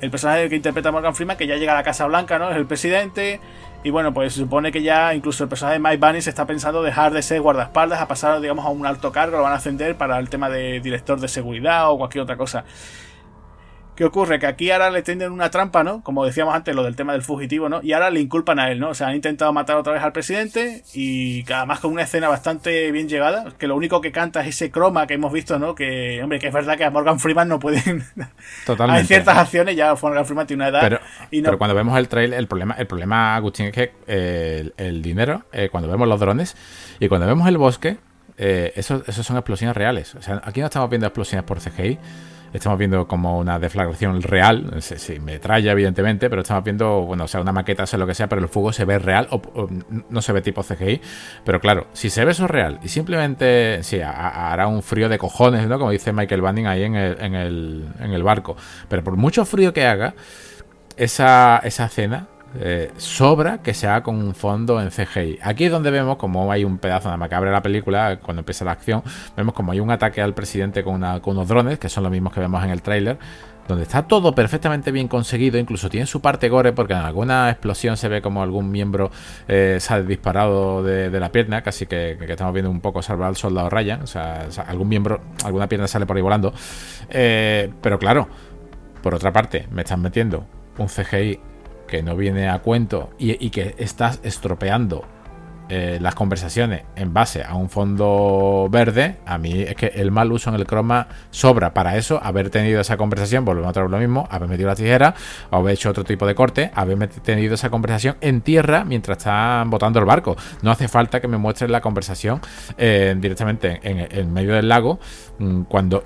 el 0.00 0.10
personaje 0.10 0.48
que 0.48 0.56
interpreta 0.56 0.90
Morgan 0.90 1.14
Freeman, 1.14 1.36
que 1.36 1.46
ya 1.46 1.56
llega 1.56 1.72
a 1.72 1.76
la 1.76 1.82
Casa 1.82 2.06
Blanca, 2.06 2.38
¿no? 2.38 2.50
Es 2.50 2.56
el 2.56 2.66
presidente. 2.66 3.40
Y 3.82 3.90
bueno, 3.90 4.12
pues 4.12 4.34
se 4.34 4.40
supone 4.40 4.72
que 4.72 4.82
ya 4.82 5.14
incluso 5.14 5.42
el 5.42 5.48
personaje 5.48 5.78
de 5.78 5.80
Mike 5.80 5.96
Bunny 5.96 6.20
se 6.20 6.28
está 6.28 6.46
pensando 6.46 6.82
dejar 6.82 7.12
de 7.14 7.22
ser 7.22 7.40
guardaespaldas 7.40 8.00
a 8.00 8.08
pasar, 8.08 8.38
digamos, 8.40 8.66
a 8.66 8.68
un 8.68 8.84
alto 8.84 9.10
cargo, 9.10 9.38
lo 9.38 9.42
van 9.42 9.52
a 9.52 9.56
ascender 9.56 9.96
para 9.96 10.18
el 10.18 10.28
tema 10.28 10.50
de 10.50 10.80
director 10.80 11.18
de 11.18 11.28
seguridad 11.28 11.90
o 11.90 11.96
cualquier 11.96 12.22
otra 12.22 12.36
cosa. 12.36 12.64
¿Qué 14.00 14.06
ocurre? 14.06 14.38
Que 14.38 14.46
aquí 14.46 14.70
ahora 14.70 14.88
le 14.88 15.02
tienden 15.02 15.30
una 15.30 15.50
trampa, 15.50 15.84
¿no? 15.84 16.02
Como 16.02 16.24
decíamos 16.24 16.54
antes, 16.54 16.74
lo 16.74 16.84
del 16.84 16.96
tema 16.96 17.12
del 17.12 17.20
fugitivo, 17.20 17.68
¿no? 17.68 17.80
Y 17.82 17.92
ahora 17.92 18.08
le 18.08 18.20
inculpan 18.20 18.58
a 18.58 18.72
él, 18.72 18.80
¿no? 18.80 18.88
O 18.88 18.94
sea, 18.94 19.08
han 19.08 19.14
intentado 19.14 19.52
matar 19.52 19.76
otra 19.76 19.92
vez 19.92 20.02
al 20.02 20.12
presidente 20.12 20.82
y 20.94 21.44
además 21.52 21.80
con 21.80 21.92
una 21.92 22.04
escena 22.04 22.26
bastante 22.30 22.90
bien 22.92 23.10
llegada, 23.10 23.52
que 23.58 23.66
lo 23.66 23.76
único 23.76 24.00
que 24.00 24.10
canta 24.10 24.40
es 24.40 24.56
ese 24.56 24.70
croma 24.70 25.06
que 25.06 25.12
hemos 25.12 25.30
visto, 25.30 25.58
¿no? 25.58 25.74
Que, 25.74 26.22
hombre, 26.22 26.38
que 26.38 26.46
es 26.46 26.52
verdad 26.54 26.78
que 26.78 26.84
a 26.84 26.90
Morgan 26.90 27.20
Freeman 27.20 27.46
no 27.46 27.58
pueden... 27.60 28.02
Totalmente. 28.64 29.02
Hay 29.02 29.06
ciertas 29.06 29.36
acciones, 29.36 29.76
ya 29.76 29.94
Morgan 30.00 30.24
Freeman 30.24 30.46
tiene 30.46 30.62
una 30.62 30.70
edad... 30.70 30.80
Pero, 30.80 31.00
pero 31.30 31.58
cuando 31.58 31.74
vemos 31.74 31.98
el 31.98 32.08
trailer, 32.08 32.38
el 32.38 32.46
problema, 32.46 32.76
el 32.78 32.86
problema, 32.86 33.36
Agustín, 33.36 33.66
es 33.66 33.72
que 33.72 33.92
eh, 34.06 34.70
el, 34.78 35.02
dinero, 35.02 35.42
eh, 35.52 35.68
cuando 35.70 35.90
vemos 35.90 36.08
los 36.08 36.18
drones 36.18 36.56
y 37.00 37.08
cuando 37.08 37.26
vemos 37.26 37.46
el 37.46 37.58
bosque, 37.58 37.98
eh, 38.38 38.72
esos, 38.76 39.06
esos 39.06 39.26
son 39.26 39.36
explosiones 39.36 39.76
reales. 39.76 40.14
O 40.14 40.22
sea, 40.22 40.40
aquí 40.42 40.60
no 40.60 40.66
estamos 40.68 40.88
viendo 40.88 41.06
explosiones 41.06 41.44
por 41.44 41.60
CGI, 41.60 41.98
estamos 42.52 42.78
viendo 42.78 43.06
como 43.06 43.38
una 43.38 43.58
deflagración 43.58 44.22
real, 44.22 44.76
sí, 44.80 45.20
metralla 45.20 45.72
evidentemente, 45.72 46.28
pero 46.28 46.42
estamos 46.42 46.64
viendo, 46.64 47.02
bueno, 47.02 47.24
o 47.24 47.28
sea, 47.28 47.40
una 47.40 47.52
maqueta, 47.52 47.86
sea 47.86 47.98
lo 47.98 48.06
que 48.06 48.14
sea, 48.14 48.28
pero 48.28 48.40
el 48.40 48.48
fuego 48.48 48.72
se 48.72 48.84
ve 48.84 48.98
real, 48.98 49.28
o, 49.30 49.68
no 50.08 50.22
se 50.22 50.32
ve 50.32 50.42
tipo 50.42 50.62
CGI, 50.62 51.00
pero 51.44 51.60
claro, 51.60 51.86
si 51.92 52.10
se 52.10 52.24
ve 52.24 52.32
eso 52.32 52.46
real 52.46 52.80
y 52.82 52.88
simplemente, 52.88 53.82
sí, 53.82 54.00
hará 54.00 54.66
un 54.66 54.82
frío 54.82 55.08
de 55.08 55.18
cojones, 55.18 55.68
¿no? 55.68 55.78
Como 55.78 55.90
dice 55.90 56.12
Michael 56.12 56.42
Banning 56.42 56.66
ahí 56.66 56.82
en 56.84 56.96
el, 56.96 57.20
en 57.20 57.34
el, 57.34 57.88
en 58.00 58.12
el 58.12 58.22
barco, 58.22 58.56
pero 58.88 59.04
por 59.04 59.16
mucho 59.16 59.44
frío 59.44 59.72
que 59.72 59.86
haga, 59.86 60.14
esa, 60.96 61.60
esa 61.64 61.88
cena 61.88 62.28
eh, 62.58 62.90
sobra 62.96 63.58
que 63.58 63.74
se 63.74 63.86
haga 63.86 64.02
con 64.02 64.16
un 64.16 64.34
fondo 64.34 64.80
en 64.80 64.90
CGI. 64.90 65.38
Aquí 65.42 65.66
es 65.66 65.70
donde 65.70 65.90
vemos 65.90 66.16
como 66.16 66.50
hay 66.50 66.64
un 66.64 66.78
pedazo 66.78 67.10
de 67.10 67.16
macabra 67.16 67.52
la 67.52 67.62
película, 67.62 68.18
cuando 68.20 68.40
empieza 68.40 68.64
la 68.64 68.72
acción, 68.72 69.02
vemos 69.36 69.54
como 69.54 69.72
hay 69.72 69.80
un 69.80 69.90
ataque 69.90 70.20
al 70.20 70.34
presidente 70.34 70.82
con, 70.82 71.02
unos 71.02 71.48
drones, 71.48 71.78
que 71.78 71.88
son 71.88 72.02
los 72.02 72.12
mismos 72.12 72.32
que 72.32 72.40
vemos 72.40 72.62
en 72.64 72.70
el 72.70 72.82
tráiler, 72.82 73.18
donde 73.68 73.84
está 73.84 74.02
todo 74.02 74.34
perfectamente 74.34 74.90
bien 74.90 75.06
conseguido, 75.06 75.58
incluso 75.58 75.88
tiene 75.88 76.06
su 76.06 76.20
parte 76.20 76.48
gore, 76.48 76.72
porque 76.72 76.92
en 76.92 77.00
alguna 77.00 77.50
explosión 77.50 77.96
se 77.96 78.08
ve 78.08 78.20
como 78.20 78.42
algún 78.42 78.70
miembro 78.70 79.12
eh, 79.46 79.76
sale 79.80 80.04
disparado 80.04 80.82
de, 80.82 81.20
la 81.20 81.30
pierna, 81.30 81.62
casi 81.62 81.86
que, 81.86 82.18
estamos 82.28 82.52
viendo 82.52 82.70
un 82.70 82.80
poco 82.80 83.00
salvar 83.00 83.28
al 83.28 83.36
soldado 83.36 83.70
Ryan, 83.70 84.02
o 84.02 84.06
sea, 84.08 84.48
algún 84.66 84.88
miembro, 84.88 85.20
alguna 85.44 85.68
pierna 85.68 85.86
sale 85.86 86.04
por 86.04 86.16
ahí 86.16 86.22
volando. 86.22 86.52
Eh, 87.10 87.70
pero 87.80 87.98
claro, 87.98 88.28
por 89.02 89.14
otra 89.14 89.32
parte, 89.32 89.68
me 89.70 89.82
están 89.82 90.02
metiendo 90.02 90.44
un 90.78 90.88
CGI 90.88 91.49
que 91.90 92.02
no 92.02 92.16
viene 92.16 92.48
a 92.48 92.60
cuento 92.60 93.10
y, 93.18 93.50
que 93.50 93.74
estás 93.78 94.20
estropeando 94.22 95.04
eh, 95.68 95.98
las 96.00 96.14
conversaciones 96.14 96.84
en 96.96 97.12
base 97.12 97.42
a 97.42 97.54
un 97.54 97.68
fondo 97.68 98.68
verde, 98.70 99.16
a 99.26 99.38
mí 99.38 99.62
es 99.62 99.74
que 99.74 99.86
el 99.86 100.10
mal 100.10 100.32
uso 100.32 100.50
en 100.50 100.56
el 100.56 100.66
croma 100.66 101.08
sobra 101.30 101.74
para 101.74 101.96
eso, 101.96 102.20
haber 102.22 102.48
tenido 102.50 102.80
esa 102.80 102.96
conversación, 102.96 103.44
volvemos 103.44 103.70
a 103.70 103.72
traer 103.72 103.90
lo 103.90 103.98
mismo, 103.98 104.26
haber 104.30 104.48
metido 104.48 104.68
la 104.68 104.76
tijera, 104.76 105.14
haber 105.50 105.74
hecho 105.74 105.90
otro 105.90 106.04
tipo 106.04 106.26
de 106.26 106.34
corte, 106.34 106.70
haber 106.74 107.08
tenido 107.08 107.54
esa 107.54 107.70
conversación 107.70 108.16
en 108.20 108.40
tierra 108.40 108.84
mientras 108.84 109.18
están 109.18 109.68
botando 109.68 109.98
el 109.98 110.04
barco. 110.04 110.36
No 110.62 110.70
hace 110.70 110.88
falta 110.88 111.20
que 111.20 111.28
me 111.28 111.38
muestren 111.38 111.72
la 111.72 111.80
conversación 111.80 112.40
eh, 112.78 113.14
directamente 113.18 113.80
en, 113.82 114.08
en, 114.16 114.32
medio 114.32 114.54
del 114.54 114.68
lago, 114.68 114.98
mm, 115.38 115.62
cuando 115.62 116.04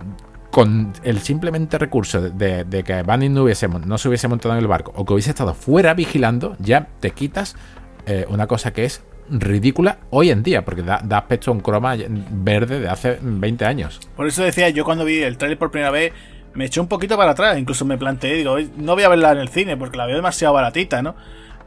con 0.55 0.93
el 1.03 1.19
simplemente 1.19 1.79
recurso 1.79 2.21
de, 2.23 2.85
que 2.87 3.03
Banning 3.03 3.35
no, 3.35 3.45
no 3.87 3.99
se 3.99 4.09
hubiese 4.09 4.29
montado 4.29 4.55
en 4.55 4.61
el 4.61 4.69
barco 4.69 4.93
o 4.95 5.05
que 5.05 5.13
hubiese 5.15 5.31
estado 5.31 5.53
fuera 5.53 5.95
vigilando, 5.95 6.55
ya 6.61 6.87
te 7.01 7.11
quitas 7.11 7.57
eh, 8.07 8.25
una 8.29 8.47
cosa 8.47 8.73
que 8.73 8.85
es 8.85 9.03
ridícula 9.29 9.99
hoy 10.11 10.31
en 10.31 10.45
día, 10.45 10.65
porque 10.65 10.83
da, 10.83 11.03
aspecto 11.11 11.51
a 11.51 11.55
un 11.55 11.61
croma 11.61 11.97
verde 12.31 12.79
de 12.79 12.89
hace 12.89 13.19
20 13.21 13.65
años. 13.65 13.99
Por 14.15 14.29
eso 14.29 14.45
decía, 14.45 14.69
yo 14.69 14.85
cuando 14.85 15.05
vi 15.05 15.23
el 15.23 15.39
trailer 15.39 15.59
por 15.59 15.73
primera 15.73 15.91
vez, 15.91 16.13
me 16.53 16.67
eché 16.67 16.79
un 16.79 16.87
poquito 16.87 17.17
para 17.17 17.33
atrás, 17.33 17.59
incluso 17.59 17.85
me 17.85 17.99
planteé, 17.99 18.35
digo, 18.35 18.57
no 18.77 18.95
voy 18.95 19.03
a 19.03 19.09
verla 19.09 19.33
en 19.33 19.39
el 19.39 19.49
cine 19.49 19.77
porque 19.77 19.97
la 19.97 20.07
veo 20.07 20.15
demasiado 20.15 20.55
baratita, 20.55 21.03
¿no? 21.03 21.17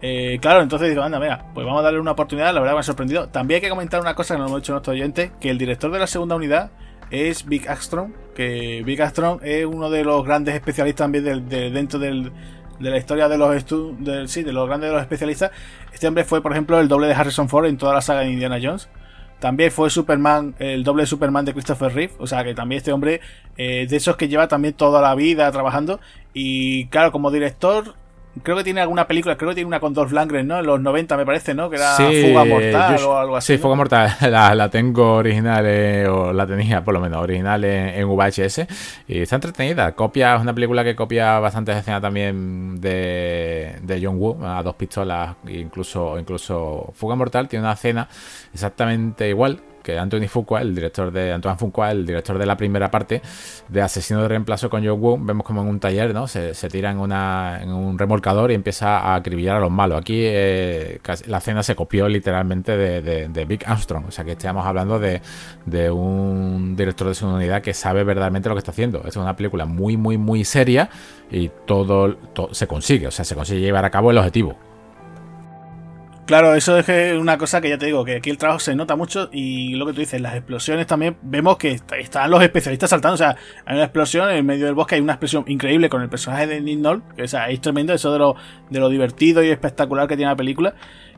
Eh, 0.01 0.37
claro, 0.41 0.61
entonces 0.61 0.87
digo, 0.87 1.03
anda, 1.03 1.19
mira, 1.19 1.47
pues 1.53 1.65
vamos 1.65 1.81
a 1.81 1.83
darle 1.83 1.99
una 1.99 2.11
oportunidad, 2.11 2.53
la 2.53 2.61
verdad 2.61 2.75
me 2.75 2.79
ha 2.79 2.83
sorprendido. 2.83 3.27
También 3.27 3.57
hay 3.57 3.61
que 3.63 3.69
comentar 3.69 3.99
una 3.99 4.15
cosa 4.15 4.35
que 4.35 4.39
nos 4.39 4.49
hemos 4.49 4.61
dicho 4.61 4.71
nuestro 4.71 4.93
oyente, 4.93 5.33
que 5.41 5.49
el 5.49 5.57
director 5.57 5.91
de 5.91 5.99
la 5.99 6.07
segunda 6.07 6.37
unidad 6.37 6.71
es 7.09 7.45
Big 7.45 7.67
Armstrong, 7.69 8.11
que 8.37 8.83
Big 8.85 9.01
Armstrong 9.01 9.39
es 9.41 9.65
uno 9.65 9.89
de 9.89 10.03
los 10.03 10.23
grandes 10.23 10.53
especialistas 10.53 11.05
también 11.05 11.49
de, 11.49 11.71
dentro 11.71 11.97
del, 11.97 12.31
de 12.79 12.89
la 12.91 12.97
historia 12.97 13.27
de 13.27 13.35
los 13.35 14.31
sí, 14.31 14.43
de 14.43 14.53
los 14.53 14.67
grandes 14.67 14.89
de 14.89 14.93
los 14.93 15.01
especialistas. 15.01 15.49
Este 15.91 16.07
hombre 16.07 16.23
fue, 16.23 16.43
por 16.43 16.51
ejemplo, 16.51 16.79
el 16.79 16.87
doble 16.87 17.07
de 17.07 17.15
Harrison 17.15 17.49
Ford 17.49 17.65
en 17.65 17.77
toda 17.77 17.95
la 17.95 18.01
saga 18.01 18.19
de 18.19 18.29
Indiana 18.29 18.59
Jones. 18.61 18.89
También 19.39 19.71
fue 19.71 19.89
Superman, 19.89 20.53
el 20.59 20.83
doble 20.83 21.01
de 21.01 21.07
Superman 21.07 21.45
de 21.45 21.53
Christopher 21.53 21.91
Reeve. 21.91 22.13
O 22.19 22.27
sea 22.27 22.43
que 22.43 22.53
también 22.53 22.77
este 22.77 22.91
hombre, 22.91 23.21
eh, 23.57 23.87
de 23.89 23.95
esos 23.95 24.15
que 24.17 24.27
lleva 24.27 24.47
también 24.47 24.75
toda 24.75 25.01
la 25.01 25.15
vida 25.15 25.51
trabajando. 25.51 25.99
Y 26.31 26.85
claro, 26.89 27.11
como 27.11 27.31
director, 27.31 27.95
creo 28.43 28.57
que 28.57 28.63
tiene 28.63 28.81
alguna 28.81 29.07
película, 29.07 29.37
creo 29.37 29.49
que 29.49 29.55
tiene 29.55 29.67
una 29.67 29.79
con 29.79 29.93
Dolph 29.93 30.11
Lundgren, 30.11 30.47
¿no? 30.47 30.59
En 30.59 30.65
los 30.65 30.79
90 30.79 31.17
me 31.17 31.25
parece, 31.25 31.53
¿no? 31.53 31.69
Que 31.69 31.77
era 31.77 31.95
Fuga 31.95 32.45
Mortal 32.45 33.03
o 33.03 33.17
algo 33.17 33.37
así. 33.37 33.53
Sí, 33.53 33.59
Fuga 33.59 33.75
Mortal, 33.75 34.15
la, 34.21 34.69
tengo 34.69 35.15
original, 35.15 35.65
eh, 35.67 36.07
o 36.07 36.33
la 36.33 36.45
tenía 36.47 36.83
por 36.83 36.93
lo 36.93 36.99
menos 36.99 37.21
original 37.21 37.63
en, 37.63 38.07
VHS. 38.07 38.67
Y 39.07 39.21
está 39.21 39.35
entretenida. 39.35 39.91
Copia, 39.93 40.35
es 40.35 40.41
una 40.41 40.53
película 40.53 40.83
que 40.83 40.95
copia 40.95 41.39
bastantes 41.39 41.77
escenas 41.77 42.01
también 42.01 42.79
de, 42.79 43.75
de 43.81 43.99
John 44.01 44.17
Woo, 44.19 44.45
a 44.45 44.63
dos 44.63 44.75
pistolas, 44.75 45.35
incluso, 45.47 46.17
incluso 46.19 46.91
Fuga 46.93 47.15
Mortal 47.15 47.47
tiene 47.47 47.65
una 47.65 47.73
escena 47.73 48.07
exactamente 48.53 49.29
igual 49.29 49.61
que 49.87 49.97
Anthony 49.97 50.27
Fuqua, 50.27 50.61
el 50.61 50.75
director 50.75 51.13
de 51.13 51.31
Antoine 51.31 51.57
Fuqua, 51.57 51.91
el 51.91 52.05
director 52.05 52.37
de 52.37 52.45
la 52.45 52.57
primera 52.57 52.91
parte 52.91 53.21
de 53.69 53.81
Asesino 53.81 54.21
de 54.21 54.27
Reemplazo 54.27 54.69
con 54.69 54.81
Joe 54.81 54.91
Woo, 54.91 55.17
vemos 55.17 55.45
como 55.45 55.61
en 55.61 55.69
un 55.69 55.79
taller, 55.79 56.13
¿no? 56.13 56.27
Se, 56.27 56.51
tira 56.69 56.91
en, 56.91 56.99
una, 56.99 57.59
en 57.61 57.69
un 57.69 57.97
remolcador 57.97 58.51
y 58.51 58.55
empieza 58.55 58.99
a 58.99 59.15
acribillar 59.15 59.55
a 59.55 59.59
los 59.61 59.71
malos. 59.71 60.01
Aquí 60.01 60.19
eh, 60.25 60.99
la 61.27 61.37
escena 61.37 61.63
se 61.63 61.73
copió 61.73 62.09
literalmente 62.09 62.75
de, 62.75 63.45
Big 63.45 63.63
Armstrong, 63.65 64.07
o 64.09 64.11
sea 64.11 64.25
que 64.25 64.33
estamos 64.33 64.65
hablando 64.65 64.99
de, 64.99 65.21
un 65.89 66.75
director 66.75 67.07
de 67.07 67.15
segunda 67.15 67.37
unidad 67.37 67.61
que 67.61 67.73
sabe 67.73 68.03
verdaderamente 68.03 68.49
lo 68.49 68.55
que 68.55 68.59
está 68.59 68.71
haciendo. 68.71 69.03
Es 69.07 69.15
una 69.15 69.37
película 69.37 69.65
muy, 69.65 69.95
muy, 69.95 70.17
muy 70.17 70.43
seria 70.43 70.89
y 71.31 71.49
todo, 71.65 72.13
todo 72.33 72.53
se 72.53 72.67
consigue, 72.67 73.07
o 73.07 73.11
sea, 73.11 73.23
se 73.23 73.35
consigue 73.35 73.61
llevar 73.61 73.85
a 73.85 73.89
cabo 73.89 74.11
el 74.11 74.17
objetivo. 74.17 74.57
Claro, 76.27 76.53
eso 76.55 76.77
es 76.77 77.17
una 77.17 77.37
cosa 77.37 77.61
que 77.61 77.69
ya 77.69 77.77
te 77.77 77.85
digo, 77.85 78.03
que 78.03 78.17
aquí 78.17 78.29
el 78.29 78.37
trabajo 78.37 78.59
se 78.59 78.75
nota 78.75 78.97
mucho 78.97 79.29
y 79.31 79.75
lo 79.75 79.85
que 79.85 79.93
tú 79.93 80.01
dices, 80.01 80.19
las 80.19 80.35
explosiones 80.35 80.85
también, 80.85 81.15
vemos 81.21 81.55
que 81.55 81.79
están 81.97 82.29
los 82.29 82.43
especialistas 82.43 82.89
saltando, 82.89 83.13
o 83.13 83.17
sea, 83.17 83.37
hay 83.65 83.75
una 83.75 83.85
explosión 83.85 84.29
en 84.29 84.45
medio 84.45 84.65
del 84.65 84.75
bosque, 84.75 84.95
hay 84.95 85.01
una 85.01 85.13
explosión 85.13 85.45
increíble 85.47 85.87
con 85.87 86.01
el 86.01 86.09
personaje 86.09 86.45
de 86.45 86.59
Nick 86.59 87.15
que 87.15 87.23
o 87.23 87.27
sea, 87.29 87.49
es 87.49 87.61
tremendo 87.61 87.93
eso 87.93 88.11
de 88.11 88.19
lo, 88.19 88.35
de 88.69 88.77
lo 88.77 88.89
divertido 88.89 89.41
y 89.41 89.51
espectacular 89.51 90.05
que 90.09 90.17
tiene 90.17 90.29
la 90.29 90.35
película. 90.35 90.75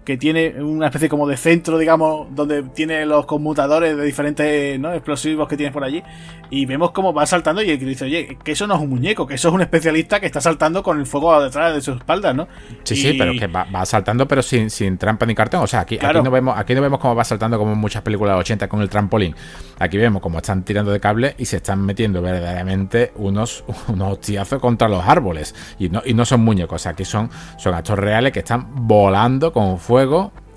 Que 0.09 0.17
tiene 0.17 0.55
una 0.59 0.87
especie 0.87 1.07
como 1.07 1.27
de 1.27 1.37
centro, 1.37 1.77
digamos, 1.77 2.29
donde 2.31 2.63
tiene 2.63 3.05
los 3.05 3.27
conmutadores 3.27 3.95
de 3.95 4.03
diferentes 4.03 4.79
¿no? 4.79 4.91
explosivos 4.91 5.47
que 5.47 5.55
tienes 5.55 5.71
por 5.71 5.83
allí. 5.83 6.01
Y 6.49 6.65
vemos 6.65 6.89
cómo 6.89 7.13
va 7.13 7.27
saltando 7.27 7.61
y 7.61 7.77
dice, 7.77 8.05
oye, 8.05 8.39
que 8.43 8.53
eso 8.53 8.65
no 8.65 8.73
es 8.73 8.81
un 8.81 8.89
muñeco, 8.89 9.27
que 9.27 9.35
eso 9.35 9.49
es 9.49 9.53
un 9.53 9.61
especialista 9.61 10.19
que 10.19 10.25
está 10.25 10.41
saltando 10.41 10.81
con 10.81 10.99
el 10.99 11.05
fuego 11.05 11.39
detrás 11.43 11.75
de 11.75 11.81
sus 11.81 11.97
espaldas, 11.97 12.33
¿no? 12.33 12.47
Sí, 12.81 12.95
sí, 12.95 13.13
pero 13.19 13.33
que 13.33 13.45
va, 13.45 13.85
saltando 13.85 14.27
pero 14.27 14.41
sin, 14.41 14.71
sin, 14.71 14.97
trampa 14.97 15.27
ni 15.27 15.35
cartón. 15.35 15.61
O 15.61 15.67
sea, 15.67 15.81
aquí, 15.81 15.99
aquí, 16.01 16.21
no 16.23 16.31
vemos, 16.31 16.57
aquí 16.57 16.73
no 16.73 16.81
vemos 16.81 16.97
cómo 16.97 17.13
va 17.13 17.23
saltando 17.23 17.59
como 17.59 17.73
en 17.73 17.77
muchas 17.77 18.01
películas 18.01 18.33
de 18.33 18.39
80 18.39 18.67
con 18.67 18.81
el 18.81 18.89
trampolín. 18.89 19.35
Aquí 19.77 19.99
vemos 19.99 20.23
cómo 20.23 20.39
están 20.39 20.63
tirando 20.63 20.91
de 20.91 20.99
cable 20.99 21.35
y 21.37 21.45
se 21.45 21.57
están 21.57 21.85
metiendo 21.85 22.19
verdaderamente 22.23 23.11
unos, 23.17 23.63
unos 23.87 24.13
hostiazos 24.13 24.59
contra 24.59 24.89
los 24.89 25.05
árboles. 25.05 25.53
Y 25.77 25.89
no, 25.89 26.01
y 26.03 26.15
no 26.15 26.25
son 26.25 26.41
muñecos, 26.41 26.87
aquí 26.87 27.05
son, 27.05 27.29
son 27.59 27.75
actos 27.75 27.99
reales 27.99 28.33
que 28.33 28.39
están 28.39 28.87
volando 28.87 29.53
con 29.53 29.77
fuego 29.77 29.98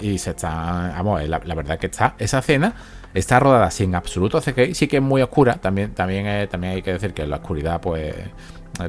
y 0.00 0.18
se 0.18 0.30
están. 0.30 0.92
Vamos, 0.92 1.26
la, 1.28 1.40
la 1.44 1.54
verdad 1.54 1.78
que 1.78 1.86
está 1.86 2.14
esa 2.18 2.38
escena 2.38 2.74
está 3.14 3.40
rodada 3.40 3.70
sin 3.70 3.94
absoluto 3.94 4.40
CGI, 4.40 4.74
sí 4.74 4.88
que 4.88 4.96
es 4.96 5.02
muy 5.02 5.22
oscura, 5.22 5.54
también, 5.54 5.92
también, 5.92 6.26
eh, 6.26 6.46
también 6.46 6.74
hay 6.74 6.82
que 6.82 6.94
decir 6.94 7.12
que 7.12 7.26
la 7.26 7.36
oscuridad, 7.36 7.80
pues 7.80 8.14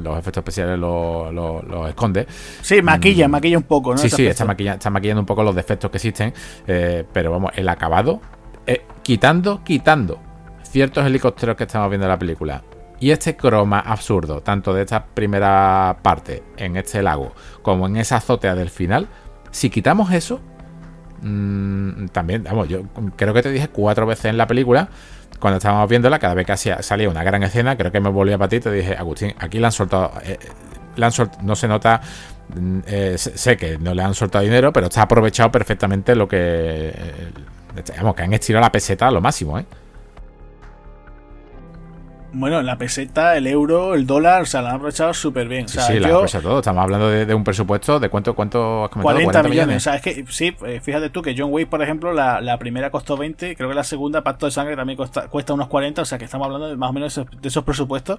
los 0.02 0.18
efectos 0.18 0.40
especiales 0.40 0.78
los 0.78 1.88
esconde. 1.88 2.26
Sí, 2.62 2.80
maquilla, 2.82 3.28
mm. 3.28 3.30
maquilla 3.30 3.58
un 3.58 3.64
poco, 3.64 3.92
¿no? 3.92 3.98
Sí, 3.98 4.08
sí, 4.08 4.26
está, 4.26 4.44
está, 4.44 4.90
maquillando 4.90 5.20
un 5.20 5.26
poco 5.26 5.42
los 5.42 5.54
defectos 5.54 5.90
que 5.90 5.98
existen, 5.98 6.32
eh, 6.66 7.04
pero 7.12 7.30
vamos, 7.30 7.52
el 7.54 7.68
acabado, 7.68 8.20
eh, 8.66 8.84
quitando, 9.02 9.62
quitando 9.62 10.18
ciertos 10.62 11.04
helicópteros 11.06 11.56
que 11.56 11.64
estamos 11.64 11.88
viendo 11.90 12.06
en 12.06 12.10
la 12.10 12.18
película 12.18 12.62
y 12.98 13.10
este 13.10 13.36
croma 13.36 13.80
absurdo, 13.80 14.40
tanto 14.40 14.72
de 14.72 14.82
esta 14.82 15.04
primera 15.04 15.98
parte 16.00 16.42
en 16.56 16.76
este 16.76 17.02
lago 17.02 17.32
como 17.62 17.86
en 17.86 17.96
esa 17.96 18.16
azotea 18.16 18.54
del 18.54 18.70
final, 18.70 19.08
si 19.54 19.70
quitamos 19.70 20.12
eso, 20.12 20.40
mmm, 21.22 22.06
también, 22.08 22.42
vamos, 22.42 22.68
yo 22.68 22.82
creo 23.14 23.32
que 23.32 23.40
te 23.40 23.52
dije 23.52 23.68
cuatro 23.68 24.04
veces 24.04 24.24
en 24.24 24.36
la 24.36 24.48
película, 24.48 24.88
cuando 25.38 25.58
estábamos 25.58 25.88
viéndola, 25.88 26.18
cada 26.18 26.34
vez 26.34 26.44
que 26.44 26.56
salía 26.56 27.08
una 27.08 27.22
gran 27.22 27.40
escena, 27.44 27.76
creo 27.76 27.92
que 27.92 28.00
me 28.00 28.10
volvía 28.10 28.36
para 28.36 28.48
ti 28.48 28.56
y 28.56 28.60
te 28.60 28.72
dije, 28.72 28.96
Agustín, 28.96 29.32
aquí 29.38 29.60
le 29.60 29.66
han 29.66 29.72
soltado, 29.72 30.12
eh, 30.24 30.40
han 31.00 31.12
no 31.42 31.54
se 31.54 31.68
nota, 31.68 32.00
mm, 32.52 32.78
eh, 32.84 33.14
sé 33.16 33.56
que 33.56 33.78
no 33.78 33.94
le 33.94 34.02
han 34.02 34.14
soltado 34.14 34.42
dinero, 34.42 34.72
pero 34.72 34.86
está 34.86 35.02
aprovechado 35.02 35.52
perfectamente 35.52 36.16
lo 36.16 36.26
que, 36.26 36.36
eh, 36.36 37.32
digamos, 37.86 38.16
que 38.16 38.22
han 38.22 38.32
estirado 38.32 38.64
la 38.64 38.72
peseta 38.72 39.06
a 39.06 39.12
lo 39.12 39.20
máximo, 39.20 39.56
¿eh? 39.56 39.66
Bueno, 42.34 42.60
la 42.62 42.76
peseta, 42.76 43.36
el 43.36 43.46
euro, 43.46 43.94
el 43.94 44.06
dólar, 44.06 44.42
o 44.42 44.46
sea, 44.46 44.60
la 44.60 44.70
han 44.70 44.76
aprovechado 44.76 45.14
súper 45.14 45.48
bien. 45.48 45.68
sí, 45.68 45.78
sí, 45.80 46.00
la 46.00 46.08
han 46.08 46.14
aprovechado 46.14 46.48
todo. 46.48 46.58
Estamos 46.58 46.82
hablando 46.82 47.08
de, 47.08 47.34
un 47.34 47.44
presupuesto 47.44 48.00
de 48.00 48.08
cuánto, 48.08 48.34
cuánto 48.34 48.84
has 48.84 48.90
comentado, 48.90 49.14
40, 49.14 49.42
millones. 49.44 49.76
O 49.76 49.80
sea, 49.80 49.94
es 49.94 50.02
que 50.02 50.24
sí, 50.28 50.54
eh, 50.66 50.80
fíjate 50.82 51.10
tú 51.10 51.22
que 51.22 51.34
John 51.36 51.52
Wick, 51.52 51.68
por 51.68 51.82
ejemplo, 51.82 52.12
la, 52.12 52.40
la, 52.40 52.58
primera 52.58 52.90
costó 52.90 53.16
20, 53.16 53.56
creo 53.56 53.68
que 53.68 53.74
la 53.74 53.84
segunda, 53.84 54.22
Pacto 54.22 54.46
de 54.46 54.52
Sangre, 54.52 54.76
también 54.76 54.98
cuesta 55.30 55.54
unos 55.54 55.68
40, 55.68 56.02
o 56.02 56.04
sea, 56.04 56.18
que 56.18 56.24
estamos 56.24 56.46
hablando 56.46 56.68
de 56.68 56.76
más 56.76 56.90
o 56.90 56.92
menos 56.92 57.14
de 57.14 57.48
esos 57.48 57.64
presupuestos 57.64 58.18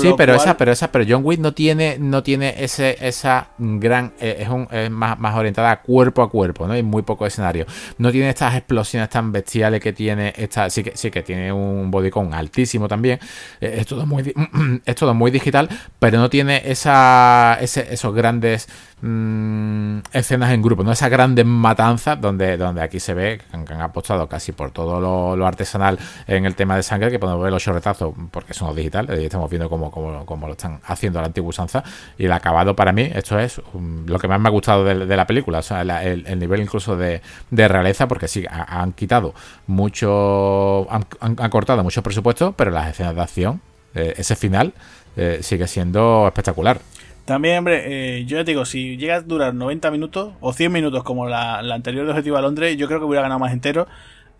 sí, 0.00 0.14
pero 0.16 0.34
esa, 0.34 0.56
pero 0.56 0.72
esa, 0.72 0.92
pero 0.92 1.04
John 1.08 1.22
Wick 1.24 1.40
no 1.40 1.52
tiene, 1.52 1.96
no 1.98 2.22
tiene 2.22 2.54
ese, 2.58 2.96
esa 3.00 3.48
gran, 3.58 4.12
eh, 4.20 4.38
es, 4.40 4.48
un, 4.48 4.68
es 4.70 4.90
más, 4.90 5.18
más, 5.18 5.36
orientada 5.36 5.80
cuerpo 5.80 6.22
a 6.22 6.30
cuerpo, 6.30 6.66
¿no? 6.66 6.74
Hay 6.74 6.82
muy 6.82 7.02
poco 7.02 7.26
escenario. 7.26 7.66
No 7.98 8.12
tiene 8.12 8.28
estas 8.28 8.54
explosiones 8.54 9.08
tan 9.08 9.32
bestiales 9.32 9.80
que 9.80 9.92
tiene 9.92 10.32
esta, 10.36 10.70
sí 10.70 10.82
que, 10.82 10.96
sí 10.96 11.10
que 11.10 11.22
tiene 11.22 11.52
un 11.52 11.90
bodycon 11.90 12.34
altísimo 12.34 12.88
también. 12.88 13.18
Eh, 13.60 13.78
es 13.80 13.86
todo 13.86 14.06
muy, 14.06 14.34
es 14.84 14.94
todo 14.94 15.14
muy 15.14 15.30
digital, 15.30 15.68
pero 15.98 16.18
no 16.18 16.28
tiene 16.28 16.62
esa, 16.64 17.58
ese, 17.60 17.92
esos 17.92 18.14
grandes 18.14 18.68
Mm, 19.00 20.00
escenas 20.12 20.52
en 20.52 20.60
grupo, 20.60 20.82
¿no? 20.82 20.90
Esas 20.90 21.08
grandes 21.08 21.46
matanzas 21.46 22.20
donde, 22.20 22.56
donde 22.56 22.82
aquí 22.82 22.98
se 22.98 23.14
ve 23.14 23.38
que 23.38 23.72
han, 23.72 23.80
apostado 23.80 24.28
casi 24.28 24.50
por 24.50 24.72
todo 24.72 25.36
lo, 25.36 25.46
artesanal 25.46 25.96
en 26.26 26.44
el 26.44 26.56
tema 26.56 26.74
de 26.74 26.82
sangre, 26.82 27.08
que 27.08 27.20
podemos 27.20 27.40
ver 27.40 27.52
los 27.52 27.62
chorretazos 27.62 28.12
porque 28.32 28.54
son 28.54 28.74
digitales, 28.74 29.20
y 29.20 29.26
estamos 29.26 29.48
viendo 29.48 29.70
cómo, 29.70 29.92
cómo, 29.92 30.46
lo 30.46 30.52
están 30.52 30.80
haciendo 30.84 31.20
la 31.20 31.26
antigua 31.26 31.50
usanza, 31.50 31.84
y 32.18 32.24
el 32.24 32.32
acabado 32.32 32.74
para 32.74 32.90
mí, 32.90 33.08
esto 33.14 33.38
es 33.38 33.60
um, 33.72 34.04
lo 34.06 34.18
que 34.18 34.26
más 34.26 34.40
me 34.40 34.48
ha 34.48 34.50
gustado 34.50 34.82
de, 34.82 35.16
la 35.16 35.26
película, 35.28 35.60
el, 36.02 36.38
nivel 36.38 36.60
incluso 36.60 36.96
de, 36.96 37.22
de 37.50 37.68
realeza, 37.68 38.08
porque 38.08 38.26
sí, 38.26 38.44
han 38.50 38.92
quitado 38.92 39.32
mucho, 39.68 40.88
han, 40.90 41.04
cortado 41.50 41.84
mucho 41.84 42.02
presupuesto, 42.02 42.52
pero 42.52 42.72
las 42.72 42.88
escenas 42.88 43.14
de 43.14 43.22
acción, 43.22 43.60
eh, 43.94 44.14
ese 44.16 44.34
final, 44.34 44.72
eh, 45.16 45.38
sigue 45.42 45.68
siendo 45.68 46.26
espectacular. 46.26 46.80
También, 47.28 47.58
hombre, 47.58 47.82
eh, 48.20 48.24
yo 48.24 48.38
ya 48.38 48.44
te 48.46 48.52
digo, 48.52 48.64
si 48.64 48.96
llega 48.96 49.16
a 49.16 49.20
durar 49.20 49.52
90 49.52 49.90
minutos 49.90 50.32
o 50.40 50.54
100 50.54 50.72
minutos 50.72 51.04
como 51.04 51.28
la, 51.28 51.58
anterior 51.58 52.06
de 52.06 52.12
Objetivo 52.12 52.38
a 52.38 52.40
Londres, 52.40 52.74
yo 52.78 52.86
creo 52.86 53.00
que 53.00 53.04
hubiera 53.04 53.20
ganado 53.20 53.38
más 53.38 53.52
entero. 53.52 53.86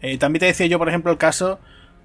Eh, 0.00 0.16
también 0.16 0.40
te 0.40 0.46
decía 0.46 0.66
yo, 0.68 0.78
por 0.78 0.88
ejemplo, 0.88 1.12
el 1.12 1.18
caso 1.18 1.58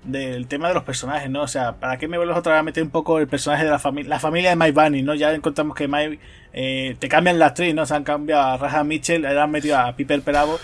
del 0.03 0.45
tema 0.47 0.67
de 0.67 0.73
los 0.73 0.83
personajes, 0.83 1.29
¿no? 1.29 1.43
O 1.43 1.47
sea, 1.47 1.77
¿para 1.79 1.97
qué 1.97 2.09
me 2.09 2.17
vuelves 2.17 2.35
otra 2.35 2.51
vez 2.51 2.59
a 2.59 2.63
meter 2.63 2.83
un 2.83 2.89
poco 2.89 3.19
el 3.19 3.29
personaje 3.29 3.63
de 3.63 3.71
la 3.71 3.79
familia, 3.79 4.09
la 4.09 4.19
familia 4.19 4.49
de 4.49 4.55
Mike 4.57 4.73
Bunny, 4.73 5.03
¿no? 5.03 5.15
Ya 5.15 5.31
encontramos 5.31 5.73
que 5.73 5.87
Mike, 5.87 6.19
eh, 6.51 6.97
te 6.99 7.07
cambian 7.07 7.39
la 7.39 7.45
actriz, 7.45 7.73
¿no? 7.73 7.85
Se 7.85 7.95
han 7.95 8.03
cambiado 8.03 8.43
a 8.43 8.57
Raja 8.57 8.83
Mitchell, 8.83 9.21
le 9.21 9.39
han 9.39 9.51
metido 9.51 9.77
a 9.77 9.95
Piper 9.95 10.21
Perabo. 10.21 10.59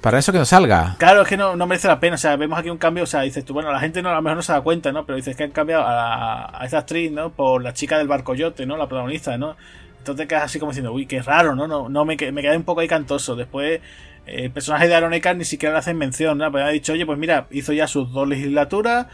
Para 0.00 0.18
eso 0.18 0.32
que 0.32 0.38
no 0.38 0.44
salga. 0.44 0.96
Claro, 0.98 1.22
es 1.22 1.28
que 1.28 1.36
no, 1.36 1.56
merece 1.66 1.88
la 1.88 1.98
pena. 1.98 2.14
O 2.14 2.18
sea, 2.18 2.36
vemos 2.36 2.58
aquí 2.58 2.70
un 2.70 2.78
cambio. 2.78 3.04
O 3.04 3.06
sea, 3.06 3.22
dices 3.22 3.44
tú, 3.44 3.52
bueno, 3.54 3.72
la 3.72 3.80
gente 3.80 4.00
no, 4.02 4.10
a 4.10 4.14
lo 4.14 4.22
mejor 4.22 4.36
no 4.36 4.42
se 4.42 4.52
da 4.52 4.60
cuenta, 4.60 4.92
¿no? 4.92 5.04
Pero 5.04 5.16
dices 5.16 5.36
que 5.36 5.44
han 5.44 5.50
cambiado 5.50 5.84
a, 5.84 6.62
a 6.62 6.66
esa 6.66 6.78
actriz, 6.78 7.10
¿no? 7.10 7.30
Por 7.30 7.62
la 7.62 7.72
chica 7.72 7.98
del 7.98 8.08
barco 8.08 8.34
yote, 8.34 8.64
¿no? 8.66 8.76
La 8.76 8.86
protagonista, 8.86 9.36
¿no? 9.36 9.56
Entonces 9.98 10.26
quedas 10.26 10.44
así 10.44 10.58
como 10.58 10.72
diciendo, 10.72 10.92
uy, 10.92 11.06
qué 11.06 11.20
raro, 11.20 11.54
¿no? 11.54 11.66
No, 11.66 11.88
no 11.88 12.04
me, 12.04 12.16
me 12.16 12.42
quedé 12.42 12.56
un 12.56 12.62
poco 12.62 12.80
ahí 12.80 12.88
cantoso. 12.88 13.36
Después, 13.36 13.80
eh, 14.26 14.44
el 14.44 14.50
personaje 14.50 14.88
de 14.88 14.94
Aaron 14.94 15.12
ni 15.36 15.44
siquiera 15.44 15.74
le 15.74 15.78
hacen 15.80 15.98
mención, 15.98 16.38
¿no? 16.38 16.50
Pues 16.50 16.64
ha 16.64 16.68
dicho, 16.68 16.92
oye, 16.92 17.04
pues 17.04 17.18
mira, 17.18 17.46
hizo 17.50 17.72
ya 17.72 17.86
sus 17.86 18.12
dos 18.12 18.28
legislaturas, 18.28 19.06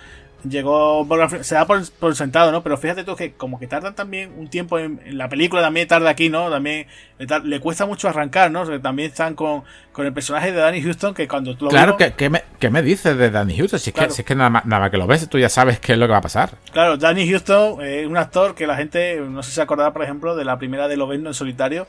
llegó 0.48 1.06
se 1.42 1.54
da 1.54 1.66
por, 1.66 2.14
sentado, 2.14 2.52
¿no? 2.52 2.62
Pero 2.62 2.76
fíjate 2.76 3.04
tú 3.04 3.16
que 3.16 3.32
como 3.32 3.58
que 3.58 3.66
tardan 3.66 3.94
también 3.94 4.32
un 4.36 4.48
tiempo 4.48 4.78
en, 4.78 5.00
la 5.16 5.28
película, 5.28 5.62
también 5.62 5.88
tarda 5.88 6.10
aquí, 6.10 6.28
¿no? 6.28 6.50
También 6.50 6.86
le, 7.18 7.60
cuesta 7.60 7.86
mucho 7.86 8.08
arrancar, 8.08 8.50
¿no? 8.50 8.64
también 8.80 9.10
están 9.10 9.34
con, 9.34 9.64
con, 9.92 10.06
el 10.06 10.12
personaje 10.12 10.52
de 10.52 10.58
Danny 10.58 10.82
Houston 10.82 11.14
que 11.14 11.28
cuando 11.28 11.56
tú 11.56 11.66
lo 11.66 11.70
Claro, 11.70 11.96
¿qué, 11.96 12.30
me, 12.30 12.42
me, 12.70 12.82
dices 12.82 13.16
de 13.16 13.30
Danny 13.30 13.56
Houston? 13.56 13.78
Si 13.78 13.90
es, 13.90 13.96
que, 13.96 14.10
si 14.10 14.22
es 14.22 14.26
que 14.26 14.34
nada, 14.34 14.50
más, 14.50 14.66
nada 14.66 14.90
que 14.90 14.96
lo 14.96 15.06
ves, 15.06 15.28
tú 15.28 15.38
ya 15.38 15.48
sabes 15.48 15.80
qué 15.80 15.92
es 15.92 15.98
lo 15.98 16.06
que 16.06 16.12
va 16.12 16.18
a 16.18 16.22
pasar. 16.22 16.50
Claro, 16.72 16.96
Danny 16.96 17.28
Houston 17.28 17.82
es 17.82 18.06
un 18.06 18.16
actor 18.16 18.54
que 18.54 18.66
la 18.66 18.76
gente, 18.76 19.20
no 19.20 19.42
sé 19.42 19.50
si 19.50 19.56
se 19.56 19.62
acordará, 19.62 19.92
por 19.92 20.02
ejemplo, 20.02 20.36
de 20.36 20.44
la 20.44 20.58
primera 20.58 20.88
de 20.88 20.96
Lovendo 20.96 21.30
en 21.30 21.34
solitario. 21.34 21.86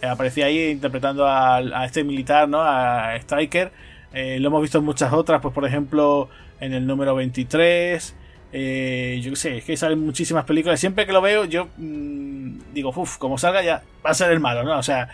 Eh, 0.00 0.06
aparecía 0.06 0.46
ahí 0.46 0.70
interpretando 0.70 1.26
a, 1.26 1.56
a, 1.56 1.84
este 1.84 2.04
militar, 2.04 2.48
¿no? 2.48 2.60
A 2.62 3.16
Striker. 3.16 3.72
Eh, 4.12 4.38
lo 4.40 4.48
hemos 4.48 4.62
visto 4.62 4.78
en 4.78 4.84
muchas 4.84 5.12
otras, 5.12 5.40
pues 5.40 5.52
por 5.52 5.66
ejemplo 5.66 6.28
en 6.60 6.72
el 6.72 6.86
número 6.86 7.14
23, 7.14 8.14
eh, 8.52 9.20
yo 9.22 9.30
qué 9.30 9.36
sé, 9.36 9.58
es 9.58 9.64
que 9.64 9.76
salen 9.76 10.00
muchísimas 10.00 10.44
películas. 10.44 10.80
Siempre 10.80 11.06
que 11.06 11.12
lo 11.12 11.20
veo, 11.20 11.44
yo 11.44 11.68
mm, 11.76 12.72
digo, 12.72 12.92
uff, 12.94 13.18
como 13.18 13.38
salga 13.38 13.62
ya 13.62 13.82
va 14.04 14.10
a 14.10 14.14
ser 14.14 14.30
el 14.30 14.40
malo, 14.40 14.64
¿no? 14.64 14.78
O 14.78 14.82
sea, 14.82 15.08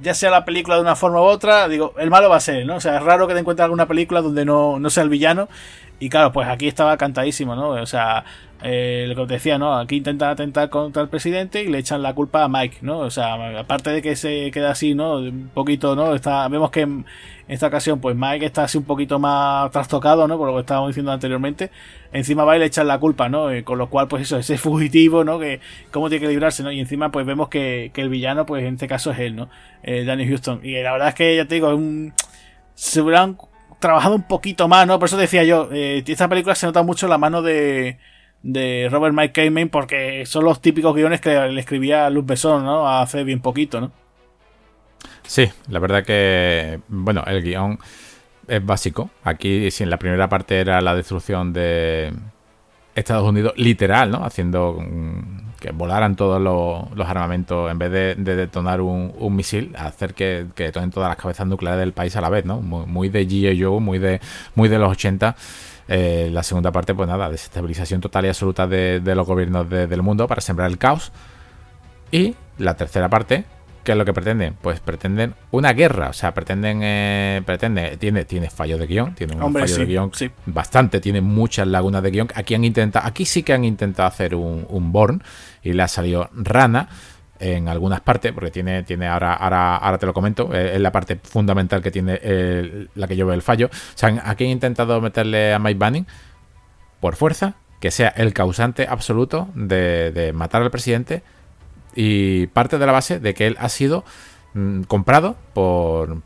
ya 0.00 0.14
sea 0.14 0.30
la 0.30 0.44
película 0.44 0.76
de 0.76 0.82
una 0.82 0.96
forma 0.96 1.20
u 1.20 1.24
otra, 1.24 1.68
digo, 1.68 1.94
el 1.98 2.10
malo 2.10 2.28
va 2.28 2.36
a 2.36 2.40
ser, 2.40 2.66
¿no? 2.66 2.76
O 2.76 2.80
sea, 2.80 2.96
es 2.96 3.02
raro 3.02 3.28
que 3.28 3.34
te 3.34 3.40
encuentres 3.40 3.64
alguna 3.64 3.86
película 3.86 4.22
donde 4.22 4.44
no, 4.44 4.78
no 4.78 4.90
sea 4.90 5.02
el 5.02 5.08
villano. 5.08 5.48
Y 5.98 6.08
claro, 6.08 6.32
pues 6.32 6.48
aquí 6.48 6.66
estaba 6.66 6.96
cantadísimo, 6.96 7.54
¿no? 7.54 7.70
O 7.70 7.86
sea, 7.86 8.24
eh, 8.62 9.06
lo 9.08 9.14
que 9.14 9.20
os 9.22 9.28
decía, 9.28 9.58
¿no? 9.58 9.78
Aquí 9.78 9.96
intentan 9.96 10.30
atentar 10.30 10.68
contra 10.68 11.02
el 11.02 11.08
presidente 11.08 11.62
y 11.62 11.68
le 11.68 11.78
echan 11.78 12.02
la 12.02 12.14
culpa 12.14 12.44
a 12.44 12.48
Mike, 12.48 12.78
¿no? 12.82 12.98
O 12.98 13.10
sea, 13.10 13.58
aparte 13.58 13.90
de 13.90 14.02
que 14.02 14.16
se 14.16 14.50
queda 14.50 14.70
así, 14.72 14.94
¿no? 14.94 15.16
Un 15.16 15.50
poquito, 15.54 15.96
¿no? 15.96 16.14
Está, 16.14 16.46
vemos 16.48 16.70
que 16.70 16.82
en 16.82 17.06
esta 17.48 17.68
ocasión, 17.68 18.00
pues 18.00 18.14
Mike 18.16 18.44
está 18.46 18.64
así 18.64 18.78
un 18.78 18.84
poquito 18.84 19.18
más 19.18 19.70
trastocado, 19.70 20.28
¿no? 20.28 20.36
Por 20.36 20.48
lo 20.48 20.54
que 20.54 20.60
estábamos 20.60 20.90
diciendo 20.90 21.10
anteriormente. 21.10 21.70
Encima 22.12 22.44
va 22.44 22.56
y 22.56 22.60
le 22.60 22.66
echan 22.66 22.86
la 22.86 22.98
culpa, 22.98 23.28
¿no? 23.28 23.50
Eh, 23.50 23.64
con 23.64 23.78
lo 23.78 23.88
cual, 23.88 24.08
pues 24.08 24.22
eso, 24.22 24.36
ese 24.36 24.58
fugitivo, 24.58 25.24
¿no? 25.24 25.38
Que 25.38 25.60
cómo 25.90 26.08
tiene 26.08 26.26
que 26.26 26.30
librarse, 26.30 26.62
¿no? 26.62 26.70
Y 26.70 26.80
encima, 26.80 27.10
pues 27.10 27.26
vemos 27.26 27.48
que, 27.48 27.90
que 27.94 28.02
el 28.02 28.08
villano, 28.08 28.46
pues 28.46 28.64
en 28.64 28.74
este 28.74 28.88
caso 28.88 29.10
es 29.10 29.18
él, 29.20 29.36
¿no? 29.36 29.48
Eh, 29.82 30.04
Danny 30.04 30.28
Houston. 30.28 30.60
Y 30.62 30.80
la 30.82 30.92
verdad 30.92 31.08
es 31.08 31.14
que, 31.14 31.36
ya 31.36 31.46
te 31.46 31.54
digo, 31.54 31.68
es 31.68 31.74
un... 31.76 32.12
Se 32.74 33.00
hubieran 33.00 33.36
trabajado 33.80 34.14
un 34.14 34.22
poquito 34.22 34.68
más, 34.68 34.86
¿no? 34.86 34.98
Por 34.98 35.08
eso 35.08 35.16
decía 35.16 35.42
yo, 35.42 35.70
eh, 35.72 36.04
esta 36.06 36.28
película 36.28 36.54
se 36.54 36.66
nota 36.66 36.82
mucho 36.82 37.08
la 37.08 37.18
mano 37.18 37.42
de, 37.42 37.98
de 38.42 38.88
Robert 38.90 39.14
Mike 39.14 39.32
Kamen 39.32 39.68
porque 39.68 40.24
son 40.26 40.44
los 40.44 40.60
típicos 40.60 40.94
guiones 40.94 41.20
que 41.20 41.30
le 41.30 41.60
escribía 41.60 42.08
Luz 42.10 42.26
Besson, 42.26 42.64
¿no? 42.64 42.88
Hace 42.88 43.24
bien 43.24 43.40
poquito, 43.40 43.80
¿no? 43.80 43.92
Sí, 45.22 45.48
la 45.68 45.78
verdad 45.78 46.04
que, 46.04 46.80
bueno, 46.88 47.22
el 47.26 47.42
guion 47.42 47.78
es 48.48 48.64
básico. 48.64 49.10
Aquí, 49.22 49.70
si 49.70 49.84
en 49.84 49.90
la 49.90 49.98
primera 49.98 50.28
parte 50.28 50.58
era 50.58 50.80
la 50.80 50.94
destrucción 50.94 51.52
de 51.52 52.12
Estados 52.94 53.28
Unidos, 53.28 53.52
literal, 53.56 54.10
¿no? 54.10 54.24
Haciendo 54.24 54.78
que 55.60 55.70
volaran 55.72 56.16
todos 56.16 56.40
los, 56.40 57.06
armamentos 57.06 57.70
en 57.70 57.78
vez 57.78 57.92
de, 57.92 58.14
detonar 58.16 58.80
un, 58.80 59.36
misil, 59.36 59.72
hacer 59.78 60.14
que, 60.14 60.46
que, 60.54 60.64
detonen 60.64 60.90
todas 60.90 61.10
las 61.10 61.18
cabezas 61.18 61.46
nucleares 61.46 61.80
del 61.80 61.92
país 61.92 62.16
a 62.16 62.20
la 62.20 62.30
vez, 62.30 62.44
¿no? 62.44 62.60
Muy, 62.60 63.10
de 63.10 63.28
G.I. 63.28 63.62
Joe, 63.62 63.78
muy 63.78 63.98
de, 63.98 64.20
muy 64.54 64.68
de 64.68 64.78
los 64.78 64.90
80. 64.90 65.36
Eh, 65.92 66.30
la 66.32 66.44
segunda 66.44 66.70
parte, 66.70 66.94
pues 66.94 67.08
nada, 67.08 67.28
desestabilización 67.28 68.00
total 68.00 68.24
y 68.24 68.28
absoluta 68.28 68.68
de, 68.68 69.02
los 69.04 69.26
gobiernos 69.26 69.68
del 69.68 70.02
mundo 70.02 70.28
para 70.28 70.40
sembrar 70.40 70.70
el 70.70 70.78
caos. 70.78 71.10
Y 72.12 72.36
la 72.58 72.76
tercera 72.76 73.08
parte, 73.08 73.44
¿Qué 73.82 73.92
es 73.92 73.98
lo 73.98 74.04
que 74.04 74.12
pretenden? 74.12 74.54
Pues 74.60 74.78
pretenden 74.78 75.34
una 75.52 75.72
guerra, 75.72 76.10
o 76.10 76.12
sea, 76.12 76.34
pretenden, 76.34 76.80
eh, 76.82 77.42
pretenden 77.46 77.98
tiene, 77.98 78.26
tiene 78.26 78.50
fallos 78.50 78.78
de 78.78 78.86
guion, 78.86 79.14
tiene 79.14 79.34
un 79.34 79.54
fallo 79.54 79.76
de 79.78 79.86
guion 79.86 80.12
bastante, 80.44 81.00
tiene 81.00 81.22
muchas 81.22 81.66
lagunas 81.66 82.02
de 82.02 82.10
guion. 82.10 82.28
Aquí 82.34 82.54
han 82.54 82.64
intentado, 82.64 83.06
aquí 83.06 83.24
sí 83.24 83.42
que 83.42 83.54
han 83.54 83.64
intentado 83.64 84.06
hacer 84.06 84.34
un, 84.34 84.66
un 84.68 84.92
Born 84.92 85.22
y 85.62 85.72
le 85.72 85.82
ha 85.82 85.88
salido 85.88 86.28
rana 86.34 86.90
en 87.40 87.68
algunas 87.68 88.00
partes, 88.00 88.32
porque 88.32 88.50
tiene, 88.50 88.82
tiene 88.82 89.08
ahora, 89.08 89.34
ahora, 89.34 89.76
ahora 89.76 89.98
te 89.98 90.06
lo 90.06 90.14
comento, 90.14 90.54
eh, 90.54 90.74
es 90.74 90.80
la 90.80 90.92
parte 90.92 91.18
fundamental 91.22 91.82
que 91.82 91.90
tiene 91.90 92.20
la 92.94 93.08
que 93.08 93.16
yo 93.16 93.26
veo 93.26 93.34
el 93.34 93.42
fallo. 93.42 93.66
O 93.66 93.98
sea, 93.98 94.22
aquí 94.24 94.44
han 94.44 94.50
intentado 94.50 95.00
meterle 95.00 95.52
a 95.52 95.58
Mike 95.58 95.78
Banning 95.78 96.06
por 97.00 97.16
fuerza, 97.16 97.54
que 97.80 97.90
sea 97.90 98.08
el 98.08 98.34
causante 98.34 98.86
absoluto 98.88 99.48
de, 99.54 100.12
de 100.12 100.32
matar 100.32 100.62
al 100.62 100.70
presidente 100.70 101.22
y 101.94 102.46
parte 102.48 102.78
de 102.78 102.86
la 102.86 102.92
base 102.92 103.18
de 103.18 103.34
que 103.34 103.46
él 103.46 103.56
ha 103.58 103.68
sido 103.68 104.04
mm, 104.54 104.82
comprado 104.82 105.36
por, 105.54 106.18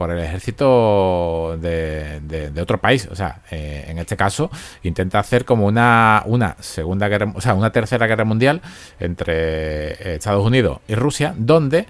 por, 0.00 0.10
el 0.10 0.18
ejército 0.18 1.58
de, 1.60 2.52
otro 2.60 2.78
país. 2.78 3.06
O 3.10 3.14
sea, 3.14 3.42
eh, 3.50 3.84
en 3.88 3.98
este 3.98 4.16
caso 4.16 4.50
intenta 4.82 5.18
hacer 5.18 5.44
como 5.44 5.66
una, 5.66 6.22
una 6.24 6.56
segunda 6.60 7.08
guerra, 7.08 7.32
o 7.34 7.40
sea, 7.40 7.54
una 7.54 7.70
tercera 7.70 8.06
guerra 8.06 8.24
mundial 8.24 8.62
entre 8.98 10.14
Estados 10.14 10.44
Unidos 10.44 10.78
y 10.88 10.94
Rusia, 10.94 11.34
donde 11.36 11.86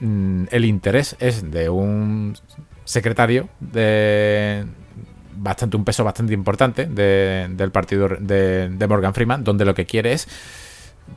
mm, 0.00 0.44
el 0.50 0.64
interés 0.64 1.16
es 1.18 1.50
de 1.50 1.68
un 1.68 2.36
secretario 2.84 3.48
de 3.58 4.64
bastante 5.36 5.76
un 5.76 5.84
peso 5.84 6.04
bastante 6.04 6.34
importante 6.34 6.86
del 6.86 7.70
partido 7.70 8.08
de, 8.18 8.68
de 8.68 8.86
Morgan 8.86 9.14
Freeman, 9.14 9.42
donde 9.42 9.64
lo 9.64 9.74
que 9.74 9.86
quiere 9.86 10.12
es 10.12 10.28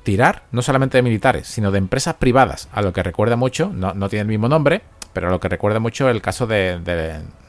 tirar 0.03 0.43
no 0.51 0.61
solamente 0.61 0.97
de 0.97 1.01
militares, 1.01 1.47
sino 1.47 1.71
de 1.71 1.77
empresas 1.77 2.15
privadas, 2.15 2.69
a 2.71 2.81
lo 2.81 2.93
que 2.93 3.03
recuerda 3.03 3.35
mucho, 3.35 3.71
no, 3.73 3.93
no 3.93 4.09
tiene 4.09 4.21
el 4.21 4.27
mismo 4.27 4.47
nombre, 4.47 4.81
pero 5.13 5.29
lo 5.29 5.39
que 5.39 5.47
recuerda 5.47 5.79
mucho 5.79 6.09
el 6.09 6.21
caso 6.21 6.47
de, 6.47 6.79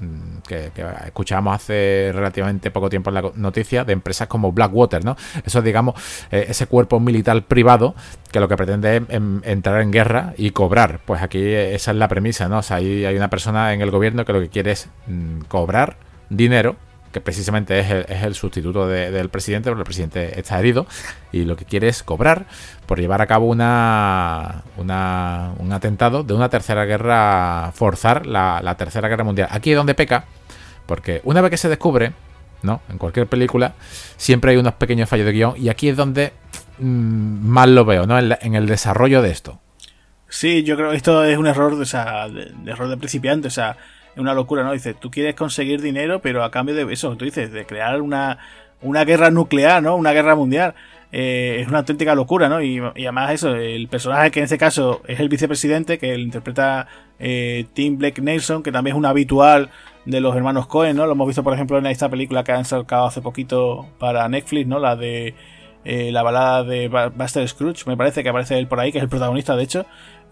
mm, 0.00 0.38
que, 0.46 0.70
escuchábamos 1.06 1.56
hace 1.56 2.12
relativamente 2.14 2.70
poco 2.70 2.90
tiempo 2.90 3.10
en 3.10 3.14
la 3.14 3.30
noticia 3.34 3.84
de 3.84 3.94
empresas 3.94 4.28
como 4.28 4.52
Blackwater, 4.52 5.04
¿no? 5.04 5.16
Eso 5.44 5.62
digamos 5.62 5.94
eh, 6.30 6.46
ese 6.48 6.66
cuerpo 6.66 7.00
militar 7.00 7.42
privado 7.42 7.94
que 8.30 8.40
lo 8.40 8.48
que 8.48 8.56
pretende 8.56 8.96
es 8.96 9.02
entrar 9.44 9.80
en 9.80 9.90
guerra 9.90 10.34
y 10.36 10.50
cobrar. 10.50 11.00
Pues 11.04 11.22
aquí 11.22 11.42
esa 11.42 11.90
es 11.92 11.96
la 11.96 12.08
premisa, 12.08 12.48
¿no? 12.48 12.58
O 12.58 12.62
sea, 12.62 12.76
hay, 12.76 13.04
hay 13.04 13.16
una 13.16 13.30
persona 13.30 13.72
en 13.72 13.80
el 13.80 13.90
gobierno 13.90 14.24
que 14.24 14.32
lo 14.32 14.40
que 14.40 14.48
quiere 14.48 14.72
es 14.72 14.88
mm, 15.06 15.42
cobrar 15.48 15.96
dinero 16.28 16.76
que 17.14 17.20
precisamente 17.20 17.78
es 17.78 18.22
el, 18.24 18.34
sustituto 18.34 18.88
del 18.88 19.28
presidente, 19.28 19.70
porque 19.70 19.82
el 19.82 19.84
presidente 19.84 20.40
está 20.40 20.58
herido 20.58 20.84
y 21.30 21.44
lo 21.44 21.54
que 21.54 21.64
quiere 21.64 21.86
es 21.86 22.02
cobrar 22.02 22.46
por 22.86 22.98
llevar 22.98 23.22
a 23.22 23.28
cabo 23.28 23.46
una, 23.46 24.64
un 24.76 25.72
atentado 25.72 26.24
de 26.24 26.34
una 26.34 26.48
tercera 26.48 26.84
guerra, 26.84 27.70
forzar 27.72 28.26
la, 28.26 28.74
tercera 28.76 29.06
guerra 29.06 29.22
mundial. 29.22 29.46
Aquí 29.52 29.70
es 29.70 29.76
donde 29.76 29.94
peca, 29.94 30.24
porque 30.86 31.20
una 31.22 31.40
vez 31.40 31.52
que 31.52 31.56
se 31.56 31.68
descubre, 31.68 32.12
¿no? 32.62 32.82
En 32.88 32.98
cualquier 32.98 33.28
película, 33.28 33.74
siempre 34.16 34.50
hay 34.50 34.56
unos 34.56 34.74
pequeños 34.74 35.08
fallos 35.08 35.26
de 35.26 35.32
guion 35.32 35.54
y 35.56 35.68
aquí 35.68 35.88
es 35.88 35.96
donde 35.96 36.32
mm, 36.80 37.46
más 37.46 37.68
lo 37.68 37.84
veo, 37.84 38.08
¿no? 38.08 38.18
En, 38.18 38.54
el 38.56 38.66
desarrollo 38.66 39.22
de 39.22 39.30
esto. 39.30 39.60
Sí, 40.28 40.64
yo 40.64 40.74
creo 40.74 40.90
que 40.90 40.96
esto 40.96 41.24
es 41.24 41.38
un 41.38 41.46
error, 41.46 41.86
sea, 41.86 42.28
de, 42.28 42.52
error 42.66 42.88
de 42.88 42.96
principiante, 42.96 43.46
o 43.46 43.52
sea, 43.52 43.76
es 43.76 43.76
una 44.16 44.34
locura, 44.34 44.62
¿no? 44.62 44.72
Dices, 44.72 44.96
tú 44.98 45.10
quieres 45.10 45.34
conseguir 45.34 45.80
dinero, 45.80 46.20
pero 46.20 46.44
a 46.44 46.50
cambio 46.50 46.74
de 46.74 46.92
eso, 46.92 47.16
tú 47.16 47.24
dices, 47.24 47.52
de 47.52 47.66
crear 47.66 48.00
una, 48.00 48.38
una 48.82 49.04
guerra 49.04 49.30
nuclear, 49.30 49.82
¿no? 49.82 49.96
Una 49.96 50.12
guerra 50.12 50.34
mundial. 50.34 50.74
Eh, 51.16 51.60
es 51.60 51.68
una 51.68 51.78
auténtica 51.78 52.14
locura, 52.14 52.48
¿no? 52.48 52.60
Y, 52.60 52.78
además 52.78 53.32
eso, 53.32 53.54
el 53.54 53.86
personaje 53.86 54.32
que 54.32 54.40
en 54.40 54.44
este 54.44 54.58
caso 54.58 55.00
es 55.06 55.20
el 55.20 55.28
vicepresidente, 55.28 55.96
que 55.96 56.16
lo 56.16 56.22
interpreta 56.22 56.88
eh, 57.20 57.66
Tim 57.72 57.98
Blake 57.98 58.20
Nelson, 58.20 58.64
que 58.64 58.72
también 58.72 58.96
es 58.96 58.98
un 58.98 59.06
habitual 59.06 59.70
de 60.06 60.20
los 60.20 60.34
hermanos 60.34 60.66
Cohen, 60.66 60.96
¿no? 60.96 61.06
Lo 61.06 61.12
hemos 61.12 61.28
visto, 61.28 61.44
por 61.44 61.54
ejemplo, 61.54 61.78
en 61.78 61.86
esta 61.86 62.08
película 62.08 62.42
que 62.42 62.52
han 62.52 62.64
sacado 62.64 63.06
hace 63.06 63.20
poquito 63.20 63.86
para 64.00 64.28
Netflix, 64.28 64.66
¿no? 64.66 64.80
La 64.80 64.96
de 64.96 65.34
eh, 65.84 66.10
la 66.10 66.22
balada 66.22 66.64
de 66.64 66.88
Buster 66.88 67.46
Scrooge, 67.46 67.86
me 67.86 67.96
parece 67.96 68.22
que 68.22 68.30
aparece 68.30 68.58
él 68.58 68.66
por 68.66 68.80
ahí, 68.80 68.90
que 68.90 68.98
es 68.98 69.04
el 69.04 69.10
protagonista, 69.10 69.54
de 69.54 69.62
hecho. 69.64 69.86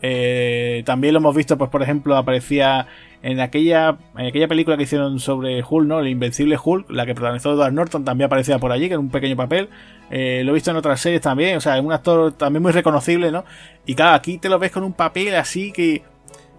Eh, 0.04 0.82
también 0.84 1.14
lo 1.14 1.20
hemos 1.20 1.34
visto, 1.34 1.56
pues 1.56 1.70
por 1.70 1.80
ejemplo, 1.82 2.16
aparecía 2.16 2.88
en 3.22 3.38
aquella, 3.38 3.96
en 4.18 4.26
aquella 4.26 4.48
película 4.48 4.76
que 4.76 4.82
hicieron 4.82 5.20
sobre 5.20 5.62
Hulk, 5.62 5.86
¿no? 5.86 6.00
El 6.00 6.08
Invencible 6.08 6.58
Hulk, 6.62 6.90
la 6.90 7.06
que 7.06 7.14
protagonizó 7.14 7.52
Edward 7.52 7.72
Norton, 7.72 8.04
también 8.04 8.26
aparecía 8.26 8.58
por 8.58 8.72
allí, 8.72 8.88
que 8.88 8.94
era 8.94 9.00
un 9.00 9.10
pequeño 9.10 9.36
papel. 9.36 9.68
Eh, 10.10 10.42
lo 10.44 10.50
he 10.50 10.54
visto 10.54 10.72
en 10.72 10.76
otras 10.76 11.00
series 11.00 11.22
también, 11.22 11.56
o 11.56 11.60
sea, 11.60 11.78
es 11.78 11.84
un 11.84 11.92
actor 11.92 12.32
también 12.32 12.62
muy 12.62 12.72
reconocible, 12.72 13.30
¿no? 13.30 13.44
Y 13.86 13.94
claro, 13.94 14.16
aquí 14.16 14.38
te 14.38 14.48
lo 14.48 14.58
ves 14.58 14.72
con 14.72 14.82
un 14.82 14.92
papel 14.92 15.34
así 15.36 15.72
que. 15.72 16.02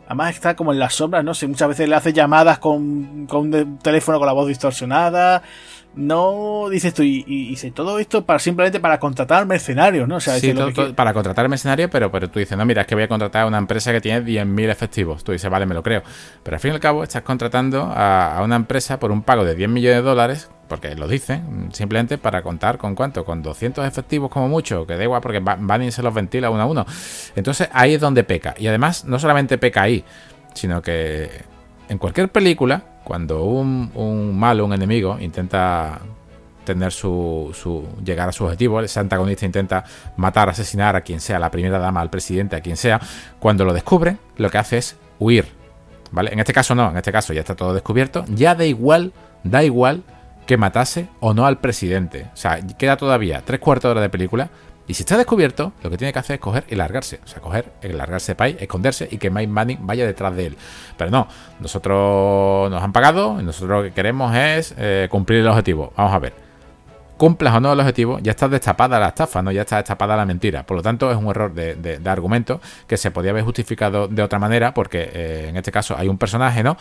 Además 0.06 0.36
está 0.36 0.53
como 0.56 0.74
en 0.74 0.80
las 0.80 0.95
sombras, 0.95 1.24
no 1.24 1.34
sé, 1.34 1.48
muchas 1.48 1.70
veces 1.70 1.88
le 1.88 1.95
hace 1.95 2.11
llamadas 2.11 2.60
con, 2.60 3.26
con 3.26 3.53
un 3.53 3.80
teléfono 3.80 4.20
con 4.20 4.28
la 4.28 4.34
voz 4.34 4.49
distorsionada 4.49 5.41
no 5.95 6.70
dices 6.72 6.94
tú, 6.94 7.03
y, 7.03 7.24
y, 7.28 7.72
todo 7.72 7.99
esto 7.99 8.26
para 8.26 8.40
simplemente 8.40 8.80
para 8.80 8.99
contratar 8.99 9.45
mercenarios, 9.45 10.07
¿no? 10.07 10.15
O 10.15 10.20
sea, 10.20 10.40
sí, 10.40 10.53
para 10.95 11.14
contratar 11.14 11.48
mercenarios, 11.48 11.90
pero, 11.91 12.11
pero 12.11 12.30
tú 12.30 12.40
dices, 12.40 12.57
no, 12.57 12.65
mira, 12.65 12.82
es 12.82 12.88
que 12.88 12.95
voy 12.95 13.03
a 13.03 13.07
contratar 13.07 13.44
a 13.44 13.45
una 13.45 13.60
empresa 13.60 13.91
que 13.91 14.02
tiene 14.02 14.26
10.000 14.26 14.70
efectivos. 14.70 15.24
Tú 15.24 15.32
dices, 15.32 15.49
vale, 15.49 15.65
me 15.65 15.76
lo 15.76 15.84
creo. 15.84 16.02
Pero 16.41 16.56
al 16.56 16.60
fin 16.60 16.72
y 16.72 16.74
al 16.76 16.80
cabo 16.80 17.03
estás 17.03 17.22
contratando 17.22 17.91
a, 17.95 18.41
una 18.44 18.56
empresa 18.56 18.99
por 18.99 19.11
un 19.11 19.22
pago 19.22 19.45
de 19.45 19.56
10 19.56 19.70
millones 19.70 19.98
de 19.98 20.02
dólares, 20.03 20.49
porque 20.68 20.95
lo 20.95 21.07
dicen, 21.07 21.70
simplemente 21.74 22.18
para 22.18 22.41
contar 22.41 22.78
con 22.78 22.95
cuánto, 22.95 23.24
con 23.24 23.44
200 23.44 23.86
efectivos 23.86 24.32
como 24.32 24.48
mucho, 24.48 24.88
que 24.88 24.98
da 24.98 25.03
igual 25.03 25.22
porque 25.22 25.40
van 25.40 25.84
y 25.84 25.91
se 25.91 26.02
los 26.02 26.14
ventila 26.14 26.49
uno 26.49 26.64
a 26.64 26.65
uno. 26.65 26.86
Entonces 27.36 27.70
ahí 27.72 27.94
es 27.94 28.02
donde 28.02 28.24
peca. 28.24 28.56
Y 28.57 28.68
además, 28.68 29.06
no 29.06 29.20
solamente 29.20 29.60
peca 29.60 29.84
ahí, 29.84 30.03
sino 30.56 30.82
que 30.82 31.30
en 31.90 31.98
cualquier 31.99 32.30
película 32.30 32.93
cuando 33.04 33.44
un, 33.44 33.92
un 33.96 34.38
malo, 34.38 34.66
un 34.66 34.74
enemigo, 34.74 35.18
intenta 35.20 36.00
tener 36.64 36.92
su, 36.92 37.52
su, 37.54 37.88
llegar 38.04 38.30
a 38.30 38.32
su 38.32 38.46
objetivo, 38.46 38.80
el 38.80 38.90
antagonista 38.96 39.46
intenta 39.46 39.84
matar, 40.18 40.50
asesinar 40.50 40.96
a 40.96 41.02
quien 41.02 41.20
sea, 41.20 41.40
la 41.40 41.52
primera 41.52 41.80
dama, 41.80 42.02
al 42.02 42.10
presidente, 42.10 42.56
a 42.56 42.62
quien 42.62 42.78
sea, 42.78 43.02
cuando 43.40 43.66
lo 43.66 43.74
descubre, 43.74 44.18
lo 44.38 44.50
que 44.50 44.58
hace 44.58 44.78
es 44.78 44.98
huir. 45.20 45.48
¿Vale? 46.12 46.32
En 46.32 46.40
este 46.40 46.54
caso 46.54 46.76
no, 46.76 46.92
en 46.92 46.98
este 46.98 47.12
caso 47.12 47.34
ya 47.34 47.40
está 47.42 47.56
todo 47.56 47.74
descubierto, 47.74 48.24
ya 48.28 48.54
da 48.54 48.66
igual, 48.66 49.14
da 49.44 49.64
igual 49.64 50.04
que 50.46 50.58
matase 50.58 51.08
o 51.20 51.34
no 51.34 51.46
al 51.46 51.60
presidente. 51.60 52.28
O 52.34 52.38
sea, 52.38 52.60
queda 52.78 52.98
todavía 52.98 53.42
tres 53.44 53.60
cuartos 53.60 53.90
de 53.90 53.92
hora 53.92 54.02
de 54.02 54.10
película 54.10 54.50
y 54.88 54.93
si 54.93 55.03
está 55.03 55.18
descubierto, 55.18 55.73
lo 55.81 55.89
que 55.89 55.97
tiene 55.97 56.11
que 56.11 56.19
hacer 56.19 56.35
es 56.35 56.39
coger 56.39 56.65
y 56.69 56.76
largarse. 56.76 57.19
O 57.23 57.27
sea, 57.27 57.41
coger, 57.41 57.72
largarse 57.81 58.35
país, 58.35 58.57
esconderse 58.60 59.07
y 59.10 59.18
que 59.18 59.30
Mike 59.30 59.47
Manning 59.47 59.80
vaya 59.81 60.05
detrás 60.05 60.35
de 60.35 60.47
él. 60.47 60.57
Pero 60.97 61.10
no, 61.10 61.27
nosotros 61.60 62.69
nos 62.69 62.84
han 62.84 62.91
pagado 62.91 63.39
y 63.39 63.43
nosotros 63.43 63.69
lo 63.69 63.84
que 63.84 63.93
queremos 63.93 64.35
es 64.35 64.73
eh, 64.77 65.07
cumplir 65.10 65.39
el 65.39 65.47
objetivo. 65.47 65.93
Vamos 65.95 66.14
a 66.14 66.19
ver 66.19 66.43
cumplas 67.18 67.56
o 67.56 67.60
no 67.60 67.73
el 67.73 67.80
objetivo, 67.80 68.19
ya 68.19 68.31
está 68.31 68.48
destapada 68.48 68.99
la 68.99 69.10
estafa, 69.10 69.41
¿no? 69.41 69.52
Ya 69.52 69.61
está 69.61 69.77
destapada 69.77 70.15
la 70.15 70.26
mentira. 70.26 70.64
Por 70.64 70.77
lo 70.77 70.84
tanto, 70.84 71.11
es 71.11 71.18
un 71.18 71.27
error 71.27 71.53
de, 71.53 71.99
argumento 72.06 72.61
que 72.88 72.98
se 72.98 73.11
podía 73.11 73.31
haber 73.31 73.44
justificado 73.44 74.07
de 74.07 74.22
otra 74.22 74.40
manera, 74.40 74.73
porque 74.73 75.10
eh, 75.14 75.45
en 75.49 75.57
este 75.57 75.72
caso 75.72 75.95
hay 75.98 76.07
un 76.07 76.18
personaje, 76.18 76.64
¿no? 76.64 76.77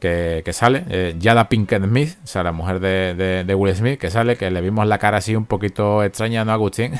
Que, 0.00 0.42
sale, 0.52 0.84
eh, 0.88 1.14
Yada 1.18 1.48
Pinkett 1.48 1.82
Smith, 1.82 2.16
o 2.22 2.26
sea, 2.26 2.42
la 2.42 2.52
mujer 2.52 2.80
de, 2.80 3.54
Will 3.54 3.74
Smith, 3.74 3.98
que 3.98 4.10
sale, 4.10 4.36
que 4.36 4.50
le 4.50 4.60
vimos 4.60 4.86
la 4.86 4.98
cara 4.98 5.18
así 5.18 5.34
un 5.34 5.46
poquito 5.46 6.04
extraña, 6.04 6.44
¿no, 6.44 6.52
Agustín? 6.52 6.92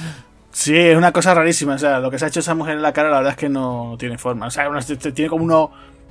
sí, 0.52 0.76
es 0.76 0.96
una 0.96 1.12
cosa 1.12 1.34
rarísima. 1.34 1.74
O 1.74 1.78
sea, 1.78 1.98
lo 1.98 2.10
que 2.10 2.18
se 2.18 2.26
ha 2.26 2.28
hecho 2.28 2.40
esa 2.40 2.54
mujer 2.54 2.76
en 2.76 2.82
la 2.82 2.92
cara, 2.92 3.10
la 3.10 3.16
verdad 3.16 3.32
es 3.32 3.38
que 3.38 3.48
no 3.48 3.96
tiene 3.98 4.18
forma. 4.18 4.46
O 4.46 4.50
sea, 4.50 4.68
tiene 5.12 5.28
como 5.28 5.44
uno 5.44 5.70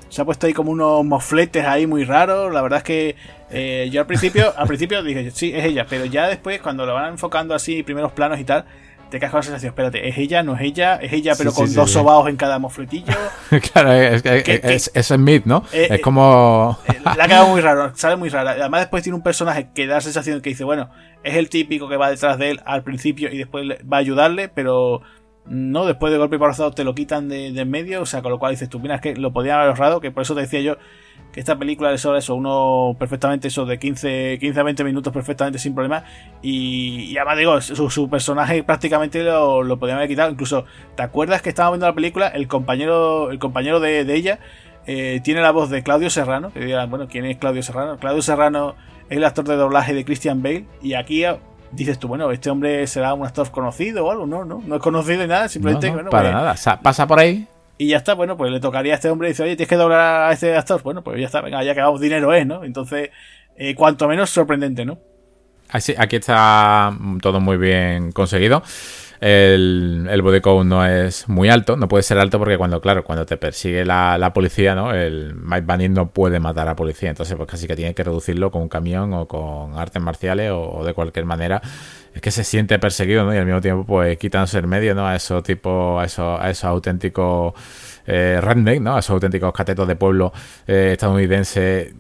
se 0.10 0.22
ha 0.22 0.26
puesto 0.26 0.48
ahí 0.48 0.54
como 0.54 0.72
unos 0.72 1.04
mofletes 1.06 1.66
ahí 1.66 1.88
muy 1.88 2.04
raros. 2.04 2.54
La 2.54 2.62
verdad 2.62 2.78
es 2.78 2.84
que 2.84 3.16
eh, 3.50 3.90
yo 3.92 4.02
al 4.02 4.08
principio, 4.08 4.54
al 4.58 4.68
principio 4.68 5.04
dije, 5.04 5.32
sí, 5.32 5.52
es 5.54 5.66
ella, 5.66 5.86
pero 5.90 6.06
ya 6.06 6.28
después, 6.28 6.62
cuando 6.62 6.86
lo 6.86 6.94
van 6.94 7.12
enfocando 7.12 7.54
así, 7.54 7.84
primeros 7.84 8.12
planos 8.12 8.40
y 8.40 8.44
tal, 8.44 8.66
te 9.14 9.20
caes 9.20 9.32
con 9.32 9.40
la 9.40 9.44
sensación, 9.44 9.70
espérate, 9.70 10.08
¿es 10.10 10.18
ella? 10.18 10.42
¿No 10.42 10.56
es 10.56 10.62
ella? 10.62 10.96
¿Es 10.96 11.14
ella 11.14 11.36
pero 11.38 11.54
con 11.54 11.72
dos 11.72 11.92
sobaos 11.92 12.28
en 12.28 12.36
cada 12.36 12.58
mofletillo? 12.58 13.14
claro, 13.72 13.92
es, 13.94 14.24
que 14.24 14.60
es, 14.64 14.90
es, 14.92 15.06
Smith, 15.06 15.46
¿no? 15.46 15.64
Eh, 15.72 15.88
es 15.92 16.02
como... 16.02 16.80
Eh, 16.88 17.00
la 17.04 17.26
ha 17.26 17.28
quedado 17.28 17.50
muy 17.50 17.62
raro, 17.62 17.92
sale 17.96 18.16
muy 18.16 18.30
rara. 18.30 18.52
Además 18.54 18.82
después 18.82 19.04
tiene 19.04 19.16
un 19.16 19.22
personaje 19.22 19.70
que 19.76 19.86
da 19.86 19.96
la 19.96 20.02
sensación 20.02 20.42
que 20.42 20.50
dice, 20.50 20.64
bueno, 20.64 20.90
es 21.24 21.36
el 21.36 21.48
típico 21.50 21.88
que 21.88 21.96
va 21.96 22.10
detrás 22.10 22.40
de 22.40 22.50
él 22.50 22.62
al 22.66 22.82
principio 22.82 23.32
y 23.32 23.38
después 23.38 23.68
va 23.70 23.98
a 23.98 24.00
ayudarle, 24.00 24.50
pero 24.50 25.04
no 25.46 25.86
después 25.86 26.12
de 26.12 26.18
golpe 26.18 26.38
y 26.38 26.40
porrazo 26.40 26.72
te 26.72 26.84
lo 26.84 26.96
quitan 26.96 27.28
de, 27.28 27.48
en 27.48 27.70
medio, 27.70 28.02
o 28.02 28.06
sea, 28.06 28.22
con 28.22 28.32
lo 28.32 28.40
cual 28.40 28.52
dices 28.52 28.70
tú, 28.70 28.80
mira, 28.80 28.96
es 28.96 29.02
que 29.02 29.16
lo 29.16 29.34
podían 29.34 29.58
haber 29.58 29.70
ahorrado, 29.70 30.00
que 30.00 30.12
por 30.12 30.24
eso 30.24 30.36
te 30.36 30.42
decía 30.42 30.62
yo 30.62 30.78
que 31.32 31.40
esta 31.40 31.58
película 31.58 31.92
le 31.92 31.98
sobra 31.98 32.20
eso, 32.20 32.36
uno 32.36 32.96
perfectamente 32.98 33.48
eso 33.48 33.66
de 33.66 33.80
15, 33.80 34.38
15 34.40 34.60
a 34.60 34.64
20 34.64 34.84
minutos 34.84 35.12
perfectamente 35.12 35.58
sin 35.60 35.74
problema, 35.74 36.06
y, 36.42 37.18
además 37.18 37.38
digo, 37.38 37.62
su, 37.62 38.10
personaje 38.10 38.64
prácticamente 38.64 39.24
lo, 39.24 39.64
lo, 39.64 39.80
podían 39.80 39.98
haber 39.98 40.10
quitado, 40.10 40.32
incluso, 40.32 40.66
¿te 40.96 41.04
acuerdas 41.04 41.42
que 41.42 41.50
estábamos 41.50 41.78
viendo 41.78 41.88
la 41.88 41.96
película? 41.96 42.28
El 42.28 42.48
compañero, 42.48 43.32
el 43.32 43.40
compañero 43.40 43.80
de, 43.80 44.02
ella 44.14 44.40
eh, 44.86 45.22
tiene 45.24 45.42
la 45.42 45.52
voz 45.52 45.70
de 45.70 45.82
Claudio 45.82 46.10
Serrano, 46.10 46.54
que 46.54 46.60
dirán, 46.60 46.90
bueno, 46.90 47.08
¿quién 47.08 47.26
es 47.26 47.38
Claudio 47.38 47.64
Serrano? 47.64 47.98
Claudio 47.98 48.22
Serrano 48.22 48.76
es 49.10 49.18
el 49.18 49.24
actor 49.24 49.46
de 49.46 49.56
doblaje 49.56 49.94
de 49.94 50.06
Christian 50.06 50.44
Bale, 50.44 50.68
y 50.84 50.94
aquí 50.94 51.26
dices 51.76 52.00
tú, 52.00 52.08
bueno, 52.08 52.32
este 52.32 52.50
hombre 52.50 52.86
será 52.88 53.14
un 53.14 53.26
actor 53.26 53.50
conocido 53.52 54.06
o 54.06 54.12
algo, 54.12 54.26
no, 54.26 54.46
no, 54.46 54.62
no 54.66 54.76
es 54.76 54.82
conocido 54.82 55.22
ni 55.22 55.28
nada, 55.28 55.50
simplemente. 55.50 55.92
para 56.10 56.32
nada, 56.32 56.56
pasa 56.82 57.08
por 57.08 57.20
ahí. 57.20 57.48
y 57.78 57.88
ya 57.88 57.98
está, 57.98 58.14
bueno, 58.14 58.38
pues 58.38 58.52
le 58.52 58.60
tocaría 58.60 58.94
a 58.94 58.96
este 58.96 59.10
hombre 59.10 59.30
y 59.30 59.32
dice, 59.32 59.44
oye, 59.44 59.56
tienes 59.56 59.70
que 59.70 59.76
doblar 59.76 60.30
a 60.30 60.32
este 60.32 60.56
actor. 60.56 60.82
Bueno, 60.84 61.04
pues 61.04 61.20
ya 61.20 61.26
está, 61.26 61.42
venga, 61.42 61.64
ya 61.64 61.74
que 61.74 61.82
vamos, 61.82 62.00
dinero 62.00 62.34
es, 62.34 62.46
¿no? 62.46 62.64
Entonces, 62.64 63.10
eh, 63.58 63.76
cuanto 63.76 64.08
menos 64.08 64.30
sorprendente, 64.30 64.86
¿no? 64.86 65.00
Así, 65.70 65.96
aquí 65.98 66.18
está 66.18 66.96
todo 67.22 67.40
muy 67.40 67.58
bien 67.58 68.12
conseguido. 68.12 68.62
El, 69.26 70.06
el 70.12 70.42
no 70.68 70.86
es 70.86 71.30
muy 71.30 71.48
alto, 71.48 71.78
no 71.78 71.88
puede 71.88 72.04
ser 72.04 72.20
alto 72.20 72.40
porque 72.40 72.58
cuando, 72.58 72.82
claro, 72.82 73.06
cuando 73.06 73.26
te 73.26 73.38
persigue 73.38 73.86
la, 73.86 74.32
policía, 74.34 74.76
¿no? 74.76 74.94
El 74.94 75.34
Mike 75.36 75.66
Banning 75.66 75.94
no 75.94 76.10
puede 76.10 76.42
matar 76.42 76.68
a 76.68 76.76
policía, 76.76 77.10
entonces 77.10 77.34
pues 77.38 77.48
casi 77.48 77.66
que 77.66 77.78
tiene 77.78 77.96
que 77.96 78.04
reducirlo 78.04 78.52
con 78.52 78.64
un 78.64 78.68
camión 78.68 79.14
o 79.14 79.26
con 79.26 79.80
artes 79.80 80.02
marciales 80.02 80.52
o, 80.54 80.84
de 80.84 80.94
cualquier 80.94 81.24
manera. 81.24 81.62
Es 82.14 82.22
que 82.22 82.32
se 82.32 82.44
siente 82.44 82.78
perseguido, 82.80 83.24
¿no? 83.24 83.34
Y 83.34 83.38
al 83.38 83.46
mismo 83.46 83.62
tiempo, 83.62 83.86
pues 83.86 84.18
quitándose 84.18 84.58
el 84.60 84.68
medio, 84.68 84.94
¿no? 84.94 85.08
A 85.08 85.16
esos 85.16 85.42
tipos, 85.42 86.04
a 86.04 86.06
esos, 86.06 86.42
a 86.42 86.50
esos 86.50 86.66
auténticos 86.66 87.54
eh, 88.06 88.42
¿no? 88.82 88.98
A 88.98 89.00
esos 89.00 89.12
auténticos 89.12 89.54
catetos 89.54 89.88
de 89.88 89.96
pueblo 89.96 90.34
eh, 90.68 90.90
estadounidense 90.94 91.94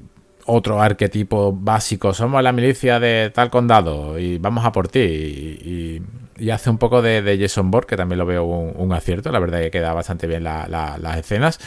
otro 0.45 0.81
arquetipo 0.81 1.53
básico. 1.53 2.13
Somos 2.13 2.43
la 2.43 2.51
milicia 2.51 2.99
de 2.99 3.31
tal 3.33 3.49
condado 3.49 4.19
y 4.19 4.39
vamos 4.39 4.65
a 4.65 4.73
por 4.73 4.89
ti. 4.89 4.99
y 4.99 6.01
hace 6.49 6.69
un 6.69 6.77
poco 6.77 7.01
de, 7.01 7.37
Jason 7.39 7.71
Bourne, 7.71 7.87
que 7.87 7.97
también 7.97 8.19
lo 8.19 8.25
veo 8.25 8.43
un, 8.43 8.93
acierto. 8.93 9.31
La 9.31 9.39
verdad 9.39 9.59
que 9.59 9.71
queda 9.71 9.93
bastante 9.93 10.27
bien 10.27 10.43
las 10.43 11.17
escenas. 11.17 11.59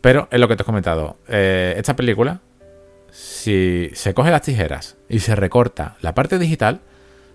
Pero 0.00 0.28
es 0.30 0.38
lo 0.38 0.48
que 0.48 0.56
te 0.56 0.62
he 0.62 0.66
comentado. 0.66 1.16
Eh, 1.28 1.74
esta 1.76 1.96
película, 1.96 2.40
si 3.10 3.90
se 3.94 4.14
coge 4.14 4.30
las 4.30 4.42
tijeras 4.42 4.96
y 5.08 5.20
se 5.20 5.34
recorta 5.34 5.96
la 6.00 6.14
parte 6.14 6.38
digital, 6.38 6.80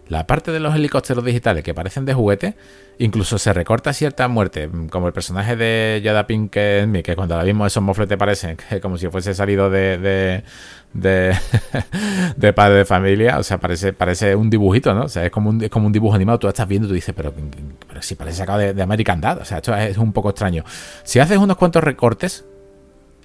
la 0.07 0.27
parte 0.27 0.51
de 0.51 0.60
los 0.60 0.76
helicópteros 0.76 1.23
digitales 1.23 1.64
que 1.64 1.73
parecen 1.73 2.05
de 2.05 2.14
juguete, 2.14 2.55
incluso 2.99 3.38
se 3.38 3.53
recorta 3.53 3.93
cierta 3.93 4.27
muerte, 4.27 4.69
como 4.89 5.07
el 5.07 5.14
personaje 5.14 5.55
de 5.55 6.01
Yada 6.03 6.27
Pinkett, 6.27 7.03
que 7.03 7.15
cuando 7.15 7.38
la 7.38 7.43
vimos 7.43 7.68
esos 7.68 7.84
mofletes 7.84 8.18
parecen 8.18 8.57
como 8.81 8.97
si 8.97 9.07
fuese 9.07 9.34
salido 9.34 9.69
de, 9.69 9.97
de, 9.97 10.43
de, 12.38 12.53
padre 12.53 12.78
de 12.78 12.86
familia, 12.86 13.40
o 13.40 13.44
sea, 13.44 13.60
parece, 13.60 13.94
parece 13.94 14.36
un 14.36 14.49
dibujito, 14.49 14.94
¿no? 14.94 15.06
O 15.06 15.10
sea, 15.10 15.26
es 15.26 15.32
como 15.32 15.49
un, 15.49 15.64
es 15.64 15.70
como 15.70 15.88
un 15.88 15.94
dibujo 15.94 16.15
animado, 16.15 16.40
tú 16.40 16.48
estás 16.48 16.68
viendo 16.68 16.88
y 16.88 16.90
tú 16.90 16.95
dices, 16.95 17.14
pero, 17.15 17.34
pero 17.88 18.02
si 18.02 18.15
parece 18.15 18.38
sacado 18.38 18.60
de, 18.60 18.74
de 18.74 18.82
American 18.82 19.20
Dad, 19.20 19.40
o 19.40 19.45
sea, 19.45 19.57
esto 19.57 19.76
es 19.76 19.98
un 19.98 20.14
poco 20.14 20.30
extraño. 20.30 20.64
Si 21.03 21.20
haces 21.20 21.38
unos 21.38 21.57
cuantos 21.57 21.84
recortes, 21.84 22.45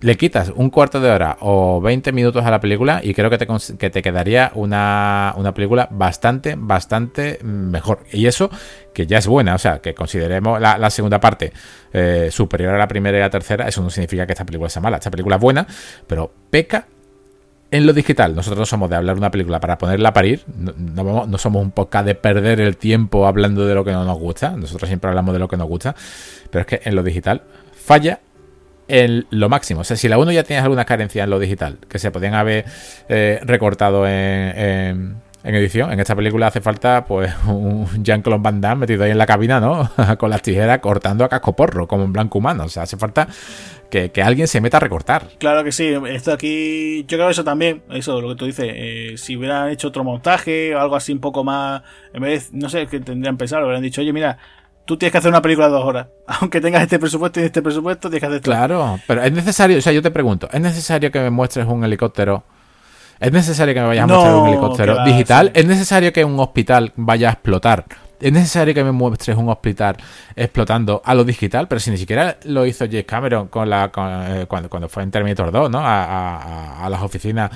le 0.00 0.16
quitas 0.16 0.52
un 0.54 0.70
cuarto 0.70 1.00
de 1.00 1.10
hora 1.10 1.36
o 1.40 1.80
20 1.80 2.12
minutos 2.12 2.44
a 2.44 2.50
la 2.50 2.60
película 2.60 3.00
y 3.02 3.14
creo 3.14 3.30
que 3.30 3.38
te, 3.38 3.46
que 3.78 3.90
te 3.90 4.02
quedaría 4.02 4.52
una, 4.54 5.34
película 5.54 5.88
bastante, 5.90 6.54
bastante 6.56 7.38
mejor. 7.42 8.00
Y 8.12 8.26
eso 8.26 8.50
que 8.94 9.06
ya 9.06 9.18
es 9.18 9.26
buena, 9.26 9.54
o 9.54 9.58
sea, 9.58 9.80
que 9.80 9.94
consideremos 9.94 10.60
la, 10.60 10.90
segunda 10.90 11.20
parte 11.20 11.52
eh, 11.92 12.28
superior 12.30 12.74
a 12.74 12.78
la 12.78 12.88
primera 12.88 13.16
y 13.18 13.20
la 13.20 13.30
tercera, 13.30 13.68
eso 13.68 13.82
no 13.82 13.90
significa 13.90 14.26
que 14.26 14.32
esta 14.32 14.46
película 14.46 14.70
sea 14.70 14.82
mala. 14.82 14.98
Esta 14.98 15.10
película 15.10 15.36
es 15.36 15.42
buena, 15.42 15.66
pero 16.06 16.32
peca 16.50 16.86
en 17.70 17.86
lo 17.86 17.92
digital. 17.92 18.34
Nosotros 18.34 18.58
no 18.58 18.66
somos 18.66 18.90
de 18.90 18.96
hablar 18.96 19.16
una 19.16 19.30
película 19.30 19.60
para 19.60 19.78
ponerla 19.78 20.10
a 20.10 20.12
parir, 20.12 20.44
no, 20.56 21.38
somos 21.38 21.62
un 21.62 21.70
podcast 21.70 22.06
de 22.06 22.14
perder 22.14 22.60
el 22.60 22.76
tiempo 22.76 23.26
hablando 23.26 23.66
de 23.66 23.74
lo 23.74 23.84
que 23.84 23.92
no 23.92 24.04
nos 24.04 24.18
gusta, 24.18 24.50
nosotros 24.50 24.88
siempre 24.88 25.08
hablamos 25.08 25.32
de 25.32 25.38
lo 25.38 25.48
que 25.48 25.56
nos 25.56 25.68
gusta, 25.68 25.94
pero 26.50 26.62
es 26.62 26.66
que 26.66 26.80
en 26.84 26.94
lo 26.94 27.02
digital 27.02 27.42
falla 27.72 28.20
en 28.88 29.26
lo 29.30 29.48
máximo. 29.48 29.82
O 29.82 29.84
sea, 29.84 29.96
si 29.96 30.08
la 30.08 30.18
1 30.18 30.32
ya 30.32 30.44
tienes 30.44 30.64
alguna 30.64 30.84
carencia 30.86 31.24
en 31.24 31.30
lo 31.30 31.38
digital, 31.38 31.78
que 31.88 31.98
se 31.98 32.10
podían 32.10 32.34
haber 32.34 32.64
eh, 33.08 33.38
recortado 33.42 34.06
en, 34.06 35.16
edición, 35.44 35.92
en 35.92 36.00
esta 36.00 36.16
película 36.16 36.48
hace 36.48 36.60
falta 36.60 37.04
pues 37.04 37.32
un 37.46 37.86
Jean-Claude 38.02 38.42
Van 38.42 38.60
Damme 38.60 38.80
metido 38.80 39.04
ahí 39.04 39.10
en 39.10 39.18
la 39.18 39.26
cabina, 39.26 39.60
¿no? 39.60 39.90
Con 40.18 40.30
las 40.30 40.42
tijeras 40.42 40.78
cortando 40.80 41.24
a 41.24 41.28
casco 41.28 41.54
porro, 41.54 41.86
como 41.86 42.04
en 42.04 42.12
blanco 42.12 42.38
humano. 42.38 42.64
O 42.64 42.68
sea, 42.68 42.84
hace 42.84 42.96
falta 42.96 43.28
que, 43.90 44.10
alguien 44.22 44.48
se 44.48 44.60
meta 44.60 44.76
a 44.76 44.80
recortar. 44.80 45.28
Claro 45.38 45.64
que 45.64 45.72
sí, 45.72 45.94
esto 46.08 46.32
aquí, 46.32 47.04
yo 47.08 47.16
creo 47.16 47.30
eso 47.30 47.44
también, 47.44 47.82
eso 47.90 48.20
lo 48.20 48.30
que 48.30 48.34
tú 48.34 48.46
dices, 48.46 48.66
eh, 48.68 49.14
si 49.16 49.36
hubieran 49.36 49.70
hecho 49.70 49.88
otro 49.88 50.04
montaje 50.04 50.74
o 50.74 50.80
algo 50.80 50.96
así 50.96 51.12
un 51.12 51.20
poco 51.20 51.44
más, 51.44 51.82
en 52.12 52.22
vez, 52.22 52.52
no 52.52 52.68
sé, 52.68 52.86
que 52.86 53.00
tendrían 53.00 53.36
pensado, 53.36 53.64
hubieran 53.64 53.82
dicho, 53.82 54.00
oye, 54.00 54.12
mira, 54.12 54.38
tú 54.84 54.96
tienes 54.96 55.12
que 55.12 55.18
hacer 55.18 55.30
una 55.30 55.42
película 55.42 55.68
de 55.68 55.72
dos 55.72 55.84
horas. 55.84 56.08
Aunque 56.40 56.60
tengas 56.60 56.82
este 56.82 56.98
presupuesto 56.98 57.40
y 57.40 57.44
este 57.44 57.62
presupuesto, 57.62 58.10
tienes 58.10 58.20
que 58.20 58.26
hacer 58.26 58.40
Claro, 58.42 58.98
pero 59.06 59.22
es 59.22 59.32
necesario, 59.32 59.78
o 59.78 59.80
sea, 59.80 59.92
yo 59.92 60.02
te 60.02 60.10
pregunto, 60.10 60.48
¿es 60.52 60.60
necesario 60.60 61.10
que 61.10 61.20
me 61.20 61.30
muestres 61.30 61.66
un 61.66 61.84
helicóptero? 61.84 62.44
¿Es 63.20 63.32
necesario 63.32 63.74
que 63.74 63.80
me 63.80 63.86
vayas 63.86 64.04
a 64.04 64.06
mostrar 64.06 64.34
un 64.36 64.48
helicóptero 64.48 65.04
digital? 65.04 65.50
¿Es 65.54 65.66
necesario 65.66 66.12
que 66.12 66.24
un 66.24 66.38
hospital 66.38 66.92
vaya 66.96 67.30
a 67.30 67.32
explotar? 67.32 67.84
¿Es 68.20 68.32
necesario 68.32 68.74
que 68.74 68.82
me 68.82 68.90
muestres 68.90 69.36
un 69.36 69.48
hospital 69.48 69.96
explotando 70.34 71.00
a 71.04 71.14
lo 71.14 71.24
digital? 71.24 71.68
Pero 71.68 71.78
si 71.80 71.90
ni 71.90 71.96
siquiera 71.96 72.36
lo 72.44 72.66
hizo 72.66 72.84
James 72.86 73.04
Cameron 73.04 73.46
con 73.46 73.70
la, 73.70 73.92
eh, 74.28 74.46
cuando, 74.48 74.68
cuando 74.68 74.88
fue 74.88 75.04
en 75.04 75.10
Terminator 75.10 75.52
2, 75.52 75.70
¿no? 75.70 75.80
A, 75.80 76.88
las 76.90 77.02
oficinas 77.02 77.50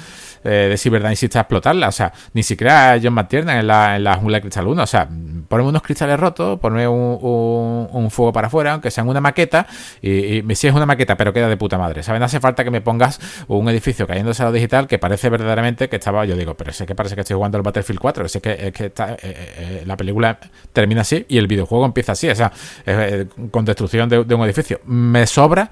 eh, 0.44 0.68
de 0.70 0.76
Cyberdyne 0.76 1.14
a 1.14 1.40
explotarla. 1.40 1.88
O 1.88 1.92
sea, 1.92 2.12
ni 2.34 2.42
siquiera 2.42 2.98
John 3.02 3.14
McTiernan 3.14 3.58
en 3.58 3.66
la, 3.66 3.96
en 3.96 4.04
la 4.04 4.16
jungla 4.16 4.38
de 4.38 4.42
cristal 4.42 4.68
1. 4.68 4.82
O 4.82 4.86
sea, 4.86 5.08
ponme 5.52 5.64
unos 5.64 5.82
cristales 5.82 6.18
rotos, 6.18 6.58
ponme 6.58 6.88
un, 6.88 8.08
fuego 8.10 8.32
para 8.32 8.46
afuera, 8.46 8.72
aunque 8.72 8.90
sea 8.90 9.04
una 9.04 9.20
maqueta. 9.20 9.66
Y, 10.00 10.42
si 10.54 10.66
es 10.66 10.72
una 10.72 10.86
maqueta, 10.86 11.18
pero 11.18 11.34
queda 11.34 11.46
de 11.46 11.58
puta 11.58 11.76
madre. 11.76 12.02
¿Saben? 12.02 12.22
Hace 12.22 12.40
falta 12.40 12.64
que 12.64 12.70
me 12.70 12.80
pongas 12.80 13.20
un 13.48 13.68
edificio 13.68 14.06
cayéndose 14.06 14.42
a 14.42 14.46
lo 14.46 14.52
digital 14.52 14.86
que 14.86 14.98
parece 14.98 15.28
verdaderamente 15.28 15.90
que 15.90 15.96
estaba. 15.96 16.24
Yo 16.24 16.36
digo, 16.36 16.54
pero 16.54 16.70
es 16.70 16.82
que 16.82 16.94
parece 16.94 17.16
que 17.16 17.20
estoy 17.20 17.34
jugando 17.34 17.58
al 17.58 17.62
Battlefield 17.64 18.00
4. 18.00 18.24
Es 18.24 18.38
que, 18.40 18.68
es 18.68 18.72
que 18.72 18.86
está, 18.86 19.14
eh, 19.22 19.82
la 19.84 19.94
película 19.98 20.38
termina 20.72 21.02
así 21.02 21.26
y 21.28 21.36
el 21.36 21.48
videojuego 21.48 21.84
empieza 21.84 22.12
así, 22.12 22.30
o 22.30 22.34
sea, 22.34 22.50
eh, 22.86 23.26
con 23.50 23.66
destrucción 23.66 24.08
de, 24.08 24.20
un 24.20 24.44
edificio. 24.44 24.80
Me 24.86 25.26
sobra 25.26 25.70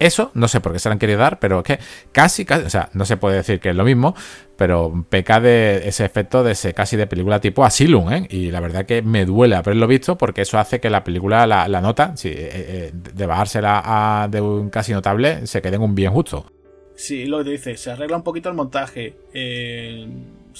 eso, 0.00 0.30
no 0.34 0.48
sé 0.48 0.60
por 0.60 0.72
qué 0.72 0.78
se 0.78 0.88
lo 0.88 0.94
han 0.94 0.98
querido 0.98 1.20
dar, 1.20 1.38
pero 1.38 1.58
es 1.58 1.64
que 1.64 1.78
casi, 2.10 2.44
casi, 2.44 2.64
o 2.64 2.70
sea, 2.70 2.88
no 2.94 3.04
se 3.04 3.16
puede 3.16 3.36
decir 3.36 3.60
que 3.60 3.68
es 3.68 3.76
lo 3.76 3.84
mismo, 3.84 4.14
pero 4.56 5.04
peca 5.08 5.40
de 5.40 5.86
ese 5.86 6.04
efecto 6.04 6.42
de 6.42 6.52
ese 6.52 6.74
casi 6.74 6.96
de 6.96 7.06
película 7.06 7.40
tipo 7.40 7.64
Asylum, 7.64 8.12
¿eh? 8.12 8.26
Y 8.30 8.50
la 8.50 8.60
verdad 8.60 8.86
que 8.86 9.02
me 9.02 9.24
duele 9.24 9.56
haberlo 9.56 9.86
visto 9.86 10.18
porque 10.18 10.42
eso 10.42 10.58
hace 10.58 10.80
que 10.80 10.90
la 10.90 11.04
película, 11.04 11.46
la, 11.46 11.80
nota, 11.80 12.16
si, 12.16 12.28
eh, 12.28 12.34
eh, 12.50 12.90
de 12.92 13.26
bajársela 13.26 13.82
a, 13.84 14.28
de 14.28 14.40
un 14.40 14.70
casi 14.70 14.92
notable, 14.92 15.46
se 15.46 15.62
quede 15.62 15.76
en 15.76 15.82
un 15.82 15.94
bien 15.94 16.12
justo. 16.12 16.50
Sí, 16.96 17.26
lo 17.26 17.38
que 17.38 17.44
te 17.44 17.50
dice, 17.50 17.76
se 17.76 17.90
arregla 17.90 18.16
un 18.16 18.24
poquito 18.24 18.48
el 18.48 18.54
montaje. 18.54 19.16
Eh 19.32 20.08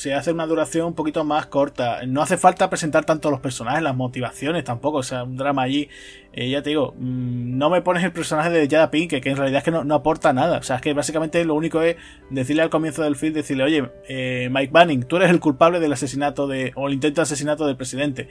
se 0.01 0.15
hace 0.15 0.33
una 0.33 0.47
duración 0.47 0.87
un 0.87 0.95
poquito 0.95 1.25
más 1.25 1.45
corta. 1.45 2.07
No 2.07 2.23
hace 2.23 2.39
falta 2.39 2.71
presentar 2.71 3.05
tanto 3.05 3.31
los 3.31 3.41
personajes, 3.41 3.83
las 3.83 3.95
motivaciones 3.95 4.65
tampoco. 4.65 4.99
O 4.99 5.03
sea, 5.03 5.25
un 5.25 5.37
drama 5.37 5.61
allí. 5.61 5.91
Eh, 6.33 6.49
ya 6.49 6.63
te 6.63 6.71
digo, 6.71 6.95
mm, 6.97 7.59
no 7.59 7.69
me 7.69 7.83
pones 7.83 8.03
el 8.03 8.11
personaje 8.11 8.49
de 8.49 8.67
Jada 8.67 8.91
Pink, 8.91 9.11
que, 9.11 9.29
en 9.29 9.37
realidad 9.37 9.59
es 9.59 9.65
que 9.65 9.71
no, 9.71 9.95
aporta 9.95 10.33
nada. 10.33 10.57
O 10.57 10.63
sea, 10.63 10.77
es 10.77 10.83
que 10.83 10.95
básicamente 10.95 11.45
lo 11.45 11.55
único 11.55 11.83
es 11.83 11.97
decirle 12.31 12.63
al 12.63 12.71
comienzo 12.71 13.03
del 13.03 13.15
film, 13.15 13.35
decirle, 13.35 13.65
oye, 13.65 13.91
eh, 14.09 14.49
Mike 14.51 14.73
Banning, 14.73 15.03
tú 15.03 15.17
eres 15.17 15.29
el 15.29 15.39
culpable 15.39 15.81
del 15.81 15.93
asesinato 15.93 16.47
de, 16.47 16.73
o 16.77 16.89
el 16.89 16.95
intento 16.95 17.21
de 17.21 17.25
asesinato 17.25 17.67
del 17.67 17.77
presidente. 17.77 18.31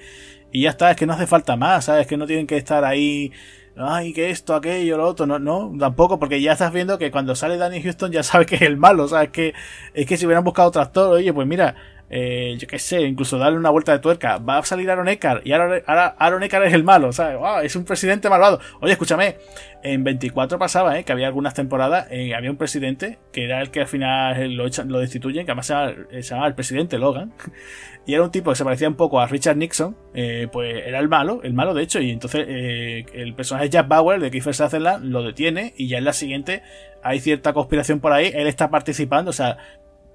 Y 0.51 0.63
ya 0.63 0.71
está, 0.71 0.89
es 0.89 0.97
que 0.97 1.05
no 1.05 1.13
hace 1.13 1.27
falta 1.27 1.55
más, 1.55 1.85
¿sabes? 1.85 2.07
Que 2.07 2.17
no 2.17 2.25
tienen 2.25 2.47
que 2.47 2.57
estar 2.57 2.83
ahí 2.83 3.31
ay, 3.79 4.13
que 4.13 4.29
esto, 4.29 4.55
aquello, 4.55 4.97
lo 4.97 5.05
otro, 5.07 5.25
no, 5.25 5.39
no, 5.39 5.71
tampoco, 5.79 6.19
porque 6.19 6.41
ya 6.41 6.53
estás 6.53 6.73
viendo 6.73 6.97
que 6.97 7.11
cuando 7.11 7.35
sale 7.35 7.57
Danny 7.57 7.81
Houston 7.81 8.11
ya 8.11 8.23
sabes 8.23 8.47
que 8.47 8.55
es 8.55 8.61
el 8.61 8.77
malo, 8.77 9.03
o 9.03 9.07
sea, 9.07 9.23
es 9.23 9.29
que, 9.29 9.53
es 9.93 10.05
que 10.05 10.17
si 10.17 10.25
hubieran 10.25 10.43
buscado 10.43 10.69
otro 10.69 10.81
actor, 10.81 11.13
oye, 11.13 11.33
pues 11.33 11.47
mira, 11.47 11.75
eh, 12.09 12.55
yo 12.57 12.67
qué 12.67 12.79
sé, 12.79 13.01
incluso 13.01 13.37
darle 13.37 13.57
una 13.57 13.69
vuelta 13.69 13.91
de 13.91 13.99
tuerca, 13.99 14.37
va 14.37 14.57
a 14.57 14.63
salir 14.63 14.89
Aaron 14.89 15.07
Eckhart 15.07 15.45
y 15.45 15.53
ahora, 15.53 16.15
Aaron 16.17 16.43
Eckhart 16.43 16.65
es 16.65 16.73
el 16.73 16.83
malo, 16.83 17.11
¿sabes? 17.11 17.39
es 17.63 17.75
un 17.75 17.85
presidente 17.85 18.29
malvado. 18.29 18.59
Oye, 18.81 18.93
escúchame, 18.93 19.37
en 19.83 20.03
24 20.03 20.59
pasaba, 20.59 20.99
¿eh? 20.99 21.03
Que 21.03 21.11
había 21.11 21.27
algunas 21.27 21.53
temporadas, 21.53 22.07
eh, 22.11 22.35
había 22.35 22.51
un 22.51 22.57
presidente 22.57 23.19
que 23.31 23.45
era 23.45 23.61
el 23.61 23.71
que 23.71 23.81
al 23.81 23.87
final 23.87 24.53
lo, 24.53 24.65
lo 24.87 24.99
destituyen, 24.99 25.45
que 25.45 25.51
además 25.51 25.67
se 25.67 25.73
llama, 25.73 25.93
se 26.09 26.21
llama 26.21 26.47
el 26.47 26.55
presidente 26.55 26.97
Logan, 26.97 27.33
y 28.05 28.13
era 28.13 28.23
un 28.23 28.31
tipo 28.31 28.49
que 28.49 28.55
se 28.55 28.63
parecía 28.63 28.87
un 28.87 28.95
poco 28.95 29.19
a 29.19 29.27
Richard 29.27 29.57
Nixon, 29.57 29.95
eh, 30.13 30.47
pues 30.51 30.83
era 30.85 30.99
el 30.99 31.07
malo, 31.07 31.41
el 31.43 31.53
malo 31.53 31.73
de 31.73 31.83
hecho, 31.83 32.01
y 32.01 32.09
entonces 32.09 32.45
eh, 32.47 33.05
el 33.13 33.33
personaje 33.35 33.69
Jack 33.69 33.87
Bauer 33.87 34.19
de 34.19 34.31
Kiefer 34.31 34.55
Sutherland 34.55 35.05
lo 35.05 35.23
detiene 35.23 35.73
y 35.77 35.87
ya 35.87 35.99
en 35.99 36.05
la 36.05 36.13
siguiente 36.13 36.63
hay 37.03 37.19
cierta 37.19 37.53
conspiración 37.53 37.99
por 37.99 38.11
ahí, 38.11 38.31
él 38.33 38.47
está 38.47 38.69
participando, 38.69 39.29
o 39.29 39.33
sea, 39.33 39.57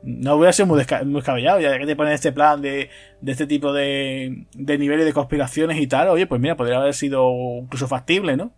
no 0.05 0.37
voy 0.37 0.49
a 0.49 0.53
ser 0.53 0.67
muy, 0.67 0.79
descabellado, 0.79 1.61
ya 1.61 1.79
que 1.79 1.87
te 1.87 1.97
ponen 1.97 2.13
este 2.13 2.31
plan 2.31 2.61
de, 2.61 2.91
de 3.21 3.33
este 3.33 3.47
tipo 3.47 3.73
de, 3.73 4.45
de 4.55 4.79
niveles 4.79 5.07
de 5.07 5.13
conspiraciones 5.13 5.79
y 5.81 5.87
tal, 5.87 6.09
oye, 6.09 6.27
pues 6.27 6.41
mira, 6.41 6.57
podría 6.57 6.77
haber 6.77 6.95
sido 6.95 7.33
incluso 7.63 7.89
factible, 7.89 8.37
¿no? 8.37 8.53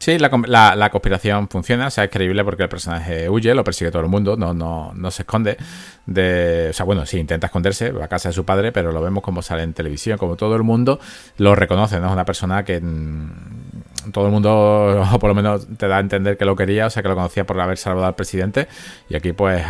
Sí, 0.00 0.16
la, 0.18 0.30
conspiración 0.90 1.50
funciona, 1.50 1.88
o 1.88 1.90
sea, 1.90 2.04
es 2.04 2.10
creíble 2.10 2.42
porque 2.42 2.62
el 2.62 2.70
personaje 2.70 3.28
huye, 3.28 3.54
lo 3.54 3.62
persigue 3.62 3.90
todo 3.90 4.00
el 4.00 4.08
mundo, 4.08 4.34
no, 4.34 4.54
no, 4.54 4.92
no 4.94 5.10
se 5.10 5.22
esconde. 5.24 5.58
De, 6.06 6.68
o 6.70 6.72
sea, 6.72 6.86
bueno, 6.86 7.04
sí, 7.04 7.18
intenta 7.18 7.48
esconderse, 7.48 7.92
va 7.92 8.06
a 8.06 8.08
casa 8.08 8.30
de 8.30 8.32
su 8.32 8.46
padre, 8.46 8.72
pero 8.72 8.92
lo 8.92 9.02
vemos 9.02 9.22
como 9.22 9.42
sale 9.42 9.62
en 9.62 9.74
televisión, 9.74 10.16
como 10.16 10.36
todo 10.36 10.56
el 10.56 10.62
mundo 10.62 10.98
lo 11.36 11.54
reconoce, 11.54 12.00
¿no? 12.00 12.06
Es 12.06 12.12
una 12.14 12.24
persona 12.24 12.64
que 12.64 12.80
mm, 12.80 14.10
todo 14.12 14.24
el 14.24 14.32
mundo, 14.32 15.02
o 15.02 15.18
por 15.20 15.28
lo 15.28 15.34
menos 15.34 15.68
te 15.76 15.86
da 15.86 15.98
a 15.98 16.00
entender 16.00 16.38
que 16.38 16.46
lo 16.46 16.56
quería, 16.56 16.86
o 16.86 16.90
sea, 16.90 17.02
que 17.02 17.10
lo 17.10 17.14
conocía 17.14 17.44
por 17.44 17.60
haber 17.60 17.76
salvado 17.76 18.06
al 18.06 18.14
presidente, 18.14 18.68
y 19.10 19.16
aquí 19.16 19.34
pues 19.34 19.62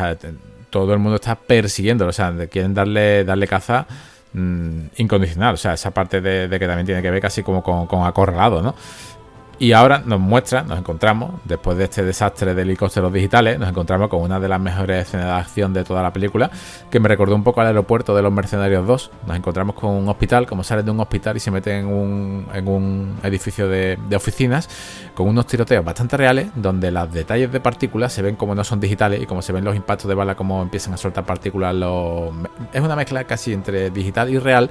todo 0.70 0.92
el 0.92 0.98
mundo 0.98 1.16
está 1.16 1.34
persiguiéndolo, 1.34 2.10
o 2.10 2.12
sea, 2.12 2.32
quieren 2.48 2.72
darle, 2.74 3.24
darle 3.24 3.46
caza 3.46 3.86
mm, 4.32 4.80
incondicional, 4.96 5.54
o 5.54 5.58
sea, 5.58 5.74
esa 5.74 5.90
parte 5.90 6.20
de, 6.20 6.48
que 6.48 6.66
también 6.66 6.86
tiene 6.86 7.02
que 7.02 7.10
ver 7.10 7.20
casi 7.20 7.42
como 7.42 7.62
con 7.62 8.06
acorralado, 8.06 8.62
¿no? 8.62 8.74
Y 9.60 9.72
ahora 9.72 10.02
nos 10.06 10.18
muestra, 10.18 10.62
nos 10.62 10.78
encontramos, 10.78 11.32
después 11.44 11.76
de 11.76 11.84
este 11.84 12.02
desastre 12.02 12.54
de 12.54 12.62
helicópteros 12.62 13.12
digitales, 13.12 13.58
nos 13.58 13.68
encontramos 13.68 14.08
con 14.08 14.22
una 14.22 14.40
de 14.40 14.48
las 14.48 14.58
mejores 14.58 15.06
escenas 15.06 15.26
de 15.26 15.32
acción 15.32 15.74
de 15.74 15.84
toda 15.84 16.02
la 16.02 16.14
película, 16.14 16.50
que 16.90 16.98
me 16.98 17.08
recordó 17.08 17.34
un 17.34 17.44
poco 17.44 17.60
al 17.60 17.66
aeropuerto 17.66 18.16
de 18.16 18.22
los 18.22 18.32
Mercenarios 18.32 18.86
2. 18.86 19.10
Nos 19.26 19.36
encontramos 19.36 19.74
con 19.74 19.90
un 19.90 20.08
hospital, 20.08 20.46
como 20.46 20.64
sale 20.64 20.82
de 20.82 20.90
un 20.90 20.98
hospital 21.00 21.36
y 21.36 21.40
se 21.40 21.50
mete 21.50 21.78
en 21.78 21.84
un, 21.88 22.46
en 22.54 22.68
un 22.68 23.18
edificio 23.22 23.68
de, 23.68 23.98
oficinas, 24.16 24.66
con 25.14 25.28
unos 25.28 25.46
tiroteos 25.46 25.84
bastante 25.84 26.16
reales, 26.16 26.48
donde 26.54 26.90
los 26.90 27.12
detalles 27.12 27.52
de 27.52 27.60
partículas 27.60 28.14
se 28.14 28.22
ven 28.22 28.36
como 28.36 28.54
no 28.54 28.64
son 28.64 28.80
digitales 28.80 29.20
y 29.20 29.26
como 29.26 29.42
se 29.42 29.52
ven 29.52 29.62
los 29.62 29.76
impactos 29.76 30.08
de 30.08 30.14
bala, 30.14 30.36
como 30.36 30.62
empiezan 30.62 30.94
a 30.94 30.96
soltar 30.96 31.26
partículas. 31.26 31.76
Es 32.72 32.80
una 32.80 32.96
mezcla 32.96 33.24
casi 33.24 33.52
entre 33.52 33.90
digital 33.90 34.30
y 34.30 34.38
real 34.38 34.70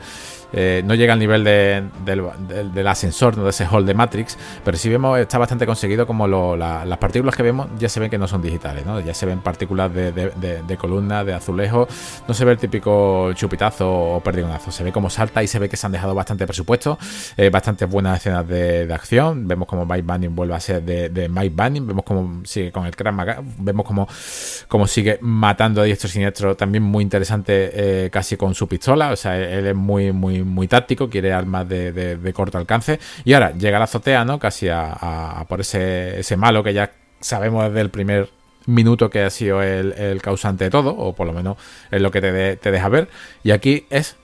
eh, 0.53 0.81
no 0.85 0.95
llega 0.95 1.13
al 1.13 1.19
nivel 1.19 1.43
del, 1.43 2.87
ascensor, 2.87 3.35
de 3.35 3.49
ese 3.49 3.65
hall 3.65 3.85
de 3.85 3.93
Matrix, 3.93 4.37
pero 4.63 4.77
sí 4.77 4.89
vemos, 4.89 5.19
está 5.19 5.37
bastante 5.37 5.65
conseguido 5.65 6.07
como 6.07 6.27
las 6.27 6.97
partículas 6.97 7.35
que 7.35 7.43
vemos 7.43 7.67
ya 7.77 7.89
se 7.89 7.99
ven 7.99 8.09
que 8.09 8.17
no 8.17 8.27
son 8.27 8.41
digitales, 8.41 8.85
¿no? 8.85 8.99
ya 8.99 9.13
se 9.13 9.25
ven 9.25 9.39
partículas 9.39 9.93
de, 9.93 10.11
de 10.11 10.77
columna, 10.77 11.23
de 11.23 11.33
azulejo, 11.33 11.87
no 12.27 12.33
se 12.33 12.45
ve 12.45 12.51
el 12.53 12.57
típico 12.57 13.33
chupitazo 13.33 13.89
o 13.91 14.19
perdigonazo, 14.21 14.71
se 14.71 14.83
ve 14.83 14.91
como 14.91 15.09
salta 15.09 15.43
y 15.43 15.47
se 15.47 15.59
ve 15.59 15.69
que 15.69 15.77
se 15.77 15.85
han 15.85 15.91
dejado 15.91 16.15
bastante 16.15 16.45
presupuesto, 16.45 16.97
eh, 17.37 17.49
bastantes 17.49 17.89
buenas 17.89 18.19
escenas 18.19 18.47
de, 18.47 18.87
acción, 18.93 19.47
vemos 19.47 19.67
como 19.67 19.85
Mike 19.85 20.03
Banning 20.03 20.35
vuelve 20.35 20.55
a 20.55 20.59
ser 20.59 20.83
de, 20.83 21.29
Mike 21.29 21.53
Banning, 21.55 21.87
vemos 21.87 22.03
como 22.03 22.45
sigue 22.45 22.71
con 22.71 22.85
el 22.85 22.95
Krav 22.95 23.43
vemos 23.57 23.85
como, 23.85 24.87
sigue 24.87 25.19
matando 25.21 25.81
a 25.81 25.83
diestro 25.83 26.09
siniestro, 26.09 26.55
también 26.55 26.83
muy 26.83 27.03
interesante 27.03 27.71
eh, 27.73 28.09
casi 28.09 28.37
con 28.37 28.55
su 28.55 28.67
pistola, 28.67 29.11
o 29.11 29.15
sea, 29.15 29.37
él 29.37 29.67
es 29.67 29.75
muy, 29.75 30.11
muy 30.11 30.38
muy, 30.43 30.67
táctico, 30.67 31.09
quiere 31.09 31.33
armas 31.33 31.67
de, 31.67 32.31
corto 32.33 32.57
alcance. 32.57 32.99
Y 33.25 33.33
ahora 33.33 33.51
llega 33.51 33.77
a 33.77 33.79
la 33.79 33.85
azotea, 33.85 34.25
¿no? 34.25 34.39
Casi 34.39 34.67
a, 34.69 35.45
por 35.47 35.61
ese, 35.61 36.19
ese 36.19 36.37
malo 36.37 36.63
que 36.63 36.73
ya 36.73 36.91
sabemos 37.19 37.65
desde 37.65 37.81
el 37.81 37.89
primer 37.89 38.29
minuto 38.65 39.09
que 39.09 39.23
ha 39.23 39.29
sido 39.29 39.61
el, 39.61 40.21
causante 40.21 40.65
de 40.65 40.69
todo, 40.69 40.95
o 40.95 41.13
por 41.13 41.27
lo 41.27 41.33
menos 41.33 41.57
es 41.91 42.01
lo 42.01 42.11
que 42.11 42.21
te, 42.21 42.57
te, 42.57 42.71
deja 42.71 42.89
ver. 42.89 43.09
Y 43.43 43.51
aquí 43.51 43.85
es 43.89 44.15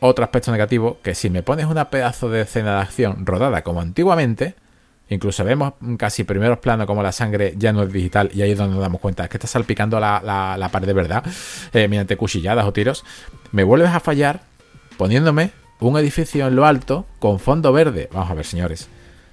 otro 0.00 0.24
aspecto 0.24 0.52
negativo, 0.52 0.98
que 1.02 1.14
si 1.14 1.30
me 1.30 1.42
pones 1.42 1.66
una 1.66 1.90
pedazo 1.90 2.28
de 2.28 2.42
escena 2.42 2.76
de 2.76 2.82
acción 2.82 3.24
rodada 3.24 3.62
como 3.62 3.80
antiguamente, 3.80 4.54
incluso 5.08 5.44
vemos 5.44 5.74
casi 5.98 6.24
primeros 6.24 6.58
planos 6.58 6.86
como 6.86 7.02
la 7.02 7.12
sangre 7.12 7.54
ya 7.56 7.72
no 7.72 7.82
es 7.82 7.92
digital, 7.92 8.30
y 8.34 8.42
ahí 8.42 8.52
es 8.52 8.58
donde 8.58 8.74
nos 8.74 8.82
damos 8.82 9.00
cuenta, 9.00 9.24
es 9.24 9.30
que 9.30 9.36
está 9.36 9.46
salpicando 9.46 10.00
la, 10.00 10.20
la, 10.58 10.68
pared 10.68 10.86
de 10.86 10.92
verdad, 10.92 11.24
eh, 11.72 11.88
mediante 11.88 12.16
cuchilladas 12.16 12.64
o 12.66 12.72
tiros, 12.72 13.04
me 13.52 13.64
vuelves 13.64 13.90
a 13.90 14.00
fallar 14.00 14.42
poniéndome 14.96 15.50
un 15.80 15.98
edificio 15.98 16.46
en 16.46 16.56
lo 16.56 16.66
alto 16.66 17.06
con 17.18 17.38
fondo 17.38 17.72
verde. 17.72 18.08
Vamos 18.12 18.30
a 18.30 18.34
ver, 18.34 18.44
señores. 18.44 18.88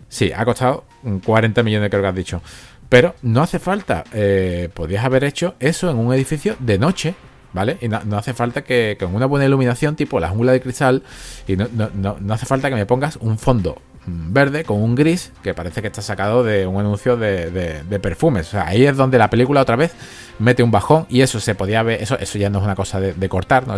Sí, 0.09 0.31
ha 0.35 0.43
costado 0.45 0.85
40 1.25 1.63
millones, 1.63 1.89
creo 1.89 2.01
que 2.01 2.07
has 2.07 2.15
dicho. 2.15 2.41
Pero 2.89 3.15
no 3.21 3.41
hace 3.41 3.59
falta. 3.59 4.03
Eh, 4.13 4.69
podías 4.73 5.05
haber 5.05 5.23
hecho 5.23 5.55
eso 5.59 5.89
en 5.89 5.97
un 5.97 6.13
edificio 6.13 6.55
de 6.59 6.77
noche. 6.77 7.15
¿Vale? 7.53 7.77
Y 7.81 7.89
no, 7.89 7.99
hace 8.17 8.33
falta 8.33 8.63
que 8.63 8.95
con 8.97 9.13
una 9.13 9.25
buena 9.25 9.45
iluminación, 9.45 9.97
tipo 9.97 10.21
la 10.21 10.29
jungla 10.29 10.53
de 10.53 10.61
cristal, 10.61 11.03
y 11.47 11.57
no, 11.57 11.67
no, 11.73 12.17
no 12.17 12.33
hace 12.33 12.45
falta 12.45 12.69
que 12.69 12.75
me 12.75 12.85
pongas 12.85 13.17
un 13.17 13.37
fondo 13.37 13.77
verde 14.05 14.63
con 14.63 14.81
un 14.81 14.95
gris 14.95 15.31
que 15.43 15.53
parece 15.53 15.81
que 15.81 15.87
está 15.87 16.01
sacado 16.01 16.43
de 16.43 16.65
un 16.65 16.79
anuncio 16.79 17.17
de, 17.17 17.51
de, 17.51 17.99
perfumes. 17.99 18.47
O 18.47 18.51
sea, 18.51 18.67
ahí 18.67 18.85
es 18.85 18.97
donde 18.97 19.17
la 19.17 19.29
película 19.29 19.61
otra 19.61 19.75
vez 19.75 19.93
mete 20.39 20.63
un 20.63 20.71
bajón 20.71 21.05
y 21.07 21.21
eso 21.21 21.39
se 21.39 21.53
podía 21.53 21.83
ver, 21.83 22.01
eso, 22.01 22.17
eso 22.17 22.39
ya 22.39 22.49
no 22.49 22.59
es 22.59 22.65
una 22.65 22.75
cosa 22.75 22.99
de, 22.99 23.29
cortar, 23.29 23.67
¿no? 23.67 23.75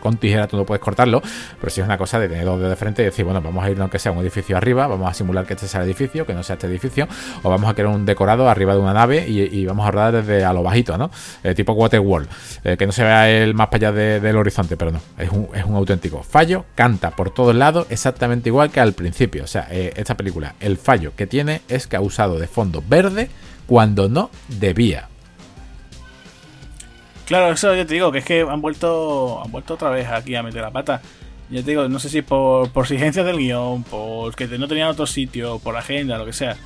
con 0.00 0.18
tijera 0.18 0.46
tú 0.46 0.56
no 0.58 0.66
puedes 0.66 0.82
cortarlo, 0.82 1.22
pero 1.58 1.70
sí 1.70 1.80
es 1.80 1.86
una 1.86 1.96
cosa 1.96 2.18
de 2.18 2.28
tener 2.28 2.44
dos 2.44 2.60
de 2.60 2.76
frente 2.76 3.02
y 3.02 3.06
decir, 3.06 3.24
bueno, 3.24 3.40
vamos 3.40 3.64
a 3.64 3.70
ir 3.70 3.80
aunque 3.80 3.98
sea 3.98 4.12
un 4.12 4.18
edificio 4.18 4.56
arriba, 4.56 4.86
vamos 4.86 5.10
a 5.10 5.14
simular 5.14 5.46
que 5.46 5.54
este 5.54 5.66
sea 5.66 5.80
el 5.80 5.86
edificio, 5.86 6.26
que 6.26 6.34
no 6.34 6.42
sea 6.42 6.54
este 6.54 6.66
edificio, 6.66 7.08
o 7.42 7.48
vamos 7.48 7.70
a 7.70 7.74
crear 7.74 7.88
un 7.88 8.04
decorado 8.04 8.48
arriba 8.48 8.74
de 8.74 8.80
una 8.80 8.92
nave 8.92 9.26
y, 9.26 9.64
vamos 9.64 9.86
a 9.88 9.90
rodar 9.90 10.12
desde 10.12 10.44
a 10.44 10.52
lo 10.52 10.62
bajito, 10.62 10.98
¿no? 10.98 11.10
Eh, 11.42 11.54
tipo 11.54 11.72
Waterworld, 11.72 12.28
eh, 12.64 12.76
que 12.76 12.86
no 12.86 12.92
se 12.92 13.02
vea 13.02 13.30
el 13.30 13.54
más 13.54 13.68
para 13.68 13.88
allá 13.88 14.20
del 14.20 14.36
horizonte, 14.36 14.76
pero 14.76 14.90
no, 14.90 15.00
es 15.16 15.30
un, 15.30 15.48
es 15.54 15.64
un 15.64 15.74
auténtico 15.74 16.22
fallo, 16.22 16.66
canta 16.74 17.12
por 17.12 17.30
todos 17.30 17.54
lados 17.54 17.86
exactamente 17.88 18.50
igual 18.50 18.70
que 18.70 18.80
al 18.80 18.92
principio, 18.92 19.44
o 19.44 19.46
sea, 19.46 19.53
eh, 19.56 19.92
esta 19.96 20.16
película, 20.16 20.54
el 20.60 20.76
fallo 20.76 21.12
que 21.16 21.26
tiene 21.26 21.62
es 21.68 21.86
que 21.86 21.96
ha 21.96 22.00
usado 22.00 22.38
de 22.38 22.46
fondo 22.46 22.82
verde 22.86 23.28
cuando 23.66 24.08
no 24.08 24.30
debía. 24.48 25.08
Claro, 27.26 27.52
eso 27.52 27.74
yo 27.74 27.86
te 27.86 27.94
digo, 27.94 28.12
que 28.12 28.18
es 28.18 28.24
que 28.24 28.42
han 28.42 28.60
vuelto 28.60 29.42
han 29.42 29.50
vuelto 29.50 29.74
otra 29.74 29.90
vez 29.90 30.08
aquí 30.08 30.34
a 30.34 30.42
meter 30.42 30.62
la 30.62 30.70
pata. 30.70 31.00
Yo 31.50 31.62
te 31.62 31.70
digo, 31.70 31.88
no 31.88 31.98
sé 31.98 32.08
si 32.08 32.22
por, 32.22 32.70
por 32.70 32.84
exigencias 32.84 33.24
del 33.24 33.38
guion, 33.38 33.84
porque 33.84 34.46
no 34.58 34.68
tenían 34.68 34.88
otro 34.88 35.06
sitio, 35.06 35.58
por 35.58 35.76
agenda, 35.76 36.18
lo 36.18 36.26
que 36.26 36.32
sea. 36.32 36.56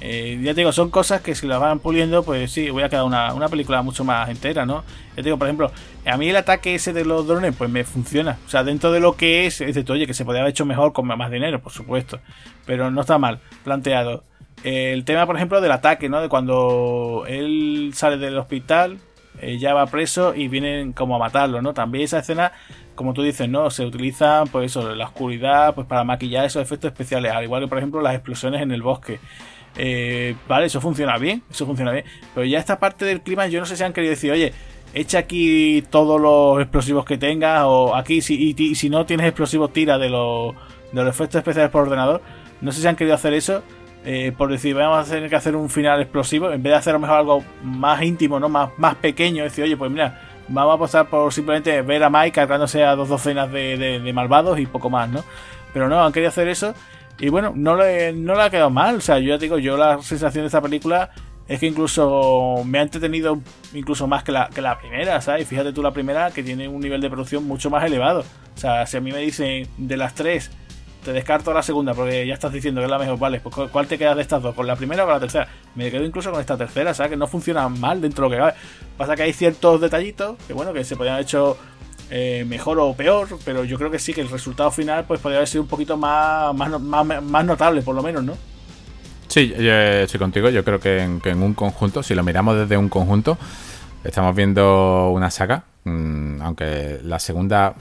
Eh, 0.00 0.38
ya 0.42 0.52
te 0.52 0.60
digo, 0.60 0.72
son 0.72 0.90
cosas 0.90 1.22
que 1.22 1.34
si 1.34 1.46
las 1.46 1.60
van 1.60 1.78
puliendo, 1.78 2.22
pues 2.22 2.52
sí, 2.52 2.68
voy 2.70 2.82
a 2.82 2.88
quedar 2.88 3.04
una, 3.04 3.32
una 3.32 3.48
película 3.48 3.82
mucho 3.82 4.04
más 4.04 4.28
entera, 4.28 4.66
¿no? 4.66 4.84
Ya 5.10 5.16
te 5.16 5.22
digo, 5.22 5.38
por 5.38 5.46
ejemplo, 5.46 5.70
a 6.06 6.16
mí 6.16 6.28
el 6.28 6.36
ataque 6.36 6.74
ese 6.74 6.92
de 6.92 7.04
los 7.04 7.26
drones, 7.26 7.54
pues 7.56 7.70
me 7.70 7.84
funciona. 7.84 8.38
O 8.46 8.50
sea, 8.50 8.64
dentro 8.64 8.92
de 8.92 9.00
lo 9.00 9.16
que 9.16 9.46
es, 9.46 9.60
es 9.60 9.74
de 9.74 9.92
oye, 9.92 10.06
que 10.06 10.14
se 10.14 10.24
podría 10.24 10.42
haber 10.42 10.50
hecho 10.50 10.66
mejor 10.66 10.92
con 10.92 11.06
más 11.06 11.30
dinero, 11.30 11.60
por 11.60 11.72
supuesto. 11.72 12.20
Pero 12.66 12.90
no 12.90 13.00
está 13.00 13.18
mal 13.18 13.40
planteado. 13.62 14.24
El 14.62 15.04
tema, 15.04 15.26
por 15.26 15.36
ejemplo, 15.36 15.60
del 15.60 15.72
ataque, 15.72 16.08
¿no? 16.08 16.20
De 16.20 16.28
cuando 16.28 17.24
él 17.26 17.92
sale 17.94 18.16
del 18.18 18.36
hospital, 18.38 18.98
eh, 19.40 19.58
ya 19.58 19.74
va 19.74 19.86
preso 19.86 20.34
y 20.34 20.48
vienen 20.48 20.92
como 20.92 21.16
a 21.16 21.18
matarlo, 21.18 21.60
¿no? 21.60 21.74
También 21.74 22.04
esa 22.04 22.20
escena, 22.20 22.52
como 22.94 23.14
tú 23.14 23.22
dices, 23.22 23.48
¿no? 23.48 23.70
Se 23.70 23.84
utiliza, 23.84 24.44
pues 24.50 24.66
eso, 24.66 24.94
la 24.94 25.06
oscuridad, 25.06 25.74
pues 25.74 25.86
para 25.86 26.04
maquillar 26.04 26.44
esos 26.44 26.62
efectos 26.62 26.90
especiales, 26.92 27.32
al 27.32 27.44
igual 27.44 27.62
que, 27.62 27.68
por 27.68 27.78
ejemplo, 27.78 28.00
las 28.00 28.14
explosiones 28.14 28.62
en 28.62 28.70
el 28.70 28.82
bosque. 28.82 29.18
Eh, 29.76 30.36
vale, 30.48 30.66
eso 30.66 30.80
funciona 30.80 31.18
bien, 31.18 31.42
eso 31.50 31.66
funciona 31.66 31.92
bien. 31.92 32.04
Pero 32.34 32.46
ya 32.46 32.58
esta 32.58 32.78
parte 32.78 33.04
del 33.04 33.20
clima, 33.20 33.46
yo 33.46 33.60
no 33.60 33.66
sé 33.66 33.76
si 33.76 33.82
han 33.82 33.92
querido 33.92 34.10
decir, 34.10 34.32
oye, 34.32 34.52
echa 34.92 35.18
aquí 35.18 35.82
todos 35.90 36.20
los 36.20 36.60
explosivos 36.60 37.04
que 37.04 37.18
tengas, 37.18 37.62
o 37.64 37.94
aquí, 37.94 38.22
si, 38.22 38.54
y, 38.56 38.74
si 38.74 38.90
no 38.90 39.06
tienes 39.06 39.26
explosivos, 39.26 39.72
tira 39.72 39.98
de 39.98 40.08
los, 40.08 40.54
de 40.92 41.02
los 41.02 41.08
efectos 41.08 41.38
especiales 41.38 41.70
por 41.70 41.82
ordenador. 41.82 42.22
No 42.60 42.72
sé 42.72 42.80
si 42.80 42.86
han 42.86 42.96
querido 42.96 43.14
hacer 43.14 43.34
eso 43.34 43.62
eh, 44.06 44.32
por 44.36 44.50
decir, 44.50 44.74
vamos 44.74 45.08
a 45.08 45.10
tener 45.10 45.30
que 45.30 45.36
hacer 45.36 45.56
un 45.56 45.70
final 45.70 46.00
explosivo, 46.00 46.50
en 46.50 46.62
vez 46.62 46.72
de 46.72 46.76
hacer 46.76 46.90
a 46.90 46.94
lo 46.94 47.00
mejor 47.00 47.16
algo 47.16 47.44
más 47.62 48.02
íntimo, 48.02 48.38
¿no? 48.38 48.50
Más, 48.50 48.70
más 48.76 48.96
pequeño, 48.96 49.44
decir, 49.44 49.64
oye, 49.64 49.78
pues 49.78 49.90
mira, 49.90 50.20
vamos 50.48 50.72
a 50.72 50.74
apostar 50.74 51.06
por 51.08 51.32
simplemente 51.32 51.80
ver 51.80 52.04
a 52.04 52.10
Mike 52.10 52.32
cargándose 52.32 52.84
a 52.84 52.94
dos 52.96 53.08
docenas 53.08 53.50
de, 53.50 54.10
malvados 54.14 54.58
y 54.58 54.66
poco 54.66 54.90
más, 54.90 55.08
¿no? 55.08 55.24
Pero 55.72 55.88
no, 55.88 56.04
han 56.04 56.12
querido 56.12 56.28
hacer 56.28 56.48
eso 56.48 56.74
y 57.18 57.28
bueno, 57.28 57.52
no 57.54 57.76
le, 57.76 58.12
no 58.12 58.34
le 58.34 58.42
ha 58.42 58.50
quedado 58.50 58.70
mal, 58.70 58.96
o 58.96 59.00
sea, 59.00 59.18
yo 59.18 59.28
ya 59.28 59.38
te 59.38 59.44
digo, 59.44 59.58
yo 59.58 59.76
la 59.76 60.02
sensación 60.02 60.42
de 60.44 60.46
esta 60.46 60.60
película 60.60 61.10
es 61.46 61.60
que 61.60 61.66
incluso 61.66 62.62
me 62.64 62.78
ha 62.78 62.82
entretenido 62.82 63.40
incluso 63.74 64.06
más 64.06 64.24
que 64.24 64.32
la, 64.32 64.48
que 64.48 64.62
la 64.62 64.78
primera, 64.78 65.20
¿sabes? 65.20 65.46
Fíjate 65.46 65.72
tú 65.72 65.82
la 65.82 65.92
primera 65.92 66.30
que 66.30 66.42
tiene 66.42 66.68
un 66.68 66.80
nivel 66.80 67.00
de 67.00 67.10
producción 67.10 67.44
mucho 67.46 67.68
más 67.70 67.84
elevado. 67.84 68.20
O 68.20 68.58
sea, 68.58 68.86
si 68.86 68.96
a 68.96 69.00
mí 69.00 69.12
me 69.12 69.18
dicen 69.18 69.68
de 69.76 69.96
las 69.96 70.14
tres 70.14 70.50
te 71.04 71.12
descarto 71.12 71.52
la 71.52 71.62
segunda 71.62 71.92
porque 71.94 72.26
ya 72.26 72.34
estás 72.34 72.52
diciendo 72.52 72.80
que 72.80 72.86
es 72.86 72.90
la 72.90 72.98
mejor. 72.98 73.18
Vale, 73.18 73.40
pues 73.40 73.70
¿cuál 73.70 73.86
te 73.86 73.98
queda 73.98 74.14
de 74.14 74.22
estas 74.22 74.42
dos? 74.42 74.54
¿Con 74.54 74.66
la 74.66 74.74
primera 74.74 75.04
o 75.04 75.06
con 75.06 75.14
la 75.14 75.20
tercera? 75.20 75.48
Me 75.74 75.90
quedo 75.90 76.04
incluso 76.04 76.32
con 76.32 76.40
esta 76.40 76.56
tercera, 76.56 76.94
¿sabes? 76.94 77.10
Que 77.10 77.16
no 77.16 77.26
funciona 77.26 77.68
mal 77.68 78.00
dentro 78.00 78.24
de 78.24 78.30
lo 78.30 78.34
que 78.34 78.40
cabe. 78.40 78.58
Pasa 78.96 79.14
que 79.14 79.22
hay 79.22 79.32
ciertos 79.32 79.80
detallitos 79.80 80.36
que, 80.46 80.54
bueno, 80.54 80.72
que 80.72 80.82
se 80.82 80.96
podrían 80.96 81.16
haber 81.16 81.26
hecho 81.26 81.58
eh, 82.16 82.44
mejor 82.46 82.78
o 82.78 82.94
peor, 82.94 83.26
pero 83.44 83.64
yo 83.64 83.76
creo 83.76 83.90
que 83.90 83.98
sí, 83.98 84.14
que 84.14 84.20
el 84.20 84.30
resultado 84.30 84.70
final 84.70 85.04
pues 85.04 85.18
podría 85.18 85.38
haber 85.38 85.48
sido 85.48 85.62
un 85.62 85.68
poquito 85.68 85.96
más, 85.96 86.54
más, 86.54 87.44
notable, 87.44 87.82
por 87.82 87.96
lo 87.96 88.04
menos, 88.04 88.22
¿no? 88.22 88.36
Sí, 89.26 89.48
yo 89.48 89.72
estoy 89.72 90.20
contigo. 90.20 90.48
Yo 90.48 90.64
creo 90.64 90.78
que 90.78 91.00
en, 91.00 91.20
que 91.20 91.30
en, 91.30 91.42
un 91.42 91.54
conjunto, 91.54 92.04
si 92.04 92.14
lo 92.14 92.22
miramos 92.22 92.56
desde 92.56 92.76
un 92.76 92.88
conjunto, 92.88 93.36
estamos 94.04 94.32
viendo 94.36 95.10
una 95.10 95.28
saga. 95.32 95.64
Mm, 95.82 96.40
aunque 96.40 97.00
la 97.02 97.18
segunda 97.18 97.74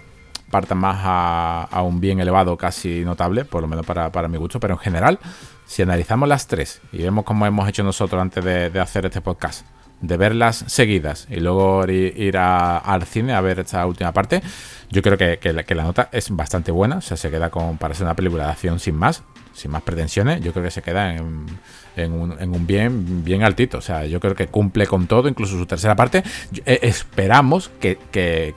parta 0.49 0.73
más 0.73 0.99
a, 1.03 1.81
un 1.83 1.99
bien 1.99 2.19
elevado 2.19 2.57
casi 2.57 3.03
notable, 3.05 3.45
por 3.45 3.61
lo 3.61 3.67
menos 3.67 3.85
para, 3.85 4.27
mi 4.27 4.37
gusto, 4.37 4.59
pero 4.59 4.73
en 4.73 4.79
general, 4.79 5.19
si 5.65 5.83
analizamos 5.83 6.27
las 6.27 6.47
tres 6.47 6.81
y 6.91 7.03
vemos 7.03 7.23
como 7.23 7.45
hemos 7.45 7.69
hecho 7.69 7.83
nosotros 7.83 8.21
antes 8.21 8.43
de, 8.43 8.79
hacer 8.79 9.05
este 9.05 9.21
podcast, 9.21 9.65
de 10.03 10.17
verlas 10.17 10.65
seguidas 10.67 11.27
y 11.29 11.37
luego 11.37 11.85
ir, 11.87 12.37
al 12.37 13.03
cine 13.05 13.33
a 13.33 13.39
ver 13.39 13.59
esta 13.59 13.85
última 13.85 14.11
parte, 14.11 14.41
yo 14.89 15.01
creo 15.01 15.17
que, 15.17 15.39
que, 15.39 15.75
la, 15.75 15.83
nota 15.83 16.09
es 16.11 16.29
bastante 16.29 16.71
buena, 16.71 16.97
o 16.97 17.01
sea, 17.01 17.15
se 17.15 17.31
queda 17.31 17.49
con, 17.49 17.77
para 17.77 17.93
ser 17.93 18.03
una 18.03 18.13
película 18.13 18.45
de 18.45 18.51
acción 18.51 18.79
sin 18.79 18.95
más, 18.95 19.23
sin 19.53 19.71
más 19.71 19.81
pretensiones, 19.81 20.41
yo 20.41 20.51
creo 20.51 20.65
que 20.65 20.71
se 20.71 20.81
queda 20.81 21.15
en, 21.15 22.11
un, 22.11 22.67
bien, 22.67 23.23
bien 23.23 23.43
altito. 23.43 23.77
O 23.77 23.81
sea, 23.81 24.05
yo 24.05 24.19
creo 24.19 24.35
que 24.35 24.47
cumple 24.47 24.87
con 24.87 25.07
todo, 25.07 25.29
incluso 25.29 25.57
su 25.57 25.65
tercera 25.65 25.95
parte. 25.95 26.23
Eh, 26.65 26.79
esperamos 26.81 27.69
que, 27.79 27.97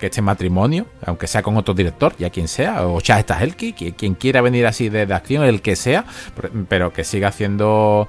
este 0.00 0.22
matrimonio, 0.22 0.86
aunque 1.04 1.26
sea 1.26 1.42
con 1.42 1.56
otro 1.56 1.74
director, 1.74 2.14
ya 2.18 2.30
quien 2.30 2.48
sea, 2.48 2.86
o 2.86 3.00
Chad 3.00 3.20
Stahelski, 3.20 3.74
quien, 3.74 3.92
quien 3.92 4.14
quiera 4.14 4.40
venir 4.40 4.66
así 4.66 4.88
de, 4.88 5.02
acción, 5.02 5.44
el 5.44 5.60
que 5.60 5.76
sea, 5.76 6.06
pero 6.68 6.92
que 6.92 7.04
siga 7.04 7.28
haciendo 7.28 8.08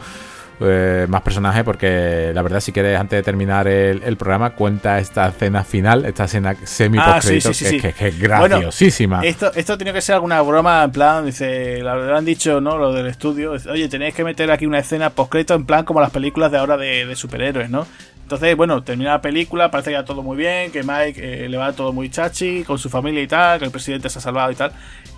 eh, 0.60 1.06
más 1.08 1.22
personajes, 1.22 1.64
porque 1.64 2.32
la 2.34 2.42
verdad, 2.42 2.60
si 2.60 2.72
quieres, 2.72 3.00
antes 3.00 3.18
de 3.18 3.24
terminar 3.24 3.68
el, 3.68 4.18
programa, 4.18 4.52
cuenta 4.52 4.98
esta 4.98 5.28
escena 5.28 5.64
final, 5.64 6.06
esta 6.06 6.24
escena 6.26 6.56
semi 6.64 6.98
ah, 7.00 7.20
que, 7.22 7.38
es 7.38 8.20
graciosísima. 8.20 9.22
esto, 9.24 9.52
esto 9.54 9.78
tiene 9.78 9.94
que 9.94 10.02
ser 10.02 10.16
alguna 10.16 10.42
broma, 10.42 10.84
en 10.84 10.92
plan, 10.92 11.26
dice, 11.26 11.80
lo 11.80 12.16
han 12.16 12.26
dicho, 12.26 12.60
¿no? 12.60 12.78
Lo 12.78 12.92
del 12.92 13.06
estudio, 13.06 13.52
oye, 13.52 13.88
tenéis 13.88 14.16
que 14.16 14.24
meter 14.24 14.50
aquí 14.50 14.66
una 14.66 14.80
escena 14.80 15.12
postcrédito 15.12 15.54
en 15.54 15.66
plan 15.66 15.86
como 15.86 16.02
las 16.02 16.10
películas 16.10 16.52
de 16.52 16.58
ahora 16.58 16.76
de, 16.76 17.16
superhéroes, 17.16 17.70
¿no? 17.70 17.86
Entonces, 18.24 18.58
bueno, 18.58 18.84
termina 18.84 19.12
la 19.12 19.22
película, 19.22 19.72
parece 19.72 19.92
que 19.92 19.96
va 19.96 20.06
todo 20.06 20.24
muy 20.24 20.36
bien, 20.36 20.72
que 20.72 20.84
Mike 20.84 21.46
eh, 21.46 21.50
le 21.50 21.56
va 21.56 21.72
todo 21.72 21.94
muy 21.94 22.10
chachi, 22.10 22.64
con 22.64 22.78
su 22.78 22.90
familia 22.90 23.22
y 23.22 23.28
tal, 23.28 23.60
que 23.60 23.66
el 23.66 23.72
presidente 23.72 24.10
se 24.10 24.20
ha 24.20 24.22
salvado 24.22 24.52
y 24.52 24.56
tal. 24.56 24.72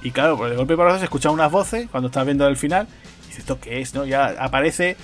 Y 0.03 0.11
claro, 0.11 0.31
por 0.31 0.39
pues 0.39 0.51
de 0.51 0.57
golpe 0.57 0.75
por 0.75 0.97
se 0.97 1.05
escuchan 1.05 1.31
unas 1.31 1.51
voces 1.51 1.87
cuando 1.89 2.07
estás 2.07 2.25
viendo 2.25 2.47
el 2.47 2.55
final. 2.55 2.87
Y 3.23 3.27
dices, 3.27 3.39
¿esto 3.39 3.59
qué 3.59 3.81
es? 3.81 3.95
¿no? 3.95 4.05
Ya 4.05 4.35
aparece, 4.37 4.95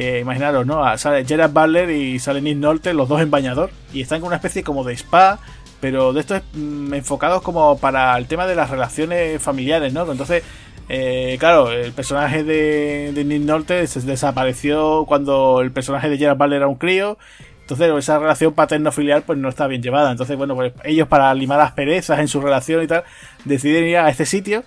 eh, 0.00 0.20
imaginaros, 0.20 0.64
¿no? 0.64 0.84
Ah, 0.84 0.96
sale 0.96 1.24
Gerard 1.24 1.50
Butler 1.50 1.90
y 1.90 2.20
sale 2.20 2.40
Nick 2.40 2.56
Nolte, 2.56 2.94
los 2.94 3.08
dos 3.08 3.20
en 3.20 3.32
bañador. 3.32 3.70
Y 3.92 4.00
están 4.00 4.20
con 4.20 4.28
una 4.28 4.36
especie 4.36 4.62
como 4.62 4.84
de 4.84 4.92
spa, 4.94 5.40
pero 5.80 6.12
de 6.12 6.20
estos 6.20 6.40
mm, 6.52 6.94
enfocados 6.94 7.42
como 7.42 7.76
para 7.78 8.16
el 8.16 8.28
tema 8.28 8.46
de 8.46 8.54
las 8.54 8.70
relaciones 8.70 9.42
familiares, 9.42 9.92
¿no? 9.92 10.08
Entonces, 10.08 10.44
eh, 10.88 11.36
claro, 11.40 11.72
el 11.72 11.90
personaje 11.90 12.44
de, 12.44 13.12
Nick 13.26 13.42
Nolte 13.42 13.88
desapareció 13.88 15.04
cuando 15.04 15.60
el 15.62 15.72
personaje 15.72 16.08
de 16.08 16.16
Gerard 16.16 16.38
Butler 16.38 16.58
era 16.58 16.68
un 16.68 16.76
crío. 16.76 17.18
Entonces, 17.62 17.90
esa 17.98 18.20
relación 18.20 18.54
paterno-filial 18.54 19.22
pues 19.22 19.36
no 19.36 19.48
está 19.48 19.66
bien 19.66 19.82
llevada. 19.82 20.12
Entonces, 20.12 20.36
bueno, 20.36 20.54
pues 20.54 20.74
ellos 20.84 21.08
para 21.08 21.34
limar 21.34 21.58
las 21.58 21.72
perezas 21.72 22.20
en 22.20 22.28
su 22.28 22.40
relación 22.40 22.84
y 22.84 22.86
tal, 22.86 23.02
deciden 23.44 23.84
ir 23.84 23.96
a 23.96 24.08
este 24.10 24.26
sitio. 24.26 24.62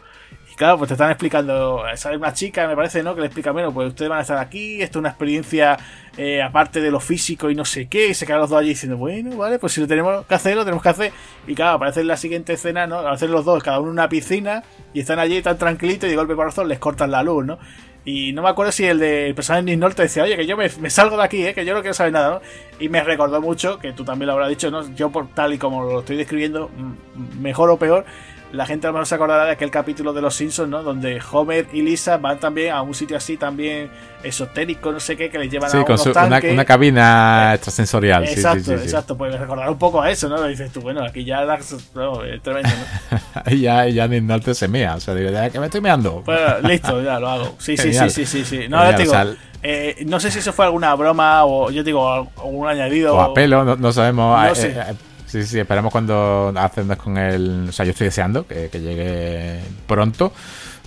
Claro, 0.62 0.78
pues 0.78 0.90
te 0.90 0.94
están 0.94 1.10
explicando, 1.10 1.82
sale 1.96 2.18
una 2.18 2.34
chica, 2.34 2.68
me 2.68 2.76
parece, 2.76 3.02
¿no? 3.02 3.16
Que 3.16 3.22
le 3.22 3.26
explica, 3.26 3.50
bueno, 3.50 3.74
pues 3.74 3.88
ustedes 3.88 4.10
van 4.10 4.20
a 4.20 4.22
estar 4.22 4.38
aquí, 4.38 4.80
esto 4.80 5.00
es 5.00 5.02
una 5.02 5.10
experiencia 5.10 5.76
eh, 6.16 6.40
aparte 6.40 6.82
de 6.82 6.92
lo 6.92 7.00
físico 7.00 7.50
y 7.50 7.56
no 7.56 7.66
sé 7.66 7.88
qué. 7.88 8.10
Y 8.10 8.14
se 8.14 8.28
quedan 8.28 8.42
los 8.42 8.52
dos 8.52 8.60
allí 8.60 8.70
diciendo, 8.70 8.96
bueno, 8.96 9.36
vale, 9.36 9.58
pues 9.58 9.74
si 9.74 9.82
lo 9.82 9.88
tenemos 9.88 10.24
que 10.24 10.36
hacer, 10.36 10.56
lo 10.56 10.64
tenemos 10.64 10.84
que 10.84 10.90
hacer. 10.90 11.14
Y 11.48 11.56
claro, 11.56 11.78
aparece 11.78 12.02
en 12.02 12.08
la 12.10 12.16
siguiente 12.16 12.54
escena, 12.54 12.86
¿no? 12.86 13.00
Hacer 13.00 13.32
los 13.32 13.44
dos, 13.44 13.64
cada 13.64 13.80
uno 13.80 13.88
en 13.88 13.94
una 13.94 14.08
piscina, 14.08 14.62
y 14.94 15.00
están 15.00 15.18
allí 15.18 15.42
tan 15.42 15.58
tranquilitos 15.58 16.06
y 16.06 16.12
de 16.12 16.16
golpe 16.16 16.36
corazón 16.36 16.68
les 16.68 16.78
cortan 16.78 17.10
la 17.10 17.24
luz, 17.24 17.44
¿no? 17.44 17.58
Y 18.06 18.32
no 18.34 18.44
me 18.44 18.50
acuerdo 18.50 18.72
si 18.72 18.86
el 18.86 19.00
de 19.00 19.34
personaje 19.36 19.66
de 19.66 19.78
Nick 19.78 19.96
decía, 19.96 20.24
oye, 20.24 20.36
que 20.36 20.46
yo 20.46 20.58
me, 20.58 20.70
salgo 20.92 21.18
de 21.18 21.24
aquí, 21.24 21.46
¿eh? 21.46 21.56
que 21.56 21.66
yo 21.66 21.74
no 21.74 21.82
quiero 21.82 21.96
saber 21.96 22.14
nada, 22.14 22.30
¿no? 22.36 22.42
Y 22.80 22.90
me 22.90 23.04
recordó 23.04 23.42
mucho, 23.42 23.80
que 23.80 23.94
tú 23.94 24.04
también 24.04 24.28
lo 24.28 24.34
habrás 24.34 24.50
dicho, 24.50 24.70
¿no? 24.70 24.88
Yo 24.96 25.12
por 25.12 25.28
tal 25.30 25.54
y 25.54 25.58
como 25.58 25.84
lo 25.84 26.00
estoy 26.00 26.18
describiendo, 26.18 26.70
mejor 27.40 27.70
o 27.72 27.78
peor, 27.78 28.06
la 28.52 28.66
gente 28.66 28.88
a 28.88 28.90
lo 28.90 28.94
mejor 28.94 29.08
se 29.08 29.16
acordará 29.16 29.46
de 29.46 29.52
aquel 29.52 29.72
capítulo 29.72 30.14
de 30.14 30.22
Los 30.22 30.36
Simpsons, 30.36 30.70
¿no? 30.70 30.84
Donde 30.84 31.22
Homer 31.32 31.68
y 31.72 31.82
Lisa 31.82 32.18
van 32.18 32.40
también 32.40 32.74
a 32.74 32.82
un 32.82 32.94
sitio 32.94 33.16
así 33.16 33.38
también 33.38 33.90
esotérico, 34.24 34.92
no 34.92 35.00
sé 35.00 35.16
qué, 35.16 35.30
que 35.30 35.40
les 35.40 35.50
llevan 35.50 35.70
a 35.76 35.84
con 35.84 35.98
una, 36.52 36.66
cabina 36.66 37.54
extrasensorial. 37.54 38.26
Exacto, 38.26 38.78
sí, 38.78 38.84
exacto. 38.84 39.18
Pues 39.18 39.40
recordar 39.40 39.70
un 39.70 39.78
poco 39.78 40.02
a 40.02 40.12
eso, 40.12 40.28
¿no? 40.30 40.44
dices 40.46 40.72
tú, 40.72 40.82
bueno, 40.82 41.04
aquí 41.04 41.24
ya 41.24 41.46
no, 41.46 42.24
es 42.24 42.42
tremendo, 42.42 42.70
¿no? 43.46 43.52
ya, 43.56 43.88
ya 43.88 44.08
ni 44.08 44.22
norte 44.22 44.54
se 44.54 44.68
mea, 44.68 44.96
o 44.96 45.00
sea, 45.00 45.16
digo, 45.16 45.32
ya 45.32 45.50
que 45.50 45.60
me 45.60 45.66
estoy 45.66 45.82
meando. 45.82 46.22
Pues 46.26 46.40
listo, 46.64 47.02
ya 47.02 47.20
lo 47.20 47.30
hago. 47.30 47.56
Sí, 47.58 47.78
sí, 47.78 47.94
sí, 47.94 48.10
sí, 48.10 48.26
sí, 48.26 48.46
sí. 48.46 48.68
No, 48.68 48.92
digo, 48.94 49.14
eh, 49.64 50.04
no 50.08 50.20
sé 50.20 50.32
si 50.32 50.40
eso 50.40 50.52
fue 50.54 50.66
alguna 50.66 50.94
broma 50.96 51.46
o 51.46 51.70
yo 51.70 51.84
digo, 51.84 52.12
algún 52.38 52.68
añadido. 52.68 53.16
O 53.16 53.22
a 53.22 53.34
pelo, 53.34 53.64
no, 53.76 53.92
sabemos. 53.92 54.40
No 54.40 54.48
eh, 54.48 54.56
sé. 54.56 54.76
Sí, 55.32 55.46
sí, 55.46 55.60
esperamos 55.60 55.94
cuando 55.94 56.52
hacemos 56.58 56.98
con 56.98 57.18
el. 57.18 57.68
O 57.70 57.72
sea, 57.72 57.86
yo 57.86 57.92
estoy 57.92 58.08
deseando 58.08 58.46
que, 58.46 58.68
llegue 58.74 59.62
pronto 59.88 60.34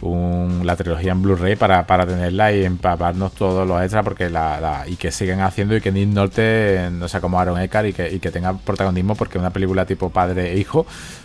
la 0.02 0.76
trilogía 0.76 1.12
en 1.12 1.22
Blu-ray 1.22 1.56
para, 1.56 1.86
tenerla 2.06 2.52
y 2.52 2.62
empaparnos 2.62 3.32
todos 3.32 3.66
los 3.66 3.80
extras 3.80 4.04
porque 4.04 4.28
la, 4.28 4.84
y 4.86 4.96
que 4.96 5.10
sigan 5.10 5.40
haciendo 5.40 5.74
y 5.74 5.80
que 5.80 5.90
Nick 5.90 6.10
Norte 6.10 6.90
no 6.92 7.08
sea 7.08 7.22
como 7.22 7.40
Aaron 7.40 7.58
Eckhart 7.58 7.88
y 7.88 7.92
que, 7.94 8.12
y 8.12 8.18
que 8.18 8.30
tenga 8.30 8.52
protagonismo 8.54 9.14
porque 9.14 9.38
una 9.38 9.48
película 9.48 9.86
tipo 9.86 10.10
padre 10.10 10.52
e 10.52 10.58
hijo 10.58 10.84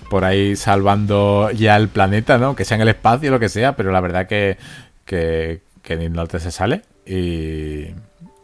por 0.10 0.24
ahí 0.24 0.56
salvando 0.56 1.52
ya 1.52 1.76
el 1.76 1.90
planeta, 1.90 2.38
¿no? 2.38 2.56
Que 2.56 2.64
sea 2.64 2.76
en 2.76 2.84
el 2.84 2.88
espacio, 2.88 3.32
lo 3.32 3.40
que 3.40 3.50
sea, 3.50 3.76
pero 3.76 3.92
la 3.92 4.00
verdad 4.00 4.28
que, 4.28 4.58
que, 5.04 5.62
que 5.82 5.98
Nick 5.98 6.12
Norte 6.12 6.40
se 6.40 6.52
sale 6.52 6.84
y 7.06 7.94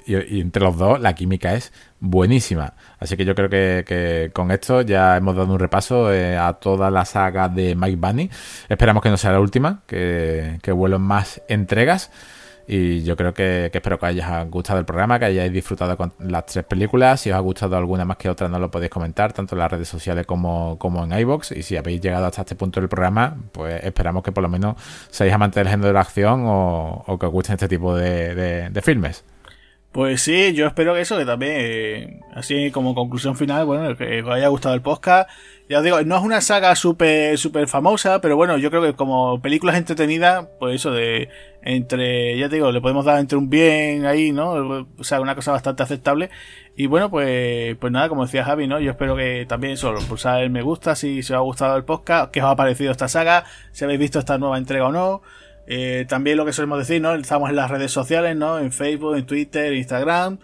y, 0.05 0.39
entre 0.39 0.63
los 0.63 0.77
dos 0.77 0.99
la 0.99 1.15
química 1.15 1.53
es 1.55 1.73
buenísima. 2.05 2.73
Así 2.99 3.17
que 3.17 3.25
yo 3.25 3.35
creo 3.35 3.49
que, 3.49 4.31
con 4.33 4.51
esto 4.51 4.81
ya 4.81 5.17
hemos 5.17 5.35
dado 5.35 5.51
un 5.53 5.59
repaso 5.59 6.13
eh, 6.13 6.37
a 6.37 6.53
toda 6.53 6.91
la 6.91 7.05
saga 7.05 7.49
de 7.49 7.75
Mike 7.75 7.97
Bunny. 7.97 8.29
Esperamos 8.69 9.03
que 9.03 9.09
no 9.09 9.17
sea 9.17 9.31
la 9.31 9.39
última, 9.39 9.81
que, 9.87 10.59
vuelen 10.73 11.01
más 11.01 11.41
entregas. 11.47 12.11
Y 12.67 13.03
yo 13.03 13.15
creo 13.15 13.31
que, 13.33 13.69
espero 13.71 13.99
que 13.99 14.05
os 14.05 14.09
haya 14.09 14.43
gustado 14.43 14.79
el 14.79 14.85
programa, 14.85 15.19
que 15.19 15.25
hayáis 15.25 15.53
disfrutado 15.53 15.95
con 15.97 16.13
las 16.19 16.47
tres 16.47 16.65
películas. 16.65 17.21
Si 17.21 17.29
os 17.29 17.35
ha 17.35 17.39
gustado 17.39 17.77
alguna 17.77 18.05
más 18.05 18.17
que 18.17 18.27
otra, 18.27 18.47
no 18.49 18.57
lo 18.57 18.71
podéis 18.71 18.89
comentar, 18.89 19.33
tanto 19.33 19.53
en 19.55 19.59
las 19.59 19.71
redes 19.71 19.87
sociales 19.87 20.25
como, 20.25 20.77
en 21.03 21.19
iBox. 21.19 21.51
Y 21.51 21.61
si 21.63 21.77
habéis 21.77 22.01
llegado 22.01 22.25
hasta 22.25 22.41
este 22.41 22.55
punto 22.55 22.79
del 22.79 22.89
programa, 22.89 23.35
pues 23.51 23.83
esperamos 23.83 24.23
que 24.23 24.31
por 24.31 24.41
lo 24.41 24.49
menos 24.49 24.75
seáis 25.11 25.33
amantes 25.33 25.63
del 25.63 25.69
género 25.69 25.87
de 25.89 25.93
la 25.93 26.01
acción 26.01 26.43
o, 26.47 27.17
que 27.19 27.25
os 27.25 27.31
gusten 27.31 27.53
este 27.53 27.67
tipo 27.67 27.95
de 27.95 28.81
filmes. 28.83 29.23
Pues 29.95 30.23
sí, 30.23 30.51
yo 30.53 30.67
espero 30.67 30.93
que 30.93 30.99
eso, 30.99 31.17
que 31.17 31.23
también, 31.23 31.53
eh, 31.55 32.19
así 32.33 32.69
como 32.69 32.93
conclusión 32.93 33.37
final, 33.37 33.65
bueno, 33.65 33.95
que 33.95 34.21
os 34.21 34.29
haya 34.29 34.49
gustado 34.49 34.75
el 34.75 34.81
podcast. 34.81 35.29
Ya 35.69 35.77
os 35.77 35.85
digo, 35.85 36.01
no 36.03 36.17
es 36.17 36.21
una 36.21 36.41
saga 36.41 36.75
súper 36.75 37.37
super 37.37 37.65
famosa, 37.69 38.19
pero 38.19 38.35
bueno, 38.35 38.57
yo 38.57 38.69
creo 38.69 38.81
que 38.81 38.93
como 38.93 39.41
películas 39.41 39.77
entretenidas, 39.77 40.49
pues 40.59 40.75
eso 40.75 40.91
de 40.91 41.29
entre, 41.61 42.37
ya 42.37 42.49
te 42.49 42.55
digo, 42.55 42.73
le 42.73 42.81
podemos 42.81 43.05
dar 43.05 43.19
entre 43.21 43.37
un 43.37 43.49
bien 43.49 44.05
ahí, 44.05 44.33
¿no? 44.33 44.85
O 44.97 45.03
sea, 45.05 45.21
una 45.21 45.33
cosa 45.33 45.53
bastante 45.53 45.83
aceptable. 45.83 46.29
Y 46.75 46.87
bueno, 46.87 47.09
pues, 47.09 47.77
pues 47.77 47.93
nada, 47.93 48.09
como 48.09 48.25
decía 48.25 48.43
Javi, 48.43 48.67
¿no? 48.67 48.81
Yo 48.81 48.91
espero 48.91 49.15
que 49.15 49.45
también 49.47 49.73
eso, 49.75 49.95
pulsar 50.09 50.43
el 50.43 50.49
me 50.49 50.61
gusta 50.61 50.95
si, 50.95 51.23
se 51.23 51.33
os 51.35 51.37
ha 51.37 51.41
gustado 51.41 51.77
el 51.77 51.85
podcast, 51.85 52.31
que 52.31 52.41
os 52.41 52.47
ha 52.49 52.55
parecido 52.57 52.91
esta 52.91 53.07
saga, 53.07 53.45
si 53.71 53.85
habéis 53.85 54.01
visto 54.01 54.19
esta 54.19 54.37
nueva 54.37 54.57
entrega 54.57 54.87
o 54.87 54.91
no. 54.91 55.21
Eh, 55.67 56.05
también 56.07 56.37
lo 56.37 56.45
que 56.45 56.53
solemos 56.53 56.79
decir, 56.79 57.01
¿no? 57.01 57.13
Estamos 57.15 57.49
en 57.49 57.55
las 57.55 57.71
redes 57.71 57.91
sociales, 57.91 58.35
¿no? 58.35 58.59
En 58.59 58.71
Facebook, 58.71 59.15
en 59.15 59.25
Twitter, 59.25 59.73
Instagram. 59.73 60.39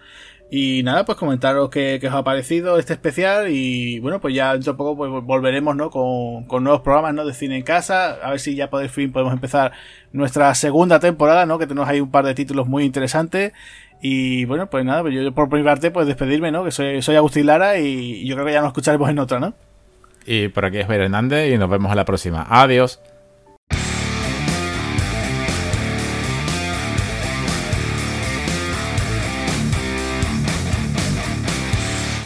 Y 0.54 0.82
nada, 0.82 1.06
pues 1.06 1.16
comentaros 1.16 1.70
qué, 1.70 1.98
os 2.06 2.12
ha 2.12 2.24
parecido 2.24 2.78
este 2.78 2.92
especial. 2.92 3.48
Y 3.48 4.00
bueno, 4.00 4.20
pues 4.20 4.34
ya 4.34 4.52
dentro 4.52 4.74
de 4.74 4.76
poco 4.76 4.96
pues, 4.96 5.24
volveremos, 5.24 5.74
¿no? 5.74 5.88
Con, 5.88 6.62
nuevos 6.62 6.82
programas, 6.82 7.14
¿no? 7.14 7.24
De 7.24 7.32
cine 7.32 7.56
en 7.56 7.62
casa. 7.62 8.18
A 8.22 8.30
ver 8.30 8.40
si 8.40 8.54
ya 8.54 8.68
por 8.68 8.86
fin 8.88 9.12
podemos 9.12 9.32
empezar 9.32 9.72
nuestra 10.12 10.54
segunda 10.54 11.00
temporada, 11.00 11.46
¿no? 11.46 11.58
Que 11.58 11.66
tenemos 11.66 11.88
ahí 11.88 12.00
un 12.00 12.10
par 12.10 12.26
de 12.26 12.34
títulos 12.34 12.66
muy 12.66 12.84
interesantes. 12.84 13.52
Y 14.02 14.44
bueno, 14.44 14.68
pues 14.68 14.84
nada, 14.84 15.00
pues 15.00 15.14
yo 15.14 15.32
por 15.32 15.50
mi 15.50 15.62
parte, 15.62 15.90
pues 15.90 16.06
despedirme, 16.06 16.50
¿no? 16.50 16.64
Que 16.64 16.70
soy, 16.70 17.00
soy 17.00 17.16
Agustín 17.16 17.46
Lara 17.46 17.78
y 17.78 18.26
yo 18.26 18.34
creo 18.34 18.46
que 18.46 18.52
ya 18.52 18.60
nos 18.60 18.68
escucharemos 18.68 19.08
en 19.08 19.20
otra, 19.20 19.40
¿no? 19.40 19.54
Y 20.26 20.48
por 20.48 20.66
aquí 20.66 20.78
es 20.78 20.86
Javier 20.86 21.02
Hernández 21.02 21.50
y 21.50 21.56
nos 21.56 21.70
vemos 21.70 21.90
a 21.90 21.94
la 21.94 22.04
próxima. 22.04 22.46
Adiós. 22.50 23.00